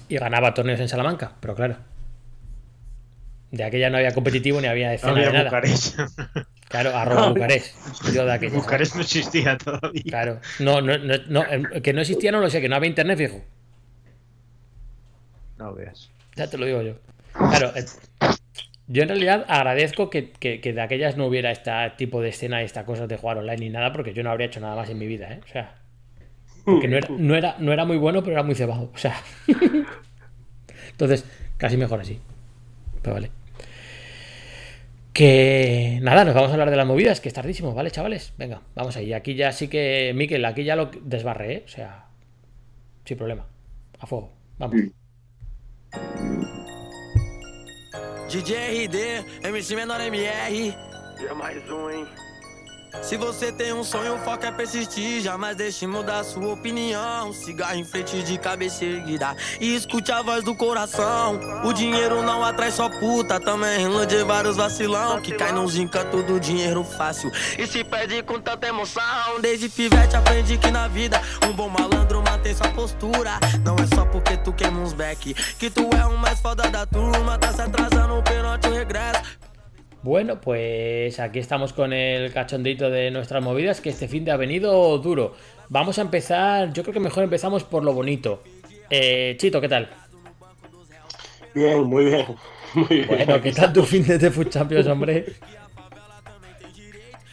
y 0.09 0.15
ganaba 0.17 0.53
torneos 0.53 0.79
en 0.79 0.87
Salamanca. 0.87 1.33
Pero 1.39 1.55
claro. 1.55 1.75
De 3.51 3.63
aquella 3.65 3.89
no 3.89 3.97
había 3.97 4.13
competitivo 4.13 4.61
ni 4.61 4.67
había 4.67 4.87
No 4.87 4.93
escena 4.93 5.11
había 5.11 5.25
de 5.27 5.33
nada. 5.33 5.45
Bucarest. 5.49 5.99
Claro, 6.69 6.95
arroba 6.95 7.29
Bucarest. 7.29 7.75
Yo 8.13 8.25
de 8.25 8.31
aquella. 8.31 8.55
Bucarest 8.55 8.95
no 8.95 9.01
existía 9.01 9.57
todavía. 9.57 10.03
Claro. 10.07 10.39
No, 10.59 10.79
no, 10.81 10.97
no, 10.97 11.13
no, 11.27 11.45
em, 11.47 11.63
que 11.81 11.91
no 11.93 11.99
existía 12.01 12.31
no 12.31 12.39
lo 12.39 12.49
sé, 12.49 12.61
que 12.61 12.69
no 12.69 12.75
había 12.77 12.87
internet 12.89 13.17
fijo. 13.17 13.43
No 15.57 15.73
veas. 15.73 16.09
Ya 16.35 16.47
te 16.49 16.57
lo 16.57 16.65
digo 16.65 16.81
yo. 16.81 16.93
Claro, 17.33 17.71
eh, 17.75 17.85
yo 18.87 19.03
en 19.03 19.09
realidad 19.09 19.45
agradezco 19.47 20.09
que, 20.09 20.31
que- 20.31 20.59
que 20.61 20.73
de 20.73 20.81
aquellas 20.81 21.17
no 21.17 21.25
hubiera 21.27 21.51
este 21.51 21.71
tipo 21.97 22.21
de 22.21 22.29
escena 22.29 22.61
y 22.61 22.65
estas 22.65 22.85
cosas 22.85 23.07
de 23.09 23.17
jugar 23.17 23.37
online 23.37 23.57
ni 23.57 23.69
nada, 23.69 23.91
porque 23.93 24.13
yo 24.13 24.23
no 24.23 24.31
habría 24.31 24.47
hecho 24.47 24.59
nada 24.61 24.75
más 24.75 24.89
en 24.89 24.97
mi 24.97 25.07
vida, 25.07 25.31
¿eh? 25.31 25.39
O 25.43 25.47
sea, 25.47 25.75
porque 26.65 26.87
no 26.87 26.97
era, 26.97 27.07
no 27.09 27.35
era, 27.35 27.55
no 27.59 27.73
era 27.73 27.85
muy 27.85 27.97
bueno, 27.97 28.21
pero 28.21 28.33
era 28.33 28.43
muy 28.43 28.55
cebado. 28.55 28.91
O 28.93 28.97
sea, 28.97 29.15
entonces, 30.91 31.25
casi 31.57 31.77
mejor 31.77 31.99
así. 32.01 32.19
Pero 33.01 33.15
vale. 33.15 33.31
Que 35.13 35.99
nada, 36.01 36.23
nos 36.23 36.33
vamos 36.33 36.49
a 36.49 36.53
hablar 36.53 36.69
de 36.69 36.77
las 36.77 36.87
movidas, 36.87 37.19
que 37.19 37.27
es 37.27 37.33
tardísimo, 37.33 37.73
¿vale, 37.73 37.91
chavales? 37.91 38.33
Venga, 38.37 38.61
vamos 38.75 38.95
ahí. 38.95 39.11
Aquí 39.11 39.35
ya 39.35 39.51
sí 39.51 39.67
que, 39.67 40.13
Miquel, 40.15 40.45
aquí 40.45 40.63
ya 40.63 40.75
lo 40.75 40.89
desbarré, 41.03 41.53
¿eh? 41.53 41.63
O 41.65 41.67
sea, 41.67 42.05
sin 43.03 43.17
problema. 43.17 43.45
A 43.99 44.07
fuego. 44.07 44.31
Vamos. 44.57 44.77
DJ 48.31 48.87
RD, 48.87 49.49
MC 49.49 49.75
Menor 49.75 49.99
MR. 49.99 50.73
E 51.21 51.25
é 51.25 51.33
mais 51.33 51.69
um, 51.69 51.89
hein? 51.89 52.07
Se 53.01 53.17
você 53.17 53.51
tem 53.51 53.73
um 53.73 53.83
sonho, 53.83 54.15
o 54.15 54.19
foco 54.19 54.45
é 54.45 54.51
persistir. 54.51 55.21
Jamais 55.21 55.55
deixe 55.55 55.87
mudar 55.87 56.23
sua 56.23 56.53
opinião. 56.53 57.33
Cigarro 57.33 57.75
em 57.75 57.83
frente 57.83 58.21
de 58.21 58.37
cabeça 58.37 58.85
erguida. 58.85 59.35
E 59.59 59.75
escute 59.75 60.11
a 60.11 60.21
voz 60.21 60.43
do 60.43 60.53
coração. 60.53 61.39
O 61.63 61.73
dinheiro 61.73 62.21
não 62.21 62.43
atrai 62.43 62.71
só 62.71 62.89
puta. 62.89 63.39
Também 63.39 63.83
ilude 63.83 64.23
vários 64.23 64.57
vacilão. 64.57 65.21
Que 65.21 65.33
cai 65.33 65.51
nos 65.51 65.75
encantos 65.75 66.23
do 66.25 66.39
dinheiro 66.39 66.83
fácil. 66.83 67.31
E 67.57 67.65
se 67.65 67.83
perde 67.83 68.21
com 68.23 68.39
tanta 68.39 68.67
emoção. 68.67 69.39
Desde 69.41 69.69
pivete 69.69 70.15
aprendi 70.15 70.57
que 70.57 70.69
na 70.69 70.87
vida 70.87 71.21
um 71.47 71.53
bom 71.53 71.69
malandro 71.69 72.21
mantém 72.21 72.53
sua 72.53 72.69
postura. 72.69 73.39
Não 73.63 73.75
é 73.75 73.87
só 73.95 74.05
porque 74.05 74.37
tu 74.37 74.53
queima 74.53 74.79
uns 74.79 74.93
back. 74.93 75.33
Que 75.33 75.69
tu 75.69 75.89
é 75.97 76.05
o 76.05 76.17
mais 76.17 76.39
foda 76.39 76.69
da 76.69 76.85
turma. 76.85 77.37
Tá 77.37 77.53
se 77.53 77.61
atrasando 77.61 78.21
perante 78.23 78.67
o 78.67 78.73
regresso. 78.73 79.50
Bueno, 80.03 80.41
pues 80.41 81.19
aquí 81.19 81.37
estamos 81.37 81.73
con 81.73 81.93
el 81.93 82.33
cachondito 82.33 82.89
de 82.89 83.11
nuestras 83.11 83.43
movidas, 83.43 83.81
que 83.81 83.89
este 83.89 84.07
fin 84.07 84.25
de 84.25 84.31
ha 84.31 84.37
venido 84.37 84.97
duro. 84.97 85.35
Vamos 85.69 85.99
a 85.99 86.01
empezar, 86.01 86.73
yo 86.73 86.81
creo 86.81 86.93
que 86.93 86.99
mejor 86.99 87.23
empezamos 87.23 87.63
por 87.63 87.83
lo 87.83 87.93
bonito. 87.93 88.41
Eh, 88.89 89.35
Chito, 89.37 89.61
¿qué 89.61 89.69
tal? 89.69 89.89
Bien, 91.53 91.83
muy 91.83 92.05
bien. 92.05 92.25
Muy 92.73 92.87
bien. 92.87 93.07
Bueno, 93.07 93.41
¿qué 93.41 93.51
tal 93.51 93.73
tu 93.73 93.83
fin 93.83 94.07
de 94.07 94.31
Food 94.31 94.47
Champions, 94.47 94.87
hombre? 94.87 95.25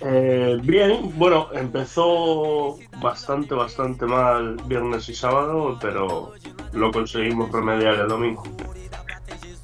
Eh, 0.00 0.58
bien, 0.62 1.12
bueno, 1.16 1.48
empezó 1.52 2.76
bastante, 3.00 3.54
bastante 3.54 4.04
mal 4.04 4.56
viernes 4.66 5.08
y 5.08 5.14
sábado, 5.14 5.78
pero 5.80 6.32
lo 6.72 6.90
conseguimos 6.90 7.52
remediar 7.52 7.94
el 7.94 8.08
domingo. 8.08 8.42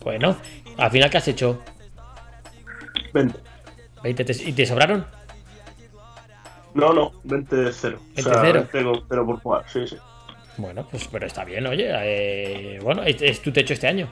Bueno, 0.04 0.36
al 0.76 0.90
final, 0.92 1.10
¿qué 1.10 1.18
has 1.18 1.26
hecho? 1.26 1.60
20. 3.14 3.38
20 4.02 4.24
te- 4.24 4.48
¿Y 4.50 4.52
te 4.52 4.66
sobraron? 4.66 5.06
No, 6.74 6.92
no, 6.92 7.12
20 7.22 7.56
de 7.56 7.72
cero. 7.72 7.98
20 8.16 8.20
o 8.20 8.24
sea, 8.34 8.42
cero. 8.42 8.66
20 8.72 8.84
con 8.84 9.06
cero 9.08 9.26
por 9.26 9.40
jugar, 9.40 9.64
sí, 9.72 9.86
sí. 9.86 9.96
Bueno, 10.56 10.86
pues 10.90 11.08
pero 11.10 11.26
está 11.26 11.44
bien, 11.44 11.66
oye. 11.66 11.86
eh, 11.90 12.78
bueno, 12.82 13.02
es, 13.04 13.20
es 13.22 13.40
tu 13.40 13.52
techo 13.52 13.72
este 13.74 13.86
año. 13.88 14.08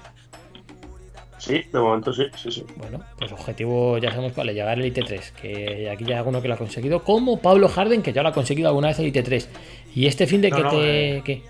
Sí, 1.38 1.60
de 1.72 1.78
momento 1.80 2.12
sí, 2.12 2.24
sí, 2.36 2.52
sí. 2.52 2.64
Bueno, 2.76 3.02
pues 3.18 3.32
objetivo 3.32 3.98
ya 3.98 4.10
sabemos 4.10 4.32
cuál 4.32 4.48
es, 4.50 4.54
llegar 4.54 4.70
al 4.74 4.80
Elite 4.80 5.02
3. 5.02 5.32
Que 5.32 5.90
aquí 5.90 6.04
ya 6.04 6.14
hay 6.14 6.18
alguno 6.18 6.40
que 6.40 6.46
lo 6.46 6.54
ha 6.54 6.56
conseguido, 6.56 7.02
como 7.02 7.40
Pablo 7.40 7.68
Harden, 7.68 8.00
que 8.02 8.12
ya 8.12 8.22
lo 8.22 8.28
ha 8.28 8.32
conseguido 8.32 8.68
alguna 8.68 8.88
vez 8.88 8.98
el 9.00 9.06
Elite 9.06 9.24
3. 9.24 9.48
Y 9.96 10.06
este 10.06 10.28
fin 10.28 10.40
de 10.40 10.50
No, 10.50 10.56
que 10.56 10.62
no, 10.62 10.70
te. 10.70 11.16
eh, 11.16 11.22
¿Qué? 11.24 11.42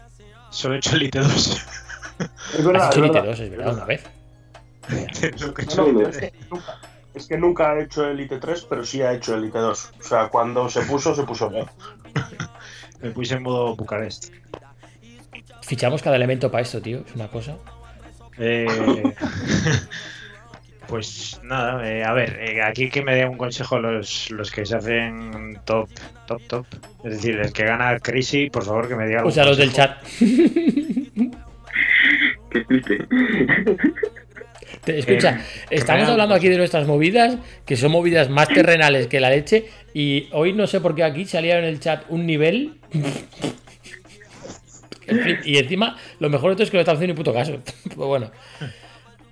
Solo 0.50 0.74
he 0.74 0.78
hecho 0.78 0.96
Elite 0.96 1.18
2. 1.18 1.28
Es 1.36 1.60
Has 2.60 2.64
verdad, 2.64 2.88
hecho 2.90 2.90
es 2.90 2.96
Elite 2.96 3.12
verdad. 3.12 3.24
2, 3.30 3.40
es 3.40 3.50
verdad, 3.50 3.74
una 3.74 3.84
vez. 3.84 4.04
Lo 5.40 5.54
que 5.54 5.62
he 5.62 5.64
hecho 5.64 5.86
no, 5.92 6.10
es, 7.14 7.26
que 7.26 7.38
nunca, 7.38 7.70
ha 7.70 7.80
hecho 7.80 8.06
Elite 8.06 8.38
3, 8.38 8.66
pero 8.68 8.84
sí 8.84 9.02
ha 9.02 9.12
hecho 9.12 9.34
Elite 9.34 9.58
2. 9.58 9.92
O 10.00 10.02
sea, 10.02 10.28
cuando 10.28 10.68
se 10.68 10.82
puso, 10.82 11.14
se 11.14 11.24
puso 11.24 11.50
bien. 11.50 11.66
Me 13.02 13.10
puse 13.10 13.34
en 13.34 13.42
modo 13.42 13.74
Bucarest. 13.74 14.32
Fichamos 15.62 16.02
cada 16.02 16.16
elemento 16.16 16.50
para 16.50 16.62
esto, 16.62 16.80
tío. 16.80 17.02
Es 17.06 17.14
una 17.14 17.28
cosa. 17.28 17.56
Eh, 18.38 18.66
pues 20.88 21.40
nada, 21.42 21.88
eh, 21.88 22.04
a 22.04 22.12
ver, 22.12 22.38
eh, 22.40 22.62
aquí 22.62 22.88
que 22.90 23.02
me 23.02 23.14
dé 23.14 23.26
un 23.26 23.36
consejo 23.36 23.78
los, 23.78 24.30
los 24.30 24.50
que 24.50 24.64
se 24.64 24.76
hacen 24.76 25.58
top, 25.64 25.88
top, 26.26 26.42
top. 26.46 26.66
Es 27.04 27.14
decir, 27.14 27.38
el 27.40 27.52
que 27.52 27.64
gana 27.64 27.98
Crazy, 27.98 28.50
por 28.50 28.64
favor 28.64 28.88
que 28.88 28.94
me 28.96 29.06
diga 29.06 29.28
sea, 29.30 29.44
los 29.44 29.56
del 29.56 29.72
chat. 29.72 30.02
Qué 32.50 32.64
triste. 32.68 32.98
Escucha, 34.86 35.40
que 35.68 35.76
estamos 35.76 36.08
hablando 36.08 36.34
aquí 36.34 36.48
de 36.48 36.56
nuestras 36.56 36.86
movidas, 36.86 37.36
que 37.64 37.76
son 37.76 37.92
movidas 37.92 38.28
más 38.30 38.48
terrenales 38.48 39.06
que 39.06 39.20
la 39.20 39.30
leche. 39.30 39.66
Y 39.94 40.28
hoy 40.32 40.52
no 40.52 40.66
sé 40.66 40.80
por 40.80 40.94
qué 40.94 41.04
aquí 41.04 41.24
salía 41.24 41.58
en 41.58 41.64
el 41.64 41.78
chat 41.80 42.04
un 42.08 42.26
nivel. 42.26 42.80
Y 45.44 45.58
encima, 45.58 45.96
lo 46.20 46.30
mejor 46.30 46.50
de 46.50 46.56
todo 46.56 46.64
es 46.64 46.70
que 46.70 46.76
no 46.76 46.80
está 46.80 46.92
haciendo 46.92 47.12
ni 47.14 47.16
puto 47.16 47.32
caso. 47.32 47.58
Pues 47.94 47.96
bueno, 48.08 48.30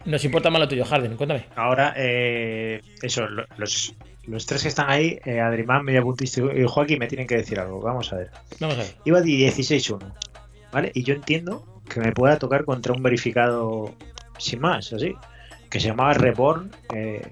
nos 0.04 0.24
importa 0.24 0.50
más 0.50 0.60
lo 0.60 0.68
tuyo, 0.68 0.84
Harden. 0.84 1.16
Cuéntame. 1.16 1.46
Ahora, 1.56 1.94
eh, 1.96 2.80
eso, 3.02 3.26
lo- 3.26 3.46
los, 3.56 3.94
los 4.26 4.46
tres 4.46 4.62
que 4.62 4.68
están 4.68 4.90
ahí, 4.90 5.18
eh, 5.24 5.40
Adrimán, 5.40 5.84
Mediapuntista 5.84 6.42
y 6.54 6.64
Joaquín, 6.66 6.98
me 6.98 7.06
tienen 7.06 7.26
que 7.26 7.36
decir 7.36 7.58
algo. 7.58 7.80
Vamos 7.80 8.12
a 8.12 8.16
ver. 8.16 8.30
Vamos 8.58 8.76
a 8.76 8.80
ver. 8.82 8.94
Iba 9.04 9.20
de 9.20 9.26
16-1, 9.30 10.12
¿vale? 10.72 10.92
Y 10.94 11.02
yo 11.04 11.14
entiendo 11.14 11.80
que 11.88 12.00
me 12.00 12.12
pueda 12.12 12.38
tocar 12.38 12.64
contra 12.64 12.92
un 12.92 13.02
verificado 13.02 13.94
sin 14.38 14.60
más, 14.60 14.92
así, 14.92 15.14
que 15.70 15.80
se 15.80 15.88
llamaba 15.88 16.12
Reborn 16.14 16.70
eh, 16.94 17.22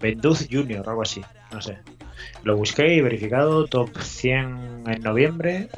Benduz 0.00 0.48
Junior 0.50 0.86
o 0.86 0.90
algo 0.90 1.02
así, 1.02 1.22
no 1.52 1.62
sé. 1.62 1.78
Lo 2.42 2.56
busqué 2.56 2.94
y 2.94 3.00
verificado, 3.00 3.66
top 3.66 3.96
100 3.98 4.84
en 4.86 5.02
noviembre, 5.02 5.68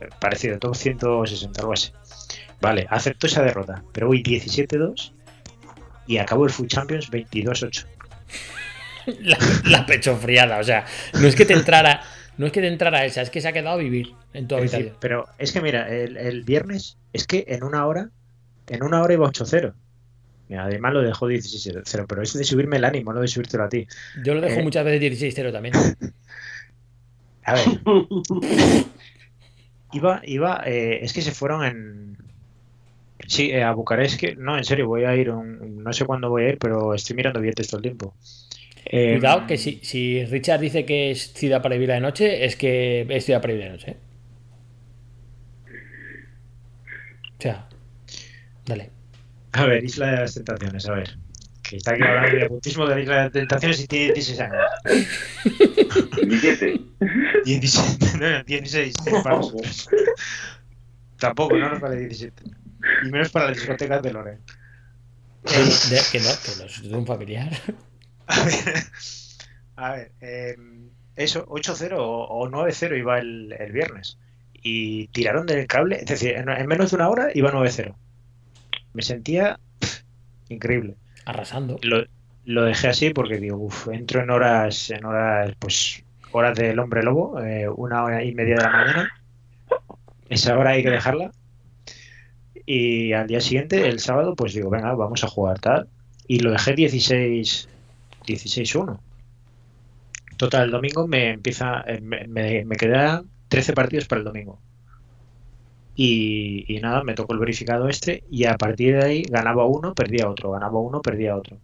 eh, 0.00 0.08
parecido, 0.20 0.58
top 0.58 0.74
160, 0.74 1.60
algo 1.60 1.72
así. 1.72 1.92
Vale, 2.60 2.86
acepto 2.90 3.26
esa 3.26 3.42
derrota, 3.42 3.82
pero 3.92 4.08
voy 4.08 4.22
17-2 4.22 5.12
y 6.06 6.18
acabo 6.18 6.44
el 6.44 6.50
Food 6.50 6.68
Champions 6.68 7.10
22-8. 7.10 7.86
La, 9.20 9.38
la 9.64 9.86
pecho 9.86 10.16
friada, 10.16 10.58
o 10.58 10.64
sea, 10.64 10.84
no 11.12 11.28
es 11.28 11.36
que 11.36 11.44
te 11.44 11.52
entrara. 11.52 12.02
No 12.38 12.46
es 12.46 12.50
que 12.50 12.60
te 12.60 12.66
entrara 12.66 13.04
esa, 13.04 13.22
es 13.22 13.30
que 13.30 13.40
se 13.40 13.46
ha 13.46 13.52
quedado 13.52 13.76
a 13.76 13.78
vivir 13.78 14.12
en 14.32 14.48
tu 14.48 14.56
habitación. 14.56 14.96
pero 14.98 15.26
es 15.38 15.52
que 15.52 15.60
mira, 15.60 15.88
el, 15.88 16.16
el 16.16 16.42
viernes 16.42 16.98
es 17.12 17.24
que 17.24 17.44
en 17.46 17.62
una 17.62 17.86
hora, 17.86 18.10
en 18.66 18.82
una 18.82 19.00
hora 19.00 19.14
iba 19.14 19.28
8-0. 19.28 19.74
Además 20.54 20.92
lo 20.92 21.02
dejó 21.02 21.26
16-0, 21.28 22.06
pero 22.08 22.22
es 22.22 22.32
de 22.32 22.44
subirme 22.44 22.76
el 22.76 22.84
ánimo, 22.84 23.12
no 23.12 23.20
de 23.20 23.28
subírtelo 23.28 23.64
a 23.64 23.68
ti. 23.68 23.86
Yo 24.24 24.34
lo 24.34 24.40
dejo 24.40 24.60
eh, 24.60 24.62
muchas 24.62 24.84
veces 24.84 25.20
16-0 25.20 25.52
también. 25.52 25.74
A 27.44 27.54
ver. 27.54 27.64
iba, 29.92 30.20
iba, 30.24 30.62
eh, 30.66 30.98
es 31.04 31.12
que 31.12 31.22
se 31.22 31.32
fueron 31.32 31.64
en. 31.64 32.16
Sí, 33.26 33.50
eh, 33.50 33.62
a 33.62 33.72
Bucarest, 33.72 34.20
que 34.20 34.36
no, 34.36 34.56
en 34.58 34.64
serio, 34.64 34.86
voy 34.86 35.04
a 35.04 35.16
ir, 35.16 35.30
un- 35.30 35.82
no 35.82 35.92
sé 35.92 36.04
cuándo 36.04 36.28
voy 36.30 36.44
a 36.44 36.48
ir, 36.50 36.58
pero 36.58 36.94
estoy 36.94 37.16
mirando 37.16 37.40
billetes 37.40 37.68
todo 37.68 37.78
el 37.78 37.82
tiempo. 37.82 38.14
Eh, 38.84 39.16
Cuidado, 39.18 39.46
que 39.48 39.56
si, 39.58 39.80
si 39.82 40.24
Richard 40.26 40.60
dice 40.60 40.84
que 40.84 41.10
es 41.10 41.32
ciudad 41.32 41.60
para 41.62 41.74
vivir 41.74 41.88
de 41.90 41.98
noche, 42.00 42.44
es 42.44 42.54
que 42.56 43.04
es 43.08 43.24
ciudad 43.24 43.40
para 43.40 43.52
vivir 43.54 43.66
de 43.66 43.72
noche. 43.72 43.90
¿eh? 43.92 43.96
O 47.38 47.42
sea, 47.42 47.68
dale. 48.64 48.90
A 49.52 49.64
ver, 49.66 49.84
Isla 49.84 50.06
de 50.12 50.16
las 50.18 50.34
Tentaciones, 50.34 50.86
a 50.88 50.92
ver. 50.92 51.16
que 51.62 51.76
está 51.76 51.92
aquí 51.92 52.02
hablando 52.02 52.30
de 52.30 52.38
nepotismo 52.42 52.86
de 52.86 52.94
la 52.94 53.00
Isla 53.00 53.22
de 53.24 53.30
Tentaciones 53.30 53.80
y 53.80 53.86
tiene 53.86 54.12
16 54.14 54.40
años. 54.40 54.64
17. 56.22 56.80
17, 57.44 58.18
no, 58.18 58.42
16, 58.44 58.94
es 59.06 59.22
para 59.22 59.36
nosotros. 59.36 59.88
Tampoco, 61.18 61.56
no 61.56 61.70
nos 61.70 61.80
vale 61.80 61.96
17. 62.00 62.42
Y 63.06 63.10
menos 63.10 63.30
para 63.30 63.46
las 63.48 63.56
discotecas 63.56 64.02
de 64.02 64.12
Loren. 64.12 64.40
Que, 65.44 65.54
de- 65.58 66.02
que 66.12 66.18
no, 66.20 66.28
que 66.44 66.58
no 66.58 66.64
es 66.66 66.82
de 66.82 66.96
un 66.96 67.06
familiar. 67.06 67.50
A 68.26 68.44
ver, 68.44 68.54
a 69.76 69.90
ver 69.92 70.12
eh, 70.20 70.56
eso, 71.14 71.46
8-0 71.46 71.92
o, 71.98 72.24
o 72.24 72.48
9-0 72.50 72.98
iba 72.98 73.18
el, 73.18 73.54
el 73.58 73.72
viernes. 73.72 74.18
Y 74.52 75.06
tiraron 75.08 75.46
del 75.46 75.66
cable, 75.68 75.96
es 76.00 76.06
decir, 76.06 76.32
en, 76.32 76.48
en 76.48 76.66
menos 76.66 76.90
de 76.90 76.96
una 76.96 77.08
hora 77.08 77.28
iba 77.34 77.52
9-0. 77.52 77.94
Me 78.96 79.02
sentía 79.02 79.60
pff, 79.78 80.00
increíble. 80.48 80.96
Arrasando. 81.26 81.78
Lo, 81.82 82.04
lo 82.46 82.64
dejé 82.64 82.88
así 82.88 83.10
porque 83.10 83.38
digo, 83.38 83.58
uff, 83.58 83.88
entro 83.88 84.22
en 84.22 84.30
horas, 84.30 84.90
en 84.90 85.04
horas, 85.04 85.54
pues, 85.58 86.02
horas 86.32 86.56
del 86.56 86.78
hombre 86.78 87.02
lobo, 87.02 87.38
eh, 87.40 87.68
una 87.68 88.02
hora 88.02 88.24
y 88.24 88.34
media 88.34 88.56
de 88.56 88.62
la 88.62 88.70
mañana. 88.70 89.10
Esa 90.30 90.58
hora 90.58 90.70
hay 90.70 90.82
que 90.82 90.90
dejarla. 90.90 91.30
Y 92.64 93.12
al 93.12 93.26
día 93.26 93.40
siguiente, 93.40 93.86
el 93.86 94.00
sábado, 94.00 94.34
pues 94.34 94.54
digo, 94.54 94.70
venga, 94.70 94.94
vamos 94.94 95.22
a 95.22 95.28
jugar 95.28 95.60
tal. 95.60 95.88
Y 96.26 96.40
lo 96.40 96.50
dejé 96.50 96.72
16 96.72 97.68
16-1. 98.26 98.98
Total, 100.38 100.64
el 100.64 100.70
domingo 100.70 101.06
me 101.06 101.30
empieza, 101.30 101.84
eh, 101.86 102.00
me, 102.00 102.26
me, 102.26 102.64
me 102.64 102.76
quedan 102.76 103.26
13 103.48 103.74
partidos 103.74 104.06
para 104.06 104.20
el 104.20 104.24
domingo. 104.24 104.58
Y, 105.98 106.78
nada, 106.82 107.02
me 107.02 107.14
tocó 107.14 107.32
el 107.32 107.38
verificado 107.38 107.88
este 107.88 108.22
y 108.30 108.44
a 108.44 108.56
partir 108.58 108.96
de 108.96 109.04
ahí 109.04 109.22
ganaba 109.22 109.64
uno, 109.64 109.94
perdía 109.94 110.28
otro, 110.28 110.50
ganaba 110.50 110.78
uno, 110.78 111.00
perdía 111.00 111.34
otro. 111.34 111.56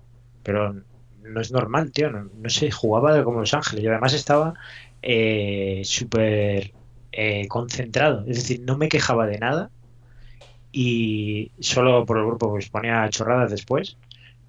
Pero 0.43 0.75
no 1.23 1.41
es 1.41 1.53
normal, 1.53 1.93
tío, 1.93 2.11
no, 2.11 2.31
no 2.35 2.49
sé, 2.49 2.71
jugaba 2.71 3.23
como 3.25 3.41
Los 3.41 3.55
Ángeles 3.55 3.85
y 3.85 3.89
además 3.89 4.15
estaba 4.15 4.55
eh, 5.03 5.83
súper 5.85 6.73
eh, 7.13 7.47
concentrado, 7.49 8.21
es 8.27 8.37
decir, 8.37 8.63
no 8.63 8.79
me 8.79 8.89
quejaba 8.89 9.27
de 9.27 9.39
nada 9.39 9.71
y 10.73 11.53
solo 11.61 12.07
por 12.07 12.19
el 12.19 12.27
grupo 12.27 12.49
pues 12.51 12.71
ponía 12.71 13.09
chorradas 13.11 13.51
después, 13.51 13.99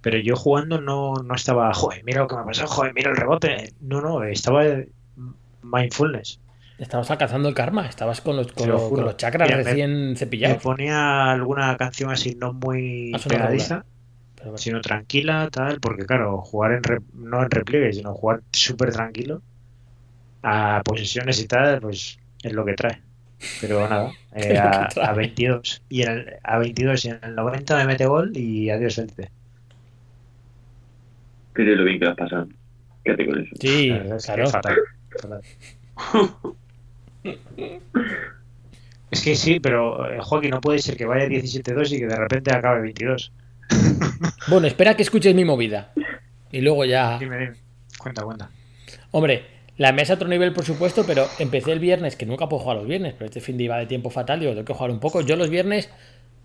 pero 0.01 0.17
yo 0.17 0.35
jugando 0.35 0.79
no, 0.79 1.15
no 1.15 1.35
estaba, 1.35 1.73
joder, 1.73 2.03
mira 2.05 2.21
lo 2.21 2.27
que 2.27 2.37
me 2.37 2.45
pasado, 2.45 2.67
joder, 2.67 2.93
mira 2.93 3.11
el 3.11 3.17
rebote, 3.17 3.73
no, 3.81 4.01
no, 4.01 4.23
estaba 4.23 4.63
mindfulness. 5.61 6.39
Estabas 6.77 7.09
alcanzando 7.11 7.49
el 7.49 7.55
karma, 7.55 7.87
estabas 7.87 8.21
con 8.21 8.35
los, 8.35 8.51
con 8.51 8.67
lo 8.67 8.73
los, 8.73 8.81
juro. 8.83 8.95
con 8.97 9.05
los 9.05 9.17
chakras 9.17 9.47
Mira, 9.47 9.57
me- 9.57 9.63
recién 9.63 10.09
Me 10.09 10.15
cepillados. 10.15 10.63
ponía 10.63 11.31
alguna 11.31 11.77
canción 11.77 12.09
así 12.11 12.35
no 12.35 12.53
muy 12.53 13.11
pegadiza, 13.27 13.85
Pero 14.35 14.57
sino 14.57 14.81
tranquila, 14.81 15.49
tal, 15.51 15.79
porque 15.79 16.05
claro, 16.05 16.41
jugar 16.41 16.73
en 16.73 16.83
re- 16.83 16.99
no 17.13 17.43
en 17.43 17.49
repliegue, 17.51 17.93
sino 17.93 18.13
jugar 18.13 18.41
súper 18.51 18.91
tranquilo 18.91 19.41
a 20.41 20.81
posesiones 20.83 21.39
y 21.41 21.47
tal, 21.47 21.79
pues 21.81 22.19
es 22.43 22.53
lo 22.53 22.65
que 22.65 22.73
trae. 22.73 23.01
Pero 23.59 23.87
nada, 23.87 24.11
eh, 24.35 24.57
a, 24.57 24.85
a 24.87 25.13
22 25.13 25.83
y 25.89 26.01
en 26.03 26.09
el, 26.11 26.33
a 26.43 26.57
22 26.57 27.05
y 27.05 27.09
en 27.09 27.19
el 27.23 27.35
90 27.35 27.77
me 27.77 27.85
mete 27.85 28.05
gol 28.05 28.31
y 28.35 28.69
adiós 28.69 28.95
Celtic. 28.95 29.31
Fíjate 31.55 31.75
lo 31.75 31.83
bien 31.85 31.99
que 31.99 32.05
lo 32.05 32.11
has 32.11 32.17
pasado. 32.17 32.47
Quédate 33.03 33.25
con 33.25 33.39
eso. 33.39 33.55
Sí, 33.59 33.89
es 34.15 34.31
que 34.31 34.33
claro. 34.35 34.47
fatal, 34.47 34.77
fatal. 35.19 35.41
Es 39.11 39.21
que 39.23 39.35
sí, 39.35 39.59
pero 39.59 40.11
eh, 40.11 40.17
Joaquín, 40.21 40.49
no 40.51 40.61
puede 40.61 40.79
ser 40.79 40.97
que 40.97 41.05
vaya 41.05 41.25
17-2 41.27 41.91
y 41.91 41.99
que 41.99 42.07
de 42.07 42.15
repente 42.15 42.53
acabe 42.53 42.81
22. 42.81 43.31
Bueno, 44.47 44.67
espera 44.67 44.95
que 44.95 45.03
escuches 45.03 45.33
mi 45.35 45.45
movida. 45.45 45.93
Y 46.51 46.61
luego 46.61 46.85
ya. 46.85 47.17
Dime, 47.19 47.37
dime. 47.37 47.53
Cuenta, 47.97 48.23
cuenta. 48.23 48.49
Hombre, 49.11 49.45
la 49.77 49.91
mesa 49.93 50.13
a 50.13 50.15
otro 50.17 50.27
nivel, 50.27 50.53
por 50.53 50.65
supuesto, 50.65 51.03
pero 51.05 51.25
empecé 51.39 51.71
el 51.71 51.79
viernes, 51.79 52.15
que 52.15 52.25
nunca 52.25 52.47
puedo 52.49 52.61
jugar 52.61 52.77
los 52.77 52.87
viernes, 52.87 53.13
pero 53.13 53.25
este 53.25 53.41
fin 53.41 53.57
de 53.57 53.63
iba 53.65 53.77
de 53.77 53.85
tiempo 53.85 54.09
fatal, 54.09 54.39
digo, 54.39 54.51
tengo 54.51 54.65
que 54.65 54.73
jugar 54.73 54.91
un 54.91 54.99
poco. 54.99 55.21
Yo 55.21 55.35
los 55.35 55.49
viernes, 55.49 55.89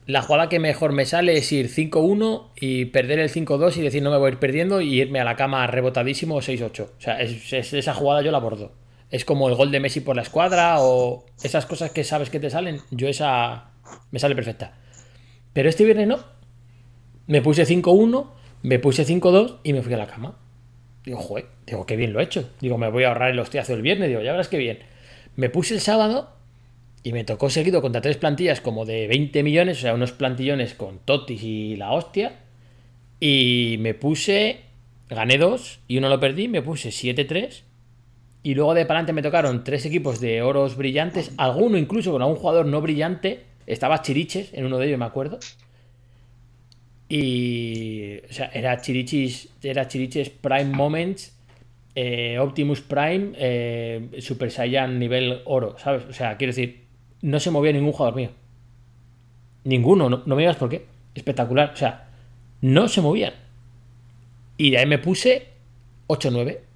la 0.06 0.22
jugada 0.22 0.48
que 0.48 0.58
mejor 0.60 0.92
me 0.92 1.06
sale 1.06 1.36
es 1.36 1.50
ir 1.52 1.68
5-1 1.68 2.48
y 2.60 2.86
perder 2.86 3.18
el 3.18 3.30
5-2 3.30 3.76
y 3.76 3.82
decir 3.82 4.02
no 4.02 4.10
me 4.10 4.16
voy 4.18 4.30
a 4.30 4.32
ir 4.32 4.38
perdiendo 4.38 4.80
y 4.80 5.00
irme 5.00 5.20
a 5.20 5.24
la 5.24 5.36
cama 5.36 5.66
rebotadísimo 5.66 6.40
6-8. 6.40 6.82
O 6.82 7.00
sea, 7.00 7.20
es- 7.20 7.52
es- 7.52 7.72
esa 7.74 7.94
jugada 7.94 8.22
yo 8.22 8.30
la 8.30 8.38
abordo. 8.38 8.72
Es 9.10 9.24
como 9.24 9.48
el 9.48 9.54
gol 9.54 9.70
de 9.70 9.80
Messi 9.80 10.00
por 10.00 10.16
la 10.16 10.22
escuadra 10.22 10.76
o 10.80 11.24
esas 11.42 11.66
cosas 11.66 11.90
que 11.90 12.04
sabes 12.04 12.30
que 12.30 12.40
te 12.40 12.50
salen. 12.50 12.80
Yo 12.90 13.08
esa 13.08 13.70
me 14.10 14.18
sale 14.18 14.34
perfecta. 14.34 14.74
Pero 15.52 15.68
este 15.68 15.84
viernes 15.84 16.08
no. 16.08 16.18
Me 17.26 17.42
puse 17.42 17.66
5-1, 17.66 18.26
me 18.62 18.78
puse 18.78 19.06
5-2 19.06 19.58
y 19.62 19.72
me 19.72 19.82
fui 19.82 19.92
a 19.94 19.98
la 19.98 20.06
cama. 20.06 20.38
Digo, 21.04 21.18
joder, 21.18 21.46
digo, 21.66 21.86
qué 21.86 21.96
bien 21.96 22.12
lo 22.12 22.20
he 22.20 22.24
hecho. 22.24 22.50
Digo, 22.60 22.78
me 22.78 22.90
voy 22.90 23.04
a 23.04 23.08
ahorrar 23.08 23.30
el 23.30 23.38
hostiazo 23.38 23.74
el 23.74 23.82
viernes. 23.82 24.08
Digo, 24.08 24.20
ya 24.20 24.32
verás 24.32 24.48
qué 24.48 24.58
bien. 24.58 24.78
Me 25.36 25.48
puse 25.50 25.74
el 25.74 25.80
sábado 25.80 26.30
y 27.02 27.12
me 27.12 27.24
tocó 27.24 27.48
seguido 27.48 27.80
contra 27.80 28.00
tres 28.00 28.16
plantillas 28.16 28.60
como 28.60 28.84
de 28.84 29.06
20 29.06 29.42
millones, 29.42 29.78
o 29.78 29.80
sea, 29.80 29.94
unos 29.94 30.12
plantillones 30.12 30.74
con 30.74 30.98
Totis 30.98 31.42
y 31.42 31.76
la 31.76 31.92
hostia. 31.92 32.40
Y 33.20 33.76
me 33.80 33.94
puse, 33.94 34.60
gané 35.08 35.38
dos 35.38 35.80
y 35.88 35.98
uno 35.98 36.08
lo 36.08 36.20
perdí, 36.20 36.48
me 36.48 36.62
puse 36.62 36.90
7-3. 36.90 37.62
Y 38.42 38.54
luego 38.54 38.74
de 38.74 38.86
para 38.86 39.00
adelante 39.00 39.12
me 39.12 39.22
tocaron 39.22 39.64
tres 39.64 39.84
equipos 39.84 40.20
de 40.20 40.42
oros 40.42 40.76
brillantes, 40.76 41.32
alguno 41.36 41.76
incluso 41.76 42.12
con 42.12 42.22
algún 42.22 42.36
jugador 42.36 42.66
no 42.66 42.80
brillante. 42.80 43.44
Estaba 43.66 44.00
Chiriches 44.00 44.54
en 44.54 44.64
uno 44.64 44.78
de 44.78 44.86
ellos, 44.86 44.98
me 44.98 45.04
acuerdo. 45.04 45.38
Y. 47.08 48.18
O 48.28 48.32
sea, 48.32 48.50
era 48.52 48.80
Chirichis, 48.80 49.48
era 49.62 49.88
Chiriches 49.88 50.30
Prime 50.30 50.66
Moments, 50.66 51.36
eh, 51.94 52.38
Optimus 52.38 52.80
Prime, 52.80 53.32
eh, 53.36 54.18
Super 54.20 54.50
Saiyan 54.50 54.98
nivel 54.98 55.42
oro, 55.44 55.76
¿sabes? 55.78 56.04
O 56.08 56.12
sea, 56.12 56.36
quiero 56.36 56.50
decir, 56.52 56.84
no 57.22 57.40
se 57.40 57.50
movía 57.50 57.72
ningún 57.72 57.92
jugador 57.92 58.14
mío. 58.14 58.30
Ninguno, 59.64 60.08
no, 60.08 60.22
no 60.24 60.36
me 60.36 60.42
digas 60.42 60.56
por 60.56 60.68
qué. 60.68 60.86
Espectacular. 61.14 61.72
O 61.74 61.76
sea, 61.76 62.08
no 62.60 62.88
se 62.88 63.00
movían. 63.00 63.34
Y 64.56 64.70
de 64.70 64.78
ahí 64.78 64.86
me 64.86 64.98
puse 64.98 65.48
8-9. 66.08 66.67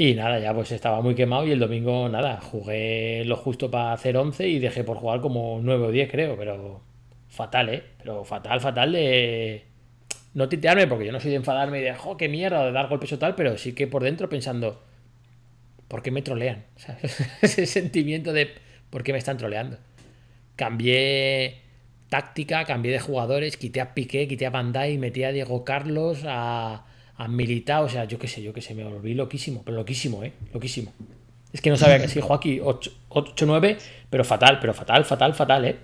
Y 0.00 0.14
nada, 0.14 0.38
ya 0.38 0.54
pues 0.54 0.72
estaba 0.72 1.02
muy 1.02 1.14
quemado 1.14 1.46
y 1.46 1.50
el 1.50 1.58
domingo 1.58 2.08
nada, 2.08 2.40
jugué 2.40 3.22
lo 3.26 3.36
justo 3.36 3.70
para 3.70 3.92
hacer 3.92 4.16
11 4.16 4.48
y 4.48 4.58
dejé 4.58 4.82
por 4.82 4.96
jugar 4.96 5.20
como 5.20 5.60
9 5.62 5.88
o 5.88 5.90
10 5.90 6.10
creo, 6.10 6.38
pero 6.38 6.80
fatal, 7.28 7.68
¿eh? 7.68 7.84
Pero 7.98 8.24
fatal, 8.24 8.62
fatal 8.62 8.92
de 8.92 9.62
no 10.32 10.48
titearme 10.48 10.86
porque 10.86 11.04
yo 11.04 11.12
no 11.12 11.20
soy 11.20 11.32
de 11.32 11.36
enfadarme 11.36 11.80
y 11.80 11.82
de, 11.82 11.94
jo, 11.94 12.16
qué 12.16 12.30
mierda, 12.30 12.64
de 12.64 12.72
dar 12.72 12.88
golpes 12.88 13.12
o 13.12 13.18
tal, 13.18 13.34
pero 13.34 13.58
sí 13.58 13.74
que 13.74 13.86
por 13.86 14.02
dentro 14.02 14.30
pensando, 14.30 14.82
¿por 15.86 16.00
qué 16.00 16.10
me 16.10 16.22
trolean? 16.22 16.64
Ese 17.42 17.66
sentimiento 17.66 18.32
de, 18.32 18.54
¿por 18.88 19.02
qué 19.02 19.12
me 19.12 19.18
están 19.18 19.36
troleando? 19.36 19.76
Cambié 20.56 21.60
táctica, 22.08 22.64
cambié 22.64 22.92
de 22.92 23.00
jugadores, 23.00 23.58
quité 23.58 23.82
a 23.82 23.92
Piqué, 23.92 24.26
quité 24.26 24.46
a 24.46 24.50
Bandai, 24.50 24.96
metí 24.96 25.24
a 25.24 25.30
Diego 25.30 25.62
Carlos, 25.62 26.22
a, 26.26 26.86
a 27.22 27.28
Militao, 27.28 27.84
o 27.84 27.88
sea, 27.88 28.04
yo 28.04 28.18
qué 28.18 28.28
sé, 28.28 28.42
yo 28.42 28.52
qué 28.54 28.62
sé, 28.62 28.74
me 28.74 28.84
volví 28.84 29.14
loquísimo, 29.14 29.62
pero 29.64 29.76
loquísimo, 29.76 30.24
¿eh? 30.24 30.32
Loquísimo. 30.54 30.92
Es 31.52 31.60
que 31.62 31.70
no 31.70 31.76
sabía 31.76 31.98
que 32.02 32.08
sí, 32.08 32.20
Joaquín 32.20 32.60
8-9, 33.08 33.78
pero 34.10 34.24
fatal, 34.24 34.58
pero 34.60 34.72
fatal, 34.74 35.04
fatal, 35.04 35.34
fatal, 35.34 35.64
¿eh? 35.66 35.76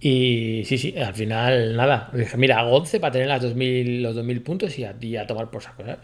Y 0.00 0.62
sí, 0.66 0.76
sí, 0.78 0.94
al 0.98 1.14
final, 1.14 1.76
nada. 1.76 2.10
Dije, 2.12 2.36
mira, 2.36 2.60
hago 2.60 2.76
11 2.76 3.00
para 3.00 3.12
tener 3.12 3.28
las 3.28 3.42
2000, 3.42 4.02
los 4.02 4.14
2000 4.14 4.42
puntos 4.42 4.78
y 4.78 4.84
a, 4.84 4.94
y 5.00 5.16
a 5.16 5.26
tomar 5.26 5.50
por 5.50 5.62
saco, 5.62 5.82
¿sabes? 5.82 5.98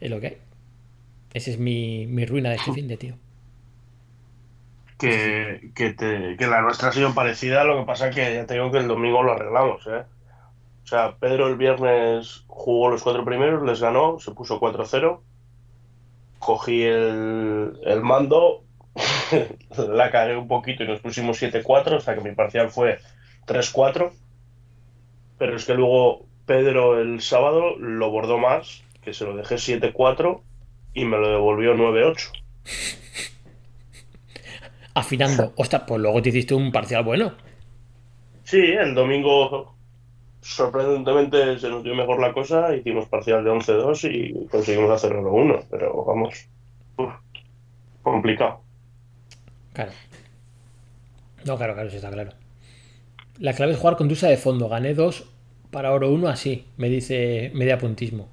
Es 0.00 0.10
lo 0.10 0.20
que 0.20 0.26
hay. 0.28 0.38
Esa 1.34 1.50
es 1.52 1.58
mi, 1.58 2.06
mi 2.08 2.26
ruina 2.26 2.50
de 2.50 2.56
este 2.56 2.72
fin 2.72 2.88
de 2.88 2.96
tío. 2.98 3.16
Que, 4.98 5.72
que, 5.74 5.92
te- 5.94 6.36
que 6.36 6.46
la 6.46 6.60
nuestra 6.62 6.88
ha 6.88 6.92
sido 6.92 7.14
parecida, 7.14 7.64
lo 7.64 7.78
que 7.80 7.86
pasa 7.86 8.10
que 8.10 8.34
ya 8.34 8.46
te 8.46 8.54
digo 8.54 8.70
que 8.72 8.78
el 8.78 8.88
domingo 8.88 9.22
lo 9.22 9.32
arreglamos, 9.32 9.86
¿eh? 9.88 10.04
O 10.84 10.86
sea, 10.86 11.16
Pedro 11.18 11.46
el 11.48 11.56
viernes 11.56 12.44
jugó 12.46 12.90
los 12.90 13.02
cuatro 13.02 13.24
primeros, 13.24 13.62
les 13.62 13.80
ganó, 13.80 14.18
se 14.20 14.32
puso 14.32 14.60
4-0. 14.60 15.18
Cogí 16.38 16.82
el, 16.82 17.78
el 17.84 18.02
mando, 18.02 18.64
la 19.78 20.10
cagué 20.10 20.36
un 20.36 20.46
poquito 20.46 20.84
y 20.84 20.88
nos 20.88 21.00
pusimos 21.00 21.42
7-4, 21.42 21.96
hasta 21.96 22.14
que 22.14 22.20
mi 22.20 22.34
parcial 22.34 22.68
fue 22.68 22.98
3-4. 23.46 24.12
Pero 25.38 25.56
es 25.56 25.64
que 25.64 25.74
luego 25.74 26.26
Pedro 26.44 27.00
el 27.00 27.22
sábado 27.22 27.76
lo 27.78 28.10
bordó 28.10 28.36
más, 28.36 28.84
que 29.00 29.14
se 29.14 29.24
lo 29.24 29.34
dejé 29.34 29.54
7-4 29.54 30.42
y 30.92 31.06
me 31.06 31.16
lo 31.16 31.28
devolvió 31.28 31.74
9-8. 31.74 32.30
Afinando. 34.92 35.54
Ostras, 35.56 35.84
pues 35.88 36.00
luego 36.00 36.20
te 36.20 36.28
hiciste 36.28 36.54
un 36.54 36.70
parcial 36.70 37.04
bueno. 37.04 37.32
Sí, 38.44 38.60
el 38.60 38.94
domingo 38.94 39.73
sorprendentemente 40.44 41.58
se 41.58 41.68
nos 41.70 41.82
dio 41.82 41.94
mejor 41.94 42.20
la 42.20 42.32
cosa, 42.32 42.74
hicimos 42.76 43.08
parcial 43.08 43.42
de 43.44 43.50
11-2 43.50 44.10
y 44.12 44.46
conseguimos 44.48 44.90
hacer 44.90 45.16
1 45.16 45.60
pero 45.70 46.04
vamos, 46.04 46.34
uf, 46.98 47.12
complicado. 48.02 48.60
Claro. 49.72 49.92
No, 51.44 51.56
claro, 51.56 51.74
claro, 51.74 51.90
sí 51.90 51.96
está 51.96 52.10
claro. 52.10 52.32
La 53.38 53.52
clave 53.54 53.72
es 53.72 53.78
jugar 53.78 53.96
con 53.96 54.08
Tusa 54.08 54.28
de 54.28 54.36
fondo. 54.36 54.68
Gané 54.68 54.94
dos 54.94 55.24
para 55.70 55.92
oro 55.92 56.10
uno 56.12 56.28
así, 56.28 56.66
me 56.76 56.88
dice 56.88 57.50
media 57.54 57.78
puntismo. 57.78 58.28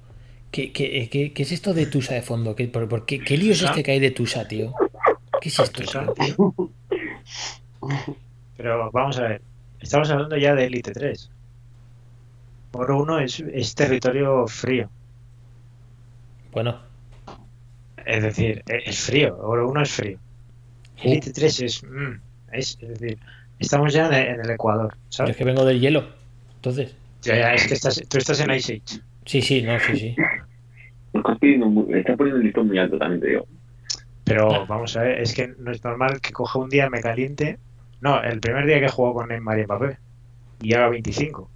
¿Qué, 0.52 0.70
qué, 0.72 1.08
qué- 1.10 1.32
qué 1.32 1.42
es 1.42 1.50
esto 1.52 1.74
de 1.74 1.86
Tusa 1.86 2.14
de 2.14 2.22
fondo? 2.22 2.54
¿Qué, 2.54 2.68
por, 2.68 2.88
por 2.88 3.04
qué, 3.06 3.18
¿Qué 3.20 3.36
lío 3.36 3.52
es 3.52 3.62
este 3.62 3.82
que 3.82 3.90
hay 3.92 4.00
de 4.00 4.10
Tusa, 4.12 4.46
tío? 4.46 4.72
¿Qué 5.40 5.48
es 5.48 5.58
esto, 5.58 5.82
Tusa. 5.82 6.12
tío? 6.14 6.54
Pero 8.56 8.90
vamos 8.92 9.18
a 9.18 9.22
ver, 9.22 9.42
estamos 9.80 10.10
hablando 10.10 10.36
ya 10.36 10.54
de 10.54 10.66
Elite 10.66 10.92
3. 10.92 11.30
Oro 12.72 12.98
1 13.02 13.20
es, 13.20 13.40
es 13.40 13.74
territorio 13.74 14.46
frío. 14.46 14.90
Bueno, 16.52 16.80
Es 18.04 18.22
decir, 18.22 18.62
e- 18.68 18.82
es 18.86 19.00
frío. 19.00 19.36
Oro 19.38 19.68
1 19.70 19.82
es 19.82 19.90
frío. 19.92 20.18
Elite 21.02 21.32
3 21.32 21.60
es, 21.60 21.82
mm, 21.84 22.20
es. 22.52 22.78
Es 22.80 22.88
decir, 23.00 23.18
estamos 23.58 23.92
ya 23.92 24.06
en 24.08 24.14
el, 24.14 24.26
en 24.34 24.40
el 24.40 24.50
Ecuador, 24.50 24.92
yo 24.94 24.98
¿sabes? 25.10 25.30
es 25.32 25.36
que 25.36 25.44
vengo 25.44 25.64
del 25.64 25.80
hielo. 25.80 26.04
Entonces, 26.56 26.94
Ya, 27.22 27.36
ya, 27.36 27.54
es 27.54 27.66
que 27.66 27.74
estás, 27.74 28.00
tú 28.08 28.18
estás 28.18 28.40
en 28.40 28.50
Ice 28.52 28.74
Age. 28.84 29.00
sí, 29.26 29.42
sí, 29.42 29.62
no, 29.62 29.78
sí, 29.78 29.96
sí. 29.96 30.16
Estás 31.12 31.36
poniendo 31.38 32.38
el 32.38 32.42
listón 32.42 32.68
muy 32.68 32.78
alto 32.78 32.98
también, 32.98 33.20
te 33.20 33.28
digo. 33.28 33.46
Pero 34.24 34.66
vamos 34.66 34.96
a 34.96 35.02
ver, 35.02 35.20
es 35.20 35.34
que 35.34 35.48
no 35.58 35.72
es 35.72 35.82
normal 35.84 36.20
que 36.20 36.32
coja 36.32 36.58
un 36.58 36.68
día, 36.70 36.88
me 36.88 37.00
caliente. 37.00 37.58
No, 38.00 38.22
el 38.22 38.40
primer 38.40 38.66
día 38.66 38.80
que 38.80 38.88
jugó 38.88 39.14
con 39.14 39.28
Neymar 39.28 39.58
y 39.58 39.64
Mbappé 39.64 39.98
y 40.62 40.74
haga 40.74 40.88
25. 40.88 41.50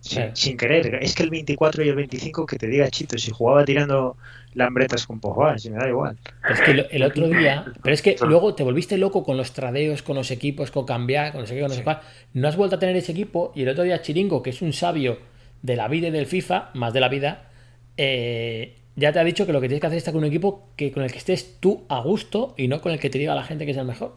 Sin, 0.00 0.56
querer. 0.56 0.98
Es 1.02 1.14
que 1.14 1.22
el 1.22 1.30
24 1.30 1.84
y 1.84 1.88
el 1.88 1.94
25 1.94 2.46
que 2.46 2.56
te 2.56 2.66
diga 2.66 2.88
Chito, 2.88 3.18
si 3.18 3.30
jugaba 3.30 3.64
tirando 3.64 4.16
lambretas 4.54 5.06
con 5.06 5.20
Pogba, 5.20 5.58
si 5.58 5.70
me 5.70 5.76
da 5.76 5.88
igual. 5.88 6.16
Es 6.50 6.60
que 6.62 6.86
el 6.90 7.02
otro 7.02 7.28
día, 7.28 7.66
pero 7.82 7.94
es 7.94 8.00
que 8.02 8.16
luego 8.26 8.54
te 8.54 8.62
volviste 8.62 8.96
loco 8.96 9.22
con 9.22 9.36
los 9.36 9.52
tradeos, 9.52 10.02
con 10.02 10.16
los 10.16 10.30
equipos, 10.30 10.70
con 10.70 10.86
cambiar, 10.86 11.32
con 11.32 11.42
no 11.42 11.46
sé 11.46 11.54
qué, 11.54 11.60
con 11.60 11.68
no 11.68 11.74
sé 11.74 11.80
Sí. 11.80 11.84
cuál. 11.84 12.00
No 12.32 12.48
has 12.48 12.56
vuelto 12.56 12.76
a 12.76 12.78
tener 12.78 12.96
ese 12.96 13.12
equipo 13.12 13.52
y 13.54 13.62
el 13.62 13.68
otro 13.68 13.84
día 13.84 14.00
Chiringo, 14.00 14.42
que 14.42 14.50
es 14.50 14.62
un 14.62 14.72
sabio 14.72 15.18
de 15.62 15.76
la 15.76 15.86
vida 15.88 16.08
y 16.08 16.10
del 16.10 16.26
FIFA, 16.26 16.70
más 16.74 16.92
de 16.94 17.00
la 17.00 17.08
vida, 17.08 17.50
eh, 17.98 18.76
ya 18.96 19.12
te 19.12 19.18
ha 19.18 19.24
dicho 19.24 19.46
que 19.46 19.52
lo 19.52 19.60
que 19.60 19.68
tienes 19.68 19.80
que 19.82 19.86
hacer 19.86 19.98
es 19.98 20.00
estar 20.00 20.14
con 20.14 20.22
un 20.24 20.28
equipo 20.28 20.68
que 20.76 20.90
con 20.92 21.02
el 21.02 21.12
que 21.12 21.18
estés 21.18 21.56
tú 21.60 21.84
a 21.88 22.00
gusto 22.00 22.54
y 22.56 22.68
no 22.68 22.80
con 22.80 22.92
el 22.92 22.98
que 22.98 23.10
te 23.10 23.18
diga 23.18 23.34
la 23.34 23.44
gente 23.44 23.66
que 23.66 23.72
es 23.72 23.76
el 23.76 23.84
mejor. 23.86 24.16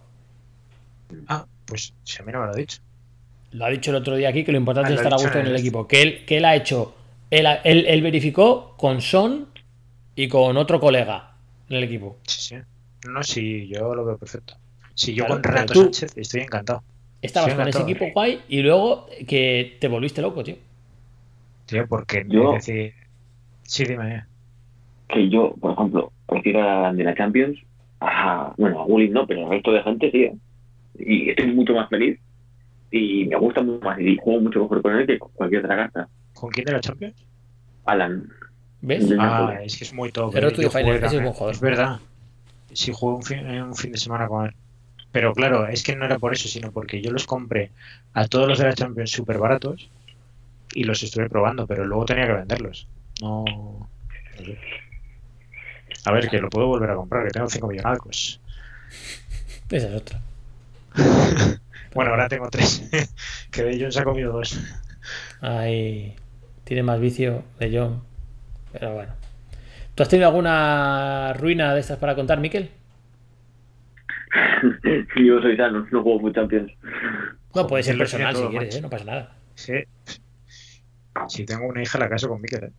Ah, 1.27 1.45
pues 1.65 1.93
si 2.03 2.21
a 2.21 2.25
mí 2.25 2.31
no 2.31 2.39
me 2.39 2.45
lo 2.47 2.53
ha 2.53 2.55
dicho. 2.55 2.79
Lo 3.53 3.65
ha 3.65 3.69
dicho 3.69 3.91
el 3.91 3.97
otro 3.97 4.15
día 4.15 4.29
aquí 4.29 4.43
que 4.43 4.51
lo 4.51 4.57
importante 4.57 4.89
Ah, 4.91 4.93
es 4.93 4.99
estar 4.99 5.13
a 5.13 5.17
gusto 5.17 5.39
en 5.39 5.47
el 5.47 5.55
equipo. 5.55 5.87
Que 5.87 6.01
él, 6.01 6.25
que 6.25 6.37
él 6.37 6.45
ha 6.45 6.55
hecho, 6.55 6.95
él, 7.29 7.45
ha- 7.45 7.55
él- 7.63 7.85
él 7.87 8.01
verificó 8.01 8.75
con 8.77 9.01
Son 9.01 9.47
y 10.15 10.27
con 10.27 10.57
otro 10.57 10.79
colega 10.79 11.35
en 11.69 11.77
el 11.77 11.83
equipo. 11.83 12.17
Sí, 12.27 12.55
sí. 12.55 12.55
No, 13.09 13.21
sí, 13.23 13.67
yo 13.67 13.93
lo 13.93 14.05
veo 14.05 14.17
perfecto. 14.17 14.55
Si 14.95 15.13
yo 15.13 15.25
Claro, 15.25 15.41
con 15.41 15.43
Renato 15.53 15.73
Sánchez 15.75 16.17
estoy 16.17 16.41
encantado. 16.41 16.83
Estabas 17.21 17.51
Sí, 17.51 17.57
con 17.57 17.67
ese 17.67 17.81
equipo 17.81 18.05
guay 18.13 18.41
y 18.49 18.61
luego 18.61 19.07
que 19.27 19.77
te 19.79 19.87
volviste 19.87 20.21
loco, 20.21 20.43
tío. 20.43 20.55
Tío, 21.65 21.87
porque 21.87 22.25
Yo- 22.27 22.53
decir. 22.53 22.93
Sí, 23.63 23.85
dime. 23.85 24.15
eh. 24.15 24.23
Que 25.07 25.29
yo, 25.29 25.53
por 25.59 25.73
ejemplo, 25.73 26.11
prefiero 26.27 26.61
a 26.61 26.93
de 26.93 27.03
la 27.03 27.15
Champions 27.15 27.57
a, 27.99 28.53
bueno, 28.57 28.81
a 28.81 28.85
Gullit 28.85 29.11
no, 29.11 29.25
pero 29.25 29.45
al 29.45 29.51
resto 29.51 29.71
de 29.71 29.83
gente 29.83 30.11
sí. 30.11 30.23
¿eh? 30.23 30.35
Y 30.99 31.29
estoy 31.29 31.47
mucho 31.53 31.73
más 31.73 31.89
feliz 31.89 32.19
y 32.95 33.25
me 33.25 33.35
gusta 33.37 33.63
mucho 33.63 33.83
más 33.83 33.99
y 33.99 34.17
juego 34.17 34.39
mucho 34.39 34.59
mejor 34.61 34.83
con 34.83 34.95
él 34.95 35.07
que 35.07 35.17
con 35.17 35.31
cualquier 35.31 35.65
otra 35.65 35.75
carta. 35.75 36.07
¿Con 36.35 36.51
quién 36.51 36.65
de 36.65 36.73
la 36.73 36.79
Champions? 36.79 37.25
Alan, 37.85 38.29
¿Ves? 38.81 39.11
Ah, 39.17 39.57
es 39.63 39.77
que 39.77 39.83
es 39.83 39.93
muy 39.93 40.11
top. 40.11 40.31
Pero 40.31 40.49
eh. 40.49 40.51
tú 40.51 40.61
es 40.61 40.71
también. 40.71 40.99
buen 41.01 41.33
jugador. 41.33 41.55
Es 41.55 41.59
verdad. 41.59 41.99
Sí, 42.71 42.91
jugué 42.93 43.15
un 43.15 43.23
fin, 43.23 43.61
un 43.61 43.75
fin 43.75 43.91
de 43.91 43.97
semana 43.97 44.27
con 44.27 44.45
él. 44.45 44.53
Pero 45.11 45.33
claro, 45.33 45.67
es 45.67 45.81
que 45.81 45.95
no 45.95 46.05
era 46.05 46.19
por 46.19 46.33
eso, 46.33 46.47
sino 46.47 46.71
porque 46.71 47.01
yo 47.01 47.11
los 47.11 47.25
compré 47.25 47.71
a 48.13 48.27
todos 48.27 48.47
los 48.47 48.59
de 48.59 48.65
la 48.65 48.73
Champions 48.73 49.09
súper 49.09 49.39
baratos 49.39 49.89
y 50.75 50.83
los 50.83 51.01
estuve 51.01 51.29
probando, 51.29 51.65
pero 51.65 51.85
luego 51.85 52.05
tenía 52.05 52.27
que 52.27 52.33
venderlos. 52.33 52.87
No. 53.21 53.43
no 53.47 53.89
sé. 54.45 54.59
A 56.05 56.11
ver, 56.11 56.29
que 56.29 56.39
lo 56.39 56.49
puedo 56.49 56.67
volver 56.67 56.91
a 56.91 56.95
comprar, 56.95 57.25
que 57.25 57.31
tengo 57.31 57.49
5 57.49 57.67
millonacos. 57.67 58.39
Esa 59.71 59.87
es 59.87 59.95
otra. 59.95 60.21
Bueno, 61.93 62.11
ahora 62.11 62.27
tengo 62.27 62.49
3. 62.49 62.89
que 63.51 63.63
de 63.63 63.71
ellos 63.71 63.93
se 63.93 64.01
ha 64.01 64.03
comido 64.03 64.31
dos. 64.33 64.59
Ahí 65.41 66.15
tiene 66.63 66.83
más 66.83 66.99
vicio 66.99 67.43
de 67.59 67.77
John. 67.77 68.03
Pero 68.71 68.93
bueno. 68.93 69.13
¿Tú 69.95 70.03
has 70.03 70.09
tenido 70.09 70.27
alguna 70.29 71.33
ruina 71.33 71.73
de 71.73 71.79
estas 71.79 71.99
para 71.99 72.15
contar, 72.15 72.39
Miquel? 72.39 72.71
yo 75.15 75.41
soy 75.41 75.55
sano, 75.55 75.87
no 75.91 76.01
juego 76.01 76.19
muy 76.19 76.33
Champions. 76.33 76.71
No, 77.53 77.67
puede 77.67 77.83
ser 77.83 77.93
Miquel 77.93 78.07
personal 78.07 78.35
si 78.35 78.47
quieres. 78.47 78.75
¿eh? 78.75 78.81
no 78.81 78.89
pasa 78.89 79.05
nada. 79.05 79.35
Sí. 79.53 79.73
Si 81.27 81.45
tengo 81.45 81.67
una 81.67 81.83
hija, 81.83 81.99
la 81.99 82.09
caso 82.09 82.27
con 82.27 82.41
Mikel. 82.41 82.63
¿eh? 82.63 82.71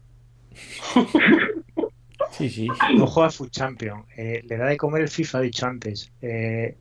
Sí, 2.31 2.49
sí. 2.49 2.69
No 2.97 3.07
juega 3.07 3.31
Food 3.31 3.51
Champion. 3.51 4.05
eh, 4.17 4.43
le 4.45 4.57
da 4.57 4.67
de 4.67 4.77
comer 4.77 5.03
el 5.03 5.09
FIFA, 5.09 5.41
dicho 5.41 5.67
antes. 5.67 6.13
Eh, 6.21 6.77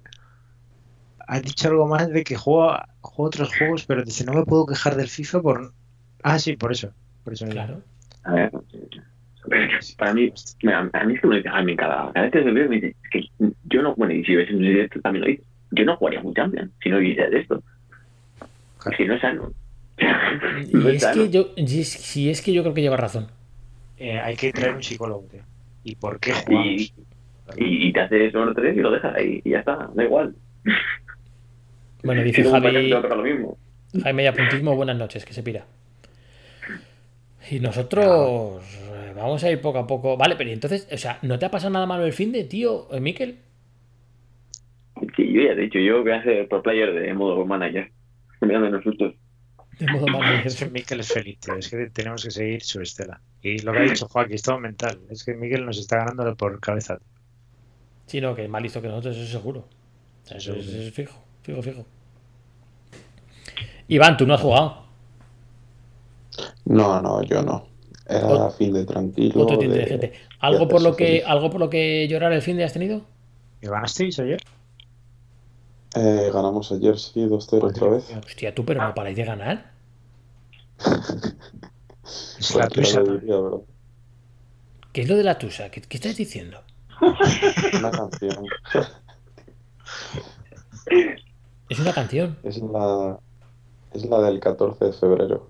ha 1.27 1.39
dicho 1.39 1.69
algo 1.69 1.87
más 1.87 2.09
de 2.09 2.23
que 2.23 2.35
juega, 2.35 2.87
juega 3.01 3.27
otros 3.27 3.57
juegos, 3.57 3.85
pero 3.85 4.03
dice, 4.03 4.25
no 4.25 4.33
me 4.33 4.45
puedo 4.45 4.65
quejar 4.65 4.95
del 4.95 5.07
FIFA 5.09 5.41
por... 5.41 5.73
Ah, 6.23 6.39
sí, 6.39 6.55
por 6.55 6.71
eso. 6.71 6.93
Por 7.23 7.33
eso 7.33 7.45
Claro. 7.47 7.81
A 8.23 8.33
ver, 8.33 8.51
para 9.97 10.13
mí, 10.13 10.31
mira, 10.61 10.89
a 10.93 11.03
mí 11.03 11.13
es 11.15 11.21
que 11.21 11.27
me 11.27 11.35
lo 11.35 11.37
dice, 11.37 11.49
a 11.49 11.61
mí 11.61 11.75
cada, 11.75 12.11
cada 12.13 12.21
vez 12.23 12.31
que 12.31 12.43
se 12.43 12.51
ve 12.51 12.67
me 12.69 12.75
dice, 12.75 12.95
es 13.03 13.09
que 13.11 13.25
yo 13.65 13.81
no, 13.81 13.93
bueno, 13.95 14.13
y 14.13 14.23
si 14.23 14.35
ves 14.35 14.49
un 14.51 14.59
directo 14.59 15.01
también 15.01 15.21
lo 15.25 15.27
dice, 15.31 15.43
yo 15.71 15.85
no 15.85 15.97
jugaría 15.97 16.21
muy 16.21 16.33
Champions 16.33 16.71
si 16.81 16.89
no 16.89 16.97
de 16.97 17.39
esto. 17.39 17.61
Si 18.97 19.05
no 19.05 19.15
es 19.15 19.21
sano. 19.21 19.51
No 20.73 20.87
Y 20.89 20.89
es 20.89 20.95
es 20.95 21.01
sano. 21.01 21.23
que 21.23 21.29
yo, 21.29 21.47
y 21.55 21.79
es- 21.81 21.89
si 21.91 22.29
es 22.29 22.41
que 22.41 22.53
yo 22.53 22.63
creo 22.63 22.73
que 22.73 22.81
lleva 22.81 22.97
razón. 22.97 23.27
Eh, 23.97 24.19
hay 24.19 24.35
que 24.35 24.51
traer 24.51 24.75
un 24.75 24.83
psicólogo, 24.83 25.25
tío. 25.31 25.41
¿Y 25.83 25.95
por 25.95 26.19
qué 26.19 26.33
jugamos? 26.33 26.93
Y, 27.57 27.87
y 27.87 27.93
te 27.93 27.99
haces 28.01 28.33
uno 28.33 28.53
tres 28.53 28.75
y 28.75 28.79
lo 28.79 28.91
dejas 28.91 29.13
ahí 29.15 29.41
y 29.43 29.51
ya 29.51 29.59
está, 29.59 29.89
da 29.93 30.03
igual. 30.03 30.35
Bueno, 32.03 32.21
Si 32.21 32.27
dice 32.27 32.43
Javi, 32.43 32.89
lo 32.89 33.23
mismo. 33.23 33.57
Jaime 34.01 34.23
y 34.23 34.27
apuntismo, 34.27 34.75
buenas 34.75 34.97
noches, 34.97 35.25
que 35.25 35.33
se 35.33 35.43
pira. 35.43 35.65
Y 37.49 37.59
nosotros 37.59 38.63
eh, 38.91 39.13
vamos 39.15 39.43
a 39.43 39.51
ir 39.51 39.61
poco 39.61 39.79
a 39.79 39.87
poco. 39.87 40.17
Vale, 40.17 40.35
pero 40.35 40.49
entonces, 40.49 40.87
o 40.91 40.97
sea, 40.97 41.19
¿no 41.21 41.37
te 41.37 41.45
ha 41.45 41.51
pasado 41.51 41.71
nada 41.73 41.85
malo 41.85 42.05
el 42.05 42.13
fin 42.13 42.31
de, 42.31 42.43
tío, 42.45 42.87
eh, 42.91 42.99
Miquel? 42.99 43.37
Sí, 45.15 45.31
yo 45.33 45.41
ya 45.41 45.51
he 45.51 45.55
dicho, 45.55 45.79
yo 45.79 46.01
voy 46.01 46.11
a 46.11 46.23
ser 46.23 46.47
pro 46.47 46.61
player 46.61 46.93
de 46.93 47.13
modo 47.13 47.45
manager. 47.45 47.91
Me 48.41 48.53
da 48.53 48.59
menos 48.59 48.83
sustos. 48.83 49.13
De 49.79 49.87
modo 49.91 50.07
manager. 50.07 50.47
Es 50.47 50.55
que 50.55 50.69
Mikel 50.69 50.99
es 51.01 51.11
feliz, 51.11 51.39
tío. 51.39 51.55
Es 51.55 51.69
que 51.69 51.89
tenemos 51.89 52.23
que 52.23 52.31
seguir 52.31 52.61
su 52.63 52.81
estela. 52.81 53.21
Y 53.41 53.59
lo 53.59 53.73
que 53.73 53.79
ha 53.79 53.83
dicho 53.83 54.07
Joaquín, 54.07 54.35
es 54.35 54.41
todo 54.41 54.59
mental. 54.59 54.99
Es 55.09 55.23
que 55.23 55.33
Mikel 55.35 55.65
nos 55.65 55.77
está 55.77 55.97
ganando 55.97 56.35
por 56.35 56.59
cabeza. 56.59 56.99
Sí, 58.05 58.21
no, 58.21 58.35
que 58.35 58.43
es 58.43 58.49
más 58.49 58.61
listo 58.61 58.81
que 58.81 58.87
nosotros, 58.87 59.17
eso 59.17 59.39
seguro. 59.39 59.67
Eso 60.25 60.35
Eso 60.37 60.55
es, 60.55 60.65
sí. 60.65 60.83
es 60.87 60.93
fijo, 60.93 61.22
fijo, 61.43 61.61
fijo. 61.61 61.85
Iván, 63.87 64.17
tú 64.17 64.25
no 64.25 64.33
has 64.33 64.41
jugado. 64.41 64.83
No, 66.65 67.01
no, 67.01 67.21
yo 67.23 67.41
no. 67.43 67.67
Era 68.07 68.27
Ot- 68.27 68.51
fin 68.53 68.73
de 68.73 68.85
tranquilo. 68.85 69.41
Otro 69.43 69.57
de- 69.57 69.65
inteligente. 69.65 70.13
¿Algo 70.39 70.65
de 70.65 70.67
por 70.67 70.81
lo 70.81 70.95
que, 70.95 71.05
feliz. 71.05 71.23
algo 71.27 71.49
por 71.49 71.59
lo 71.59 71.69
que 71.69 72.07
llorar 72.07 72.33
el 72.33 72.41
fin 72.41 72.57
de 72.57 72.63
has 72.63 72.73
tenido? 72.73 73.01
¿Y 73.61 73.67
ganasteis 73.67 74.19
ayer? 74.19 74.41
Eh, 75.95 76.31
ganamos 76.33 76.71
ayer, 76.71 76.97
sí, 76.97 77.21
2-0 77.25 77.67
otra 77.69 77.87
vez. 77.89 78.05
Hostia, 78.25 78.53
tú, 78.55 78.65
pero 78.65 78.83
no 78.85 78.93
paráis 78.95 79.15
de 79.15 79.23
ganar. 79.25 79.71
Es 82.39 82.53
la 82.55 82.67
¿verdad? 82.67 83.61
¿Qué 84.91 85.01
es 85.03 85.07
lo 85.09 85.15
de 85.15 85.23
la 85.23 85.37
tusa? 85.39 85.69
¿Qué, 85.71 85.81
qué 85.81 85.97
estás 85.97 86.17
diciendo? 86.17 86.59
Una 87.79 87.89
canción. 87.91 88.45
Es 91.69 91.79
una 91.79 91.93
canción. 91.93 92.37
Es 92.43 92.57
la, 92.57 93.19
es 93.93 94.05
la 94.05 94.21
del 94.21 94.39
14 94.39 94.85
de 94.85 94.93
febrero. 94.93 95.49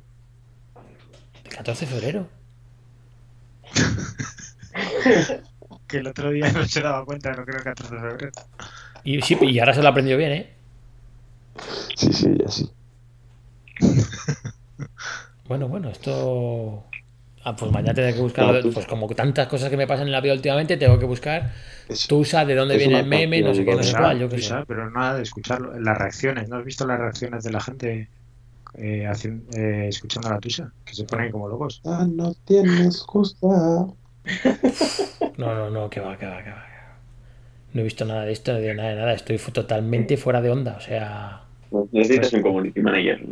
El 1.43 1.55
14 1.55 1.85
de 1.85 1.91
febrero. 1.91 2.27
Que 5.87 5.97
el 5.97 6.07
otro 6.07 6.31
día 6.31 6.51
no 6.51 6.65
se 6.65 6.81
daba 6.81 7.05
cuenta, 7.05 7.33
no 7.33 7.45
creo 7.45 7.57
que 7.57 7.63
14 7.65 7.93
de 7.93 8.01
febrero. 8.01 8.31
Y, 9.03 9.21
sí, 9.21 9.37
y 9.41 9.59
ahora 9.59 9.73
se 9.73 9.81
lo 9.81 9.87
ha 9.87 9.91
aprendido 9.91 10.17
bien, 10.17 10.31
¿eh? 10.31 10.53
Sí, 11.95 12.11
sí, 12.13 12.35
ya 12.39 12.49
sí. 12.49 12.71
Bueno, 15.47 15.67
bueno, 15.67 15.89
esto. 15.89 16.85
Ah, 17.45 17.55
pues 17.55 17.71
mañana 17.71 17.93
tendré 17.93 18.13
que 18.13 18.21
buscar. 18.21 18.61
Pues 18.73 18.85
como 18.85 19.07
tantas 19.09 19.47
cosas 19.47 19.69
que 19.69 19.75
me 19.77 19.85
pasan 19.85 20.07
en 20.07 20.13
la 20.13 20.21
vida 20.21 20.33
últimamente, 20.33 20.77
tengo 20.77 20.97
que 20.97 21.05
buscar 21.05 21.51
Es- 21.89 22.07
Tusa, 22.07 22.45
de 22.45 22.55
dónde 22.55 22.77
viene 22.77 22.99
el 22.99 23.05
meme, 23.05 23.41
no 23.41 23.53
sé 23.53 23.65
qué, 23.65 23.75
no 23.75 23.83
sé 23.83 23.95
cuál, 23.97 24.19
yo 24.19 24.29
qué 24.29 24.41
sé. 24.41 24.53
Pero 24.67 24.89
nada 24.89 25.15
de 25.17 25.23
escucharlo. 25.23 25.77
Las 25.79 25.97
reacciones, 25.97 26.47
¿no 26.49 26.57
has 26.57 26.65
visto 26.65 26.87
las 26.87 26.99
reacciones 26.99 27.43
de 27.43 27.51
la 27.51 27.59
gente 27.59 28.09
eh, 28.75 29.05
hacien- 29.07 29.43
eh, 29.55 29.87
escuchando 29.89 30.29
la 30.29 30.39
tuya? 30.39 30.71
Que 30.85 30.95
se 30.95 31.03
ponen 31.03 31.31
como 31.31 31.47
locos. 31.49 31.81
Ah, 31.85 32.07
no 32.09 32.33
tienes 32.45 33.01
justa. 33.01 33.47
No, 33.47 33.95
no, 35.37 35.69
no, 35.69 35.89
que 35.89 35.99
va, 35.99 36.17
que 36.17 36.25
va, 36.25 36.37
que 36.43 36.49
va. 36.49 36.65
que 36.65 36.71
va. 36.71 36.97
No 37.73 37.81
he 37.81 37.83
visto 37.83 38.05
nada 38.05 38.23
de 38.25 38.31
esto, 38.31 38.53
de 38.53 38.73
nada 38.73 38.89
de 38.89 38.95
nada. 38.95 39.13
Estoy 39.13 39.37
totalmente 39.37 40.15
fuera 40.17 40.41
de 40.41 40.49
onda. 40.51 40.75
O 40.77 40.81
sea, 40.81 41.41
Necesitas 41.91 42.31
un 42.33 42.41
community 42.43 42.79
manager. 42.81 43.25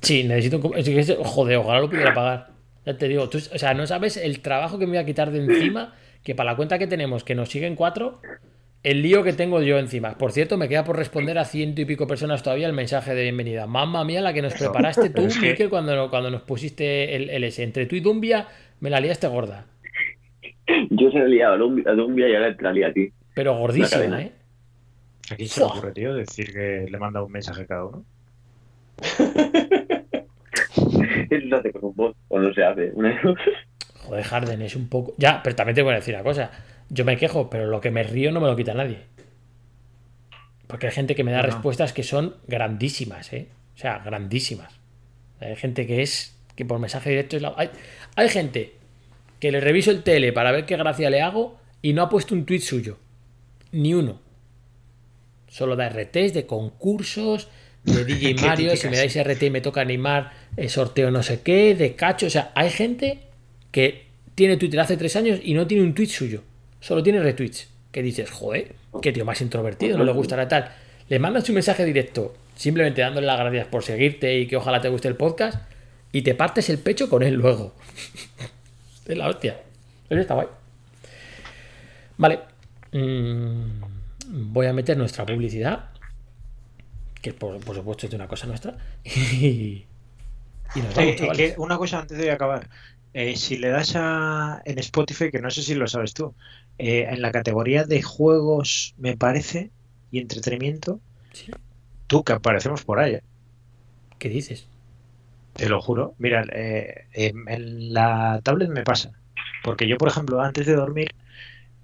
Sí, 0.00 0.22
necesito 0.24 0.56
un... 0.58 1.24
Joder, 1.24 1.56
ojalá 1.58 1.80
lo 1.80 1.90
pudiera 1.90 2.14
pagar. 2.14 2.48
Ya 2.92 2.98
te 2.98 3.08
digo, 3.08 3.28
tú, 3.28 3.38
o 3.38 3.58
sea, 3.58 3.74
no 3.74 3.86
sabes 3.86 4.16
el 4.16 4.40
trabajo 4.40 4.78
que 4.78 4.86
me 4.86 4.90
voy 4.92 4.98
a 4.98 5.06
quitar 5.06 5.30
de 5.30 5.38
encima, 5.44 5.94
que 6.24 6.34
para 6.34 6.50
la 6.52 6.56
cuenta 6.56 6.78
que 6.78 6.86
tenemos, 6.86 7.24
que 7.24 7.34
nos 7.34 7.48
siguen 7.50 7.76
cuatro, 7.76 8.20
el 8.82 9.02
lío 9.02 9.22
que 9.22 9.32
tengo 9.32 9.60
yo 9.62 9.78
encima. 9.78 10.16
Por 10.16 10.32
cierto, 10.32 10.56
me 10.56 10.68
queda 10.68 10.84
por 10.84 10.96
responder 10.96 11.38
a 11.38 11.44
ciento 11.44 11.80
y 11.82 11.84
pico 11.84 12.06
personas 12.06 12.42
todavía 12.42 12.66
el 12.66 12.72
mensaje 12.72 13.14
de 13.14 13.22
bienvenida. 13.22 13.66
Mamma 13.66 14.04
mía, 14.04 14.22
la 14.22 14.32
que 14.32 14.42
nos 14.42 14.54
preparaste 14.54 15.10
tú, 15.10 15.26
es 15.26 15.38
que- 15.38 15.50
Miquel, 15.50 15.68
cuando, 15.68 16.08
cuando 16.10 16.30
nos 16.30 16.42
pusiste 16.42 17.14
el, 17.14 17.30
el 17.30 17.44
S. 17.44 17.62
Entre 17.62 17.86
tú 17.86 17.94
y 17.96 18.00
Dumbia, 18.00 18.48
me 18.80 18.90
la 18.90 19.00
liaste 19.00 19.26
gorda. 19.28 19.66
Yo 20.90 21.10
se 21.10 21.18
le 21.18 21.24
he 21.24 21.28
liado 21.28 21.54
a 21.54 21.92
Dumbia, 21.94 22.28
y 22.28 22.34
ahora 22.34 22.56
te 22.56 22.62
la 22.62 22.72
lía 22.72 22.88
a 22.88 22.92
ti. 22.92 23.10
Pero 23.34 23.56
gordísima. 23.58 24.22
¿eh? 24.22 24.32
¿A 25.30 25.36
quién 25.36 25.48
se 25.48 25.60
le 25.60 25.66
ocurre, 25.66 25.92
tío, 25.92 26.14
decir 26.14 26.52
que 26.52 26.86
le 26.90 26.98
manda 26.98 27.22
un 27.22 27.30
mensaje 27.30 27.62
a 27.62 27.66
cada 27.66 27.84
uno? 27.84 28.04
Hace 31.30 31.72
con 31.72 31.84
un 31.84 31.94
bot, 31.94 32.16
o 32.28 32.38
no 32.38 32.52
se 32.52 32.64
hace. 32.64 32.90
Una. 32.94 33.20
Joder, 33.94 34.24
Harden 34.24 34.62
es 34.62 34.76
un 34.76 34.88
poco. 34.88 35.14
Ya, 35.18 35.42
pero 35.42 35.54
también 35.54 35.74
te 35.74 35.82
voy 35.82 35.92
a 35.92 35.96
decir 35.96 36.14
una 36.14 36.24
cosa. 36.24 36.50
Yo 36.88 37.04
me 37.04 37.16
quejo, 37.16 37.48
pero 37.50 37.66
lo 37.66 37.80
que 37.80 37.90
me 37.90 38.02
río 38.02 38.32
no 38.32 38.40
me 38.40 38.48
lo 38.48 38.56
quita 38.56 38.74
nadie. 38.74 38.98
Porque 40.66 40.86
hay 40.86 40.92
gente 40.92 41.14
que 41.14 41.24
me 41.24 41.32
da 41.32 41.42
No, 41.42 41.46
respuestas 41.46 41.92
que 41.92 42.02
son 42.02 42.36
grandísimas, 42.46 43.32
¿eh? 43.32 43.48
O 43.74 43.78
sea, 43.78 43.98
grandísimas. 43.98 44.80
Hay 45.40 45.56
gente 45.56 45.86
que 45.86 46.02
es. 46.02 46.36
que 46.56 46.64
por 46.64 46.78
mensaje 46.78 47.10
directo 47.10 47.36
es 47.36 47.42
la. 47.42 47.54
Hay, 47.56 47.70
hay 48.16 48.28
gente 48.28 48.74
que 49.38 49.50
le 49.50 49.60
reviso 49.60 49.90
el 49.90 50.02
tele 50.02 50.32
para 50.32 50.52
ver 50.52 50.66
qué 50.66 50.76
gracia 50.76 51.10
le 51.10 51.22
hago 51.22 51.58
y 51.82 51.92
no 51.92 52.02
ha 52.02 52.08
puesto 52.08 52.34
un 52.34 52.44
tuit 52.44 52.62
suyo. 52.62 52.98
Ni 53.72 53.94
uno. 53.94 54.20
Solo 55.48 55.76
da 55.76 55.88
RTs 55.88 56.34
de 56.34 56.46
concursos, 56.46 57.48
de 57.84 58.04
DJ 58.08 58.34
Mario, 58.34 58.76
si 58.76 58.88
me 58.88 58.96
dais 58.96 59.16
RT 59.16 59.42
y 59.44 59.50
me 59.50 59.60
toca 59.60 59.80
animar, 59.80 60.32
eh, 60.56 60.68
sorteo 60.68 61.10
no 61.10 61.22
sé 61.22 61.40
qué, 61.42 61.74
de 61.74 61.94
cacho. 61.94 62.26
O 62.26 62.30
sea, 62.30 62.52
hay 62.54 62.70
gente 62.70 63.18
que 63.70 64.06
tiene 64.34 64.56
Twitter 64.56 64.80
hace 64.80 64.96
tres 64.96 65.16
años 65.16 65.40
y 65.42 65.54
no 65.54 65.66
tiene 65.66 65.84
un 65.84 65.94
tweet 65.94 66.08
suyo. 66.08 66.42
Solo 66.80 67.02
tiene 67.02 67.20
retweets. 67.20 67.68
Que 67.92 68.02
dices, 68.02 68.30
joder, 68.30 68.74
qué 69.02 69.12
tío 69.12 69.24
más 69.24 69.40
introvertido, 69.40 69.98
no 69.98 70.04
le 70.04 70.12
gustará 70.12 70.46
tal. 70.46 70.70
Le 71.08 71.18
mandas 71.18 71.48
un 71.48 71.56
mensaje 71.56 71.84
directo, 71.84 72.36
simplemente 72.54 73.00
dándole 73.00 73.26
las 73.26 73.38
gracias 73.38 73.66
por 73.66 73.82
seguirte 73.82 74.38
y 74.38 74.46
que 74.46 74.56
ojalá 74.56 74.80
te 74.80 74.88
guste 74.88 75.08
el 75.08 75.16
podcast, 75.16 75.58
y 76.12 76.22
te 76.22 76.34
partes 76.36 76.70
el 76.70 76.78
pecho 76.78 77.08
con 77.08 77.24
él 77.24 77.34
luego. 77.34 77.74
es 79.06 79.16
la 79.16 79.28
hostia. 79.28 79.60
Eso 80.08 80.20
está 80.20 80.34
guay. 80.34 80.46
Vale. 82.16 82.38
Mm, 82.92 83.82
voy 84.52 84.66
a 84.66 84.72
meter 84.72 84.96
nuestra 84.96 85.26
publicidad. 85.26 85.90
Que 87.20 87.32
por, 87.32 87.58
por 87.60 87.74
supuesto 87.74 88.06
es 88.06 88.10
de 88.10 88.16
una 88.16 88.28
cosa 88.28 88.46
nuestra. 88.46 88.76
y 90.74 90.82
nos 90.82 90.94
vamos, 90.94 91.12
eh, 91.12 91.16
chavales. 91.16 91.54
que 91.54 91.60
una 91.60 91.78
cosa 91.78 92.00
antes 92.00 92.18
de 92.18 92.30
acabar. 92.30 92.68
Eh, 93.12 93.36
si 93.36 93.58
le 93.58 93.70
das 93.70 93.94
a 93.96 94.62
en 94.64 94.78
Spotify, 94.78 95.30
que 95.30 95.40
no 95.40 95.50
sé 95.50 95.62
si 95.62 95.74
lo 95.74 95.88
sabes 95.88 96.14
tú, 96.14 96.34
eh, 96.78 97.06
en 97.10 97.22
la 97.22 97.32
categoría 97.32 97.84
de 97.84 98.02
juegos, 98.02 98.94
me 98.98 99.16
parece, 99.16 99.70
y 100.12 100.20
entretenimiento, 100.20 101.00
Sí. 101.32 101.50
tú 102.06 102.22
que 102.22 102.32
aparecemos 102.32 102.84
por 102.84 103.00
ahí, 103.00 103.14
eh, 103.14 103.22
¿Qué 104.18 104.28
dices? 104.28 104.68
te 105.54 105.68
lo 105.68 105.80
juro. 105.80 106.14
Mira, 106.18 106.44
en, 106.52 107.92
la 107.92 108.40
tablet 108.44 108.70
me 108.70 108.84
pasa. 108.84 109.10
Porque 109.64 109.88
yo, 109.88 109.98
por 109.98 110.08
ejemplo, 110.08 110.40
antes 110.40 110.66
de 110.66 110.74
dormir, 110.74 111.08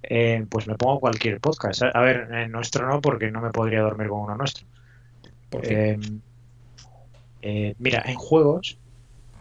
eh, 0.03 0.47
pues 0.49 0.67
me 0.67 0.77
pongo 0.77 1.01
cualquier 1.01 1.41
podcast. 1.41 1.83
A, 1.83 2.01
ver, 2.01 2.49
nuestro 2.49 2.89
no, 2.89 3.01
porque 3.01 3.31
no 3.31 3.41
me 3.41 3.51
podría 3.51 3.81
dormir 3.81 4.09
con 4.09 4.21
uno 4.21 4.37
nuestro. 4.37 4.67
¿Por 5.51 5.63
qué? 5.63 5.91
Eh, 5.91 5.99
eh, 7.49 7.77
mira, 7.79 8.03
en 8.05 8.17
juegos, 8.17 8.77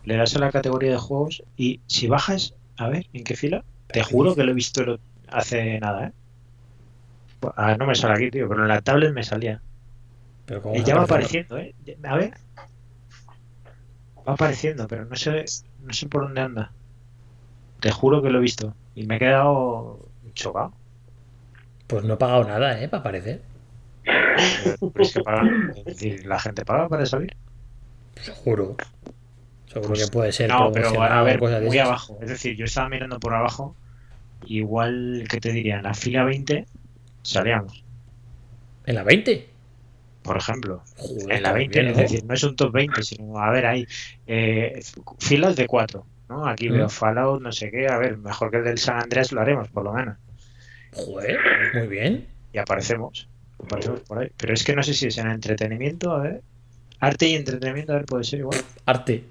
le 0.04 0.16
das 0.16 0.36
a 0.36 0.40
la 0.40 0.52
categoría 0.52 0.92
de 0.92 0.98
juegos 0.98 1.42
y 1.58 1.80
si 1.88 2.08
bajas, 2.08 2.54
a 2.78 2.88
ver, 2.88 3.08
¿en 3.14 3.24
qué 3.24 3.36
fila? 3.36 3.64
Te 3.88 4.04
juro 4.04 4.36
que 4.36 4.44
lo 4.44 4.52
he 4.52 4.54
visto 4.54 5.00
hace 5.28 5.80
nada, 5.80 6.08
¿eh? 6.08 6.12
Ah, 7.56 7.76
no 7.78 7.88
me 7.88 7.96
sale 7.96 8.14
aquí, 8.14 8.30
tío, 8.30 8.48
pero 8.48 8.62
en 8.62 8.68
la 8.68 8.82
tablet 8.82 9.12
me 9.12 9.24
salía. 9.24 9.60
Pero 10.46 10.62
¿cómo 10.62 10.76
Y 10.76 10.84
ya 10.84 10.96
va 10.96 11.04
apareciendo, 11.06 11.58
¿eh? 11.58 11.74
A 12.04 12.16
ver. 12.16 12.34
Va 14.28 14.34
apareciendo, 14.34 14.88
pero 14.88 15.06
no 15.06 15.16
sé, 15.16 15.46
no 15.82 15.92
sé 15.92 16.08
por 16.08 16.26
dónde 16.26 16.42
anda. 16.42 16.72
Te 17.80 17.90
juro 17.90 18.22
que 18.22 18.30
lo 18.30 18.38
he 18.38 18.42
visto. 18.42 18.76
Y 18.94 19.08
me 19.08 19.16
he 19.16 19.20
quedado 19.20 20.00
chocado. 20.36 20.74
Pues 21.88 22.04
no 22.04 22.14
he 22.14 22.18
pagado 22.18 22.44
nada, 22.44 22.80
¿eh? 22.80 22.88
Para 22.88 23.02
aparecer. 23.02 23.42
Pero 24.80 25.04
es 25.04 25.14
que 25.14 25.22
pagan, 25.22 25.74
es 25.76 25.86
decir, 25.86 26.26
la 26.28 26.40
gente 26.40 26.64
paga 26.66 26.88
para 26.88 27.06
salir. 27.08 27.36
Seguro. 28.22 28.76
Seguro 29.68 29.90
Pues, 29.90 30.06
que 30.06 30.12
puede 30.12 30.32
ser 30.32 30.50
No, 30.50 30.72
pero 30.72 31.02
a 31.02 31.22
ver, 31.24 31.40
cosas 31.40 31.62
muy 31.64 31.76
esas. 31.78 31.88
abajo. 31.88 32.18
Es 32.22 32.30
decir, 32.30 32.56
yo 32.56 32.66
estaba 32.66 32.90
mirando 32.90 33.20
por 33.20 33.34
abajo. 33.34 33.76
Igual 34.48 35.26
que 35.30 35.40
te 35.40 35.52
diría, 35.52 35.78
en 35.78 35.84
la 35.84 35.94
fila 35.94 36.24
20 36.24 36.66
salíamos, 37.24 37.84
¿En 38.86 38.96
la 38.96 39.04
20? 39.04 39.50
por 40.22 40.38
ejemplo. 40.38 40.82
Joder, 40.98 41.22
En 41.24 41.28
la 41.30 41.36
está 41.36 41.54
20, 41.54 41.80
bien, 41.82 41.92
es 41.92 41.98
decir, 41.98 42.24
no 42.26 42.34
es 42.34 42.44
un 42.44 42.56
top 42.56 42.72
20, 42.72 43.04
sino, 43.04 43.38
a 43.40 43.50
ver, 43.52 43.66
hay 43.66 43.88
eh, 44.28 44.82
filas 45.20 45.56
de 45.56 45.68
4. 45.68 46.06
¿no? 46.30 46.48
Aquí 46.48 46.70
Mm. 46.70 46.74
veo 46.74 46.90
Fallout, 46.90 47.42
no 47.42 47.52
sé 47.52 47.70
qué. 47.70 47.88
A 47.88 47.98
ver, 47.98 48.18
mejor 48.18 48.50
que 48.52 48.58
el 48.58 48.64
del 48.64 48.78
San 48.80 49.00
Andreas 49.02 49.32
lo 49.32 49.42
haremos, 49.42 49.68
por 49.70 49.84
lo 49.84 49.94
menos. 49.94 50.18
Joder, 50.94 51.38
muy 51.76 51.88
bien. 51.88 52.28
Y 52.54 52.58
aparecemos. 52.58 53.28
Aparecemos 53.64 54.00
por 54.02 54.20
ahí. 54.20 54.30
Pero 54.38 54.54
es 54.54 54.64
que 54.64 54.76
no 54.76 54.82
sé 54.84 54.94
si 54.96 55.08
es 55.08 55.18
en 55.20 55.30
entretenimiento, 55.30 56.12
a 56.12 56.20
ver. 56.20 56.42
Arte 57.00 57.28
y 57.28 57.36
entretenimiento, 57.36 57.94
a 57.94 57.98
ver, 57.98 58.06
puede 58.06 58.24
ser 58.24 58.40
igual. 58.40 58.60
Arte. 58.86 59.26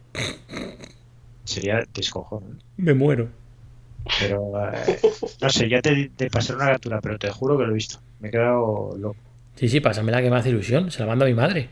Sería 1.45 1.85
descojón. 1.93 2.63
Me 2.77 2.95
muero. 2.95 3.29
Pero 4.21 4.53
eh, 4.73 5.01
no 5.41 5.49
sé, 5.51 5.69
ya 5.69 5.81
te, 5.81 6.11
te 6.15 6.31
pasaré 6.31 6.59
una 6.59 6.73
captura, 6.73 7.01
pero 7.01 7.19
te 7.19 7.31
juro 7.31 7.57
que 7.57 7.65
lo 7.65 7.71
he 7.71 7.75
visto. 7.75 8.01
Me 8.21 8.29
he 8.29 8.31
quedado 8.31 8.95
loco. 8.99 9.17
Sí, 9.57 9.69
sí, 9.69 9.81
pásamela 9.81 10.21
que 10.21 10.31
me 10.31 10.37
hace 10.37 10.51
ilusión. 10.51 10.91
Se 10.91 11.01
la 11.01 11.07
mando 11.07 11.25
a 11.25 11.29
mi 11.29 11.35
madre. 11.35 11.71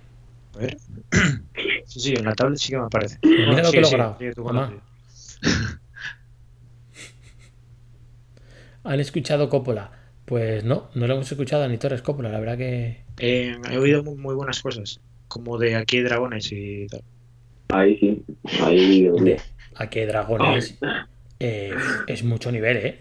A 0.54 0.58
ver. 0.58 0.76
Sí, 1.84 2.00
sí, 2.00 2.14
en 2.14 2.24
la 2.24 2.34
tablet 2.34 2.58
sí 2.58 2.70
que 2.70 2.78
me 2.78 2.84
aparece. 2.84 3.18
Mira 3.22 3.52
Bueno, 3.52 3.62
lo 3.64 3.70
que 3.70 3.84
sigue, 3.84 3.98
he 4.30 4.34
logrado. 4.34 4.44
Mamá. 4.44 4.72
¿Han 8.84 9.00
escuchado 9.00 9.50
Coppola? 9.50 9.90
Pues 10.24 10.64
no, 10.64 10.88
no 10.94 11.06
lo 11.06 11.14
hemos 11.14 11.30
escuchado 11.30 11.64
a 11.64 11.68
ni 11.68 11.76
Torres 11.76 12.00
Coppola. 12.00 12.30
La 12.30 12.40
verdad 12.40 12.56
que. 12.56 13.04
Eh, 13.18 13.56
he 13.70 13.76
oído 13.76 14.02
muy, 14.02 14.14
muy 14.14 14.34
buenas 14.34 14.62
cosas, 14.62 15.00
como 15.32 15.58
de 15.58 15.76
aquí 15.76 15.98
hay 15.98 16.02
dragones 16.02 16.52
y 16.52 16.86
tal. 16.88 17.02
Ahí 17.68 17.96
sí. 17.98 18.22
Ahí 18.62 19.08
Hombre, 19.08 19.38
aquí 19.76 20.00
hay 20.00 20.06
dragones. 20.06 20.78
eh, 21.40 21.72
es 22.06 22.22
mucho 22.24 22.52
nivel, 22.52 22.76
¿eh? 22.76 22.98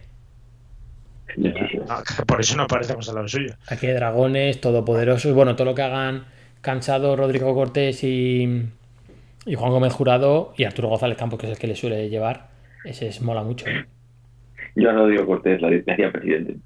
Muchísimo. 1.37 1.85
Ah, 1.89 2.03
por 2.25 2.41
eso 2.41 2.55
no 2.57 2.63
aparecemos 2.63 3.07
al 3.09 3.15
lado 3.15 3.27
suyo. 3.27 3.53
Aquí 3.67 3.87
hay 3.87 3.93
dragones, 3.93 4.59
todopoderosos. 4.61 5.33
Bueno, 5.33 5.55
todo 5.55 5.65
lo 5.65 5.75
que 5.75 5.81
hagan 5.81 6.25
Cansado, 6.61 7.15
Rodrigo 7.15 7.53
Cortés 7.53 8.03
y, 8.03 8.65
y 9.45 9.55
Juan 9.55 9.71
Gómez 9.71 9.93
Jurado 9.93 10.53
y 10.57 10.65
Arturo 10.65 10.89
González 10.89 11.17
Campos, 11.17 11.39
que 11.39 11.47
es 11.47 11.53
el 11.53 11.57
que 11.57 11.67
le 11.67 11.75
suele 11.75 12.09
llevar. 12.09 12.49
Ese 12.83 13.07
es 13.07 13.21
mola 13.21 13.43
mucho. 13.43 13.67
¿eh? 13.67 13.85
Yo 14.75 14.89
a 14.89 14.93
Rodrigo 14.93 15.25
Cortés 15.25 15.61
la 15.61 15.69
le 15.69 15.83
hacía 15.87 16.11
presidente. 16.11 16.57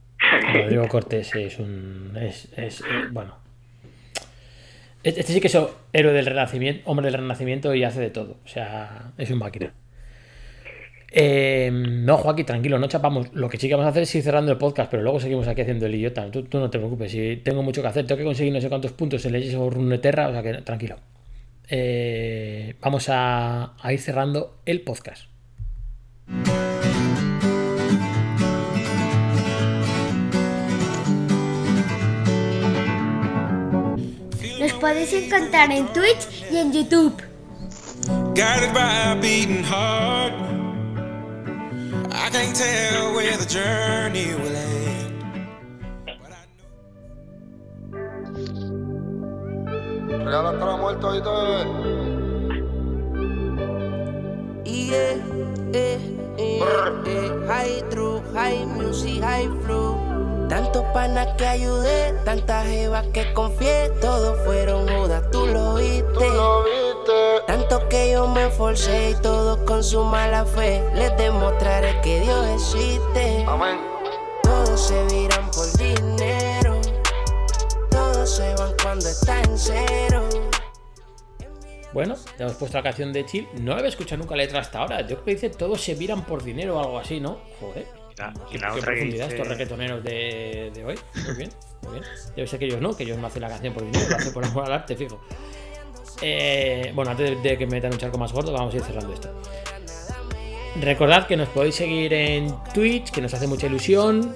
Rodrigo 0.53 0.87
Cortés 0.87 1.35
es 1.35 1.59
un. 1.59 2.13
Es, 2.19 2.51
es, 2.57 2.81
eh, 2.81 3.07
bueno. 3.11 3.44
Este 5.05 5.21
sí 5.21 5.39
que 5.39 5.47
es 5.47 5.57
héroe 5.93 6.13
del 6.13 6.25
renacimiento, 6.25 6.89
hombre 6.89 7.05
del 7.05 7.13
renacimiento 7.21 7.75
y 7.75 7.83
hace 7.83 8.01
de 8.01 8.09
todo. 8.09 8.37
O 8.43 8.47
sea, 8.47 9.11
es 9.19 9.29
un 9.29 9.37
máquina. 9.37 9.71
Eh, 11.11 11.69
no, 11.71 12.17
Joaquín, 12.17 12.47
tranquilo, 12.47 12.79
no 12.79 12.87
chapamos. 12.87 13.31
Lo 13.33 13.47
que 13.47 13.59
sí 13.59 13.67
que 13.67 13.75
vamos 13.75 13.85
a 13.85 13.89
hacer 13.91 14.01
es 14.01 14.15
ir 14.15 14.23
cerrando 14.23 14.51
el 14.51 14.57
podcast, 14.57 14.89
pero 14.89 15.03
luego 15.03 15.19
seguimos 15.19 15.47
aquí 15.47 15.61
haciendo 15.61 15.85
el 15.85 15.93
idiota. 15.93 16.31
Tú, 16.31 16.47
no 16.53 16.71
te 16.71 16.79
preocupes, 16.79 17.11
si 17.11 17.37
tengo 17.37 17.61
mucho 17.61 17.83
que 17.83 17.87
hacer, 17.87 18.07
tengo 18.07 18.17
que 18.17 18.25
conseguir 18.25 18.51
no 18.51 18.59
sé 18.59 18.67
cuántos 18.67 18.93
puntos 18.93 19.23
en 19.27 19.33
Legends 19.33 19.55
of 19.55 19.75
Runeterra, 19.75 20.29
o 20.29 20.31
sea 20.31 20.41
que 20.41 20.53
tranquilo. 20.63 20.95
Eh, 21.69 22.73
vamos 22.81 23.05
a 23.07 23.75
ir 23.91 23.99
cerrando 23.99 24.57
el 24.65 24.81
podcast. 24.81 25.27
Podéis 34.95 35.13
encontrar 35.13 35.71
en 35.71 35.87
Twitch 35.87 36.45
y 36.49 36.57
en 36.57 36.71
YouTube. 36.71 37.21
Guided 38.33 38.73
by 38.73 39.11
a 39.11 39.15
beating 39.21 39.63
heart. 39.63 40.33
I 42.11 42.29
can't 42.29 42.55
tell 42.55 43.13
where 43.13 43.35
the 43.35 43.45
journey 43.45 44.33
will 44.35 44.55
end. 44.55 45.13
Real 50.25 50.45
hasta 50.45 50.65
la 50.65 50.77
muerte, 50.77 51.05
oíste. 51.05 51.29
Yeah, 54.65 55.17
eh, 55.73 55.99
eh, 56.37 56.61
eh, 57.05 57.29
high 57.47 57.81
true, 57.89 58.21
high 58.33 58.65
music, 58.77 59.21
high 59.21 59.49
flow. 59.65 60.15
Tanto 60.49 60.75
tantos 60.75 60.93
panas 60.93 61.27
que 61.37 61.45
ayudé, 61.45 62.13
tantas 62.23 62.67
jevas 62.67 63.05
que 63.07 63.33
confié, 63.33 63.89
todos 64.01 64.39
fueron 64.45 64.87
judas, 64.87 65.23
tú 65.31 65.47
lo 65.47 65.75
viste. 65.75 66.29
Tanto 67.47 67.89
que 67.89 68.11
yo 68.11 68.27
me 68.27 68.49
forcé 68.49 69.11
y 69.11 69.21
todos 69.21 69.57
con 69.59 69.83
su 69.83 70.03
mala 70.03 70.45
fe, 70.45 70.83
les 70.93 71.15
demostraré 71.17 71.99
que 72.01 72.21
Dios 72.21 72.45
existe. 72.47 73.45
Todos 74.43 74.79
se 74.87 75.03
viran 75.05 75.49
por 75.51 75.71
dinero, 75.77 76.79
todos 77.89 78.29
se 78.29 78.53
van 78.55 78.73
cuando 78.81 79.07
está 79.07 79.41
en 79.41 79.57
cero. 79.57 80.21
Bueno, 81.91 82.15
ya 82.37 82.45
hemos 82.45 82.57
puesto 82.57 82.77
la 82.77 82.83
canción 82.83 83.13
de 83.13 83.25
Chill. 83.25 83.47
No 83.61 83.71
la 83.71 83.77
había 83.77 83.89
escuchado 83.89 84.21
nunca 84.21 84.35
letra 84.35 84.59
hasta 84.59 84.79
ahora. 84.79 85.01
Yo 85.01 85.15
creo 85.15 85.23
que 85.23 85.31
dice 85.31 85.49
todos 85.49 85.81
se 85.81 85.95
viran 85.95 86.25
por 86.25 86.43
dinero 86.43 86.77
o 86.77 86.79
algo 86.79 86.99
así, 86.99 87.19
¿no? 87.21 87.39
Joder. 87.61 88.04
La- 88.17 88.33
Qué, 88.49 88.55
y 88.55 88.59
la 88.59 88.67
qué 88.69 88.79
otra 88.79 88.79
que 88.79 88.81
profundidad 88.99 89.25
dice- 89.25 89.35
estos 89.35 89.47
reggaetoneros 89.47 90.03
de, 90.03 90.71
de 90.73 90.85
hoy. 90.85 90.95
Muy 91.25 91.35
bien, 91.35 91.49
muy 91.83 91.91
bien. 91.93 92.03
Debe 92.35 92.47
ser 92.47 92.59
que 92.59 92.65
ellos 92.65 92.81
no, 92.81 92.95
que 92.95 93.03
ellos 93.03 93.17
no 93.17 93.27
hacen 93.27 93.41
la 93.41 93.49
canción 93.49 93.73
por 93.73 93.83
dinero, 93.85 94.09
lo 94.09 94.15
hacen 94.15 94.33
por 94.33 94.45
amor 94.45 94.65
al 94.65 94.71
arte, 94.73 94.95
fijo. 94.95 95.19
Eh, 96.21 96.91
bueno, 96.95 97.11
antes 97.11 97.29
de, 97.41 97.49
de 97.49 97.57
que 97.57 97.65
me 97.65 97.73
metan 97.73 97.91
un 97.91 97.97
charco 97.99 98.17
más 98.17 98.31
gordo, 98.31 98.53
vamos 98.53 98.73
a 98.73 98.77
ir 98.77 98.83
cerrando 98.83 99.13
esto. 99.13 99.29
Recordad 100.81 101.25
que 101.27 101.37
nos 101.37 101.49
podéis 101.49 101.75
seguir 101.75 102.13
en 102.13 102.53
Twitch, 102.73 103.11
que 103.11 103.21
nos 103.21 103.33
hace 103.33 103.47
mucha 103.47 103.67
ilusión. 103.67 104.35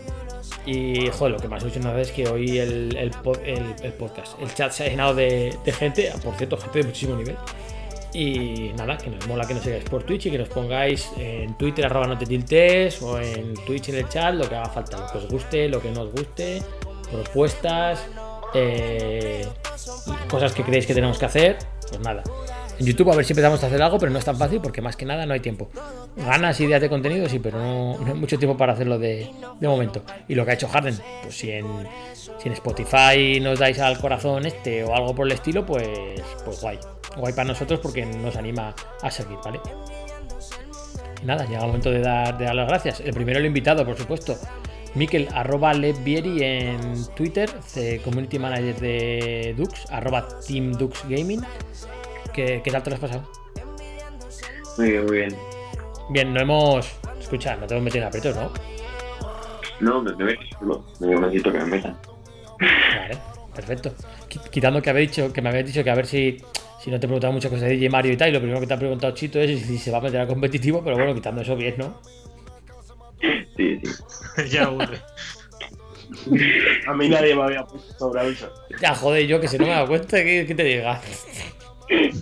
Y 0.65 1.07
joder, 1.09 1.33
lo 1.33 1.39
que 1.39 1.47
más 1.47 1.61
ilusión 1.63 1.83
nos 1.85 1.93
hace 1.93 2.01
es 2.03 2.11
que 2.11 2.27
hoy 2.27 2.59
el, 2.59 2.95
el 2.97 3.11
el- 3.45 3.75
el 3.81 3.93
podcast, 3.93 4.39
el 4.41 4.53
chat 4.53 4.71
se 4.71 4.83
ha 4.83 4.87
llenado 4.89 5.15
de, 5.15 5.57
de 5.65 5.71
gente, 5.71 6.11
por 6.23 6.35
cierto, 6.35 6.57
gente 6.57 6.79
de 6.79 6.85
muchísimo 6.85 7.15
nivel. 7.15 7.37
Y 8.13 8.71
nada, 8.75 8.97
que 8.97 9.09
nos 9.09 9.27
mola 9.27 9.45
que 9.45 9.53
nos 9.53 9.63
sigáis 9.63 9.83
por 9.83 10.03
Twitch 10.03 10.27
y 10.27 10.31
que 10.31 10.37
nos 10.37 10.49
pongáis 10.49 11.11
en 11.17 11.55
Twitter 11.57 11.85
arroba 11.85 12.07
no 12.07 12.17
te 12.17 12.25
tiltes 12.25 13.01
o 13.01 13.19
en 13.19 13.53
Twitch 13.65 13.89
en 13.89 13.95
el 13.95 14.09
chat 14.09 14.33
lo 14.33 14.49
que 14.49 14.55
haga 14.55 14.69
falta, 14.69 14.97
lo 14.97 15.11
que 15.11 15.17
os 15.19 15.27
guste, 15.27 15.69
lo 15.69 15.81
que 15.81 15.91
no 15.91 16.01
os 16.01 16.11
guste, 16.11 16.63
propuestas, 17.11 18.07
eh, 18.53 19.47
cosas 20.27 20.53
que 20.53 20.63
creéis 20.63 20.87
que 20.87 20.93
tenemos 20.93 21.19
que 21.19 21.25
hacer, 21.25 21.57
pues 21.87 21.99
nada. 21.99 22.23
En 22.79 22.85
YouTube 22.85 23.11
a 23.11 23.15
ver 23.15 23.25
si 23.25 23.33
empezamos 23.33 23.61
a 23.61 23.67
hacer 23.67 23.81
algo, 23.81 23.97
pero 23.99 24.09
no 24.11 24.19
es 24.19 24.25
tan 24.25 24.37
fácil 24.37 24.61
porque 24.61 24.81
más 24.81 24.95
que 24.95 25.05
nada 25.05 25.25
no 25.25 25.33
hay 25.33 25.41
tiempo. 25.41 25.69
Ganas, 26.15 26.59
ideas 26.61 26.79
de 26.79 26.87
contenido, 26.87 27.27
sí, 27.27 27.39
pero 27.39 27.59
no, 27.59 27.97
hay 28.05 28.13
mucho 28.13 28.37
tiempo 28.37 28.55
para 28.55 28.71
hacerlo 28.71 28.97
de, 28.97 29.29
momento. 29.59 30.01
Y 30.29 30.35
lo 30.35 30.45
que 30.45 30.51
ha 30.51 30.53
hecho 30.53 30.69
Harden, 30.69 30.97
pues 31.23 31.35
si 31.35 31.51
en, 31.51 31.65
si 32.13 32.47
en 32.47 32.53
Spotify 32.53 33.39
nos 33.41 33.59
dais 33.59 33.79
al 33.79 33.99
corazón 33.99 34.45
este 34.45 34.83
o 34.85 34.95
algo 34.95 35.13
por 35.13 35.27
el 35.27 35.33
estilo, 35.33 35.65
pues, 35.65 35.89
pues 36.45 36.61
guay. 36.61 36.79
Guay 37.17 37.33
para 37.33 37.49
nosotros 37.49 37.81
porque 37.81 38.05
nos 38.05 38.37
anima 38.37 38.73
a 39.01 39.11
seguir, 39.11 39.37
¿vale? 39.43 39.59
Nada, 41.25 41.45
llega 41.45 41.59
el 41.59 41.67
momento 41.67 41.91
de 41.91 41.99
dar, 41.99 42.37
de 42.37 42.45
dar 42.45 42.55
las 42.55 42.67
gracias. 42.67 43.01
El 43.01 43.13
primero 43.13 43.39
el 43.39 43.45
invitado, 43.45 43.85
por 43.85 43.97
supuesto. 43.97 44.37
Mikel, 44.95 45.27
arroba 45.33 45.73
Levbieri 45.73 46.43
en 46.43 46.79
Twitter, 47.15 47.49
Community 48.03 48.39
Manager 48.39 48.75
de 48.79 49.53
Dux, 49.57 49.85
arroba 49.91 50.27
Team 50.47 50.71
Dux 50.71 51.03
Gaming. 51.07 51.41
¿Qué, 52.33 52.61
qué 52.63 52.71
tal 52.71 52.83
te 52.83 52.89
lo 52.89 52.95
has 52.95 53.01
pasado? 53.01 53.29
Muy 54.77 54.91
bien, 54.91 55.05
muy 55.05 55.17
bien. 55.17 55.37
Bien, 56.09 56.33
no 56.33 56.39
hemos. 56.39 56.87
Escucha, 57.19 57.55
no 57.55 57.67
te 57.67 57.73
hemos 57.73 57.83
metido 57.83 58.03
en 58.03 58.07
aprietos, 58.07 58.35
¿no? 58.35 58.51
No, 59.79 60.01
me, 60.01 60.13
me 60.15 60.23
ves 60.25 60.37
solo. 60.57 60.85
No 60.99 61.19
necesito 61.21 61.51
que 61.51 61.57
me 61.59 61.65
metan. 61.65 61.97
Vale, 62.59 63.17
perfecto. 63.55 63.93
Qui- 64.29 64.49
Quitando 64.49 64.81
que, 64.81 64.89
había 64.89 65.01
dicho, 65.01 65.31
que 65.31 65.41
me 65.41 65.49
habías 65.49 65.65
dicho 65.65 65.83
que 65.83 65.89
a 65.89 65.95
ver 65.95 66.05
si, 66.07 66.37
si 66.83 66.89
no 66.91 66.99
te 66.99 67.05
he 67.05 67.09
preguntado 67.09 67.33
muchas 67.33 67.51
cosas 67.51 67.67
de 67.69 67.75
DJ 67.75 67.89
Mario 67.89 68.13
y 68.13 68.17
tal, 68.17 68.29
y 68.29 68.33
lo 68.33 68.39
primero 68.39 68.59
que 68.59 68.67
te 68.67 68.73
ha 68.73 68.77
preguntado 68.79 69.13
Chito 69.13 69.39
es 69.39 69.61
si 69.65 69.77
se 69.77 69.91
va 69.91 69.99
a 69.99 70.01
meter 70.01 70.19
al 70.21 70.27
competitivo, 70.27 70.83
pero 70.83 70.95
bueno, 70.97 71.13
quitando 71.13 71.41
eso 71.41 71.55
bien, 71.55 71.75
¿no? 71.77 72.01
Sí, 73.55 73.79
sí. 73.83 74.49
ya 74.51 74.63
aburre. 74.65 74.99
A 76.87 76.93
mí 76.93 77.07
nadie 77.09 77.35
me 77.35 77.43
había 77.43 77.63
puesto 77.63 77.93
sobre 77.99 78.21
aviso. 78.21 78.51
Ya, 78.81 78.95
joder, 78.95 79.27
yo 79.27 79.39
que 79.39 79.47
si 79.47 79.57
no 79.57 79.65
me 79.65 79.71
he 79.71 79.75
dado 79.75 79.87
cuenta, 79.87 80.23
que, 80.23 80.45
que 80.47 80.55
te 80.55 80.63
diga. 80.63 80.99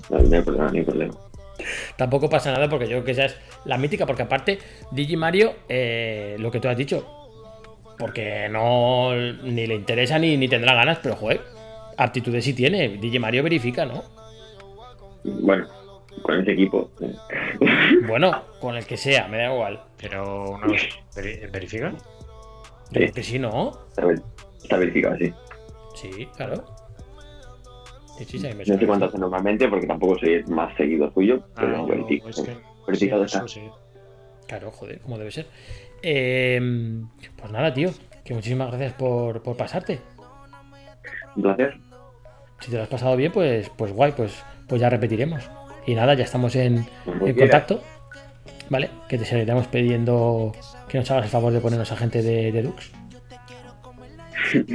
No, 0.10 0.20
no 0.20 0.36
hay 0.36 0.42
problema, 0.42 0.72
no 0.72 0.78
hay 0.78 0.84
problema. 0.84 1.14
Tampoco 1.96 2.30
pasa 2.30 2.52
nada 2.52 2.70
porque 2.70 2.86
yo 2.86 2.92
creo 2.98 3.04
que 3.04 3.12
esa 3.12 3.26
es 3.26 3.38
la 3.66 3.78
mítica, 3.78 4.06
porque 4.06 4.22
aparte, 4.22 4.60
Digi 4.92 5.18
Mario, 5.18 5.54
eh, 5.68 6.36
lo 6.40 6.52
que 6.52 6.60
tú 6.60 6.68
has 6.70 6.78
dicho, 6.78 7.06
porque 7.98 8.48
no 8.50 9.14
ni 9.16 9.66
le 9.66 9.76
interesa 9.76 10.20
ni, 10.20 10.38
ni 10.38 10.48
tendrá 10.48 10.76
ganas, 10.76 11.00
pero 11.02 11.16
joder, 11.16 11.42
aptitudes 11.98 12.46
sí 12.46 12.54
tiene. 12.54 12.90
Digi 12.98 13.18
Mario 13.20 13.44
verifica, 13.44 13.86
¿no? 13.86 14.04
Bueno, 15.24 15.68
con 16.22 16.40
ese 16.40 16.52
equipo. 16.52 16.92
eh, 17.02 17.14
Bueno, 18.08 18.44
con 18.62 18.76
el 18.78 18.86
que 18.86 18.98
sea, 18.98 19.28
me 19.28 19.38
da 19.40 19.52
igual. 19.54 19.82
Pero 20.00 20.52
una 20.52 20.68
vez 20.68 20.84
veri- 21.16 21.52
verifica. 21.52 21.92
Yo 21.92 21.98
creo 22.92 23.12
que 23.14 23.24
sí, 23.24 23.40
¿no? 23.40 23.72
Está 24.64 24.78
verificado, 24.78 25.18
sí. 25.18 25.34
Sí, 25.96 26.30
claro. 26.38 26.64
No 28.20 28.78
sé 28.80 28.88
cuánto 28.88 29.06
hace 29.06 29.18
normalmente 29.18 29.68
porque 29.68 29.88
tampoco 29.88 30.18
soy 30.20 30.34
el 30.34 30.48
más 30.48 30.76
seguido 30.76 31.12
suyo, 31.14 31.42
pero 31.56 31.84
Ah, 31.84 31.88
yo- 31.88 32.30
es 32.30 32.42
que- 32.42 32.58
Verificado 32.88 33.28
sí, 33.28 33.36
está. 33.38 33.48
sí. 33.48 33.62
Claro, 34.48 34.72
joder, 34.72 35.00
como 35.02 35.18
debe 35.18 35.30
ser. 35.32 35.46
Eh, 36.02 36.60
pues 37.36 37.52
nada, 37.52 37.74
tío, 37.74 37.90
que 38.24 38.34
muchísimas 38.34 38.70
gracias 38.70 38.94
por, 38.94 39.42
por 39.44 39.58
pasarte. 39.58 40.00
Un 41.36 41.44
placer. 41.44 41.78
Si 42.62 42.72
te 42.72 42.78
lo 42.78 42.84
has 42.84 42.90
pasado 42.90 43.16
bien, 43.18 43.32
pues, 43.32 43.70
pues 43.76 43.92
guay, 43.92 44.14
pues, 44.14 44.42
pues 44.68 44.80
ya 44.82 44.90
repetiremos. 44.90 45.50
Y 45.86 45.96
nada, 45.96 46.14
ya 46.14 46.24
estamos 46.24 46.56
en, 46.56 46.86
en 47.26 47.36
contacto. 47.36 47.82
¿Vale? 48.70 48.90
Que 49.08 49.18
te 49.18 49.26
seguiremos 49.26 49.68
pidiendo 49.68 50.52
que 50.90 50.98
nos 50.98 51.10
hagas 51.12 51.26
el 51.26 51.32
favor 51.32 51.54
de 51.54 51.60
ponernos 51.62 51.92
a 51.92 51.96
gente 51.98 52.22
de, 52.22 52.52
de 52.52 52.64
Dux. 52.64 52.92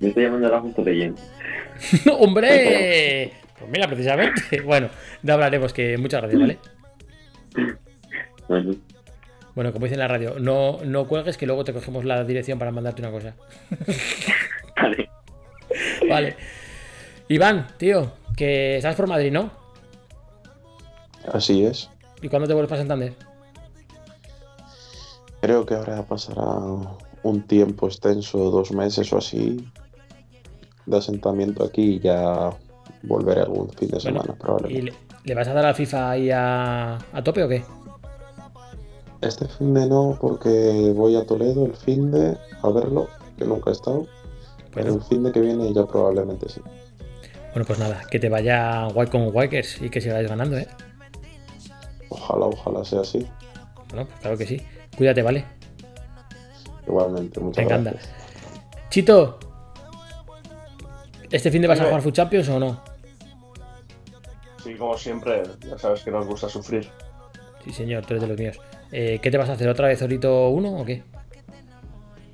me 0.00 0.08
estoy 0.08 0.24
llamando 0.24 0.46
ahora 0.48 0.60
justo 0.60 0.82
leyendo. 0.84 1.20
¡Hombre! 2.18 3.32
Pues 3.58 3.70
mira, 3.70 3.86
precisamente. 3.86 4.60
Bueno, 4.64 4.88
ya 5.22 5.34
hablaremos, 5.34 5.72
que 5.72 5.96
muchas 5.98 6.20
gracias, 6.22 6.40
¿vale? 6.40 6.58
Bueno, 8.48 8.74
Bueno, 9.54 9.72
como 9.72 9.86
dice 9.86 9.94
en 9.94 10.00
la 10.00 10.08
radio, 10.08 10.36
no, 10.38 10.78
no 10.84 11.06
cuelgues 11.06 11.36
que 11.36 11.46
luego 11.46 11.64
te 11.64 11.72
cogemos 11.72 12.04
la 12.04 12.24
dirección 12.24 12.58
para 12.58 12.70
mandarte 12.70 13.02
una 13.02 13.10
cosa. 13.10 13.34
vale. 14.76 15.10
Vale. 16.08 16.36
Iván, 17.28 17.68
tío, 17.78 18.12
que 18.36 18.76
estás 18.76 18.96
por 18.96 19.06
Madrid, 19.06 19.32
¿no? 19.32 19.50
Así 21.32 21.64
es. 21.64 21.88
¿Y 22.20 22.28
cuándo 22.28 22.48
te 22.48 22.54
vuelves 22.54 22.68
para 22.68 22.80
Santander? 22.80 23.14
Creo 25.40 25.64
que 25.66 25.74
ahora 25.74 26.02
pasará 26.04 26.44
un 27.22 27.42
tiempo 27.46 27.86
extenso, 27.86 28.50
dos 28.50 28.72
meses 28.72 29.12
o 29.12 29.18
así, 29.18 29.64
de 30.86 30.96
asentamiento 30.98 31.64
aquí 31.64 31.94
y 31.96 32.00
ya 32.00 32.50
volveré 33.04 33.42
algún 33.42 33.68
fin 33.70 33.88
de 33.90 34.00
semana, 34.00 34.34
¿Y 34.34 34.38
probablemente. 34.40 34.90
le, 34.92 34.94
le 35.24 35.34
vas 35.34 35.48
a 35.48 35.52
dar 35.54 35.64
al 35.66 35.74
FIFA 35.74 36.10
ahí 36.10 36.30
a, 36.30 36.94
a 37.12 37.22
tope 37.24 37.42
o 37.44 37.48
qué? 37.48 37.64
Este 39.20 39.46
fin 39.46 39.72
de 39.74 39.86
no, 39.86 40.18
porque 40.20 40.92
voy 40.96 41.14
a 41.16 41.24
Toledo 41.24 41.64
el 41.66 41.74
fin 41.76 42.10
de 42.10 42.36
a 42.62 42.68
verlo, 42.70 43.06
que 43.38 43.44
nunca 43.44 43.70
he 43.70 43.72
estado. 43.72 44.06
Pero 44.74 44.86
Bueno. 44.88 45.02
el 45.02 45.08
fin 45.08 45.22
de 45.22 45.32
que 45.32 45.40
viene 45.40 45.72
ya 45.72 45.84
probablemente 45.86 46.48
sí. 46.48 46.60
Bueno, 47.52 47.64
pues 47.66 47.78
nada, 47.78 48.02
que 48.10 48.18
te 48.18 48.28
vaya 48.28 48.86
guay 48.88 49.08
con 49.08 49.28
Wikers 49.34 49.82
y 49.82 49.90
que 49.90 50.00
sigáis 50.00 50.28
ganando, 50.28 50.56
¿eh? 50.58 50.66
Ojalá, 52.08 52.46
ojalá 52.46 52.84
sea 52.84 53.00
así. 53.02 53.26
Bueno, 53.90 54.06
pues 54.06 54.20
claro 54.20 54.36
que 54.38 54.46
sí. 54.46 54.60
Cuídate, 54.96 55.22
¿vale? 55.22 55.44
Igualmente, 56.86 57.38
muchas 57.40 57.62
Venga, 57.64 57.76
anda. 57.76 57.90
gracias. 57.92 58.12
Chito, 58.90 59.38
¿este 61.32 61.50
fin 61.50 61.62
de 61.62 61.68
vas 61.68 61.80
a 61.80 61.84
jugar 61.84 62.02
Food 62.02 62.12
Champions 62.12 62.48
o 62.50 62.60
no? 62.60 62.82
Sí, 64.62 64.74
como 64.74 64.96
siempre, 64.96 65.42
ya 65.68 65.76
sabes 65.76 66.02
que 66.02 66.10
nos 66.10 66.26
gusta 66.26 66.48
sufrir. 66.48 66.88
Sí, 67.64 67.72
señor, 67.72 68.04
tú 68.06 68.14
eres 68.14 68.22
de 68.22 68.28
los 68.28 68.38
míos. 68.38 68.60
Eh, 68.92 69.18
¿Qué 69.20 69.30
te 69.30 69.38
vas 69.38 69.48
a 69.48 69.54
hacer? 69.54 69.68
¿Otra 69.68 69.88
vez 69.88 70.00
Orito 70.02 70.50
1 70.50 70.80
o 70.80 70.84
qué? 70.84 71.02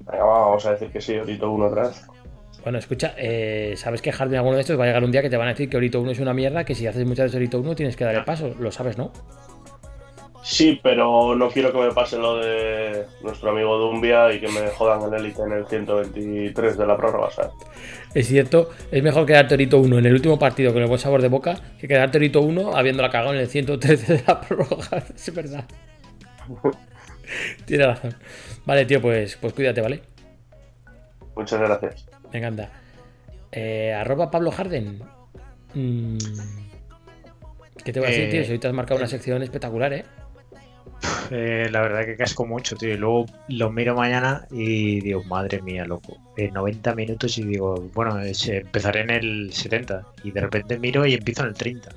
Venga, 0.01 0.25
va, 0.25 0.41
vamos 0.41 0.67
a 0.67 0.73
decir 0.73 0.91
que 0.91 1.01
sí, 1.01 1.17
ahorita 1.17 1.47
uno 1.47 1.67
atrás. 1.67 2.07
Bueno, 2.63 2.79
escucha, 2.79 3.15
eh, 3.17 3.75
sabes 3.77 4.03
que 4.03 4.13
Harden 4.13 4.39
alguno 4.39 4.57
de 4.57 4.63
estos 4.63 4.79
va 4.79 4.85
a 4.85 4.87
llegar 4.89 5.05
un 5.05 5.13
día 5.13 5.23
que 5.23 5.31
te 5.31 5.37
van 5.37 5.49
a 5.49 5.53
decir 5.53 5.71
que 5.71 5.77
Orito 5.77 6.01
1 6.01 6.11
es 6.11 6.19
una 6.19 6.35
mierda, 6.35 6.65
que 6.65 6.75
si 6.75 6.87
haces 6.87 7.07
muchas 7.07 7.27
veces 7.27 7.37
Orito 7.37 7.61
1 7.61 7.75
tienes 7.75 7.97
que 7.97 8.05
dar 8.05 8.15
el 8.15 8.25
paso, 8.25 8.55
lo 8.59 8.71
sabes, 8.73 8.99
¿no? 8.99 9.13
Sí, 10.43 10.81
pero 10.83 11.35
no 11.35 11.49
quiero 11.51 11.73
que 11.73 11.79
me 11.79 11.93
pase 11.93 12.17
lo 12.17 12.39
de 12.39 13.05
nuestro 13.23 13.51
amigo 13.51 13.77
Dumbia 13.77 14.33
y 14.33 14.41
que 14.41 14.49
me 14.49 14.69
jodan 14.69 15.03
en 15.03 15.15
élite 15.21 15.43
en 15.43 15.53
el 15.53 15.67
123 15.67 16.79
de 16.79 16.87
la 16.87 16.97
prórroga, 16.97 17.31
¿sabes? 17.31 17.53
Es 18.15 18.29
cierto, 18.29 18.71
es 18.91 19.03
mejor 19.03 19.27
quedarte 19.27 19.55
Orito 19.55 19.79
1 19.79 19.99
en 19.99 20.07
el 20.07 20.15
último 20.15 20.39
partido 20.39 20.73
con 20.73 20.81
el 20.81 20.89
buen 20.89 20.99
sabor 21.01 21.21
de 21.21 21.29
boca 21.29 21.57
que 21.79 21.87
quedarte 21.89 22.19
Orito 22.19 22.41
1 22.41 22.77
habiéndola 22.77 23.11
cagado 23.11 23.35
en 23.35 23.41
el 23.41 23.49
113 23.49 24.15
de 24.15 24.23
la 24.27 24.41
prórroga. 24.41 25.05
Es 25.15 25.35
verdad. 25.35 25.65
Tienes 27.67 27.87
razón. 27.87 28.15
Vale, 28.65 28.87
tío, 28.87 29.03
pues, 29.03 29.37
pues 29.37 29.53
cuídate, 29.53 29.81
¿vale? 29.81 30.01
Muchas 31.37 31.61
gracias. 31.61 32.07
Venga, 32.33 32.49
anda. 32.49 32.71
Eh, 33.53 33.93
arroba 33.93 34.31
Pablo 34.31 34.51
Harden. 34.51 35.03
Mm, 35.75 36.17
¿Qué 37.85 37.93
te 37.93 38.01
voy 38.01 38.09
a 38.09 38.11
decir, 38.11 38.25
Eh, 38.27 38.31
tío? 38.31 38.45
Si 38.45 38.53
hoy 38.53 38.59
te 38.59 38.69
has 38.69 38.75
marcado 38.75 38.99
una 38.99 39.09
sección 39.09 39.43
espectacular, 39.43 39.93
¿eh? 39.93 40.05
Eh, 41.31 41.69
la 41.71 41.81
verdad 41.83 42.05
que 42.05 42.17
casco 42.17 42.47
mucho, 42.47 42.77
tío. 42.77 42.91
Y 42.95 42.97
luego 42.97 43.27
lo 43.49 43.71
miro 43.71 43.95
mañana 43.95 44.47
y 44.51 45.01
digo, 45.01 45.23
madre 45.25 45.61
mía, 45.63 45.85
loco. 45.85 46.17
En 46.37 46.53
90 46.55 46.95
minutos 46.95 47.37
y 47.39 47.45
digo, 47.45 47.89
bueno, 47.95 48.19
es- 48.21 48.49
empezaré 48.49 49.01
en 49.03 49.11
el 49.11 49.53
70. 49.53 50.03
Y 50.25 50.31
de 50.31 50.41
repente 50.41 50.79
miro 50.79 51.07
y 51.07 51.15
empiezo 51.15 51.43
en 51.43 51.49
el 51.49 51.55
30. 51.55 51.91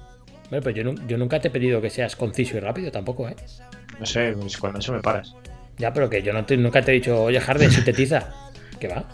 Bueno, 0.50 0.64
pues 0.64 0.76
yo, 0.76 0.84
nu- 0.84 0.96
yo 1.08 1.18
nunca 1.18 1.40
te 1.40 1.48
he 1.48 1.52
pedido 1.52 1.82
que 1.82 1.90
seas 1.90 2.16
conciso 2.16 2.58
y 2.58 2.60
rápido 2.60 2.92
tampoco, 2.92 3.28
¿eh? 3.30 3.36
No 4.00 4.06
sé, 4.06 4.34
pues 4.40 4.58
cuando 4.58 4.80
eso 4.80 4.92
me 4.94 5.00
paras. 5.00 5.34
Ya, 5.78 5.94
pero 5.94 6.10
que 6.10 6.22
yo 6.22 6.34
no 6.34 6.46
te- 6.46 6.58
nunca 6.58 6.82
te 6.82 6.92
he 6.92 6.96
dicho, 6.96 7.24
oye, 7.24 7.40
Harden, 7.40 7.72
sintetiza. 7.72 8.34
¿Qué 8.80 8.88
va? 8.88 9.06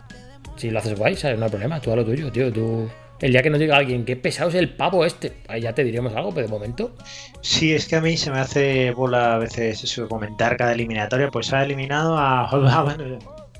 Si 0.55 0.71
lo 0.71 0.79
haces 0.79 0.97
guay, 0.97 1.15
¿sabes? 1.15 1.37
No 1.37 1.45
hay 1.45 1.51
problema, 1.51 1.79
tú 1.79 1.91
a 1.91 1.95
lo 1.95 2.03
tuyo, 2.03 2.31
tío. 2.31 2.51
Tú... 2.51 2.89
El 3.19 3.31
día 3.31 3.41
que 3.41 3.49
nos 3.49 3.59
diga 3.59 3.77
alguien, 3.77 4.05
qué 4.05 4.15
pesado 4.15 4.49
es 4.49 4.55
el 4.55 4.69
pavo 4.75 5.03
este, 5.03 5.33
ahí 5.47 5.61
ya 5.61 5.73
te 5.73 5.83
diríamos 5.83 6.13
algo, 6.15 6.33
pero 6.33 6.45
de 6.47 6.53
momento. 6.53 6.95
Sí, 7.41 7.73
es 7.73 7.87
que 7.87 7.95
a 7.95 8.01
mí 8.01 8.15
se 8.15 8.29
me 8.29 8.39
hace 8.39 8.91
bola 8.91 9.35
a 9.35 9.37
veces 9.39 9.83
eso 9.83 10.07
comentar 10.07 10.55
cada 10.55 10.73
eliminatoria, 10.73 11.29
pues 11.31 11.51
ha 11.53 11.63
eliminado 11.63 12.15
a... 12.17 12.47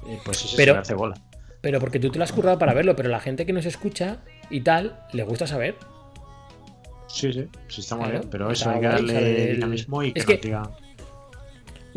Eh, 0.09 0.19
Pues 0.23 0.45
eso 0.45 0.53
Pero- 0.55 0.71
se 0.73 0.75
me 0.77 0.81
hace 0.81 0.93
bola. 0.93 1.15
Pero 1.59 1.79
porque 1.81 1.99
tú 1.99 2.09
te 2.11 2.17
lo 2.17 2.23
has 2.23 2.31
currado 2.31 2.57
para 2.59 2.73
verlo, 2.73 2.95
pero 2.95 3.09
la 3.09 3.19
gente 3.19 3.45
que 3.45 3.51
nos 3.51 3.65
escucha 3.65 4.19
y 4.49 4.61
tal, 4.61 4.97
le 5.11 5.23
gusta 5.23 5.47
saber. 5.47 5.75
Sí, 7.07 7.33
sí, 7.33 7.47
sí 7.67 7.81
está 7.81 7.95
muy 7.95 8.05
Claro, 8.05 8.19
bien, 8.19 8.29
pero 8.29 8.51
está 8.51 8.69
eso 8.69 8.75
hay 8.75 8.79
que 8.81 8.87
darle 8.87 9.49
el- 9.49 9.55
dinamismo 9.55 10.03
y 10.03 10.13
que 10.13 10.19
Es 10.19 10.25
que- 10.25 10.37
digan... 10.37 10.69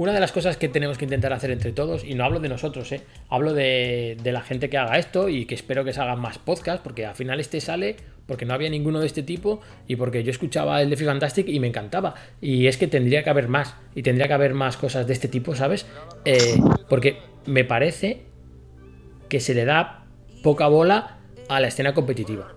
Una 0.01 0.15
de 0.15 0.21
las 0.21 0.33
cosas 0.33 0.57
que 0.57 0.67
tenemos 0.71 0.97
que 0.97 1.05
intentar 1.05 1.31
hacer 1.35 1.51
entre 1.51 1.73
todos, 1.73 2.05
y 2.05 2.15
no 2.15 2.25
hablo 2.25 2.41
de 2.41 2.49
nosotros, 2.49 2.91
¿eh? 2.93 3.03
hablo 3.29 3.53
de, 3.53 4.17
de 4.23 4.33
la 4.33 4.41
gente 4.41 4.71
que 4.71 4.79
haga 4.79 4.97
esto 4.99 5.29
y 5.29 5.45
que 5.45 5.55
espero 5.55 5.85
que 5.85 5.93
se 5.93 6.01
hagan 6.01 6.19
más 6.19 6.39
podcasts, 6.39 6.81
porque 6.83 7.05
al 7.05 7.15
final 7.15 7.39
este 7.39 7.61
sale 7.61 7.97
porque 8.27 8.47
no 8.47 8.55
había 8.55 8.71
ninguno 8.71 9.01
de 9.01 9.07
este 9.07 9.23
tipo 9.23 9.61
y 9.87 9.97
porque 9.97 10.25
yo 10.25 10.31
escuchaba 10.31 10.81
el 10.81 10.89
de 10.89 10.97
Fantastic 10.97 11.49
y 11.49 11.61
me 11.61 11.67
encantaba. 11.67 12.15
Y 12.41 12.67
es 12.67 12.79
que 12.79 12.87
tendría 12.87 13.23
que 13.23 13.29
haber 13.29 13.49
más, 13.49 13.75
y 13.95 14.03
tendría 14.03 14.27
que 14.27 14.33
haber 14.33 14.55
más 14.55 14.79
cosas 14.79 15.07
de 15.07 15.13
este 15.13 15.29
tipo, 15.29 15.55
¿sabes? 15.55 15.85
Eh, 16.25 16.57
porque 16.89 17.19
me 17.45 17.65
parece 17.67 18.23
que 19.29 19.39
se 19.39 19.53
le 19.53 19.67
da 19.67 20.07
poca 20.43 20.67
bola 20.69 21.19
a 21.51 21.61
la 21.61 21.69
escena 21.69 21.93
competitiva, 21.93 22.55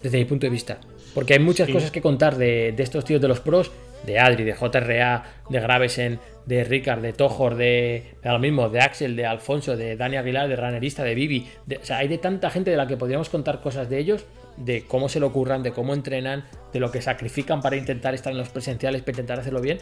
desde 0.00 0.18
mi 0.18 0.26
punto 0.26 0.46
de 0.46 0.50
vista. 0.50 0.78
Porque 1.12 1.32
hay 1.32 1.40
muchas 1.40 1.66
Sí. 1.66 1.72
cosas 1.72 1.90
que 1.90 2.00
contar 2.02 2.36
de, 2.36 2.70
de 2.76 2.82
estos 2.84 3.04
tíos 3.04 3.20
de 3.20 3.26
los 3.26 3.40
pros, 3.40 3.72
de 4.06 4.18
Adri, 4.18 4.44
de 4.44 4.54
JRA, 4.54 5.24
de 5.50 5.60
Gravesen, 5.60 6.20
de 6.46 6.62
Ricard, 6.64 7.02
de 7.02 7.12
Tojor, 7.12 7.56
de, 7.56 8.14
de 8.22 8.30
lo 8.30 8.38
mismo, 8.38 8.68
de 8.68 8.80
Axel, 8.80 9.16
de 9.16 9.26
Alfonso, 9.26 9.76
de 9.76 9.96
Dani 9.96 10.16
Aguilar, 10.16 10.48
de 10.48 10.56
Runnerista, 10.56 11.02
de 11.02 11.14
Vivi. 11.14 11.48
de- 11.66 11.78
o 11.78 11.84
sea, 11.84 11.98
hay 11.98 12.08
de 12.08 12.18
tanta 12.18 12.50
gente 12.50 12.70
de 12.70 12.76
la 12.76 12.86
que 12.86 12.96
podríamos 12.96 13.28
contar 13.28 13.60
cosas 13.60 13.88
de 13.90 13.98
ellos, 13.98 14.24
de 14.56 14.86
cómo 14.86 15.08
se 15.08 15.18
lo 15.20 15.26
ocurran, 15.26 15.62
de 15.62 15.72
cómo 15.72 15.92
entrenan, 15.92 16.44
de 16.72 16.80
lo 16.80 16.90
que 16.90 17.02
sacrifican 17.02 17.60
para 17.60 17.76
intentar 17.76 18.14
estar 18.14 18.32
en 18.32 18.38
los 18.38 18.48
presenciales, 18.48 19.02
para 19.02 19.12
intentar 19.12 19.40
hacerlo 19.40 19.60
bien, 19.60 19.78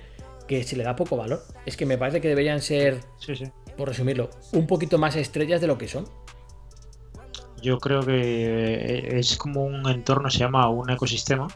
que 0.48 0.64
se 0.64 0.76
le 0.76 0.84
da 0.84 0.96
poco 0.96 1.16
valor. 1.16 1.42
Es 1.66 1.76
que 1.76 1.86
me 1.86 1.96
parece 1.98 2.20
que 2.20 2.28
deberían 2.28 2.60
ser, 2.60 3.00
Sí, 3.18 3.36
sí. 3.36 3.44
por 3.76 3.88
resumirlo, 3.88 4.30
un 4.52 4.66
poquito 4.66 4.98
más 4.98 5.16
estrellas 5.16 5.60
de 5.60 5.66
lo 5.66 5.78
que 5.78 5.86
son. 5.88 6.06
Yo 7.62 7.78
creo 7.78 8.00
que 8.02 8.14
eh, 8.20 9.18
es 9.18 9.36
como 9.36 9.64
un 9.64 9.88
entorno, 9.88 10.28
se 10.30 10.38
llama 10.40 10.68
un 10.68 10.90
ecosistema. 10.90 11.46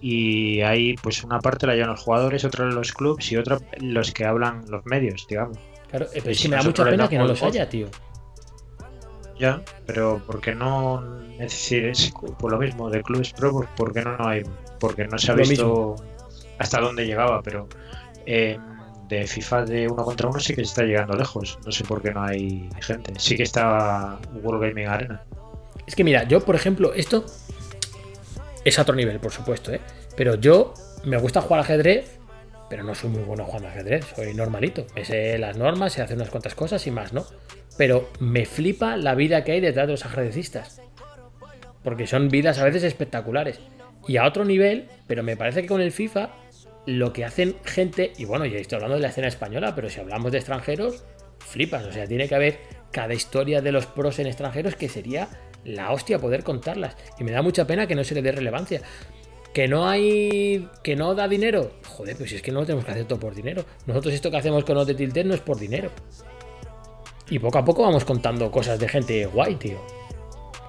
Y 0.00 0.60
hay 0.60 0.94
pues 0.94 1.24
una 1.24 1.40
parte 1.40 1.66
la 1.66 1.74
llevan 1.74 1.90
los 1.90 2.00
jugadores, 2.00 2.44
otra 2.44 2.66
los 2.66 2.92
clubs 2.92 3.32
y 3.32 3.36
otra 3.36 3.58
los 3.80 4.12
que 4.12 4.24
hablan 4.24 4.64
los 4.68 4.86
medios, 4.86 5.26
digamos. 5.28 5.58
Claro, 5.90 6.06
eh, 6.12 6.20
pero 6.22 6.34
si 6.34 6.42
que 6.42 6.48
me 6.50 6.56
da 6.56 6.62
mucha 6.62 6.84
pena 6.84 7.08
que 7.08 7.18
no 7.18 7.26
los 7.26 7.42
haya, 7.42 7.68
tío. 7.68 7.88
Ya, 9.38 9.62
pero 9.86 10.20
porque 10.26 10.54
no, 10.54 11.20
es 11.32 11.52
decir, 11.52 11.86
es 11.86 12.12
por 12.38 12.50
lo 12.50 12.58
mismo 12.58 12.90
de 12.90 13.02
clubes 13.02 13.32
pro, 13.32 13.52
pues 13.52 13.68
porque 13.76 14.02
no 14.02 14.16
hay, 14.18 14.42
porque 14.80 15.06
no 15.06 15.18
se 15.18 15.30
ha 15.30 15.34
visto 15.34 15.94
hasta 16.58 16.80
dónde 16.80 17.06
llegaba, 17.06 17.40
pero 17.42 17.68
eh, 18.26 18.58
de 19.08 19.26
FIFA 19.26 19.64
de 19.64 19.88
uno 19.88 20.04
contra 20.04 20.28
uno 20.28 20.40
sí 20.40 20.54
que 20.54 20.64
se 20.64 20.70
está 20.70 20.82
llegando 20.82 21.16
lejos. 21.16 21.58
No 21.64 21.72
sé 21.72 21.84
por 21.84 22.02
qué 22.02 22.12
no 22.12 22.22
hay 22.22 22.68
gente. 22.80 23.12
Sí 23.18 23.36
que 23.36 23.44
está 23.44 24.18
World 24.42 24.62
Gaming 24.62 24.86
Arena. 24.86 25.22
Es 25.86 25.94
que 25.94 26.04
mira, 26.04 26.24
yo, 26.24 26.40
por 26.40 26.54
ejemplo, 26.54 26.92
esto 26.92 27.24
es 28.68 28.78
a 28.78 28.82
otro 28.82 28.94
nivel, 28.94 29.20
por 29.20 29.32
supuesto, 29.32 29.72
¿eh? 29.72 29.80
Pero 30.16 30.34
yo 30.36 30.74
me 31.04 31.16
gusta 31.16 31.40
jugar 31.40 31.60
ajedrez, 31.60 32.18
pero 32.68 32.84
no 32.84 32.94
soy 32.94 33.10
muy 33.10 33.22
bueno 33.22 33.44
jugando 33.44 33.68
ajedrez, 33.68 34.06
soy 34.14 34.34
normalito. 34.34 34.86
Me 34.94 35.04
sé 35.04 35.38
las 35.38 35.56
normas, 35.56 35.92
sé 35.92 36.02
hacer 36.02 36.16
unas 36.16 36.30
cuantas 36.30 36.54
cosas 36.54 36.86
y 36.86 36.90
más, 36.90 37.12
¿no? 37.12 37.24
Pero 37.76 38.10
me 38.20 38.44
flipa 38.44 38.96
la 38.96 39.14
vida 39.14 39.44
que 39.44 39.52
hay 39.52 39.60
detrás 39.60 39.86
de 39.86 39.92
los 39.92 40.04
ajedrecistas. 40.04 40.82
Porque 41.82 42.06
son 42.06 42.28
vidas 42.28 42.58
a 42.58 42.64
veces 42.64 42.82
espectaculares. 42.82 43.60
Y 44.06 44.16
a 44.16 44.26
otro 44.26 44.44
nivel, 44.44 44.88
pero 45.06 45.22
me 45.22 45.36
parece 45.36 45.62
que 45.62 45.68
con 45.68 45.80
el 45.80 45.92
FIFA, 45.92 46.30
lo 46.86 47.12
que 47.12 47.24
hacen 47.24 47.56
gente, 47.64 48.12
y 48.16 48.24
bueno, 48.24 48.46
ya 48.46 48.58
estoy 48.58 48.76
hablando 48.76 48.96
de 48.96 49.02
la 49.02 49.08
escena 49.08 49.28
española, 49.28 49.74
pero 49.74 49.88
si 49.88 50.00
hablamos 50.00 50.32
de 50.32 50.38
extranjeros, 50.38 51.04
flipas. 51.38 51.84
O 51.84 51.92
sea, 51.92 52.06
tiene 52.06 52.28
que 52.28 52.34
haber 52.34 52.58
cada 52.90 53.14
historia 53.14 53.60
de 53.60 53.72
los 53.72 53.86
pros 53.86 54.18
en 54.18 54.26
extranjeros 54.26 54.74
que 54.74 54.88
sería 54.88 55.28
la 55.64 55.92
hostia 55.92 56.18
poder 56.18 56.44
contarlas. 56.44 56.96
Y 57.18 57.24
me 57.24 57.32
da 57.32 57.42
mucha 57.42 57.66
pena 57.66 57.86
que 57.86 57.94
no 57.94 58.04
se 58.04 58.14
le 58.14 58.22
dé 58.22 58.32
relevancia. 58.32 58.82
Que 59.52 59.66
no 59.66 59.88
hay. 59.88 60.68
que 60.82 60.94
no 60.96 61.14
da 61.14 61.26
dinero. 61.28 61.72
Joder, 61.86 62.16
pues 62.16 62.30
si 62.30 62.36
es 62.36 62.42
que 62.42 62.52
no 62.52 62.60
lo 62.60 62.66
tenemos 62.66 62.84
que 62.84 62.90
hacer 62.92 63.04
todo 63.06 63.18
por 63.18 63.34
dinero. 63.34 63.64
Nosotros 63.86 64.14
esto 64.14 64.30
que 64.30 64.36
hacemos 64.36 64.64
con 64.64 64.74
los 64.76 64.86
de 64.86 64.94
Tilted 64.94 65.24
no 65.26 65.34
es 65.34 65.40
por 65.40 65.58
dinero. 65.58 65.90
Y 67.30 67.38
poco 67.38 67.58
a 67.58 67.64
poco 67.64 67.82
vamos 67.82 68.04
contando 68.04 68.50
cosas 68.50 68.78
de 68.78 68.88
gente 68.88 69.26
guay, 69.26 69.56
tío. 69.56 69.78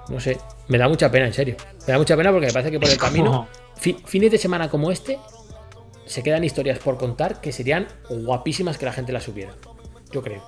No 0.09 0.19
sé, 0.19 0.37
me 0.67 0.77
da 0.77 0.89
mucha 0.89 1.09
pena, 1.11 1.27
en 1.27 1.33
serio. 1.33 1.55
Me 1.87 1.93
da 1.93 1.97
mucha 1.99 2.17
pena 2.17 2.31
porque 2.31 2.47
me 2.47 2.53
parece 2.53 2.71
que 2.71 2.79
por 2.79 2.89
el 2.89 2.97
camino, 2.97 3.47
fi- 3.75 3.97
fines 4.05 4.31
de 4.31 4.37
semana 4.37 4.69
como 4.69 4.91
este, 4.91 5.19
se 6.05 6.23
quedan 6.23 6.43
historias 6.43 6.79
por 6.79 6.97
contar 6.97 7.39
que 7.41 7.51
serían 7.51 7.87
guapísimas 8.09 8.77
que 8.77 8.85
la 8.85 8.91
gente 8.93 9.11
las 9.13 9.23
supiera. 9.23 9.53
Yo 10.11 10.21
creo. 10.23 10.41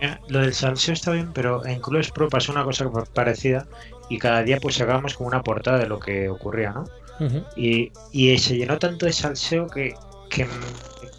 Mira, 0.00 0.20
Lo 0.28 0.40
del 0.40 0.54
salseo 0.54 0.94
está 0.94 1.12
bien, 1.12 1.32
pero 1.32 1.64
en 1.66 1.80
Clubes 1.80 2.10
Pro 2.10 2.28
pasó 2.28 2.52
una 2.52 2.64
cosa 2.64 2.90
parecida 3.12 3.66
y 4.08 4.18
cada 4.18 4.42
día 4.42 4.58
pues 4.60 4.76
sacábamos 4.76 5.14
como 5.14 5.28
una 5.28 5.42
portada 5.42 5.78
de 5.78 5.86
lo 5.86 5.98
que 6.00 6.28
ocurría, 6.28 6.72
¿no? 6.72 6.90
Y, 7.56 7.92
y 8.12 8.36
se 8.38 8.56
llenó 8.56 8.78
tanto 8.78 9.06
de 9.06 9.12
salseo 9.12 9.68
que, 9.68 9.94
que, 10.28 10.46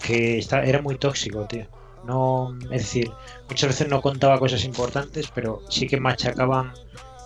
que 0.01 0.37
está, 0.37 0.63
era 0.63 0.81
muy 0.81 0.97
tóxico, 0.97 1.45
tío. 1.47 1.65
No, 2.03 2.57
es 2.69 2.81
decir, 2.83 3.15
muchas 3.49 3.69
veces 3.69 3.87
no 3.87 4.01
contaba 4.01 4.39
cosas 4.39 4.63
importantes, 4.65 5.29
pero 5.33 5.63
sí 5.69 5.87
que 5.87 5.99
machacaban 5.99 6.73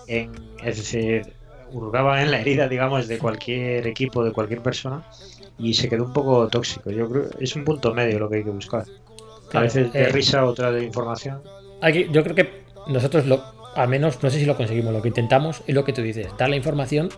en, 0.08 0.56
es 0.64 0.78
decir, 0.78 1.36
hurgaban 1.72 2.20
en 2.20 2.32
la 2.32 2.40
herida, 2.42 2.68
digamos, 2.68 3.08
de 3.08 3.20
cualquier 3.20 3.88
equipo, 3.88 4.24
de 4.24 4.32
cualquier 4.32 4.62
persona, 4.62 5.06
y 5.58 5.74
se 5.74 5.90
quedó 5.90 6.06
un 6.06 6.14
poco 6.14 6.48
tóxico. 6.50 6.92
Yo 6.92 7.10
creo 7.10 7.30
es 7.40 7.56
un 7.56 7.66
punto 7.66 7.94
medio 7.94 8.20
lo 8.20 8.30
que 8.30 8.38
hay 8.38 8.44
que 8.44 8.50
buscar. 8.52 8.88
A 9.54 9.62
veces 9.62 9.92
de 9.94 10.02
eh, 10.02 10.10
risa, 10.10 10.46
otra 10.46 10.72
de 10.72 10.84
información. 10.84 11.42
Aquí, 11.82 12.08
yo 12.12 12.24
creo 12.24 12.36
que 12.36 12.64
nosotros, 12.88 13.26
lo, 13.26 13.44
al 13.76 13.88
menos, 13.88 14.22
no 14.22 14.30
sé 14.30 14.40
si 14.40 14.46
lo 14.46 14.58
conseguimos, 14.58 14.94
lo 14.94 15.02
que 15.02 15.08
intentamos 15.10 15.62
es 15.68 15.76
lo 15.76 15.84
que 15.84 15.94
tú 15.94 16.02
dices, 16.02 16.28
dar 16.38 16.50
la 16.50 16.56
información, 16.56 17.10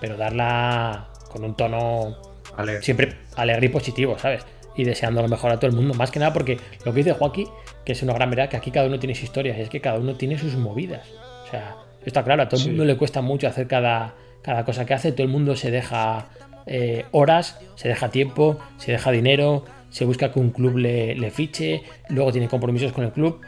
pero 0.00 0.16
darla 0.16 1.08
con 1.30 1.44
un 1.44 1.54
tono 1.54 2.16
Alegre. 2.56 2.82
siempre 2.82 3.16
alegre 3.34 3.66
y 3.66 3.68
positivo, 3.68 4.18
¿sabes? 4.18 4.44
Y 4.76 4.84
deseando 4.84 5.22
lo 5.22 5.28
mejor 5.28 5.50
a 5.52 5.58
todo 5.58 5.70
el 5.70 5.76
mundo, 5.76 5.94
más 5.94 6.10
que 6.10 6.18
nada 6.18 6.32
porque 6.32 6.58
lo 6.84 6.92
que 6.92 6.98
dice 6.98 7.12
Joaquín, 7.12 7.48
que 7.84 7.92
es 7.92 8.02
una 8.02 8.12
gran 8.12 8.30
verdad, 8.30 8.48
que 8.48 8.56
aquí 8.56 8.70
cada 8.70 8.86
uno 8.86 8.98
tiene 8.98 9.14
sus 9.14 9.24
historias, 9.24 9.58
y 9.58 9.62
es 9.62 9.68
que 9.68 9.80
cada 9.80 9.98
uno 9.98 10.14
tiene 10.14 10.38
sus 10.38 10.54
movidas. 10.56 11.08
O 11.46 11.50
sea, 11.50 11.76
está 12.04 12.22
claro, 12.24 12.42
a 12.42 12.48
todo 12.48 12.60
el 12.60 12.68
mundo 12.68 12.84
le 12.84 12.96
cuesta 12.96 13.22
mucho 13.22 13.48
hacer 13.48 13.66
cada, 13.66 14.14
cada 14.42 14.64
cosa 14.64 14.84
que 14.84 14.94
hace, 14.94 15.12
todo 15.12 15.22
el 15.22 15.28
mundo 15.28 15.56
se 15.56 15.70
deja 15.70 16.26
eh, 16.66 17.04
horas, 17.12 17.58
se 17.76 17.88
deja 17.88 18.10
tiempo, 18.10 18.58
se 18.76 18.92
deja 18.92 19.10
dinero, 19.10 19.64
se 19.96 20.04
busca 20.04 20.30
que 20.30 20.38
un 20.38 20.50
club 20.50 20.76
le, 20.76 21.14
le 21.14 21.30
fiche, 21.30 21.82
luego 22.10 22.30
tiene 22.30 22.48
compromisos 22.48 22.92
con 22.92 23.04
el 23.04 23.12
club. 23.12 23.40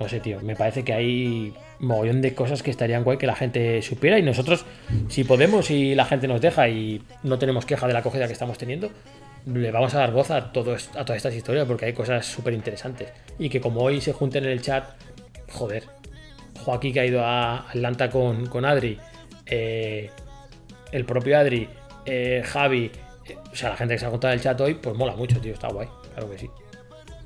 No 0.00 0.08
sé, 0.08 0.18
tío, 0.18 0.40
me 0.40 0.56
parece 0.56 0.82
que 0.82 0.94
hay 0.94 1.52
mogollón 1.78 2.22
de 2.22 2.34
cosas 2.34 2.62
que 2.62 2.70
estarían 2.70 3.04
guay 3.04 3.18
que 3.18 3.26
la 3.26 3.36
gente 3.36 3.82
supiera 3.82 4.18
y 4.18 4.22
nosotros, 4.22 4.64
si 5.08 5.24
podemos 5.24 5.70
y 5.70 5.94
la 5.94 6.06
gente 6.06 6.26
nos 6.26 6.40
deja 6.40 6.70
y 6.70 7.02
no 7.22 7.38
tenemos 7.38 7.66
queja 7.66 7.86
de 7.86 7.92
la 7.92 7.98
acogida 7.98 8.26
que 8.26 8.32
estamos 8.32 8.56
teniendo, 8.56 8.90
le 9.44 9.70
vamos 9.70 9.92
a 9.92 9.98
dar 9.98 10.12
voz 10.12 10.30
a, 10.30 10.52
todo, 10.52 10.74
a 10.74 11.04
todas 11.04 11.18
estas 11.18 11.34
historias 11.34 11.66
porque 11.66 11.84
hay 11.84 11.92
cosas 11.92 12.24
súper 12.24 12.54
interesantes. 12.54 13.12
Y 13.38 13.50
que 13.50 13.60
como 13.60 13.82
hoy 13.82 14.00
se 14.00 14.14
junten 14.14 14.46
en 14.46 14.52
el 14.52 14.62
chat, 14.62 14.86
joder, 15.52 15.82
Joaquín 16.64 16.94
que 16.94 17.00
ha 17.00 17.04
ido 17.04 17.22
a 17.22 17.68
Atlanta 17.68 18.08
con, 18.08 18.46
con 18.46 18.64
Adri, 18.64 18.98
eh, 19.44 20.08
el 20.92 21.04
propio 21.04 21.36
Adri, 21.36 21.68
eh, 22.06 22.42
Javi, 22.42 22.90
sea, 23.58 23.70
la 23.70 23.76
gente 23.76 23.94
que 23.94 23.98
se 23.98 24.06
ha 24.06 24.10
juntado 24.10 24.32
en 24.32 24.38
el 24.38 24.44
chat 24.44 24.60
hoy, 24.60 24.74
pues 24.74 24.96
mola 24.96 25.14
mucho, 25.16 25.40
tío, 25.40 25.52
está 25.52 25.68
guay, 25.68 25.88
claro 26.14 26.30
que 26.30 26.38
sí. 26.38 26.50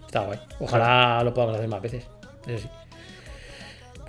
Está 0.07 0.20
guay. 0.20 0.39
Ojalá 0.61 1.23
lo 1.25 1.33
podamos 1.33 1.57
hacer 1.57 1.69
más 1.69 1.83
veces. 1.83 2.07
Eso 2.47 2.59
sí. 2.59 2.69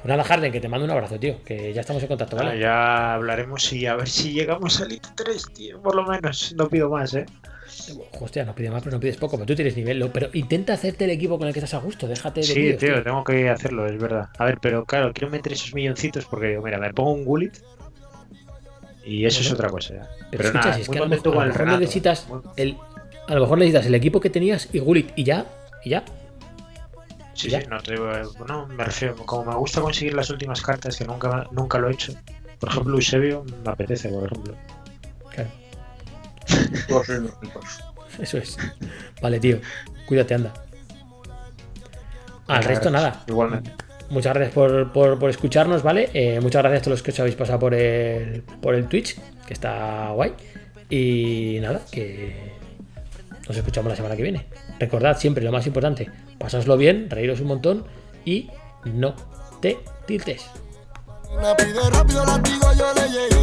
Pues 0.04 0.06
nada, 0.06 0.24
Harden, 0.26 0.52
que 0.52 0.60
te 0.60 0.68
mando 0.68 0.84
un 0.84 0.92
abrazo, 0.92 1.18
tío. 1.18 1.42
Que 1.46 1.72
ya 1.72 1.80
estamos 1.80 2.04
en 2.04 2.10
contacto, 2.10 2.36
¿vale? 2.36 2.50
Bueno, 2.50 2.62
ya 2.62 3.14
hablaremos 3.14 3.72
y 3.72 3.86
a 3.86 3.96
ver 3.96 4.10
si 4.10 4.34
llegamos 4.34 4.82
al 4.82 4.92
IT 4.92 5.08
3, 5.16 5.46
tío. 5.54 5.82
Por 5.82 5.96
lo 5.96 6.06
menos, 6.06 6.54
no 6.58 6.68
pido 6.68 6.90
más, 6.90 7.14
¿eh? 7.14 7.26
Hostia, 8.20 8.44
no 8.44 8.54
pides 8.54 8.72
más, 8.72 8.84
pero 8.84 8.98
no 8.98 9.00
pides 9.00 9.16
poco. 9.16 9.38
Pero 9.38 9.46
tú 9.46 9.56
tienes 9.56 9.78
nivel. 9.78 10.10
Pero 10.12 10.30
intenta 10.34 10.74
hacerte 10.74 11.06
el 11.06 11.12
equipo 11.12 11.38
con 11.38 11.48
el 11.48 11.54
que 11.54 11.60
estás 11.60 11.76
a 11.76 11.78
gusto. 11.78 12.06
Déjate 12.06 12.42
de 12.42 12.48
Sí, 12.48 12.74
tío, 12.74 13.02
tengo 13.02 13.24
que 13.24 13.50
hacerlo, 13.50 13.88
es 13.88 13.98
verdad. 13.98 14.28
A 14.38 14.44
ver, 14.44 14.60
pero 14.62 14.84
claro, 14.84 15.14
quiero 15.14 15.32
meter 15.32 15.54
esos 15.54 15.74
milloncitos 15.74 16.26
porque 16.26 16.48
digo, 16.48 16.62
mira, 16.64 16.78
me 16.80 16.94
pongo 16.94 17.14
un 17.14 17.24
Gullit 17.24 17.60
y 19.06 19.26
eso 19.26 19.42
es 19.42 19.52
otra 19.52 19.70
cosa. 19.70 19.94
Pero, 19.94 20.08
Pero, 20.32 20.44
escucha, 20.44 20.60
nada, 20.66 20.74
si 20.76 20.82
es 20.82 20.88
muy 20.88 20.94
que 20.98 21.00
a 21.00 21.06
lo 21.06 21.10
mejor, 21.10 21.28
a 21.28 21.32
con 21.32 21.34
lo 21.36 21.42
el 21.44 21.48
mejor 21.50 21.60
Renato. 21.66 21.80
necesitas 21.80 22.28
el, 22.56 22.78
a 23.28 23.34
lo 23.36 23.42
mejor 23.42 23.58
necesitas 23.58 23.86
el 23.86 23.96
equipo 23.96 24.20
que 24.22 24.30
tenías 24.30 24.70
y 24.74 24.80
Gullit 24.80 25.12
y 25.16 25.24
ya, 25.24 25.46
y 25.84 25.90
ya. 25.92 26.04
Sí, 27.34 27.50
Ya. 27.50 27.62
sí, 27.62 27.68
no 27.70 27.82
te 27.82 27.94
digo, 27.94 28.12
eh, 28.12 28.22
no, 28.48 28.68
me 28.68 28.84
refiero, 28.84 29.16
como 29.26 29.52
me 29.52 29.56
gusta 29.58 29.82
conseguir 29.82 30.14
las 30.14 30.30
últimas 30.30 30.62
cartas, 30.62 30.96
que 30.96 31.04
nunca, 31.06 31.48
nunca 31.52 31.78
lo 31.80 31.90
he 31.90 31.94
hecho. 31.94 32.14
Por 32.60 32.70
ejemplo, 32.70 32.96
Eusebio 32.96 33.44
me 33.66 33.72
apetece, 33.72 34.10
por 34.10 34.26
ejemplo. 34.26 34.56
Claro, 35.30 35.50
eso 38.20 38.38
es. 38.38 38.58
Vale, 39.22 39.40
tío. 39.40 39.60
Cuídate, 40.06 40.36
anda. 40.36 40.54
Al 42.48 42.64
resto, 42.64 42.90
nada. 42.92 43.24
Igualmente. 43.28 43.72
Muchas 44.14 44.34
gracias 44.36 44.54
por, 44.54 44.92
por- 44.92 45.30
escucharnos, 45.30 45.82
¿vale? 45.82 46.10
Eh, 46.14 46.40
muchas 46.40 46.62
gracias 46.62 46.82
a 46.82 46.84
todos 46.84 47.00
los 47.00 47.04
que 47.04 47.10
os 47.12 47.20
habéis 47.20 47.36
pasado 47.36 47.58
por 47.60 47.74
el, 47.74 48.44
por 48.62 48.76
el 48.76 48.88
Twitch, 48.88 49.18
que 49.48 49.54
está 49.54 50.10
guay. 50.12 50.34
Y 50.88 51.58
nada, 51.62 51.82
que 51.92 52.54
nos 53.48 53.58
escuchamos 53.58 53.90
la 53.90 53.96
semana 53.96 54.16
que 54.16 54.22
viene. 54.22 54.46
Recordad 54.80 55.18
siempre 55.18 55.44
lo 55.44 55.52
más 55.52 55.66
importante, 55.66 56.12
pasáslo 56.38 56.78
bien, 56.78 57.10
reíros 57.10 57.40
un 57.40 57.48
montón 57.48 57.86
y 58.24 58.50
no 58.86 59.16
te 59.62 59.80
tiltes. 60.06 60.46
Me 61.36 61.56
pide 61.56 61.90
rápido 61.90 62.24
yo 62.78 62.94
le 62.94 63.10
llegué. 63.10 63.34